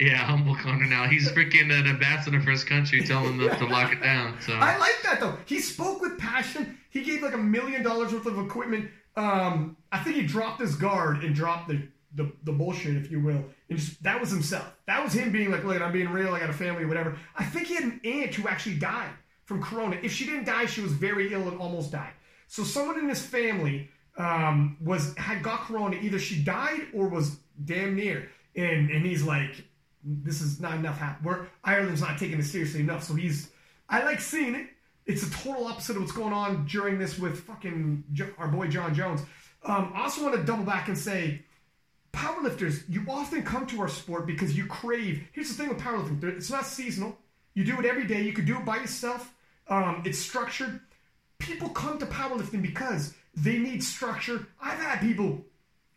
Yeah, 0.00 0.16
humble 0.16 0.54
Conor 0.56 0.86
now. 0.86 1.06
He's 1.06 1.30
freaking 1.30 1.70
an 1.70 1.86
ambassador 1.86 2.40
for 2.40 2.50
his 2.50 2.64
country, 2.64 3.02
telling 3.02 3.36
them 3.36 3.54
to 3.58 3.66
lock 3.66 3.92
it 3.92 4.02
down. 4.02 4.38
So 4.40 4.54
I 4.54 4.78
like 4.78 5.02
that 5.02 5.20
though. 5.20 5.36
He 5.44 5.60
spoke 5.60 6.00
with 6.00 6.18
passion. 6.18 6.78
He 6.88 7.02
gave 7.02 7.22
like 7.22 7.34
a 7.34 7.38
million 7.38 7.82
dollars 7.82 8.12
worth 8.12 8.24
of 8.24 8.38
equipment. 8.38 8.90
Um, 9.16 9.76
I 9.92 9.98
think 9.98 10.16
he 10.16 10.22
dropped 10.22 10.60
his 10.60 10.74
guard 10.74 11.22
and 11.22 11.34
dropped 11.34 11.68
the 11.68 11.86
the, 12.14 12.32
the 12.42 12.52
bullshit, 12.52 12.96
if 12.96 13.10
you 13.10 13.20
will. 13.20 13.44
And 13.68 13.78
just, 13.78 14.02
that 14.02 14.18
was 14.20 14.30
himself. 14.30 14.66
That 14.86 15.04
was 15.04 15.12
him 15.12 15.30
being 15.30 15.50
like, 15.50 15.62
look, 15.64 15.80
I'm 15.80 15.92
being 15.92 16.08
real. 16.08 16.34
I 16.34 16.40
got 16.40 16.50
a 16.50 16.54
family, 16.54 16.84
whatever. 16.84 17.16
I 17.36 17.44
think 17.44 17.68
he 17.68 17.74
had 17.74 17.84
an 17.84 18.00
aunt 18.04 18.34
who 18.34 18.48
actually 18.48 18.76
died 18.76 19.10
from 19.44 19.62
corona. 19.62 19.96
If 20.02 20.12
she 20.12 20.26
didn't 20.26 20.44
die, 20.44 20.66
she 20.66 20.80
was 20.80 20.92
very 20.92 21.32
ill 21.32 21.46
and 21.48 21.60
almost 21.60 21.92
died. 21.92 22.12
So 22.48 22.64
someone 22.64 22.98
in 22.98 23.08
his 23.08 23.24
family 23.24 23.90
um, 24.16 24.76
was 24.80 25.16
had 25.16 25.42
got 25.42 25.60
corona. 25.60 25.98
Either 26.00 26.18
she 26.18 26.42
died 26.42 26.88
or 26.92 27.06
was 27.08 27.36
damn 27.64 27.94
near. 27.94 28.28
And 28.56 28.90
and 28.90 29.06
he's 29.06 29.22
like, 29.22 29.64
this 30.04 30.40
is 30.40 30.60
not 30.60 30.74
enough. 30.74 30.98
Happen. 30.98 31.46
Ireland's 31.64 32.00
not 32.00 32.18
taking 32.18 32.38
this 32.38 32.50
seriously 32.50 32.80
enough. 32.80 33.02
So 33.04 33.14
he's. 33.14 33.50
I 33.88 34.04
like 34.04 34.20
seeing 34.20 34.54
it. 34.54 34.68
It's 35.06 35.22
a 35.22 35.30
total 35.30 35.66
opposite 35.66 35.96
of 35.96 36.02
what's 36.02 36.12
going 36.12 36.32
on 36.32 36.66
during 36.66 36.98
this 36.98 37.18
with 37.18 37.40
fucking 37.40 38.04
our 38.38 38.48
boy 38.48 38.68
Jon 38.68 38.94
Jones. 38.94 39.22
Um, 39.64 39.92
I 39.94 40.02
also 40.02 40.22
want 40.22 40.36
to 40.36 40.44
double 40.44 40.64
back 40.64 40.88
and 40.88 40.96
say 40.96 41.42
powerlifters, 42.12 42.82
you 42.88 43.04
often 43.08 43.42
come 43.42 43.66
to 43.66 43.80
our 43.80 43.88
sport 43.88 44.26
because 44.26 44.56
you 44.56 44.66
crave. 44.66 45.26
Here's 45.32 45.48
the 45.48 45.54
thing 45.54 45.68
with 45.68 45.78
powerlifting: 45.78 46.22
it's 46.24 46.50
not 46.50 46.66
seasonal. 46.66 47.16
You 47.54 47.64
do 47.64 47.78
it 47.78 47.86
every 47.86 48.06
day. 48.06 48.22
You 48.22 48.32
could 48.32 48.46
do 48.46 48.58
it 48.58 48.64
by 48.64 48.76
yourself. 48.76 49.34
Um, 49.68 50.02
it's 50.04 50.18
structured. 50.18 50.80
People 51.38 51.68
come 51.70 51.98
to 51.98 52.06
powerlifting 52.06 52.62
because 52.62 53.14
they 53.34 53.58
need 53.58 53.82
structure. 53.82 54.46
I've 54.60 54.78
had 54.78 55.00
people 55.00 55.44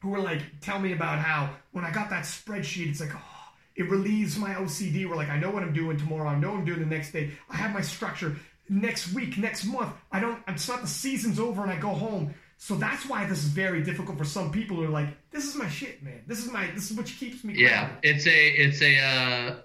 who 0.01 0.09
were 0.09 0.19
like, 0.19 0.41
tell 0.61 0.79
me 0.79 0.93
about 0.93 1.19
how 1.19 1.49
when 1.71 1.85
I 1.85 1.91
got 1.91 2.09
that 2.09 2.23
spreadsheet, 2.23 2.89
it's 2.89 2.99
like, 2.99 3.15
oh, 3.15 3.32
it 3.75 3.89
relieves 3.89 4.37
my 4.37 4.53
OCD. 4.55 5.07
We're 5.07 5.15
like, 5.15 5.29
I 5.29 5.39
know 5.39 5.49
what 5.49 5.63
I'm 5.63 5.73
doing 5.73 5.97
tomorrow. 5.97 6.29
I 6.29 6.35
know 6.37 6.51
what 6.51 6.59
I'm 6.59 6.65
doing 6.65 6.79
the 6.79 6.85
next 6.85 7.11
day. 7.11 7.31
I 7.49 7.55
have 7.57 7.73
my 7.73 7.81
structure. 7.81 8.35
Next 8.69 9.13
week, 9.13 9.37
next 9.37 9.65
month, 9.65 9.93
I 10.11 10.19
don't. 10.19 10.39
It's 10.47 10.67
not 10.69 10.81
the 10.81 10.87
season's 10.87 11.39
over 11.39 11.63
and 11.63 11.71
I 11.71 11.75
go 11.75 11.89
home. 11.89 12.33
So 12.57 12.75
that's 12.75 13.05
why 13.07 13.25
this 13.25 13.39
is 13.39 13.49
very 13.49 13.83
difficult 13.83 14.17
for 14.17 14.23
some 14.23 14.51
people 14.51 14.77
who 14.77 14.85
are 14.85 14.89
like, 14.89 15.09
this 15.31 15.45
is 15.45 15.55
my 15.55 15.67
shit, 15.67 16.01
man. 16.01 16.23
This 16.27 16.45
is 16.45 16.51
my 16.51 16.67
this 16.71 16.89
is 16.89 16.95
what 16.95 17.07
keeps 17.07 17.43
me. 17.43 17.55
Yeah, 17.57 17.89
it's 18.01 18.25
a 18.25 18.47
it's 18.47 18.81
a. 18.81 18.99
Uh, 18.99 19.55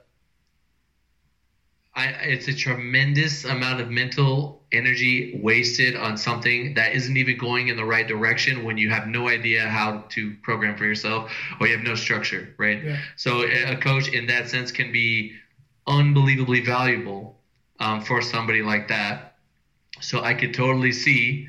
I, 1.94 2.06
it's 2.06 2.48
a 2.48 2.54
tremendous 2.54 3.44
amount 3.44 3.80
of 3.80 3.90
mental 3.90 4.57
energy 4.72 5.40
wasted 5.42 5.96
on 5.96 6.16
something 6.16 6.74
that 6.74 6.92
isn't 6.92 7.16
even 7.16 7.38
going 7.38 7.68
in 7.68 7.76
the 7.76 7.84
right 7.84 8.06
direction 8.06 8.64
when 8.64 8.76
you 8.76 8.90
have 8.90 9.06
no 9.06 9.28
idea 9.28 9.66
how 9.66 10.04
to 10.10 10.34
program 10.42 10.76
for 10.76 10.84
yourself 10.84 11.30
or 11.60 11.66
you 11.66 11.76
have 11.76 11.84
no 11.84 11.94
structure, 11.94 12.54
right? 12.58 12.84
Yeah. 12.84 12.98
So 13.16 13.44
a 13.44 13.76
coach 13.76 14.08
in 14.08 14.26
that 14.26 14.48
sense 14.48 14.70
can 14.70 14.92
be 14.92 15.32
unbelievably 15.86 16.64
valuable 16.64 17.38
um, 17.80 18.02
for 18.02 18.20
somebody 18.20 18.62
like 18.62 18.88
that. 18.88 19.36
So 20.00 20.22
I 20.22 20.34
could 20.34 20.54
totally 20.54 20.92
see 20.92 21.48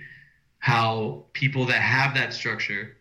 how 0.60 1.26
people 1.34 1.66
that 1.66 1.82
have 1.82 2.14
that 2.16 2.34
structure, 2.34 2.98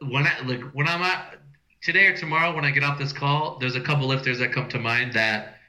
when 0.00 0.26
I 0.26 0.40
like 0.44 0.62
when 0.72 0.88
I'm 0.88 1.02
at 1.02 1.38
today 1.82 2.06
or 2.06 2.16
tomorrow 2.16 2.54
when 2.54 2.64
I 2.64 2.70
get 2.70 2.82
off 2.82 2.98
this 2.98 3.12
call, 3.12 3.58
there's 3.58 3.76
a 3.76 3.80
couple 3.80 4.06
lifters 4.06 4.38
that 4.38 4.52
come 4.52 4.68
to 4.70 4.78
mind 4.78 5.14
that 5.14 5.59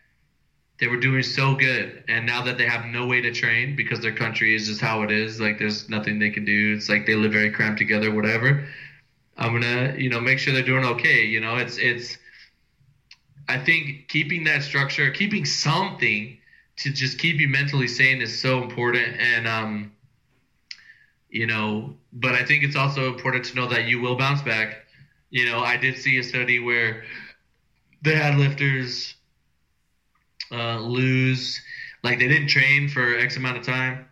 they 0.82 0.88
were 0.88 0.98
doing 0.98 1.24
so 1.24 1.56
good. 1.56 2.04
And 2.10 2.26
now 2.26 2.42
that 2.42 2.58
they 2.58 2.66
have 2.66 2.86
no 2.88 3.06
way 3.06 3.22
to 3.22 3.32
train 3.32 3.76
because 3.78 4.02
their 4.02 4.16
country 4.16 4.56
is 4.56 4.68
just 4.68 4.82
how 4.82 5.04
it 5.04 5.12
is 5.12 5.40
like 5.40 5.60
there's 5.60 5.88
nothing 5.88 6.20
they 6.20 6.32
can 6.32 6.44
do. 6.44 6.74
It's 6.76 6.90
like 6.90 7.06
they 7.06 7.16
live 7.16 7.32
very 7.32 7.52
cramped 7.52 7.78
together 7.80 8.12
whatever. 8.12 8.68
I'm 9.38 9.54
gonna 9.54 9.96
you 9.98 10.10
know 10.10 10.20
make 10.20 10.40
sure 10.40 10.54
they're 10.54 10.64
doing 10.64 10.84
okay 10.86 11.24
you 11.24 11.40
know? 11.40 11.58
It's 11.58 11.78
it's 11.78 12.18
i 13.48 13.58
think 13.58 14.08
keeping 14.08 14.44
that 14.46 14.64
structure 14.64 15.10
keeping 15.12 15.46
something 15.46 16.38
to 16.78 16.92
just 16.92 17.18
keep 17.18 17.40
you 17.40 17.48
mentally 17.50 17.88
sane 17.88 18.22
is 18.22 18.42
so 18.42 18.62
important. 18.64 19.20
And 19.20 19.48
um 19.48 19.92
you 21.30 21.46
know 21.46 21.96
but 22.12 22.34
i 22.34 22.44
think 22.44 22.64
it's 22.64 22.76
also 22.76 23.08
important 23.08 23.46
to 23.46 23.56
know 23.56 23.68
that 23.68 23.86
you 23.86 24.02
will 24.02 24.16
bounce 24.18 24.42
back. 24.42 24.78
You 25.30 25.46
know 25.46 25.60
i 25.60 25.78
did 25.78 25.98
see 25.98 26.18
a 26.18 26.24
study 26.24 26.60
where 26.60 27.04
they 28.02 28.16
had 28.16 28.36
lifters 28.38 29.16
uh, 30.52 30.80
lose. 30.80 31.62
Like 32.04 32.20
they 32.20 32.28
didn't 32.28 32.48
train 32.48 32.90
for 32.90 33.18
X 33.18 33.38
amount 33.38 33.58
of 33.58 33.64
time, 33.64 34.08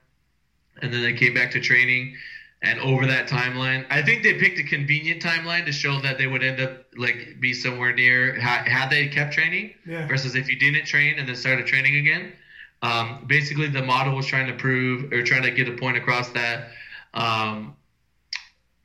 and 0.82 0.94
then 0.94 1.02
they 1.02 1.14
came 1.14 1.34
back 1.34 1.52
to 1.52 1.60
training. 1.60 2.16
And 2.62 2.78
over 2.82 3.06
that 3.06 3.30
timeline, 3.30 3.86
I 3.90 4.02
think 4.02 4.22
they 4.22 4.34
picked 4.34 4.60
a 4.60 4.64
convenient 4.64 5.22
timeline 5.22 5.66
to 5.66 5.72
show 5.72 6.02
that 6.02 6.18
they 6.18 6.28
would 6.28 6.44
end 6.44 6.60
up 6.60 6.88
like 6.98 7.38
be 7.40 7.54
somewhere 7.54 7.94
near 7.94 8.38
had, 8.38 8.68
had 8.68 8.90
they 8.90 9.08
kept 9.08 9.34
training 9.34 9.76
yeah. 9.88 10.06
versus 10.08 10.36
if 10.36 10.50
you 10.50 10.60
didn't 10.60 10.86
train 10.86 11.18
and 11.18 11.28
then 11.28 11.36
started 11.38 11.68
training 11.68 11.96
again. 11.96 12.34
Um, 12.82 13.26
basically, 13.28 13.68
the 13.68 13.82
model 13.82 14.16
was 14.16 14.26
trying 14.26 14.48
to 14.48 14.54
prove 14.54 15.12
or 15.14 15.24
trying 15.24 15.44
to 15.44 15.52
get 15.52 15.70
a 15.70 15.74
point 15.74 15.98
across 15.98 16.30
that 16.32 16.70
um, 17.14 17.76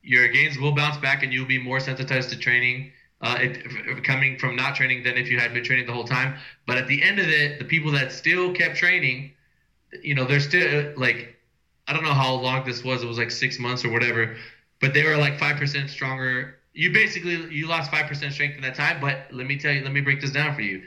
your 0.03 0.29
gains 0.29 0.59
will 0.59 0.73
bounce 0.73 0.97
back 0.99 1.23
and 1.23 1.33
you'll 1.33 1.47
be 1.47 1.59
more 1.59 1.81
sensitized 1.81 2.31
to 2.31 2.39
training 2.39 2.93
uh, 3.25 3.39
it, 3.41 4.05
coming 4.05 4.39
from 4.39 4.55
not 4.55 4.77
training 4.77 5.03
than 5.03 5.17
if 5.17 5.31
you 5.31 5.39
had 5.39 5.55
been 5.55 5.65
training 5.65 5.87
the 5.87 5.93
whole 5.93 6.05
time. 6.05 6.37
But 6.67 6.77
at 6.77 6.87
the 6.87 7.03
end 7.03 7.19
of 7.19 7.27
it, 7.27 7.59
the 7.59 7.65
people 7.65 7.91
that 7.93 8.13
still 8.13 8.53
kept 8.53 8.77
training, 8.77 9.33
you 10.03 10.15
know, 10.15 10.27
they're 10.27 10.41
still 10.41 10.93
like, 10.99 11.35
I 11.89 11.95
don't 11.95 12.05
know 12.05 12.13
how 12.13 12.35
long 12.35 12.67
this 12.67 12.85
was. 12.85 13.03
It 13.03 13.07
was 13.07 13.17
like 13.17 13.31
six 13.31 13.59
months 13.59 13.83
or 13.83 13.91
whatever, 13.91 14.37
but 14.79 14.93
they 14.93 15.05
were 15.05 15.17
like 15.17 15.39
five 15.39 15.57
percent 15.57 15.89
stronger. 15.89 16.59
You 16.75 16.93
basically 16.93 17.51
you 17.51 17.67
lost 17.67 17.91
five 17.91 18.07
percent 18.07 18.35
strength 18.35 18.57
in 18.57 18.63
that 18.63 18.75
time. 18.75 19.01
But 19.01 19.27
let 19.33 19.47
me 19.47 19.59
tell 19.59 19.73
you, 19.73 19.83
let 19.83 19.93
me 19.93 20.03
break 20.03 20.21
this 20.21 20.33
down 20.33 20.55
for 20.55 20.61
you. 20.61 20.83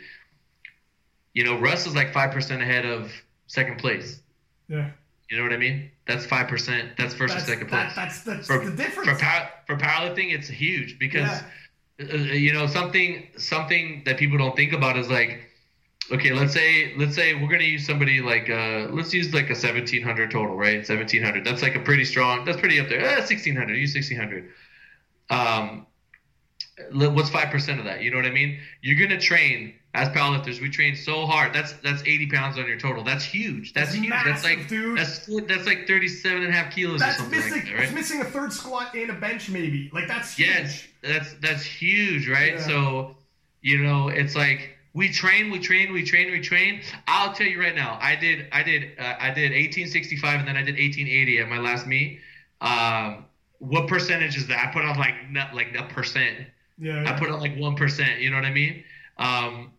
You 1.34 1.44
know, 1.44 1.60
Russ 1.60 1.88
is 1.88 1.96
like 1.96 2.14
five 2.14 2.32
percent 2.32 2.62
ahead 2.62 2.86
of 2.86 3.12
second 3.48 3.80
place. 3.80 4.22
Yeah. 4.70 4.92
You 5.32 5.38
know 5.38 5.44
what 5.44 5.54
I 5.54 5.58
mean? 5.58 5.90
That's 6.08 6.26
five 6.26 6.48
percent. 6.48 6.92
That's 7.00 7.16
first 7.16 7.34
that's, 7.34 7.48
or 7.48 7.52
second 7.54 7.70
place. 7.70 7.96
That, 7.96 7.96
that's 7.96 8.22
that's 8.22 8.48
for, 8.48 8.64
the 8.64 8.72
difference. 8.72 9.10
For, 9.10 9.16
power, 9.16 9.50
for 9.66 9.76
powerlifting, 9.76 10.34
it's 10.34 10.48
huge 10.48 11.00
because. 11.00 11.22
Yeah 11.22 11.42
you 12.00 12.54
know 12.54 12.68
something 12.68 13.28
something 13.38 14.04
that 14.06 14.18
people 14.18 14.38
don't 14.38 14.56
think 14.56 14.72
about 14.74 14.98
is 14.98 15.10
like 15.10 15.50
okay 16.12 16.32
let's 16.32 16.54
say 16.54 16.94
let's 16.98 17.16
say 17.16 17.34
we're 17.34 17.48
going 17.48 17.60
to 17.60 17.66
use 17.66 17.86
somebody 17.86 18.22
like 18.22 18.50
uh 18.50 18.88
let's 18.92 19.14
use 19.14 19.34
like 19.34 19.50
a 19.50 19.56
1700 19.56 20.30
total 20.30 20.56
right? 20.56 20.78
1700 20.78 21.44
that's 21.44 21.62
like 21.62 21.76
a 21.76 21.80
pretty 21.80 22.06
strong 22.06 22.46
that's 22.46 22.60
pretty 22.60 22.80
up 22.80 22.88
there. 22.88 23.02
Eh, 23.02 23.16
1600 23.16 23.76
use 23.76 23.96
1600 23.96 24.50
um 25.30 25.88
what's 26.92 27.30
5% 27.30 27.80
of 27.80 27.86
that 27.86 28.02
you 28.02 28.12
know 28.12 28.18
what 28.18 28.26
i 28.26 28.32
mean 28.32 28.60
you're 28.82 28.98
going 28.98 29.10
to 29.10 29.24
train 29.24 29.74
as 29.98 30.10
powerlifters, 30.10 30.62
we 30.62 30.70
train 30.70 30.96
so 30.96 31.26
hard. 31.26 31.54
That's 31.54 31.74
that's 31.84 32.02
80 32.04 32.28
pounds 32.28 32.60
on 32.60 32.68
your 32.68 32.78
total. 32.78 33.04
That's 33.04 33.24
huge. 33.24 33.74
That's, 33.74 33.94
huge. 33.94 34.10
Massive, 34.10 34.32
that's 34.32 34.44
like 34.44 34.68
dude. 34.68 34.98
That's 34.98 35.26
that's 35.48 35.66
like 35.66 35.88
37 35.88 36.44
and 36.44 36.54
a 36.54 36.56
half 36.56 36.74
kilos 36.74 37.00
that's 37.00 37.16
or 37.16 37.24
something 37.24 37.40
missing, 37.40 37.54
like 37.54 37.66
that, 37.66 37.74
right? 37.74 37.94
missing 37.94 38.22
a 38.22 38.26
third 38.26 38.54
squat 38.54 38.94
and 38.94 39.10
a 39.10 39.14
bench 39.14 39.50
maybe. 39.50 39.90
Like 39.92 40.08
that's 40.08 40.36
huge. 40.36 40.50
Yes, 40.50 40.88
that's 41.02 41.34
that's 41.42 41.64
huge, 41.64 42.30
right? 42.30 42.54
Yeah. 42.54 42.68
So, 42.68 43.16
you 43.62 43.82
know, 43.82 44.10
it's 44.10 44.36
like 44.36 44.78
we 44.94 45.12
train, 45.12 45.50
we 45.50 45.60
train, 45.60 45.92
we 45.94 46.04
train, 46.04 46.32
we 46.32 46.42
train. 46.42 46.82
I'll 47.08 47.34
tell 47.34 47.48
you 47.48 47.60
right 47.60 47.76
now, 47.76 47.98
I 48.00 48.16
did 48.16 48.48
I 48.52 48.62
did 48.62 49.00
uh, 49.00 49.16
I 49.20 49.32
did 49.32 49.52
1865 49.52 50.40
and 50.40 50.48
then 50.48 50.58
I 50.58 50.62
did 50.62 50.76
1880 50.76 51.40
at 51.40 51.50
my 51.50 51.58
last 51.58 51.88
meet. 51.88 52.20
Um, 52.62 53.26
what 53.58 53.88
percentage 53.88 54.38
is 54.38 54.46
that? 54.48 54.68
I 54.68 54.72
put 54.72 54.86
on 54.86 54.96
like 54.98 55.32
not 55.32 55.56
like 55.56 55.76
a 55.76 55.84
percent. 55.84 56.38
Yeah, 56.78 57.04
yeah. 57.04 57.14
I 57.14 57.20
put 57.20 57.30
on 57.30 57.40
like 57.40 57.58
one 57.58 57.76
percent. 57.76 58.20
You 58.20 58.30
know 58.30 58.38
what 58.38 58.46
I 58.46 58.54
mean? 58.54 58.84
Um, 59.18 59.72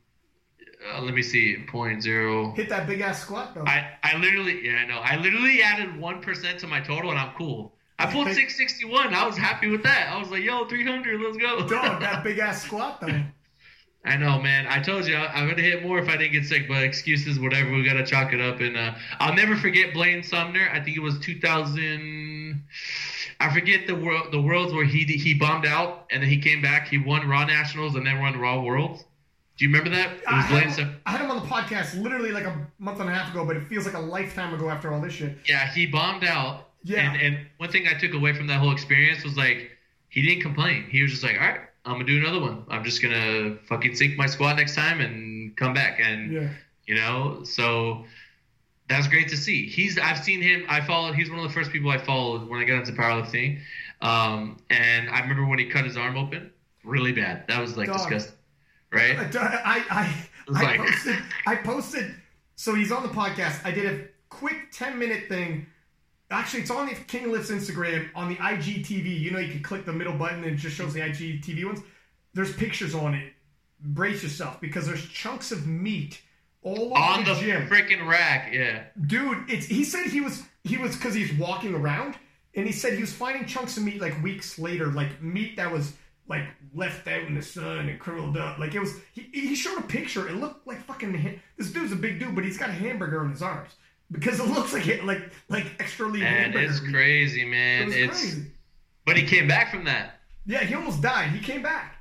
uh, 0.94 1.02
let 1.02 1.14
me 1.14 1.22
see, 1.22 1.64
point 1.68 2.02
zero. 2.02 2.52
Hit 2.52 2.68
that 2.68 2.86
big 2.86 3.00
ass 3.00 3.22
squat 3.22 3.54
though. 3.54 3.64
I, 3.66 3.90
I 4.02 4.16
literally, 4.16 4.66
yeah, 4.66 4.76
I 4.76 4.86
know. 4.86 4.98
I 4.98 5.16
literally 5.16 5.62
added 5.62 5.98
one 5.98 6.20
percent 6.20 6.60
to 6.60 6.66
my 6.66 6.80
total, 6.80 7.10
and 7.10 7.18
I'm 7.18 7.34
cool. 7.36 7.74
I 8.00 8.06
pulled 8.06 8.26
661. 8.28 9.12
I 9.12 9.26
was 9.26 9.36
happy 9.36 9.68
with 9.68 9.82
that. 9.82 10.12
I 10.12 10.18
was 10.18 10.30
like, 10.30 10.44
yo, 10.44 10.66
300, 10.66 11.20
let's 11.20 11.36
go. 11.36 11.66
Dog, 11.66 12.00
that 12.00 12.22
big 12.24 12.38
ass 12.38 12.62
squat 12.62 13.00
though. 13.00 13.24
I 14.04 14.16
know, 14.16 14.40
man. 14.40 14.66
I 14.68 14.80
told 14.80 15.06
you 15.06 15.16
I, 15.16 15.40
am 15.40 15.48
gonna 15.48 15.62
hit 15.62 15.82
more 15.82 15.98
if 15.98 16.08
I 16.08 16.16
didn't 16.16 16.32
get 16.32 16.44
sick, 16.44 16.68
but 16.68 16.82
excuses, 16.84 17.40
whatever. 17.40 17.72
We 17.72 17.84
gotta 17.84 18.06
chalk 18.06 18.32
it 18.32 18.40
up. 18.40 18.60
And 18.60 18.76
uh, 18.76 18.94
I'll 19.18 19.34
never 19.34 19.56
forget 19.56 19.92
Blaine 19.92 20.22
Sumner. 20.22 20.68
I 20.72 20.80
think 20.80 20.96
it 20.96 21.00
was 21.00 21.18
2000. 21.18 22.62
I 23.40 23.52
forget 23.52 23.86
the 23.86 23.94
world, 23.94 24.32
the 24.32 24.40
worlds 24.40 24.72
where 24.72 24.84
he 24.84 25.04
he 25.04 25.34
bombed 25.34 25.66
out 25.66 26.06
and 26.10 26.22
then 26.22 26.28
he 26.28 26.38
came 26.38 26.60
back. 26.60 26.88
He 26.88 26.98
won 26.98 27.28
Raw 27.28 27.44
Nationals 27.44 27.94
and 27.94 28.06
then 28.06 28.20
won 28.20 28.38
Raw 28.38 28.60
Worlds. 28.62 29.04
Do 29.56 29.64
you 29.64 29.72
remember 29.72 29.90
that? 29.90 30.10
I 30.26 30.40
had, 30.40 30.98
I 31.04 31.10
had 31.10 31.20
him 31.20 31.30
on 31.32 31.42
the 31.42 31.48
podcast 31.48 32.00
literally 32.00 32.30
like 32.30 32.44
a 32.44 32.66
month 32.78 33.00
and 33.00 33.08
a 33.10 33.12
half 33.12 33.32
ago, 33.32 33.44
but 33.44 33.56
it 33.56 33.66
feels 33.66 33.86
like 33.86 33.96
a 33.96 34.00
lifetime 34.00 34.54
ago 34.54 34.70
after 34.70 34.92
all 34.92 35.00
this 35.00 35.14
shit. 35.14 35.36
Yeah, 35.48 35.68
he 35.72 35.86
bombed 35.86 36.22
out. 36.22 36.68
Yeah. 36.84 37.00
And, 37.00 37.20
and 37.20 37.46
one 37.56 37.70
thing 37.70 37.86
I 37.88 37.98
took 37.98 38.14
away 38.14 38.34
from 38.34 38.46
that 38.46 38.60
whole 38.60 38.70
experience 38.70 39.24
was 39.24 39.36
like, 39.36 39.72
he 40.10 40.22
didn't 40.22 40.42
complain. 40.42 40.84
He 40.88 41.02
was 41.02 41.10
just 41.10 41.24
like, 41.24 41.34
all 41.40 41.48
right, 41.48 41.60
I'm 41.84 41.94
gonna 41.94 42.04
do 42.04 42.18
another 42.18 42.40
one. 42.40 42.64
I'm 42.68 42.84
just 42.84 43.02
gonna 43.02 43.56
fucking 43.68 43.96
sink 43.96 44.16
my 44.16 44.26
squat 44.26 44.56
next 44.56 44.76
time 44.76 45.00
and 45.00 45.56
come 45.56 45.74
back. 45.74 45.98
And 46.00 46.32
yeah. 46.32 46.48
you 46.86 46.94
know, 46.94 47.42
so 47.44 48.04
that's 48.88 49.08
great 49.08 49.28
to 49.28 49.36
see. 49.36 49.68
He's 49.68 49.98
I've 49.98 50.18
seen 50.18 50.40
him. 50.40 50.64
I 50.68 50.80
followed. 50.80 51.14
He's 51.14 51.30
one 51.30 51.38
of 51.38 51.44
the 51.44 51.52
first 51.52 51.70
people 51.70 51.90
I 51.90 51.98
followed 51.98 52.48
when 52.48 52.60
I 52.60 52.64
got 52.64 52.78
into 52.78 52.92
powerlifting. 52.92 53.60
Um, 54.00 54.58
and 54.70 55.08
I 55.10 55.20
remember 55.20 55.46
when 55.46 55.58
he 55.58 55.66
cut 55.66 55.84
his 55.84 55.96
arm 55.96 56.16
open, 56.16 56.50
really 56.84 57.12
bad. 57.12 57.44
That 57.48 57.60
was 57.60 57.76
like 57.76 57.88
Dog. 57.88 57.98
disgusting 57.98 58.38
right? 58.92 59.18
I 59.36 59.84
I, 59.90 60.14
I, 60.50 60.74
I 60.74 60.76
posted 60.76 61.16
I 61.46 61.56
posted 61.56 62.14
so 62.56 62.74
he's 62.74 62.90
on 62.92 63.02
the 63.02 63.08
podcast. 63.08 63.64
I 63.64 63.70
did 63.70 63.86
a 63.86 64.08
quick 64.28 64.70
ten 64.72 64.98
minute 64.98 65.28
thing. 65.28 65.66
Actually, 66.30 66.62
it's 66.62 66.70
on 66.70 66.86
the 66.86 66.94
King 66.94 67.32
Lifts 67.32 67.50
Instagram 67.50 68.10
on 68.14 68.28
the 68.28 68.36
IGTV. 68.36 69.18
You 69.18 69.30
know, 69.30 69.38
you 69.38 69.50
can 69.50 69.62
click 69.62 69.86
the 69.86 69.92
middle 69.92 70.12
button 70.12 70.44
and 70.44 70.54
it 70.54 70.56
just 70.56 70.76
shows 70.76 70.92
the 70.92 71.00
IGTV 71.00 71.64
ones. 71.64 71.80
There's 72.34 72.52
pictures 72.52 72.94
on 72.94 73.14
it. 73.14 73.32
Brace 73.80 74.22
yourself 74.22 74.60
because 74.60 74.86
there's 74.86 75.06
chunks 75.08 75.52
of 75.52 75.66
meat 75.66 76.20
all 76.62 76.94
on 76.94 77.24
the, 77.24 77.34
the 77.34 77.40
gym. 77.40 77.68
freaking 77.68 78.06
rack. 78.06 78.52
Yeah, 78.52 78.84
dude. 79.06 79.50
It's 79.50 79.66
he 79.66 79.84
said 79.84 80.06
he 80.06 80.20
was 80.20 80.42
he 80.64 80.76
was 80.76 80.96
because 80.96 81.14
he's 81.14 81.32
walking 81.34 81.74
around 81.74 82.16
and 82.54 82.66
he 82.66 82.72
said 82.72 82.94
he 82.94 83.00
was 83.00 83.12
finding 83.12 83.46
chunks 83.46 83.76
of 83.76 83.84
meat 83.84 84.00
like 84.00 84.20
weeks 84.22 84.58
later, 84.58 84.86
like 84.86 85.22
meat 85.22 85.56
that 85.56 85.70
was 85.70 85.94
like 86.28 86.44
left 86.74 87.08
out 87.08 87.22
in 87.22 87.34
the 87.34 87.42
sun 87.42 87.88
and 87.88 87.98
curled 87.98 88.36
up. 88.36 88.58
Like 88.58 88.74
it 88.74 88.80
was, 88.80 88.94
he, 89.12 89.22
he 89.32 89.54
showed 89.54 89.78
a 89.78 89.82
picture. 89.82 90.28
It 90.28 90.36
looked 90.36 90.66
like 90.66 90.82
fucking. 90.84 91.40
This 91.56 91.72
dude's 91.72 91.92
a 91.92 91.96
big 91.96 92.20
dude, 92.20 92.34
but 92.34 92.44
he's 92.44 92.58
got 92.58 92.68
a 92.68 92.72
hamburger 92.72 93.24
in 93.24 93.30
his 93.30 93.42
arms 93.42 93.70
because 94.10 94.40
it 94.40 94.46
looks 94.46 94.72
like 94.72 94.86
it, 94.88 95.04
like 95.04 95.30
like 95.48 95.66
extra 95.80 96.06
lean 96.06 96.22
hamburger. 96.22 96.66
It's 96.66 96.80
crazy, 96.80 97.44
man. 97.44 97.90
It 97.90 97.96
it's 97.96 98.20
crazy. 98.20 98.50
but 99.06 99.16
he 99.16 99.24
came 99.24 99.48
back 99.48 99.70
from 99.70 99.84
that. 99.84 100.16
Yeah, 100.46 100.64
he 100.64 100.74
almost 100.74 101.02
died. 101.02 101.30
He 101.30 101.40
came 101.40 101.62
back. 101.62 101.97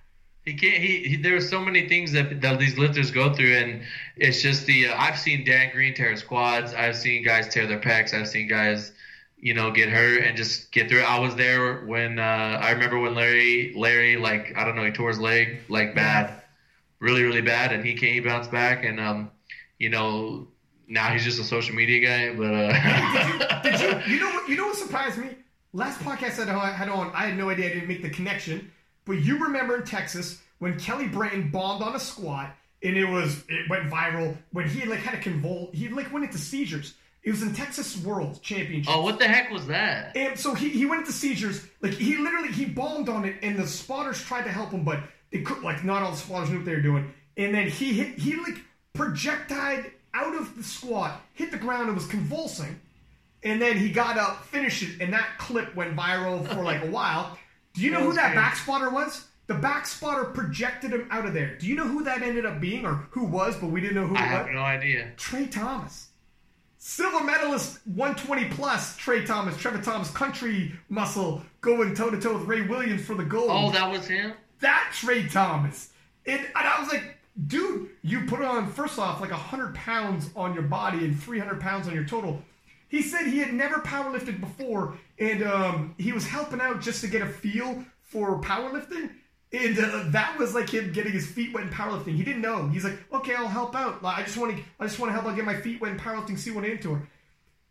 He 0.48 0.54
can't. 0.54 0.82
He, 0.82 1.10
he 1.10 1.16
there 1.18 1.36
are 1.36 1.42
so 1.42 1.60
many 1.60 1.90
things 1.90 2.14
that, 2.14 2.40
that 2.42 2.58
these 2.58 2.78
lifters 2.78 3.12
go 3.12 3.34
through, 3.34 3.58
and 3.58 3.82
it's 4.16 4.42
just 4.42 4.66
the. 4.66 4.88
Uh, 4.88 4.96
I've 4.98 5.20
seen 5.20 5.46
Dan 5.46 5.72
Green 5.74 5.94
tear 5.94 6.16
squads. 6.16 6.74
I've 6.74 6.96
seen 6.96 7.24
guys 7.24 7.50
tear 7.50 7.68
their 7.68 7.82
pecs. 7.82 8.14
I've 8.14 8.30
seen 8.30 8.48
guys 8.48 8.94
you 9.40 9.54
know, 9.54 9.72
get 9.72 9.90
hurt 9.90 10.24
and 10.24 10.36
just 10.36 10.72
get 10.72 10.90
through 10.90 11.02
it. 11.02 11.10
I 11.10 11.20
was 11.20 11.36
there 11.36 11.86
when 11.86 12.18
uh, 12.18 12.60
I 12.62 12.72
remember 12.72 13.00
when 13.00 13.14
Larry, 13.14 13.74
Larry, 13.76 14.18
like 14.18 14.54
I 14.58 14.64
don't 14.64 14.76
know, 14.76 14.84
he 14.84 14.92
tore 14.92 15.10
his 15.10 15.20
leg 15.20 15.60
like 15.70 15.94
bad, 15.94 16.42
really, 17.00 17.24
really 17.24 17.42
bad, 17.42 17.72
and 17.72 17.86
he 17.86 17.94
came, 17.94 18.14
he 18.14 18.20
bounced 18.20 18.52
back, 18.52 18.84
and 18.84 19.00
um, 19.00 19.32
you 19.78 19.90
know, 19.90 20.48
now 20.88 21.10
he's 21.10 21.24
just 21.24 21.40
a 21.40 21.44
social 21.44 21.76
media 21.76 22.06
guy. 22.06 22.36
But 22.36 22.54
uh, 22.54 23.62
did, 23.62 23.80
you, 23.80 23.90
did 23.90 24.08
you, 24.08 24.14
you 24.16 24.20
know, 24.20 24.32
what, 24.32 24.50
you 24.50 24.56
know 24.56 24.68
what 24.68 24.76
surprised 24.76 25.18
me? 25.18 25.30
Last 25.74 26.00
podcast 26.00 26.38
that 26.38 26.50
I 26.50 26.72
had 26.72 26.90
on, 26.90 27.12
I 27.14 27.28
had 27.28 27.38
no 27.38 27.50
idea 27.50 27.68
I 27.68 27.74
didn't 27.74 27.88
make 27.88 28.02
the 28.02 28.10
connection, 28.10 28.72
but 29.08 29.24
you 29.24 29.40
remember 29.40 29.78
in 29.78 29.84
Texas 29.84 30.42
when 30.60 30.80
Kelly 30.80 31.08
Branton 31.08 31.52
bombed 31.52 31.82
on 31.82 31.96
a 31.96 32.00
squat 32.00 32.56
and 32.84 32.96
it 32.96 33.06
was 33.06 33.44
it 33.50 33.70
went 33.70 33.90
viral 33.90 34.36
when 34.52 34.70
he 34.70 34.86
like 34.86 35.00
had 35.00 35.16
a 35.16 35.18
convul. 35.18 35.74
He 35.74 35.90
like 35.90 36.12
went 36.12 36.26
into 36.26 36.38
seizures. 36.38 36.94
It 37.24 37.32
was 37.32 37.42
in 37.42 37.54
Texas 37.54 37.98
World 37.98 38.42
Championship. 38.42 38.96
Oh, 38.96 39.02
what 39.02 39.20
the 39.20 39.28
heck 39.28 39.52
was 39.52 39.68
that? 39.68 40.16
And 40.16 40.40
so 40.40 40.54
he, 40.54 40.70
he 40.70 40.86
went 40.86 41.02
into 41.02 41.12
seizures. 41.12 41.66
Like 41.82 41.94
he 41.94 42.16
literally 42.16 42.50
he 42.50 42.66
bombed 42.66 43.10
on 43.10 43.26
it, 43.26 43.36
and 43.42 43.58
the 43.58 43.68
spotters 43.68 44.22
tried 44.24 44.44
to 44.44 44.52
help 44.52 44.72
him, 44.72 44.84
but 44.84 45.02
they 45.32 45.42
could 45.42 45.62
like 45.62 45.84
not 45.84 46.04
all 46.04 46.12
the 46.12 46.18
spotters 46.18 46.50
knew 46.50 46.58
what 46.58 46.66
they 46.66 46.76
were 46.76 46.82
doing. 46.82 47.14
And 47.36 47.54
then 47.54 47.70
he 47.70 47.94
hit 47.94 48.20
he 48.20 48.36
like 48.38 48.60
projectile 48.94 49.84
out 50.14 50.36
of 50.36 50.56
the 50.56 50.64
squat, 50.64 51.22
hit 51.34 51.52
the 51.52 51.58
ground, 51.58 51.88
and 51.88 51.96
was 51.96 52.08
convulsing. 52.08 52.80
And 53.44 53.62
then 53.62 53.78
he 53.78 53.92
got 53.92 54.18
up, 54.18 54.46
finished 54.46 54.84
it, 54.84 55.02
and 55.02 55.14
that 55.14 55.38
clip 55.38 55.76
went 55.76 55.96
viral 55.96 56.46
for 56.48 56.64
like 56.64 56.84
a 56.84 56.88
while. 56.88 57.38
Do 57.78 57.84
you 57.84 57.92
know 57.92 58.02
who 58.04 58.14
that 58.14 58.36
back 58.36 58.56
spotter 58.56 58.90
was? 58.90 59.26
The 59.48 59.54
back 59.54 59.86
spotter 59.86 60.26
projected 60.26 60.92
him 60.92 61.08
out 61.10 61.26
of 61.26 61.34
there. 61.34 61.58
Do 61.58 61.68
you 61.68 61.76
know 61.76 61.88
who 61.88 62.04
that 62.04 62.22
ended 62.22 62.46
up 62.46 62.60
being, 62.60 62.86
or 62.86 63.08
who 63.12 63.24
was? 63.24 63.56
But 63.56 63.68
we 63.68 63.80
didn't 63.80 63.96
know 63.96 64.08
who. 64.08 64.16
I 64.16 64.24
it 64.24 64.28
have 64.28 64.46
was? 64.48 64.56
no 64.56 64.62
idea. 64.62 65.12
Trey 65.16 65.46
Thomas. 65.46 66.08
Silver 66.80 67.24
medalist 67.24 67.80
120 67.86 68.50
plus, 68.56 68.96
Trey 68.98 69.26
Thomas, 69.26 69.58
Trevor 69.58 69.82
Thomas, 69.82 70.10
country 70.12 70.74
muscle, 70.90 71.42
going 71.62 71.96
toe 71.96 72.10
to 72.10 72.20
toe 72.20 72.34
with 72.38 72.44
Ray 72.48 72.62
Williams 72.62 73.04
for 73.06 73.16
the 73.16 73.24
gold. 73.26 73.50
Oh, 73.52 73.72
that 73.72 73.90
was 73.92 74.08
him. 74.08 74.34
that 74.60 74.92
Trey 74.94 75.28
Thomas. 75.28 75.92
And, 76.26 76.40
and 76.40 76.50
I 76.56 76.80
was 76.80 76.90
like, 76.92 77.18
dude, 77.48 77.90
you 78.04 78.26
put 78.26 78.42
on, 78.42 78.72
first 78.72 79.00
off, 79.00 79.22
like 79.22 79.32
100 79.32 79.74
pounds 79.76 80.30
on 80.36 80.54
your 80.54 80.64
body 80.64 81.00
and 81.06 81.20
300 81.20 81.60
pounds 81.60 81.88
on 81.88 81.94
your 81.94 82.06
total. 82.06 82.42
He 82.90 83.02
said 83.02 83.28
he 83.28 83.40
had 83.40 83.54
never 83.54 83.78
powerlifted 83.80 84.40
before, 84.40 84.98
and 85.20 85.44
um, 85.44 85.96
he 85.98 86.12
was 86.12 86.28
helping 86.28 86.62
out 86.62 86.82
just 86.82 87.02
to 87.02 87.08
get 87.08 87.22
a 87.22 87.28
feel 87.28 87.84
for 88.02 88.40
powerlifting. 88.42 89.12
And 89.54 89.80
uh, 89.80 90.04
that 90.08 90.38
was 90.38 90.54
like 90.54 90.70
him 90.70 90.92
getting 90.92 91.14
his 91.14 91.26
feet 91.26 91.54
wet 91.54 91.64
in 91.64 91.70
powerlifting. 91.70 92.16
He 92.16 92.24
didn't 92.24 92.42
know. 92.42 92.68
He's 92.68 92.84
like, 92.84 92.98
okay, 93.14 93.34
I'll 93.34 93.48
help 93.48 93.76
out. 93.76 94.04
Like, 94.04 94.18
I 94.18 94.24
just 94.24 94.38
want 94.38 94.56
to, 94.56 94.64
I 94.80 94.86
just 94.86 95.00
want 95.00 95.10
to 95.10 95.14
help 95.14 95.26
out 95.26 95.36
get 95.36 95.46
my 95.46 95.60
feet 95.60 95.80
wet 95.80 95.92
in 95.92 96.00
powerlifting. 96.00 96.38
See 96.38 96.52
what 96.52 96.66
I'm 96.66 96.72
into. 96.72 97.00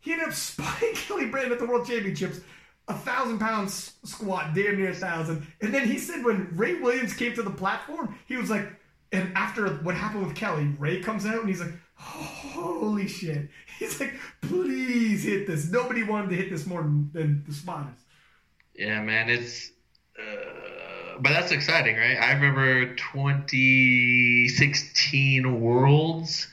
He 0.00 0.12
ended 0.12 0.28
up 0.28 0.34
spotting 0.34 0.94
Kelly 0.94 1.26
Brand 1.26 1.52
at 1.52 1.58
the 1.58 1.66
World 1.66 1.86
Championships, 1.86 2.40
a 2.88 2.94
thousand 2.94 3.38
pounds 3.38 3.94
squat, 4.04 4.54
damn 4.54 4.76
near 4.76 4.90
a 4.90 4.94
thousand. 4.94 5.46
And 5.60 5.74
then 5.74 5.86
he 5.86 5.98
said 5.98 6.24
when 6.24 6.48
Ray 6.56 6.80
Williams 6.80 7.14
came 7.14 7.34
to 7.34 7.42
the 7.42 7.50
platform, 7.50 8.18
he 8.26 8.36
was 8.36 8.48
like, 8.48 8.68
and 9.12 9.36
after 9.36 9.68
what 9.76 9.94
happened 9.94 10.26
with 10.26 10.36
Kelly, 10.36 10.74
Ray 10.78 11.00
comes 11.00 11.26
out 11.26 11.40
and 11.40 11.48
he's 11.48 11.60
like, 11.60 11.72
holy 11.94 13.08
shit. 13.08 13.48
He's 13.78 14.00
like, 14.00 14.14
please 14.42 15.22
hit 15.24 15.46
this. 15.46 15.70
Nobody 15.70 16.02
wanted 16.02 16.30
to 16.30 16.36
hit 16.36 16.50
this 16.50 16.66
more 16.66 16.82
than, 16.82 17.44
the 17.46 17.52
spotters. 17.54 17.94
Yeah, 18.74 19.00
man, 19.02 19.28
it's. 19.28 19.70
Uh, 20.18 21.18
but 21.20 21.28
that's 21.30 21.52
exciting, 21.52 21.96
right? 21.96 22.16
I 22.16 22.32
remember 22.32 22.94
2016 22.94 25.60
Worlds. 25.60 26.48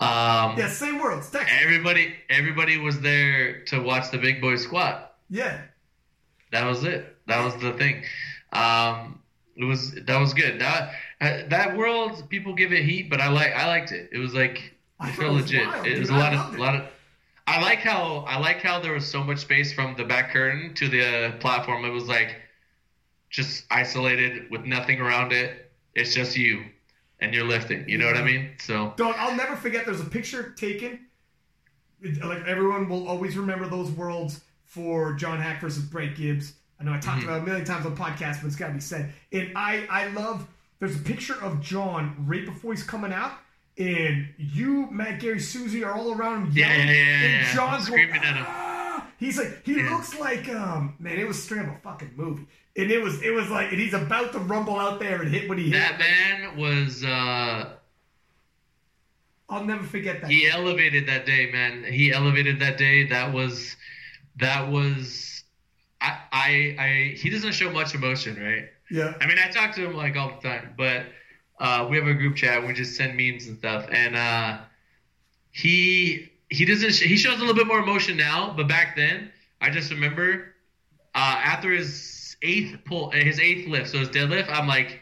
Um, 0.00 0.56
Yeah, 0.58 0.68
same 0.68 0.98
worlds. 0.98 1.30
Texas. 1.30 1.54
Everybody, 1.62 2.14
everybody 2.28 2.76
was 2.78 3.00
there 3.00 3.62
to 3.66 3.80
watch 3.80 4.10
the 4.10 4.18
big 4.18 4.40
boy 4.40 4.56
squat. 4.56 5.14
Yeah. 5.30 5.60
That 6.50 6.66
was 6.66 6.82
it. 6.84 7.16
That 7.28 7.44
was 7.44 7.54
the 7.62 7.72
thing. 7.74 8.02
Um, 8.52 9.20
it 9.56 9.64
was 9.64 9.92
that 9.92 10.18
was 10.18 10.34
good. 10.34 10.60
That 10.60 10.92
uh, 11.20 11.42
that 11.48 11.76
world 11.76 12.28
people 12.28 12.52
give 12.54 12.72
it 12.72 12.84
heat, 12.84 13.08
but 13.10 13.20
I 13.20 13.28
like 13.28 13.52
I 13.52 13.68
liked 13.68 13.92
it. 13.92 14.08
It 14.12 14.18
was 14.18 14.34
like 14.34 14.74
I 15.02 15.12
felt 15.12 15.34
legit. 15.34 15.66
wild, 15.66 15.86
it 15.86 15.90
dude. 15.90 16.00
was 16.00 16.10
a 16.10 16.14
lot 16.14 16.34
of 16.34 16.58
lot 16.58 16.74
of. 16.76 16.86
I 17.46 17.60
like 17.60 17.80
how 17.80 18.24
I 18.28 18.38
like 18.38 18.62
how 18.62 18.80
there 18.80 18.92
was 18.92 19.08
so 19.08 19.22
much 19.22 19.38
space 19.38 19.72
from 19.72 19.96
the 19.96 20.04
back 20.04 20.32
curtain 20.32 20.74
to 20.74 20.88
the 20.88 21.34
platform. 21.40 21.84
It 21.84 21.90
was 21.90 22.08
like 22.08 22.36
just 23.30 23.64
isolated 23.70 24.50
with 24.50 24.64
nothing 24.64 25.00
around 25.00 25.32
it. 25.32 25.70
It's 25.94 26.14
just 26.14 26.36
you 26.36 26.64
and 27.20 27.34
you're 27.34 27.46
lifting. 27.46 27.88
You 27.88 27.98
know 27.98 28.06
what 28.06 28.16
I 28.16 28.22
mean? 28.22 28.50
So 28.58 28.92
don't. 28.96 29.18
I'll 29.18 29.36
never 29.36 29.56
forget. 29.56 29.86
There's 29.86 30.00
a 30.00 30.04
picture 30.04 30.50
taken. 30.50 31.06
Like 32.02 32.44
everyone 32.46 32.88
will 32.88 33.06
always 33.08 33.36
remember 33.36 33.68
those 33.68 33.90
worlds 33.90 34.40
for 34.64 35.12
John 35.14 35.38
Haack 35.38 35.60
versus 35.60 35.84
Brett 35.84 36.16
Gibbs. 36.16 36.54
I 36.80 36.84
know 36.84 36.92
I 36.92 36.98
talked 36.98 37.20
mm-hmm. 37.20 37.28
about 37.28 37.38
it 37.38 37.42
a 37.42 37.46
million 37.46 37.64
times 37.64 37.86
on 37.86 37.96
podcasts, 37.96 38.40
but 38.40 38.48
it's 38.48 38.56
got 38.56 38.68
to 38.68 38.74
be 38.74 38.80
said. 38.80 39.12
And 39.32 39.52
I, 39.56 39.86
I 39.88 40.08
love. 40.08 40.46
There's 40.80 40.96
a 40.96 41.00
picture 41.00 41.40
of 41.40 41.60
John 41.60 42.16
right 42.26 42.44
before 42.44 42.72
he's 42.72 42.82
coming 42.82 43.12
out, 43.12 43.34
and 43.78 44.28
you, 44.38 44.88
Matt, 44.90 45.20
Gary, 45.20 45.40
Susie 45.40 45.82
are 45.84 45.94
all 45.94 46.12
around 46.14 46.46
him 46.48 46.52
Yeah, 46.54 46.68
yelling, 46.72 46.88
yeah, 46.88 46.94
yeah, 46.94 47.24
and 47.24 47.46
yeah. 47.46 47.54
John's 47.54 47.84
Screaming 47.86 48.14
going, 48.14 48.24
at 48.26 48.36
him. 48.36 48.44
"Ah!" 48.46 49.06
He's 49.18 49.38
like, 49.38 49.64
he 49.64 49.76
Yeah. 49.78 49.90
looks 49.90 50.18
like, 50.18 50.48
um, 50.48 50.94
man, 50.98 51.18
it 51.18 51.26
was 51.26 51.42
straight 51.42 51.66
up 51.66 51.76
a 51.76 51.80
fucking 51.80 52.12
movie. 52.16 52.46
And 52.76 52.90
it 52.90 53.02
was, 53.02 53.22
it 53.22 53.30
was 53.32 53.48
like, 53.50 53.70
and 53.70 53.80
he's 53.80 53.94
about 53.94 54.32
to 54.32 54.38
rumble 54.38 54.78
out 54.78 54.98
there 55.00 55.22
and 55.22 55.30
hit 55.30 55.48
what 55.48 55.58
he 55.58 55.64
hit. 55.70 55.72
that 55.72 55.98
man 55.98 56.56
was. 56.56 57.04
uh 57.04 57.74
I'll 59.48 59.64
never 59.64 59.84
forget 59.84 60.22
that. 60.22 60.30
he 60.30 60.48
elevated 60.48 61.06
that 61.08 61.26
day, 61.26 61.50
man. 61.52 61.84
He 61.84 62.10
elevated 62.12 62.58
that 62.60 62.78
day. 62.78 63.04
That 63.06 63.32
was 63.34 63.76
that 64.36 64.70
was 64.70 65.44
I 66.00 66.18
I, 66.32 66.76
I 66.78 67.14
he 67.18 67.28
doesn't 67.28 67.52
show 67.52 67.70
much 67.70 67.94
emotion, 67.94 68.42
right? 68.42 68.70
Yeah. 68.90 69.14
I 69.20 69.26
mean, 69.26 69.36
I 69.38 69.50
talk 69.50 69.74
to 69.74 69.84
him 69.84 69.94
like 69.94 70.16
all 70.16 70.38
the 70.40 70.48
time, 70.48 70.72
but 70.76 71.04
uh, 71.62 71.86
we 71.88 71.96
have 71.96 72.08
a 72.08 72.14
group 72.14 72.34
chat. 72.34 72.66
We 72.66 72.74
just 72.74 72.96
send 72.96 73.16
memes 73.16 73.46
and 73.46 73.56
stuff, 73.56 73.86
and 73.92 74.16
uh, 74.16 74.58
he 75.52 76.32
he 76.50 76.64
doesn't. 76.64 76.92
He 76.94 77.16
shows 77.16 77.36
a 77.36 77.38
little 77.38 77.54
bit 77.54 77.68
more 77.68 77.78
emotion 77.78 78.16
now, 78.16 78.52
but 78.56 78.66
back 78.66 78.96
then, 78.96 79.30
I 79.60 79.70
just 79.70 79.92
remember 79.92 80.54
uh, 81.14 81.40
after 81.44 81.70
his 81.70 82.36
eighth 82.42 82.78
pull, 82.84 83.10
his 83.10 83.38
eighth 83.38 83.68
lift, 83.68 83.90
so 83.90 83.98
his 84.00 84.08
deadlift. 84.08 84.50
I'm 84.50 84.66
like, 84.66 84.98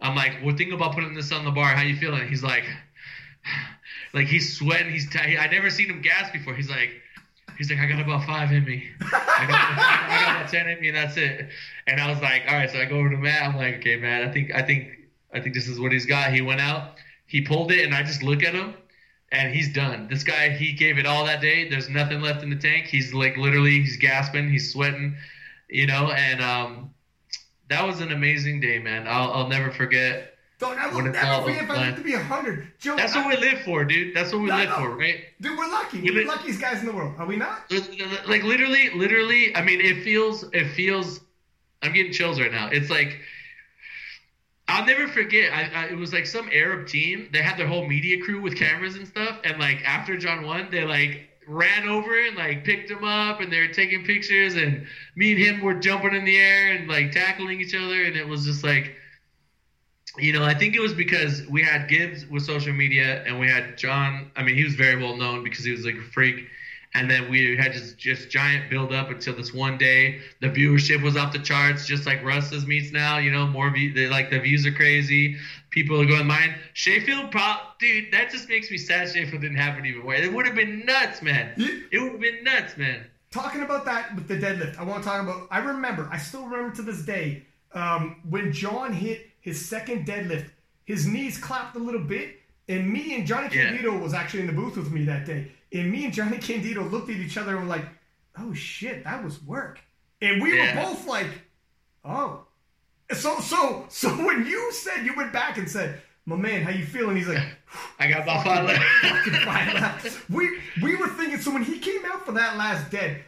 I'm 0.00 0.16
like, 0.16 0.38
we're 0.42 0.56
thinking 0.56 0.72
about 0.72 0.94
putting 0.94 1.12
this 1.12 1.30
on 1.30 1.44
the 1.44 1.50
bar. 1.50 1.66
How 1.66 1.82
you 1.82 1.98
feeling? 1.98 2.26
He's 2.26 2.42
like, 2.42 2.64
like 4.14 4.28
he's 4.28 4.56
sweating. 4.56 4.90
He's 4.90 5.10
t- 5.10 5.36
I 5.36 5.46
never 5.48 5.68
seen 5.68 5.90
him 5.90 6.00
gas 6.00 6.30
before. 6.32 6.54
He's 6.54 6.70
like. 6.70 6.90
He's 7.56 7.68
like, 7.72 7.80
I 7.80 7.86
got 7.86 8.00
about 8.00 8.24
five 8.24 8.52
in 8.52 8.64
me. 8.64 8.84
I 9.00 9.46
got, 9.48 9.50
I 9.50 10.24
got 10.24 10.36
about 10.36 10.48
ten 10.48 10.68
in 10.68 10.80
me, 10.80 10.88
and 10.88 10.96
that's 10.96 11.16
it. 11.16 11.48
And 11.88 12.00
I 12.00 12.08
was 12.08 12.20
like, 12.20 12.42
all 12.46 12.54
right. 12.54 12.70
So 12.70 12.78
I 12.78 12.84
go 12.84 12.98
over 12.98 13.10
to 13.10 13.16
Matt. 13.16 13.42
I'm 13.42 13.56
like, 13.56 13.78
okay, 13.78 13.96
Matt. 13.96 14.22
I 14.22 14.30
think, 14.30 14.54
I 14.54 14.62
think, 14.62 14.98
I 15.32 15.40
think 15.40 15.54
this 15.54 15.68
is 15.68 15.78
what 15.78 15.92
he's 15.92 16.06
got. 16.06 16.32
He 16.32 16.40
went 16.40 16.60
out, 16.60 16.94
he 17.26 17.40
pulled 17.42 17.70
it, 17.72 17.84
and 17.84 17.94
I 17.94 18.02
just 18.02 18.22
look 18.22 18.42
at 18.42 18.54
him, 18.54 18.74
and 19.32 19.54
he's 19.54 19.72
done. 19.72 20.08
This 20.08 20.24
guy, 20.24 20.48
he 20.50 20.72
gave 20.72 20.98
it 20.98 21.06
all 21.06 21.24
that 21.26 21.40
day. 21.40 21.68
There's 21.68 21.88
nothing 21.88 22.20
left 22.20 22.42
in 22.42 22.50
the 22.50 22.56
tank. 22.56 22.86
He's 22.86 23.12
like 23.12 23.36
literally, 23.36 23.80
he's 23.80 23.96
gasping, 23.98 24.48
he's 24.50 24.72
sweating, 24.72 25.16
you 25.68 25.86
know. 25.86 26.10
And 26.12 26.40
um, 26.40 26.94
that 27.68 27.86
was 27.86 28.00
an 28.00 28.12
amazing 28.12 28.60
day, 28.60 28.78
man. 28.78 29.06
I'll, 29.06 29.32
I'll 29.32 29.48
never 29.48 29.70
forget. 29.70 30.34
Dog, 30.58 30.76
I 30.76 30.88
will 30.88 30.96
When 30.96 31.06
it's 31.08 31.22
never 31.22 31.42
forget 31.44 31.62
if 31.64 31.70
I 31.70 31.86
live 31.86 31.96
to 31.96 32.02
be 32.02 32.14
a 32.14 32.18
hundred. 32.18 32.72
Joe, 32.80 32.96
That's 32.96 33.14
I- 33.14 33.24
what 33.24 33.38
we 33.38 33.46
live 33.48 33.60
for, 33.60 33.84
dude. 33.84 34.16
That's 34.16 34.32
what 34.32 34.40
we 34.42 34.48
No, 34.48 34.56
live 34.56 34.70
no. 34.70 34.76
for, 34.76 34.96
right? 34.96 35.20
dude, 35.40 35.56
we're 35.56 35.70
lucky. 35.70 36.00
We 36.00 36.10
We're 36.10 36.16
li- 36.16 36.24
the 36.24 36.30
luckiest 36.30 36.60
guys 36.60 36.80
in 36.80 36.86
the 36.86 36.92
world. 36.92 37.14
Are 37.18 37.26
we 37.26 37.36
not? 37.36 37.70
like 38.26 38.42
literally 38.42 38.90
literally 38.96 39.54
i 39.54 39.62
mean 39.62 39.80
it 39.80 40.02
feels 40.02 40.44
it 40.52 40.68
feels 40.72 41.20
i'm 41.82 41.92
getting 41.92 42.12
chills 42.12 42.40
right 42.40 42.50
now 42.50 42.68
it's 42.72 42.90
like 42.90 43.20
i'll 44.68 44.86
never 44.86 45.08
forget 45.08 45.52
I, 45.52 45.70
I 45.74 45.84
it 45.86 45.96
was 45.96 46.12
like 46.12 46.26
some 46.26 46.48
arab 46.52 46.86
team 46.86 47.28
they 47.32 47.42
had 47.42 47.58
their 47.58 47.66
whole 47.66 47.86
media 47.86 48.22
crew 48.22 48.40
with 48.40 48.56
cameras 48.56 48.96
and 48.96 49.06
stuff 49.06 49.38
and 49.44 49.58
like 49.58 49.82
after 49.84 50.16
john 50.16 50.44
won 50.44 50.68
they 50.70 50.84
like 50.84 51.28
ran 51.46 51.88
over 51.88 52.26
and 52.26 52.36
like 52.36 52.64
picked 52.64 52.90
him 52.90 53.04
up 53.04 53.40
and 53.40 53.50
they 53.50 53.60
were 53.60 53.72
taking 53.72 54.04
pictures 54.04 54.54
and 54.54 54.86
me 55.16 55.32
and 55.32 55.40
him 55.40 55.60
were 55.62 55.74
jumping 55.74 56.14
in 56.14 56.24
the 56.24 56.36
air 56.36 56.72
and 56.72 56.88
like 56.88 57.10
tackling 57.10 57.60
each 57.60 57.74
other 57.74 58.04
and 58.04 58.16
it 58.16 58.26
was 58.26 58.44
just 58.44 58.62
like 58.62 58.94
you 60.18 60.32
know, 60.32 60.44
I 60.44 60.54
think 60.54 60.74
it 60.74 60.80
was 60.80 60.94
because 60.94 61.46
we 61.48 61.62
had 61.62 61.88
Gibbs 61.88 62.26
with 62.26 62.42
social 62.42 62.72
media 62.72 63.22
and 63.24 63.38
we 63.38 63.48
had 63.48 63.76
John. 63.76 64.30
I 64.36 64.42
mean, 64.42 64.56
he 64.56 64.64
was 64.64 64.74
very 64.74 65.00
well 65.00 65.16
known 65.16 65.44
because 65.44 65.64
he 65.64 65.70
was 65.70 65.84
like 65.84 65.96
a 65.96 66.10
freak. 66.12 66.46
And 66.94 67.10
then 67.10 67.30
we 67.30 67.56
had 67.56 67.72
just 67.72 67.98
just 67.98 68.30
giant 68.30 68.70
build 68.70 68.92
up 68.92 69.10
until 69.10 69.36
this 69.36 69.52
one 69.52 69.76
day. 69.78 70.20
The 70.40 70.48
viewership 70.48 71.02
was 71.02 71.16
off 71.16 71.32
the 71.32 71.38
charts, 71.38 71.86
just 71.86 72.06
like 72.06 72.24
Russ's 72.24 72.66
meets 72.66 72.92
now. 72.92 73.18
You 73.18 73.30
know, 73.30 73.46
more 73.46 73.70
view, 73.70 73.92
they, 73.92 74.08
like 74.08 74.30
the 74.30 74.40
views 74.40 74.66
are 74.66 74.72
crazy. 74.72 75.36
People 75.70 76.00
are 76.00 76.06
going 76.06 76.26
mine. 76.26 76.54
Sheffield, 76.72 77.30
pro- 77.30 77.56
dude, 77.78 78.12
that 78.12 78.30
just 78.30 78.48
makes 78.48 78.70
me 78.70 78.78
sad. 78.78 79.08
Sheffield 79.08 79.42
didn't 79.42 79.58
happen 79.58 79.84
even 79.84 80.02
more. 80.02 80.14
It 80.14 80.32
would 80.32 80.46
have 80.46 80.54
been 80.54 80.84
nuts, 80.86 81.20
man. 81.20 81.52
It 81.92 82.00
would 82.00 82.12
have 82.12 82.20
been 82.20 82.42
nuts, 82.42 82.76
man. 82.76 83.04
Talking 83.30 83.60
about 83.62 83.84
that 83.84 84.14
with 84.14 84.26
the 84.26 84.38
deadlift, 84.38 84.78
I 84.78 84.84
want 84.84 85.02
to 85.02 85.08
talk 85.08 85.22
about. 85.22 85.48
I 85.50 85.58
remember, 85.58 86.08
I 86.10 86.16
still 86.16 86.46
remember 86.46 86.74
to 86.76 86.82
this 86.82 87.02
day, 87.02 87.42
um, 87.74 88.16
when 88.28 88.50
John 88.52 88.94
hit 88.94 89.26
his 89.40 89.64
second 89.68 90.06
deadlift, 90.06 90.48
his 90.86 91.06
knees 91.06 91.36
clapped 91.36 91.76
a 91.76 91.78
little 91.78 92.00
bit, 92.00 92.36
and 92.66 92.90
me 92.90 93.14
and 93.14 93.26
Johnny 93.26 93.54
Yeah. 93.54 93.98
Was 93.98 94.14
actually 94.14 94.40
in 94.40 94.46
the 94.46 94.54
booth 94.54 94.78
with 94.78 94.90
me 94.90 95.04
that 95.04 95.26
day, 95.26 95.48
and 95.72 95.90
me 95.90 96.04
and 96.04 96.14
Johnny 96.14 96.38
Candido 96.38 96.82
looked 96.84 97.10
at 97.10 97.16
each 97.16 97.36
other 97.36 97.56
and 97.56 97.68
were 97.68 97.76
like, 97.76 97.86
"Oh 98.38 98.52
shit, 98.54 99.04
that 99.04 99.22
was 99.24 99.42
work," 99.42 99.80
and 100.20 100.42
we 100.42 100.56
Yeah. 100.56 100.76
were 100.76 100.86
both 100.94 101.06
like, 101.06 101.28
"Oh." 102.04 102.44
So 103.12 103.40
so 103.40 103.86
so 103.90 104.08
when 104.24 104.46
you 104.46 104.72
said 104.72 105.04
you 105.04 105.14
went 105.14 105.32
back 105.32 105.56
and 105.58 105.68
said, 105.70 106.00
"My 106.26 106.36
man, 106.36 106.62
how 106.62 106.70
you 106.70 106.84
feeling?" 106.86 107.16
He's 107.16 107.28
like. 107.28 107.42
I 108.00 108.08
got 108.08 108.24
my 108.24 108.42
five 109.44 109.74
left. 109.74 110.20
We 110.30 110.58
we 110.82 110.96
were 110.96 111.08
thinking 111.08 111.38
so 111.40 111.50
when 111.52 111.64
he 111.64 111.78
came 111.78 112.02
out 112.06 112.24
for 112.24 112.32
that 112.32 112.56
last 112.56 112.90
dead, 112.90 113.22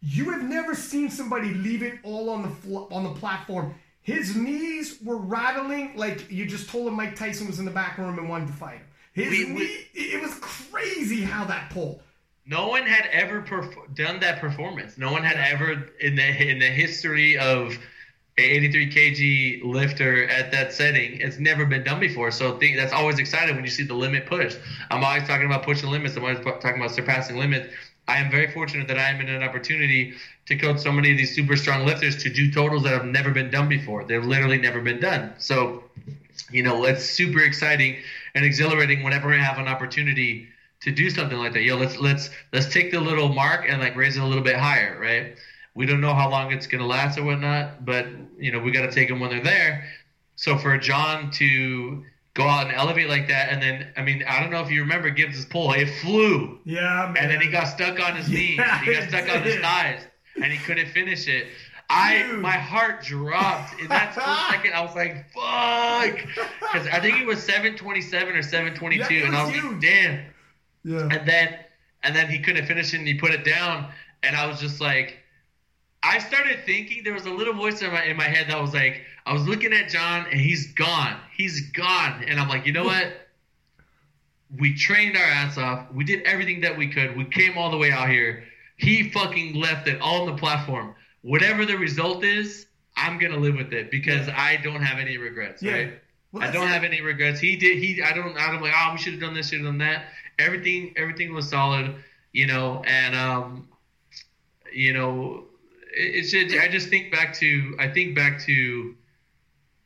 you 0.00 0.30
have 0.30 0.42
never 0.42 0.74
seen 0.74 1.10
somebody 1.10 1.52
leave 1.52 1.82
it 1.82 1.98
all 2.02 2.30
on 2.30 2.40
the 2.42 2.48
fl- 2.48 2.86
on 2.90 3.04
the 3.04 3.10
platform 3.20 3.74
His 4.00 4.34
knees 4.34 4.98
were 5.02 5.18
rattling 5.18 5.94
like 5.96 6.30
you 6.30 6.46
just 6.46 6.70
told 6.70 6.88
him 6.88 6.94
Mike 6.94 7.16
Tyson 7.16 7.46
was 7.46 7.58
in 7.58 7.64
the 7.66 7.70
back 7.70 7.98
room 7.98 8.18
and 8.18 8.28
wanted 8.30 8.46
to 8.46 8.54
fight 8.54 8.76
him. 8.78 8.86
His 9.12 9.30
we, 9.30 9.44
knee, 9.44 9.54
we, 9.54 10.00
it 10.00 10.22
was 10.22 10.34
crazy 10.40 11.22
how 11.22 11.44
that 11.44 11.70
pulled. 11.70 12.00
No 12.46 12.68
one 12.68 12.84
had 12.84 13.06
ever 13.12 13.42
perf- 13.42 13.94
done 13.94 14.20
that 14.20 14.40
performance. 14.40 14.98
No 14.98 15.12
one 15.12 15.22
had 15.22 15.36
ever 15.36 15.90
in 16.00 16.16
the 16.16 16.50
in 16.50 16.58
the 16.58 16.66
history 16.66 17.38
of 17.38 17.78
83 18.38 18.90
kg 18.90 19.64
lifter 19.64 20.26
at 20.28 20.50
that 20.52 20.72
setting. 20.72 21.20
It's 21.20 21.38
never 21.38 21.66
been 21.66 21.84
done 21.84 22.00
before. 22.00 22.30
So 22.30 22.58
think 22.58 22.76
that's 22.76 22.92
always 22.92 23.18
exciting 23.18 23.54
when 23.54 23.64
you 23.64 23.70
see 23.70 23.84
the 23.84 23.94
limit 23.94 24.26
pushed. 24.26 24.58
I'm 24.90 25.04
always 25.04 25.26
talking 25.28 25.46
about 25.46 25.62
pushing 25.62 25.90
limits. 25.90 26.16
I'm 26.16 26.24
always 26.24 26.40
talking 26.40 26.76
about 26.76 26.90
surpassing 26.90 27.36
limits. 27.36 27.72
I 28.08 28.16
am 28.16 28.30
very 28.30 28.50
fortunate 28.50 28.88
that 28.88 28.98
I 28.98 29.10
am 29.10 29.20
in 29.20 29.28
an 29.28 29.42
opportunity 29.42 30.14
to 30.46 30.56
coach 30.56 30.80
so 30.80 30.90
many 30.90 31.12
of 31.12 31.18
these 31.18 31.34
super 31.34 31.56
strong 31.56 31.86
lifters 31.86 32.20
to 32.22 32.30
do 32.30 32.50
totals 32.50 32.82
that 32.82 32.92
have 32.92 33.04
never 33.04 33.30
been 33.30 33.50
done 33.50 33.68
before. 33.68 34.04
They've 34.04 34.24
literally 34.24 34.58
never 34.58 34.80
been 34.80 34.98
done. 34.98 35.34
So, 35.38 35.84
you 36.50 36.62
know, 36.64 36.84
it's 36.84 37.04
super 37.04 37.40
exciting 37.40 37.98
and 38.34 38.44
exhilarating 38.44 39.02
whenever 39.02 39.32
I 39.32 39.38
have 39.38 39.58
an 39.58 39.68
opportunity 39.68 40.48
to 40.82 40.90
do 40.90 41.10
something 41.10 41.38
like 41.38 41.52
that. 41.52 41.62
Yo, 41.62 41.76
let's 41.76 41.96
let's 41.98 42.30
let's 42.52 42.72
take 42.72 42.90
the 42.90 43.00
little 43.00 43.28
mark 43.28 43.66
and 43.68 43.80
like 43.80 43.96
raise 43.96 44.16
it 44.16 44.22
a 44.22 44.26
little 44.26 44.42
bit 44.42 44.56
higher, 44.56 44.98
right? 45.00 45.36
We 45.74 45.86
don't 45.86 46.00
know 46.00 46.14
how 46.14 46.28
long 46.28 46.52
it's 46.52 46.66
going 46.66 46.80
to 46.80 46.86
last 46.86 47.18
or 47.18 47.24
whatnot, 47.24 47.84
but 47.84 48.06
you 48.38 48.52
know 48.52 48.58
we 48.58 48.72
got 48.72 48.82
to 48.82 48.92
take 48.92 49.08
them 49.08 49.20
when 49.20 49.30
they're 49.30 49.42
there. 49.42 49.84
So 50.36 50.58
for 50.58 50.76
John 50.78 51.30
to 51.32 52.04
go 52.34 52.44
out 52.44 52.66
and 52.66 52.74
elevate 52.74 53.08
like 53.08 53.28
that, 53.28 53.50
and 53.50 53.62
then 53.62 53.88
I 53.96 54.02
mean 54.02 54.24
I 54.28 54.40
don't 54.40 54.50
know 54.50 54.60
if 54.60 54.70
you 54.70 54.80
remember 54.80 55.10
Gibbs's 55.10 55.44
pull, 55.44 55.72
it 55.72 55.88
flew. 56.00 56.58
Yeah, 56.64 57.10
man. 57.14 57.24
And 57.24 57.30
then 57.30 57.40
he 57.40 57.48
got 57.48 57.64
stuck 57.64 58.00
on 58.00 58.16
his 58.16 58.28
knees. 58.30 58.60
He 58.84 58.92
got 58.92 59.08
stuck 59.08 59.28
on 59.34 59.42
his 59.42 59.56
thighs, 59.56 60.02
and 60.36 60.52
he 60.52 60.58
couldn't 60.58 60.88
finish 60.88 61.28
it. 61.28 61.46
I 61.92 62.32
my 62.32 62.50
heart 62.52 63.02
dropped 63.02 63.80
in 63.80 63.88
that 63.88 64.12
split 64.12 64.36
second. 64.50 64.74
I 64.74 64.80
was 64.82 64.94
like, 64.94 65.30
"Fuck," 65.32 66.26
because 66.60 66.86
I 66.88 67.00
think 67.00 67.20
it 67.20 67.26
was 67.26 67.42
seven 67.42 67.76
twenty 67.76 68.00
seven 68.00 68.34
or 68.34 68.42
seven 68.42 68.74
twenty 68.74 68.98
two, 68.98 69.22
and 69.24 69.36
I 69.36 69.44
was 69.44 69.52
huge. 69.52 69.64
like, 69.64 69.80
"Damn." 69.80 70.24
Yeah. 70.84 71.08
And 71.10 71.28
then 71.28 71.58
and 72.02 72.16
then 72.16 72.28
he 72.28 72.38
couldn't 72.38 72.66
finish 72.66 72.94
it, 72.94 72.98
and 72.98 73.06
he 73.06 73.14
put 73.14 73.30
it 73.32 73.44
down, 73.44 73.88
and 74.22 74.34
I 74.34 74.46
was 74.46 74.58
just 74.58 74.80
like, 74.80 75.18
I 76.02 76.18
started 76.18 76.60
thinking 76.66 77.04
there 77.04 77.12
was 77.14 77.26
a 77.26 77.30
little 77.30 77.54
voice 77.54 77.82
in 77.82 77.92
my 77.92 78.04
in 78.04 78.16
my 78.16 78.24
head 78.24 78.48
that 78.48 78.60
was 78.60 78.74
like, 78.74 79.02
I 79.26 79.32
was 79.32 79.46
looking 79.46 79.72
at 79.72 79.88
John 79.88 80.26
and 80.30 80.40
he's 80.40 80.72
gone, 80.72 81.16
he's 81.36 81.70
gone, 81.72 82.24
and 82.26 82.40
I'm 82.40 82.48
like, 82.48 82.66
you 82.66 82.72
know 82.72 82.84
what? 82.84 83.12
We 84.58 84.74
trained 84.74 85.16
our 85.16 85.22
ass 85.22 85.56
off. 85.56 85.92
We 85.94 86.04
did 86.04 86.22
everything 86.24 86.60
that 86.62 86.76
we 86.76 86.88
could. 86.88 87.16
We 87.16 87.24
came 87.24 87.56
all 87.56 87.70
the 87.70 87.78
way 87.78 87.90
out 87.90 88.08
here. 88.08 88.44
He 88.76 89.10
fucking 89.10 89.54
left 89.54 89.88
it 89.88 90.00
all 90.00 90.22
on 90.22 90.34
the 90.34 90.38
platform. 90.38 90.94
Whatever 91.22 91.64
the 91.64 91.76
result 91.76 92.24
is, 92.24 92.66
I'm 92.96 93.18
gonna 93.18 93.36
live 93.36 93.56
with 93.56 93.72
it 93.72 93.90
because 93.90 94.28
I 94.28 94.58
don't 94.62 94.82
have 94.82 94.98
any 94.98 95.16
regrets. 95.16 95.62
Yeah. 95.62 95.72
Right? 95.72 95.98
Well, 96.32 96.42
I 96.42 96.50
don't 96.50 96.68
have 96.68 96.84
any 96.84 97.00
regrets. 97.00 97.40
He 97.40 97.56
did. 97.56 97.78
He. 97.78 98.02
I 98.02 98.12
don't. 98.12 98.36
I 98.36 98.50
don't 98.50 98.62
like. 98.62 98.72
Oh, 98.74 98.90
we 98.92 98.98
should 98.98 99.12
have 99.12 99.22
done 99.22 99.34
this. 99.34 99.50
Should 99.50 99.60
have 99.60 99.66
done 99.66 99.78
that. 99.78 100.06
Everything. 100.38 100.94
Everything 100.96 101.34
was 101.34 101.48
solid. 101.48 101.94
You 102.32 102.46
know. 102.46 102.82
And 102.86 103.14
um. 103.14 103.68
You 104.72 104.94
know 104.94 105.44
it's 105.94 106.30
just, 106.30 106.56
I 106.56 106.68
just 106.68 106.88
think 106.88 107.12
back 107.12 107.34
to 107.34 107.76
I 107.78 107.88
think 107.88 108.14
back 108.16 108.40
to 108.42 108.94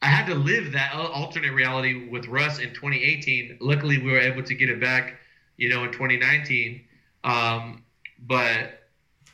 I 0.02 0.06
had 0.06 0.26
to 0.26 0.34
live 0.34 0.72
that 0.72 0.94
alternate 0.94 1.52
reality 1.52 2.08
with 2.08 2.26
Russ 2.26 2.58
in 2.58 2.68
2018. 2.74 3.58
Luckily, 3.60 3.98
we 3.98 4.12
were 4.12 4.20
able 4.20 4.42
to 4.42 4.54
get 4.54 4.68
it 4.68 4.80
back, 4.80 5.14
you 5.56 5.68
know, 5.68 5.84
in 5.84 5.90
2019. 5.90 6.82
Um, 7.24 7.82
but 8.20 8.85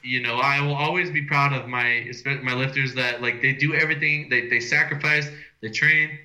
you 0.02 0.20
know, 0.20 0.36
I 0.36 0.60
will 0.60 0.74
always 0.74 1.10
be 1.10 1.22
proud 1.22 1.52
of 1.52 1.68
my 1.68 2.10
my 2.42 2.54
lifters 2.54 2.94
that 2.94 3.22
like 3.22 3.40
they 3.42 3.52
do 3.52 3.74
everything. 3.74 4.28
They 4.28 4.48
they 4.48 4.60
sacrifice, 4.60 5.28
they 5.60 5.70
train. 5.70 6.18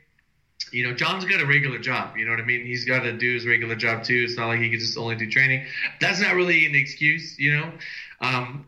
You 0.71 0.85
know, 0.85 0.93
John's 0.93 1.23
got 1.23 1.39
a 1.39 1.45
regular 1.45 1.79
job. 1.79 2.17
You 2.17 2.25
know 2.25 2.31
what 2.31 2.41
I 2.41 2.43
mean? 2.45 2.65
He's 2.65 2.83
got 2.83 3.03
to 3.03 3.13
do 3.13 3.33
his 3.33 3.45
regular 3.47 3.75
job 3.75 4.03
too. 4.03 4.25
It's 4.27 4.35
not 4.35 4.47
like 4.47 4.59
he 4.59 4.69
can 4.69 4.79
just 4.79 4.97
only 4.97 5.15
do 5.15 5.29
training. 5.29 5.65
That's 6.01 6.19
not 6.19 6.35
really 6.35 6.65
an 6.65 6.75
excuse. 6.75 7.37
You 7.39 7.57
know, 7.57 7.71
um, 8.21 8.65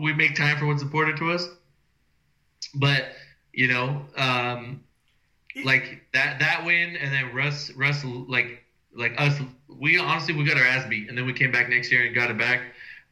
we 0.00 0.12
make 0.12 0.34
time 0.34 0.56
for 0.58 0.66
what's 0.66 0.82
important 0.82 1.18
to 1.18 1.32
us. 1.32 1.46
But 2.74 3.04
you 3.52 3.68
know, 3.68 4.02
um, 4.16 4.82
like 5.64 6.02
that 6.12 6.38
that 6.40 6.64
win, 6.64 6.96
and 6.96 7.12
then 7.12 7.34
Russ 7.34 7.70
Russ 7.72 8.04
like 8.04 8.62
like 8.94 9.12
us, 9.18 9.38
we 9.68 9.98
honestly 9.98 10.34
we 10.34 10.44
got 10.44 10.56
our 10.56 10.64
ass 10.64 10.88
beat, 10.88 11.08
and 11.08 11.18
then 11.18 11.26
we 11.26 11.32
came 11.32 11.52
back 11.52 11.68
next 11.68 11.90
year 11.90 12.04
and 12.04 12.14
got 12.14 12.30
it 12.30 12.38
back. 12.38 12.60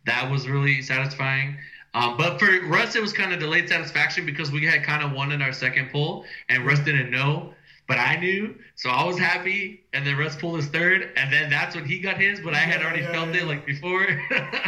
That 0.06 0.31
was 0.31 0.48
really 0.48 0.82
satisfying. 0.82 1.56
Um, 1.94 2.16
but 2.16 2.40
for 2.40 2.47
Russ, 2.66 2.97
it 2.97 3.02
was 3.02 3.12
kind 3.12 3.32
of 3.32 3.39
delayed 3.39 3.68
satisfaction 3.68 4.26
because 4.26 4.51
we 4.51 4.66
had 4.66 4.82
kind 4.82 5.02
of 5.05 5.12
won 5.12 5.31
in 5.31 5.40
our 5.40 5.52
second 5.52 5.90
pull, 5.93 6.24
and 6.48 6.66
Russ 6.66 6.81
didn't 6.81 7.10
know, 7.10 7.55
but 7.86 7.98
I 7.98 8.16
knew, 8.16 8.56
so 8.74 8.90
I 8.90 9.05
was 9.05 9.18
happy. 9.18 9.85
And 9.93 10.05
then 10.05 10.16
Russ 10.16 10.35
pulled 10.35 10.56
his 10.56 10.66
third, 10.66 11.12
and 11.16 11.32
then 11.32 11.51
that's 11.51 11.76
when 11.76 11.85
he 11.85 12.01
got 12.01 12.16
his, 12.16 12.40
but 12.40 12.52
I 12.52 12.59
had 12.59 12.82
already 12.82 13.02
yeah, 13.02 13.12
felt 13.12 13.28
yeah. 13.28 13.43
it 13.43 13.47
like 13.47 13.64
before. 13.64 14.06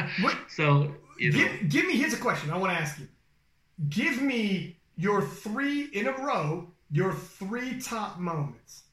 so 0.49 0.95
you 1.19 1.33
know? 1.33 1.39
give, 1.39 1.69
give 1.69 1.87
me 1.87 1.97
here's 1.97 2.15
a 2.15 2.19
question 2.19 2.51
I 2.51 2.59
want 2.59 2.73
to 2.73 2.81
ask 2.81 2.99
you. 2.99 3.09
Give 3.89 4.23
me 4.23 4.77
your 4.97 5.23
three 5.23 5.85
in 5.93 6.07
a 6.07 6.13
row, 6.13 6.69
your 6.91 7.13
three 7.13 7.81
top 7.81 8.19
moments. 8.19 8.85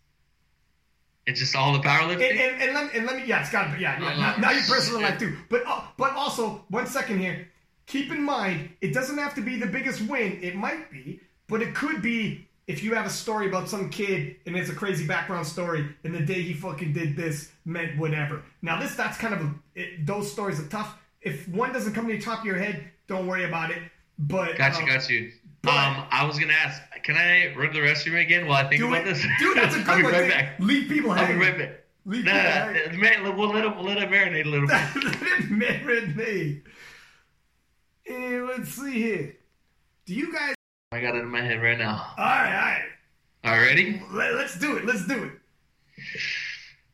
It's 1.26 1.40
just 1.40 1.56
all 1.56 1.74
the 1.74 1.80
powerlifting. 1.80 2.30
And, 2.30 2.40
and, 2.40 2.62
and, 2.62 2.74
let, 2.74 2.86
me, 2.86 3.00
and 3.00 3.08
let 3.08 3.16
me, 3.16 3.26
yeah, 3.26 3.42
it's 3.42 3.52
got 3.52 3.68
to 3.68 3.76
be, 3.76 3.82
yeah, 3.82 4.00
yeah. 4.00 4.14
Oh, 4.14 4.20
now, 4.20 4.36
now 4.38 4.52
your 4.52 4.64
personal 4.64 5.02
life 5.02 5.18
too. 5.18 5.36
But 5.50 5.64
uh, 5.66 5.82
but 5.98 6.14
also, 6.14 6.64
one 6.70 6.88
second 6.88 7.20
here. 7.20 7.50
Keep 7.86 8.12
in 8.12 8.24
mind, 8.24 8.70
it 8.80 8.94
doesn't 8.94 9.18
have 9.18 9.36
to 9.36 9.42
be 9.42 9.58
the 9.58 9.66
biggest 9.66 10.02
win. 10.02 10.40
It 10.42 10.56
might 10.56 10.90
be, 10.90 11.20
but 11.48 11.62
it 11.62 11.76
could 11.76 12.02
be 12.02 12.48
if 12.66 12.82
you 12.82 12.96
have 12.96 13.06
a 13.06 13.10
story 13.10 13.48
about 13.48 13.68
some 13.68 13.90
kid 13.90 14.38
and 14.46 14.56
it's 14.56 14.70
a 14.70 14.76
crazy 14.76 15.06
background 15.06 15.46
story, 15.46 15.94
and 16.06 16.16
the 16.16 16.22
day 16.22 16.42
he 16.42 16.54
fucking 16.54 16.94
did 16.94 17.18
this 17.18 17.52
meant 17.66 17.98
whatever. 17.98 18.42
Now 18.62 18.80
this, 18.80 18.96
that's 18.96 19.18
kind 19.18 19.34
of 19.34 19.42
a, 19.42 19.54
it, 19.76 20.06
those 20.06 20.32
stories 20.32 20.62
are 20.62 20.68
tough 20.68 20.98
if 21.24 21.48
one 21.48 21.74
doesn't 21.74 21.94
come 21.94 22.08
to 22.08 22.14
the 22.14 22.22
top 22.22 22.40
of 22.40 22.46
your 22.46 22.58
head, 22.58 22.92
don't 23.08 23.28
worry 23.28 23.46
about 23.46 23.72
it. 23.72 23.80
But 24.20 24.58
got 24.58 24.78
you, 24.78 24.84
um, 24.84 24.90
got 24.90 25.10
you. 25.10 25.32
Um, 25.66 26.06
I 26.12 26.26
was 26.26 26.38
gonna 26.38 26.52
ask, 26.52 26.82
can 27.04 27.16
I 27.16 27.56
run 27.56 27.72
the 27.72 27.80
restroom 27.80 28.20
again 28.22 28.48
while 28.48 28.66
I 28.66 28.70
think 28.70 28.84
about 28.84 29.02
it. 29.02 29.06
this? 29.06 29.26
Dude, 29.40 29.56
that's 29.56 29.76
a 29.76 29.80
good 29.84 29.88
I'll 29.90 29.98
be 29.98 30.04
one. 30.04 30.12
right 30.12 30.30
back. 30.30 30.60
Leave 30.60 30.90
people 30.90 31.12
I'll 31.12 31.18
hanging. 31.18 31.40
be 31.40 31.46
right 31.46 31.58
back. 31.58 31.84
Leave 32.06 32.26
nah, 32.26 32.74
people 32.74 33.00
man, 33.00 33.38
we'll 33.38 33.50
let 33.50 33.64
it, 33.64 33.74
we'll 33.74 33.86
let 33.86 33.98
it 33.98 34.10
marinate 34.10 34.46
a 34.46 34.50
little 34.50 34.68
bit. 34.68 34.76
let 34.96 35.40
it 35.40 35.50
marinate. 35.50 36.64
And 38.10 38.46
let's 38.48 38.70
see 38.72 38.92
here. 38.92 39.38
Do 40.06 40.14
you 40.14 40.34
guys? 40.34 40.54
I 40.92 41.00
got 41.00 41.16
it 41.16 41.20
in 41.20 41.30
my 41.30 41.42
head 41.42 41.62
right 41.62 41.78
now. 41.78 42.14
All 42.18 42.26
right, 42.26 42.56
all 42.56 42.62
right. 42.62 42.84
All 43.46 43.58
ready? 43.58 44.02
Let, 44.12 44.36
let's 44.36 44.60
do 44.60 44.76
it. 44.76 44.86
Let's 44.86 45.08
do 45.08 45.24
it. 45.24 45.32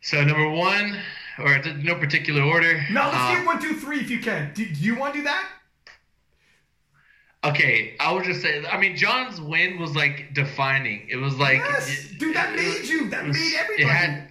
So 0.01 0.23
number 0.23 0.47
one, 0.47 0.95
or 1.39 1.59
no 1.81 1.95
particular 1.95 2.43
order. 2.43 2.83
No, 2.91 3.01
let's 3.05 3.15
um, 3.15 3.35
get 3.35 3.45
one, 3.47 3.61
two, 3.61 3.75
three 3.79 3.99
if 3.99 4.11
you 4.11 4.19
can. 4.19 4.53
Do, 4.53 4.63
do 4.63 4.79
you 4.79 4.95
want 4.95 5.13
to 5.15 5.21
do 5.21 5.23
that? 5.25 5.49
Okay, 7.43 7.95
I 7.99 8.11
would 8.11 8.25
just 8.25 8.41
say. 8.41 8.65
I 8.65 8.77
mean, 8.77 8.97
John's 8.97 9.39
win 9.39 9.79
was 9.79 9.95
like 9.95 10.33
defining. 10.33 11.07
It 11.09 11.15
was 11.15 11.37
like, 11.37 11.59
yes, 11.59 12.09
dude, 12.17 12.35
that 12.35 12.53
made 12.53 12.83
you. 12.83 13.09
That 13.09 13.27
made 13.27 13.53
everybody. 13.57 13.83
Had, 13.83 14.27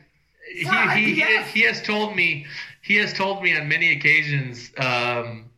he, 0.52 0.64
he, 0.64 1.14
he, 1.14 1.42
he, 1.42 1.60
has 1.62 1.80
told 1.80 2.14
me. 2.14 2.46
He 2.82 2.96
has 2.96 3.14
told 3.14 3.42
me 3.42 3.56
on 3.56 3.66
many 3.66 3.92
occasions. 3.92 4.70
Um, 4.76 5.48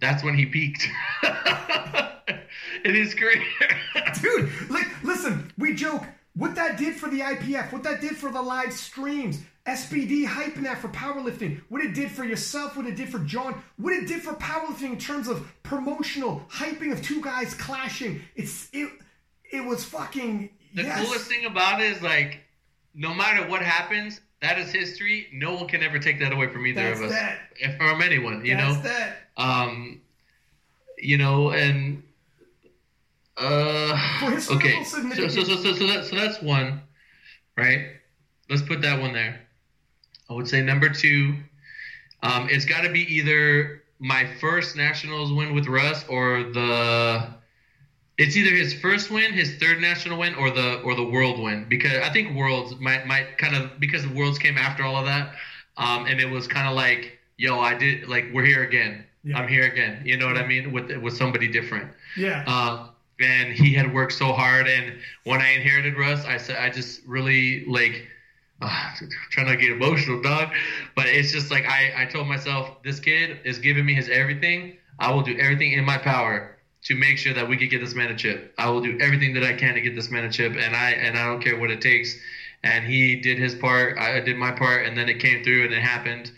that's 0.00 0.22
when 0.22 0.34
he 0.34 0.46
peaked 0.46 0.88
in 2.84 2.94
his 2.94 3.14
career. 3.14 3.42
dude, 4.22 4.50
like, 4.70 4.86
listen, 5.02 5.52
we 5.58 5.74
joke 5.74 6.04
what 6.34 6.54
that 6.54 6.76
did 6.76 6.94
for 6.94 7.08
the 7.08 7.20
IPF, 7.20 7.72
what 7.72 7.82
that 7.82 8.00
did 8.00 8.16
for 8.16 8.30
the 8.30 8.40
live 8.40 8.72
streams, 8.72 9.42
SBD 9.66 10.26
hyping 10.26 10.62
that 10.62 10.78
for 10.78 10.88
powerlifting, 10.88 11.60
what 11.68 11.82
it 11.82 11.92
did 11.92 12.10
for 12.10 12.24
yourself, 12.24 12.76
what 12.76 12.86
it 12.86 12.94
did 12.94 13.08
for 13.08 13.18
John, 13.20 13.60
what 13.76 13.92
it 13.92 14.06
did 14.06 14.22
for 14.22 14.32
powerlifting 14.34 14.92
in 14.92 14.98
terms 14.98 15.26
of 15.26 15.46
promotional 15.64 16.42
hyping 16.48 16.92
of 16.92 17.02
two 17.02 17.20
guys 17.20 17.52
clashing. 17.54 18.20
It's 18.36 18.68
it 18.72 18.90
it 19.50 19.64
was 19.64 19.84
fucking 19.84 20.50
The 20.74 20.82
yes. 20.82 21.04
coolest 21.04 21.26
thing 21.26 21.46
about 21.46 21.80
it 21.80 21.90
is 21.90 22.02
like 22.02 22.40
no 22.94 23.12
matter 23.12 23.48
what 23.48 23.60
happens, 23.62 24.20
that 24.40 24.58
is 24.58 24.70
history. 24.72 25.26
No 25.32 25.54
one 25.54 25.66
can 25.66 25.82
ever 25.82 25.98
take 25.98 26.20
that 26.20 26.32
away 26.32 26.48
from 26.48 26.66
either 26.66 26.82
That's 26.82 27.00
of 27.00 27.06
us. 27.06 27.12
That. 27.12 27.38
If 27.56 27.76
from 27.76 28.02
anyone, 28.02 28.44
you 28.44 28.56
That's 28.56 28.76
know. 28.76 28.82
That. 28.82 29.16
Um 29.36 30.00
you 30.98 31.18
know, 31.18 31.50
and 31.50 32.04
uh 33.36 34.40
okay. 34.52 34.84
So 34.84 35.10
so, 35.10 35.28
so 35.28 35.54
so 35.56 35.72
so 35.74 35.86
that, 35.88 36.04
so 36.04 36.16
that's 36.16 36.40
one, 36.40 36.82
right? 37.56 37.86
Let's 38.48 38.62
put 38.62 38.80
that 38.82 39.00
one 39.00 39.12
there. 39.12 39.40
I 40.28 40.34
would 40.34 40.48
say 40.48 40.62
number 40.62 40.88
two, 40.88 41.36
um, 42.22 42.48
it's 42.50 42.64
got 42.64 42.82
to 42.82 42.90
be 42.90 43.02
either 43.14 43.82
my 43.98 44.26
first 44.40 44.76
Nationals 44.76 45.32
win 45.32 45.54
with 45.54 45.66
Russ 45.66 46.04
or 46.08 46.42
the. 46.42 47.34
It's 48.18 48.34
either 48.34 48.56
his 48.56 48.72
first 48.72 49.10
win, 49.10 49.34
his 49.34 49.56
third 49.56 49.78
national 49.78 50.18
win, 50.18 50.34
or 50.36 50.50
the 50.50 50.80
or 50.80 50.94
the 50.94 51.04
world 51.04 51.38
win. 51.38 51.66
Because 51.68 51.98
I 52.02 52.10
think 52.10 52.34
worlds 52.34 52.74
might 52.80 53.06
might 53.06 53.36
kind 53.36 53.54
of 53.54 53.78
because 53.78 54.02
the 54.02 54.14
worlds 54.14 54.38
came 54.38 54.56
after 54.56 54.82
all 54.82 54.96
of 54.96 55.04
that, 55.04 55.34
um, 55.76 56.06
and 56.06 56.18
it 56.18 56.30
was 56.30 56.46
kind 56.48 56.66
of 56.66 56.74
like, 56.74 57.18
yo, 57.36 57.60
I 57.60 57.74
did 57.74 58.08
like 58.08 58.26
we're 58.32 58.44
here 58.44 58.62
again. 58.64 59.04
Yeah. 59.22 59.38
I'm 59.38 59.48
here 59.48 59.66
again. 59.66 60.00
You 60.04 60.16
know 60.16 60.26
what 60.26 60.38
I 60.38 60.46
mean? 60.46 60.72
With 60.72 60.90
with 60.96 61.16
somebody 61.16 61.48
different. 61.48 61.90
Yeah. 62.16 62.42
Uh, 62.46 62.88
and 63.20 63.52
he 63.52 63.74
had 63.74 63.92
worked 63.92 64.12
so 64.12 64.32
hard. 64.32 64.66
And 64.66 64.98
when 65.24 65.40
I 65.40 65.50
inherited 65.50 65.98
Russ, 65.98 66.24
I 66.24 66.38
said 66.38 66.56
I 66.56 66.70
just 66.70 67.02
really 67.06 67.64
like. 67.66 68.06
Uh, 68.60 68.90
trying 69.30 69.46
not 69.46 69.52
to 69.52 69.58
get 69.58 69.70
emotional, 69.70 70.20
dog. 70.22 70.50
But 70.94 71.06
it's 71.06 71.32
just 71.32 71.50
like 71.50 71.66
I, 71.66 71.92
I 72.02 72.04
told 72.06 72.26
myself, 72.26 72.82
this 72.82 73.00
kid 73.00 73.38
is 73.44 73.58
giving 73.58 73.84
me 73.84 73.94
his 73.94 74.08
everything. 74.08 74.76
I 74.98 75.12
will 75.12 75.22
do 75.22 75.36
everything 75.38 75.72
in 75.72 75.84
my 75.84 75.98
power 75.98 76.56
to 76.84 76.94
make 76.94 77.18
sure 77.18 77.34
that 77.34 77.48
we 77.48 77.56
could 77.56 77.70
get 77.70 77.80
this 77.80 77.94
man 77.94 78.10
a 78.10 78.16
chip. 78.16 78.54
I 78.58 78.70
will 78.70 78.80
do 78.80 78.96
everything 79.00 79.34
that 79.34 79.42
I 79.42 79.54
can 79.54 79.74
to 79.74 79.80
get 79.80 79.94
this 79.94 80.10
man 80.10 80.24
a 80.24 80.30
chip, 80.30 80.52
and 80.56 80.74
I 80.74 80.90
and 80.92 81.16
I 81.18 81.26
don't 81.26 81.42
care 81.42 81.58
what 81.58 81.70
it 81.70 81.80
takes. 81.80 82.16
And 82.62 82.84
he 82.84 83.20
did 83.20 83.38
his 83.38 83.54
part, 83.54 83.98
I 83.98 84.18
did 84.20 84.36
my 84.36 84.50
part, 84.50 84.86
and 84.86 84.96
then 84.96 85.08
it 85.08 85.20
came 85.20 85.44
through 85.44 85.64
and 85.64 85.72
it 85.74 85.82
happened. 85.82 86.32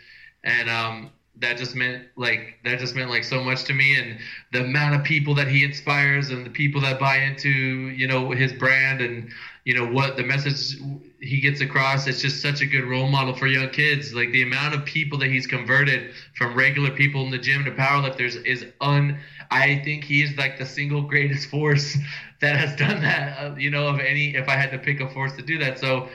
And 0.45 0.69
um, 0.69 1.11
that 1.41 1.57
just 1.57 1.75
meant 1.75 2.05
like 2.17 2.59
that 2.65 2.79
just 2.79 2.95
meant 2.95 3.11
like 3.11 3.25
so 3.25 3.43
much 3.43 3.65
to 3.65 3.73
me 3.73 3.97
and 3.99 4.19
the 4.53 4.65
amount 4.65 4.95
of 4.95 5.05
people 5.05 5.35
that 5.35 5.49
he 5.49 5.65
inspires 5.65 6.31
and 6.31 6.45
the 6.45 6.51
people 6.51 6.81
that 6.81 6.99
buy 6.99 7.19
into 7.19 7.49
you 7.49 8.07
know 8.07 8.31
his 8.31 8.53
brand 8.53 9.01
and 9.01 9.31
you 9.69 9.75
know 9.75 9.87
what 9.87 10.17
the 10.17 10.23
message 10.23 10.79
he 11.21 11.41
gets 11.41 11.61
across 11.61 12.07
it's 12.07 12.23
just 12.23 12.41
such 12.41 12.63
a 12.63 12.67
good 12.67 12.85
role 12.85 13.07
model 13.07 13.35
for 13.35 13.47
young 13.47 13.69
kids 13.69 14.15
like 14.15 14.33
the 14.33 14.43
amount 14.43 14.75
of 14.75 14.83
people 14.87 15.19
that 15.19 15.31
he's 15.31 15.47
converted 15.47 16.15
from 16.37 16.55
regular 16.55 16.91
people 16.91 17.23
in 17.23 17.31
the 17.31 17.39
gym 17.39 17.63
to 17.67 17.71
powerlifters 17.73 18.43
is 18.47 18.65
un 18.81 19.19
i 19.51 19.77
think 19.85 20.03
he 20.05 20.23
is 20.23 20.35
like 20.39 20.57
the 20.57 20.65
single 20.65 21.03
greatest 21.03 21.51
force 21.55 21.99
that 22.41 22.57
has 22.57 22.75
done 22.77 23.03
that 23.03 23.39
uh, 23.39 23.55
you 23.57 23.71
know 23.71 23.87
of 23.87 24.01
any 24.01 24.35
if 24.35 24.49
i 24.49 24.57
had 24.57 24.71
to 24.71 24.79
pick 24.79 25.01
a 25.01 25.09
force 25.11 25.37
to 25.37 25.43
do 25.43 25.59
that 25.59 25.79
so 25.79 26.09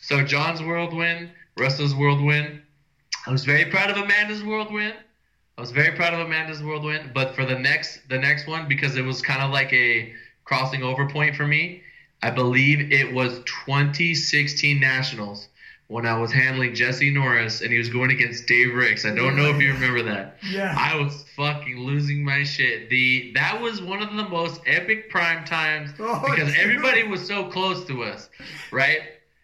so 0.00 0.22
john's 0.22 0.62
world 0.62 0.94
win 0.94 1.28
russell's 1.56 1.94
world 1.94 2.22
win 2.22 2.62
I 3.26 3.32
was 3.32 3.44
very 3.44 3.64
proud 3.64 3.90
of 3.90 3.96
Amanda's 3.96 4.44
world 4.44 4.72
win. 4.72 4.92
I 5.58 5.60
was 5.60 5.72
very 5.72 5.96
proud 5.96 6.14
of 6.14 6.20
Amanda's 6.20 6.62
world 6.62 6.84
win, 6.84 7.10
but 7.12 7.34
for 7.34 7.44
the 7.44 7.58
next 7.58 8.08
the 8.08 8.18
next 8.18 8.46
one 8.46 8.68
because 8.68 8.96
it 8.96 9.04
was 9.04 9.20
kind 9.20 9.42
of 9.42 9.50
like 9.50 9.72
a 9.72 10.12
crossing 10.44 10.84
over 10.84 11.08
point 11.08 11.34
for 11.34 11.44
me. 11.44 11.82
I 12.22 12.30
believe 12.30 12.92
it 12.92 13.12
was 13.12 13.38
2016 13.66 14.80
Nationals 14.80 15.48
when 15.88 16.04
I 16.04 16.18
was 16.18 16.32
handling 16.32 16.74
Jesse 16.74 17.12
Norris 17.12 17.60
and 17.60 17.70
he 17.70 17.78
was 17.78 17.88
going 17.88 18.10
against 18.10 18.46
Dave 18.46 18.74
Ricks. 18.74 19.04
I 19.04 19.14
don't 19.14 19.36
know 19.36 19.50
if 19.50 19.60
you 19.60 19.72
remember 19.72 20.02
that. 20.04 20.38
Yeah. 20.50 20.74
I 20.76 20.96
was 20.96 21.24
fucking 21.36 21.78
losing 21.78 22.24
my 22.24 22.42
shit. 22.42 22.90
The 22.90 23.32
that 23.34 23.60
was 23.60 23.80
one 23.80 24.02
of 24.02 24.16
the 24.16 24.28
most 24.28 24.60
epic 24.66 25.10
prime 25.10 25.44
times 25.44 25.90
oh, 26.00 26.22
because 26.28 26.52
everybody 26.58 27.04
was 27.04 27.26
so 27.26 27.44
close 27.44 27.84
to 27.86 28.02
us, 28.02 28.28
right? 28.72 29.00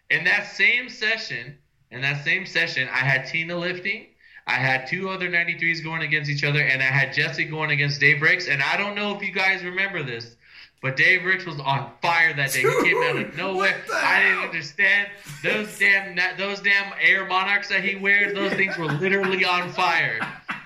In 0.09 0.25
that 0.25 0.47
same 0.47 0.89
session, 0.89 1.57
in 1.91 2.01
that 2.01 2.25
same 2.25 2.45
session, 2.45 2.89
I 2.91 2.97
had 2.97 3.27
Tina 3.27 3.55
lifting. 3.55 4.07
I 4.45 4.55
had 4.55 4.87
two 4.87 5.09
other 5.09 5.29
93s 5.29 5.81
going 5.81 6.01
against 6.01 6.29
each 6.29 6.43
other, 6.43 6.59
and 6.59 6.81
I 6.81 6.85
had 6.87 7.13
Jesse 7.13 7.45
going 7.45 7.71
against 7.71 8.01
Dave 8.01 8.21
Ricks. 8.21 8.49
And 8.49 8.61
I 8.61 8.75
don't 8.75 8.93
know 8.95 9.15
if 9.15 9.21
you 9.21 9.31
guys 9.31 9.63
remember 9.63 10.03
this, 10.03 10.35
but 10.83 10.97
Dave 10.97 11.23
Ricks 11.23 11.45
was 11.45 11.59
on 11.61 11.89
fire 12.01 12.33
that 12.33 12.51
day. 12.51 12.61
Dude, 12.61 12.85
he 12.85 12.91
came 12.91 13.01
out 13.01 13.15
of 13.15 13.37
nowhere. 13.37 13.81
I 13.91 14.21
didn't 14.21 14.43
understand 14.43 15.09
those 15.41 15.79
damn 15.79 16.37
those 16.37 16.59
damn 16.59 16.93
Air 17.01 17.25
Monarchs 17.25 17.69
that 17.69 17.83
he 17.83 17.95
wears. 17.95 18.33
Those 18.33 18.53
things 18.53 18.77
were 18.77 18.85
literally 18.85 19.45
on 19.45 19.71
fire. 19.71 20.19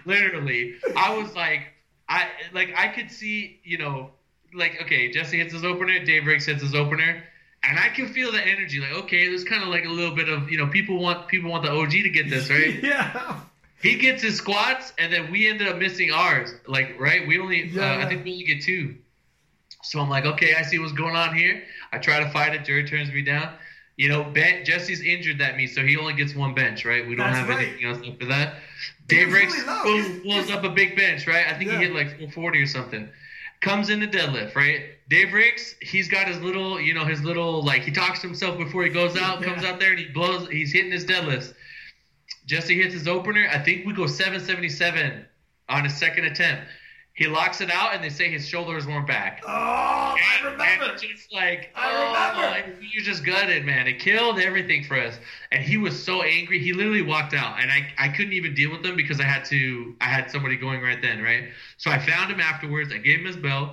Literally, 0.06 0.76
I 0.98 1.16
was 1.16 1.36
like, 1.36 1.68
I 2.10 2.28
like 2.52 2.74
I 2.76 2.88
could 2.88 3.12
see, 3.12 3.62
you 3.64 3.78
know, 3.78 4.10
like 4.54 4.82
okay, 4.82 5.12
Jesse 5.12 5.38
hits 5.38 5.54
his 5.54 5.64
opener, 5.64 6.04
Dave 6.04 6.26
Ricks 6.26 6.48
hits 6.48 6.64
his 6.64 6.74
opener 6.74 7.24
and 7.64 7.80
I 7.80 7.90
can 7.90 8.08
feel 8.08 8.32
the 8.32 8.42
energy. 8.42 8.80
Like, 8.80 8.94
okay, 9.04 9.28
there's 9.28 9.44
kind 9.44 9.62
of 9.62 9.70
like 9.70 9.86
a 9.86 9.90
little 9.90 10.16
bit 10.16 10.30
of 10.30 10.50
you 10.50 10.58
know 10.58 10.68
people 10.68 11.00
want 11.00 11.28
people 11.28 11.52
want 11.52 11.64
the 11.64 11.72
OG 11.72 11.92
to 11.92 12.10
get 12.10 12.30
this 12.30 12.50
right. 12.50 12.82
yeah. 12.84 13.42
He 13.80 13.96
gets 13.96 14.24
his 14.24 14.38
squats, 14.38 14.92
and 14.98 15.14
then 15.14 15.32
we 15.32 15.48
ended 15.48 15.68
up 15.68 15.78
missing 15.78 16.12
ours. 16.12 16.52
Like, 16.66 17.00
right? 17.00 17.28
We 17.28 17.40
only, 17.40 17.68
yeah. 17.68 17.98
uh, 17.98 18.06
I 18.06 18.10
think 18.10 18.26
we 18.26 18.32
only 18.32 18.44
get 18.44 18.64
two. 18.64 18.96
So 19.88 20.00
I'm 20.00 20.10
like, 20.10 20.26
okay, 20.26 20.56
I 20.56 20.62
see 20.64 20.80
what's 20.80 20.94
going 20.94 21.16
on 21.16 21.36
here. 21.36 21.64
I 21.92 21.98
try 21.98 22.20
to 22.20 22.30
fight 22.30 22.54
it. 22.54 22.66
Jerry 22.66 22.88
turns 22.88 23.12
me 23.12 23.22
down. 23.22 23.54
You 23.96 24.10
know, 24.10 24.24
ben, 24.24 24.64
Jesse's 24.64 25.02
injured 25.02 25.40
that 25.40 25.58
meet, 25.58 25.68
so 25.68 25.82
he 25.82 25.98
only 25.98 26.14
gets 26.14 26.36
one 26.36 26.54
bench, 26.54 26.86
right? 26.86 27.08
We 27.08 27.16
don't 27.16 27.26
That's 27.26 27.40
have 27.40 27.50
right. 27.50 27.68
anything 27.68 27.86
else 27.86 27.98
after 28.08 28.26
that. 28.28 28.56
Dave 29.08 29.34
Ricks 29.34 29.58
really 29.58 30.20
blows 30.20 30.52
up 30.52 30.64
a 30.64 30.70
big 30.70 30.96
bench, 30.96 31.26
right? 31.26 31.48
I 31.48 31.58
think 31.58 31.72
yeah. 31.72 31.80
he 31.80 31.86
hit 31.86 31.96
like 31.96 32.10
440 32.10 32.62
or 32.62 32.68
something 32.68 33.10
comes 33.62 33.90
in 33.90 34.00
the 34.00 34.08
deadlift, 34.08 34.56
right? 34.56 34.82
Dave 35.10 35.34
Ricks, 35.34 35.76
he's 35.82 36.08
got 36.08 36.28
his 36.28 36.40
little, 36.42 36.80
you 36.80 36.94
know, 36.94 37.06
his 37.06 37.24
little 37.24 37.64
like 37.64 37.82
he 37.82 37.92
talks 37.92 38.20
to 38.22 38.28
himself 38.28 38.58
before 38.58 38.84
he 38.84 38.90
goes 38.90 39.18
out, 39.18 39.42
comes 39.42 39.64
out 39.64 39.80
there 39.80 39.92
and 39.92 40.00
he 40.00 40.08
blows, 40.08 40.48
he's 40.50 40.72
hitting 40.72 40.92
his 40.92 41.06
deadlifts. 41.06 41.54
Jesse 42.46 42.80
hits 42.82 42.94
his 42.94 43.08
opener. 43.08 43.48
I 43.52 43.60
think 43.60 43.86
we 43.86 43.94
go 43.94 44.08
777 44.08 45.26
on 45.70 45.84
his 45.84 45.98
second 45.98 46.26
attempt. 46.26 46.68
He 47.18 47.26
locks 47.26 47.62
it 47.62 47.72
out, 47.72 47.96
and 47.96 48.04
they 48.04 48.10
say 48.10 48.30
his 48.30 48.48
shoulders 48.48 48.86
weren't 48.86 49.08
back. 49.08 49.42
Oh, 49.44 49.50
and, 49.50 50.48
I 50.48 50.52
remember. 50.52 50.96
Just 50.98 51.34
like, 51.34 51.72
I 51.74 51.90
oh, 51.90 52.54
remember. 52.54 52.80
you 52.80 53.02
just 53.02 53.26
gutted, 53.26 53.66
man. 53.66 53.88
It 53.88 53.98
killed 53.98 54.40
everything 54.40 54.84
for 54.84 55.00
us. 55.00 55.18
And 55.52 55.64
he 55.64 55.78
was 55.78 56.02
so 56.02 56.22
angry. 56.22 56.60
He 56.60 56.74
literally 56.74 57.02
walked 57.02 57.34
out, 57.34 57.60
and 57.60 57.72
I, 57.72 57.88
I 57.98 58.10
couldn't 58.10 58.34
even 58.34 58.54
deal 58.54 58.70
with 58.70 58.86
him 58.86 58.96
because 58.96 59.20
I 59.20 59.24
had 59.24 59.46
to. 59.46 59.96
I 60.00 60.06
had 60.06 60.30
somebody 60.30 60.58
going 60.58 60.80
right 60.84 61.02
then, 61.02 61.24
right. 61.24 61.46
So 61.78 61.90
I 61.90 61.98
found 61.98 62.32
him 62.32 62.40
afterwards. 62.40 62.94
I 62.94 63.00
gave 63.00 63.22
him 63.22 63.26
his 63.26 63.36
belt, 63.36 63.72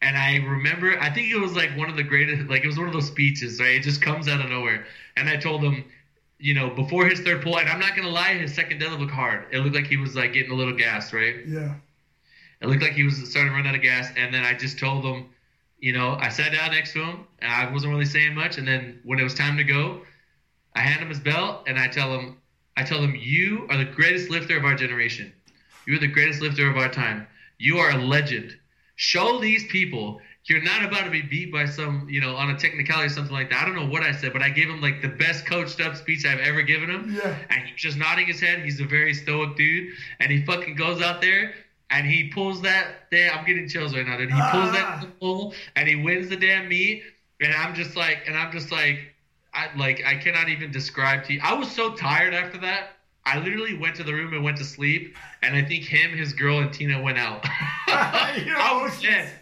and 0.00 0.16
I 0.16 0.36
remember. 0.36 0.98
I 0.98 1.12
think 1.12 1.30
it 1.30 1.38
was 1.38 1.54
like 1.54 1.76
one 1.76 1.90
of 1.90 1.96
the 1.96 2.04
greatest. 2.04 2.48
Like 2.48 2.64
it 2.64 2.68
was 2.68 2.78
one 2.78 2.86
of 2.86 2.94
those 2.94 3.08
speeches, 3.08 3.60
right? 3.60 3.76
It 3.76 3.82
just 3.82 4.00
comes 4.00 4.28
out 4.28 4.40
of 4.40 4.48
nowhere. 4.48 4.86
And 5.18 5.28
I 5.28 5.36
told 5.36 5.62
him, 5.62 5.84
you 6.38 6.54
know, 6.54 6.70
before 6.70 7.04
his 7.04 7.20
third 7.20 7.42
pull, 7.42 7.58
and 7.58 7.68
I'm 7.68 7.80
not 7.80 7.94
gonna 7.94 8.08
lie, 8.08 8.32
his 8.32 8.54
second 8.54 8.80
deadlift 8.80 9.00
looked 9.00 9.12
hard. 9.12 9.44
It 9.52 9.58
looked 9.58 9.76
like 9.76 9.88
he 9.88 9.98
was 9.98 10.16
like 10.16 10.32
getting 10.32 10.52
a 10.52 10.54
little 10.54 10.74
gas, 10.74 11.12
right? 11.12 11.46
Yeah. 11.46 11.74
It 12.60 12.68
looked 12.68 12.82
like 12.82 12.92
he 12.92 13.04
was 13.04 13.16
starting 13.30 13.52
to 13.52 13.56
run 13.56 13.66
out 13.66 13.74
of 13.74 13.82
gas, 13.82 14.10
and 14.16 14.32
then 14.32 14.44
I 14.44 14.54
just 14.54 14.78
told 14.78 15.04
him, 15.04 15.28
you 15.78 15.92
know, 15.92 16.16
I 16.20 16.30
sat 16.30 16.52
down 16.52 16.70
next 16.70 16.92
to 16.94 17.04
him, 17.04 17.26
and 17.40 17.52
I 17.52 17.70
wasn't 17.70 17.92
really 17.92 18.06
saying 18.06 18.34
much. 18.34 18.58
And 18.58 18.66
then 18.66 19.00
when 19.04 19.18
it 19.18 19.24
was 19.24 19.34
time 19.34 19.56
to 19.58 19.64
go, 19.64 20.02
I 20.74 20.80
hand 20.80 21.02
him 21.02 21.08
his 21.08 21.20
belt, 21.20 21.64
and 21.66 21.78
I 21.78 21.88
tell 21.88 22.12
him, 22.18 22.38
I 22.76 22.82
tell 22.82 22.98
him, 22.98 23.14
you 23.14 23.66
are 23.70 23.76
the 23.76 23.84
greatest 23.84 24.30
lifter 24.30 24.56
of 24.56 24.64
our 24.64 24.74
generation. 24.74 25.32
You 25.86 25.96
are 25.96 26.00
the 26.00 26.08
greatest 26.08 26.40
lifter 26.40 26.70
of 26.70 26.76
our 26.76 26.90
time. 26.90 27.26
You 27.58 27.78
are 27.78 27.90
a 27.90 27.98
legend. 27.98 28.56
Show 28.96 29.40
these 29.40 29.66
people 29.66 30.20
you're 30.48 30.62
not 30.62 30.84
about 30.84 31.04
to 31.04 31.10
be 31.10 31.22
beat 31.22 31.52
by 31.52 31.66
some, 31.66 32.06
you 32.08 32.20
know, 32.20 32.36
on 32.36 32.50
a 32.50 32.56
technicality 32.56 33.06
or 33.06 33.10
something 33.10 33.34
like 33.34 33.50
that. 33.50 33.62
I 33.62 33.66
don't 33.66 33.74
know 33.74 33.86
what 33.86 34.02
I 34.02 34.12
said, 34.12 34.32
but 34.32 34.42
I 34.42 34.48
gave 34.48 34.68
him 34.68 34.80
like 34.80 35.02
the 35.02 35.08
best 35.08 35.44
coached 35.44 35.80
up 35.80 35.96
speech 35.96 36.24
I've 36.24 36.38
ever 36.38 36.62
given 36.62 36.88
him. 36.88 37.12
Yeah. 37.16 37.36
And 37.50 37.66
he's 37.66 37.80
just 37.80 37.98
nodding 37.98 38.26
his 38.26 38.40
head. 38.40 38.60
He's 38.60 38.80
a 38.80 38.84
very 38.84 39.12
stoic 39.12 39.56
dude. 39.56 39.92
And 40.20 40.30
he 40.30 40.44
fucking 40.44 40.76
goes 40.76 41.02
out 41.02 41.20
there 41.20 41.52
and 41.90 42.06
he 42.06 42.28
pulls 42.28 42.62
that 42.62 43.08
there. 43.10 43.32
I'm 43.32 43.44
getting 43.44 43.68
chills 43.68 43.94
right 43.94 44.06
now, 44.06 44.16
dude. 44.16 44.30
He 44.30 44.40
pulls 44.50 44.70
ah. 44.70 45.00
that 45.00 45.20
pull 45.20 45.54
and 45.76 45.88
he 45.88 45.96
wins 45.96 46.28
the 46.28 46.36
damn 46.36 46.68
meet. 46.68 47.02
And 47.40 47.52
I'm 47.52 47.74
just 47.74 47.96
like 47.96 48.22
and 48.26 48.36
I'm 48.36 48.52
just 48.52 48.72
like 48.72 49.14
I 49.54 49.68
like 49.76 50.02
I 50.04 50.16
cannot 50.16 50.48
even 50.48 50.70
describe 50.70 51.24
to 51.24 51.34
you. 51.34 51.40
I 51.42 51.54
was 51.54 51.70
so 51.70 51.94
tired 51.94 52.34
after 52.34 52.58
that. 52.58 52.90
I 53.26 53.40
literally 53.40 53.76
went 53.76 53.96
to 53.96 54.04
the 54.04 54.14
room 54.14 54.32
and 54.34 54.44
went 54.44 54.56
to 54.58 54.64
sleep, 54.64 55.16
and 55.42 55.56
I 55.56 55.62
think 55.64 55.82
him, 55.82 56.16
his 56.16 56.32
girl, 56.32 56.60
and 56.60 56.72
Tina 56.72 57.02
went 57.02 57.18
out. 57.18 57.44
I 57.88 58.80
was 58.80 59.02
dead. 59.02 59.32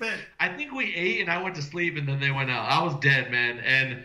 I 0.40 0.48
think 0.48 0.72
we 0.72 0.94
ate, 0.94 1.20
and 1.20 1.30
I 1.30 1.42
went 1.42 1.54
to 1.56 1.62
sleep, 1.62 1.98
and 1.98 2.08
then 2.08 2.18
they 2.18 2.30
went 2.30 2.50
out. 2.50 2.66
I 2.66 2.82
was 2.82 2.94
dead, 3.00 3.30
man, 3.30 3.58
and 3.58 4.02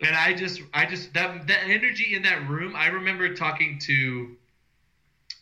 and 0.00 0.16
I 0.16 0.32
just, 0.32 0.62
I 0.72 0.86
just 0.86 1.12
that 1.12 1.46
that 1.48 1.64
energy 1.64 2.14
in 2.14 2.22
that 2.22 2.48
room. 2.48 2.74
I 2.74 2.86
remember 2.86 3.34
talking 3.34 3.78
to 3.80 4.36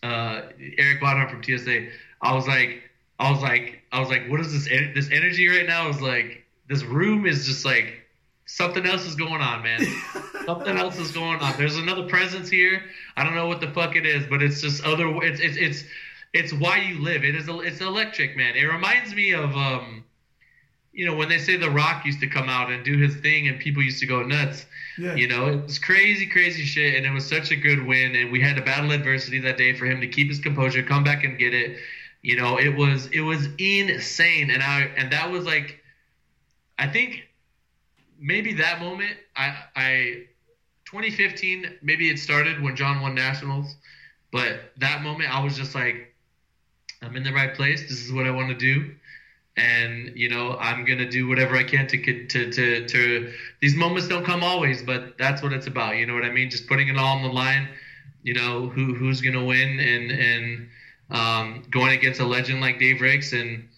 uh, 0.02 0.42
Eric 0.78 1.00
Bonham 1.00 1.28
from 1.28 1.42
TSA. 1.42 1.88
I 2.20 2.34
was 2.34 2.46
like, 2.46 2.82
I 3.18 3.30
was 3.30 3.42
like, 3.42 3.82
I 3.92 4.00
was 4.00 4.08
like, 4.08 4.28
what 4.28 4.40
is 4.40 4.52
this? 4.52 4.64
This 4.94 5.10
energy 5.10 5.48
right 5.48 5.66
now 5.66 5.88
is 5.88 6.00
like, 6.00 6.44
this 6.68 6.82
room 6.84 7.26
is 7.26 7.46
just 7.46 7.64
like 7.64 8.06
something 8.46 8.86
else 8.86 9.04
is 9.06 9.14
going 9.14 9.40
on, 9.40 9.62
man. 9.62 9.80
something 10.46 10.76
else 10.76 10.98
is 10.98 11.12
going 11.12 11.40
on. 11.40 11.54
There's 11.56 11.76
another 11.76 12.08
presence 12.08 12.48
here. 12.48 12.82
I 13.16 13.24
don't 13.24 13.34
know 13.34 13.46
what 13.46 13.60
the 13.60 13.70
fuck 13.70 13.96
it 13.96 14.06
is, 14.06 14.26
but 14.26 14.42
it's 14.42 14.60
just 14.60 14.84
other. 14.84 15.06
It's 15.22 15.40
it's 15.40 15.56
it's 15.56 15.84
it's 16.32 16.52
why 16.52 16.78
you 16.78 17.02
live. 17.02 17.24
It 17.24 17.34
is. 17.34 17.46
It's 17.48 17.80
electric, 17.80 18.36
man. 18.36 18.56
It 18.56 18.64
reminds 18.64 19.14
me 19.14 19.32
of 19.32 19.54
um, 19.56 20.04
you 20.98 21.06
know, 21.06 21.14
when 21.14 21.28
they 21.28 21.38
say 21.38 21.56
The 21.56 21.70
Rock 21.70 22.04
used 22.04 22.18
to 22.22 22.26
come 22.26 22.48
out 22.48 22.72
and 22.72 22.84
do 22.84 22.98
his 22.98 23.14
thing, 23.18 23.46
and 23.46 23.60
people 23.60 23.84
used 23.84 24.00
to 24.00 24.06
go 24.06 24.24
nuts. 24.24 24.66
Yeah. 24.98 25.14
You 25.14 25.28
know, 25.28 25.46
it 25.46 25.62
was 25.62 25.78
crazy, 25.78 26.26
crazy 26.26 26.64
shit, 26.64 26.96
and 26.96 27.06
it 27.06 27.10
was 27.10 27.24
such 27.24 27.52
a 27.52 27.56
good 27.56 27.86
win. 27.86 28.16
And 28.16 28.32
we 28.32 28.40
had 28.40 28.56
to 28.56 28.62
battle 28.62 28.90
adversity 28.90 29.38
that 29.42 29.56
day 29.56 29.74
for 29.74 29.86
him 29.86 30.00
to 30.00 30.08
keep 30.08 30.26
his 30.28 30.40
composure, 30.40 30.82
come 30.82 31.04
back 31.04 31.22
and 31.22 31.38
get 31.38 31.54
it. 31.54 31.78
You 32.22 32.34
know, 32.34 32.58
it 32.58 32.76
was 32.76 33.06
it 33.12 33.20
was 33.20 33.46
insane, 33.58 34.50
and 34.50 34.60
I 34.60 34.90
and 34.96 35.12
that 35.12 35.30
was 35.30 35.44
like, 35.44 35.78
I 36.80 36.88
think 36.88 37.28
maybe 38.18 38.54
that 38.54 38.80
moment 38.80 39.16
I 39.36 39.54
I 39.76 40.26
2015 40.86 41.78
maybe 41.80 42.10
it 42.10 42.18
started 42.18 42.60
when 42.60 42.74
John 42.74 43.00
won 43.02 43.14
nationals, 43.14 43.76
but 44.32 44.72
that 44.78 45.02
moment 45.02 45.32
I 45.32 45.44
was 45.44 45.56
just 45.56 45.76
like, 45.76 46.12
I'm 47.02 47.14
in 47.14 47.22
the 47.22 47.32
right 47.32 47.54
place. 47.54 47.82
This 47.82 48.04
is 48.04 48.12
what 48.12 48.26
I 48.26 48.32
want 48.32 48.48
to 48.48 48.56
do. 48.56 48.96
And 49.58 50.12
you 50.16 50.28
know 50.28 50.56
I'm 50.58 50.84
gonna 50.84 51.10
do 51.10 51.28
whatever 51.28 51.56
I 51.56 51.64
can 51.64 51.86
to 51.88 51.98
to 52.28 52.50
to 52.52 52.86
to. 52.86 53.32
These 53.60 53.76
moments 53.76 54.08
don't 54.08 54.24
come 54.24 54.42
always, 54.44 54.82
but 54.82 55.18
that's 55.18 55.42
what 55.42 55.52
it's 55.52 55.66
about. 55.66 55.96
You 55.96 56.06
know 56.06 56.14
what 56.14 56.24
I 56.24 56.30
mean? 56.30 56.50
Just 56.50 56.68
putting 56.68 56.88
it 56.88 56.96
all 56.98 57.16
on 57.16 57.22
the 57.22 57.28
line. 57.28 57.68
You 58.22 58.34
know 58.34 58.68
who 58.68 58.94
who's 58.94 59.20
gonna 59.20 59.44
win 59.44 59.80
and 59.80 60.10
and 60.12 60.68
um, 61.10 61.62
going 61.70 61.92
against 61.92 62.20
a 62.20 62.26
legend 62.26 62.60
like 62.60 62.78
Dave 62.78 63.00
Ricks 63.00 63.32
and 63.32 63.68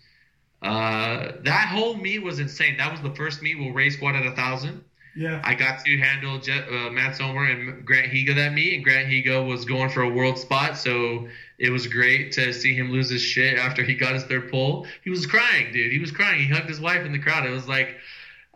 Uh, 0.62 1.32
that 1.44 1.68
whole 1.68 1.96
meet 1.96 2.20
was 2.22 2.38
insane. 2.40 2.76
That 2.78 2.90
was 2.92 3.00
the 3.02 3.14
first 3.14 3.42
meet 3.42 3.58
where 3.58 3.72
Ray 3.72 3.90
squatted 3.90 4.26
a 4.26 4.32
thousand. 4.36 4.84
Yeah. 5.14 5.40
I 5.44 5.54
got 5.54 5.84
to 5.84 5.98
handle 5.98 6.36
uh, 6.36 6.90
Matt 6.90 7.16
Sommer 7.16 7.44
and 7.44 7.84
Grant 7.84 8.12
Higa 8.12 8.34
that 8.36 8.52
meet, 8.52 8.74
and 8.74 8.84
Grant 8.84 9.08
Higa 9.08 9.46
was 9.46 9.64
going 9.64 9.90
for 9.90 10.02
a 10.02 10.08
world 10.08 10.38
spot, 10.38 10.76
so 10.76 11.28
it 11.58 11.70
was 11.70 11.86
great 11.86 12.32
to 12.32 12.52
see 12.52 12.74
him 12.74 12.90
lose 12.90 13.10
his 13.10 13.22
shit 13.22 13.58
after 13.58 13.82
he 13.82 13.94
got 13.94 14.14
his 14.14 14.24
third 14.24 14.50
pole. 14.50 14.86
He 15.02 15.10
was 15.10 15.26
crying, 15.26 15.72
dude. 15.72 15.92
He 15.92 15.98
was 15.98 16.10
crying. 16.10 16.40
He 16.40 16.48
hugged 16.48 16.68
his 16.68 16.80
wife 16.80 17.04
in 17.04 17.12
the 17.12 17.18
crowd. 17.18 17.46
It 17.46 17.50
was 17.50 17.68
like, 17.68 17.96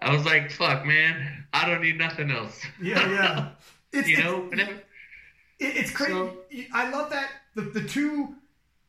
I 0.00 0.12
was 0.12 0.24
like, 0.24 0.50
fuck, 0.50 0.86
man. 0.86 1.44
I 1.52 1.68
don't 1.68 1.82
need 1.82 1.98
nothing 1.98 2.30
else. 2.30 2.60
Yeah, 2.80 3.10
yeah. 3.10 3.48
It's, 3.96 4.08
you 4.08 4.18
know, 4.18 4.50
it's, 4.52 5.78
it's 5.78 5.90
crazy. 5.92 6.12
So, 6.12 6.36
I 6.72 6.90
love 6.90 7.10
that 7.10 7.28
the 7.54 7.62
the 7.62 7.84
two 7.84 8.34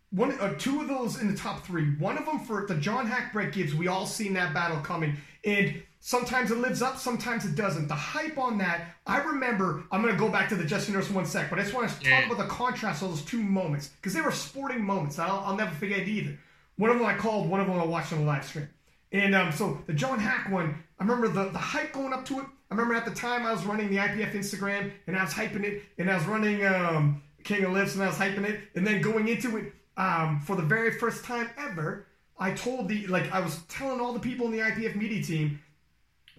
one 0.10 0.32
uh, 0.40 0.56
two 0.58 0.82
of 0.82 0.88
those 0.88 1.22
in 1.22 1.32
the 1.32 1.38
top 1.38 1.66
three. 1.66 1.96
One 1.98 2.18
of 2.18 2.26
them 2.26 2.40
for 2.40 2.66
the 2.66 2.76
John 2.76 3.08
Haack 3.08 3.34
Brett 3.34 3.54
Gibbs. 3.54 3.76
We 3.76 3.88
all 3.88 4.06
seen 4.06 4.34
that 4.34 4.54
battle 4.54 4.80
coming, 4.80 5.18
and 5.44 5.84
sometimes 6.06 6.52
it 6.52 6.60
lives 6.60 6.84
up, 6.84 7.00
sometimes 7.00 7.46
it 7.46 7.56
doesn't. 7.56 7.88
The 7.88 7.96
hype 7.96 8.38
on 8.38 8.60
that, 8.60 8.90
I 9.08 9.24
remember. 9.24 9.86
I'm 9.92 10.04
gonna 10.04 10.16
go 10.16 10.30
back 10.30 10.50
to 10.50 10.56
the 10.56 10.64
Jesse 10.64 10.92
Norris 10.92 11.10
one 11.10 11.26
sec, 11.26 11.50
but 11.50 11.58
I 11.58 11.64
just 11.64 11.74
want 11.74 11.90
to 11.90 11.96
talk 11.96 12.06
yeah. 12.06 12.26
about 12.28 12.38
the 12.38 12.46
contrast 12.46 13.02
of 13.02 13.10
those 13.10 13.24
two 13.24 13.42
moments 13.42 13.88
because 13.88 14.14
they 14.14 14.22
were 14.22 14.32
sporting 14.32 14.84
moments. 14.84 15.18
I'll, 15.18 15.40
I'll 15.40 15.56
never 15.56 15.74
forget 15.74 16.08
either. 16.08 16.38
One 16.78 16.92
of 16.92 17.00
them 17.00 17.08
I 17.08 17.16
called, 17.16 17.50
one 17.50 17.60
of 17.60 17.66
them 17.66 17.80
I 17.80 17.86
watched 17.86 18.14
on 18.14 18.20
the 18.20 18.26
live 18.26 18.46
stream. 18.46 18.70
And 19.12 19.34
um, 19.34 19.52
so 19.52 19.80
the 19.88 19.94
John 19.94 20.20
Haack 20.20 20.52
one, 20.52 20.76
I 21.00 21.04
remember 21.04 21.28
the, 21.28 21.50
the 21.50 21.58
hype 21.58 21.92
going 21.92 22.14
up 22.14 22.24
to 22.26 22.40
it. 22.40 22.46
I 22.70 22.76
remember 22.76 22.94
at 22.94 23.06
the 23.06 23.16
time 23.16 23.44
I 23.44 23.52
was 23.52 23.66
running 23.66 23.90
the 23.90 23.98
IPF 23.98 24.34
Instagram 24.34 24.92
and 25.08 25.18
I 25.18 25.24
was 25.24 25.34
hyping 25.34 25.64
it, 25.64 25.84
and 25.98 26.12
I 26.12 26.18
was 26.18 26.26
running 26.26 26.64
um, 26.68 27.24
King 27.44 27.64
of 27.64 27.72
Lifts 27.72 27.96
and 27.96 28.04
I 28.04 28.08
was 28.08 28.18
hyping 28.18 28.48
it, 28.48 28.60
and 28.76 28.86
then 28.86 29.02
going 29.02 29.28
into 29.28 29.58
it 29.58 29.74
um, 29.98 30.40
for 30.40 30.56
the 30.56 30.62
very 30.62 31.00
first 31.00 31.26
time 31.26 31.50
ever, 31.58 32.06
I 32.38 32.52
told 32.52 32.90
the 32.90 33.08
like 33.08 33.32
I 33.32 33.40
was 33.40 33.64
telling 33.70 34.00
all 34.00 34.14
the 34.14 34.20
people 34.20 34.46
in 34.46 34.52
the 34.52 34.60
IPF 34.60 34.96
media 34.96 35.24
team, 35.24 35.62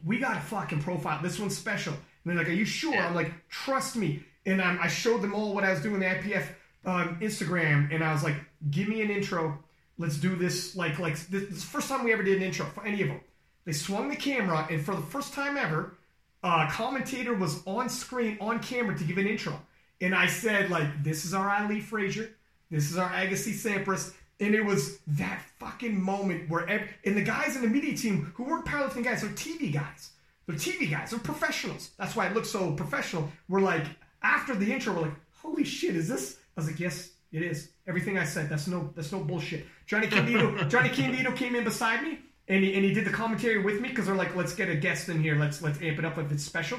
we 0.05 0.19
got 0.19 0.37
a 0.37 0.41
fucking 0.41 0.83
profile. 0.83 1.21
This 1.23 1.39
one's 1.39 1.57
special. 1.57 1.93
And 1.93 2.03
they're 2.25 2.37
like, 2.37 2.49
"Are 2.49 2.57
you 2.57 2.65
sure?" 2.65 2.97
I'm 2.97 3.15
like, 3.15 3.33
"Trust 3.49 3.97
me." 3.97 4.25
And 4.45 4.61
um, 4.61 4.79
I 4.81 4.89
showed 4.89 5.23
them 5.23 5.35
all 5.35 5.55
what 5.55 5.65
I 5.65 5.71
was 5.71 5.81
doing 5.81 6.01
the 6.01 6.07
IPF 6.07 6.47
um, 6.85 7.19
Instagram, 7.21 7.93
and 7.93 8.03
I 8.03 8.13
was 8.13 8.23
like, 8.23 8.37
"Give 8.71 8.89
me 8.89 9.03
an 9.03 9.11
intro. 9.11 9.59
Let's 9.99 10.17
do 10.17 10.37
this." 10.37 10.77
Like, 10.77 10.99
like 10.99 11.15
this, 11.15 11.27
this 11.27 11.59
is 11.59 11.65
the 11.65 11.71
first 11.71 11.89
time 11.89 12.05
we 12.05 12.13
ever 12.13 12.23
did 12.23 12.39
an 12.39 12.43
intro 12.43 12.67
for 12.67 12.85
any 12.85 13.03
of 13.03 13.09
them. 13.09 13.21
They 13.65 13.73
swung 13.73 14.09
the 14.09 14.17
camera, 14.17 14.67
and 14.71 14.85
for 14.85 14.95
the 14.95 15.03
first 15.03 15.33
time 15.33 15.57
ever, 15.57 15.95
a 16.43 16.69
commentator 16.71 17.35
was 17.35 17.67
on 17.67 17.89
screen, 17.89 18.39
on 18.41 18.61
camera 18.61 18.97
to 18.97 19.05
give 19.05 19.19
an 19.19 19.27
intro. 19.27 19.61
And 20.01 20.15
I 20.15 20.27
said, 20.27 20.71
like, 20.71 21.03
this 21.03 21.25
is 21.25 21.35
our 21.35 21.51
Ali 21.51 21.81
Frazier. 21.81 22.31
This 22.71 22.91
is 22.91 22.99
our 22.99 23.09
Agassi 23.09 23.53
Sampras. 23.53 24.13
And 24.39 24.55
it 24.55 24.65
was 24.65 24.99
that 25.07 25.43
fucking 25.59 26.01
moment 26.01 26.51
where, 26.51 26.69
every, 26.69 26.89
and 27.05 27.17
the 27.17 27.23
guys 27.23 27.57
in 27.57 27.63
the 27.63 27.69
media 27.69 27.97
team 27.97 28.33
who 28.35 28.45
weren't 28.45 28.67
powerlifting 28.67 29.05
guys, 29.05 29.23
they're 29.23 29.31
TV 29.31 29.73
guys. 29.73 30.11
They're 30.47 30.57
TV 30.57 30.91
guys. 30.91 31.11
They're 31.11 31.19
professionals. 31.19 31.91
That's 31.99 32.15
why 32.15 32.27
it 32.27 32.35
looks 32.35 32.51
so 32.51 32.73
professional. 32.73 33.31
We're 33.49 33.61
like, 33.61 33.87
after 34.23 34.55
the 34.55 34.71
intro, 34.71 34.95
we're 34.95 35.03
like, 35.03 35.15
holy 35.41 35.65
shit, 35.65 35.97
is 35.97 36.09
this? 36.09 36.39
I 36.57 36.61
was 36.61 36.67
like, 36.67 36.79
yes, 36.79 37.11
it 37.33 37.43
is. 37.43 37.71
Everything 37.87 38.19
I 38.19 38.25
said, 38.25 38.49
that's 38.49 38.67
no, 38.67 38.93
that's 38.95 39.11
no 39.11 39.21
bullshit. 39.21 39.67
Johnny 39.87 40.07
Candido, 40.07 40.65
Johnny 40.69 40.91
Candido 40.91 41.33
came 41.33 41.55
in 41.55 41.65
beside 41.65 42.03
me 42.03 42.19
and 42.49 42.63
he, 42.63 42.75
and 42.75 42.85
he 42.85 42.93
did 42.93 43.05
the 43.05 43.11
commentary 43.11 43.59
with 43.59 43.81
me 43.81 43.89
because 43.89 44.07
they're 44.07 44.15
like, 44.15 44.37
let's 44.37 44.55
get 44.55 44.69
a 44.69 44.77
guest 44.77 45.09
in 45.09 45.21
here. 45.21 45.37
Let's 45.37 45.63
let's 45.63 45.81
amp 45.83 45.99
it 45.99 46.05
up 46.05 46.19
if 46.19 46.31
it's 46.31 46.45
special. 46.45 46.79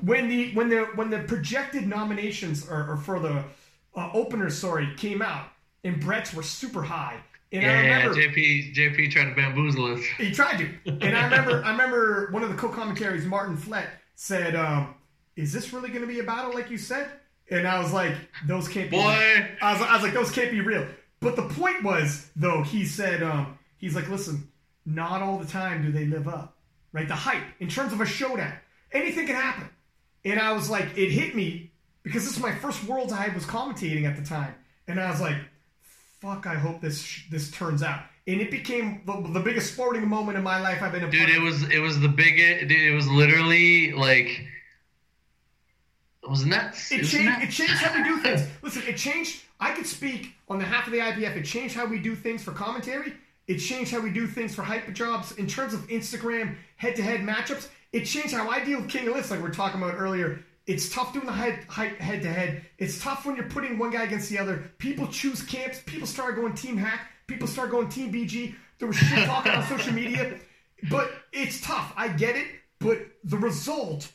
When 0.00 0.28
the 0.28 0.52
when 0.54 0.68
the 0.68 0.84
when 0.96 1.10
the 1.10 1.20
projected 1.20 1.86
nominations 1.86 2.68
or, 2.68 2.92
or 2.92 2.96
for 2.96 3.20
the 3.20 3.44
uh, 3.94 4.10
openers, 4.12 4.58
sorry, 4.58 4.88
came 4.96 5.22
out 5.22 5.46
and 5.84 6.00
Brett's 6.00 6.34
were 6.34 6.42
super 6.42 6.82
high. 6.82 7.20
And 7.52 7.62
yeah, 7.62 7.70
I 7.70 7.74
remember, 7.82 8.20
yeah, 8.20 8.28
JP 8.28 8.74
JP 8.74 9.10
tried 9.12 9.28
to 9.28 9.34
bamboozle 9.36 9.94
us. 9.94 10.00
He 10.18 10.32
tried 10.32 10.58
to, 10.58 10.68
and 10.86 11.16
I 11.16 11.24
remember 11.24 11.64
I 11.64 11.70
remember 11.70 12.28
one 12.32 12.42
of 12.42 12.48
the 12.48 12.56
co-commentaries, 12.56 13.26
Martin 13.26 13.56
Flett, 13.56 13.88
said, 14.16 14.56
um, 14.56 14.94
"Is 15.36 15.52
this 15.52 15.72
really 15.72 15.90
going 15.90 16.00
to 16.00 16.08
be 16.08 16.18
a 16.18 16.24
battle 16.24 16.52
like 16.52 16.70
you 16.70 16.78
said?" 16.78 17.10
And 17.50 17.68
I 17.68 17.78
was 17.78 17.92
like, 17.92 18.14
"Those 18.46 18.66
can't 18.66 18.90
be." 18.90 18.96
Boy, 18.96 19.48
I 19.62 19.72
was, 19.72 19.82
I 19.82 19.94
was 19.94 20.02
like, 20.02 20.14
"Those 20.14 20.32
can't 20.32 20.50
be 20.50 20.62
real." 20.62 20.86
But 21.20 21.36
the 21.36 21.48
point 21.48 21.84
was, 21.84 22.28
though, 22.34 22.62
he 22.62 22.84
said, 22.84 23.22
um, 23.22 23.56
"He's 23.78 23.94
like, 23.94 24.08
listen, 24.08 24.50
not 24.84 25.22
all 25.22 25.38
the 25.38 25.46
time 25.46 25.82
do 25.82 25.92
they 25.92 26.06
live 26.06 26.26
up, 26.26 26.56
right? 26.92 27.06
The 27.06 27.14
hype 27.14 27.44
in 27.60 27.68
terms 27.68 27.92
of 27.92 28.00
a 28.00 28.06
showdown, 28.06 28.54
anything 28.90 29.26
can 29.26 29.36
happen." 29.36 29.68
And 30.24 30.40
I 30.40 30.52
was 30.52 30.70
like, 30.70 30.96
it 30.96 31.10
hit 31.10 31.36
me 31.36 31.70
because 32.02 32.24
this 32.24 32.36
is 32.36 32.42
my 32.42 32.54
first 32.54 32.82
Worlds 32.84 33.12
I 33.12 33.28
was 33.28 33.44
commentating 33.44 34.08
at 34.08 34.16
the 34.16 34.24
time, 34.24 34.54
and 34.88 34.98
I 34.98 35.10
was 35.10 35.20
like, 35.20 35.36
"Fuck! 36.24 36.46
I 36.46 36.54
hope 36.54 36.80
this 36.80 37.22
this 37.30 37.50
turns 37.50 37.82
out." 37.82 38.00
And 38.26 38.40
it 38.40 38.50
became 38.50 39.02
the, 39.04 39.20
the 39.32 39.40
biggest 39.40 39.74
sporting 39.74 40.08
moment 40.08 40.38
in 40.38 40.42
my 40.42 40.58
life 40.58 40.82
I've 40.82 40.92
been 40.92 41.04
a 41.04 41.10
dude. 41.10 41.28
It 41.28 41.40
was 41.40 41.62
it 41.70 41.78
was 41.78 42.00
the 42.00 42.08
biggest. 42.08 42.68
Dude, 42.68 42.80
it 42.80 42.94
was 42.94 43.06
literally 43.08 43.92
like 43.92 44.46
it 46.24 46.30
was 46.30 46.46
nuts. 46.46 46.90
It, 46.90 47.00
it 47.00 47.04
changed. 47.04 47.26
Nuts. 47.26 47.44
It 47.44 47.50
changed 47.50 47.74
how 47.74 47.94
we 47.94 48.02
do 48.02 48.18
things. 48.18 48.48
Listen, 48.62 48.82
it 48.88 48.96
changed. 48.96 49.42
I 49.60 49.72
could 49.72 49.86
speak 49.86 50.34
on 50.48 50.58
behalf 50.58 50.86
of 50.86 50.92
the 50.92 50.98
IPF. 50.98 51.36
It 51.36 51.44
changed 51.44 51.74
how 51.74 51.86
we 51.86 51.98
do 51.98 52.16
things 52.16 52.42
for 52.42 52.52
commentary. 52.52 53.14
It 53.46 53.58
changed 53.58 53.92
how 53.92 54.00
we 54.00 54.10
do 54.10 54.26
things 54.26 54.54
for 54.54 54.62
hype 54.62 54.90
jobs 54.94 55.32
in 55.32 55.46
terms 55.46 55.74
of 55.74 55.86
Instagram 55.88 56.56
head-to-head 56.76 57.20
matchups. 57.20 57.68
It 57.92 58.06
changed 58.06 58.32
how 58.32 58.48
I 58.48 58.64
deal 58.64 58.80
with 58.80 58.90
King 58.90 59.06
of 59.08 59.14
Lifts, 59.14 59.30
like 59.30 59.42
we 59.42 59.48
are 59.48 59.52
talking 59.52 59.82
about 59.82 59.96
earlier. 59.96 60.42
It's 60.66 60.88
tough 60.88 61.12
doing 61.12 61.26
the 61.26 61.32
head, 61.32 61.64
head 61.68 62.22
to 62.22 62.32
head. 62.32 62.64
It's 62.78 63.02
tough 63.02 63.26
when 63.26 63.36
you're 63.36 63.48
putting 63.48 63.78
one 63.78 63.90
guy 63.90 64.04
against 64.04 64.30
the 64.30 64.38
other. 64.38 64.70
People 64.78 65.06
choose 65.08 65.42
camps. 65.42 65.80
People 65.84 66.06
start 66.06 66.36
going 66.36 66.54
Team 66.54 66.78
Haack. 66.78 67.00
People 67.26 67.46
start 67.46 67.70
going 67.70 67.88
Team 67.90 68.12
BG. 68.12 68.54
There 68.78 68.88
was 68.88 68.96
shit 68.96 69.26
talking 69.26 69.52
on 69.56 69.62
social 69.66 69.92
media, 69.92 70.38
but 70.90 71.10
it's 71.32 71.60
tough. 71.60 71.92
I 71.96 72.08
get 72.08 72.36
it, 72.36 72.46
but 72.78 72.98
the 73.24 73.36
result. 73.36 74.10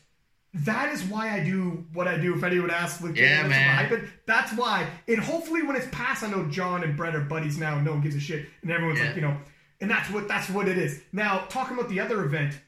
That 0.51 0.91
is 0.91 1.03
why 1.03 1.29
I 1.29 1.43
do 1.43 1.85
what 1.93 2.07
I 2.07 2.17
do. 2.17 2.35
If 2.35 2.43
anyone 2.43 2.71
asks, 2.71 3.03
like, 3.03 3.15
yeah, 3.15 3.45
man. 3.45 3.85
Hype, 3.85 4.09
that's 4.25 4.51
why. 4.53 4.89
And 5.07 5.19
hopefully, 5.19 5.61
when 5.61 5.75
it's 5.75 5.85
past, 5.91 6.23
I 6.23 6.27
know 6.27 6.47
John 6.47 6.83
and 6.83 6.97
Brett 6.97 7.15
are 7.15 7.21
buddies 7.21 7.59
now. 7.59 7.79
No 7.79 7.91
one 7.91 8.01
gives 8.01 8.15
a 8.15 8.19
shit, 8.19 8.47
and 8.63 8.71
everyone's 8.71 8.97
yeah. 8.97 9.05
like, 9.05 9.15
you 9.15 9.21
know, 9.21 9.37
and 9.79 9.91
that's 9.91 10.09
what 10.09 10.27
that's 10.27 10.49
what 10.49 10.67
it 10.67 10.79
is. 10.79 11.03
Now, 11.13 11.45
talking 11.49 11.77
about 11.77 11.87
the 11.89 11.99
other 11.99 12.25
event, 12.25 12.59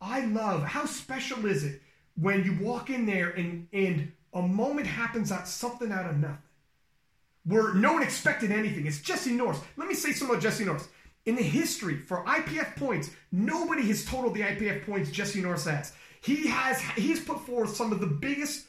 I 0.00 0.24
love 0.24 0.64
how 0.64 0.86
special 0.86 1.46
is 1.46 1.62
it 1.62 1.80
when 2.16 2.44
you 2.44 2.58
walk 2.60 2.90
in 2.90 3.06
there 3.06 3.30
and 3.30 3.66
and 3.72 4.12
a 4.32 4.42
moment 4.42 4.86
happens 4.86 5.32
out 5.32 5.48
something 5.48 5.90
out 5.90 6.06
of 6.06 6.18
nothing 6.18 6.38
where 7.44 7.74
no 7.74 7.94
one 7.94 8.02
expected 8.02 8.52
anything. 8.52 8.86
It's 8.86 9.00
Jesse 9.00 9.32
Norris. 9.32 9.60
Let 9.76 9.88
me 9.88 9.94
say 9.94 10.12
something 10.12 10.34
about 10.34 10.42
Jesse 10.42 10.64
Norris. 10.64 10.88
In 11.26 11.36
the 11.36 11.42
history 11.42 11.96
for 11.96 12.24
IPF 12.24 12.76
points, 12.76 13.10
nobody 13.32 13.86
has 13.88 14.04
totaled 14.04 14.34
the 14.34 14.40
IPF 14.42 14.86
points 14.86 15.10
Jesse 15.10 15.40
Norris 15.40 15.64
has. 15.64 15.92
He 16.22 16.48
has 16.48 16.80
he's 16.96 17.20
put 17.20 17.40
forth 17.40 17.74
some 17.74 17.92
of 17.92 18.00
the 18.00 18.06
biggest 18.06 18.66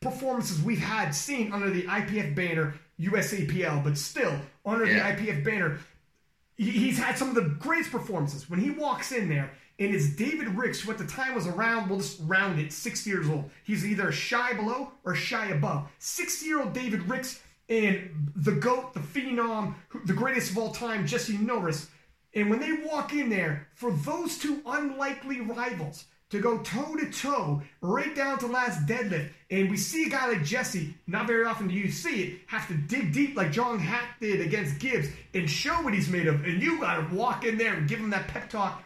performances 0.00 0.60
we've 0.60 0.78
had 0.78 1.14
seen 1.14 1.52
under 1.52 1.70
the 1.70 1.82
IPF 1.82 2.34
banner 2.34 2.74
USAPL, 3.00 3.84
but 3.84 3.98
still 3.98 4.34
under 4.64 4.86
yeah. 4.86 5.14
the 5.14 5.22
IPF 5.22 5.44
banner, 5.44 5.78
he's 6.56 6.98
had 6.98 7.18
some 7.18 7.28
of 7.28 7.34
the 7.34 7.56
greatest 7.58 7.90
performances. 7.90 8.48
When 8.48 8.60
he 8.60 8.70
walks 8.70 9.12
in 9.12 9.28
there, 9.28 9.50
and 9.78 9.94
it's 9.94 10.08
David 10.10 10.48
Ricks, 10.48 10.80
who 10.80 10.90
at 10.90 10.98
the 10.98 11.06
time 11.06 11.34
was 11.34 11.46
around, 11.46 11.90
we'll 11.90 11.98
just 11.98 12.20
round 12.24 12.58
it, 12.58 12.72
60 12.72 13.10
years 13.10 13.28
old. 13.28 13.50
He's 13.64 13.84
either 13.84 14.10
shy 14.10 14.54
below 14.54 14.92
or 15.04 15.14
shy 15.14 15.48
above. 15.48 15.88
60 15.98 16.46
year 16.46 16.60
old 16.60 16.72
David 16.72 17.02
Ricks 17.08 17.42
and 17.68 18.30
the 18.36 18.52
GOAT, 18.52 18.94
the 18.94 19.00
phenom, 19.00 19.74
the 20.06 20.14
greatest 20.14 20.52
of 20.52 20.58
all 20.58 20.72
time, 20.72 21.06
Jesse 21.06 21.36
Norris. 21.36 21.90
And 22.34 22.48
when 22.48 22.60
they 22.60 22.72
walk 22.72 23.12
in 23.12 23.28
there, 23.28 23.68
for 23.74 23.92
those 23.92 24.38
two 24.38 24.62
unlikely 24.64 25.40
rivals 25.40 26.06
to 26.30 26.40
go 26.40 26.58
toe 26.58 26.96
to 26.96 27.10
toe, 27.10 27.62
right 27.82 28.14
down 28.14 28.38
to 28.38 28.46
last 28.46 28.86
deadlift, 28.86 29.28
and 29.50 29.70
we 29.70 29.76
see 29.76 30.06
a 30.06 30.08
guy 30.08 30.26
like 30.28 30.44
Jesse, 30.44 30.94
not 31.06 31.26
very 31.26 31.44
often 31.44 31.68
do 31.68 31.74
you 31.74 31.90
see 31.90 32.22
it, 32.22 32.38
have 32.46 32.66
to 32.68 32.74
dig 32.74 33.12
deep 33.12 33.36
like 33.36 33.52
John 33.52 33.78
Haack 33.78 34.18
did 34.20 34.40
against 34.40 34.78
Gibbs 34.78 35.08
and 35.34 35.48
show 35.48 35.74
what 35.82 35.94
he's 35.94 36.08
made 36.08 36.26
of. 36.26 36.44
And 36.44 36.62
you 36.62 36.80
got 36.80 37.08
to 37.08 37.14
walk 37.14 37.44
in 37.44 37.58
there 37.58 37.74
and 37.74 37.88
give 37.88 38.00
him 38.00 38.10
that 38.10 38.26
pep 38.28 38.50
talk 38.50 38.82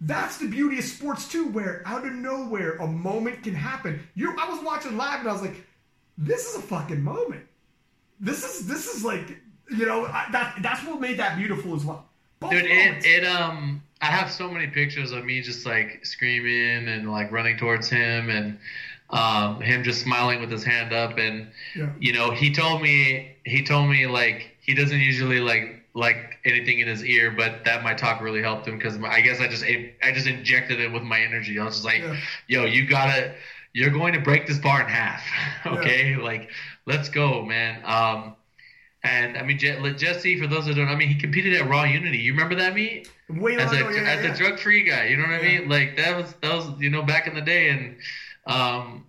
that's 0.00 0.38
the 0.38 0.48
beauty 0.48 0.78
of 0.78 0.84
sports 0.84 1.28
too, 1.28 1.48
where 1.48 1.82
out 1.84 2.06
of 2.06 2.12
nowhere 2.12 2.76
a 2.76 2.86
moment 2.86 3.42
can 3.42 3.54
happen. 3.54 4.00
You, 4.14 4.34
I 4.38 4.48
was 4.48 4.62
watching 4.62 4.96
live 4.96 5.20
and 5.20 5.28
I 5.28 5.32
was 5.32 5.42
like, 5.42 5.56
"This 6.16 6.48
is 6.48 6.56
a 6.56 6.62
fucking 6.62 7.02
moment. 7.02 7.44
This 8.20 8.44
is 8.44 8.66
this 8.66 8.86
is 8.86 9.04
like, 9.04 9.40
you 9.70 9.86
know, 9.86 10.06
I, 10.06 10.26
that 10.32 10.58
that's 10.62 10.84
what 10.86 11.00
made 11.00 11.18
that 11.18 11.36
beautiful 11.36 11.74
as 11.74 11.84
well." 11.84 12.06
Both 12.40 12.52
Dude, 12.52 12.66
it, 12.66 13.04
it 13.04 13.24
um, 13.24 13.82
I 14.00 14.06
have 14.06 14.30
so 14.30 14.48
many 14.48 14.68
pictures 14.68 15.10
of 15.10 15.24
me 15.24 15.42
just 15.42 15.66
like 15.66 16.06
screaming 16.06 16.88
and 16.88 17.10
like 17.10 17.32
running 17.32 17.56
towards 17.56 17.88
him 17.88 18.30
and 18.30 18.58
um, 19.10 19.60
him 19.60 19.82
just 19.82 20.02
smiling 20.02 20.40
with 20.40 20.50
his 20.50 20.62
hand 20.62 20.92
up 20.92 21.18
and 21.18 21.48
yeah. 21.74 21.90
you 21.98 22.12
know 22.12 22.30
he 22.30 22.52
told 22.52 22.82
me 22.82 23.36
he 23.44 23.64
told 23.64 23.88
me 23.88 24.06
like 24.06 24.56
he 24.60 24.74
doesn't 24.74 25.00
usually 25.00 25.40
like 25.40 25.77
like 25.94 26.38
anything 26.44 26.80
in 26.80 26.88
his 26.88 27.04
ear, 27.04 27.30
but 27.30 27.64
that 27.64 27.82
my 27.82 27.94
talk 27.94 28.20
really 28.20 28.42
helped 28.42 28.66
him 28.68 28.76
because 28.78 28.98
I 29.02 29.20
guess 29.20 29.40
I 29.40 29.48
just 29.48 29.64
I 29.64 30.12
just 30.12 30.26
injected 30.26 30.80
it 30.80 30.92
with 30.92 31.02
my 31.02 31.20
energy. 31.20 31.58
I 31.58 31.64
was 31.64 31.74
just 31.74 31.84
like, 31.86 32.00
yeah. 32.02 32.16
"Yo, 32.46 32.64
you 32.64 32.86
gotta, 32.86 33.34
you're 33.72 33.90
going 33.90 34.12
to 34.14 34.20
break 34.20 34.46
this 34.46 34.58
bar 34.58 34.80
in 34.82 34.88
half, 34.88 35.22
okay? 35.66 36.10
Yeah. 36.12 36.18
Like, 36.18 36.50
let's 36.86 37.08
go, 37.08 37.44
man." 37.44 37.82
Um, 37.84 38.36
And 39.04 39.36
I 39.38 39.42
mean, 39.42 39.58
Jesse, 39.58 40.40
for 40.40 40.46
those 40.48 40.66
that 40.66 40.74
don't, 40.74 40.86
know, 40.86 40.92
I 40.92 40.96
mean, 40.96 41.08
he 41.08 41.14
competed 41.14 41.54
at 41.54 41.68
Raw 41.68 41.84
Unity. 41.84 42.18
You 42.18 42.32
remember 42.32 42.56
that 42.56 42.74
meet? 42.74 43.08
Way 43.28 43.56
as 43.56 43.72
a 43.72 43.76
yeah, 43.76 44.02
as 44.06 44.24
a 44.24 44.34
drug 44.34 44.58
free 44.58 44.82
guy. 44.82 45.06
You 45.06 45.16
know 45.16 45.24
what 45.24 45.34
I 45.34 45.42
mean? 45.42 45.68
Like 45.68 45.96
that 45.96 46.16
was 46.16 46.34
that 46.42 46.52
was 46.54 46.80
you 46.80 46.90
know 46.90 47.02
back 47.02 47.26
in 47.26 47.34
the 47.34 47.40
day, 47.42 47.68
and 47.70 47.96
um, 48.46 49.06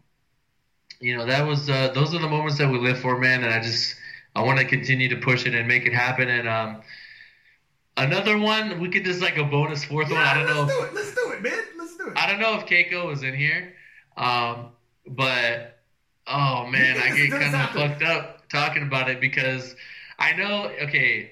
you 0.99 1.17
know 1.17 1.25
that 1.25 1.45
was 1.47 1.69
uh, 1.69 1.89
those 1.93 2.13
are 2.13 2.19
the 2.19 2.27
moments 2.27 2.57
that 2.59 2.69
we 2.69 2.77
live 2.77 2.99
for, 2.99 3.17
man. 3.17 3.43
And 3.43 3.53
I 3.53 3.61
just 3.61 3.95
I 4.39 4.43
want 4.43 4.57
to 4.57 4.63
continue 4.63 5.09
to 5.09 5.17
push 5.17 5.45
it 5.45 5.53
and 5.53 5.67
make 5.67 5.85
it 5.85 5.93
happen. 5.93 6.29
And 6.29 6.47
um, 6.47 6.81
another 7.97 8.37
one 8.37 8.79
we 8.79 8.87
could 8.87 9.03
just 9.03 9.21
like 9.21 9.37
a 9.37 9.43
bonus 9.43 9.83
fourth 9.83 10.09
yeah, 10.09 10.15
one. 10.15 10.25
I 10.25 10.33
don't 10.33 10.45
let's 10.45 10.57
know. 10.57 10.79
Do 10.79 10.85
it. 10.85 10.93
Let's 10.93 11.13
do 11.13 11.31
it, 11.31 11.41
man. 11.41 11.59
Let's 11.77 11.97
do 11.97 12.07
it. 12.07 12.13
I 12.15 12.29
don't 12.29 12.39
know 12.39 12.57
if 12.57 12.65
Keiko 12.65 13.05
was 13.05 13.21
in 13.23 13.35
here, 13.35 13.73
um, 14.15 14.69
but 15.07 15.79
oh 16.25 16.67
man, 16.67 16.97
I 16.97 17.13
get 17.17 17.31
kind 17.31 17.53
of 17.53 17.69
fucked 17.71 18.01
up 18.01 18.47
talking 18.47 18.83
about 18.83 19.09
it 19.09 19.19
because 19.19 19.75
I 20.19 20.31
know. 20.37 20.71
Okay, 20.83 21.31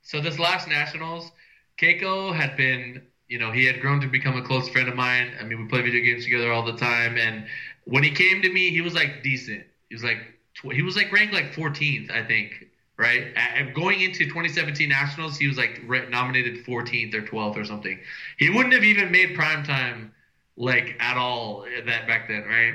so 0.00 0.22
this 0.22 0.38
last 0.38 0.66
nationals, 0.66 1.30
Keiko 1.78 2.34
had 2.34 2.56
been. 2.56 3.02
You 3.28 3.40
know, 3.40 3.50
he 3.50 3.64
had 3.66 3.80
grown 3.80 4.00
to 4.02 4.06
become 4.06 4.36
a 4.36 4.42
close 4.42 4.68
friend 4.68 4.88
of 4.88 4.94
mine. 4.94 5.32
I 5.40 5.42
mean, 5.42 5.60
we 5.60 5.68
play 5.68 5.82
video 5.82 6.00
games 6.00 6.22
together 6.22 6.52
all 6.52 6.64
the 6.64 6.76
time. 6.76 7.18
And 7.18 7.44
when 7.82 8.04
he 8.04 8.12
came 8.12 8.40
to 8.40 8.48
me, 8.48 8.70
he 8.70 8.80
was 8.82 8.94
like 8.94 9.24
decent. 9.24 9.64
He 9.88 9.96
was 9.96 10.04
like 10.04 10.35
he 10.62 10.82
was 10.82 10.96
like 10.96 11.12
ranked 11.12 11.34
like 11.34 11.52
14th, 11.52 12.10
I 12.10 12.24
think, 12.24 12.66
right? 12.96 13.34
Going 13.74 14.00
into 14.00 14.24
2017 14.24 14.88
Nationals, 14.88 15.36
he 15.38 15.46
was 15.46 15.58
like 15.58 15.82
nominated 16.08 16.64
14th 16.64 17.14
or 17.14 17.22
12th 17.22 17.56
or 17.56 17.64
something. 17.64 17.98
He 18.38 18.50
wouldn't 18.50 18.74
have 18.74 18.84
even 18.84 19.10
made 19.10 19.34
prime 19.34 19.64
time 19.64 20.12
like 20.56 20.96
at 20.98 21.16
all 21.16 21.64
eh, 21.64 21.82
that 21.84 22.06
back 22.06 22.28
then, 22.28 22.44
right? 22.44 22.74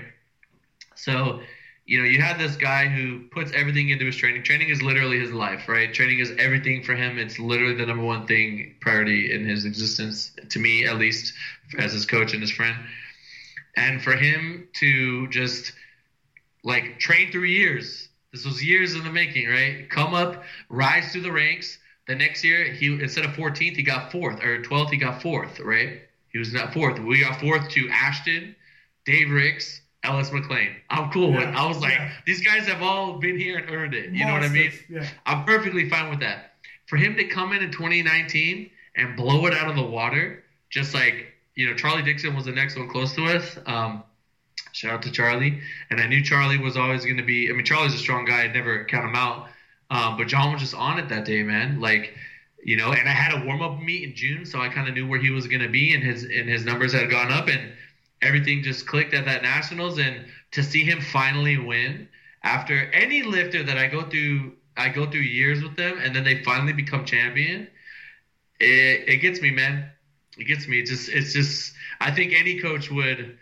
So, 0.96 1.42
you 1.86 2.00
know, 2.00 2.06
you 2.06 2.22
had 2.22 2.40
this 2.40 2.56
guy 2.56 2.88
who 2.88 3.22
puts 3.32 3.52
everything 3.54 3.90
into 3.90 4.06
his 4.06 4.16
training. 4.16 4.44
Training 4.44 4.70
is 4.70 4.82
literally 4.82 5.20
his 5.20 5.32
life, 5.32 5.68
right? 5.68 5.92
Training 5.92 6.20
is 6.20 6.32
everything 6.38 6.84
for 6.84 6.94
him. 6.94 7.18
It's 7.18 7.40
literally 7.40 7.74
the 7.74 7.86
number 7.88 8.04
one 8.04 8.28
thing 8.28 8.76
priority 8.80 9.34
in 9.34 9.46
his 9.46 9.66
existence, 9.66 10.32
to 10.50 10.60
me 10.60 10.86
at 10.86 10.98
least, 10.98 11.34
as 11.80 11.94
his 11.94 12.06
coach 12.06 12.34
and 12.34 12.42
his 12.42 12.52
friend. 12.52 12.78
And 13.76 14.02
for 14.02 14.16
him 14.16 14.68
to 14.74 15.28
just 15.30 15.74
like 16.64 17.00
train 17.00 17.32
through 17.32 17.44
years. 17.44 18.10
This 18.32 18.46
was 18.46 18.64
years 18.64 18.96
in 18.96 19.04
the 19.04 19.12
making, 19.12 19.50
right? 19.50 19.90
Come 19.90 20.14
up, 20.14 20.44
rise 20.70 21.12
through 21.12 21.22
the 21.22 21.32
ranks. 21.32 21.78
The 22.08 22.16
next 22.16 22.44
year, 22.44 22.66
he 22.66 22.88
instead 22.88 23.26
of 23.26 23.32
14th, 23.32 23.76
he 23.76 23.84
got 23.84 24.12
fourth, 24.12 24.44
or 24.44 24.62
12th, 24.62 24.90
he 24.90 24.98
got 24.98 25.22
fourth, 25.22 25.60
right? 25.60 26.02
He 26.30 26.40
was 26.40 26.54
not 26.54 26.74
fourth. 26.74 27.00
We 27.00 27.22
got 27.22 27.40
fourth 27.40 27.70
to 27.70 27.90
Ashton, 27.90 28.56
Dave 29.06 29.30
Ricks, 29.30 29.82
Ellis 30.04 30.32
McLean. 30.32 30.76
I'm 30.90 31.12
cool 31.12 31.32
yeah, 31.32 31.40
with. 31.40 31.56
I 31.56 31.68
was 31.68 31.80
like, 31.80 31.94
yeah. 31.94 32.12
these 32.26 32.44
guys 32.44 32.68
have 32.68 32.82
all 32.82 33.20
been 33.20 33.38
here 33.38 33.58
and 33.58 33.70
earned 33.70 33.94
it. 33.94 34.12
You 34.12 34.26
Monsters, 34.26 34.28
know 34.28 34.34
what 34.34 34.44
I 34.44 34.50
mean? 34.50 34.72
Yeah. 34.90 35.10
I'm 35.26 35.46
perfectly 35.46 35.90
fine 35.90 36.10
with 36.10 36.22
that. 36.22 36.54
For 36.88 36.98
him 36.98 37.16
to 37.18 37.26
come 37.26 37.54
in 37.54 37.62
in 37.62 37.72
2019 37.72 38.70
and 38.96 39.16
blow 39.16 39.46
it 39.46 39.54
out 39.54 39.70
of 39.70 39.76
the 39.76 39.84
water, 39.84 40.44
just 40.70 40.94
like 40.94 41.32
you 41.56 41.70
know, 41.70 41.76
Charlie 41.76 42.04
Dixon 42.04 42.36
was 42.36 42.46
the 42.46 42.52
next 42.52 42.78
one 42.78 42.90
close 42.90 43.14
to 43.16 43.26
us. 43.26 43.58
Um, 43.66 44.04
Shout 44.82 44.94
out 44.94 45.04
to 45.04 45.12
Charlie. 45.12 45.62
And 45.92 46.02
I 46.02 46.08
knew 46.08 46.24
Charlie 46.24 46.58
was 46.58 46.76
always 46.76 47.06
going 47.06 47.18
to 47.18 47.24
be. 47.24 47.52
I 47.52 47.54
mean, 47.54 47.64
Charlie's 47.64 47.94
a 47.94 48.00
strong 48.00 48.26
guy. 48.26 48.46
I'd 48.46 48.54
never 48.56 48.84
count 48.86 49.06
him 49.06 49.16
out. 49.16 49.48
Um, 49.92 50.18
but 50.18 50.28
John 50.28 50.52
was 50.52 50.60
just 50.60 50.74
on 50.74 50.98
it 50.98 51.08
that 51.10 51.24
day, 51.24 51.44
man. 51.44 51.80
Like, 51.80 52.16
you 52.64 52.78
know, 52.78 52.92
and 52.92 53.08
I 53.08 53.12
had 53.12 53.40
a 53.40 53.46
warm 53.46 53.62
up 53.62 53.80
meet 53.80 54.04
in 54.04 54.16
June, 54.16 54.44
so 54.44 54.60
I 54.60 54.70
kind 54.70 54.88
of 54.88 54.96
knew 54.96 55.08
where 55.08 55.20
he 55.20 55.30
was 55.30 55.46
going 55.46 55.62
to 55.62 55.70
be, 55.70 55.94
and 55.94 56.04
his 56.04 56.24
and 56.24 56.50
his 56.50 56.66
numbers 56.66 56.94
had 56.94 57.12
gone 57.12 57.32
up, 57.32 57.48
and 57.48 57.74
everything 58.24 58.64
just 58.64 58.88
clicked 58.88 59.14
at 59.14 59.26
that 59.26 59.44
nationals. 59.44 60.00
And 60.00 60.26
to 60.52 60.64
see 60.64 60.84
him 60.84 61.00
finally 61.00 61.60
win 61.60 62.08
after 62.42 62.86
any 62.92 63.22
lifter 63.22 63.62
that 63.62 63.78
I 63.78 63.86
go 63.86 64.10
through, 64.10 64.54
I 64.78 64.90
go 64.90 65.06
through 65.06 65.22
years 65.22 65.62
with 65.62 65.76
them, 65.76 66.00
and 66.02 66.16
then 66.16 66.24
they 66.24 66.44
finally 66.44 66.74
become 66.74 67.06
champion. 67.06 67.68
It, 68.60 69.08
it 69.08 69.18
gets 69.18 69.42
me, 69.42 69.52
man. 69.52 69.92
It 70.40 70.46
gets 70.46 70.68
me. 70.68 70.82
Just, 70.82 71.10
it's 71.10 71.34
just. 71.34 71.74
I 72.00 72.10
think 72.10 72.34
any 72.34 72.60
coach 72.60 72.90
would 72.90 73.38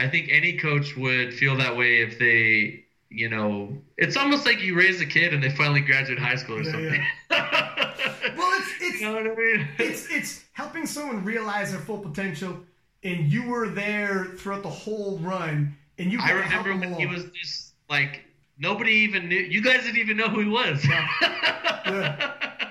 I 0.00 0.08
think 0.08 0.30
any 0.30 0.56
coach 0.56 0.96
would 0.96 1.34
feel 1.34 1.56
that 1.58 1.76
way 1.76 2.00
if 2.00 2.18
they, 2.18 2.84
you 3.10 3.28
know, 3.28 3.76
it's 3.98 4.16
almost 4.16 4.46
like 4.46 4.62
you 4.62 4.74
raise 4.74 4.98
a 5.02 5.06
kid 5.06 5.34
and 5.34 5.42
they 5.42 5.50
finally 5.50 5.82
graduate 5.82 6.18
high 6.18 6.36
school 6.36 6.56
or 6.56 6.62
yeah, 6.62 6.70
something. 6.70 7.04
Yeah. 7.30 8.34
well, 8.38 8.58
it's 8.58 8.72
it's 8.80 9.00
you 9.02 9.12
know 9.12 9.18
I 9.18 9.22
mean? 9.34 9.68
it's 9.78 10.10
it's 10.10 10.44
helping 10.52 10.86
someone 10.86 11.22
realize 11.22 11.72
their 11.72 11.80
full 11.80 11.98
potential, 11.98 12.60
and 13.04 13.30
you 13.30 13.46
were 13.46 13.68
there 13.68 14.24
throughout 14.38 14.62
the 14.62 14.70
whole 14.70 15.18
run, 15.18 15.76
and 15.98 16.10
you. 16.10 16.18
I 16.22 16.30
remember 16.30 16.70
when 16.70 16.84
along. 16.84 17.00
he 17.00 17.06
was 17.06 17.24
just 17.34 17.74
like 17.90 18.22
nobody 18.58 18.92
even 18.92 19.28
knew. 19.28 19.36
You 19.36 19.60
guys 19.60 19.82
didn't 19.84 19.98
even 19.98 20.16
know 20.16 20.28
who 20.28 20.40
he 20.40 20.48
was. 20.48 20.82
yeah. 20.88 22.32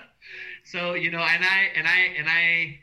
So 0.64 0.94
you 0.94 1.10
know, 1.10 1.18
and 1.20 1.44
I 1.44 1.72
and 1.76 1.88
I 1.88 1.98
and 2.20 2.28
I 2.30 2.80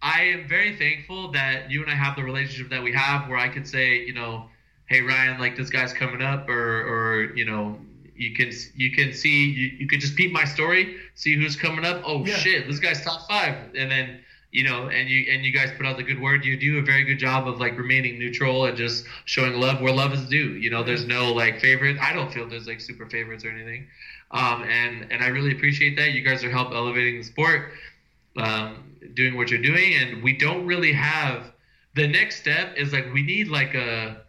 I 0.00 0.22
am 0.22 0.48
very 0.48 0.76
thankful 0.76 1.32
that 1.32 1.70
you 1.70 1.82
and 1.82 1.90
I 1.90 1.94
have 1.94 2.16
the 2.16 2.22
relationship 2.22 2.70
that 2.70 2.82
we 2.82 2.92
have, 2.92 3.28
where 3.28 3.38
I 3.38 3.48
could 3.48 3.66
say, 3.66 3.98
you 4.04 4.14
know, 4.14 4.48
hey 4.86 5.02
Ryan, 5.02 5.38
like 5.38 5.56
this 5.56 5.70
guy's 5.70 5.92
coming 5.92 6.22
up, 6.22 6.48
or 6.48 6.82
or 6.82 7.36
you 7.36 7.44
know, 7.44 7.78
you 8.14 8.34
can 8.34 8.50
you 8.74 8.92
can 8.92 9.12
see 9.12 9.46
you, 9.46 9.68
you 9.78 9.88
could 9.88 10.00
just 10.00 10.16
peep 10.16 10.32
my 10.32 10.44
story, 10.44 10.96
see 11.14 11.34
who's 11.34 11.56
coming 11.56 11.84
up. 11.84 12.02
Oh 12.04 12.24
yeah. 12.24 12.34
shit, 12.34 12.66
this 12.66 12.78
guy's 12.78 13.02
top 13.02 13.28
five, 13.28 13.56
and 13.74 13.90
then 13.90 14.20
you 14.50 14.64
know, 14.64 14.88
and 14.88 15.08
you 15.08 15.26
and 15.30 15.44
you 15.44 15.52
guys 15.52 15.70
put 15.76 15.84
out 15.84 15.96
the 15.96 16.02
good 16.02 16.20
word. 16.20 16.44
You 16.44 16.56
do 16.56 16.78
a 16.78 16.82
very 16.82 17.04
good 17.04 17.18
job 17.18 17.46
of 17.46 17.60
like 17.60 17.76
remaining 17.76 18.18
neutral 18.18 18.64
and 18.64 18.76
just 18.76 19.04
showing 19.24 19.54
love 19.54 19.80
where 19.80 19.92
love 19.92 20.12
is 20.14 20.26
due. 20.28 20.54
You 20.54 20.70
know, 20.70 20.82
there's 20.82 21.06
no 21.06 21.32
like 21.32 21.60
favorite. 21.60 21.98
I 22.00 22.12
don't 22.12 22.32
feel 22.32 22.48
there's 22.48 22.66
like 22.66 22.80
super 22.80 23.06
favorites 23.06 23.44
or 23.44 23.50
anything, 23.50 23.88
um, 24.30 24.62
and 24.62 25.12
and 25.12 25.22
I 25.22 25.26
really 25.28 25.52
appreciate 25.52 25.96
that. 25.96 26.12
You 26.12 26.22
guys 26.22 26.42
are 26.44 26.50
help 26.50 26.72
elevating 26.72 27.18
the 27.18 27.24
sport. 27.24 27.72
Um, 28.36 28.87
doing 29.14 29.36
what 29.36 29.50
you're 29.50 29.62
doing, 29.62 29.94
and 29.94 30.22
we 30.22 30.36
don't 30.36 30.66
really 30.66 30.92
have 30.92 31.52
the 31.94 32.06
next 32.06 32.36
step 32.40 32.76
is 32.76 32.92
like 32.92 33.12
we 33.12 33.22
need 33.22 33.48
like 33.48 33.74
a 33.74 34.22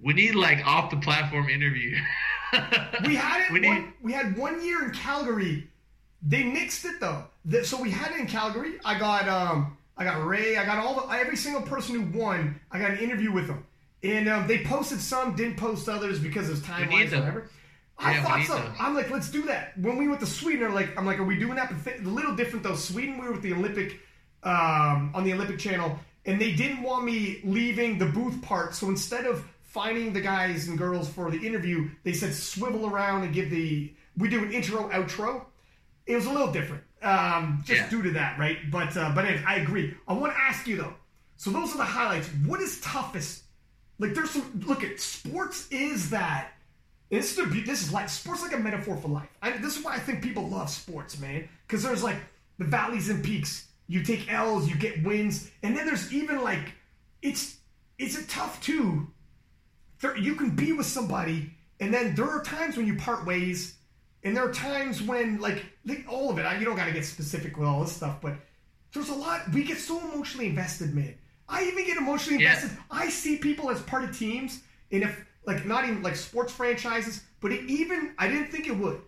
we 0.00 0.12
need 0.12 0.34
like 0.34 0.66
off 0.66 0.90
the 0.90 0.96
platform 0.96 1.48
interview. 1.48 1.96
we 3.06 3.14
had 3.16 3.42
it. 3.42 3.52
We, 3.52 3.60
need, 3.60 3.68
one, 3.68 3.92
we 4.02 4.12
had 4.12 4.36
one 4.36 4.64
year 4.64 4.84
in 4.84 4.90
Calgary. 4.90 5.68
They 6.22 6.44
mixed 6.44 6.84
it 6.84 7.00
though. 7.00 7.24
So 7.62 7.80
we 7.80 7.90
had 7.90 8.12
it 8.12 8.20
in 8.20 8.26
Calgary. 8.26 8.74
I 8.84 8.98
got 8.98 9.28
um 9.28 9.76
I 9.96 10.04
got 10.04 10.24
Ray. 10.26 10.56
I 10.56 10.64
got 10.64 10.78
all 10.78 10.94
the 10.94 11.12
every 11.14 11.36
single 11.36 11.62
person 11.62 11.94
who 11.94 12.18
won. 12.18 12.60
I 12.70 12.78
got 12.78 12.90
an 12.90 12.98
interview 12.98 13.32
with 13.32 13.46
them, 13.46 13.64
and 14.02 14.28
um, 14.28 14.46
they 14.46 14.64
posted 14.64 15.00
some, 15.00 15.34
didn't 15.34 15.56
post 15.56 15.88
others 15.88 16.18
because 16.18 16.50
of 16.50 16.58
timelines 16.58 17.12
or 17.12 17.20
whatever. 17.20 17.50
I 17.98 18.12
yeah, 18.12 18.24
thought 18.24 18.44
so. 18.46 18.72
I'm 18.78 18.94
like, 18.94 19.10
let's 19.10 19.30
do 19.30 19.42
that. 19.46 19.76
When 19.78 19.96
we 19.96 20.06
went 20.06 20.20
to 20.20 20.26
Sweden, 20.26 20.74
like, 20.74 20.96
I'm 20.98 21.06
like, 21.06 21.18
are 21.18 21.24
we 21.24 21.38
doing 21.38 21.56
that? 21.56 21.70
But 21.70 21.84
th- 21.84 22.04
a 22.04 22.08
little 22.08 22.34
different 22.36 22.62
though. 22.62 22.74
Sweden, 22.74 23.18
we 23.18 23.26
were 23.26 23.32
with 23.32 23.42
the 23.42 23.54
Olympic 23.54 24.00
um, 24.42 25.12
on 25.14 25.24
the 25.24 25.32
Olympic 25.32 25.58
Channel, 25.58 25.98
and 26.26 26.40
they 26.40 26.52
didn't 26.52 26.82
want 26.82 27.04
me 27.04 27.40
leaving 27.44 27.98
the 27.98 28.06
booth 28.06 28.40
part. 28.42 28.74
So 28.74 28.88
instead 28.88 29.24
of 29.24 29.44
finding 29.62 30.12
the 30.12 30.20
guys 30.20 30.68
and 30.68 30.76
girls 30.76 31.08
for 31.08 31.30
the 31.30 31.38
interview, 31.38 31.88
they 32.04 32.12
said 32.12 32.34
swivel 32.34 32.86
around 32.86 33.24
and 33.24 33.34
give 33.34 33.50
the. 33.50 33.92
We 34.18 34.28
do 34.28 34.44
an 34.44 34.52
intro 34.52 34.88
outro. 34.90 35.44
It 36.06 36.14
was 36.14 36.26
a 36.26 36.30
little 36.30 36.52
different, 36.52 36.84
um, 37.02 37.62
just 37.66 37.82
yeah. 37.82 37.90
due 37.90 38.02
to 38.02 38.10
that, 38.12 38.38
right? 38.38 38.58
But 38.70 38.96
uh, 38.96 39.12
but 39.14 39.24
anyways, 39.24 39.44
I 39.46 39.56
agree. 39.56 39.94
I 40.06 40.12
want 40.12 40.32
to 40.34 40.38
ask 40.38 40.66
you 40.66 40.76
though. 40.76 40.94
So 41.36 41.50
those 41.50 41.72
are 41.74 41.78
the 41.78 41.84
highlights. 41.84 42.28
What 42.46 42.60
is 42.60 42.80
toughest? 42.80 43.42
Like 43.98 44.14
there's 44.14 44.30
some. 44.30 44.62
Look 44.66 44.84
at 44.84 45.00
sports. 45.00 45.66
Is 45.70 46.10
that 46.10 46.52
this 47.10 47.38
is 47.38 47.66
this 47.66 47.82
is 47.82 47.92
like 47.92 48.08
sports 48.08 48.42
like 48.42 48.52
a 48.52 48.58
metaphor 48.58 48.96
for 48.96 49.08
life. 49.08 49.28
I, 49.40 49.52
this 49.58 49.78
is 49.78 49.84
why 49.84 49.94
I 49.94 49.98
think 49.98 50.22
people 50.22 50.48
love 50.48 50.68
sports, 50.70 51.18
man. 51.20 51.48
Because 51.66 51.82
there's 51.82 52.02
like 52.02 52.16
the 52.58 52.64
valleys 52.64 53.08
and 53.08 53.22
peaks. 53.22 53.68
You 53.88 54.02
take 54.02 54.32
L's, 54.32 54.68
you 54.68 54.74
get 54.76 55.04
wins, 55.04 55.50
and 55.62 55.76
then 55.76 55.86
there's 55.86 56.12
even 56.12 56.42
like 56.42 56.72
it's 57.22 57.58
it's 57.98 58.18
a 58.18 58.26
tough 58.26 58.60
too. 58.60 59.06
You 60.18 60.34
can 60.34 60.50
be 60.50 60.72
with 60.72 60.86
somebody, 60.86 61.50
and 61.80 61.94
then 61.94 62.14
there 62.14 62.28
are 62.28 62.42
times 62.42 62.76
when 62.76 62.86
you 62.86 62.96
part 62.96 63.24
ways, 63.24 63.76
and 64.24 64.36
there 64.36 64.44
are 64.46 64.52
times 64.52 65.00
when 65.00 65.40
like, 65.40 65.64
like 65.84 66.04
all 66.08 66.30
of 66.30 66.38
it. 66.38 66.58
You 66.58 66.64
don't 66.64 66.76
got 66.76 66.86
to 66.86 66.92
get 66.92 67.04
specific 67.04 67.56
with 67.56 67.68
all 67.68 67.80
this 67.82 67.92
stuff, 67.94 68.20
but 68.20 68.34
there's 68.92 69.08
a 69.08 69.14
lot. 69.14 69.52
We 69.52 69.62
get 69.62 69.78
so 69.78 70.00
emotionally 70.00 70.48
invested, 70.48 70.94
man. 70.94 71.14
I 71.48 71.64
even 71.64 71.86
get 71.86 71.96
emotionally 71.96 72.44
invested. 72.44 72.72
Yeah. 72.72 72.82
I 72.90 73.08
see 73.08 73.36
people 73.36 73.70
as 73.70 73.80
part 73.82 74.02
of 74.02 74.16
teams, 74.16 74.62
and 74.90 75.04
if 75.04 75.24
like 75.46 75.64
not 75.64 75.84
even 75.84 76.02
like 76.02 76.16
sports 76.16 76.52
franchises, 76.52 77.22
but 77.40 77.52
it 77.52 77.64
even 77.68 78.14
I 78.18 78.28
didn't 78.28 78.48
think 78.48 78.66
it 78.66 78.76
would. 78.76 79.00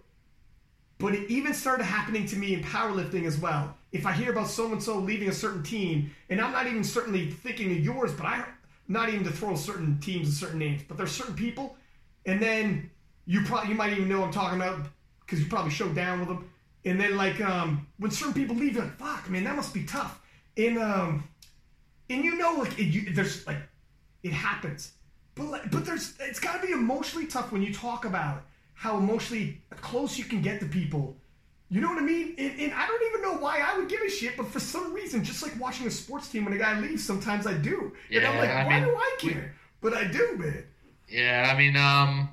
But 0.98 1.14
it 1.14 1.30
even 1.30 1.54
started 1.54 1.84
happening 1.84 2.26
to 2.26 2.36
me 2.36 2.54
in 2.54 2.62
powerlifting 2.62 3.24
as 3.24 3.38
well. 3.38 3.76
If 3.92 4.04
I 4.04 4.12
hear 4.12 4.32
about 4.32 4.48
so 4.48 4.72
and 4.72 4.82
so 4.82 4.98
leaving 4.98 5.28
a 5.28 5.32
certain 5.32 5.62
team, 5.62 6.10
and 6.28 6.40
I'm 6.40 6.52
not 6.52 6.66
even 6.66 6.82
certainly 6.82 7.30
thinking 7.30 7.70
of 7.72 7.78
yours, 7.78 8.12
but 8.12 8.26
I 8.26 8.44
not 8.88 9.08
even 9.08 9.24
to 9.24 9.30
throw 9.30 9.54
certain 9.54 9.98
teams 10.00 10.28
and 10.28 10.36
certain 10.36 10.58
names, 10.58 10.82
but 10.88 10.96
there's 10.96 11.12
certain 11.12 11.34
people, 11.34 11.76
and 12.26 12.40
then 12.40 12.90
you 13.26 13.42
probably 13.42 13.70
you 13.70 13.74
might 13.76 13.92
even 13.92 14.08
know 14.08 14.22
I'm 14.24 14.32
talking 14.32 14.60
about 14.60 14.86
because 15.20 15.40
you 15.40 15.46
probably 15.46 15.70
showed 15.70 15.94
down 15.94 16.20
with 16.20 16.28
them. 16.28 16.50
And 16.84 16.98
then 17.00 17.16
like 17.16 17.40
um, 17.40 17.86
when 17.98 18.10
certain 18.10 18.34
people 18.34 18.56
leave, 18.56 18.74
you're 18.74 18.84
like, 18.84 18.96
"Fuck, 18.98 19.28
man, 19.28 19.44
that 19.44 19.56
must 19.56 19.74
be 19.74 19.84
tough." 19.84 20.20
And 20.56 20.78
um, 20.78 21.28
and 22.10 22.24
you 22.24 22.36
know, 22.36 22.54
like 22.54 22.78
it, 22.78 22.84
you, 22.84 23.12
there's 23.12 23.46
like 23.46 23.58
it 24.22 24.32
happens, 24.32 24.92
but 25.38 25.70
but 25.70 25.84
there's 25.84 26.14
it's 26.20 26.40
got 26.40 26.60
to 26.60 26.66
be 26.66 26.72
emotionally 26.72 27.26
tough 27.26 27.52
when 27.52 27.62
you 27.62 27.72
talk 27.72 28.04
about 28.04 28.42
how 28.74 28.98
emotionally 28.98 29.60
close 29.70 30.18
you 30.18 30.24
can 30.24 30.42
get 30.42 30.60
to 30.60 30.66
people. 30.66 31.16
You 31.70 31.80
know 31.82 31.88
what 31.88 31.98
I 31.98 32.06
mean? 32.06 32.34
And, 32.38 32.60
and, 32.60 32.72
I 32.72 32.86
don't 32.86 33.02
even 33.10 33.20
know 33.20 33.42
why 33.42 33.60
I 33.60 33.76
would 33.76 33.90
give 33.90 34.00
a 34.00 34.08
shit, 34.08 34.38
but 34.38 34.46
for 34.46 34.60
some 34.60 34.94
reason, 34.94 35.22
just 35.22 35.42
like 35.42 35.58
watching 35.60 35.86
a 35.86 35.90
sports 35.90 36.28
team 36.28 36.46
when 36.46 36.54
a 36.54 36.58
guy 36.58 36.80
leaves, 36.80 37.04
sometimes 37.04 37.46
I 37.46 37.54
do. 37.54 37.92
Yeah, 38.08 38.20
and 38.20 38.28
I'm 38.28 38.38
like, 38.38 38.48
I 38.48 38.64
why 38.64 38.80
mean, 38.80 38.88
do 38.88 38.96
I 38.96 39.16
care? 39.18 39.54
But 39.82 39.94
I 39.94 40.04
do, 40.06 40.36
man. 40.38 40.64
Yeah, 41.08 41.52
I 41.52 41.58
mean, 41.58 41.76
um, 41.76 42.30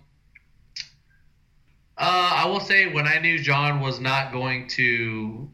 uh, 1.97 2.31
I 2.33 2.45
will 2.45 2.61
say 2.61 2.93
when 2.93 3.07
I 3.07 3.19
knew 3.19 3.37
John 3.37 3.81
was 3.81 3.99
not 3.99 4.31
going 4.31 4.69
to, 4.69 5.49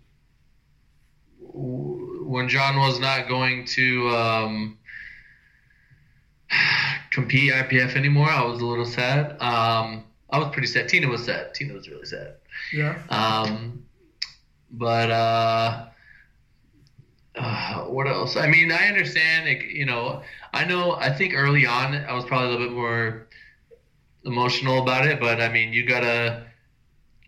when 1.39 2.49
John 2.49 2.77
was 2.77 2.99
not 2.99 3.27
going 3.27 3.65
to 3.65 4.09
um, 4.09 4.77
compete 7.11 7.51
IPF 7.51 7.95
anymore, 7.95 8.29
I 8.29 8.43
was 8.43 8.61
a 8.61 8.65
little 8.65 8.85
sad. 8.85 9.31
Um, 9.41 10.05
I 10.29 10.39
was 10.39 10.49
pretty 10.51 10.67
sad. 10.67 10.87
Tina 10.89 11.07
was 11.07 11.25
sad. 11.25 11.53
Tina 11.53 11.73
was 11.73 11.89
really 11.89 12.05
sad. 12.05 12.35
Yeah. 12.73 13.01
Um, 13.09 13.83
but 14.71 15.11
uh, 15.11 15.85
uh, 17.35 17.83
what 17.85 18.07
else? 18.07 18.37
I 18.37 18.47
mean, 18.47 18.71
I 18.71 18.87
understand. 18.87 19.47
Like, 19.47 19.63
you 19.63 19.85
know, 19.85 20.21
I 20.53 20.65
know. 20.65 20.93
I 20.93 21.11
think 21.11 21.33
early 21.35 21.65
on, 21.65 21.93
I 21.93 22.13
was 22.13 22.25
probably 22.25 22.47
a 22.47 22.51
little 22.51 22.67
bit 22.67 22.75
more 22.75 23.27
emotional 24.23 24.81
about 24.81 25.05
it. 25.05 25.19
But 25.19 25.41
I 25.41 25.51
mean, 25.51 25.73
you 25.73 25.85
gotta 25.85 26.45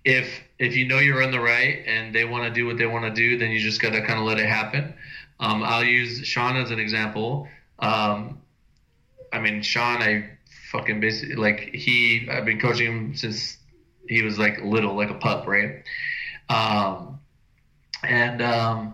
if 0.06 0.42
if 0.60 0.76
you 0.76 0.88
know 0.88 1.00
you're 1.00 1.22
in 1.22 1.32
the 1.32 1.40
right 1.40 1.84
and 1.86 2.16
they 2.16 2.24
want 2.24 2.46
to 2.46 2.52
do 2.52 2.66
what 2.66 2.78
they 2.78 2.86
want 2.86 3.04
to 3.04 3.12
do, 3.12 3.38
then 3.38 3.52
you 3.52 3.60
just 3.60 3.82
gotta 3.82 4.02
kind 4.02 4.20
of 4.20 4.26
let 4.26 4.40
it 4.40 4.46
happen. 4.46 4.94
Um, 5.40 5.62
I'll 5.64 5.84
use 5.84 6.26
Sean 6.26 6.56
as 6.56 6.72
an 6.72 6.80
example. 6.80 7.50
Um, 7.80 8.40
I 9.34 9.40
mean, 9.40 9.62
Sean, 9.62 10.02
I 10.02 10.30
fucking 10.72 11.00
basically 11.00 11.36
like 11.36 11.74
he. 11.74 12.28
I've 12.32 12.46
been 12.46 12.60
coaching 12.60 12.88
him 12.88 13.16
since 13.16 13.58
he 14.08 14.22
was 14.22 14.38
like 14.38 14.62
little, 14.64 14.96
like 14.96 15.10
a 15.10 15.16
pup, 15.16 15.48
right? 15.48 15.84
Um, 16.50 17.20
and 18.04 18.42
um, 18.42 18.94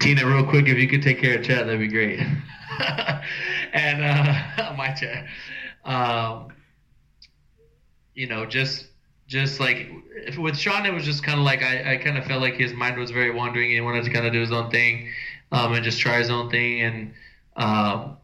Tina, 0.00 0.26
real 0.26 0.44
quick, 0.44 0.68
if 0.68 0.78
you 0.78 0.88
could 0.88 1.02
take 1.02 1.20
care 1.20 1.38
of 1.38 1.44
Chad, 1.44 1.66
that'd 1.66 1.78
be 1.78 1.88
great. 1.88 2.18
and 3.72 4.04
uh, 4.04 4.74
my 4.76 4.92
chat, 4.92 5.26
um, 5.84 6.48
you 8.14 8.26
know, 8.26 8.46
just 8.46 8.86
just 9.26 9.60
like 9.60 9.90
with 10.38 10.56
Sean, 10.56 10.86
it 10.86 10.94
was 10.94 11.04
just 11.04 11.22
kind 11.22 11.38
of 11.38 11.44
like 11.44 11.62
I, 11.62 11.94
I 11.94 11.96
kind 11.98 12.16
of 12.16 12.24
felt 12.24 12.40
like 12.40 12.54
his 12.54 12.72
mind 12.72 12.96
was 12.96 13.10
very 13.10 13.30
wandering. 13.30 13.70
He 13.70 13.80
wanted 13.80 14.04
to 14.04 14.10
kind 14.10 14.26
of 14.26 14.32
do 14.32 14.40
his 14.40 14.52
own 14.52 14.70
thing, 14.70 15.10
um, 15.52 15.74
and 15.74 15.84
just 15.84 16.00
try 16.00 16.18
his 16.18 16.30
own 16.30 16.50
thing, 16.50 16.80
and 16.80 17.12
um, 17.56 18.16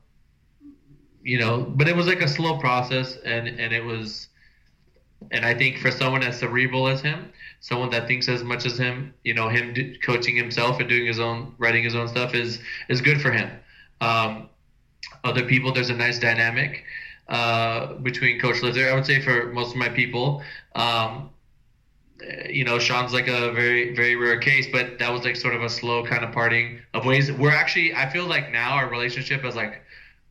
you 1.24 1.38
know, 1.38 1.62
but 1.62 1.88
it 1.88 1.96
was 1.96 2.06
like 2.06 2.20
a 2.20 2.28
slow 2.28 2.58
process, 2.58 3.16
and 3.24 3.48
and 3.48 3.72
it 3.72 3.82
was, 3.82 4.28
and 5.30 5.44
I 5.44 5.54
think 5.54 5.78
for 5.78 5.90
someone 5.90 6.22
as 6.22 6.38
cerebral 6.38 6.86
as 6.86 7.00
him, 7.00 7.32
someone 7.60 7.90
that 7.90 8.06
thinks 8.06 8.28
as 8.28 8.44
much 8.44 8.66
as 8.66 8.78
him, 8.78 9.14
you 9.24 9.32
know, 9.32 9.48
him 9.48 9.72
do, 9.72 9.94
coaching 10.00 10.36
himself 10.36 10.80
and 10.80 10.88
doing 10.88 11.06
his 11.06 11.18
own, 11.18 11.54
writing 11.58 11.82
his 11.82 11.94
own 11.94 12.08
stuff 12.08 12.34
is 12.34 12.60
is 12.90 13.00
good 13.00 13.20
for 13.20 13.30
him. 13.30 13.50
Um, 14.02 14.50
other 15.24 15.44
people, 15.46 15.72
there's 15.72 15.90
a 15.90 15.94
nice 15.94 16.18
dynamic 16.18 16.84
uh, 17.28 17.94
between 17.94 18.38
Coach 18.38 18.62
Lifter. 18.62 18.90
I 18.90 18.94
would 18.94 19.06
say 19.06 19.22
for 19.22 19.50
most 19.50 19.70
of 19.70 19.76
my 19.76 19.88
people, 19.88 20.42
um, 20.74 21.30
you 22.48 22.64
know, 22.64 22.78
Sean's 22.78 23.14
like 23.14 23.28
a 23.28 23.50
very, 23.52 23.94
very 23.94 24.16
rare 24.16 24.38
case, 24.38 24.66
but 24.70 24.98
that 24.98 25.10
was 25.10 25.24
like 25.24 25.36
sort 25.36 25.54
of 25.54 25.62
a 25.62 25.70
slow 25.70 26.04
kind 26.04 26.22
of 26.24 26.32
parting 26.32 26.80
of 26.92 27.06
ways. 27.06 27.32
We're 27.32 27.50
actually, 27.50 27.94
I 27.94 28.10
feel 28.10 28.26
like 28.26 28.52
now 28.52 28.74
our 28.74 28.88
relationship 28.88 29.44
is 29.44 29.56
like 29.56 29.83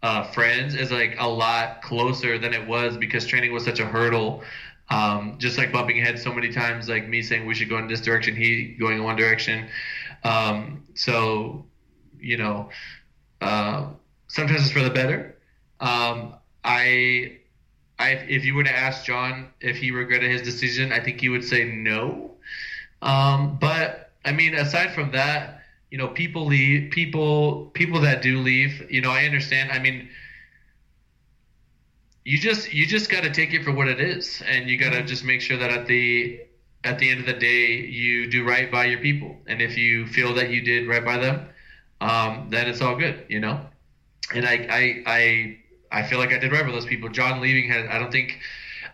uh, 0.04 0.24
friends 0.34 0.76
is 0.76 0.92
like 0.92 1.16
a 1.18 1.28
lot 1.28 1.82
closer 1.82 2.38
than 2.38 2.54
it 2.54 2.68
was 2.68 2.98
because 2.98 3.26
training 3.26 3.54
was 3.54 3.64
such 3.64 3.80
a 3.80 3.86
hurdle. 3.86 4.44
Um, 4.90 5.38
just 5.40 5.58
like 5.58 5.72
bumping 5.72 5.98
heads 6.04 6.22
so 6.22 6.34
many 6.34 6.52
times, 6.52 6.90
like 6.90 7.08
me 7.08 7.22
saying 7.22 7.48
we 7.48 7.56
should 7.56 7.70
go 7.70 7.78
in 7.78 7.88
this 7.88 8.02
direction, 8.02 8.36
he 8.36 8.76
going 8.78 8.98
in 8.98 9.04
one 9.04 9.16
direction. 9.16 9.70
Um, 10.26 10.84
so, 10.94 11.66
you 12.20 12.38
know, 12.38 12.70
uh, 13.40 13.88
sometimes 14.28 14.64
it's 14.64 14.72
for 14.72 14.84
the 14.84 14.90
better. 14.90 15.38
Um, 15.80 16.36
I, 16.66 17.40
I, 17.98 18.10
if 18.28 18.44
you 18.44 18.56
were 18.56 18.64
to 18.66 18.76
ask 18.76 19.06
John 19.06 19.48
if 19.62 19.78
he 19.78 19.92
regretted 19.92 20.30
his 20.30 20.42
decision, 20.42 20.92
I 20.92 21.00
think 21.00 21.22
he 21.22 21.30
would 21.30 21.46
say 21.46 21.64
no. 21.64 22.32
Um, 23.02 23.58
but 23.60 24.12
I 24.26 24.34
mean, 24.34 24.54
aside 24.54 24.94
from 24.94 25.12
that, 25.12 25.63
you 25.94 26.00
know, 26.00 26.08
people 26.08 26.48
leave, 26.48 26.90
people, 26.90 27.68
people 27.76 28.02
that 28.02 28.24
do 28.24 28.40
leave, 28.40 28.90
you 28.90 29.00
know, 29.00 29.12
I 29.12 29.26
understand. 29.26 29.72
I 29.72 29.78
mean, 29.78 30.10
you 32.26 32.40
just, 32.40 32.74
you 32.74 32.88
just 32.88 33.12
got 33.12 33.22
to 33.22 33.32
take 33.32 33.54
it 33.54 33.64
for 33.64 33.72
what 33.72 33.88
it 33.88 34.00
is. 34.00 34.42
And 34.48 34.68
you 34.68 34.80
got 34.80 34.94
to 34.94 35.04
just 35.04 35.24
make 35.24 35.40
sure 35.40 35.56
that 35.56 35.70
at 35.70 35.86
the, 35.86 36.42
at 36.84 36.98
the 36.98 37.12
end 37.12 37.20
of 37.20 37.28
the 37.28 37.34
day, 37.34 37.76
you 37.76 38.28
do 38.28 38.44
right 38.44 38.72
by 38.72 38.86
your 38.86 39.02
people. 39.02 39.38
And 39.46 39.62
if 39.62 39.78
you 39.78 40.08
feel 40.08 40.34
that 40.34 40.50
you 40.50 40.64
did 40.64 40.88
right 40.88 41.06
by 41.06 41.18
them, 41.20 41.48
um, 42.02 42.48
then 42.50 42.68
it's 42.68 42.82
all 42.82 42.96
good, 42.96 43.28
you 43.30 43.40
know? 43.40 43.60
And 44.34 44.48
I, 44.48 44.68
I, 44.72 45.04
I, 45.06 45.58
I 46.00 46.08
feel 46.08 46.18
like 46.18 46.34
I 46.34 46.40
did 46.40 46.52
right 46.52 46.66
by 46.66 46.72
those 46.72 46.88
people. 46.88 47.10
John 47.10 47.40
leaving 47.40 47.70
had, 47.70 47.86
I 47.86 48.00
don't 48.00 48.12
think, 48.12 48.40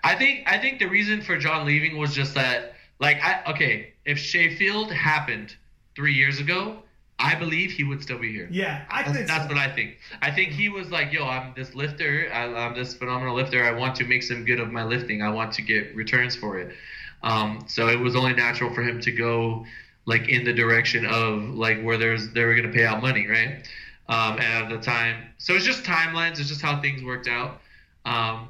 I 0.03 0.15
think, 0.15 0.43
I 0.47 0.57
think 0.57 0.79
the 0.79 0.87
reason 0.87 1.21
for 1.21 1.37
John 1.37 1.65
leaving 1.65 1.97
was 1.97 2.13
just 2.13 2.33
that, 2.33 2.73
like, 2.99 3.23
I, 3.23 3.41
okay, 3.51 3.93
if 4.03 4.17
Sheffield 4.17 4.91
happened 4.91 5.55
three 5.95 6.13
years 6.13 6.41
ago, 6.41 6.83
I 7.19 7.35
believe 7.35 7.71
he 7.71 7.83
would 7.83 8.01
still 8.01 8.17
be 8.17 8.31
here. 8.31 8.47
Yeah, 8.49 8.85
I 8.89 9.03
think 9.03 9.27
that's, 9.27 9.43
so. 9.43 9.49
what 9.49 9.57
I 9.57 9.69
think. 9.69 9.97
I 10.21 10.31
think 10.31 10.51
he 10.51 10.69
was 10.69 10.89
like, 10.89 11.11
"Yo, 11.11 11.25
I'm 11.25 11.53
this 11.53 11.75
lifter. 11.75 12.29
I, 12.33 12.45
am 12.45 12.75
this 12.75 12.93
phenomenal 12.95 13.35
lifter. 13.35 13.63
I 13.63 13.71
want 13.71 13.95
to 13.97 14.05
make 14.05 14.23
some 14.23 14.45
good 14.45 14.59
of 14.59 14.71
my 14.71 14.83
lifting. 14.83 15.21
I 15.21 15.29
want 15.29 15.51
to 15.53 15.61
get 15.61 15.93
returns 15.95 16.37
for 16.37 16.59
it." 16.59 16.73
Um, 17.21 17.65
so 17.67 17.89
it 17.89 17.99
was 17.99 18.15
only 18.15 18.33
natural 18.33 18.73
for 18.73 18.81
him 18.81 19.01
to 19.01 19.11
go 19.11 19.65
like 20.05 20.29
in 20.29 20.45
the 20.45 20.53
direction 20.53 21.05
of 21.05 21.43
like 21.43 21.81
where 21.81 21.97
there's 21.97 22.31
they 22.31 22.45
were 22.45 22.55
going 22.55 22.67
to 22.67 22.73
pay 22.73 22.85
out 22.85 23.01
money, 23.01 23.27
right? 23.27 23.67
Um, 24.07 24.39
and 24.39 24.63
at 24.63 24.69
the 24.69 24.79
time, 24.79 25.25
so 25.37 25.53
it's 25.53 25.65
just 25.65 25.83
timelines. 25.83 26.39
It's 26.39 26.47
just 26.47 26.61
how 26.61 26.81
things 26.81 27.03
worked 27.03 27.27
out. 27.27 27.59
Um, 28.05 28.47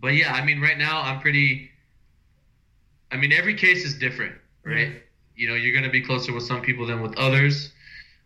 but 0.00 0.14
yeah, 0.14 0.32
I 0.32 0.42
mean, 0.42 0.62
right 0.62 0.78
now 0.78 1.02
I'm 1.02 1.20
pretty. 1.20 1.70
I 3.12 3.16
mean, 3.16 3.32
every 3.32 3.54
case 3.54 3.84
is 3.84 3.98
different, 3.98 4.36
right? 4.64 4.88
Mm-hmm 4.88 4.98
you 5.38 5.48
know 5.48 5.54
you're 5.54 5.72
going 5.72 5.84
to 5.84 5.90
be 5.90 6.02
closer 6.02 6.34
with 6.34 6.42
some 6.42 6.60
people 6.60 6.86
than 6.86 7.00
with 7.00 7.16
others. 7.16 7.72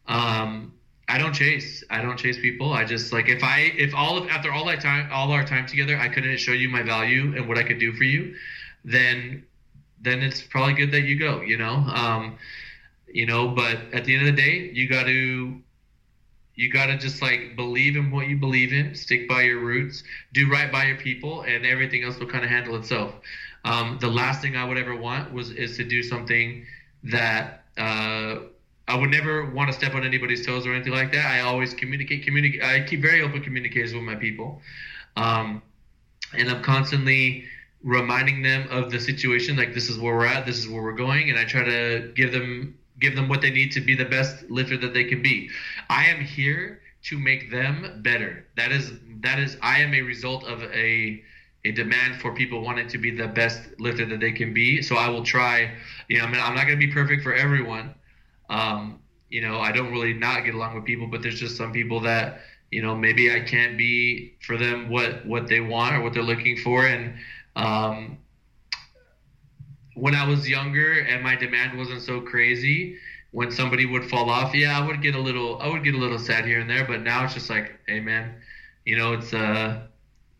Um, 0.09 0.73
i 1.09 1.19
don't 1.19 1.35
chase. 1.35 1.85
I 1.91 2.01
don't 2.01 2.17
chase 2.17 2.39
people. 2.39 2.73
I 2.73 2.85
just 2.85 3.13
like 3.13 3.29
if 3.29 3.45
i 3.45 3.73
if 3.77 3.95
all 3.95 4.17
of 4.17 4.29
after 4.31 4.51
all 4.51 4.65
that 4.67 4.81
time 4.81 5.09
all 5.13 5.31
our 5.31 5.45
time 5.45 5.67
together 5.67 5.97
i 5.99 6.09
couldn't 6.09 6.37
show 6.39 6.53
you 6.53 6.69
my 6.69 6.83
value 6.83 7.35
and 7.37 7.49
what 7.49 7.59
i 7.59 7.63
could 7.63 7.79
do 7.79 7.93
for 7.93 8.05
you 8.05 8.35
then 8.85 9.45
then 10.01 10.21
it's 10.21 10.43
probably 10.43 10.75
good 10.75 10.91
that 10.93 11.03
you 11.03 11.19
go 11.19 11.41
you 11.43 11.59
know? 11.59 11.75
Um, 11.75 12.39
you 13.07 13.27
know 13.27 13.49
but 13.49 13.77
at 13.93 14.05
the 14.05 14.17
end 14.17 14.27
of 14.27 14.35
the 14.35 14.43
day 14.43 14.71
you 14.73 14.89
got 14.89 15.05
to 15.05 15.61
you 16.55 16.71
got 16.71 16.87
to 16.87 16.99
just 16.99 17.21
like 17.21 17.57
believe 17.57 17.97
in 17.97 18.11
what 18.11 18.29
you 18.29 18.37
believe 18.37 18.73
in 18.73 18.95
stick 18.95 19.29
by 19.29 19.43
your 19.43 19.61
roots 19.61 20.03
do 20.33 20.51
right 20.51 20.71
by 20.73 20.85
your 20.87 20.97
people 20.97 21.43
and 21.43 21.67
everything 21.67 22.05
else 22.05 22.19
will 22.19 22.27
kind 22.27 22.45
of 22.45 22.51
handle 22.51 22.77
itself. 22.77 23.15
Um, 23.65 23.99
the 24.01 24.09
last 24.09 24.43
thing 24.43 24.57
i 24.57 24.65
would 24.65 24.79
ever 24.79 24.97
want 24.97 25.33
was 25.33 25.51
is 25.51 25.77
to 25.77 25.85
do 25.85 26.03
something 26.03 26.65
that 27.05 27.65
uh, 27.77 28.37
I 28.89 28.97
would 28.97 29.11
never 29.11 29.51
want 29.51 29.71
to 29.71 29.77
step 29.77 29.95
on 29.95 30.05
anybody's 30.05 30.45
toes 30.45 30.67
or 30.67 30.75
anything 30.75 30.93
like 30.93 31.13
that. 31.13 31.27
I 31.27 31.41
always 31.41 31.75
communicate, 31.75 32.25
communicate. 32.25 32.63
I 32.63 32.83
keep 32.83 33.01
very 33.01 33.23
open 33.23 33.43
communication 33.43 33.97
with 33.97 34.05
my 34.05 34.17
people, 34.17 34.61
um, 35.17 35.63
and 36.37 36.49
I'm 36.51 36.63
constantly 36.63 37.45
reminding 37.83 38.43
them 38.43 38.69
of 38.71 38.91
the 38.91 39.01
situation. 39.01 39.57
Like 39.57 39.75
this 39.75 39.89
is 39.89 39.99
where 39.99 40.17
we're 40.17 40.27
at, 40.27 40.47
this 40.47 40.59
is 40.59 40.69
where 40.69 40.83
we're 40.83 40.93
going, 40.93 41.31
and 41.31 41.39
I 41.39 41.45
try 41.45 41.65
to 41.65 42.13
give 42.15 42.33
them 42.33 42.79
give 43.01 43.17
them 43.17 43.29
what 43.29 43.41
they 43.41 43.51
need 43.51 43.73
to 43.73 43.81
be 43.81 43.95
the 43.95 44.05
best 44.05 44.49
lifter 44.51 44.77
that 44.79 44.95
they 44.95 45.05
can 45.05 45.23
be. 45.23 45.51
I 45.89 46.07
am 46.07 46.21
here 46.21 46.81
to 47.05 47.19
make 47.19 47.51
them 47.51 48.01
better. 48.03 48.47
That 48.57 48.73
is 48.73 48.93
that 49.23 49.39
is 49.39 49.57
I 49.63 49.81
am 49.81 49.95
a 49.95 50.03
result 50.03 50.45
of 50.45 50.63
a 50.65 51.23
a 51.65 51.73
demand 51.73 52.21
for 52.21 52.35
people 52.35 52.61
wanting 52.63 52.89
to 52.89 52.99
be 52.99 53.11
the 53.11 53.29
best 53.29 53.61
lifter 53.79 54.05
that 54.07 54.21
they 54.21 54.33
can 54.33 54.53
be. 54.53 54.83
So 54.83 54.97
I 54.97 55.09
will 55.09 55.25
try. 55.25 55.73
You 56.09 56.19
know, 56.19 56.25
I 56.25 56.31
mean, 56.31 56.41
I'm 56.41 56.55
not 56.55 56.67
going 56.67 56.79
to 56.79 56.87
be 56.87 56.93
perfect 56.93 57.23
for 57.23 57.35
everyone. 57.35 57.95
Um, 58.49 59.01
you 59.29 59.41
know, 59.41 59.61
I 59.61 59.73
don't 59.73 59.91
really 59.91 60.13
not 60.13 60.45
get 60.45 60.55
along 60.55 60.75
with 60.75 60.85
people, 60.85 61.07
but 61.07 61.23
there's 61.23 61.41
just 61.41 61.57
some 61.57 61.73
people 61.73 62.01
that 62.01 62.41
you 62.71 62.83
know 62.83 62.95
maybe 62.95 63.33
I 63.33 63.41
can't 63.41 63.77
be 63.79 64.35
for 64.41 64.57
them 64.57 64.89
what 64.89 65.25
what 65.27 65.49
they 65.49 65.61
want 65.61 65.95
or 65.95 66.01
what 66.03 66.13
they're 66.13 66.23
looking 66.23 66.57
for. 66.59 66.87
And 66.87 67.15
um, 67.57 68.19
when 69.95 70.15
I 70.15 70.27
was 70.27 70.49
younger 70.49 71.01
and 71.01 71.23
my 71.23 71.37
demand 71.37 71.79
wasn't 71.79 72.03
so 72.03 72.21
crazy, 72.21 72.99
when 73.31 73.51
somebody 73.51 73.87
would 73.87 74.05
fall 74.09 74.29
off, 74.31 74.55
yeah, 74.55 74.79
I 74.79 74.87
would 74.87 75.03
get 75.03 75.15
a 75.15 75.21
little 75.21 75.61
I 75.61 75.69
would 75.69 75.85
get 75.85 75.95
a 75.95 75.99
little 75.99 76.19
sad 76.19 76.45
here 76.45 76.61
and 76.61 76.69
there. 76.69 76.85
But 76.87 77.01
now 77.03 77.25
it's 77.25 77.35
just 77.35 77.51
like, 77.51 77.81
hey 77.87 78.01
man, 78.01 78.35
you 78.85 78.97
know, 78.97 79.15
it's 79.15 79.33
uh 79.33 79.83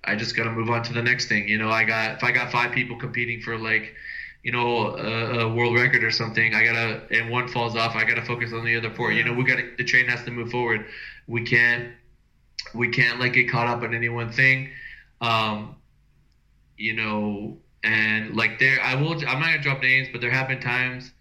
I 0.05 0.17
just 0.17 0.37
got 0.37 0.45
to 0.45 0.51
move 0.51 0.69
on 0.69 0.83
to 0.85 0.93
the 0.93 1.03
next 1.03 1.29
thing. 1.29 1.49
You 1.49 1.59
know, 1.59 1.71
I 1.71 1.85
got 1.85 2.17
if 2.17 2.25
I 2.25 2.33
got 2.33 2.51
five 2.51 2.73
people 2.73 2.99
competing 2.99 3.41
for 3.41 3.57
like, 3.59 3.95
you 4.43 4.51
know, 4.51 4.97
a, 4.97 5.47
a 5.47 5.55
world 5.55 5.75
record 5.75 6.03
or 6.03 6.11
something, 6.11 6.55
I 6.55 6.65
gotta 6.65 7.03
and 7.11 7.31
one 7.31 7.49
falls 7.49 7.77
off, 7.77 7.95
I 7.95 8.05
gotta 8.05 8.25
focus 8.25 8.53
on 8.53 8.65
the 8.65 8.77
other 8.77 8.93
four. 8.93 9.13
You 9.13 9.25
know, 9.25 9.33
we 9.33 9.45
got 9.45 9.57
to 9.57 9.71
the 9.77 9.85
train 9.85 10.07
has 10.09 10.25
to 10.25 10.31
move 10.31 10.51
forward. 10.51 10.87
We 11.27 11.45
can't 11.45 11.93
we 12.75 12.89
can't 12.89 13.21
like 13.21 13.35
get 13.35 13.51
caught 13.51 13.69
up 13.69 13.83
on 13.83 13.95
any 13.95 14.09
one 14.09 14.33
thing. 14.33 14.71
Um, 15.21 15.77
you 16.77 16.95
know, 16.95 17.59
and 17.85 18.35
like 18.37 18.59
there, 18.59 18.81
I 18.83 18.95
will. 18.95 19.13
I'm 19.13 19.41
not 19.41 19.47
gonna 19.47 19.63
drop 19.63 19.83
names, 19.83 20.09
but 20.11 20.21
there 20.21 20.31
have 20.31 20.49
been 20.49 20.61
times 20.61 21.13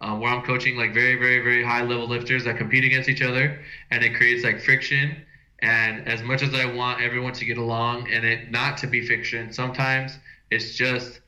um, 0.00 0.20
where 0.20 0.30
I'm 0.30 0.42
coaching 0.44 0.76
like 0.76 0.92
very, 0.94 1.16
very, 1.16 1.40
very 1.42 1.64
high 1.64 1.82
level 1.82 2.06
lifters 2.06 2.44
that 2.44 2.58
compete 2.58 2.84
against 2.84 3.08
each 3.08 3.22
other, 3.22 3.60
and 3.90 4.04
it 4.04 4.14
creates 4.14 4.44
like 4.44 4.60
friction. 4.60 5.16
And 5.60 6.06
as 6.06 6.22
much 6.22 6.42
as 6.42 6.54
I 6.54 6.66
want 6.66 7.00
everyone 7.00 7.32
to 7.32 7.44
get 7.46 7.56
along 7.56 8.10
and 8.10 8.24
it 8.24 8.50
not 8.50 8.76
to 8.78 8.86
be 8.86 9.06
fiction, 9.06 9.52
sometimes 9.52 10.18
it's 10.50 10.74
just 10.74 11.20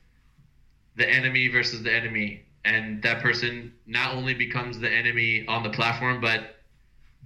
the 0.99 1.09
enemy 1.09 1.47
versus 1.47 1.81
the 1.81 1.91
enemy, 1.91 2.43
and 2.65 3.01
that 3.01 3.23
person 3.23 3.73
not 3.87 4.13
only 4.13 4.33
becomes 4.33 4.79
the 4.79 4.91
enemy 4.91 5.45
on 5.47 5.63
the 5.63 5.69
platform, 5.69 6.21
but 6.21 6.57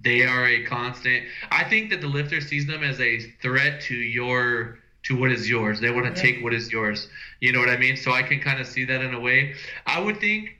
they 0.01 0.23
are 0.23 0.47
a 0.47 0.63
constant. 0.63 1.25
I 1.51 1.63
think 1.65 1.89
that 1.89 1.99
the 1.99 2.07
lifter 2.07 2.39
sees 2.39 2.65
them 2.67 2.83
as 2.83 2.99
a 3.01 3.19
threat 3.41 3.81
to 3.83 3.95
your 3.95 4.79
to 5.03 5.17
what 5.17 5.31
is 5.31 5.49
yours. 5.49 5.81
They 5.81 5.91
want 5.91 6.05
to 6.05 6.11
yeah. 6.11 6.33
take 6.33 6.43
what 6.43 6.53
is 6.53 6.71
yours. 6.71 7.09
You 7.41 7.51
know 7.51 7.59
what 7.59 7.69
I 7.69 7.77
mean? 7.77 7.97
So 7.97 8.11
I 8.13 8.23
can 8.23 8.39
kind 8.39 8.61
of 8.61 8.67
see 8.67 8.85
that 8.85 9.01
in 9.01 9.13
a 9.13 9.19
way. 9.19 9.55
I 9.85 9.99
would 9.99 10.19
think 10.21 10.57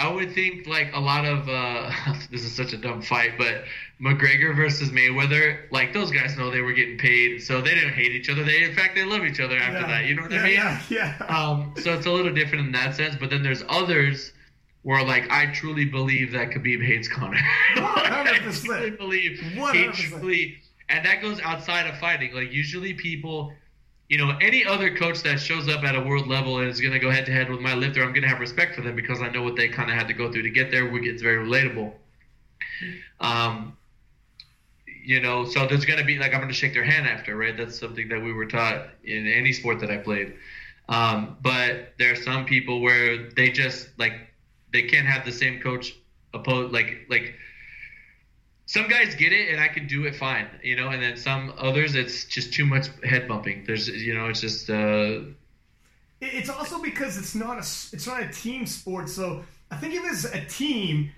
I 0.00 0.10
would 0.10 0.32
think 0.32 0.66
like 0.66 0.90
a 0.94 1.00
lot 1.00 1.26
of 1.26 1.46
uh, 1.46 1.92
this 2.30 2.42
is 2.42 2.52
such 2.52 2.72
a 2.72 2.78
dumb 2.78 3.02
fight, 3.02 3.32
but 3.36 3.64
McGregor 4.00 4.56
versus 4.56 4.90
Mayweather, 4.90 5.70
like 5.70 5.92
those 5.92 6.10
guys 6.10 6.38
know 6.38 6.50
they 6.50 6.62
were 6.62 6.72
getting 6.72 6.96
paid, 6.96 7.42
so 7.42 7.60
they 7.60 7.74
didn't 7.74 7.92
hate 7.92 8.12
each 8.12 8.30
other. 8.30 8.42
They 8.42 8.64
in 8.64 8.74
fact 8.74 8.94
they 8.94 9.04
love 9.04 9.24
each 9.24 9.40
other 9.40 9.58
after 9.58 9.80
yeah. 9.80 9.86
that. 9.86 10.06
You 10.06 10.14
know 10.14 10.22
what 10.22 10.32
yeah, 10.32 10.40
I 10.40 10.44
mean? 10.44 10.54
Yeah, 10.54 10.80
yeah. 10.88 11.26
Um, 11.40 11.74
so 11.82 11.92
it's 11.92 12.06
a 12.06 12.10
little 12.10 12.32
different 12.32 12.66
in 12.66 12.72
that 12.72 12.94
sense. 12.96 13.14
But 13.14 13.28
then 13.28 13.42
there's 13.42 13.62
others 13.68 14.32
where 14.82 15.04
like 15.04 15.30
I 15.30 15.52
truly 15.52 15.84
believe 15.84 16.32
that 16.32 16.48
Khabib 16.48 16.84
hates 16.84 17.06
Conor. 17.06 17.36
I 17.76 18.38
truly 18.52 18.90
believe 18.90 19.38
100%. 19.38 19.74
he 19.74 20.08
truly, 20.08 20.56
and 20.88 21.04
that 21.04 21.20
goes 21.20 21.40
outside 21.40 21.86
of 21.86 21.98
fighting. 21.98 22.34
Like 22.34 22.52
usually 22.52 22.94
people 22.94 23.52
you 24.10 24.18
know, 24.18 24.36
any 24.40 24.66
other 24.66 24.94
coach 24.96 25.22
that 25.22 25.38
shows 25.38 25.68
up 25.68 25.84
at 25.84 25.94
a 25.94 26.00
world 26.00 26.26
level 26.26 26.58
and 26.58 26.68
is 26.68 26.80
going 26.80 26.92
to 26.92 26.98
go 26.98 27.12
head 27.12 27.26
to 27.26 27.32
head 27.32 27.48
with 27.48 27.60
my 27.60 27.74
lifter, 27.74 28.02
I'm 28.02 28.10
going 28.10 28.22
to 28.22 28.28
have 28.28 28.40
respect 28.40 28.74
for 28.74 28.80
them 28.82 28.96
because 28.96 29.22
I 29.22 29.28
know 29.28 29.44
what 29.44 29.54
they 29.54 29.68
kind 29.68 29.88
of 29.88 29.96
had 29.96 30.08
to 30.08 30.14
go 30.14 30.32
through 30.32 30.42
to 30.42 30.50
get 30.50 30.72
there. 30.72 30.92
It's 30.92 31.22
very 31.22 31.46
relatable. 31.46 31.92
Um, 33.20 33.76
you 35.04 35.20
know, 35.20 35.46
so 35.46 35.64
there's 35.68 35.84
going 35.84 36.00
to 36.00 36.04
be 36.04 36.18
like 36.18 36.34
I'm 36.34 36.40
going 36.40 36.48
to 36.48 36.54
shake 36.54 36.74
their 36.74 36.82
hand 36.82 37.06
after, 37.06 37.36
right? 37.36 37.56
That's 37.56 37.78
something 37.78 38.08
that 38.08 38.20
we 38.20 38.32
were 38.32 38.46
taught 38.46 38.88
in 39.04 39.28
any 39.28 39.52
sport 39.52 39.78
that 39.78 39.92
I 39.92 39.98
played. 39.98 40.34
Um, 40.88 41.36
but 41.40 41.92
there 42.00 42.12
are 42.12 42.16
some 42.16 42.46
people 42.46 42.80
where 42.80 43.30
they 43.30 43.50
just 43.50 43.96
like 43.96 44.14
they 44.72 44.82
can't 44.82 45.06
have 45.06 45.24
the 45.24 45.30
same 45.30 45.60
coach 45.60 45.94
oppose 46.34 46.72
like 46.72 47.06
like 47.08 47.34
some 48.70 48.86
guys 48.86 49.16
get 49.16 49.32
it 49.32 49.48
and 49.48 49.60
I 49.60 49.66
can 49.66 49.88
do 49.88 50.04
it 50.04 50.14
fine, 50.14 50.46
you 50.62 50.76
know, 50.76 50.90
and 50.90 51.02
then 51.02 51.16
some 51.16 51.52
others 51.58 51.96
it's 51.96 52.24
just 52.24 52.52
too 52.52 52.64
much 52.64 52.86
head 53.02 53.26
bumping. 53.26 53.64
There's 53.66 53.88
you 53.88 54.14
know, 54.14 54.28
it's 54.28 54.40
just 54.40 54.70
uh 54.70 55.22
it's 56.20 56.48
also 56.48 56.80
because 56.80 57.18
it's 57.18 57.34
not 57.34 57.56
a 57.56 57.66
it's 57.92 58.06
not 58.06 58.22
a 58.22 58.28
team 58.28 58.66
sport. 58.66 59.08
So 59.08 59.42
I 59.72 59.76
think 59.76 59.94
if 59.94 60.04
it's 60.04 60.24
a 60.24 60.44
team, 60.44 61.10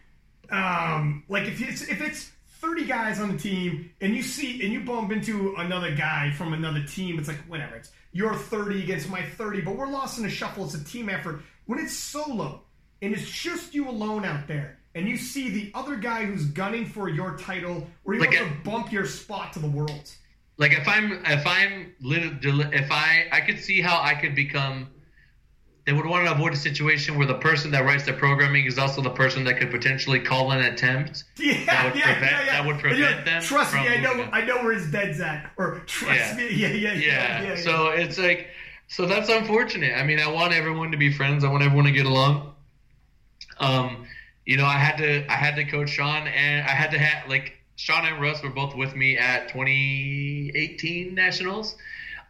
um, 0.49 1.25
like 1.29 1.47
if 1.47 1.61
it's 1.61 1.83
if 1.83 2.01
it's 2.01 2.31
30 2.63 2.87
guys 2.87 3.21
on 3.21 3.31
the 3.31 3.39
team 3.39 3.91
and 4.01 4.17
you 4.17 4.23
see 4.23 4.63
and 4.63 4.73
you 4.73 4.81
bump 4.81 5.13
into 5.13 5.55
another 5.59 5.95
guy 5.95 6.31
from 6.31 6.55
another 6.55 6.83
team, 6.85 7.19
it's 7.19 7.29
like 7.29 7.45
whatever. 7.49 7.77
It's 7.77 7.93
your 8.13 8.35
30 8.35 8.83
against 8.83 9.11
my 9.11 9.21
30, 9.21 9.61
but 9.61 9.77
we're 9.77 9.89
lost 9.89 10.19
in 10.19 10.25
a 10.25 10.31
shuffle. 10.31 10.65
It's 10.65 10.75
a 10.75 10.83
team 10.85 11.11
effort. 11.11 11.43
When 11.67 11.79
it's 11.79 11.93
solo 11.93 12.63
and 13.03 13.13
it's 13.13 13.31
just 13.31 13.75
you 13.75 13.91
alone 13.91 14.25
out 14.25 14.49
there, 14.49 14.79
and 14.95 15.09
you 15.09 15.17
see 15.17 15.49
the 15.49 15.71
other 15.75 15.97
guy 15.97 16.25
who's 16.25 16.45
gunning 16.47 16.87
for 16.87 17.09
your 17.09 17.37
title, 17.37 17.87
or 18.05 18.15
you 18.15 18.21
like 18.21 18.33
want 18.33 18.49
to 18.49 18.71
bump 18.71 18.93
your 18.93 19.07
spot 19.07 19.53
to 19.55 19.59
the 19.59 19.69
world. 19.69 20.11
Like 20.59 20.73
if 20.73 20.87
I'm 20.87 21.13
if 21.25 21.47
I'm 21.47 21.95
if 22.01 22.93
I 22.93 23.27
I 23.33 23.41
could 23.41 23.59
see 23.59 23.81
how 23.81 24.01
I 24.01 24.15
could 24.15 24.35
become. 24.35 24.89
They 25.85 25.93
would 25.93 26.07
want 26.07 26.25
to 26.27 26.33
avoid 26.33 26.53
a 26.53 26.57
situation 26.57 27.19
where 27.19 27.27
the 27.27 27.35
person 27.41 27.73
that 27.73 27.85
writes 27.85 28.05
the 28.05 28.13
programming 28.13 28.67
is 28.67 28.79
also 28.79 29.03
the 29.03 29.11
person 29.11 29.43
that 29.43 29.59
could 29.59 29.73
potentially 29.73 30.21
call 30.21 30.53
an 30.53 30.61
attempt. 30.61 31.25
Yeah, 31.37 31.65
that 31.65 31.85
would 31.87 31.97
yeah, 31.97 32.05
prevent, 32.05 32.31
yeah, 32.31 32.45
yeah. 32.45 32.53
That 32.53 32.67
would 32.69 32.79
prevent 32.79 33.25
them. 33.25 33.43
Trust 33.43 33.75
me, 33.75 33.81
I 33.81 33.97
know. 33.97 34.29
I 34.31 34.45
know 34.45 34.63
where 34.63 34.75
his 34.75 34.93
dead's 34.93 35.21
at. 35.21 35.51
Or 35.57 35.81
trust 35.87 36.15
yeah. 36.15 36.37
me, 36.37 36.51
yeah, 36.55 36.69
yeah, 36.69 36.93
yeah, 36.93 37.43
yeah. 37.43 37.57
So 37.57 37.89
it's 37.89 38.17
like, 38.17 38.47
so 38.87 39.07
that's 39.07 39.29
unfortunate. 39.29 39.99
I 39.99 40.05
mean, 40.05 40.21
I 40.21 40.31
want 40.31 40.53
everyone 40.53 40.93
to 40.93 40.97
be 40.97 41.13
friends. 41.13 41.43
I 41.43 41.51
want 41.51 41.65
everyone 41.65 41.87
to 41.87 41.91
get 41.93 42.07
along. 42.07 42.55
Um, 43.59 44.07
you 44.45 44.57
know, 44.57 44.67
I 44.67 44.79
had 44.79 44.97
to 44.99 45.25
I 45.31 45.37
had 45.37 45.57
to 45.57 45.65
coach 45.65 45.91
Sean, 45.91 46.27
and 46.27 46.67
I 46.67 46.71
had 46.71 46.91
to 46.93 46.99
have 46.99 47.29
like 47.29 47.55
Sean 47.77 48.05
and 48.05 48.21
Russ 48.21 48.43
were 48.43 48.51
both 48.51 48.75
with 48.77 48.95
me 48.95 49.17
at 49.17 49.49
2018 49.49 51.15
Nationals. 51.15 51.77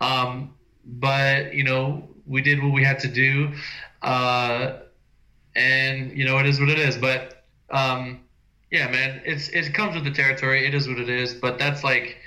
Um, 0.01 0.55
but 0.85 1.55
you 1.55 1.65
know, 1.65 2.09
we 2.27 2.43
did 2.43 2.63
what 2.63 2.73
we 2.73 2.85
had 2.85 2.99
to 3.01 3.09
do, 3.09 3.53
uh, 4.03 4.79
and 5.57 6.17
you 6.17 6.25
know, 6.25 6.39
it 6.39 6.47
is 6.47 6.61
what 6.61 6.69
it 6.69 6.79
is. 6.79 6.97
But 6.97 7.45
um, 7.71 8.21
yeah, 8.71 8.91
man, 8.91 9.23
it's 9.25 9.49
it 9.49 9.73
comes 9.75 9.95
with 9.95 10.05
the 10.05 10.11
territory. 10.11 10.67
It 10.67 10.75
is 10.75 10.89
what 10.89 10.99
it 10.99 11.09
is. 11.09 11.35
But 11.35 11.59
that's 11.59 11.83
like, 11.83 12.19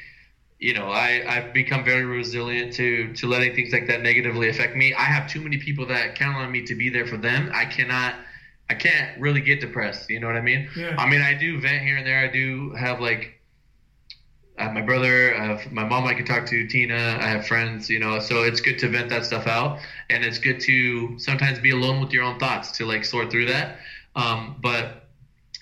you 0.59 0.73
know, 0.73 0.87
I 0.87 1.23
I've 1.27 1.53
become 1.53 1.83
very 1.83 2.05
resilient 2.05 2.73
to 2.73 3.13
to 3.13 3.27
letting 3.27 3.55
things 3.55 3.71
like 3.71 3.87
that 3.87 4.01
negatively 4.01 4.49
affect 4.49 4.75
me. 4.75 4.93
I 4.93 5.03
have 5.03 5.29
too 5.29 5.41
many 5.41 5.57
people 5.57 5.85
that 5.87 6.15
count 6.15 6.37
on 6.37 6.51
me 6.51 6.63
to 6.65 6.75
be 6.75 6.89
there 6.89 7.05
for 7.05 7.17
them. 7.17 7.51
I 7.53 7.65
cannot 7.65 8.15
I 8.69 8.73
can't 8.73 9.19
really 9.19 9.41
get 9.41 9.61
depressed. 9.61 10.09
You 10.09 10.19
know 10.19 10.27
what 10.27 10.35
I 10.35 10.41
mean? 10.41 10.69
Yeah. 10.75 10.95
I 10.97 11.07
mean, 11.07 11.21
I 11.21 11.33
do 11.35 11.59
vent 11.59 11.83
here 11.83 11.97
and 11.97 12.05
there. 12.05 12.19
I 12.19 12.31
do 12.31 12.71
have 12.71 12.99
like 12.99 13.39
have 14.57 14.73
my 14.73 14.81
brother, 14.81 15.59
my 15.71 15.83
mom 15.83 16.05
I 16.05 16.13
can 16.13 16.25
talk 16.25 16.45
to, 16.47 16.67
Tina, 16.67 16.95
I 16.95 17.27
have 17.27 17.45
friends, 17.45 17.89
you 17.89 17.99
know, 17.99 18.19
so 18.19 18.43
it's 18.43 18.61
good 18.61 18.79
to 18.79 18.87
vent 18.87 19.09
that 19.09 19.25
stuff 19.25 19.47
out. 19.47 19.79
And 20.09 20.23
it's 20.23 20.37
good 20.37 20.61
to 20.61 21.19
sometimes 21.19 21.59
be 21.59 21.71
alone 21.71 22.01
with 22.01 22.11
your 22.11 22.23
own 22.23 22.39
thoughts 22.39 22.71
to 22.77 22.85
like 22.85 23.03
sort 23.03 23.29
through 23.29 23.47
that. 23.47 23.77
Um, 24.15 24.55
but 24.61 25.07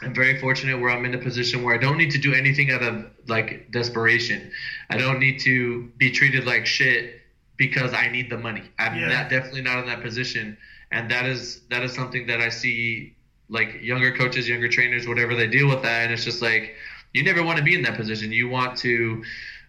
I'm 0.02 0.14
very 0.14 0.40
fortunate 0.40 0.80
where 0.80 0.92
I'm 0.92 1.06
in 1.06 1.14
a 1.16 1.18
position 1.18 1.64
where 1.64 1.74
I 1.74 1.80
don't 1.80 1.98
need 1.98 2.12
to 2.12 2.20
do 2.20 2.34
anything 2.34 2.72
out 2.72 2.84
of 2.84 3.06
like 3.28 3.72
desperation. 3.72 4.52
I 4.90 4.98
don't 4.98 5.20
need 5.20 5.40
to 5.42 5.90
be 5.98 6.12
treated 6.12 6.46
like 6.46 6.66
shit 6.66 7.22
because 7.58 7.94
I 7.94 8.10
need 8.10 8.30
the 8.30 8.38
money. 8.38 8.64
I'm 8.78 8.98
yeah. 8.98 9.08
not, 9.08 9.30
definitely 9.30 9.62
not 9.62 9.80
in 9.80 9.88
that 9.88 10.02
position 10.02 10.58
and 10.94 11.10
that 11.10 11.26
is 11.26 11.62
that 11.70 11.84
is 11.84 11.94
something 11.94 12.28
that 12.28 12.40
I 12.40 12.50
see 12.50 13.16
like 13.50 13.82
younger 13.82 14.16
coaches, 14.16 14.48
younger 14.48 14.70
trainers, 14.70 15.08
whatever 15.08 15.36
they 15.36 15.48
deal 15.48 15.68
with 15.68 15.82
that, 15.82 16.04
and 16.04 16.14
it's 16.14 16.24
just 16.24 16.42
like 16.42 16.76
you 17.14 17.24
never 17.24 17.44
want 17.44 17.58
to 17.58 17.64
be 17.64 17.76
in 17.76 17.82
that 17.82 17.98
position. 17.98 18.32
You 18.32 18.48
want 18.48 18.78
to 18.80 19.24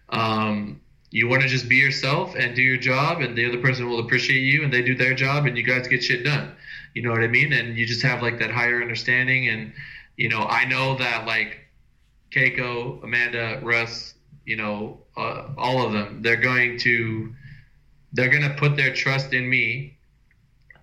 um, 0.09 0.79
you 1.09 1.27
want 1.27 1.41
to 1.41 1.47
just 1.47 1.67
be 1.67 1.77
yourself 1.77 2.35
and 2.35 2.55
do 2.55 2.61
your 2.61 2.77
job, 2.77 3.21
and 3.21 3.35
the 3.35 3.45
other 3.45 3.59
person 3.59 3.89
will 3.89 3.99
appreciate 3.99 4.41
you, 4.41 4.63
and 4.63 4.71
they 4.71 4.83
do 4.83 4.95
their 4.95 5.15
job, 5.15 5.45
and 5.45 5.57
you 5.57 5.63
guys 5.63 5.87
get 5.87 6.03
shit 6.03 6.23
done. 6.23 6.51
You 6.93 7.01
know 7.01 7.11
what 7.11 7.21
I 7.21 7.27
mean? 7.27 7.51
And 7.53 7.77
you 7.77 7.85
just 7.85 8.03
have 8.03 8.21
like 8.21 8.39
that 8.39 8.51
higher 8.51 8.81
understanding, 8.81 9.49
and 9.49 9.73
you 10.17 10.29
know 10.29 10.43
I 10.43 10.65
know 10.65 10.95
that 10.97 11.25
like 11.25 11.57
Keiko, 12.31 13.03
Amanda, 13.03 13.59
Russ, 13.63 14.13
you 14.45 14.57
know, 14.57 14.99
uh, 15.17 15.47
all 15.57 15.85
of 15.85 15.91
them, 15.91 16.21
they're 16.21 16.35
going 16.37 16.77
to 16.79 17.33
they're 18.13 18.29
going 18.29 18.43
to 18.43 18.55
put 18.57 18.77
their 18.77 18.93
trust 18.93 19.33
in 19.33 19.49
me 19.49 19.94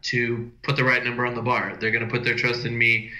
to 0.02 0.50
put 0.62 0.76
the 0.76 0.84
right 0.84 1.04
number 1.04 1.26
on 1.26 1.34
the 1.34 1.42
bar. 1.42 1.76
They're 1.80 1.90
going 1.90 2.04
to 2.04 2.10
put 2.10 2.24
their 2.24 2.36
trust 2.36 2.64
in 2.64 2.76
me 2.76 3.10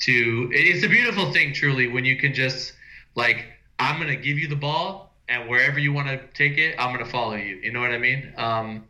to. 0.00 0.50
It's 0.52 0.84
a 0.84 0.88
beautiful 0.88 1.32
thing, 1.32 1.52
truly, 1.52 1.88
when 1.88 2.04
you 2.04 2.16
can 2.16 2.34
just 2.34 2.72
like 3.14 3.44
I'm 3.78 3.96
going 4.00 4.08
to 4.08 4.22
give 4.22 4.38
you 4.38 4.48
the 4.48 4.56
ball, 4.56 5.14
and 5.28 5.48
wherever 5.48 5.78
you 5.78 5.92
want 5.92 6.08
to 6.08 6.18
take 6.34 6.58
it, 6.58 6.76
I'm 6.78 6.94
going 6.94 7.04
to 7.04 7.10
follow 7.10 7.34
you. 7.34 7.56
You 7.56 7.72
know 7.72 7.80
what 7.80 7.92
I 7.92 7.98
mean? 7.98 8.32
Um, 8.36 8.84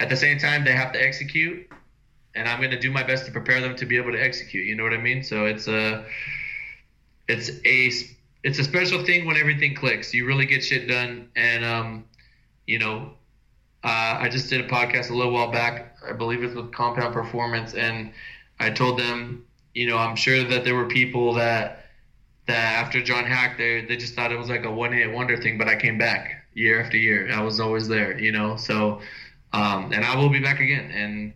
at 0.00 0.08
the 0.08 0.16
same 0.16 0.38
time, 0.38 0.64
they 0.64 0.72
have 0.72 0.92
to 0.92 1.02
execute, 1.02 1.68
and 2.34 2.48
I'm 2.48 2.58
going 2.58 2.70
to 2.70 2.78
do 2.78 2.90
my 2.90 3.02
best 3.02 3.26
to 3.26 3.32
prepare 3.32 3.60
them 3.60 3.76
to 3.76 3.86
be 3.86 3.96
able 3.96 4.12
to 4.12 4.22
execute. 4.22 4.66
You 4.66 4.74
know 4.74 4.84
what 4.84 4.92
I 4.92 4.98
mean? 4.98 5.22
So 5.22 5.46
it's 5.46 5.68
a 5.68 6.04
it's 7.28 7.50
a 7.64 7.90
it's 8.42 8.58
a 8.58 8.64
special 8.64 9.04
thing 9.04 9.26
when 9.26 9.36
everything 9.36 9.74
clicks. 9.74 10.12
You 10.12 10.26
really 10.26 10.46
get 10.46 10.64
shit 10.64 10.88
done, 10.88 11.30
and 11.36 11.64
um, 11.64 12.04
you 12.66 12.78
know 12.78 13.12
uh, 13.84 14.18
I 14.20 14.28
just 14.28 14.48
did 14.48 14.60
a 14.60 14.68
podcast 14.68 15.10
a 15.10 15.14
little 15.14 15.32
while 15.32 15.50
back. 15.50 15.91
I 16.08 16.12
believe 16.12 16.42
it's 16.42 16.54
with 16.54 16.72
Compound 16.72 17.12
Performance, 17.12 17.74
and 17.74 18.12
I 18.60 18.70
told 18.70 18.98
them, 18.98 19.46
you 19.74 19.86
know, 19.88 19.98
I'm 19.98 20.16
sure 20.16 20.44
that 20.44 20.64
there 20.64 20.74
were 20.74 20.86
people 20.86 21.34
that 21.34 21.86
that 22.46 22.84
after 22.84 23.02
John 23.02 23.24
Haack, 23.24 23.56
they 23.56 23.84
they 23.84 23.96
just 23.96 24.14
thought 24.14 24.32
it 24.32 24.38
was 24.38 24.48
like 24.48 24.64
a 24.64 24.70
one 24.70 24.92
hit 24.92 25.12
wonder 25.12 25.36
thing. 25.36 25.58
But 25.58 25.68
I 25.68 25.76
came 25.76 25.98
back 25.98 26.44
year 26.54 26.80
after 26.82 26.96
year. 26.96 27.30
I 27.32 27.42
was 27.42 27.60
always 27.60 27.88
there, 27.88 28.18
you 28.18 28.32
know. 28.32 28.56
So, 28.56 29.00
um, 29.52 29.92
and 29.92 30.04
I 30.04 30.16
will 30.16 30.28
be 30.28 30.40
back 30.40 30.60
again, 30.60 30.90
and 30.90 31.32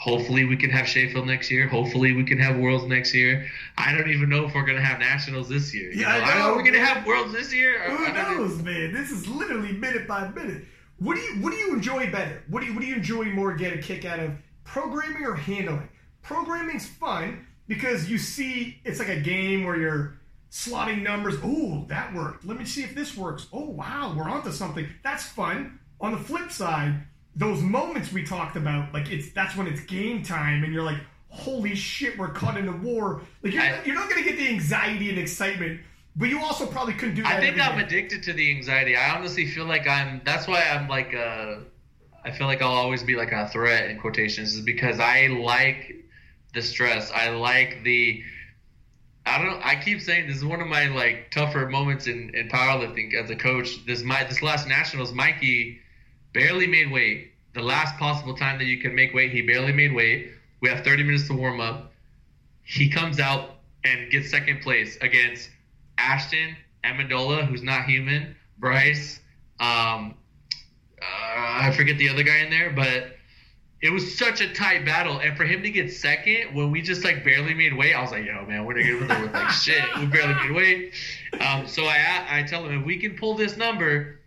hopefully 0.00 0.44
we 0.44 0.56
can 0.56 0.70
have 0.70 0.86
Sheffield 0.86 1.26
next 1.26 1.50
year. 1.50 1.68
Hopefully 1.68 2.12
we 2.14 2.24
can 2.24 2.38
have 2.38 2.56
Worlds 2.56 2.84
next 2.86 3.14
year. 3.14 3.46
I 3.76 3.92
don't 3.92 4.10
even 4.10 4.28
know 4.28 4.46
if 4.46 4.54
we're 4.54 4.66
gonna 4.66 4.80
have 4.80 4.98
Nationals 4.98 5.48
this 5.48 5.74
year. 5.74 5.92
yeah, 5.92 6.18
know? 6.18 6.24
I 6.24 6.38
know. 6.38 6.52
Are 6.52 6.56
we 6.56 6.62
gonna 6.62 6.84
have 6.84 7.06
Worlds 7.06 7.32
this 7.32 7.52
year? 7.52 7.78
Who 7.90 8.12
knows, 8.12 8.62
man? 8.62 8.92
This 8.92 9.10
is 9.10 9.28
literally 9.28 9.72
minute 9.72 10.08
by 10.08 10.28
minute. 10.28 10.64
What 11.00 11.16
do 11.16 11.22
you 11.22 11.36
what 11.40 11.50
do 11.50 11.56
you 11.56 11.72
enjoy 11.72 12.10
better? 12.12 12.42
What 12.48 12.60
do 12.60 12.66
you 12.66 12.74
what 12.74 12.82
do 12.82 12.86
you 12.86 12.94
enjoy 12.94 13.24
more 13.24 13.54
get 13.54 13.72
a 13.72 13.78
kick 13.78 14.04
out 14.04 14.20
of? 14.20 14.32
Programming 14.64 15.24
or 15.24 15.34
handling? 15.34 15.88
Programming's 16.22 16.86
fun 16.86 17.46
because 17.66 18.08
you 18.08 18.18
see 18.18 18.78
it's 18.84 18.98
like 18.98 19.08
a 19.08 19.18
game 19.18 19.64
where 19.64 19.76
you're 19.76 20.18
slotting 20.50 21.02
numbers. 21.02 21.36
Oh, 21.42 21.86
that 21.88 22.12
worked. 22.14 22.44
Let 22.44 22.58
me 22.58 22.66
see 22.66 22.82
if 22.82 22.94
this 22.94 23.16
works. 23.16 23.46
Oh 23.50 23.70
wow, 23.70 24.14
we're 24.14 24.28
onto 24.28 24.52
something. 24.52 24.86
That's 25.02 25.24
fun. 25.24 25.78
On 26.02 26.12
the 26.12 26.18
flip 26.18 26.50
side, 26.50 27.02
those 27.34 27.62
moments 27.62 28.12
we 28.12 28.22
talked 28.22 28.56
about, 28.56 28.92
like 28.92 29.10
it's 29.10 29.32
that's 29.32 29.56
when 29.56 29.66
it's 29.66 29.80
game 29.80 30.22
time, 30.22 30.64
and 30.64 30.72
you're 30.72 30.82
like, 30.82 31.00
holy 31.30 31.74
shit, 31.74 32.18
we're 32.18 32.28
caught 32.28 32.58
in 32.58 32.68
a 32.68 32.76
war. 32.76 33.22
Like 33.42 33.54
you're, 33.54 33.62
I, 33.62 33.82
you're 33.84 33.94
not 33.94 34.10
gonna 34.10 34.22
get 34.22 34.36
the 34.36 34.48
anxiety 34.48 35.08
and 35.08 35.18
excitement. 35.18 35.80
But 36.16 36.28
you 36.28 36.40
also 36.40 36.66
probably 36.66 36.94
couldn't 36.94 37.14
do 37.14 37.22
that. 37.22 37.36
I 37.36 37.40
think 37.40 37.58
I'm 37.60 37.78
day. 37.78 37.84
addicted 37.84 38.22
to 38.24 38.32
the 38.32 38.50
anxiety. 38.50 38.96
I 38.96 39.16
honestly 39.16 39.46
feel 39.46 39.64
like 39.64 39.86
I'm. 39.86 40.20
That's 40.24 40.46
why 40.46 40.62
I'm 40.62 40.88
like. 40.88 41.14
Uh, 41.14 41.56
I 42.22 42.30
feel 42.32 42.46
like 42.46 42.60
I'll 42.60 42.72
always 42.72 43.02
be 43.02 43.16
like 43.16 43.32
a 43.32 43.48
threat 43.48 43.88
in 43.88 43.98
quotations, 43.98 44.54
is 44.54 44.60
because 44.60 45.00
I 45.00 45.28
like 45.28 45.96
the 46.52 46.62
stress. 46.62 47.10
I 47.12 47.30
like 47.30 47.82
the. 47.84 48.22
I 49.24 49.42
don't. 49.42 49.64
I 49.64 49.76
keep 49.76 50.00
saying 50.00 50.26
this 50.26 50.36
is 50.36 50.44
one 50.44 50.60
of 50.60 50.66
my 50.66 50.88
like 50.88 51.30
tougher 51.30 51.68
moments 51.68 52.06
in, 52.06 52.34
in 52.34 52.48
powerlifting 52.48 53.14
as 53.14 53.30
a 53.30 53.36
coach. 53.36 53.84
This 53.86 54.02
my 54.02 54.24
this 54.24 54.42
last 54.42 54.66
nationals, 54.66 55.12
Mikey 55.12 55.80
barely 56.34 56.66
made 56.66 56.90
weight. 56.90 57.32
The 57.54 57.62
last 57.62 57.96
possible 57.98 58.34
time 58.34 58.58
that 58.58 58.66
you 58.66 58.78
can 58.78 58.94
make 58.94 59.14
weight, 59.14 59.32
he 59.32 59.42
barely 59.42 59.72
made 59.72 59.94
weight. 59.94 60.32
We 60.60 60.68
have 60.68 60.84
30 60.84 61.02
minutes 61.02 61.26
to 61.28 61.34
warm 61.34 61.60
up. 61.60 61.92
He 62.62 62.88
comes 62.88 63.18
out 63.18 63.56
and 63.82 64.10
gets 64.10 64.30
second 64.30 64.60
place 64.62 64.96
against 65.00 65.48
Ashton 66.00 66.56
Amendola, 66.84 67.46
who's 67.46 67.62
not 67.62 67.84
human, 67.84 68.34
Bryce. 68.58 69.20
Um, 69.58 70.14
uh, 71.00 71.04
I 71.04 71.74
forget 71.76 71.98
the 71.98 72.08
other 72.08 72.22
guy 72.22 72.38
in 72.38 72.50
there, 72.50 72.70
but 72.70 73.16
it 73.82 73.90
was 73.90 74.18
such 74.18 74.40
a 74.40 74.52
tight 74.52 74.84
battle. 74.84 75.18
And 75.18 75.36
for 75.36 75.44
him 75.44 75.62
to 75.62 75.70
get 75.70 75.92
second 75.92 76.54
when 76.54 76.70
we 76.70 76.82
just 76.82 77.04
like 77.04 77.24
barely 77.24 77.54
made 77.54 77.76
weight, 77.76 77.94
I 77.94 78.02
was 78.02 78.10
like, 78.10 78.24
yo, 78.24 78.44
man, 78.46 78.64
we're 78.64 78.74
gonna 78.74 78.86
get 78.86 79.00
with 79.00 79.32
like 79.32 79.50
shit. 79.50 79.82
We 79.98 80.06
barely 80.06 80.34
made 80.34 80.52
weight. 80.52 80.94
Um, 81.40 81.66
so 81.66 81.84
I 81.84 82.26
I 82.28 82.42
tell 82.42 82.64
him 82.64 82.80
if 82.80 82.86
we 82.86 82.98
can 82.98 83.16
pull 83.16 83.34
this 83.34 83.56
number, 83.56 84.20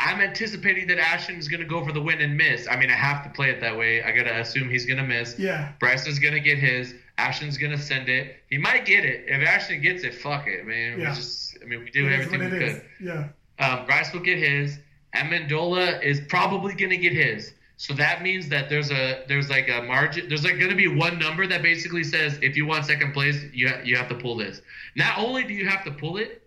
I'm 0.00 0.20
anticipating 0.20 0.88
that 0.88 0.98
Ashton 0.98 1.36
is 1.36 1.48
going 1.48 1.60
to 1.60 1.66
go 1.66 1.84
for 1.84 1.92
the 1.92 2.00
win 2.00 2.20
and 2.20 2.36
miss. 2.36 2.66
I 2.68 2.76
mean, 2.76 2.90
I 2.90 2.94
have 2.94 3.22
to 3.24 3.30
play 3.30 3.50
it 3.50 3.60
that 3.60 3.76
way. 3.76 4.02
I 4.02 4.12
got 4.12 4.24
to 4.24 4.40
assume 4.40 4.70
he's 4.70 4.86
going 4.86 4.96
to 4.96 5.04
miss. 5.04 5.38
Yeah. 5.38 5.72
Bryson's 5.78 6.18
going 6.18 6.32
to 6.32 6.40
get 6.40 6.58
his. 6.58 6.94
Ashton's 7.20 7.58
going 7.58 7.72
to 7.72 7.78
send 7.78 8.08
it. 8.08 8.36
He 8.48 8.58
might 8.58 8.84
get 8.84 9.04
it. 9.04 9.24
If 9.26 9.46
Ashton 9.46 9.80
gets 9.80 10.04
it, 10.04 10.14
fuck 10.14 10.46
it, 10.46 10.66
man. 10.66 10.98
Yeah. 10.98 11.10
We 11.10 11.14
just, 11.14 11.58
I 11.62 11.66
mean, 11.66 11.80
we 11.80 11.90
do 11.90 12.06
it 12.06 12.12
everything 12.12 12.40
we 12.40 12.58
could. 12.58 12.82
Yeah. 13.00 13.28
Um, 13.58 13.86
Bryce 13.86 14.12
will 14.12 14.20
get 14.20 14.38
his. 14.38 14.78
Amendola 15.14 16.02
is 16.02 16.20
probably 16.28 16.74
going 16.74 16.90
to 16.90 16.96
get 16.96 17.12
his. 17.12 17.52
So 17.76 17.94
that 17.94 18.22
means 18.22 18.48
that 18.50 18.68
there's 18.68 18.90
a 18.90 19.24
there's 19.26 19.48
like 19.48 19.70
a 19.70 19.82
margin. 19.82 20.28
There's 20.28 20.44
like 20.44 20.58
going 20.58 20.70
to 20.70 20.76
be 20.76 20.88
one 20.88 21.18
number 21.18 21.46
that 21.46 21.62
basically 21.62 22.04
says 22.04 22.38
if 22.42 22.54
you 22.54 22.66
want 22.66 22.84
second 22.84 23.12
place, 23.12 23.42
you 23.54 23.68
ha- 23.68 23.80
you 23.82 23.96
have 23.96 24.08
to 24.10 24.14
pull 24.14 24.36
this. 24.36 24.60
Not 24.96 25.18
only 25.18 25.44
do 25.44 25.54
you 25.54 25.66
have 25.66 25.82
to 25.84 25.90
pull 25.90 26.18
it, 26.18 26.46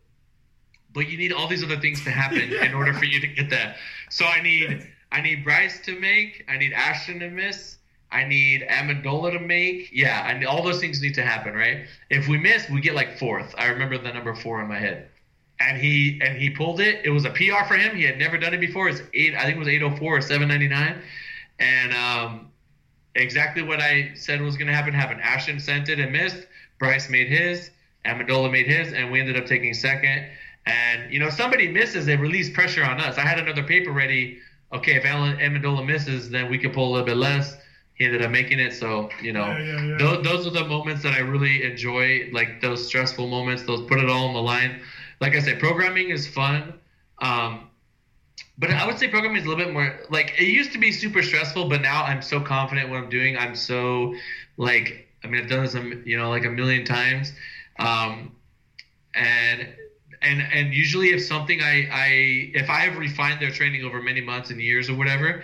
but 0.93 1.09
you 1.09 1.17
need 1.17 1.33
all 1.33 1.47
these 1.47 1.63
other 1.63 1.79
things 1.79 2.03
to 2.03 2.11
happen 2.11 2.49
yeah. 2.51 2.65
in 2.67 2.75
order 2.75 2.93
for 2.93 3.05
you 3.05 3.19
to 3.19 3.27
get 3.27 3.49
that. 3.49 3.77
So 4.11 4.25
I 4.25 4.43
need 4.43 4.87
I 5.11 5.21
need 5.21 5.43
Bryce 5.43 5.79
to 5.81 5.99
make, 5.99 6.45
I 6.47 6.57
need 6.57 6.73
Ashton 6.73 7.19
to 7.19 7.29
miss, 7.29 7.77
I 8.13 8.23
need 8.25 8.63
Amendola 8.69 9.33
to 9.33 9.39
make. 9.39 9.89
Yeah, 9.91 10.23
I 10.23 10.37
need, 10.37 10.45
all 10.45 10.63
those 10.63 10.79
things 10.79 11.01
need 11.01 11.15
to 11.15 11.23
happen, 11.23 11.55
right? 11.55 11.87
If 12.11 12.27
we 12.27 12.37
miss, 12.37 12.69
we 12.69 12.79
get 12.79 12.93
like 12.93 13.17
fourth. 13.17 13.53
I 13.57 13.65
remember 13.65 13.97
the 13.97 14.13
number 14.13 14.35
four 14.35 14.61
in 14.61 14.67
my 14.67 14.77
head. 14.77 15.09
And 15.59 15.77
he 15.77 16.21
and 16.23 16.37
he 16.37 16.49
pulled 16.49 16.79
it. 16.79 17.01
It 17.03 17.09
was 17.09 17.25
a 17.25 17.31
PR 17.31 17.65
for 17.67 17.75
him. 17.75 17.95
He 17.95 18.03
had 18.03 18.17
never 18.17 18.37
done 18.37 18.53
it 18.53 18.59
before. 18.59 18.87
It's 18.87 19.01
eight. 19.13 19.33
I 19.35 19.43
think 19.43 19.55
it 19.55 19.59
was 19.59 19.67
eight 19.67 19.81
oh 19.81 19.95
four 19.95 20.17
or 20.17 20.21
seven 20.21 20.47
ninety 20.47 20.67
nine. 20.67 21.01
And 21.59 21.93
um, 21.93 22.51
exactly 23.15 23.63
what 23.63 23.79
I 23.79 24.11
said 24.13 24.41
was 24.41 24.57
going 24.57 24.67
to 24.67 24.73
happen 24.73 24.93
happened. 24.93 25.21
Ashton 25.21 25.59
sent 25.59 25.89
it 25.89 25.99
and 25.99 26.11
missed. 26.11 26.47
Bryce 26.79 27.09
made 27.09 27.27
his. 27.27 27.71
Amendola 28.05 28.51
made 28.51 28.67
his, 28.67 28.93
and 28.93 29.11
we 29.11 29.19
ended 29.19 29.37
up 29.37 29.45
taking 29.45 29.73
second. 29.73 30.27
And 30.65 31.11
you 31.11 31.19
know, 31.19 31.29
somebody 31.29 31.67
misses, 31.67 32.05
they 32.05 32.15
release 32.15 32.49
pressure 32.49 32.83
on 32.83 32.99
us. 32.99 33.17
I 33.17 33.21
had 33.21 33.39
another 33.39 33.63
paper 33.63 33.91
ready. 33.91 34.39
Okay, 34.71 34.95
if 34.95 35.03
Amendola 35.03 35.85
misses, 35.85 36.29
then 36.29 36.49
we 36.49 36.57
can 36.57 36.71
pull 36.71 36.89
a 36.89 36.91
little 36.91 37.05
bit 37.05 37.17
less. 37.17 37.57
He 37.95 38.05
ended 38.05 38.23
up 38.23 38.31
making 38.31 38.59
it, 38.59 38.73
so 38.73 39.09
you 39.21 39.33
know, 39.33 39.45
yeah, 39.45 39.59
yeah, 39.59 39.83
yeah. 39.83 39.97
Those, 39.97 40.23
those 40.23 40.47
are 40.47 40.49
the 40.49 40.65
moments 40.65 41.03
that 41.03 41.13
I 41.13 41.19
really 41.19 41.63
enjoy, 41.63 42.29
like 42.31 42.59
those 42.59 42.87
stressful 42.87 43.27
moments. 43.27 43.63
Those 43.63 43.87
put 43.87 43.99
it 43.99 44.09
all 44.09 44.27
on 44.27 44.33
the 44.33 44.41
line. 44.41 44.81
Like 45.21 45.35
I 45.35 45.39
said, 45.39 45.59
programming 45.59 46.09
is 46.09 46.25
fun. 46.27 46.73
Um, 47.19 47.69
but 48.57 48.69
I 48.69 48.85
would 48.85 48.99
say 48.99 49.07
programming 49.07 49.41
is 49.41 49.45
a 49.45 49.49
little 49.49 49.63
bit 49.63 49.73
more 49.73 49.99
like 50.09 50.33
it 50.39 50.45
used 50.45 50.71
to 50.73 50.77
be 50.77 50.91
super 50.91 51.23
stressful, 51.23 51.69
but 51.69 51.81
now 51.81 52.03
I'm 52.03 52.21
so 52.21 52.39
confident 52.39 52.89
what 52.89 52.97
I'm 52.97 53.09
doing. 53.09 53.37
I'm 53.37 53.55
so 53.55 54.15
like 54.57 55.07
I 55.23 55.27
mean 55.27 55.41
I've 55.41 55.49
done 55.49 55.63
this 55.63 55.75
you 56.05 56.17
know 56.17 56.29
like 56.29 56.45
a 56.45 56.49
million 56.49 56.85
times, 56.85 57.31
um, 57.79 58.35
and 59.15 59.67
and 60.21 60.41
and 60.41 60.73
usually 60.73 61.09
if 61.09 61.23
something 61.23 61.61
I 61.61 61.87
I 61.91 62.07
if 62.53 62.69
I 62.69 62.81
have 62.81 62.97
refined 62.97 63.41
their 63.41 63.51
training 63.51 63.83
over 63.85 64.01
many 64.01 64.21
months 64.21 64.49
and 64.51 64.61
years 64.61 64.89
or 64.89 64.95
whatever, 64.95 65.43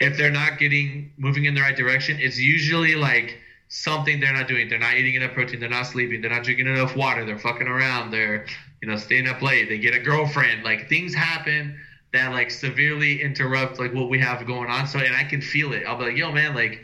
if 0.00 0.16
they're 0.16 0.30
not 0.30 0.58
getting 0.58 1.12
moving 1.16 1.44
in 1.44 1.54
the 1.54 1.60
right 1.60 1.76
direction, 1.76 2.18
it's 2.20 2.38
usually 2.38 2.94
like 2.94 3.38
something 3.68 4.20
they're 4.20 4.32
not 4.32 4.48
doing. 4.48 4.68
They're 4.68 4.78
not 4.78 4.94
eating 4.94 5.14
enough 5.14 5.32
protein. 5.32 5.60
They're 5.60 5.68
not 5.68 5.86
sleeping. 5.86 6.20
They're 6.20 6.30
not 6.30 6.44
drinking 6.44 6.66
enough 6.66 6.96
water. 6.96 7.24
They're 7.24 7.38
fucking 7.38 7.66
around. 7.66 8.10
They're 8.10 8.46
you 8.80 8.88
know 8.88 8.96
staying 8.96 9.28
up 9.28 9.42
late. 9.42 9.68
They 9.68 9.78
get 9.78 9.94
a 9.94 9.98
girlfriend. 9.98 10.64
Like 10.64 10.88
things 10.88 11.14
happen 11.14 11.78
that 12.12 12.32
like 12.32 12.50
severely 12.50 13.20
interrupt 13.20 13.78
like 13.78 13.92
what 13.92 14.08
we 14.08 14.18
have 14.20 14.46
going 14.46 14.70
on. 14.70 14.86
So 14.86 14.98
and 14.98 15.14
I 15.14 15.24
can 15.24 15.40
feel 15.40 15.72
it. 15.72 15.84
I'll 15.86 15.98
be 15.98 16.04
like, 16.04 16.16
yo 16.16 16.32
man, 16.32 16.54
like 16.54 16.80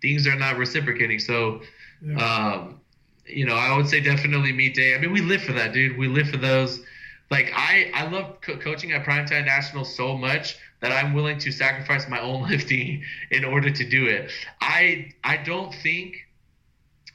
things 0.00 0.26
are 0.26 0.36
not 0.36 0.56
reciprocating. 0.56 1.18
So. 1.18 1.62
Yeah. 2.02 2.16
Um, 2.18 2.80
you 3.26 3.46
know, 3.46 3.54
I 3.54 3.74
would 3.76 3.88
say 3.88 4.00
definitely 4.00 4.52
meet 4.52 4.74
day. 4.74 4.94
I 4.94 4.98
mean, 4.98 5.12
we 5.12 5.22
live 5.22 5.42
for 5.42 5.52
that, 5.52 5.72
dude. 5.72 5.96
We 5.96 6.08
live 6.08 6.28
for 6.28 6.36
those. 6.36 6.82
Like 7.30 7.50
I, 7.54 7.90
I 7.94 8.08
love 8.10 8.40
co- 8.42 8.58
coaching 8.58 8.92
at 8.92 9.04
Primetime 9.04 9.46
National 9.46 9.84
so 9.84 10.16
much 10.16 10.58
that 10.84 10.92
I'm 10.92 11.14
willing 11.14 11.38
to 11.38 11.50
sacrifice 11.50 12.06
my 12.10 12.20
own 12.20 12.42
lifting 12.50 13.02
in 13.30 13.42
order 13.42 13.70
to 13.70 13.88
do 13.88 14.06
it. 14.06 14.30
I, 14.60 15.14
I 15.24 15.38
don't 15.38 15.74
think. 15.74 16.16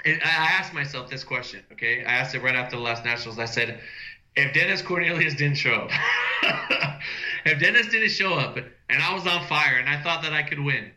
And 0.03 0.19
I 0.23 0.27
asked 0.27 0.73
myself 0.73 1.07
this 1.07 1.23
question. 1.23 1.63
Okay, 1.73 2.03
I 2.03 2.13
asked 2.13 2.33
it 2.33 2.41
right 2.41 2.55
after 2.55 2.77
the 2.77 2.81
last 2.81 3.05
nationals. 3.05 3.37
I 3.37 3.45
said, 3.45 3.79
if 4.35 4.55
Dennis 4.55 4.81
Cornelius 4.81 5.35
didn't 5.35 5.57
show 5.57 5.75
up, 5.75 5.91
if 7.45 7.59
Dennis 7.59 7.89
didn't 7.89 8.09
show 8.09 8.33
up, 8.33 8.57
and 8.57 9.03
I 9.03 9.13
was 9.13 9.27
on 9.27 9.45
fire, 9.45 9.77
and 9.77 9.87
I 9.87 10.01
thought 10.01 10.23
that 10.23 10.33
I 10.33 10.41
could 10.41 10.59
win, 10.59 10.91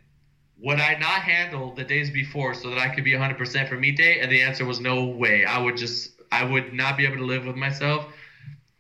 would 0.59 0.81
I 0.81 0.94
not 0.94 1.20
handle 1.20 1.75
the 1.75 1.84
days 1.84 2.09
before 2.10 2.55
so 2.55 2.70
that 2.70 2.78
I 2.78 2.94
could 2.94 3.05
be 3.05 3.12
100% 3.12 3.68
for 3.68 3.76
meet 3.76 3.99
day? 3.99 4.20
And 4.20 4.33
the 4.33 4.41
answer 4.41 4.65
was 4.65 4.81
no 4.81 5.05
way. 5.05 5.44
I 5.44 5.59
would 5.59 5.76
just, 5.76 6.12
I 6.31 6.44
would 6.44 6.73
not 6.73 6.97
be 6.97 7.05
able 7.05 7.17
to 7.17 7.26
live 7.26 7.44
with 7.44 7.57
myself. 7.57 8.07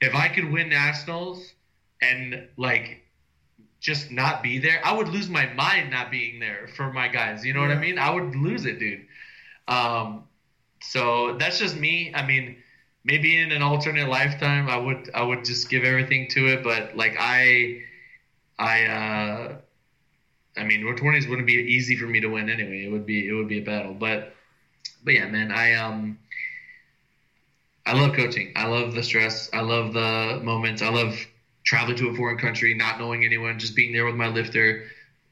If 0.00 0.14
I 0.14 0.28
could 0.28 0.50
win 0.50 0.70
nationals 0.70 1.52
and 2.00 2.48
like 2.56 3.01
just 3.82 4.10
not 4.10 4.42
be 4.42 4.58
there, 4.58 4.80
I 4.84 4.94
would 4.94 5.08
lose 5.08 5.28
my 5.28 5.52
mind 5.52 5.90
not 5.90 6.10
being 6.10 6.38
there 6.38 6.68
for 6.76 6.92
my 6.92 7.08
guys. 7.08 7.44
You 7.44 7.52
know 7.52 7.62
yeah. 7.62 7.68
what 7.68 7.76
I 7.76 7.80
mean? 7.80 7.98
I 7.98 8.10
would 8.10 8.34
lose 8.34 8.64
it, 8.64 8.78
dude. 8.78 9.04
Um, 9.68 10.24
so 10.80 11.36
that's 11.36 11.58
just 11.58 11.76
me. 11.76 12.12
I 12.14 12.24
mean, 12.24 12.56
maybe 13.04 13.36
in 13.36 13.52
an 13.52 13.60
alternate 13.60 14.08
lifetime, 14.08 14.68
I 14.68 14.76
would, 14.76 15.10
I 15.12 15.22
would 15.22 15.44
just 15.44 15.68
give 15.68 15.84
everything 15.84 16.28
to 16.30 16.46
it. 16.46 16.62
But 16.62 16.96
like 16.96 17.16
I, 17.18 17.82
I, 18.58 18.84
uh, 18.84 19.56
I 20.56 20.64
mean, 20.64 20.84
Road 20.84 20.98
Twenties 20.98 21.26
wouldn't 21.26 21.46
be 21.46 21.54
easy 21.54 21.96
for 21.96 22.06
me 22.06 22.20
to 22.20 22.28
win 22.28 22.48
anyway. 22.48 22.84
It 22.84 22.88
would 22.90 23.06
be 23.06 23.28
it 23.28 23.32
would 23.32 23.48
be 23.48 23.58
a 23.58 23.64
battle, 23.64 23.94
but 23.94 24.34
but 25.02 25.14
yeah, 25.14 25.26
man, 25.26 25.50
I 25.50 25.74
um 25.74 26.18
I 27.86 27.94
love 27.94 28.14
coaching. 28.14 28.52
I 28.54 28.66
love 28.66 28.94
the 28.94 29.02
stress. 29.02 29.48
I 29.52 29.60
love 29.60 29.94
the 29.94 30.40
moments. 30.42 30.82
I 30.82 30.90
love 30.90 31.16
traveling 31.64 31.96
to 31.98 32.08
a 32.08 32.14
foreign 32.14 32.38
country, 32.38 32.74
not 32.74 32.98
knowing 32.98 33.24
anyone, 33.24 33.58
just 33.58 33.76
being 33.76 33.92
there 33.92 34.04
with 34.04 34.14
my 34.14 34.28
lifter, 34.28 34.84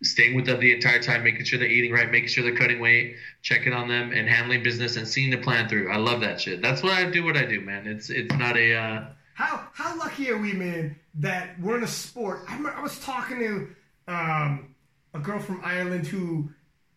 staying 0.03 0.35
with 0.35 0.47
them 0.47 0.61
the 0.61 0.73
entire 0.75 1.03
time, 1.03 1.23
making 1.25 1.45
sure 1.45 1.59
they're 1.59 1.69
eating 1.69 1.93
right, 1.93 2.11
making 2.11 2.29
sure 2.29 2.45
they're 2.45 2.57
cutting 2.57 2.81
weight, 2.81 3.17
checking 3.43 3.73
on 3.73 3.89
them, 3.89 4.13
and 4.13 4.29
handling 4.29 4.63
business 4.63 4.97
and 4.97 5.07
seeing 5.07 5.31
the 5.31 5.37
plan 5.39 5.69
through. 5.69 5.91
I 5.91 5.97
love 5.97 6.21
that 6.21 6.41
shit. 6.41 6.63
That's 6.63 6.83
why 6.83 7.03
I 7.03 7.11
do 7.11 7.25
what 7.25 7.37
I 7.37 7.45
do, 7.45 7.61
man. 7.61 7.87
It's 7.87 8.11
it's 8.11 8.35
not 8.35 8.57
a. 8.57 8.75
Uh, 8.75 9.05
how 9.35 9.67
how 9.73 9.99
lucky 9.99 10.31
are 10.31 10.39
we, 10.39 10.53
man, 10.53 10.97
that 11.15 11.59
we're 11.61 11.79
in 11.79 11.85
a 11.85 11.89
sport? 11.89 12.41
I, 12.49 12.63
I 12.77 12.83
was 12.83 12.99
talking 13.01 13.39
to 13.39 13.69
um, 14.13 14.75
a 15.15 15.19
girl 15.19 15.39
from 15.39 15.61
Ireland 15.65 16.07
who 16.07 16.51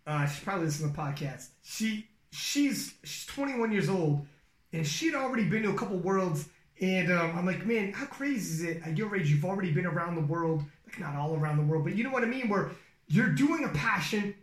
uh, 0.06 0.26
she 0.26 0.44
probably 0.44 0.66
listens 0.66 0.90
to 0.90 0.96
the 0.96 1.02
podcast. 1.02 1.48
She 1.64 2.08
she's 2.32 2.94
she's 3.04 3.26
21 3.28 3.72
years 3.72 3.90
old 3.90 4.26
and 4.74 4.86
she'd 4.86 5.14
already 5.14 5.46
been 5.46 5.64
to 5.64 5.70
a 5.70 5.76
couple 5.76 5.98
worlds. 5.98 6.50
And 6.82 7.12
um, 7.12 7.38
I'm 7.38 7.46
like, 7.46 7.66
man, 7.66 7.94
how 7.94 8.06
crazy 8.06 8.38
is 8.38 8.64
it? 8.64 8.82
At 8.86 8.98
your 8.98 9.16
age, 9.16 9.30
you've 9.30 9.46
already 9.46 9.72
been 9.72 9.86
around 9.86 10.16
the 10.16 10.22
world. 10.22 10.64
Like 10.86 11.00
not 11.00 11.16
all 11.16 11.36
around 11.36 11.58
the 11.58 11.64
world, 11.64 11.84
but 11.84 11.96
you 11.96 12.04
know 12.04 12.10
what 12.10 12.24
I 12.24 12.28
mean. 12.28 12.50
Where 12.50 12.72
you're 13.08 13.30
doing 13.30 13.66
a 13.66 13.70
passion, 13.70 14.36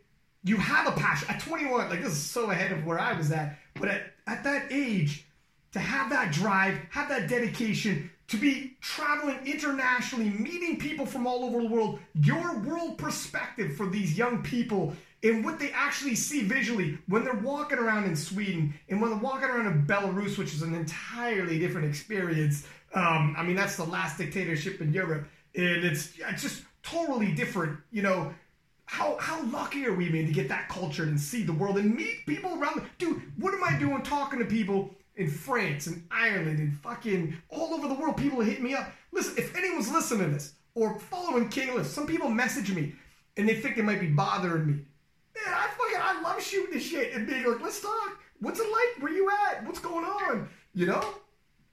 you 0.45 0.57
have 0.57 0.87
a 0.87 0.93
passion. 0.93 1.29
At 1.29 1.41
21, 1.41 1.91
like 1.91 2.03
this 2.03 2.13
is 2.13 2.23
so 2.23 2.51
ahead 2.51 2.73
of 2.73 2.85
where 2.87 2.99
I 2.99 3.13
was 3.13 3.31
at. 3.33 3.59
But 3.75 3.89
at 3.89 4.03
at 4.27 4.45
that 4.45 4.69
age, 4.71 5.27
to 5.73 5.79
have 5.79 6.11
that 6.11 6.33
drive, 6.33 6.79
have 6.91 7.09
that 7.09 7.29
dedication, 7.29 8.11
to 8.29 8.37
be 8.37 8.77
traveling 8.81 9.39
internationally, 9.45 10.31
meeting 10.31 10.79
people 10.79 11.05
from 11.05 11.27
all 11.27 11.45
over 11.45 11.61
the 11.61 11.69
world, 11.69 11.99
your 12.15 12.59
world 12.61 12.97
perspective 12.97 13.77
for 13.77 13.87
these 13.87 14.17
young 14.17 14.43
people 14.43 14.95
and 15.23 15.45
what 15.45 15.59
they 15.59 15.71
actually 15.73 16.15
see 16.15 16.43
visually 16.43 16.99
when 17.07 17.25
they're 17.25 17.35
walking 17.35 17.79
around 17.79 18.05
in 18.05 18.17
Sweden 18.17 18.75
and 18.89 19.01
when 19.01 19.11
they're 19.11 19.21
walking 19.21 19.49
around 19.49 19.67
in 19.67 19.87
Belarus, 19.87 20.39
which 20.39 20.55
is 20.55 20.63
an 20.63 20.75
entirely 20.75 21.59
different 21.59 21.87
experience. 21.87 22.67
Um, 22.95 23.35
I 23.37 23.43
mean, 23.43 23.57
that's 23.57 23.77
the 23.77 23.85
last 23.85 24.19
dictatorship 24.19 24.81
in 24.81 24.93
Europe, 24.93 25.29
and 25.55 25.85
it's, 25.85 26.13
it's 26.19 26.43
just 26.43 26.63
totally 26.83 27.33
different. 27.33 27.79
You 27.93 28.03
know, 28.03 28.35
how 28.87 29.17
how 29.21 29.43
lucky 29.45 29.87
are 29.87 29.95
we, 29.95 30.09
man, 30.09 30.27
to 30.27 30.33
get 30.33 30.49
that 30.49 30.69
culture 30.69 31.05
and 31.05 31.21
see 31.21 31.43
the 31.43 31.53
world 31.53 31.79
and 31.79 31.95
meet 31.95 32.27
people 32.27 32.59
around. 32.59 32.81
The, 32.81 32.85
dude, 32.99 33.23
what 33.37 33.55
am 33.55 33.63
I 33.63 33.79
doing 33.79 34.03
talking 34.03 34.39
to 34.41 34.45
people 34.45 34.95
in 35.17 35.31
France 35.31 35.87
and 35.87 36.05
Ireland 36.11 36.59
and 36.59 36.75
fucking 36.79 37.37
all 37.51 37.75
over 37.75 37.87
the 37.87 37.95
world? 37.95 38.17
People 38.17 38.41
hit 38.41 38.63
me 38.63 38.75
up. 38.75 38.91
Listen, 39.13 39.35
if 39.37 39.55
anyone's 39.55 39.93
listening 39.93 40.27
to 40.27 40.33
this 40.33 40.55
or 40.75 40.99
following 40.99 41.51
Lift, 41.75 41.91
some 41.91 42.07
people 42.07 42.29
message 42.29 42.73
me 42.75 42.95
and 43.37 43.49
they 43.49 43.55
think 43.55 43.77
they 43.77 43.83
might 43.83 44.01
be 44.01 44.09
bothering 44.09 44.67
me. 44.67 44.85
Man, 45.45 45.55
I 45.55 45.69
fucking 45.69 46.01
I 46.01 46.21
love 46.23 46.43
shooting 46.43 46.75
this 46.75 46.85
shit 46.85 47.15
and 47.15 47.27
being 47.27 47.45
like, 47.45 47.61
let's 47.61 47.81
talk. 47.81 48.19
What's 48.41 48.61
it 48.61 48.71
like? 48.71 49.03
Where 49.03 49.13
you 49.13 49.31
at? 49.49 49.65
What's 49.67 49.79
going 49.79 50.05
on? 50.05 50.49
You 50.75 50.87
know? 50.87 51.15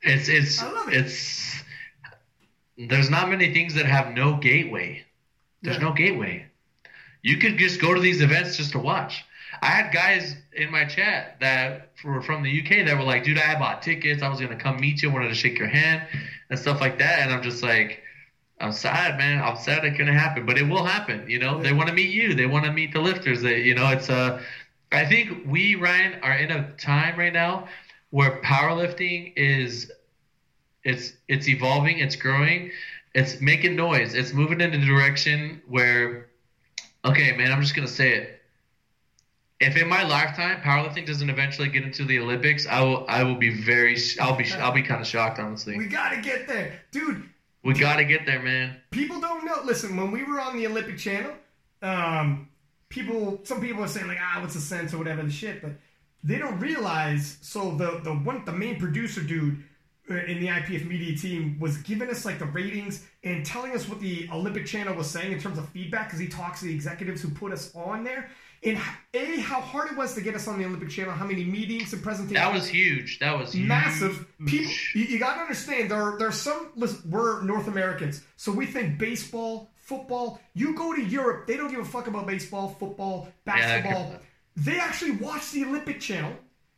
It's 0.01 0.29
it's 0.29 0.61
I 0.61 0.71
love 0.71 0.89
it. 0.89 0.93
it's 0.93 1.63
there's 2.77 3.09
not 3.09 3.29
many 3.29 3.53
things 3.53 3.73
that 3.75 3.85
have 3.85 4.13
no 4.13 4.37
gateway. 4.37 5.03
There's 5.61 5.77
yeah. 5.77 5.83
no 5.83 5.93
gateway. 5.93 6.45
You 7.23 7.37
could 7.37 7.57
just 7.57 7.81
go 7.81 7.93
to 7.93 7.99
these 7.99 8.21
events 8.21 8.57
just 8.57 8.71
to 8.73 8.79
watch. 8.79 9.25
I 9.61 9.67
had 9.67 9.91
guys 9.91 10.35
in 10.53 10.71
my 10.71 10.85
chat 10.85 11.37
that 11.39 11.91
were 12.03 12.21
from 12.21 12.43
the 12.43 12.61
UK 12.61 12.85
that 12.85 12.95
were 12.95 13.03
like, 13.03 13.23
dude, 13.23 13.39
I 13.39 13.57
bought 13.57 13.81
tickets. 13.81 14.21
I 14.21 14.29
was 14.29 14.39
going 14.39 14.55
to 14.55 14.63
come 14.63 14.79
meet 14.79 15.01
you. 15.01 15.09
I 15.09 15.13
wanted 15.13 15.29
to 15.29 15.35
shake 15.35 15.57
your 15.57 15.67
hand 15.67 16.03
and 16.49 16.59
stuff 16.59 16.79
like 16.79 16.99
that. 16.99 17.19
And 17.19 17.31
I'm 17.31 17.41
just 17.41 17.63
like, 17.63 18.03
I'm 18.59 18.71
sad, 18.71 19.17
man. 19.17 19.41
I'm 19.41 19.57
sad 19.57 19.85
it 19.85 19.91
couldn't 19.91 20.15
happen, 20.15 20.45
but 20.45 20.57
it 20.57 20.63
will 20.63 20.83
happen. 20.83 21.29
You 21.29 21.39
know, 21.39 21.57
yeah. 21.57 21.63
they 21.63 21.73
want 21.73 21.89
to 21.89 21.93
meet 21.93 22.09
you. 22.09 22.33
They 22.33 22.47
want 22.47 22.65
to 22.65 22.71
meet 22.71 22.93
the 22.93 23.01
lifters. 23.01 23.41
They, 23.41 23.61
you 23.61 23.75
know, 23.75 23.89
it's 23.89 24.09
a, 24.09 24.15
uh, 24.15 24.41
I 24.91 25.05
think 25.05 25.45
we, 25.45 25.75
Ryan, 25.75 26.19
are 26.23 26.35
in 26.35 26.49
a 26.49 26.71
time 26.77 27.19
right 27.19 27.33
now 27.33 27.67
where 28.09 28.41
powerlifting 28.41 29.33
is, 29.35 29.91
it's, 30.83 31.13
it's 31.27 31.47
evolving. 31.47 31.99
It's 31.99 32.15
growing. 32.15 32.71
It's 33.13 33.41
making 33.41 33.75
noise. 33.75 34.13
It's 34.13 34.33
moving 34.33 34.61
in 34.61 34.73
a 34.73 34.85
direction 34.85 35.61
where 35.67 36.27
okay, 37.07 37.35
man, 37.35 37.51
I'm 37.51 37.61
just 37.61 37.75
gonna 37.75 37.87
say 37.87 38.13
it. 38.13 38.41
If 39.59 39.75
in 39.75 39.87
my 39.87 40.03
lifetime 40.03 40.61
powerlifting 40.61 41.07
doesn't 41.07 41.29
eventually 41.29 41.69
get 41.69 41.83
into 41.83 42.05
the 42.05 42.19
Olympics, 42.19 42.67
I 42.67 42.81
will 42.81 43.05
I 43.07 43.23
will 43.23 43.35
be 43.35 43.61
very 43.61 43.97
I'll 44.19 44.35
be 44.35 44.51
I'll 44.53 44.71
be 44.71 44.83
kind 44.83 45.01
of 45.01 45.07
shocked 45.07 45.39
honestly. 45.39 45.77
We 45.77 45.87
gotta 45.87 46.21
get 46.21 46.47
there, 46.47 46.79
dude. 46.91 47.27
We 47.63 47.73
gotta 47.73 48.05
get 48.05 48.25
there, 48.25 48.41
man. 48.41 48.77
People 48.91 49.19
don't 49.19 49.45
know. 49.45 49.59
Listen, 49.65 49.97
when 49.97 50.11
we 50.11 50.23
were 50.23 50.39
on 50.39 50.57
the 50.57 50.67
Olympic 50.67 50.97
channel, 50.97 51.33
um, 51.81 52.47
people 52.89 53.41
some 53.43 53.61
people 53.61 53.83
are 53.83 53.87
saying 53.87 54.07
like 54.07 54.19
ah, 54.21 54.39
what's 54.41 54.53
the 54.53 54.61
sense 54.61 54.93
or 54.93 54.97
whatever 54.97 55.23
the 55.23 55.31
shit, 55.31 55.61
but 55.61 55.71
they 56.23 56.37
don't 56.37 56.59
realize. 56.59 57.37
So 57.41 57.71
the 57.75 57.99
the 58.03 58.13
one 58.13 58.45
the 58.45 58.53
main 58.53 58.79
producer 58.79 59.21
dude 59.21 59.63
uh, 60.09 60.15
in 60.15 60.39
the 60.39 60.47
IPF 60.47 60.87
media 60.87 61.17
team 61.17 61.57
was 61.59 61.77
giving 61.77 62.09
us 62.09 62.25
like 62.25 62.39
the 62.39 62.45
ratings 62.45 63.05
and 63.23 63.45
telling 63.45 63.73
us 63.73 63.89
what 63.89 63.99
the 63.99 64.29
Olympic 64.31 64.65
Channel 64.65 64.95
was 64.95 65.09
saying 65.09 65.33
in 65.33 65.39
terms 65.39 65.57
of 65.57 65.67
feedback 65.69 66.07
because 66.07 66.19
he 66.19 66.27
talks 66.27 66.59
to 66.59 66.65
the 66.65 66.73
executives 66.73 67.21
who 67.21 67.29
put 67.29 67.51
us 67.51 67.75
on 67.75 68.03
there. 68.03 68.29
And 68.63 68.79
a 69.13 69.39
how 69.39 69.61
hard 69.61 69.91
it 69.91 69.97
was 69.97 70.15
to 70.15 70.21
get 70.21 70.35
us 70.35 70.47
on 70.47 70.57
the 70.57 70.65
Olympic 70.65 70.89
Channel, 70.89 71.13
how 71.13 71.25
many 71.25 71.43
meetings 71.43 71.93
and 71.93 72.01
presentations. 72.01 72.45
That 72.45 72.53
was 72.53 72.67
huge. 72.67 73.19
That 73.19 73.37
was 73.37 73.53
huge. 73.53 73.67
massive. 73.67 74.25
People, 74.45 74.71
you, 74.93 75.03
you 75.03 75.19
got 75.19 75.35
to 75.35 75.41
understand 75.41 75.91
there 75.91 76.01
are, 76.01 76.17
there 76.17 76.27
are 76.27 76.31
some. 76.31 76.69
Listen, 76.75 77.09
we're 77.09 77.41
North 77.43 77.67
Americans, 77.67 78.23
so 78.35 78.51
we 78.51 78.65
think 78.65 78.97
baseball, 78.97 79.69
football. 79.75 80.39
You 80.53 80.75
go 80.75 80.93
to 80.93 81.01
Europe, 81.01 81.47
they 81.47 81.55
don't 81.55 81.69
give 81.69 81.79
a 81.79 81.85
fuck 81.85 82.07
about 82.07 82.25
baseball, 82.25 82.75
football, 82.79 83.29
basketball. 83.45 84.11
Yeah, 84.11 84.17
they 84.57 84.79
actually 84.79 85.11
watch 85.11 85.51
the 85.51 85.63
Olympic 85.65 85.99
Channel 85.99 86.33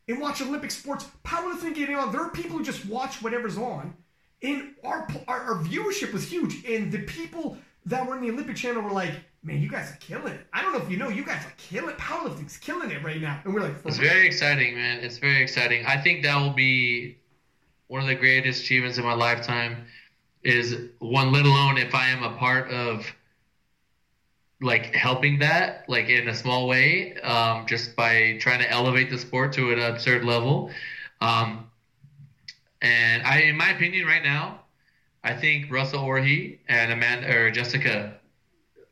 and 0.10 0.20
watch 0.20 0.42
Olympic 0.42 0.72
sports. 0.72 1.08
Powerlifting 1.24 1.74
getting 1.74 1.96
on. 1.96 2.12
There 2.12 2.22
are 2.22 2.32
people 2.32 2.58
who 2.58 2.64
just 2.64 2.86
watch 2.86 3.22
whatever's 3.22 3.58
on. 3.58 3.94
And 4.42 4.76
our, 4.84 5.08
our, 5.28 5.40
our 5.42 5.64
viewership 5.64 6.14
was 6.14 6.30
huge. 6.30 6.66
And 6.66 6.92
the 6.92 7.00
people 7.00 7.58
that 7.86 8.08
were 8.08 8.16
in 8.16 8.22
the 8.22 8.30
Olympic 8.30 8.56
channel 8.56 8.82
were 8.82 8.92
like, 8.92 9.12
man, 9.44 9.62
you 9.62 9.70
guys 9.70 9.92
are 9.92 9.98
killing 9.98 10.34
it. 10.34 10.42
I 10.54 10.62
don't 10.62 10.74
know 10.74 10.80
if 10.80 10.90
you 10.90 10.98
know, 10.98 11.10
you 11.10 11.26
guys 11.26 11.46
are 11.46 11.54
killing 11.58 11.96
Powerlifting's 11.96 12.58
killing 12.58 12.92
it 12.92 13.04
right 13.04 13.22
now. 13.22 13.40
And 13.44 13.54
we're 13.54 13.62
like, 13.62 13.76
it's 13.86 13.98
very 13.98 14.26
exciting, 14.26 14.76
man. 14.76 15.00
It's 15.00 15.18
very 15.18 15.42
exciting. 15.42 15.86
I 15.86 16.02
think 16.02 16.24
that 16.24 16.38
will 16.38 16.54
be 16.54 17.18
one 17.88 18.02
of 18.02 18.08
the 18.08 18.16
greatest 18.16 18.64
achievements 18.64 18.98
in 18.98 19.04
my 19.04 19.14
lifetime. 19.14 19.86
Is 20.42 20.78
one, 21.00 21.34
let 21.34 21.46
alone 21.46 21.78
if 21.78 21.94
I 21.94 22.10
am 22.10 22.24
a 22.24 22.38
part 22.38 22.70
of 22.72 23.06
like 24.62 24.94
helping 24.94 25.40
that 25.40 25.86
like 25.88 26.10
in 26.10 26.28
a 26.28 26.36
small 26.36 26.68
way 26.68 27.16
um, 27.22 27.66
just 27.66 27.96
by 27.96 28.38
trying 28.40 28.60
to 28.60 28.70
elevate 28.70 29.10
the 29.10 29.18
sport 29.18 29.54
to 29.54 29.72
an 29.72 29.80
absurd 29.80 30.26
level 30.26 30.70
um, 31.22 31.70
and 32.82 33.24
i 33.24 33.40
in 33.42 33.56
my 33.56 33.70
opinion 33.72 34.06
right 34.06 34.24
now 34.24 34.60
i 35.24 35.34
think 35.34 35.72
russell 35.72 36.04
orhii 36.04 36.60
and 36.68 36.92
amanda 36.92 37.36
or 37.36 37.52
jessica 37.52 38.14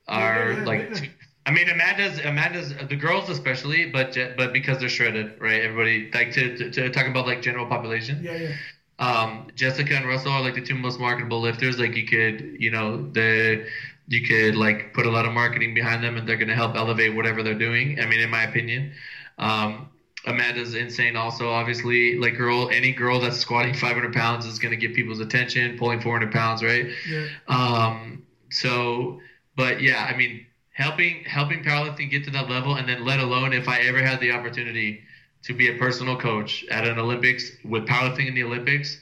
are 0.07 0.51
yeah, 0.51 0.59
yeah, 0.59 0.65
like 0.65 0.89
yeah, 1.01 1.09
I 1.47 1.51
mean, 1.51 1.69
Amanda's 1.69 2.19
Amanda's 2.19 2.73
the 2.89 2.95
girls 2.97 3.29
especially, 3.29 3.89
but 3.89 4.17
but 4.35 4.51
because 4.51 4.79
they're 4.79 4.89
shredded, 4.89 5.39
right? 5.39 5.61
Everybody 5.61 6.11
like 6.13 6.33
to, 6.33 6.57
to, 6.57 6.71
to 6.71 6.89
talk 6.89 7.07
about 7.07 7.25
like 7.25 7.41
general 7.41 7.65
population. 7.65 8.21
Yeah, 8.21 8.35
yeah. 8.35 8.51
Um, 8.99 9.47
Jessica 9.55 9.95
and 9.95 10.05
Russell 10.05 10.33
are 10.33 10.41
like 10.41 10.55
the 10.55 10.61
two 10.61 10.75
most 10.75 10.99
marketable 10.99 11.39
lifters. 11.39 11.79
Like 11.79 11.95
you 11.95 12.05
could, 12.05 12.57
you 12.59 12.69
know, 12.69 13.09
the 13.11 13.65
you 14.09 14.27
could 14.27 14.57
like 14.57 14.93
put 14.93 15.05
a 15.05 15.09
lot 15.09 15.25
of 15.25 15.31
marketing 15.31 15.73
behind 15.73 16.03
them 16.03 16.17
and 16.17 16.27
they're 16.27 16.35
going 16.35 16.49
to 16.49 16.55
help 16.55 16.75
elevate 16.75 17.15
whatever 17.15 17.43
they're 17.43 17.53
doing. 17.53 17.99
I 18.01 18.05
mean, 18.05 18.19
in 18.19 18.29
my 18.29 18.43
opinion, 18.43 18.91
um, 19.37 19.89
Amanda's 20.25 20.75
insane. 20.75 21.15
Also, 21.15 21.49
obviously, 21.49 22.17
like 22.17 22.35
girl, 22.35 22.69
any 22.69 22.91
girl 22.91 23.19
that's 23.19 23.37
squatting 23.37 23.73
500 23.73 24.13
pounds 24.13 24.45
is 24.45 24.59
going 24.59 24.71
to 24.71 24.77
get 24.77 24.95
people's 24.95 25.19
attention. 25.19 25.77
Pulling 25.77 26.01
400 26.01 26.31
pounds, 26.31 26.63
right? 26.63 26.87
Yeah. 27.09 27.27
Um. 27.47 28.23
So, 28.49 29.19
but 29.55 29.81
yeah, 29.81 30.09
I 30.09 30.17
mean, 30.17 30.45
helping 30.73 31.23
helping 31.25 31.63
powerlifting 31.63 32.09
get 32.09 32.23
to 32.25 32.31
that 32.31 32.49
level, 32.49 32.75
and 32.75 32.87
then 32.87 33.05
let 33.05 33.19
alone 33.19 33.53
if 33.53 33.67
I 33.67 33.79
ever 33.81 34.03
had 34.03 34.19
the 34.19 34.31
opportunity 34.31 35.01
to 35.43 35.53
be 35.53 35.69
a 35.73 35.77
personal 35.77 36.17
coach 36.17 36.65
at 36.71 36.85
an 36.85 36.97
Olympics 36.99 37.51
with 37.63 37.85
powerlifting 37.85 38.27
in 38.27 38.33
the 38.35 38.43
Olympics. 38.43 38.99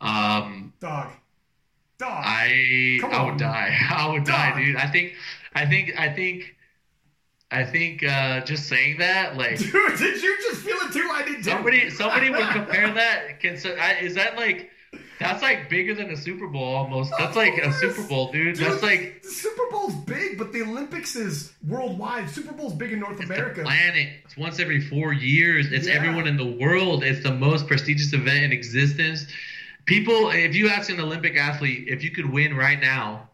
Um, 0.00 0.72
Dog. 0.80 1.12
Dog. 1.98 2.22
I 2.24 3.00
I 3.04 3.24
would 3.24 3.38
die. 3.38 3.76
I 3.90 4.08
would 4.08 4.24
Dog. 4.24 4.26
die, 4.26 4.64
dude. 4.64 4.76
I 4.76 4.86
think 4.86 5.14
I 5.54 5.66
think 5.66 5.98
I 5.98 6.08
think 6.12 6.54
I 7.52 7.64
think 7.64 8.02
uh, 8.02 8.40
just 8.40 8.68
saying 8.68 8.98
that, 8.98 9.36
like, 9.36 9.58
dude, 9.58 9.98
did 9.98 10.22
you 10.22 10.36
just 10.50 10.62
feel 10.62 10.76
it 10.76 10.92
too? 10.92 11.08
I 11.12 11.22
didn't. 11.24 11.44
Somebody, 11.44 11.90
somebody 11.90 12.30
would 12.30 12.48
compare 12.52 12.92
that. 12.94 13.40
Can 13.40 13.58
I, 13.78 13.98
is 14.00 14.14
that 14.14 14.36
like? 14.36 14.70
That's 15.18 15.40
like 15.40 15.70
bigger 15.70 15.94
than 15.94 16.10
a 16.10 16.16
Super 16.16 16.48
Bowl 16.48 16.64
almost. 16.64 17.12
That's 17.16 17.36
like 17.36 17.56
a 17.56 17.72
Super 17.72 18.02
Bowl, 18.02 18.32
dude. 18.32 18.56
dude. 18.56 18.66
That's 18.66 18.82
like 18.82 19.22
the 19.22 19.28
Super 19.28 19.62
Bowl's 19.70 19.94
big, 19.94 20.36
but 20.36 20.52
the 20.52 20.62
Olympics 20.62 21.14
is 21.14 21.52
worldwide. 21.66 22.28
Super 22.28 22.52
Bowl's 22.52 22.74
big 22.74 22.92
in 22.92 22.98
North 22.98 23.20
it's 23.20 23.30
America. 23.30 23.60
The 23.60 23.66
planet. 23.66 24.08
It's 24.24 24.36
once 24.36 24.58
every 24.58 24.80
four 24.80 25.12
years. 25.12 25.70
It's 25.70 25.86
yeah. 25.86 25.94
everyone 25.94 26.26
in 26.26 26.36
the 26.36 26.56
world. 26.58 27.04
It's 27.04 27.22
the 27.22 27.32
most 27.32 27.68
prestigious 27.68 28.12
event 28.12 28.44
in 28.44 28.52
existence 28.52 29.26
people, 29.86 30.30
if 30.30 30.54
you 30.54 30.68
ask 30.68 30.90
an 30.90 31.00
Olympic 31.00 31.36
athlete 31.36 31.88
if 31.88 32.02
you 32.04 32.10
could 32.10 32.30
win 32.30 32.56
right 32.56 32.80
now 32.80 33.28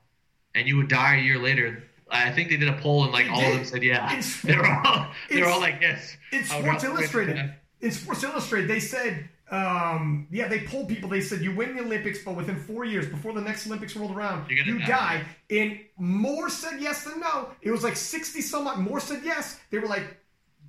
and 0.54 0.66
you 0.66 0.76
would 0.76 0.88
die 0.88 1.16
a 1.16 1.20
year 1.20 1.38
later, 1.38 1.82
I 2.10 2.30
think 2.30 2.48
they 2.48 2.56
did 2.56 2.68
a 2.68 2.78
poll 2.80 3.04
and 3.04 3.12
like 3.12 3.26
they 3.26 3.30
all 3.30 3.40
did. 3.40 3.50
of 3.50 3.56
them 3.56 3.64
said 3.64 3.82
yeah. 3.82 4.20
they're 4.44 4.66
all 4.66 5.08
they're 5.30 5.48
all 5.48 5.60
like 5.60 5.78
yes. 5.80 6.16
In 6.32 6.44
Sports 6.44 6.84
Illustrated, 6.84 7.54
in 7.80 7.90
Sports 7.90 8.22
Illustrated, 8.22 8.68
they 8.68 8.80
said 8.80 9.28
um, 9.50 10.26
yeah, 10.30 10.46
they 10.48 10.60
polled 10.60 10.88
people. 10.88 11.08
They 11.08 11.22
said 11.22 11.40
you 11.40 11.54
win 11.54 11.74
the 11.74 11.82
Olympics, 11.82 12.22
but 12.22 12.36
within 12.36 12.56
four 12.56 12.84
years, 12.84 13.08
before 13.08 13.32
the 13.32 13.40
next 13.40 13.66
Olympics 13.66 13.96
rolled 13.96 14.14
around, 14.14 14.50
you 14.50 14.78
die. 14.80 14.86
die. 14.86 15.24
And 15.50 15.80
more 15.96 16.50
said 16.50 16.80
yes 16.80 17.04
than 17.04 17.20
no. 17.20 17.48
It 17.62 17.70
was 17.70 17.82
like 17.82 17.96
sixty 17.96 18.42
some 18.42 18.66
odd. 18.66 18.78
More 18.78 19.00
said 19.00 19.20
yes. 19.24 19.58
They 19.70 19.78
were 19.78 19.88
like, 19.88 20.18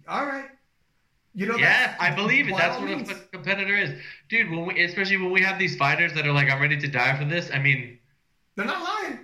all 0.07 0.25
right, 0.25 0.45
you 1.35 1.45
know, 1.45 1.57
yeah, 1.57 1.95
I 1.99 2.13
believe 2.13 2.47
it. 2.47 2.55
That's 2.57 2.77
what 2.79 2.85
means. 2.89 3.09
a 3.09 3.15
competitor 3.15 3.75
is, 3.75 3.91
dude. 4.29 4.49
When 4.49 4.65
we, 4.65 4.83
especially 4.83 5.17
when 5.17 5.31
we 5.31 5.41
have 5.41 5.59
these 5.59 5.75
fighters 5.75 6.13
that 6.13 6.25
are 6.25 6.33
like, 6.33 6.49
"I'm 6.49 6.61
ready 6.61 6.77
to 6.77 6.87
die 6.87 7.17
for 7.17 7.25
this." 7.25 7.51
I 7.53 7.59
mean, 7.59 7.99
they're 8.55 8.65
not 8.65 8.83
lying. 8.83 9.19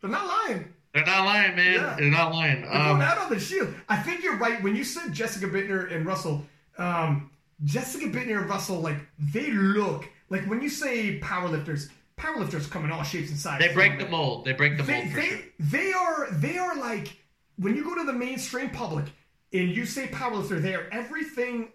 They're 0.00 0.10
not 0.10 0.26
lying. 0.26 0.74
They're 0.94 1.04
not 1.04 1.24
lying, 1.24 1.56
man. 1.56 1.74
Yeah. 1.74 1.96
They're 1.98 2.10
not 2.10 2.32
lying. 2.32 2.62
They're 2.62 2.72
um, 2.72 2.98
going 2.98 3.02
out 3.02 3.18
on 3.18 3.30
the 3.30 3.38
shield. 3.38 3.74
I 3.88 3.96
think 3.96 4.22
you're 4.22 4.36
right 4.36 4.62
when 4.62 4.74
you 4.74 4.84
said 4.84 5.12
Jessica 5.12 5.46
Buettner 5.46 5.94
and 5.94 6.06
Russell. 6.06 6.44
Um, 6.78 7.30
Jessica 7.64 8.06
Buettner 8.06 8.38
and 8.38 8.48
Russell, 8.48 8.80
like 8.80 8.96
they 9.18 9.50
look 9.50 10.08
like 10.30 10.44
when 10.44 10.62
you 10.62 10.68
say 10.68 11.18
powerlifters, 11.20 11.90
powerlifters 12.16 12.70
come 12.70 12.84
in 12.84 12.92
all 12.92 13.02
shapes 13.02 13.30
and 13.30 13.38
sizes. 13.38 13.66
They 13.66 13.74
break 13.74 13.98
the 13.98 14.08
mold. 14.08 14.44
They 14.44 14.52
break 14.52 14.76
the 14.76 14.82
they, 14.82 15.04
mold. 15.04 15.14
they, 15.14 15.28
sure. 15.28 15.38
they 15.58 15.92
are 15.92 16.30
they 16.30 16.58
are 16.58 16.76
like 16.76 17.16
when 17.58 17.76
you 17.76 17.84
go 17.84 17.94
to 17.94 18.04
the 18.04 18.12
mainstream 18.12 18.70
public 18.70 19.06
and 19.52 19.70
you 19.70 19.86
say 19.86 20.06
powerlifter 20.08 20.60
there, 20.60 20.92
everything 20.92 21.68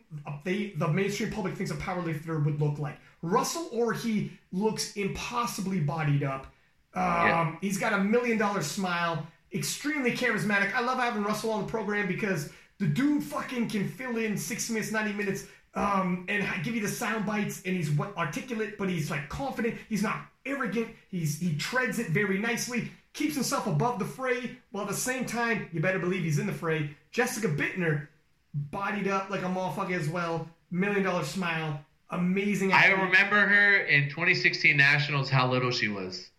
they 0.43 0.73
the 0.77 0.87
mainstream 0.87 1.31
public 1.31 1.55
thinks 1.55 1.71
a 1.71 1.75
powerlifter 1.75 2.43
would 2.43 2.61
look 2.61 2.79
like. 2.79 2.97
Russell 3.21 3.69
Orhii 3.73 4.31
looks 4.51 4.93
impossibly 4.95 5.79
bodied 5.79 6.23
up. 6.23 6.47
Um, 6.95 7.03
yeah. 7.03 7.55
He's 7.61 7.77
got 7.77 7.93
a 7.93 8.03
million 8.03 8.37
dollar 8.37 8.61
smile, 8.61 9.25
extremely 9.53 10.11
charismatic. 10.11 10.73
I 10.73 10.81
love 10.81 10.99
having 10.99 11.23
Russell 11.23 11.51
on 11.51 11.65
the 11.65 11.71
program 11.71 12.07
because 12.07 12.51
the 12.79 12.85
dude 12.87 13.23
fucking 13.23 13.69
can 13.69 13.87
fill 13.87 14.17
in 14.17 14.37
60 14.37 14.73
minutes, 14.73 14.91
90 14.91 15.13
minutes, 15.13 15.45
um, 15.75 16.25
and 16.27 16.45
give 16.63 16.75
you 16.75 16.81
the 16.81 16.87
sound 16.87 17.25
bites. 17.25 17.63
And 17.65 17.75
he's 17.75 17.97
articulate, 17.99 18.77
but 18.77 18.89
he's 18.89 19.09
like 19.09 19.29
confident. 19.29 19.75
He's 19.89 20.03
not 20.03 20.17
arrogant. 20.45 20.89
He's 21.09 21.39
he 21.39 21.55
treads 21.55 21.99
it 21.99 22.09
very 22.09 22.37
nicely. 22.37 22.91
keeps 23.13 23.35
himself 23.35 23.67
above 23.67 23.99
the 23.99 24.05
fray, 24.05 24.57
while 24.71 24.83
at 24.83 24.89
the 24.89 24.95
same 24.95 25.25
time, 25.25 25.67
you 25.71 25.79
better 25.79 25.99
believe 25.99 26.23
he's 26.23 26.39
in 26.39 26.47
the 26.47 26.53
fray. 26.53 26.95
Jessica 27.11 27.47
Buettner, 27.47 28.07
bodied 28.53 29.07
up 29.07 29.29
like 29.29 29.41
a 29.41 29.45
motherfucker 29.45 29.97
as 29.99 30.09
well, 30.09 30.47
million 30.71 31.03
dollar 31.03 31.23
smile, 31.23 31.79
amazing. 32.09 32.73
I 32.73 32.87
remember 32.87 33.39
her 33.47 33.77
in 33.77 34.09
2016 34.09 34.75
Nationals, 34.75 35.29
how 35.29 35.49
little 35.49 35.71
she 35.71 35.87
was. 35.87 36.29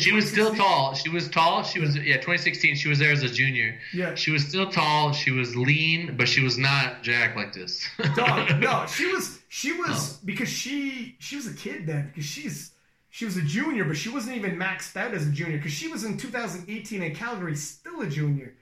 She 0.00 0.12
was 0.12 0.30
still 0.30 0.54
tall. 0.54 0.94
She 0.94 1.10
was 1.10 1.28
tall. 1.28 1.62
She 1.62 1.78
was 1.78 1.96
yeah. 1.96 2.16
2016. 2.16 2.76
She 2.76 2.88
was 2.88 2.98
there 2.98 3.12
as 3.12 3.22
a 3.22 3.28
junior. 3.28 3.78
Yeah. 3.92 4.14
She 4.14 4.30
was 4.30 4.46
still 4.46 4.70
tall. 4.70 5.12
She 5.12 5.30
was 5.30 5.54
lean, 5.54 6.16
but 6.16 6.28
she 6.28 6.42
was 6.42 6.56
not 6.56 7.02
jacked 7.02 7.36
like 7.36 7.52
this. 7.52 7.86
Dog, 8.16 8.58
no, 8.60 8.86
she 8.88 9.12
was. 9.12 9.40
She 9.48 9.72
was 9.72 10.16
because 10.24 10.48
she 10.48 11.16
she 11.18 11.36
was 11.36 11.46
a 11.46 11.54
kid 11.54 11.86
then 11.86 12.06
because 12.08 12.24
she's 12.24 12.72
she 13.10 13.26
was 13.26 13.36
a 13.36 13.42
junior, 13.42 13.84
but 13.84 13.98
she 13.98 14.08
wasn't 14.08 14.36
even 14.36 14.58
maxed 14.58 14.96
out 14.96 15.12
as 15.12 15.26
a 15.26 15.30
junior 15.30 15.58
because 15.58 15.72
she 15.72 15.88
was 15.88 16.04
in 16.04 16.16
2018 16.16 17.02
in 17.02 17.14
Calgary, 17.14 17.54
still 17.54 18.00
a 18.00 18.06
junior. 18.06 18.54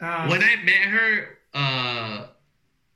Um, 0.00 0.30
when 0.30 0.42
I 0.42 0.56
met 0.64 0.86
her, 0.86 1.38
uh, 1.52 2.26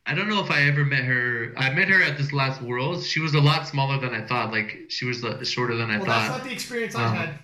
I 0.06 0.14
don't 0.14 0.30
know 0.30 0.42
if 0.42 0.50
I 0.50 0.62
ever 0.62 0.84
met 0.84 1.04
her. 1.04 1.52
I 1.58 1.74
met 1.74 1.88
her 1.88 2.02
at 2.02 2.16
this 2.16 2.32
last 2.32 2.62
Worlds. 2.62 3.06
She 3.06 3.20
was 3.20 3.34
a 3.34 3.40
lot 3.40 3.68
smaller 3.68 4.00
than 4.00 4.14
I 4.14 4.26
thought. 4.26 4.50
Like 4.50 4.86
she 4.88 5.04
was 5.04 5.22
uh, 5.22 5.44
shorter 5.44 5.76
than 5.76 5.90
I 5.90 5.98
well, 5.98 6.06
thought. 6.06 6.28
That's 6.28 6.38
not 6.38 6.44
the 6.44 6.52
experience 6.52 6.94
I 6.94 7.04
uh-huh. 7.04 7.14
had. 7.14 7.38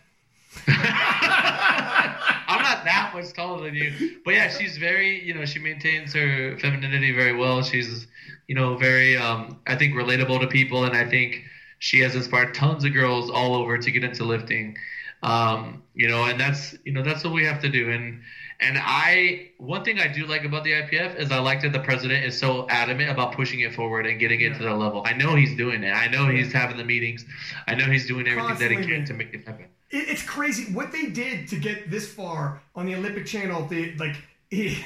I'm 0.67 2.63
not 2.63 2.85
that 2.85 3.13
much 3.15 3.33
taller 3.33 3.65
than 3.65 3.75
you, 3.75 4.21
but 4.25 4.35
yeah, 4.35 4.49
she's 4.49 4.77
very. 4.79 5.23
You 5.23 5.35
know, 5.35 5.45
she 5.45 5.59
maintains 5.59 6.15
her 6.15 6.57
femininity 6.59 7.13
very 7.13 7.35
well. 7.35 7.63
She's, 7.63 8.07
you 8.47 8.55
know, 8.55 8.77
very. 8.77 9.17
Um, 9.17 9.61
I 9.67 9.77
think 9.77 9.95
relatable 9.95 10.41
to 10.41 10.47
people, 10.47 10.85
and 10.85 10.97
I 10.97 11.09
think 11.09 11.45
she 11.79 12.01
has 12.01 12.15
inspired 12.15 12.55
tons 12.55 12.85
of 12.85 12.93
girls 12.93 13.31
all 13.31 13.55
over 13.55 13.79
to 13.79 13.91
get 13.91 14.05
into 14.05 14.25
lifting. 14.25 14.77
Um, 15.23 15.83
you 15.95 16.09
know, 16.09 16.25
and 16.25 16.39
that's 16.39 16.77
you 16.85 16.93
know 16.93 17.03
that's 17.03 17.25
what 17.25 17.33
we 17.33 17.45
have 17.45 17.61
to 17.63 17.69
do. 17.69 17.91
And 17.91 18.23
and 18.63 18.79
I 18.81 19.51
one 19.59 19.85
thing 19.85 19.99
I 19.99 20.09
do 20.09 20.27
like 20.27 20.45
about 20.45 20.65
the 20.65 20.73
IPF 20.73 21.17
is 21.17 21.31
I 21.31 21.39
like 21.39 21.63
that 21.63 21.73
the 21.73 21.81
president 21.81 22.25
is 22.25 22.39
so 22.39 22.67
adamant 22.69 23.11
about 23.11 23.33
pushing 23.33 23.61
it 23.61 23.75
forward 23.75 24.07
and 24.07 24.19
getting 24.19 24.41
it 24.41 24.57
to 24.57 24.63
that 24.63 24.77
level. 24.77 25.03
I 25.05 25.13
know 25.13 25.35
he's 25.35 25.57
doing 25.57 25.83
it. 25.83 25.91
I 25.91 26.09
know 26.09 26.29
he's 26.29 26.53
having 26.53 26.77
the 26.77 26.85
meetings. 26.85 27.25
I 27.67 27.75
know 27.75 27.85
he's 27.85 28.07
doing 28.07 28.27
everything 28.27 28.49
Constantly. 28.49 28.77
that 28.77 28.83
he 28.85 28.95
can 28.95 29.05
to 29.07 29.15
make 29.15 29.35
it 29.35 29.47
happen. 29.47 29.67
It's 29.91 30.23
crazy 30.23 30.73
what 30.73 30.93
they 30.93 31.07
did 31.07 31.49
to 31.49 31.57
get 31.57 31.91
this 31.91 32.11
far 32.11 32.63
on 32.75 32.87
the 32.87 32.95
Olympic 32.95 33.27
channel. 33.27 33.67
They 33.67 33.95
like 33.97 34.17
it, 34.51 34.85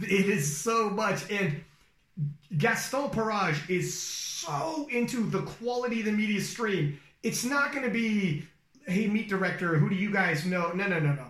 it 0.00 0.26
is 0.26 0.56
so 0.56 0.90
much 0.90 1.30
and 1.30 1.64
Gaston 2.58 3.10
Parage 3.10 3.68
is 3.68 3.98
so 3.98 4.86
into 4.90 5.28
the 5.28 5.42
quality 5.42 6.00
of 6.00 6.06
the 6.06 6.12
media 6.12 6.40
stream. 6.40 6.98
It's 7.22 7.44
not 7.44 7.72
going 7.72 7.84
to 7.84 7.90
be, 7.90 8.44
hey, 8.86 9.08
meet 9.08 9.28
director, 9.28 9.76
who 9.78 9.88
do 9.88 9.96
you 9.96 10.12
guys 10.12 10.44
know? 10.44 10.70
No, 10.72 10.86
no, 10.86 10.98
no, 10.98 11.12
no. 11.12 11.26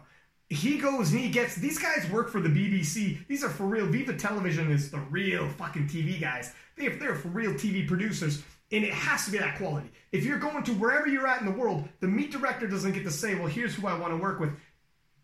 He 0.48 0.78
goes 0.78 1.10
and 1.10 1.20
he 1.20 1.28
gets 1.28 1.56
these 1.56 1.78
guys 1.78 2.08
work 2.10 2.30
for 2.30 2.40
the 2.40 2.48
BBC. 2.48 3.26
These 3.26 3.42
are 3.42 3.50
for 3.50 3.64
real. 3.64 3.86
Viva 3.86 4.14
Television 4.14 4.70
is 4.70 4.90
the 4.90 4.98
real 4.98 5.48
fucking 5.48 5.88
TV 5.88 6.20
guys. 6.20 6.52
They 6.76 6.86
are, 6.86 6.96
they're 6.96 7.16
for 7.16 7.28
real 7.28 7.52
TV 7.52 7.86
producers, 7.86 8.42
and 8.70 8.84
it 8.84 8.92
has 8.92 9.24
to 9.24 9.32
be 9.32 9.38
that 9.38 9.58
quality. 9.58 9.90
If 10.12 10.24
you're 10.24 10.38
going 10.38 10.62
to 10.64 10.72
wherever 10.74 11.08
you're 11.08 11.26
at 11.26 11.40
in 11.40 11.46
the 11.46 11.52
world, 11.52 11.88
the 12.00 12.06
meet 12.06 12.30
director 12.30 12.68
doesn't 12.68 12.92
get 12.92 13.02
to 13.04 13.10
say, 13.10 13.34
well, 13.34 13.46
here's 13.46 13.74
who 13.74 13.88
I 13.88 13.98
want 13.98 14.12
to 14.12 14.16
work 14.16 14.38
with. 14.38 14.50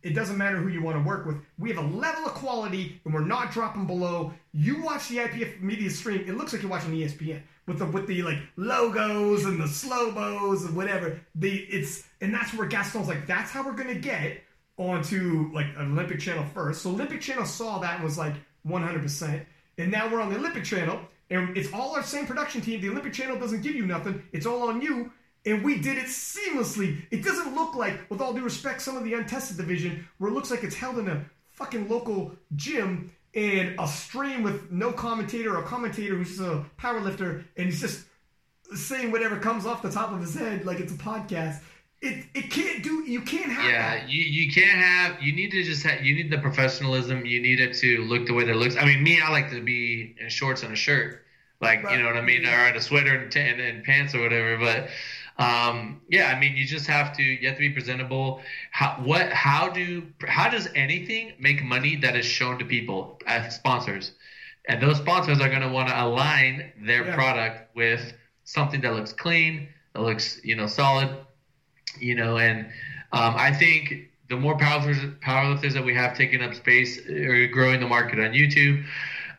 It 0.02 0.14
doesn't 0.14 0.36
matter 0.36 0.56
who 0.56 0.68
you 0.68 0.82
want 0.82 0.96
to 0.96 1.08
work 1.08 1.24
with. 1.24 1.36
We 1.56 1.70
have 1.70 1.78
a 1.78 1.86
level 1.88 2.26
of 2.26 2.34
quality, 2.34 3.00
and 3.04 3.14
we're 3.14 3.24
not 3.24 3.52
dropping 3.52 3.86
below. 3.86 4.32
You 4.52 4.82
watch 4.82 5.08
the 5.08 5.18
IPF 5.18 5.60
media 5.60 5.90
stream; 5.90 6.24
it 6.26 6.36
looks 6.36 6.52
like 6.52 6.62
you're 6.62 6.70
watching 6.70 6.90
ESPN 6.90 7.40
with 7.66 7.78
the 7.78 7.86
with 7.86 8.08
the 8.08 8.22
like 8.22 8.38
logos 8.56 9.44
and 9.44 9.60
the 9.60 9.68
slow 9.68 10.10
mos 10.10 10.64
and 10.64 10.74
whatever. 10.74 11.20
The 11.36 11.54
it's 11.54 12.02
and 12.20 12.34
that's 12.34 12.52
where 12.54 12.66
Gaston's 12.66 13.06
like, 13.06 13.28
that's 13.28 13.52
how 13.52 13.64
we're 13.64 13.74
gonna 13.74 13.94
get 13.94 14.42
onto 14.76 15.50
like 15.52 15.66
Olympic 15.78 16.20
Channel 16.20 16.44
first. 16.54 16.82
So 16.82 16.90
Olympic 16.90 17.20
Channel 17.20 17.46
saw 17.46 17.78
that 17.80 17.96
and 17.96 18.04
was 18.04 18.18
like 18.18 18.34
100%. 18.66 19.44
And 19.78 19.90
now 19.90 20.10
we're 20.10 20.20
on 20.20 20.30
the 20.30 20.36
Olympic 20.36 20.64
Channel, 20.64 21.00
and 21.30 21.56
it's 21.56 21.72
all 21.72 21.94
our 21.94 22.02
same 22.02 22.26
production 22.26 22.60
team. 22.60 22.80
The 22.80 22.90
Olympic 22.90 23.12
Channel 23.12 23.38
doesn't 23.38 23.62
give 23.62 23.74
you 23.74 23.86
nothing; 23.86 24.22
it's 24.32 24.46
all 24.46 24.68
on 24.68 24.82
you 24.82 25.10
and 25.44 25.64
we 25.64 25.78
did 25.78 25.98
it 25.98 26.06
seamlessly. 26.06 27.02
It 27.10 27.24
doesn't 27.24 27.54
look 27.54 27.74
like, 27.74 28.08
with 28.10 28.20
all 28.20 28.32
due 28.32 28.42
respect, 28.42 28.82
some 28.82 28.96
of 28.96 29.04
the 29.04 29.14
untested 29.14 29.56
division 29.56 30.06
where 30.18 30.30
it 30.30 30.34
looks 30.34 30.50
like 30.50 30.62
it's 30.62 30.74
held 30.74 30.98
in 30.98 31.08
a 31.08 31.24
fucking 31.50 31.88
local 31.88 32.36
gym 32.56 33.12
and 33.34 33.74
a 33.78 33.88
stream 33.88 34.42
with 34.42 34.70
no 34.70 34.92
commentator 34.92 35.56
or 35.56 35.62
a 35.62 35.66
commentator 35.66 36.16
who's 36.16 36.40
a 36.40 36.64
power 36.76 37.00
lifter 37.00 37.44
and 37.56 37.66
he's 37.66 37.80
just 37.80 38.04
saying 38.74 39.10
whatever 39.10 39.38
comes 39.38 39.66
off 39.66 39.82
the 39.82 39.90
top 39.90 40.12
of 40.12 40.20
his 40.20 40.34
head 40.34 40.64
like 40.64 40.80
it's 40.80 40.92
a 40.92 40.96
podcast. 40.96 41.60
It, 42.02 42.26
it 42.34 42.50
can't 42.50 42.82
do 42.82 43.04
you 43.04 43.20
can't 43.20 43.52
have 43.52 43.64
yeah 43.64 44.00
that. 44.00 44.08
you, 44.08 44.24
you 44.24 44.52
can't 44.52 44.78
have 44.78 45.22
you 45.22 45.32
need 45.32 45.52
to 45.52 45.62
just 45.62 45.84
have 45.84 46.02
you 46.04 46.16
need 46.16 46.32
the 46.32 46.38
professionalism 46.38 47.24
you 47.24 47.40
need 47.40 47.60
it 47.60 47.74
to 47.76 48.02
look 48.02 48.26
the 48.26 48.34
way 48.34 48.44
that 48.44 48.50
it 48.50 48.56
looks 48.56 48.76
i 48.76 48.84
mean 48.84 49.04
me 49.04 49.20
i 49.20 49.30
like 49.30 49.50
to 49.50 49.62
be 49.62 50.16
in 50.20 50.28
shorts 50.28 50.64
and 50.64 50.72
a 50.72 50.76
shirt 50.76 51.22
like 51.60 51.84
right. 51.84 51.96
you 51.96 52.02
know 52.02 52.08
what 52.08 52.16
i 52.16 52.20
mean 52.20 52.44
or 52.44 52.66
in 52.66 52.76
a 52.76 52.80
sweater 52.80 53.14
and, 53.14 53.36
and, 53.36 53.60
and 53.60 53.84
pants 53.84 54.16
or 54.16 54.20
whatever 54.20 54.58
but 54.58 54.88
um, 55.38 56.02
yeah, 56.08 56.26
I 56.26 56.38
mean, 56.38 56.56
you 56.56 56.66
just 56.66 56.86
have 56.86 57.16
to 57.16 57.22
you 57.22 57.48
have 57.48 57.56
to 57.56 57.60
be 57.60 57.70
presentable. 57.70 58.42
How 58.70 59.00
what 59.02 59.32
how 59.32 59.68
do 59.68 60.06
how 60.26 60.50
does 60.50 60.68
anything 60.74 61.32
make 61.38 61.62
money 61.64 61.96
that 61.96 62.16
is 62.16 62.26
shown 62.26 62.58
to 62.58 62.64
people 62.64 63.18
as 63.26 63.54
sponsors? 63.54 64.12
And 64.68 64.80
those 64.80 64.98
sponsors 64.98 65.40
are 65.40 65.48
going 65.48 65.62
to 65.62 65.68
want 65.68 65.88
to 65.88 66.00
align 66.00 66.72
their 66.84 67.04
yeah. 67.06 67.14
product 67.14 67.74
with 67.74 68.12
something 68.44 68.80
that 68.82 68.92
looks 68.94 69.12
clean, 69.12 69.68
that 69.94 70.02
looks 70.02 70.40
you 70.44 70.54
know 70.54 70.66
solid, 70.66 71.08
you 71.98 72.14
know. 72.14 72.38
And 72.38 72.66
um, 73.12 73.34
I 73.36 73.52
think 73.52 74.10
the 74.28 74.36
more 74.36 74.56
powerlifters, 74.56 75.18
powerlifters 75.20 75.72
that 75.74 75.84
we 75.84 75.94
have 75.94 76.16
taking 76.16 76.42
up 76.42 76.54
space 76.54 76.98
or 77.08 77.46
growing 77.48 77.80
the 77.80 77.88
market 77.88 78.18
on 78.18 78.32
YouTube, 78.32 78.84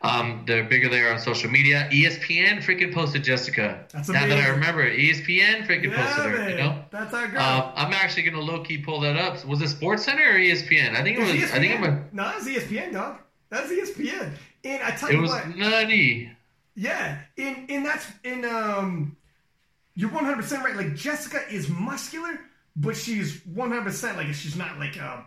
um, 0.02 0.44
the 0.46 0.62
bigger 0.62 0.88
they 0.88 1.00
are 1.00 1.12
on 1.12 1.18
social 1.18 1.50
media. 1.50 1.88
ESPN 1.90 2.62
freaking 2.62 2.92
posted 2.92 3.24
Jessica. 3.24 3.86
That's 3.90 4.08
amazing. 4.08 4.28
Now 4.28 4.36
that 4.36 4.44
I 4.44 4.48
remember, 4.50 4.88
ESPN 4.88 5.66
freaking 5.66 5.90
yeah, 5.90 6.06
posted 6.06 6.30
her. 6.30 6.38
Man. 6.38 6.50
You 6.50 6.56
know, 6.56 6.84
that's 6.90 7.14
our 7.14 7.26
girl. 7.26 7.40
Uh, 7.40 7.72
I'm 7.74 7.92
actually 7.94 8.24
gonna 8.24 8.40
low 8.40 8.62
key 8.62 8.78
pull 8.78 9.00
that 9.00 9.16
up. 9.16 9.44
Was 9.46 9.62
it 9.62 9.68
Sports 9.68 10.04
Center 10.04 10.22
or 10.22 10.34
ESPN? 10.34 10.94
I 10.94 11.02
think 11.02 11.18
it 11.18 11.22
was. 11.22 11.30
ESPN. 11.30 11.54
I 11.54 11.58
think 11.58 11.74
it 11.74 11.80
was. 11.80 12.00
No, 12.12 12.28
it 12.28 12.36
was 12.36 12.46
ESPN, 12.46 12.92
dog. 12.92 13.18
That's 13.48 13.70
ESPN. 13.70 14.30
And 14.64 14.82
I 14.82 14.90
tell 14.90 15.08
it 15.08 15.14
you 15.14 15.22
was 15.22 15.30
what, 15.30 15.56
nutty. 15.56 16.30
Yeah, 16.76 17.18
and 17.38 17.70
and 17.70 17.86
that's 17.86 18.06
in 18.24 18.44
um, 18.44 19.16
you're 19.94 20.10
100 20.10 20.36
percent 20.36 20.64
right. 20.64 20.76
Like 20.76 20.94
Jessica 20.94 21.40
is 21.50 21.68
muscular, 21.68 22.38
but 22.76 22.96
she's 22.96 23.40
100 23.46 23.82
percent 23.82 24.16
like 24.16 24.32
she's 24.34 24.56
not 24.56 24.78
like 24.78 24.96
a 24.96 25.26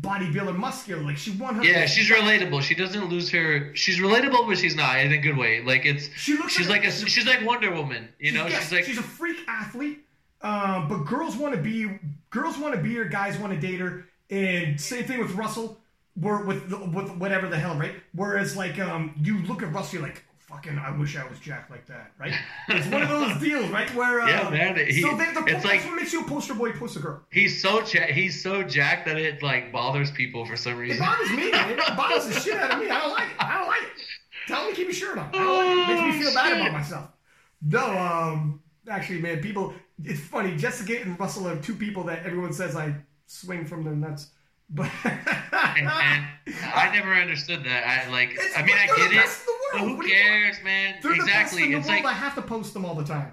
bodybuilder 0.00 0.56
muscular. 0.56 1.02
Like 1.02 1.16
she 1.16 1.32
won 1.32 1.56
her. 1.56 1.64
Yeah, 1.64 1.86
she's 1.86 2.10
relatable. 2.10 2.62
She 2.62 2.74
doesn't 2.74 3.04
lose 3.06 3.30
her. 3.30 3.74
She's 3.74 3.98
relatable, 3.98 4.46
but 4.46 4.58
she's 4.58 4.76
not 4.76 5.00
in 5.00 5.12
a 5.12 5.18
good 5.18 5.36
way. 5.36 5.62
Like 5.62 5.86
it's. 5.86 6.08
She 6.16 6.36
looks. 6.36 6.52
She's 6.52 6.68
like, 6.68 6.82
like 6.82 6.90
a. 6.90 6.92
She's 6.92 7.26
like 7.26 7.44
Wonder 7.44 7.72
Woman. 7.72 8.08
You 8.18 8.32
know, 8.32 8.46
yes, 8.46 8.64
she's 8.64 8.72
like. 8.72 8.84
She's 8.84 8.98
a 8.98 9.02
freak 9.02 9.38
athlete. 9.48 10.04
Um, 10.40 10.88
but 10.88 10.98
girls 10.98 11.36
want 11.36 11.54
to 11.54 11.60
be 11.60 11.98
girls 12.30 12.58
want 12.58 12.74
to 12.74 12.80
be 12.80 12.94
her. 12.94 13.04
Guys 13.04 13.38
want 13.38 13.52
to 13.52 13.58
date 13.58 13.80
her. 13.80 14.04
And 14.30 14.80
same 14.80 15.04
thing 15.04 15.18
with 15.18 15.32
Russell. 15.32 15.78
We're 16.16 16.44
with 16.44 16.70
with 16.70 17.10
whatever 17.16 17.48
the 17.48 17.58
hell, 17.58 17.76
right? 17.76 17.94
Whereas 18.12 18.56
like 18.56 18.78
um, 18.78 19.14
you 19.22 19.38
look 19.42 19.62
at 19.62 19.72
Russell, 19.72 20.00
you're 20.00 20.08
like, 20.08 20.24
fucking, 20.48 20.78
I 20.78 20.96
wish 20.96 21.16
I 21.16 21.26
was 21.28 21.38
Jack 21.38 21.68
like 21.70 21.86
that, 21.86 22.12
right? 22.18 22.32
It's 22.68 22.86
one 22.88 23.02
of 23.02 23.08
those 23.08 23.38
deals, 23.40 23.68
right? 23.70 23.92
Where 23.94 24.22
uh, 24.22 24.28
yeah, 24.28 24.50
man, 24.50 24.76
he, 24.76 25.02
so 25.02 25.16
they, 25.16 25.32
the, 25.32 25.44
it's 25.46 25.64
like 25.64 25.84
what 25.84 25.94
makes 25.96 26.12
you 26.12 26.22
a 26.22 26.24
poster 26.24 26.54
boy, 26.54 26.72
poster 26.72 27.00
girl. 27.00 27.22
He's 27.30 27.60
so 27.60 27.80
ja- 27.80 28.12
he's 28.12 28.42
so 28.42 28.62
jacked 28.62 29.06
that 29.06 29.18
it 29.18 29.42
like 29.42 29.70
bothers 29.70 30.10
people 30.10 30.46
for 30.46 30.56
some 30.56 30.76
reason. 30.76 31.02
It 31.02 31.06
bothers 31.06 31.30
me. 31.30 31.50
Man. 31.50 31.70
It 31.70 31.78
bothers 31.96 32.26
the 32.26 32.40
shit 32.40 32.56
out 32.56 32.72
of 32.72 32.78
me. 32.80 32.88
I 32.88 33.00
don't 33.00 33.12
like 33.12 33.28
it. 33.28 33.36
I 33.38 33.58
don't 33.58 33.68
like 33.68 33.82
it. 33.82 34.02
Tell 34.46 34.64
me 34.64 34.70
to 34.70 34.76
keep 34.76 34.86
your 34.86 34.94
shirt 34.94 35.18
on. 35.18 35.28
I 35.28 35.32
don't 35.32 35.56
like 35.56 35.66
it. 35.68 35.78
it 35.78 36.02
makes 36.02 36.14
me 36.16 36.22
feel 36.22 36.30
shit. 36.30 36.34
bad 36.34 36.60
about 36.60 36.72
myself. 36.72 37.10
No, 37.62 37.98
um, 37.98 38.60
actually, 38.88 39.20
man, 39.20 39.40
people. 39.40 39.74
It's 40.04 40.20
funny. 40.20 40.56
Jessica 40.56 41.00
and 41.00 41.18
Russell 41.18 41.48
are 41.48 41.56
two 41.56 41.74
people 41.74 42.04
that 42.04 42.24
everyone 42.24 42.52
says 42.52 42.76
I 42.76 42.94
swing 43.26 43.66
from 43.66 43.84
the 43.84 43.90
nuts. 43.90 44.28
But 44.70 44.90
and, 45.02 45.88
and 45.88 46.26
I 46.74 46.90
never 46.92 47.12
understood 47.14 47.64
that. 47.64 47.86
I 47.86 48.10
like. 48.10 48.32
It's, 48.32 48.58
I 48.58 48.62
mean, 48.62 48.76
I 48.76 48.86
get 48.96 49.12
it. 49.12 49.30
But 49.72 49.80
who 49.80 50.06
cares, 50.06 50.56
man? 50.62 50.96
They're 51.02 51.14
exactly. 51.14 51.70
The 51.70 51.78
it's 51.78 51.88
like 51.88 52.04
I 52.04 52.12
have 52.12 52.34
to 52.34 52.42
post 52.42 52.74
them 52.74 52.84
all 52.84 52.94
the 52.94 53.04
time. 53.04 53.32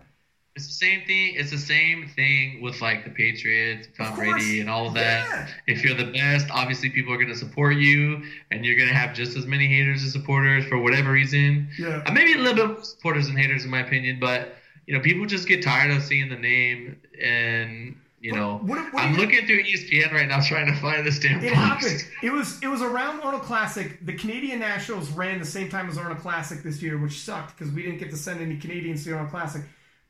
It's 0.56 0.68
the 0.68 0.74
same 0.74 1.06
thing. 1.06 1.36
It's 1.36 1.52
the 1.52 1.58
same 1.58 2.08
thing 2.16 2.62
with 2.62 2.82
like 2.82 3.04
the 3.04 3.10
Patriots, 3.10 3.90
Tom 3.98 4.16
Brady, 4.16 4.62
and 4.62 4.70
all 4.70 4.88
of 4.88 4.94
that. 4.94 5.28
Yeah. 5.28 5.48
If 5.68 5.84
you're 5.84 5.96
the 5.96 6.14
best, 6.14 6.48
obviously 6.50 6.90
people 6.90 7.14
are 7.14 7.18
going 7.18 7.28
to 7.28 7.36
support 7.36 7.76
you, 7.76 8.24
and 8.52 8.66
you're 8.66 8.78
going 8.78 8.88
to 8.88 8.96
have 8.96 9.14
just 9.14 9.36
as 9.36 9.46
many 9.46 9.68
haters 9.68 10.04
as 10.04 10.14
supporters 10.14 10.66
for 10.68 10.80
whatever 10.80 11.12
reason. 11.12 11.68
Yeah. 11.78 12.02
Uh, 12.06 12.14
maybe 12.14 12.36
a 12.36 12.38
little 12.38 12.68
bit 12.68 12.86
supporters 12.86 13.28
and 13.28 13.38
haters, 13.38 13.66
in 13.66 13.72
my 13.72 13.82
opinion, 13.82 14.18
but 14.22 14.56
you 14.88 14.96
know, 14.96 15.02
people 15.02 15.26
just 15.26 15.48
get 15.48 15.62
tired 15.64 15.92
of 15.92 16.02
seeing 16.02 16.30
the 16.30 16.38
name 16.38 17.02
and 17.22 17.98
you 18.26 18.32
know, 18.32 18.58
what, 18.64 18.80
what, 18.80 18.94
what 18.94 19.04
I'm 19.04 19.18
looking 19.18 19.46
through 19.46 19.64
ESPN 19.66 20.12
right 20.12 20.28
now 20.28 20.42
trying 20.42 20.66
to 20.66 20.76
find 20.82 21.06
this 21.06 21.20
damn. 21.20 21.44
It 21.44 21.54
happened. 21.54 22.04
It 22.24 22.32
was 22.32 22.60
it 22.64 22.68
was 22.68 22.82
around 22.82 23.22
Arnold 23.22 23.44
Classic. 23.44 24.04
The 24.04 24.14
Canadian 24.14 24.60
Nationals 24.60 25.12
ran 25.12 25.38
the 25.38 25.46
same 25.46 25.70
time 25.70 25.88
as 25.88 26.00
Arnold 26.00 26.22
Classic 26.22 26.64
this 26.64 26.82
year, 26.82 26.98
which 26.98 27.20
sucked 27.20 27.56
because 27.56 27.72
we 27.72 27.84
didn't 27.84 28.00
get 28.00 28.10
to 28.10 28.18
send 28.18 28.42
any 28.42 28.58
Canadians 28.58 29.04
to 29.04 29.14
Arnold 29.14 29.30
Classic. 29.30 29.62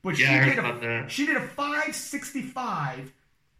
But 0.01 0.17
yeah, 0.17 0.45
she 0.45 0.55
did 0.55 0.59
a 0.59 1.09
she 1.09 1.25
did 1.25 1.35
a 1.35 1.41
565 1.41 3.11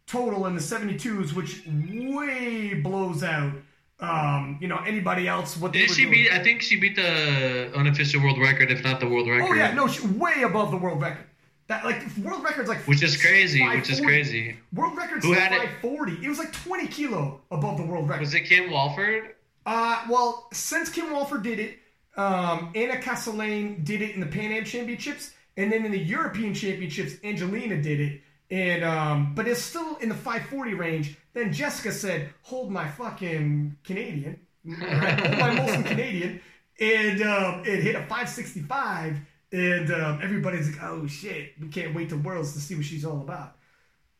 total 0.06 0.46
in 0.46 0.54
the 0.54 0.60
72s, 0.62 1.34
which 1.34 1.62
way 1.66 2.72
blows 2.72 3.22
out. 3.22 3.52
Um, 4.00 4.56
you 4.62 4.68
know 4.68 4.78
anybody 4.86 5.28
else? 5.28 5.58
What 5.58 5.74
did 5.74 5.90
she 5.90 6.04
doing. 6.04 6.12
beat? 6.12 6.32
I 6.32 6.42
think 6.42 6.62
she 6.62 6.80
beat 6.80 6.96
the 6.96 7.72
unofficial 7.76 8.22
world 8.22 8.38
record, 8.38 8.70
if 8.70 8.82
not 8.82 9.00
the 9.00 9.08
world 9.08 9.28
record. 9.28 9.50
Oh 9.50 9.52
yeah, 9.52 9.74
no, 9.74 9.86
she, 9.86 10.06
way 10.06 10.44
above 10.44 10.70
the 10.70 10.78
world 10.78 11.02
record. 11.02 11.26
That 11.68 11.84
like 11.84 12.00
world 12.18 12.44
records 12.44 12.68
like 12.68 12.78
which 12.86 13.02
is 13.02 13.16
crazy, 13.20 13.66
which 13.68 13.90
is 13.90 14.00
crazy. 14.00 14.56
World 14.72 14.96
records 14.96 15.24
Who 15.24 15.32
had 15.32 15.50
540. 15.50 16.12
It? 16.12 16.24
it 16.24 16.28
was 16.28 16.38
like 16.38 16.52
20 16.52 16.86
kilo 16.86 17.40
above 17.50 17.76
the 17.76 17.84
world 17.84 18.08
record. 18.08 18.20
Was 18.20 18.34
it 18.34 18.42
Kim 18.42 18.70
Walford? 18.70 19.34
Uh, 19.64 20.04
well, 20.08 20.46
since 20.52 20.88
Kim 20.88 21.10
Walford 21.12 21.42
did 21.42 21.58
it, 21.58 21.78
um, 22.16 22.70
Anna 22.76 22.98
Castellain 22.98 23.82
did 23.82 24.00
it 24.00 24.14
in 24.14 24.20
the 24.20 24.26
Pan 24.26 24.52
Am 24.52 24.64
Championships, 24.64 25.32
and 25.56 25.72
then 25.72 25.84
in 25.84 25.90
the 25.90 25.98
European 25.98 26.54
Championships, 26.54 27.14
Angelina 27.24 27.82
did 27.82 28.00
it. 28.00 28.20
And 28.48 28.84
um, 28.84 29.34
but 29.34 29.48
it's 29.48 29.60
still 29.60 29.96
in 29.96 30.08
the 30.08 30.14
540 30.14 30.74
range. 30.74 31.16
Then 31.34 31.52
Jessica 31.52 31.90
said, 31.90 32.30
"Hold 32.42 32.70
my 32.70 32.88
fucking 32.88 33.76
Canadian, 33.82 34.38
hold 34.64 34.78
my 34.78 35.50
Molson 35.56 35.84
Canadian," 35.84 36.40
and 36.78 37.22
um, 37.22 37.62
it 37.66 37.82
hit 37.82 37.96
a 37.96 38.02
565 38.02 39.18
and 39.52 39.92
um, 39.92 40.20
everybody's 40.22 40.68
like, 40.68 40.82
"Oh 40.82 41.06
shit, 41.06 41.52
we 41.60 41.68
can't 41.68 41.94
wait 41.94 42.08
to 42.10 42.16
Worlds 42.16 42.52
to 42.54 42.60
see 42.60 42.74
what 42.74 42.84
she's 42.84 43.04
all 43.04 43.20
about." 43.20 43.56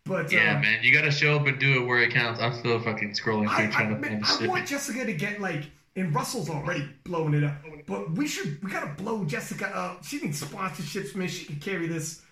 But 0.04 0.30
yeah, 0.30 0.54
um, 0.54 0.62
man, 0.62 0.82
you 0.82 0.92
got 0.92 1.02
to 1.02 1.10
show 1.10 1.36
up 1.36 1.46
and 1.46 1.58
do 1.58 1.82
it 1.82 1.86
where 1.86 1.98
it 2.00 2.12
counts. 2.12 2.40
I'm 2.40 2.54
still 2.54 2.78
fucking 2.78 3.12
scrolling 3.12 3.52
through 3.54 3.66
I, 3.66 3.70
trying 3.70 3.88
I, 3.88 3.94
to 3.94 3.98
man, 3.98 4.22
I 4.24 4.46
want 4.46 4.66
Jessica 4.66 5.04
to 5.04 5.12
get 5.12 5.40
like, 5.40 5.64
and 5.96 6.14
Russell's 6.14 6.48
already 6.48 6.88
blowing 7.04 7.34
it 7.34 7.42
up, 7.42 7.56
but 7.86 8.12
we 8.12 8.28
should 8.28 8.62
we 8.62 8.70
gotta 8.70 8.92
blow 9.02 9.24
Jessica 9.24 9.66
up. 9.76 10.04
She 10.04 10.20
needs 10.20 10.42
sponsorships, 10.42 11.14
man. 11.16 11.28
She 11.28 11.44
can 11.44 11.56
carry 11.56 11.88
this. 11.88 12.22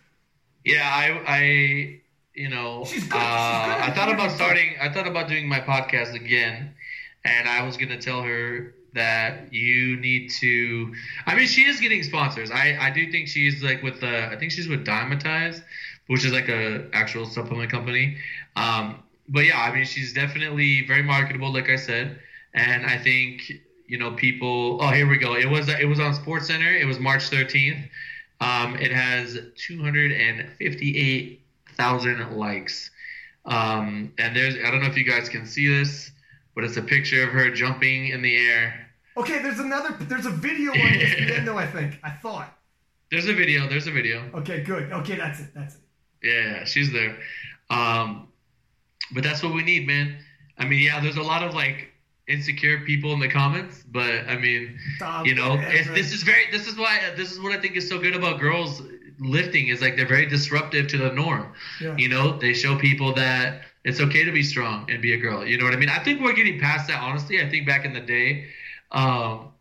Yeah, 0.64 0.82
I, 0.84 1.23
I, 1.26 2.00
you 2.34 2.48
know, 2.48 2.84
she's 2.86 3.08
good. 3.08 3.20
Uh, 3.20 3.64
she's 3.64 3.84
good 3.84 3.90
I 3.90 3.94
thought 3.94 4.12
about 4.12 4.31
starting. 4.31 4.74
I 4.81 4.89
thought 4.89 5.08
about 5.08 5.28
doing 5.28 5.48
my 5.48 5.60
podcast 5.60 6.14
again, 6.14 6.74
and 7.24 7.48
I 7.48 7.64
was 7.64 7.76
gonna 7.76 8.00
tell 8.00 8.23
her 8.23 8.73
that 8.94 9.52
you 9.52 9.97
need 9.98 10.31
to. 10.40 10.94
I 11.26 11.34
mean, 11.34 11.47
she 11.47 11.62
is 11.62 11.81
getting 11.81 12.02
sponsors. 12.02 12.50
I 12.50 12.76
I 12.81 12.90
do 12.90 13.10
think 13.10 13.28
she's 13.28 13.62
like 13.62 13.82
with 13.82 14.00
the. 14.00 14.26
I 14.26 14.36
think 14.36 14.52
she's 14.52 14.68
with 14.68 14.86
Dymatize, 14.86 15.62
which 16.06 16.24
is 16.24 16.32
like 16.32 16.48
a 16.48 16.89
actual 16.92 17.26
supplement 17.26 17.70
company. 17.70 18.16
Um, 18.56 19.02
but 19.28 19.40
yeah, 19.40 19.60
I 19.60 19.74
mean, 19.74 19.84
she's 19.84 20.12
definitely 20.12 20.86
very 20.86 21.02
marketable, 21.02 21.52
like 21.52 21.68
I 21.68 21.76
said, 21.76 22.18
and 22.55 22.86
I 22.86 22.98
think 22.98 23.52
you 23.86 23.98
know 23.98 24.12
people. 24.12 24.78
Oh, 24.81 24.90
here 24.90 25.08
we 25.08 25.18
go. 25.18 25.34
It 25.34 25.48
was 25.48 25.68
it 25.68 25.89
was 25.89 26.00
on 26.00 26.14
Sports 26.14 26.47
Center. 26.47 26.73
It 26.74 26.86
was 26.86 26.98
March 26.98 27.28
thirteenth. 27.28 27.86
Um, 28.40 28.76
it 28.76 28.92
has 28.92 29.39
two 29.56 29.82
hundred 29.82 30.12
and 30.12 30.48
fifty-eight 30.58 31.40
thousand 31.76 32.36
likes. 32.36 32.90
Um, 33.44 34.12
and 34.18 34.34
there's 34.34 34.55
I 34.56 34.70
don't 34.70 34.81
know 34.81 34.89
if 34.89 34.97
you 34.97 35.05
guys 35.05 35.28
can 35.28 35.47
see 35.47 35.68
this, 35.68 36.10
but 36.55 36.64
it's 36.64 36.76
a 36.76 36.82
picture 36.82 37.24
of 37.24 37.31
her 37.31 37.50
jumping 37.50 38.08
in 38.08 38.23
the 38.23 38.36
air 38.36 38.83
Okay, 39.16 39.40
there's 39.42 39.60
another. 39.60 39.96
There's 40.00 40.26
a 40.26 40.30
video 40.30 40.72
on 40.72 40.78
ESPN 40.78 41.44
though. 41.44 41.58
I 41.64 41.66
think 41.66 41.98
I 42.02 42.10
thought. 42.10 42.52
There's 43.10 43.28
a 43.28 43.34
video. 43.34 43.68
There's 43.68 43.86
a 43.86 43.92
video. 43.92 44.28
Okay, 44.34 44.62
good. 44.62 44.92
Okay, 44.92 45.16
that's 45.16 45.40
it. 45.40 45.48
That's 45.54 45.76
it. 45.76 45.80
Yeah, 46.22 46.64
she's 46.64 46.92
there. 46.92 47.16
Um, 47.70 48.28
but 49.12 49.22
that's 49.22 49.42
what 49.42 49.54
we 49.54 49.62
need, 49.62 49.86
man. 49.86 50.16
I 50.58 50.64
mean, 50.64 50.82
yeah, 50.82 51.00
there's 51.00 51.16
a 51.16 51.22
lot 51.22 51.42
of 51.42 51.54
like 51.54 51.92
insecure 52.26 52.80
people 52.80 53.12
in 53.12 53.20
the 53.20 53.28
comments, 53.28 53.84
but 53.86 54.26
I 54.28 54.36
mean, 54.36 54.78
you 55.24 55.34
know, 55.34 55.56
this 55.58 56.12
is 56.12 56.22
very. 56.22 56.50
This 56.50 56.66
is 56.66 56.76
why. 56.76 56.98
This 57.16 57.30
is 57.30 57.40
what 57.40 57.52
I 57.52 57.60
think 57.60 57.76
is 57.76 57.88
so 57.88 57.98
good 57.98 58.16
about 58.16 58.40
girls 58.40 58.82
lifting 59.20 59.68
is 59.68 59.80
like 59.80 59.96
they're 59.96 60.08
very 60.08 60.26
disruptive 60.26 60.88
to 60.88 60.98
the 60.98 61.12
norm. 61.12 61.52
Yeah. 61.80 61.96
You 61.96 62.08
know, 62.08 62.36
they 62.36 62.52
show 62.52 62.76
people 62.76 63.14
that 63.14 63.62
it's 63.84 64.00
okay 64.00 64.24
to 64.24 64.32
be 64.32 64.42
strong 64.42 64.90
and 64.90 65.00
be 65.00 65.12
a 65.12 65.18
girl. 65.18 65.46
You 65.46 65.58
know 65.58 65.64
what 65.64 65.74
I 65.74 65.76
mean? 65.76 65.88
I 65.88 66.02
think 66.02 66.20
we're 66.20 66.32
getting 66.32 66.58
past 66.58 66.88
that. 66.88 67.00
Honestly, 67.00 67.40
I 67.40 67.48
think 67.48 67.66
back 67.66 67.84
in 67.84 67.92
the 67.92 68.00
day 68.00 68.48
um, 68.94 69.52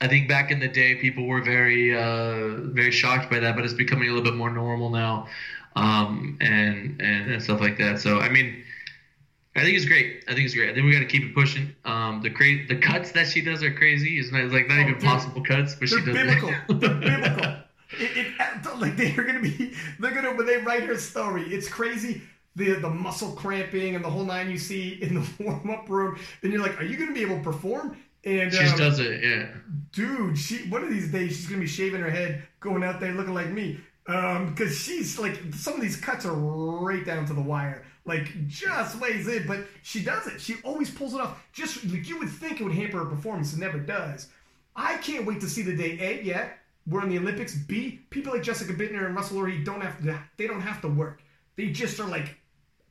I 0.00 0.08
think 0.08 0.28
back 0.28 0.50
in 0.50 0.60
the 0.60 0.68
day, 0.68 0.96
people 0.96 1.26
were 1.26 1.40
very, 1.40 1.96
uh, 1.96 2.56
very 2.72 2.90
shocked 2.90 3.30
by 3.30 3.38
that, 3.38 3.56
but 3.56 3.64
it's 3.64 3.72
becoming 3.72 4.08
a 4.08 4.12
little 4.12 4.24
bit 4.24 4.34
more 4.34 4.50
normal 4.50 4.90
now, 4.90 5.28
um, 5.74 6.36
and, 6.40 7.00
and, 7.00 7.30
and 7.30 7.42
stuff 7.42 7.60
like 7.60 7.78
that. 7.78 7.98
So, 8.00 8.18
I 8.18 8.28
mean, 8.28 8.62
I 9.54 9.62
think 9.62 9.76
it's 9.76 9.86
great. 9.86 10.24
I 10.28 10.34
think 10.34 10.44
it's 10.44 10.54
great. 10.54 10.68
I 10.68 10.74
think 10.74 10.84
we 10.84 10.92
got 10.92 10.98
to 10.98 11.06
keep 11.06 11.22
it 11.22 11.34
pushing. 11.34 11.74
Um, 11.86 12.20
the 12.20 12.28
cra- 12.28 12.66
the 12.68 12.76
cuts 12.76 13.12
that 13.12 13.28
she 13.28 13.40
does 13.40 13.62
are 13.62 13.72
crazy. 13.72 14.18
It's, 14.18 14.30
not, 14.30 14.42
it's 14.42 14.52
like 14.52 14.68
not 14.68 14.78
oh, 14.78 14.82
even 14.82 14.94
dude, 14.94 15.02
possible 15.02 15.42
cuts, 15.42 15.74
but 15.76 15.88
she 15.88 15.96
does. 15.96 16.04
Biblical. 16.04 16.50
they're 16.68 16.94
biblical. 17.00 17.52
It, 17.98 18.34
it, 18.38 18.80
like 18.80 18.96
they're 18.96 19.24
gonna 19.24 19.40
be, 19.40 19.72
they're 19.98 20.10
gonna 20.10 20.34
when 20.34 20.44
they 20.44 20.58
write 20.58 20.82
her 20.82 20.98
story, 20.98 21.44
it's 21.44 21.68
crazy 21.68 22.20
the 22.56 22.72
the 22.74 22.90
muscle 22.90 23.32
cramping 23.32 23.94
and 23.94 24.04
the 24.04 24.10
whole 24.10 24.24
nine 24.24 24.50
you 24.50 24.58
see 24.58 24.98
in 25.02 25.14
the 25.14 25.26
warm 25.38 25.70
up 25.70 25.88
room, 25.88 26.18
and 26.42 26.52
you're 26.52 26.62
like, 26.62 26.80
are 26.80 26.84
you 26.84 26.96
going 26.96 27.08
to 27.08 27.14
be 27.14 27.22
able 27.22 27.36
to 27.36 27.42
perform? 27.42 27.96
And 28.26 28.52
she 28.52 28.58
um, 28.58 28.76
does 28.76 28.98
it, 28.98 29.22
yeah. 29.22 29.46
Dude, 29.92 30.36
she 30.36 30.68
one 30.68 30.82
of 30.82 30.90
these 30.90 31.12
days 31.12 31.36
she's 31.36 31.46
gonna 31.46 31.60
be 31.60 31.66
shaving 31.68 32.00
her 32.00 32.10
head, 32.10 32.42
going 32.58 32.82
out 32.82 32.98
there 32.98 33.12
looking 33.12 33.34
like 33.34 33.50
me. 33.50 33.80
Um, 34.08 34.50
because 34.50 34.76
she's 34.76 35.18
like 35.18 35.40
some 35.54 35.74
of 35.74 35.80
these 35.80 35.96
cuts 35.96 36.26
are 36.26 36.34
right 36.34 37.04
down 37.04 37.24
to 37.26 37.34
the 37.34 37.40
wire, 37.40 37.84
like 38.04 38.48
just 38.48 39.00
weighs 39.00 39.28
in, 39.28 39.46
but 39.46 39.60
she 39.82 40.02
does 40.02 40.26
it. 40.26 40.40
She 40.40 40.56
always 40.64 40.90
pulls 40.90 41.14
it 41.14 41.20
off. 41.20 41.40
Just 41.52 41.84
like 41.84 42.08
you 42.08 42.18
would 42.18 42.28
think 42.28 42.60
it 42.60 42.64
would 42.64 42.74
hamper 42.74 42.98
her 42.98 43.04
performance, 43.04 43.52
it 43.52 43.60
never 43.60 43.78
does. 43.78 44.28
I 44.74 44.96
can't 44.96 45.24
wait 45.24 45.40
to 45.40 45.48
see 45.48 45.62
the 45.62 45.76
day. 45.76 45.96
A, 46.00 46.22
yeah, 46.22 46.48
we're 46.88 47.04
in 47.04 47.08
the 47.08 47.18
Olympics. 47.18 47.54
B, 47.54 48.00
people 48.10 48.32
like 48.32 48.42
Jessica 48.42 48.72
Buettner 48.72 49.06
and 49.06 49.14
Russell 49.14 49.38
Orhii 49.38 49.64
don't 49.64 49.80
have 49.80 50.02
to. 50.02 50.18
They 50.36 50.48
don't 50.48 50.60
have 50.60 50.80
to 50.80 50.88
work. 50.88 51.22
They 51.54 51.70
just 51.70 52.00
are 52.00 52.08
like 52.08 52.36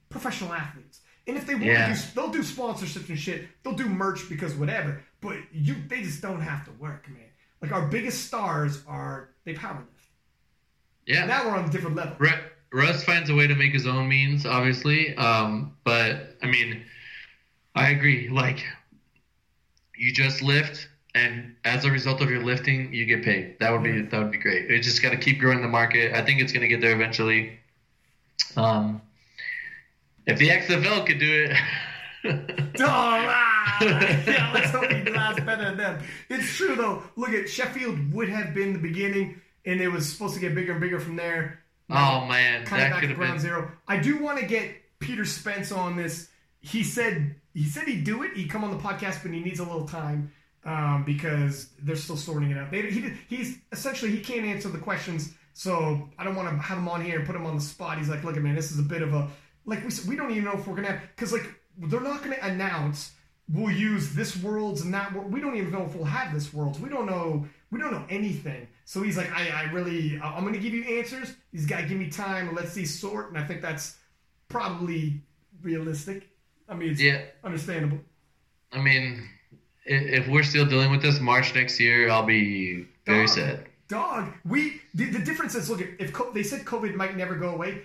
professional 0.09 0.53
athletes. 0.53 1.01
And 1.27 1.37
if 1.37 1.47
they 1.47 1.55
want 1.55 1.65
yeah. 1.65 1.93
to, 1.93 2.01
do, 2.01 2.07
they'll 2.13 2.31
do 2.31 2.43
sponsorships 2.43 3.09
and 3.09 3.17
shit. 3.17 3.47
They'll 3.63 3.73
do 3.73 3.87
merch 3.87 4.29
because 4.29 4.53
whatever. 4.53 5.01
But 5.25 5.37
you, 5.51 5.75
they 5.87 6.03
just 6.03 6.21
don't 6.21 6.41
have 6.41 6.65
to 6.65 6.71
work, 6.73 7.09
man. 7.09 7.23
Like 7.61 7.71
our 7.71 7.87
biggest 7.87 8.25
stars 8.25 8.83
are 8.87 9.29
they 9.43 9.55
powerlift. 9.55 9.85
Yeah. 11.07 11.25
Now 11.25 11.45
we're 11.45 11.57
on 11.57 11.65
a 11.65 11.71
different 11.71 11.95
level. 11.95 12.15
Russ 12.71 13.03
finds 13.03 13.29
a 13.29 13.35
way 13.35 13.47
to 13.47 13.55
make 13.55 13.73
his 13.73 13.87
own 13.87 14.07
means, 14.07 14.45
obviously. 14.45 15.15
Um, 15.15 15.75
but 15.83 16.37
I 16.43 16.47
mean, 16.47 16.83
I 17.73 17.89
agree. 17.89 18.29
Like, 18.29 18.63
you 19.97 20.13
just 20.13 20.43
lift, 20.43 20.89
and 21.15 21.55
as 21.63 21.85
a 21.85 21.91
result 21.91 22.21
of 22.21 22.29
your 22.29 22.43
lifting, 22.43 22.93
you 22.93 23.05
get 23.05 23.23
paid. 23.23 23.57
That 23.59 23.71
would 23.71 23.83
be 23.83 24.01
that 24.01 24.19
would 24.19 24.31
be 24.31 24.37
great. 24.37 24.69
It 24.69 24.81
just 24.81 25.01
got 25.01 25.09
to 25.09 25.17
keep 25.17 25.39
growing 25.39 25.61
the 25.61 25.67
market. 25.67 26.13
I 26.13 26.23
think 26.23 26.41
it's 26.41 26.51
going 26.51 26.61
to 26.61 26.67
get 26.67 26.81
there 26.81 26.93
eventually. 26.93 27.59
Um, 28.57 29.01
if 30.27 30.37
the 30.37 30.49
XFL 30.49 31.05
could 31.07 31.19
do 31.19 31.45
it. 31.45 31.57
ah, 32.79 33.77
yeah, 33.81 34.51
let's 34.53 34.71
hope 34.71 34.91
he 34.91 35.11
lasts 35.11 35.41
better 35.41 35.65
than 35.65 35.77
them. 35.77 36.03
It's 36.29 36.55
true 36.55 36.75
though. 36.75 37.03
Look 37.15 37.29
at 37.29 37.49
Sheffield 37.49 38.13
would 38.13 38.29
have 38.29 38.53
been 38.53 38.73
the 38.73 38.79
beginning, 38.79 39.41
and 39.65 39.81
it 39.81 39.89
was 39.89 40.11
supposed 40.11 40.33
to 40.35 40.39
get 40.39 40.55
bigger 40.55 40.73
and 40.73 40.81
bigger 40.81 40.99
from 40.99 41.15
there. 41.15 41.63
oh 41.89 42.25
man, 42.25 42.65
kind 42.65 42.83
of 42.83 42.91
back 42.91 43.01
to 43.01 43.13
ground 43.13 43.33
been... 43.33 43.41
zero. 43.41 43.71
I 43.87 43.97
do 43.97 44.17
want 44.17 44.39
to 44.39 44.45
get 44.45 44.75
Peter 44.99 45.25
Spence 45.25 45.71
on 45.71 45.95
this. 45.95 46.29
He 46.61 46.83
said 46.83 47.35
he 47.53 47.65
said 47.65 47.87
he'd 47.87 48.03
do 48.03 48.23
it. 48.23 48.35
He'd 48.35 48.49
come 48.49 48.63
on 48.63 48.71
the 48.71 48.81
podcast, 48.81 49.21
but 49.21 49.31
he 49.31 49.39
needs 49.39 49.59
a 49.59 49.63
little 49.63 49.87
time 49.87 50.31
um, 50.65 51.03
because 51.05 51.69
they're 51.81 51.95
still 51.95 52.17
sorting 52.17 52.51
it 52.51 52.57
out. 52.57 52.71
They, 52.71 52.89
he, 52.89 53.11
he's 53.27 53.57
essentially 53.71 54.11
he 54.11 54.19
can't 54.19 54.45
answer 54.45 54.69
the 54.69 54.79
questions, 54.79 55.33
so 55.53 56.09
I 56.17 56.23
don't 56.23 56.35
want 56.35 56.49
to 56.49 56.57
have 56.57 56.77
him 56.77 56.87
on 56.87 57.03
here 57.03 57.17
and 57.17 57.25
put 57.25 57.35
him 57.35 57.45
on 57.45 57.55
the 57.55 57.61
spot. 57.61 57.97
He's 57.97 58.09
like, 58.09 58.23
look, 58.23 58.35
at 58.35 58.43
man, 58.43 58.55
this 58.55 58.71
is 58.71 58.79
a 58.79 58.83
bit 58.83 59.01
of 59.01 59.13
a 59.13 59.29
like 59.65 59.83
we 59.83 59.91
we 60.07 60.15
don't 60.15 60.31
even 60.31 60.43
know 60.43 60.53
if 60.53 60.67
we're 60.67 60.75
gonna 60.75 61.01
because 61.15 61.31
like 61.31 61.49
they're 61.77 62.01
not 62.01 62.23
gonna 62.23 62.37
announce 62.41 63.11
we'll 63.51 63.73
use 63.73 64.13
this 64.13 64.35
worlds 64.37 64.81
and 64.81 64.93
that 64.93 65.13
world. 65.13 65.31
We 65.31 65.39
don't 65.39 65.55
even 65.55 65.71
know 65.71 65.83
if 65.83 65.95
we'll 65.95 66.05
have 66.05 66.33
this 66.33 66.53
world. 66.53 66.81
We 66.81 66.89
don't 66.89 67.05
know. 67.05 67.45
We 67.71 67.79
don't 67.79 67.91
know 67.91 68.05
anything. 68.09 68.67
So 68.85 69.01
he's 69.01 69.17
like, 69.17 69.31
I, 69.31 69.49
I 69.49 69.71
really, 69.71 70.19
I'm 70.23 70.41
going 70.41 70.53
to 70.53 70.59
give 70.59 70.73
you 70.73 70.83
answers. 70.83 71.33
He's 71.51 71.65
got 71.65 71.81
to 71.81 71.87
give 71.87 71.97
me 71.97 72.09
time. 72.09 72.53
Let's 72.55 72.71
see 72.71 72.85
sort. 72.85 73.29
And 73.29 73.37
I 73.37 73.43
think 73.43 73.61
that's 73.61 73.97
probably 74.47 75.21
realistic. 75.61 76.29
I 76.67 76.75
mean, 76.75 76.91
it's 76.91 77.01
yeah. 77.01 77.23
understandable. 77.43 77.99
I 78.71 78.79
mean, 78.79 79.27
if 79.85 80.27
we're 80.27 80.43
still 80.43 80.65
dealing 80.65 80.91
with 80.91 81.01
this 81.01 81.19
March 81.19 81.53
next 81.53 81.79
year, 81.79 82.09
I'll 82.09 82.25
be 82.25 82.87
very 83.05 83.27
dog, 83.27 83.35
sad. 83.35 83.65
Dog, 83.87 84.33
we 84.45 84.81
the, 84.95 85.05
the 85.05 85.19
difference 85.19 85.53
is 85.53 85.69
look 85.69 85.81
if 85.99 86.11
they 86.33 86.41
said 86.41 86.65
COVID 86.65 86.95
might 86.95 87.15
never 87.15 87.35
go 87.35 87.49
away, 87.49 87.83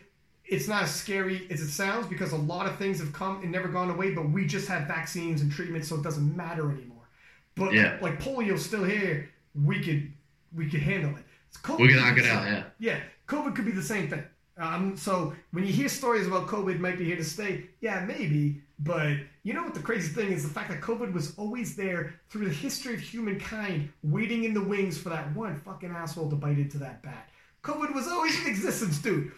it's 0.50 0.66
not 0.66 0.82
as 0.82 0.92
scary 0.92 1.46
as 1.48 1.60
it 1.60 1.70
sounds 1.70 2.08
because 2.08 2.32
a 2.32 2.36
lot 2.36 2.66
of 2.66 2.76
things 2.76 2.98
have 2.98 3.12
come 3.12 3.40
and 3.42 3.52
never 3.52 3.68
gone 3.68 3.88
away, 3.88 4.12
but 4.12 4.28
we 4.30 4.44
just 4.44 4.66
have 4.66 4.88
vaccines 4.88 5.42
and 5.42 5.50
treatments, 5.50 5.88
so 5.88 5.94
it 5.94 6.02
doesn't 6.02 6.36
matter 6.36 6.70
anymore. 6.72 7.08
But 7.54 7.72
yeah. 7.72 7.98
like 8.02 8.20
polio's 8.20 8.64
still 8.64 8.82
here, 8.82 9.30
we 9.54 9.80
could 9.80 10.12
we 10.54 10.68
could 10.68 10.80
handle 10.80 11.16
it. 11.16 11.24
COVID 11.62 11.78
we 11.78 11.88
can 11.88 11.98
knock 11.98 12.18
it 12.18 12.26
out, 12.26 12.44
yeah. 12.46 12.64
Yeah, 12.80 13.00
COVID 13.28 13.54
could 13.54 13.64
be 13.64 13.70
the 13.70 13.82
same 13.82 14.10
thing. 14.10 14.24
Um, 14.58 14.96
so 14.96 15.32
when 15.52 15.64
you 15.64 15.72
hear 15.72 15.88
stories 15.88 16.26
about 16.26 16.48
COVID 16.48 16.80
might 16.80 16.98
be 16.98 17.04
here 17.04 17.16
to 17.16 17.24
stay, 17.24 17.66
yeah, 17.80 18.04
maybe. 18.04 18.60
But 18.80 19.18
you 19.44 19.54
know 19.54 19.62
what 19.62 19.74
the 19.74 19.80
crazy 19.80 20.12
thing 20.12 20.32
is? 20.32 20.42
The 20.42 20.52
fact 20.52 20.70
that 20.70 20.80
COVID 20.80 21.12
was 21.12 21.36
always 21.38 21.76
there 21.76 22.14
through 22.28 22.48
the 22.48 22.54
history 22.54 22.94
of 22.94 23.00
humankind, 23.00 23.88
waiting 24.02 24.44
in 24.44 24.52
the 24.52 24.62
wings 24.62 24.98
for 24.98 25.10
that 25.10 25.34
one 25.36 25.60
fucking 25.60 25.90
asshole 25.90 26.28
to 26.30 26.36
bite 26.36 26.58
into 26.58 26.78
that 26.78 27.02
bat. 27.02 27.28
COVID 27.62 27.94
was 27.94 28.08
always 28.08 28.40
in 28.40 28.48
existence, 28.48 28.98
dude 28.98 29.30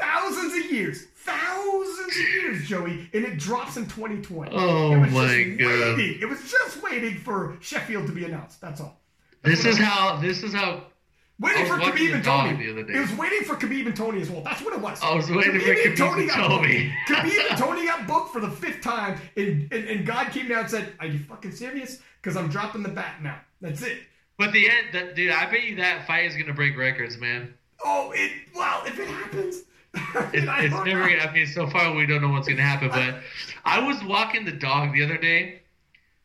thousands 0.00 0.64
of 0.64 0.72
years, 0.72 1.06
thousands 1.16 2.16
of 2.16 2.28
years, 2.28 2.68
Joey, 2.68 3.10
and 3.12 3.24
it 3.24 3.38
drops 3.38 3.76
in 3.76 3.84
2020. 3.84 4.56
Oh 4.56 4.96
my 4.96 5.08
god! 5.08 5.14
Waiting. 5.14 6.20
It 6.20 6.28
was 6.28 6.50
just 6.50 6.82
waiting 6.82 7.18
for 7.18 7.56
Sheffield 7.60 8.06
to 8.06 8.12
be 8.12 8.24
announced. 8.24 8.60
That's 8.60 8.80
all. 8.80 9.00
That's 9.42 9.62
this 9.62 9.74
is 9.74 9.78
how. 9.78 10.16
This 10.16 10.42
is 10.42 10.52
how. 10.52 10.84
Waiting 11.38 11.64
for 11.64 11.78
Khabib 11.78 12.14
and 12.14 12.24
Tony. 12.24 12.56
The 12.56 12.72
other 12.72 12.82
day. 12.82 12.94
It 12.94 13.00
was 13.00 13.14
waiting 13.14 13.44
for 13.44 13.56
Khabib 13.56 13.86
and 13.86 13.96
Tony 13.96 14.20
as 14.20 14.30
well. 14.30 14.42
That's 14.42 14.60
what 14.62 14.74
it 14.74 14.80
was. 14.80 15.00
I 15.02 15.14
was 15.14 15.30
waiting 15.30 15.52
Khabib 15.52 15.96
for 15.96 16.04
Khabib 16.04 16.20
and 16.20 16.30
Tony. 16.30 16.92
Khabib 17.08 17.50
and 17.50 17.58
Tony 17.58 17.86
got 17.86 18.06
booked 18.06 18.32
for 18.32 18.40
the 18.40 18.50
fifth 18.50 18.82
time, 18.82 19.18
and, 19.36 19.72
and, 19.72 19.88
and 19.88 20.06
God 20.06 20.30
came 20.32 20.48
down 20.48 20.60
and 20.60 20.70
said, 20.70 20.92
"Are 21.00 21.06
you 21.06 21.18
fucking 21.18 21.52
serious? 21.52 22.00
Because 22.20 22.36
I'm 22.36 22.48
dropping 22.48 22.82
the 22.82 22.90
bat 22.90 23.22
now. 23.22 23.40
That's 23.60 23.82
it." 23.82 24.00
But 24.36 24.52
the 24.52 24.68
end, 24.68 25.14
dude, 25.16 25.32
I 25.32 25.50
bet 25.50 25.64
you 25.64 25.76
that 25.76 26.06
fight 26.06 26.24
is 26.24 26.36
gonna 26.36 26.54
break 26.54 26.76
records, 26.76 27.16
man. 27.18 27.54
Oh, 27.82 28.12
it 28.14 28.32
well, 28.54 28.82
if 28.84 28.98
it 28.98 29.08
happens. 29.08 29.62
It, 29.94 30.04
it's 30.34 30.84
never. 30.84 31.02
I 31.04 31.32
mean, 31.32 31.46
so 31.46 31.66
far 31.66 31.94
we 31.94 32.06
don't 32.06 32.22
know 32.22 32.30
what's 32.30 32.48
gonna 32.48 32.62
happen. 32.62 32.88
But 32.88 33.16
I 33.64 33.86
was 33.86 34.02
walking 34.04 34.44
the 34.44 34.52
dog 34.52 34.92
the 34.92 35.04
other 35.04 35.18
day, 35.18 35.62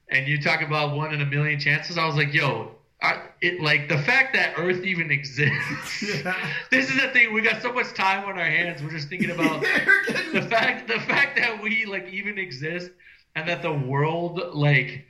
and 0.09 0.27
you 0.27 0.41
talk 0.41 0.61
about 0.61 0.95
one 0.95 1.13
in 1.13 1.21
a 1.21 1.25
million 1.25 1.59
chances. 1.59 1.97
I 1.97 2.05
was 2.05 2.15
like, 2.15 2.33
"Yo, 2.33 2.75
I, 3.01 3.21
it 3.41 3.61
like 3.61 3.89
the 3.89 3.97
fact 3.99 4.33
that 4.33 4.53
Earth 4.57 4.83
even 4.83 5.11
exists. 5.11 6.03
Yeah. 6.23 6.35
This 6.71 6.89
is 6.89 6.99
the 6.99 7.07
thing. 7.09 7.33
We 7.33 7.41
got 7.41 7.61
so 7.61 7.71
much 7.71 7.93
time 7.93 8.25
on 8.25 8.37
our 8.37 8.45
hands. 8.45 8.81
We're 8.81 8.89
just 8.89 9.09
thinking 9.09 9.31
about 9.31 9.61
the 9.61 10.41
fact 10.49 10.87
the 10.87 10.99
fact 10.99 11.37
that 11.37 11.61
we 11.61 11.85
like 11.85 12.07
even 12.09 12.37
exist, 12.37 12.91
and 13.35 13.47
that 13.47 13.61
the 13.61 13.73
world 13.73 14.41
like 14.53 15.05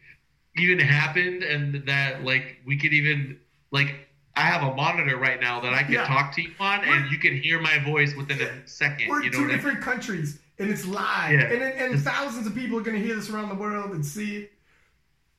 even 0.57 0.79
happened, 0.79 1.43
and 1.43 1.85
that 1.87 2.23
like 2.23 2.57
we 2.65 2.77
could 2.77 2.93
even 2.93 3.39
like 3.71 4.04
I 4.35 4.41
have 4.41 4.63
a 4.63 4.75
monitor 4.75 5.17
right 5.17 5.39
now 5.39 5.61
that 5.61 5.73
I 5.73 5.83
can 5.83 5.93
yeah. 5.93 6.05
talk 6.05 6.33
to 6.35 6.41
you 6.41 6.51
on, 6.59 6.81
we're, 6.81 6.93
and 6.93 7.11
you 7.11 7.17
can 7.17 7.39
hear 7.39 7.59
my 7.59 7.79
voice 7.79 8.15
within 8.15 8.41
a 8.41 8.67
second. 8.67 9.07
We're 9.09 9.23
you 9.23 9.31
know 9.31 9.39
two 9.39 9.47
different 9.47 9.77
I 9.77 9.79
mean? 9.79 9.83
countries, 9.83 10.39
and 10.59 10.69
it's 10.69 10.85
live, 10.85 11.31
yeah. 11.31 11.51
and 11.51 11.93
and 11.93 12.01
thousands 12.01 12.45
of 12.45 12.53
people 12.53 12.77
are 12.77 12.81
going 12.81 12.99
to 12.99 13.05
hear 13.05 13.15
this 13.15 13.29
around 13.29 13.49
the 13.49 13.55
world 13.55 13.91
and 13.91 14.05
see 14.05 14.37
it. 14.37 14.51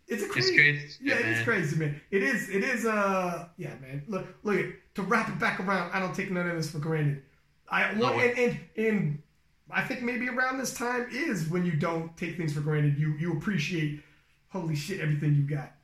It's 0.08 0.23
a 0.23 0.28
crazy, 0.28 0.55
it's 0.55 0.97
crazy. 0.97 0.99
yeah, 1.02 1.16
it's 1.26 1.42
crazy, 1.42 1.76
man. 1.76 2.00
It 2.10 2.23
is, 2.23 2.49
it 2.49 2.62
is. 2.62 2.86
Uh, 2.86 3.49
yeah, 3.57 3.75
man. 3.81 4.02
Look, 4.08 4.26
look. 4.44 4.66
To 4.94 5.02
wrap 5.02 5.28
it 5.28 5.39
back 5.39 5.60
around, 5.60 5.91
I 5.92 6.00
don't 6.00 6.15
take 6.15 6.31
none 6.31 6.49
of 6.49 6.57
this 6.57 6.70
for 6.70 6.78
granted. 6.78 7.23
I 7.68 7.92
no, 7.92 8.18
and, 8.18 8.39
and 8.39 8.60
and 8.76 9.23
I 9.70 9.83
think 9.83 10.02
maybe 10.02 10.28
around 10.28 10.58
this 10.58 10.73
time 10.73 11.07
is 11.12 11.49
when 11.49 11.66
you 11.66 11.73
don't 11.73 12.16
take 12.16 12.39
things 12.39 12.55
for 12.55 12.60
granted. 12.60 12.99
You 12.99 13.15
you 13.18 13.33
appreciate, 13.34 14.00
holy 14.49 14.75
shit, 14.75 15.00
everything 15.00 15.34
you 15.34 15.42
got 15.42 15.75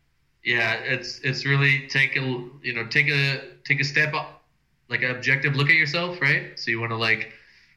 yeah, 0.45 0.75
it's 0.75 1.21
it's 1.21 1.47
really 1.47 1.87
take 1.89 2.17
a 2.17 2.21
you 2.63 2.73
know 2.75 2.87
take 2.87 3.09
a 3.09 3.41
take 3.65 3.81
a 3.81 3.85
step 3.85 4.13
up, 4.15 4.43
like 4.89 5.03
an 5.03 5.11
objective 5.11 5.55
look 5.55 5.69
at 5.69 5.77
yourself, 5.77 6.21
right? 6.21 6.59
So 6.59 6.71
you 6.71 6.81
want 6.81 6.91
to 6.91 6.97
like, 6.97 7.33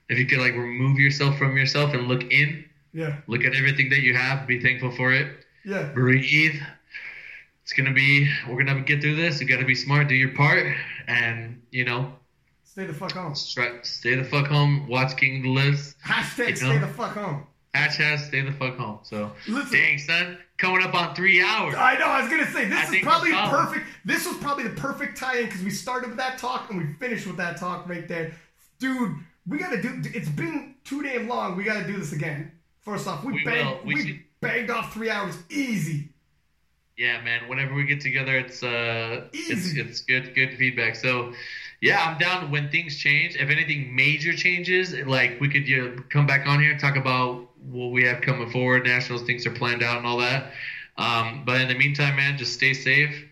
if 0.10 0.18
you 0.18 0.26
could 0.26 0.40
like 0.40 0.54
remove 0.54 0.98
yourself 0.98 1.38
from 1.38 1.56
yourself 1.56 1.94
and 1.94 2.08
look 2.08 2.24
in, 2.32 2.66
yeah, 2.94 3.18
look 3.28 3.44
at 3.44 3.56
everything 3.56 3.90
that 3.90 4.02
you 4.02 4.16
have, 4.16 4.48
be 4.48 4.60
thankful 4.60 4.92
for 4.92 5.14
it, 5.14 5.46
yeah, 5.64 5.84
breathe. 5.94 6.60
It's 7.64 7.74
gonna 7.74 7.94
be 7.94 8.30
we're 8.50 8.64
gonna 8.64 8.82
get 8.82 9.02
through 9.02 9.16
this. 9.16 9.40
You 9.42 9.48
gotta 9.48 9.66
be 9.66 9.76
smart, 9.76 10.08
do 10.08 10.16
your 10.16 10.34
part, 10.34 10.66
and 11.08 11.62
you 11.72 11.86
know. 11.86 12.14
Stay 12.64 12.86
the 12.86 12.94
fuck 12.94 13.14
home. 13.14 13.36
Stay 13.36 14.16
the 14.16 14.24
fuck 14.24 14.48
home. 14.48 14.88
Watch 14.88 15.16
King 15.18 15.38
of 15.38 15.44
the 15.44 15.50
List. 15.50 15.96
Hashtag 16.06 16.60
you 16.60 16.68
know? 16.68 16.74
stay 16.74 16.78
the 16.80 16.88
fuck 16.88 17.14
home. 17.14 17.48
Hashtag 17.74 18.20
stay 18.20 18.42
the 18.42 18.52
fuck 18.52 18.78
home. 18.78 19.00
So, 19.04 19.32
Listen, 19.48 19.72
dang 19.72 19.98
son, 19.98 20.38
coming 20.58 20.84
up 20.84 20.94
on 20.94 21.16
three 21.16 21.42
hours. 21.42 21.76
I 21.78 21.98
know. 21.98 22.06
I 22.06 22.22
was 22.22 22.30
gonna 22.30 22.52
say 22.52 22.66
this 22.66 22.90
I 22.90 22.96
is 22.96 23.04
probably 23.04 23.32
perfect. 23.32 23.86
This 24.06 24.26
was 24.26 24.38
probably 24.38 24.64
the 24.64 24.76
perfect 24.76 25.18
tie-in 25.18 25.46
because 25.46 25.64
we 25.64 25.70
started 25.70 26.10
with 26.10 26.18
that 26.18 26.38
talk 26.38 26.70
and 26.70 26.80
we 26.80 26.94
finished 26.94 27.28
with 27.28 27.38
that 27.38 27.58
talk 27.58 27.88
right 27.88 28.08
there, 28.08 28.34
dude. 28.80 29.16
We 29.48 29.58
gotta 29.60 29.82
do. 29.82 30.02
It's 30.06 30.30
been 30.30 30.76
too 30.84 31.04
damn 31.04 31.28
long. 31.28 31.56
We 31.56 31.64
gotta 31.64 31.86
do 31.86 31.98
this 31.98 32.14
again. 32.14 32.52
First 32.82 33.08
off, 33.08 33.24
we, 33.24 33.34
we 33.34 33.44
banged. 33.44 33.86
We, 33.86 33.96
we 33.96 34.26
banged 34.42 34.70
off 34.70 34.94
three 34.94 35.10
hours 35.10 35.38
easy. 35.50 36.10
Yeah, 36.98 37.22
man. 37.22 37.50
Whenever 37.50 37.74
we 37.74 37.84
get 37.84 38.00
together, 38.00 38.38
it's 38.38 38.64
uh, 38.64 39.28
easy. 39.34 39.80
it's 39.82 39.90
it's 39.90 40.02
good 40.02 40.34
good 40.36 40.58
feedback. 40.58 40.96
So. 40.96 41.34
Yeah, 41.82 42.04
I'm 42.04 42.18
down 42.18 42.50
when 42.50 42.70
things 42.70 42.98
change. 42.98 43.36
If 43.36 43.50
anything 43.50 43.96
major 43.96 44.34
changes, 44.34 44.94
like 45.06 45.40
we 45.40 45.50
could 45.50 45.68
you 45.68 45.90
know, 45.90 46.04
come 46.10 46.26
back 46.26 46.48
on 46.48 46.60
here 46.60 46.72
and 46.72 46.80
talk 46.80 46.96
about 46.96 47.50
what 47.72 47.92
we 47.92 48.04
have 48.04 48.22
coming 48.22 48.50
forward, 48.50 48.86
nationals, 48.86 49.24
things 49.24 49.46
are 49.46 49.52
planned 49.52 49.84
out 49.84 49.98
and 49.98 50.08
all 50.08 50.18
that. 50.18 50.52
Um, 50.98 51.44
but 51.46 51.62
in 51.62 51.68
the 51.68 51.76
meantime, 51.76 52.16
man, 52.16 52.38
just 52.38 52.54
stay 52.54 52.74
safe. 52.74 53.26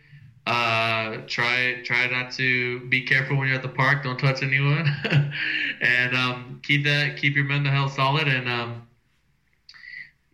Uh, 0.46 1.22
try 1.28 1.82
try 1.86 2.08
not 2.08 2.32
to 2.34 2.82
be 2.90 3.04
careful 3.04 3.38
when 3.38 3.48
you're 3.48 3.56
at 3.56 3.62
the 3.62 3.70
park. 3.70 4.04
Don't 4.04 4.20
touch 4.20 4.44
anyone, 4.44 4.86
and 5.82 6.16
um, 6.16 6.60
keep 6.64 6.84
that 6.84 7.16
keep 7.16 7.36
your 7.36 7.46
mental 7.46 7.72
health 7.72 7.94
solid. 7.94 8.28
And 8.28 8.50
um, 8.50 8.88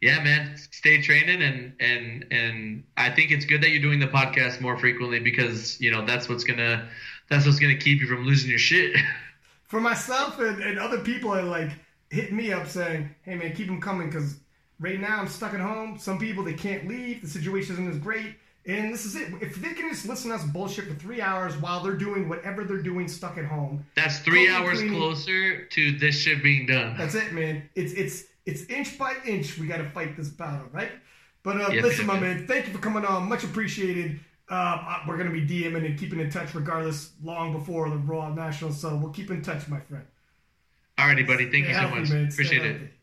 yeah, 0.02 0.24
man, 0.24 0.58
stay 0.72 1.03
training. 1.03 1.44
And 1.44 1.74
and 1.80 2.26
and 2.32 2.84
I 2.98 3.11
think 3.11 3.30
it's 3.30 3.45
good 3.45 3.61
that 3.61 3.69
you're 3.69 3.84
doing 3.84 4.00
the 4.00 4.08
podcast 4.08 4.61
more 4.61 4.78
frequently 4.80 5.19
because 5.19 5.80
you 5.80 5.92
know 5.92 6.03
that's 6.03 6.28
what's 6.28 6.44
gonna 6.44 6.90
that's 7.30 7.45
what's 7.45 7.60
gonna 7.60 7.78
keep 7.78 8.02
you 8.02 8.08
from 8.08 8.26
losing 8.26 8.50
your 8.50 8.60
shit. 8.60 8.95
For 9.68 9.80
myself 9.80 10.40
and, 10.40 10.64
and 10.64 10.80
other 10.80 10.98
people, 10.98 11.32
are 11.32 11.44
like 11.44 11.69
hit 12.10 12.34
me 12.34 12.52
up 12.52 12.68
saying, 12.68 13.14
"Hey 13.22 13.36
man, 13.36 13.54
keep 13.54 13.68
them 13.68 13.82
coming 13.82 14.10
because 14.10 14.40
right 14.80 15.00
now 15.00 15.20
I'm 15.20 15.28
stuck 15.28 15.54
at 15.54 15.60
home. 15.60 15.98
Some 15.98 16.20
people 16.20 16.44
they 16.44 16.54
can't 16.54 16.88
leave. 16.88 17.22
The 17.22 17.28
situation 17.28 17.74
isn't 17.74 17.90
as 17.90 17.98
great." 17.98 18.36
And 18.66 18.94
this 18.94 19.06
is 19.06 19.16
it. 19.16 19.34
If 19.42 19.56
they 19.56 19.74
can 19.74 19.90
just 19.90 20.08
listen 20.08 20.30
to 20.30 20.36
us 20.36 20.44
bullshit 20.44 20.88
for 20.88 20.94
three 20.94 21.22
hours 21.22 21.56
while 21.58 21.82
they're 21.82 21.96
doing 21.96 22.28
whatever 22.30 22.64
they're 22.64 22.82
doing 22.82 23.08
stuck 23.08 23.38
at 23.38 23.46
home, 23.46 23.86
that's 23.96 24.20
three 24.20 24.50
hours 24.50 24.80
cleaning, 24.80 24.98
closer 24.98 25.66
to 25.66 25.98
this 25.98 26.20
shit 26.20 26.44
being 26.44 26.68
done. 26.68 26.96
That's 26.98 27.16
it, 27.16 27.34
man. 27.34 27.68
It's 27.76 27.94
it's 27.94 28.26
it's 28.46 28.64
inch 28.66 28.98
by 28.98 29.16
inch. 29.26 29.58
We 29.58 29.68
got 29.68 29.78
to 29.78 29.90
fight 29.90 30.16
this 30.18 30.30
battle, 30.30 30.68
right? 30.72 30.92
But 31.42 31.62
uh, 31.62 31.70
listen, 31.70 32.06
my 32.06 32.20
man, 32.20 32.46
thank 32.48 32.68
you 32.68 32.74
for 32.74 32.80
coming 32.80 33.06
on. 33.06 33.30
Much 33.30 33.44
appreciated. 33.44 34.20
Uh, 34.52 34.54
uh 34.54 35.00
we're 35.08 35.18
gonna 35.18 35.32
be 35.32 35.46
DMing 35.46 35.86
and 35.86 35.98
keeping 35.98 36.20
in 36.20 36.30
touch 36.30 36.54
regardless, 36.54 37.14
long 37.24 37.54
before 37.54 37.90
the 37.90 37.98
Raw 37.98 38.30
National. 38.30 38.72
So 38.72 38.96
we'll 38.98 39.14
keep 39.14 39.32
in 39.32 39.42
touch, 39.42 39.68
my 39.68 39.80
friend. 39.80 40.06
Alrighty, 41.00 41.26
buddy. 41.26 41.50
Thank 41.50 41.66
Stay 41.66 41.74
you 41.74 41.74
so 41.74 41.90
much. 41.90 42.34
Appreciate 42.34 42.66
it. 42.66 42.99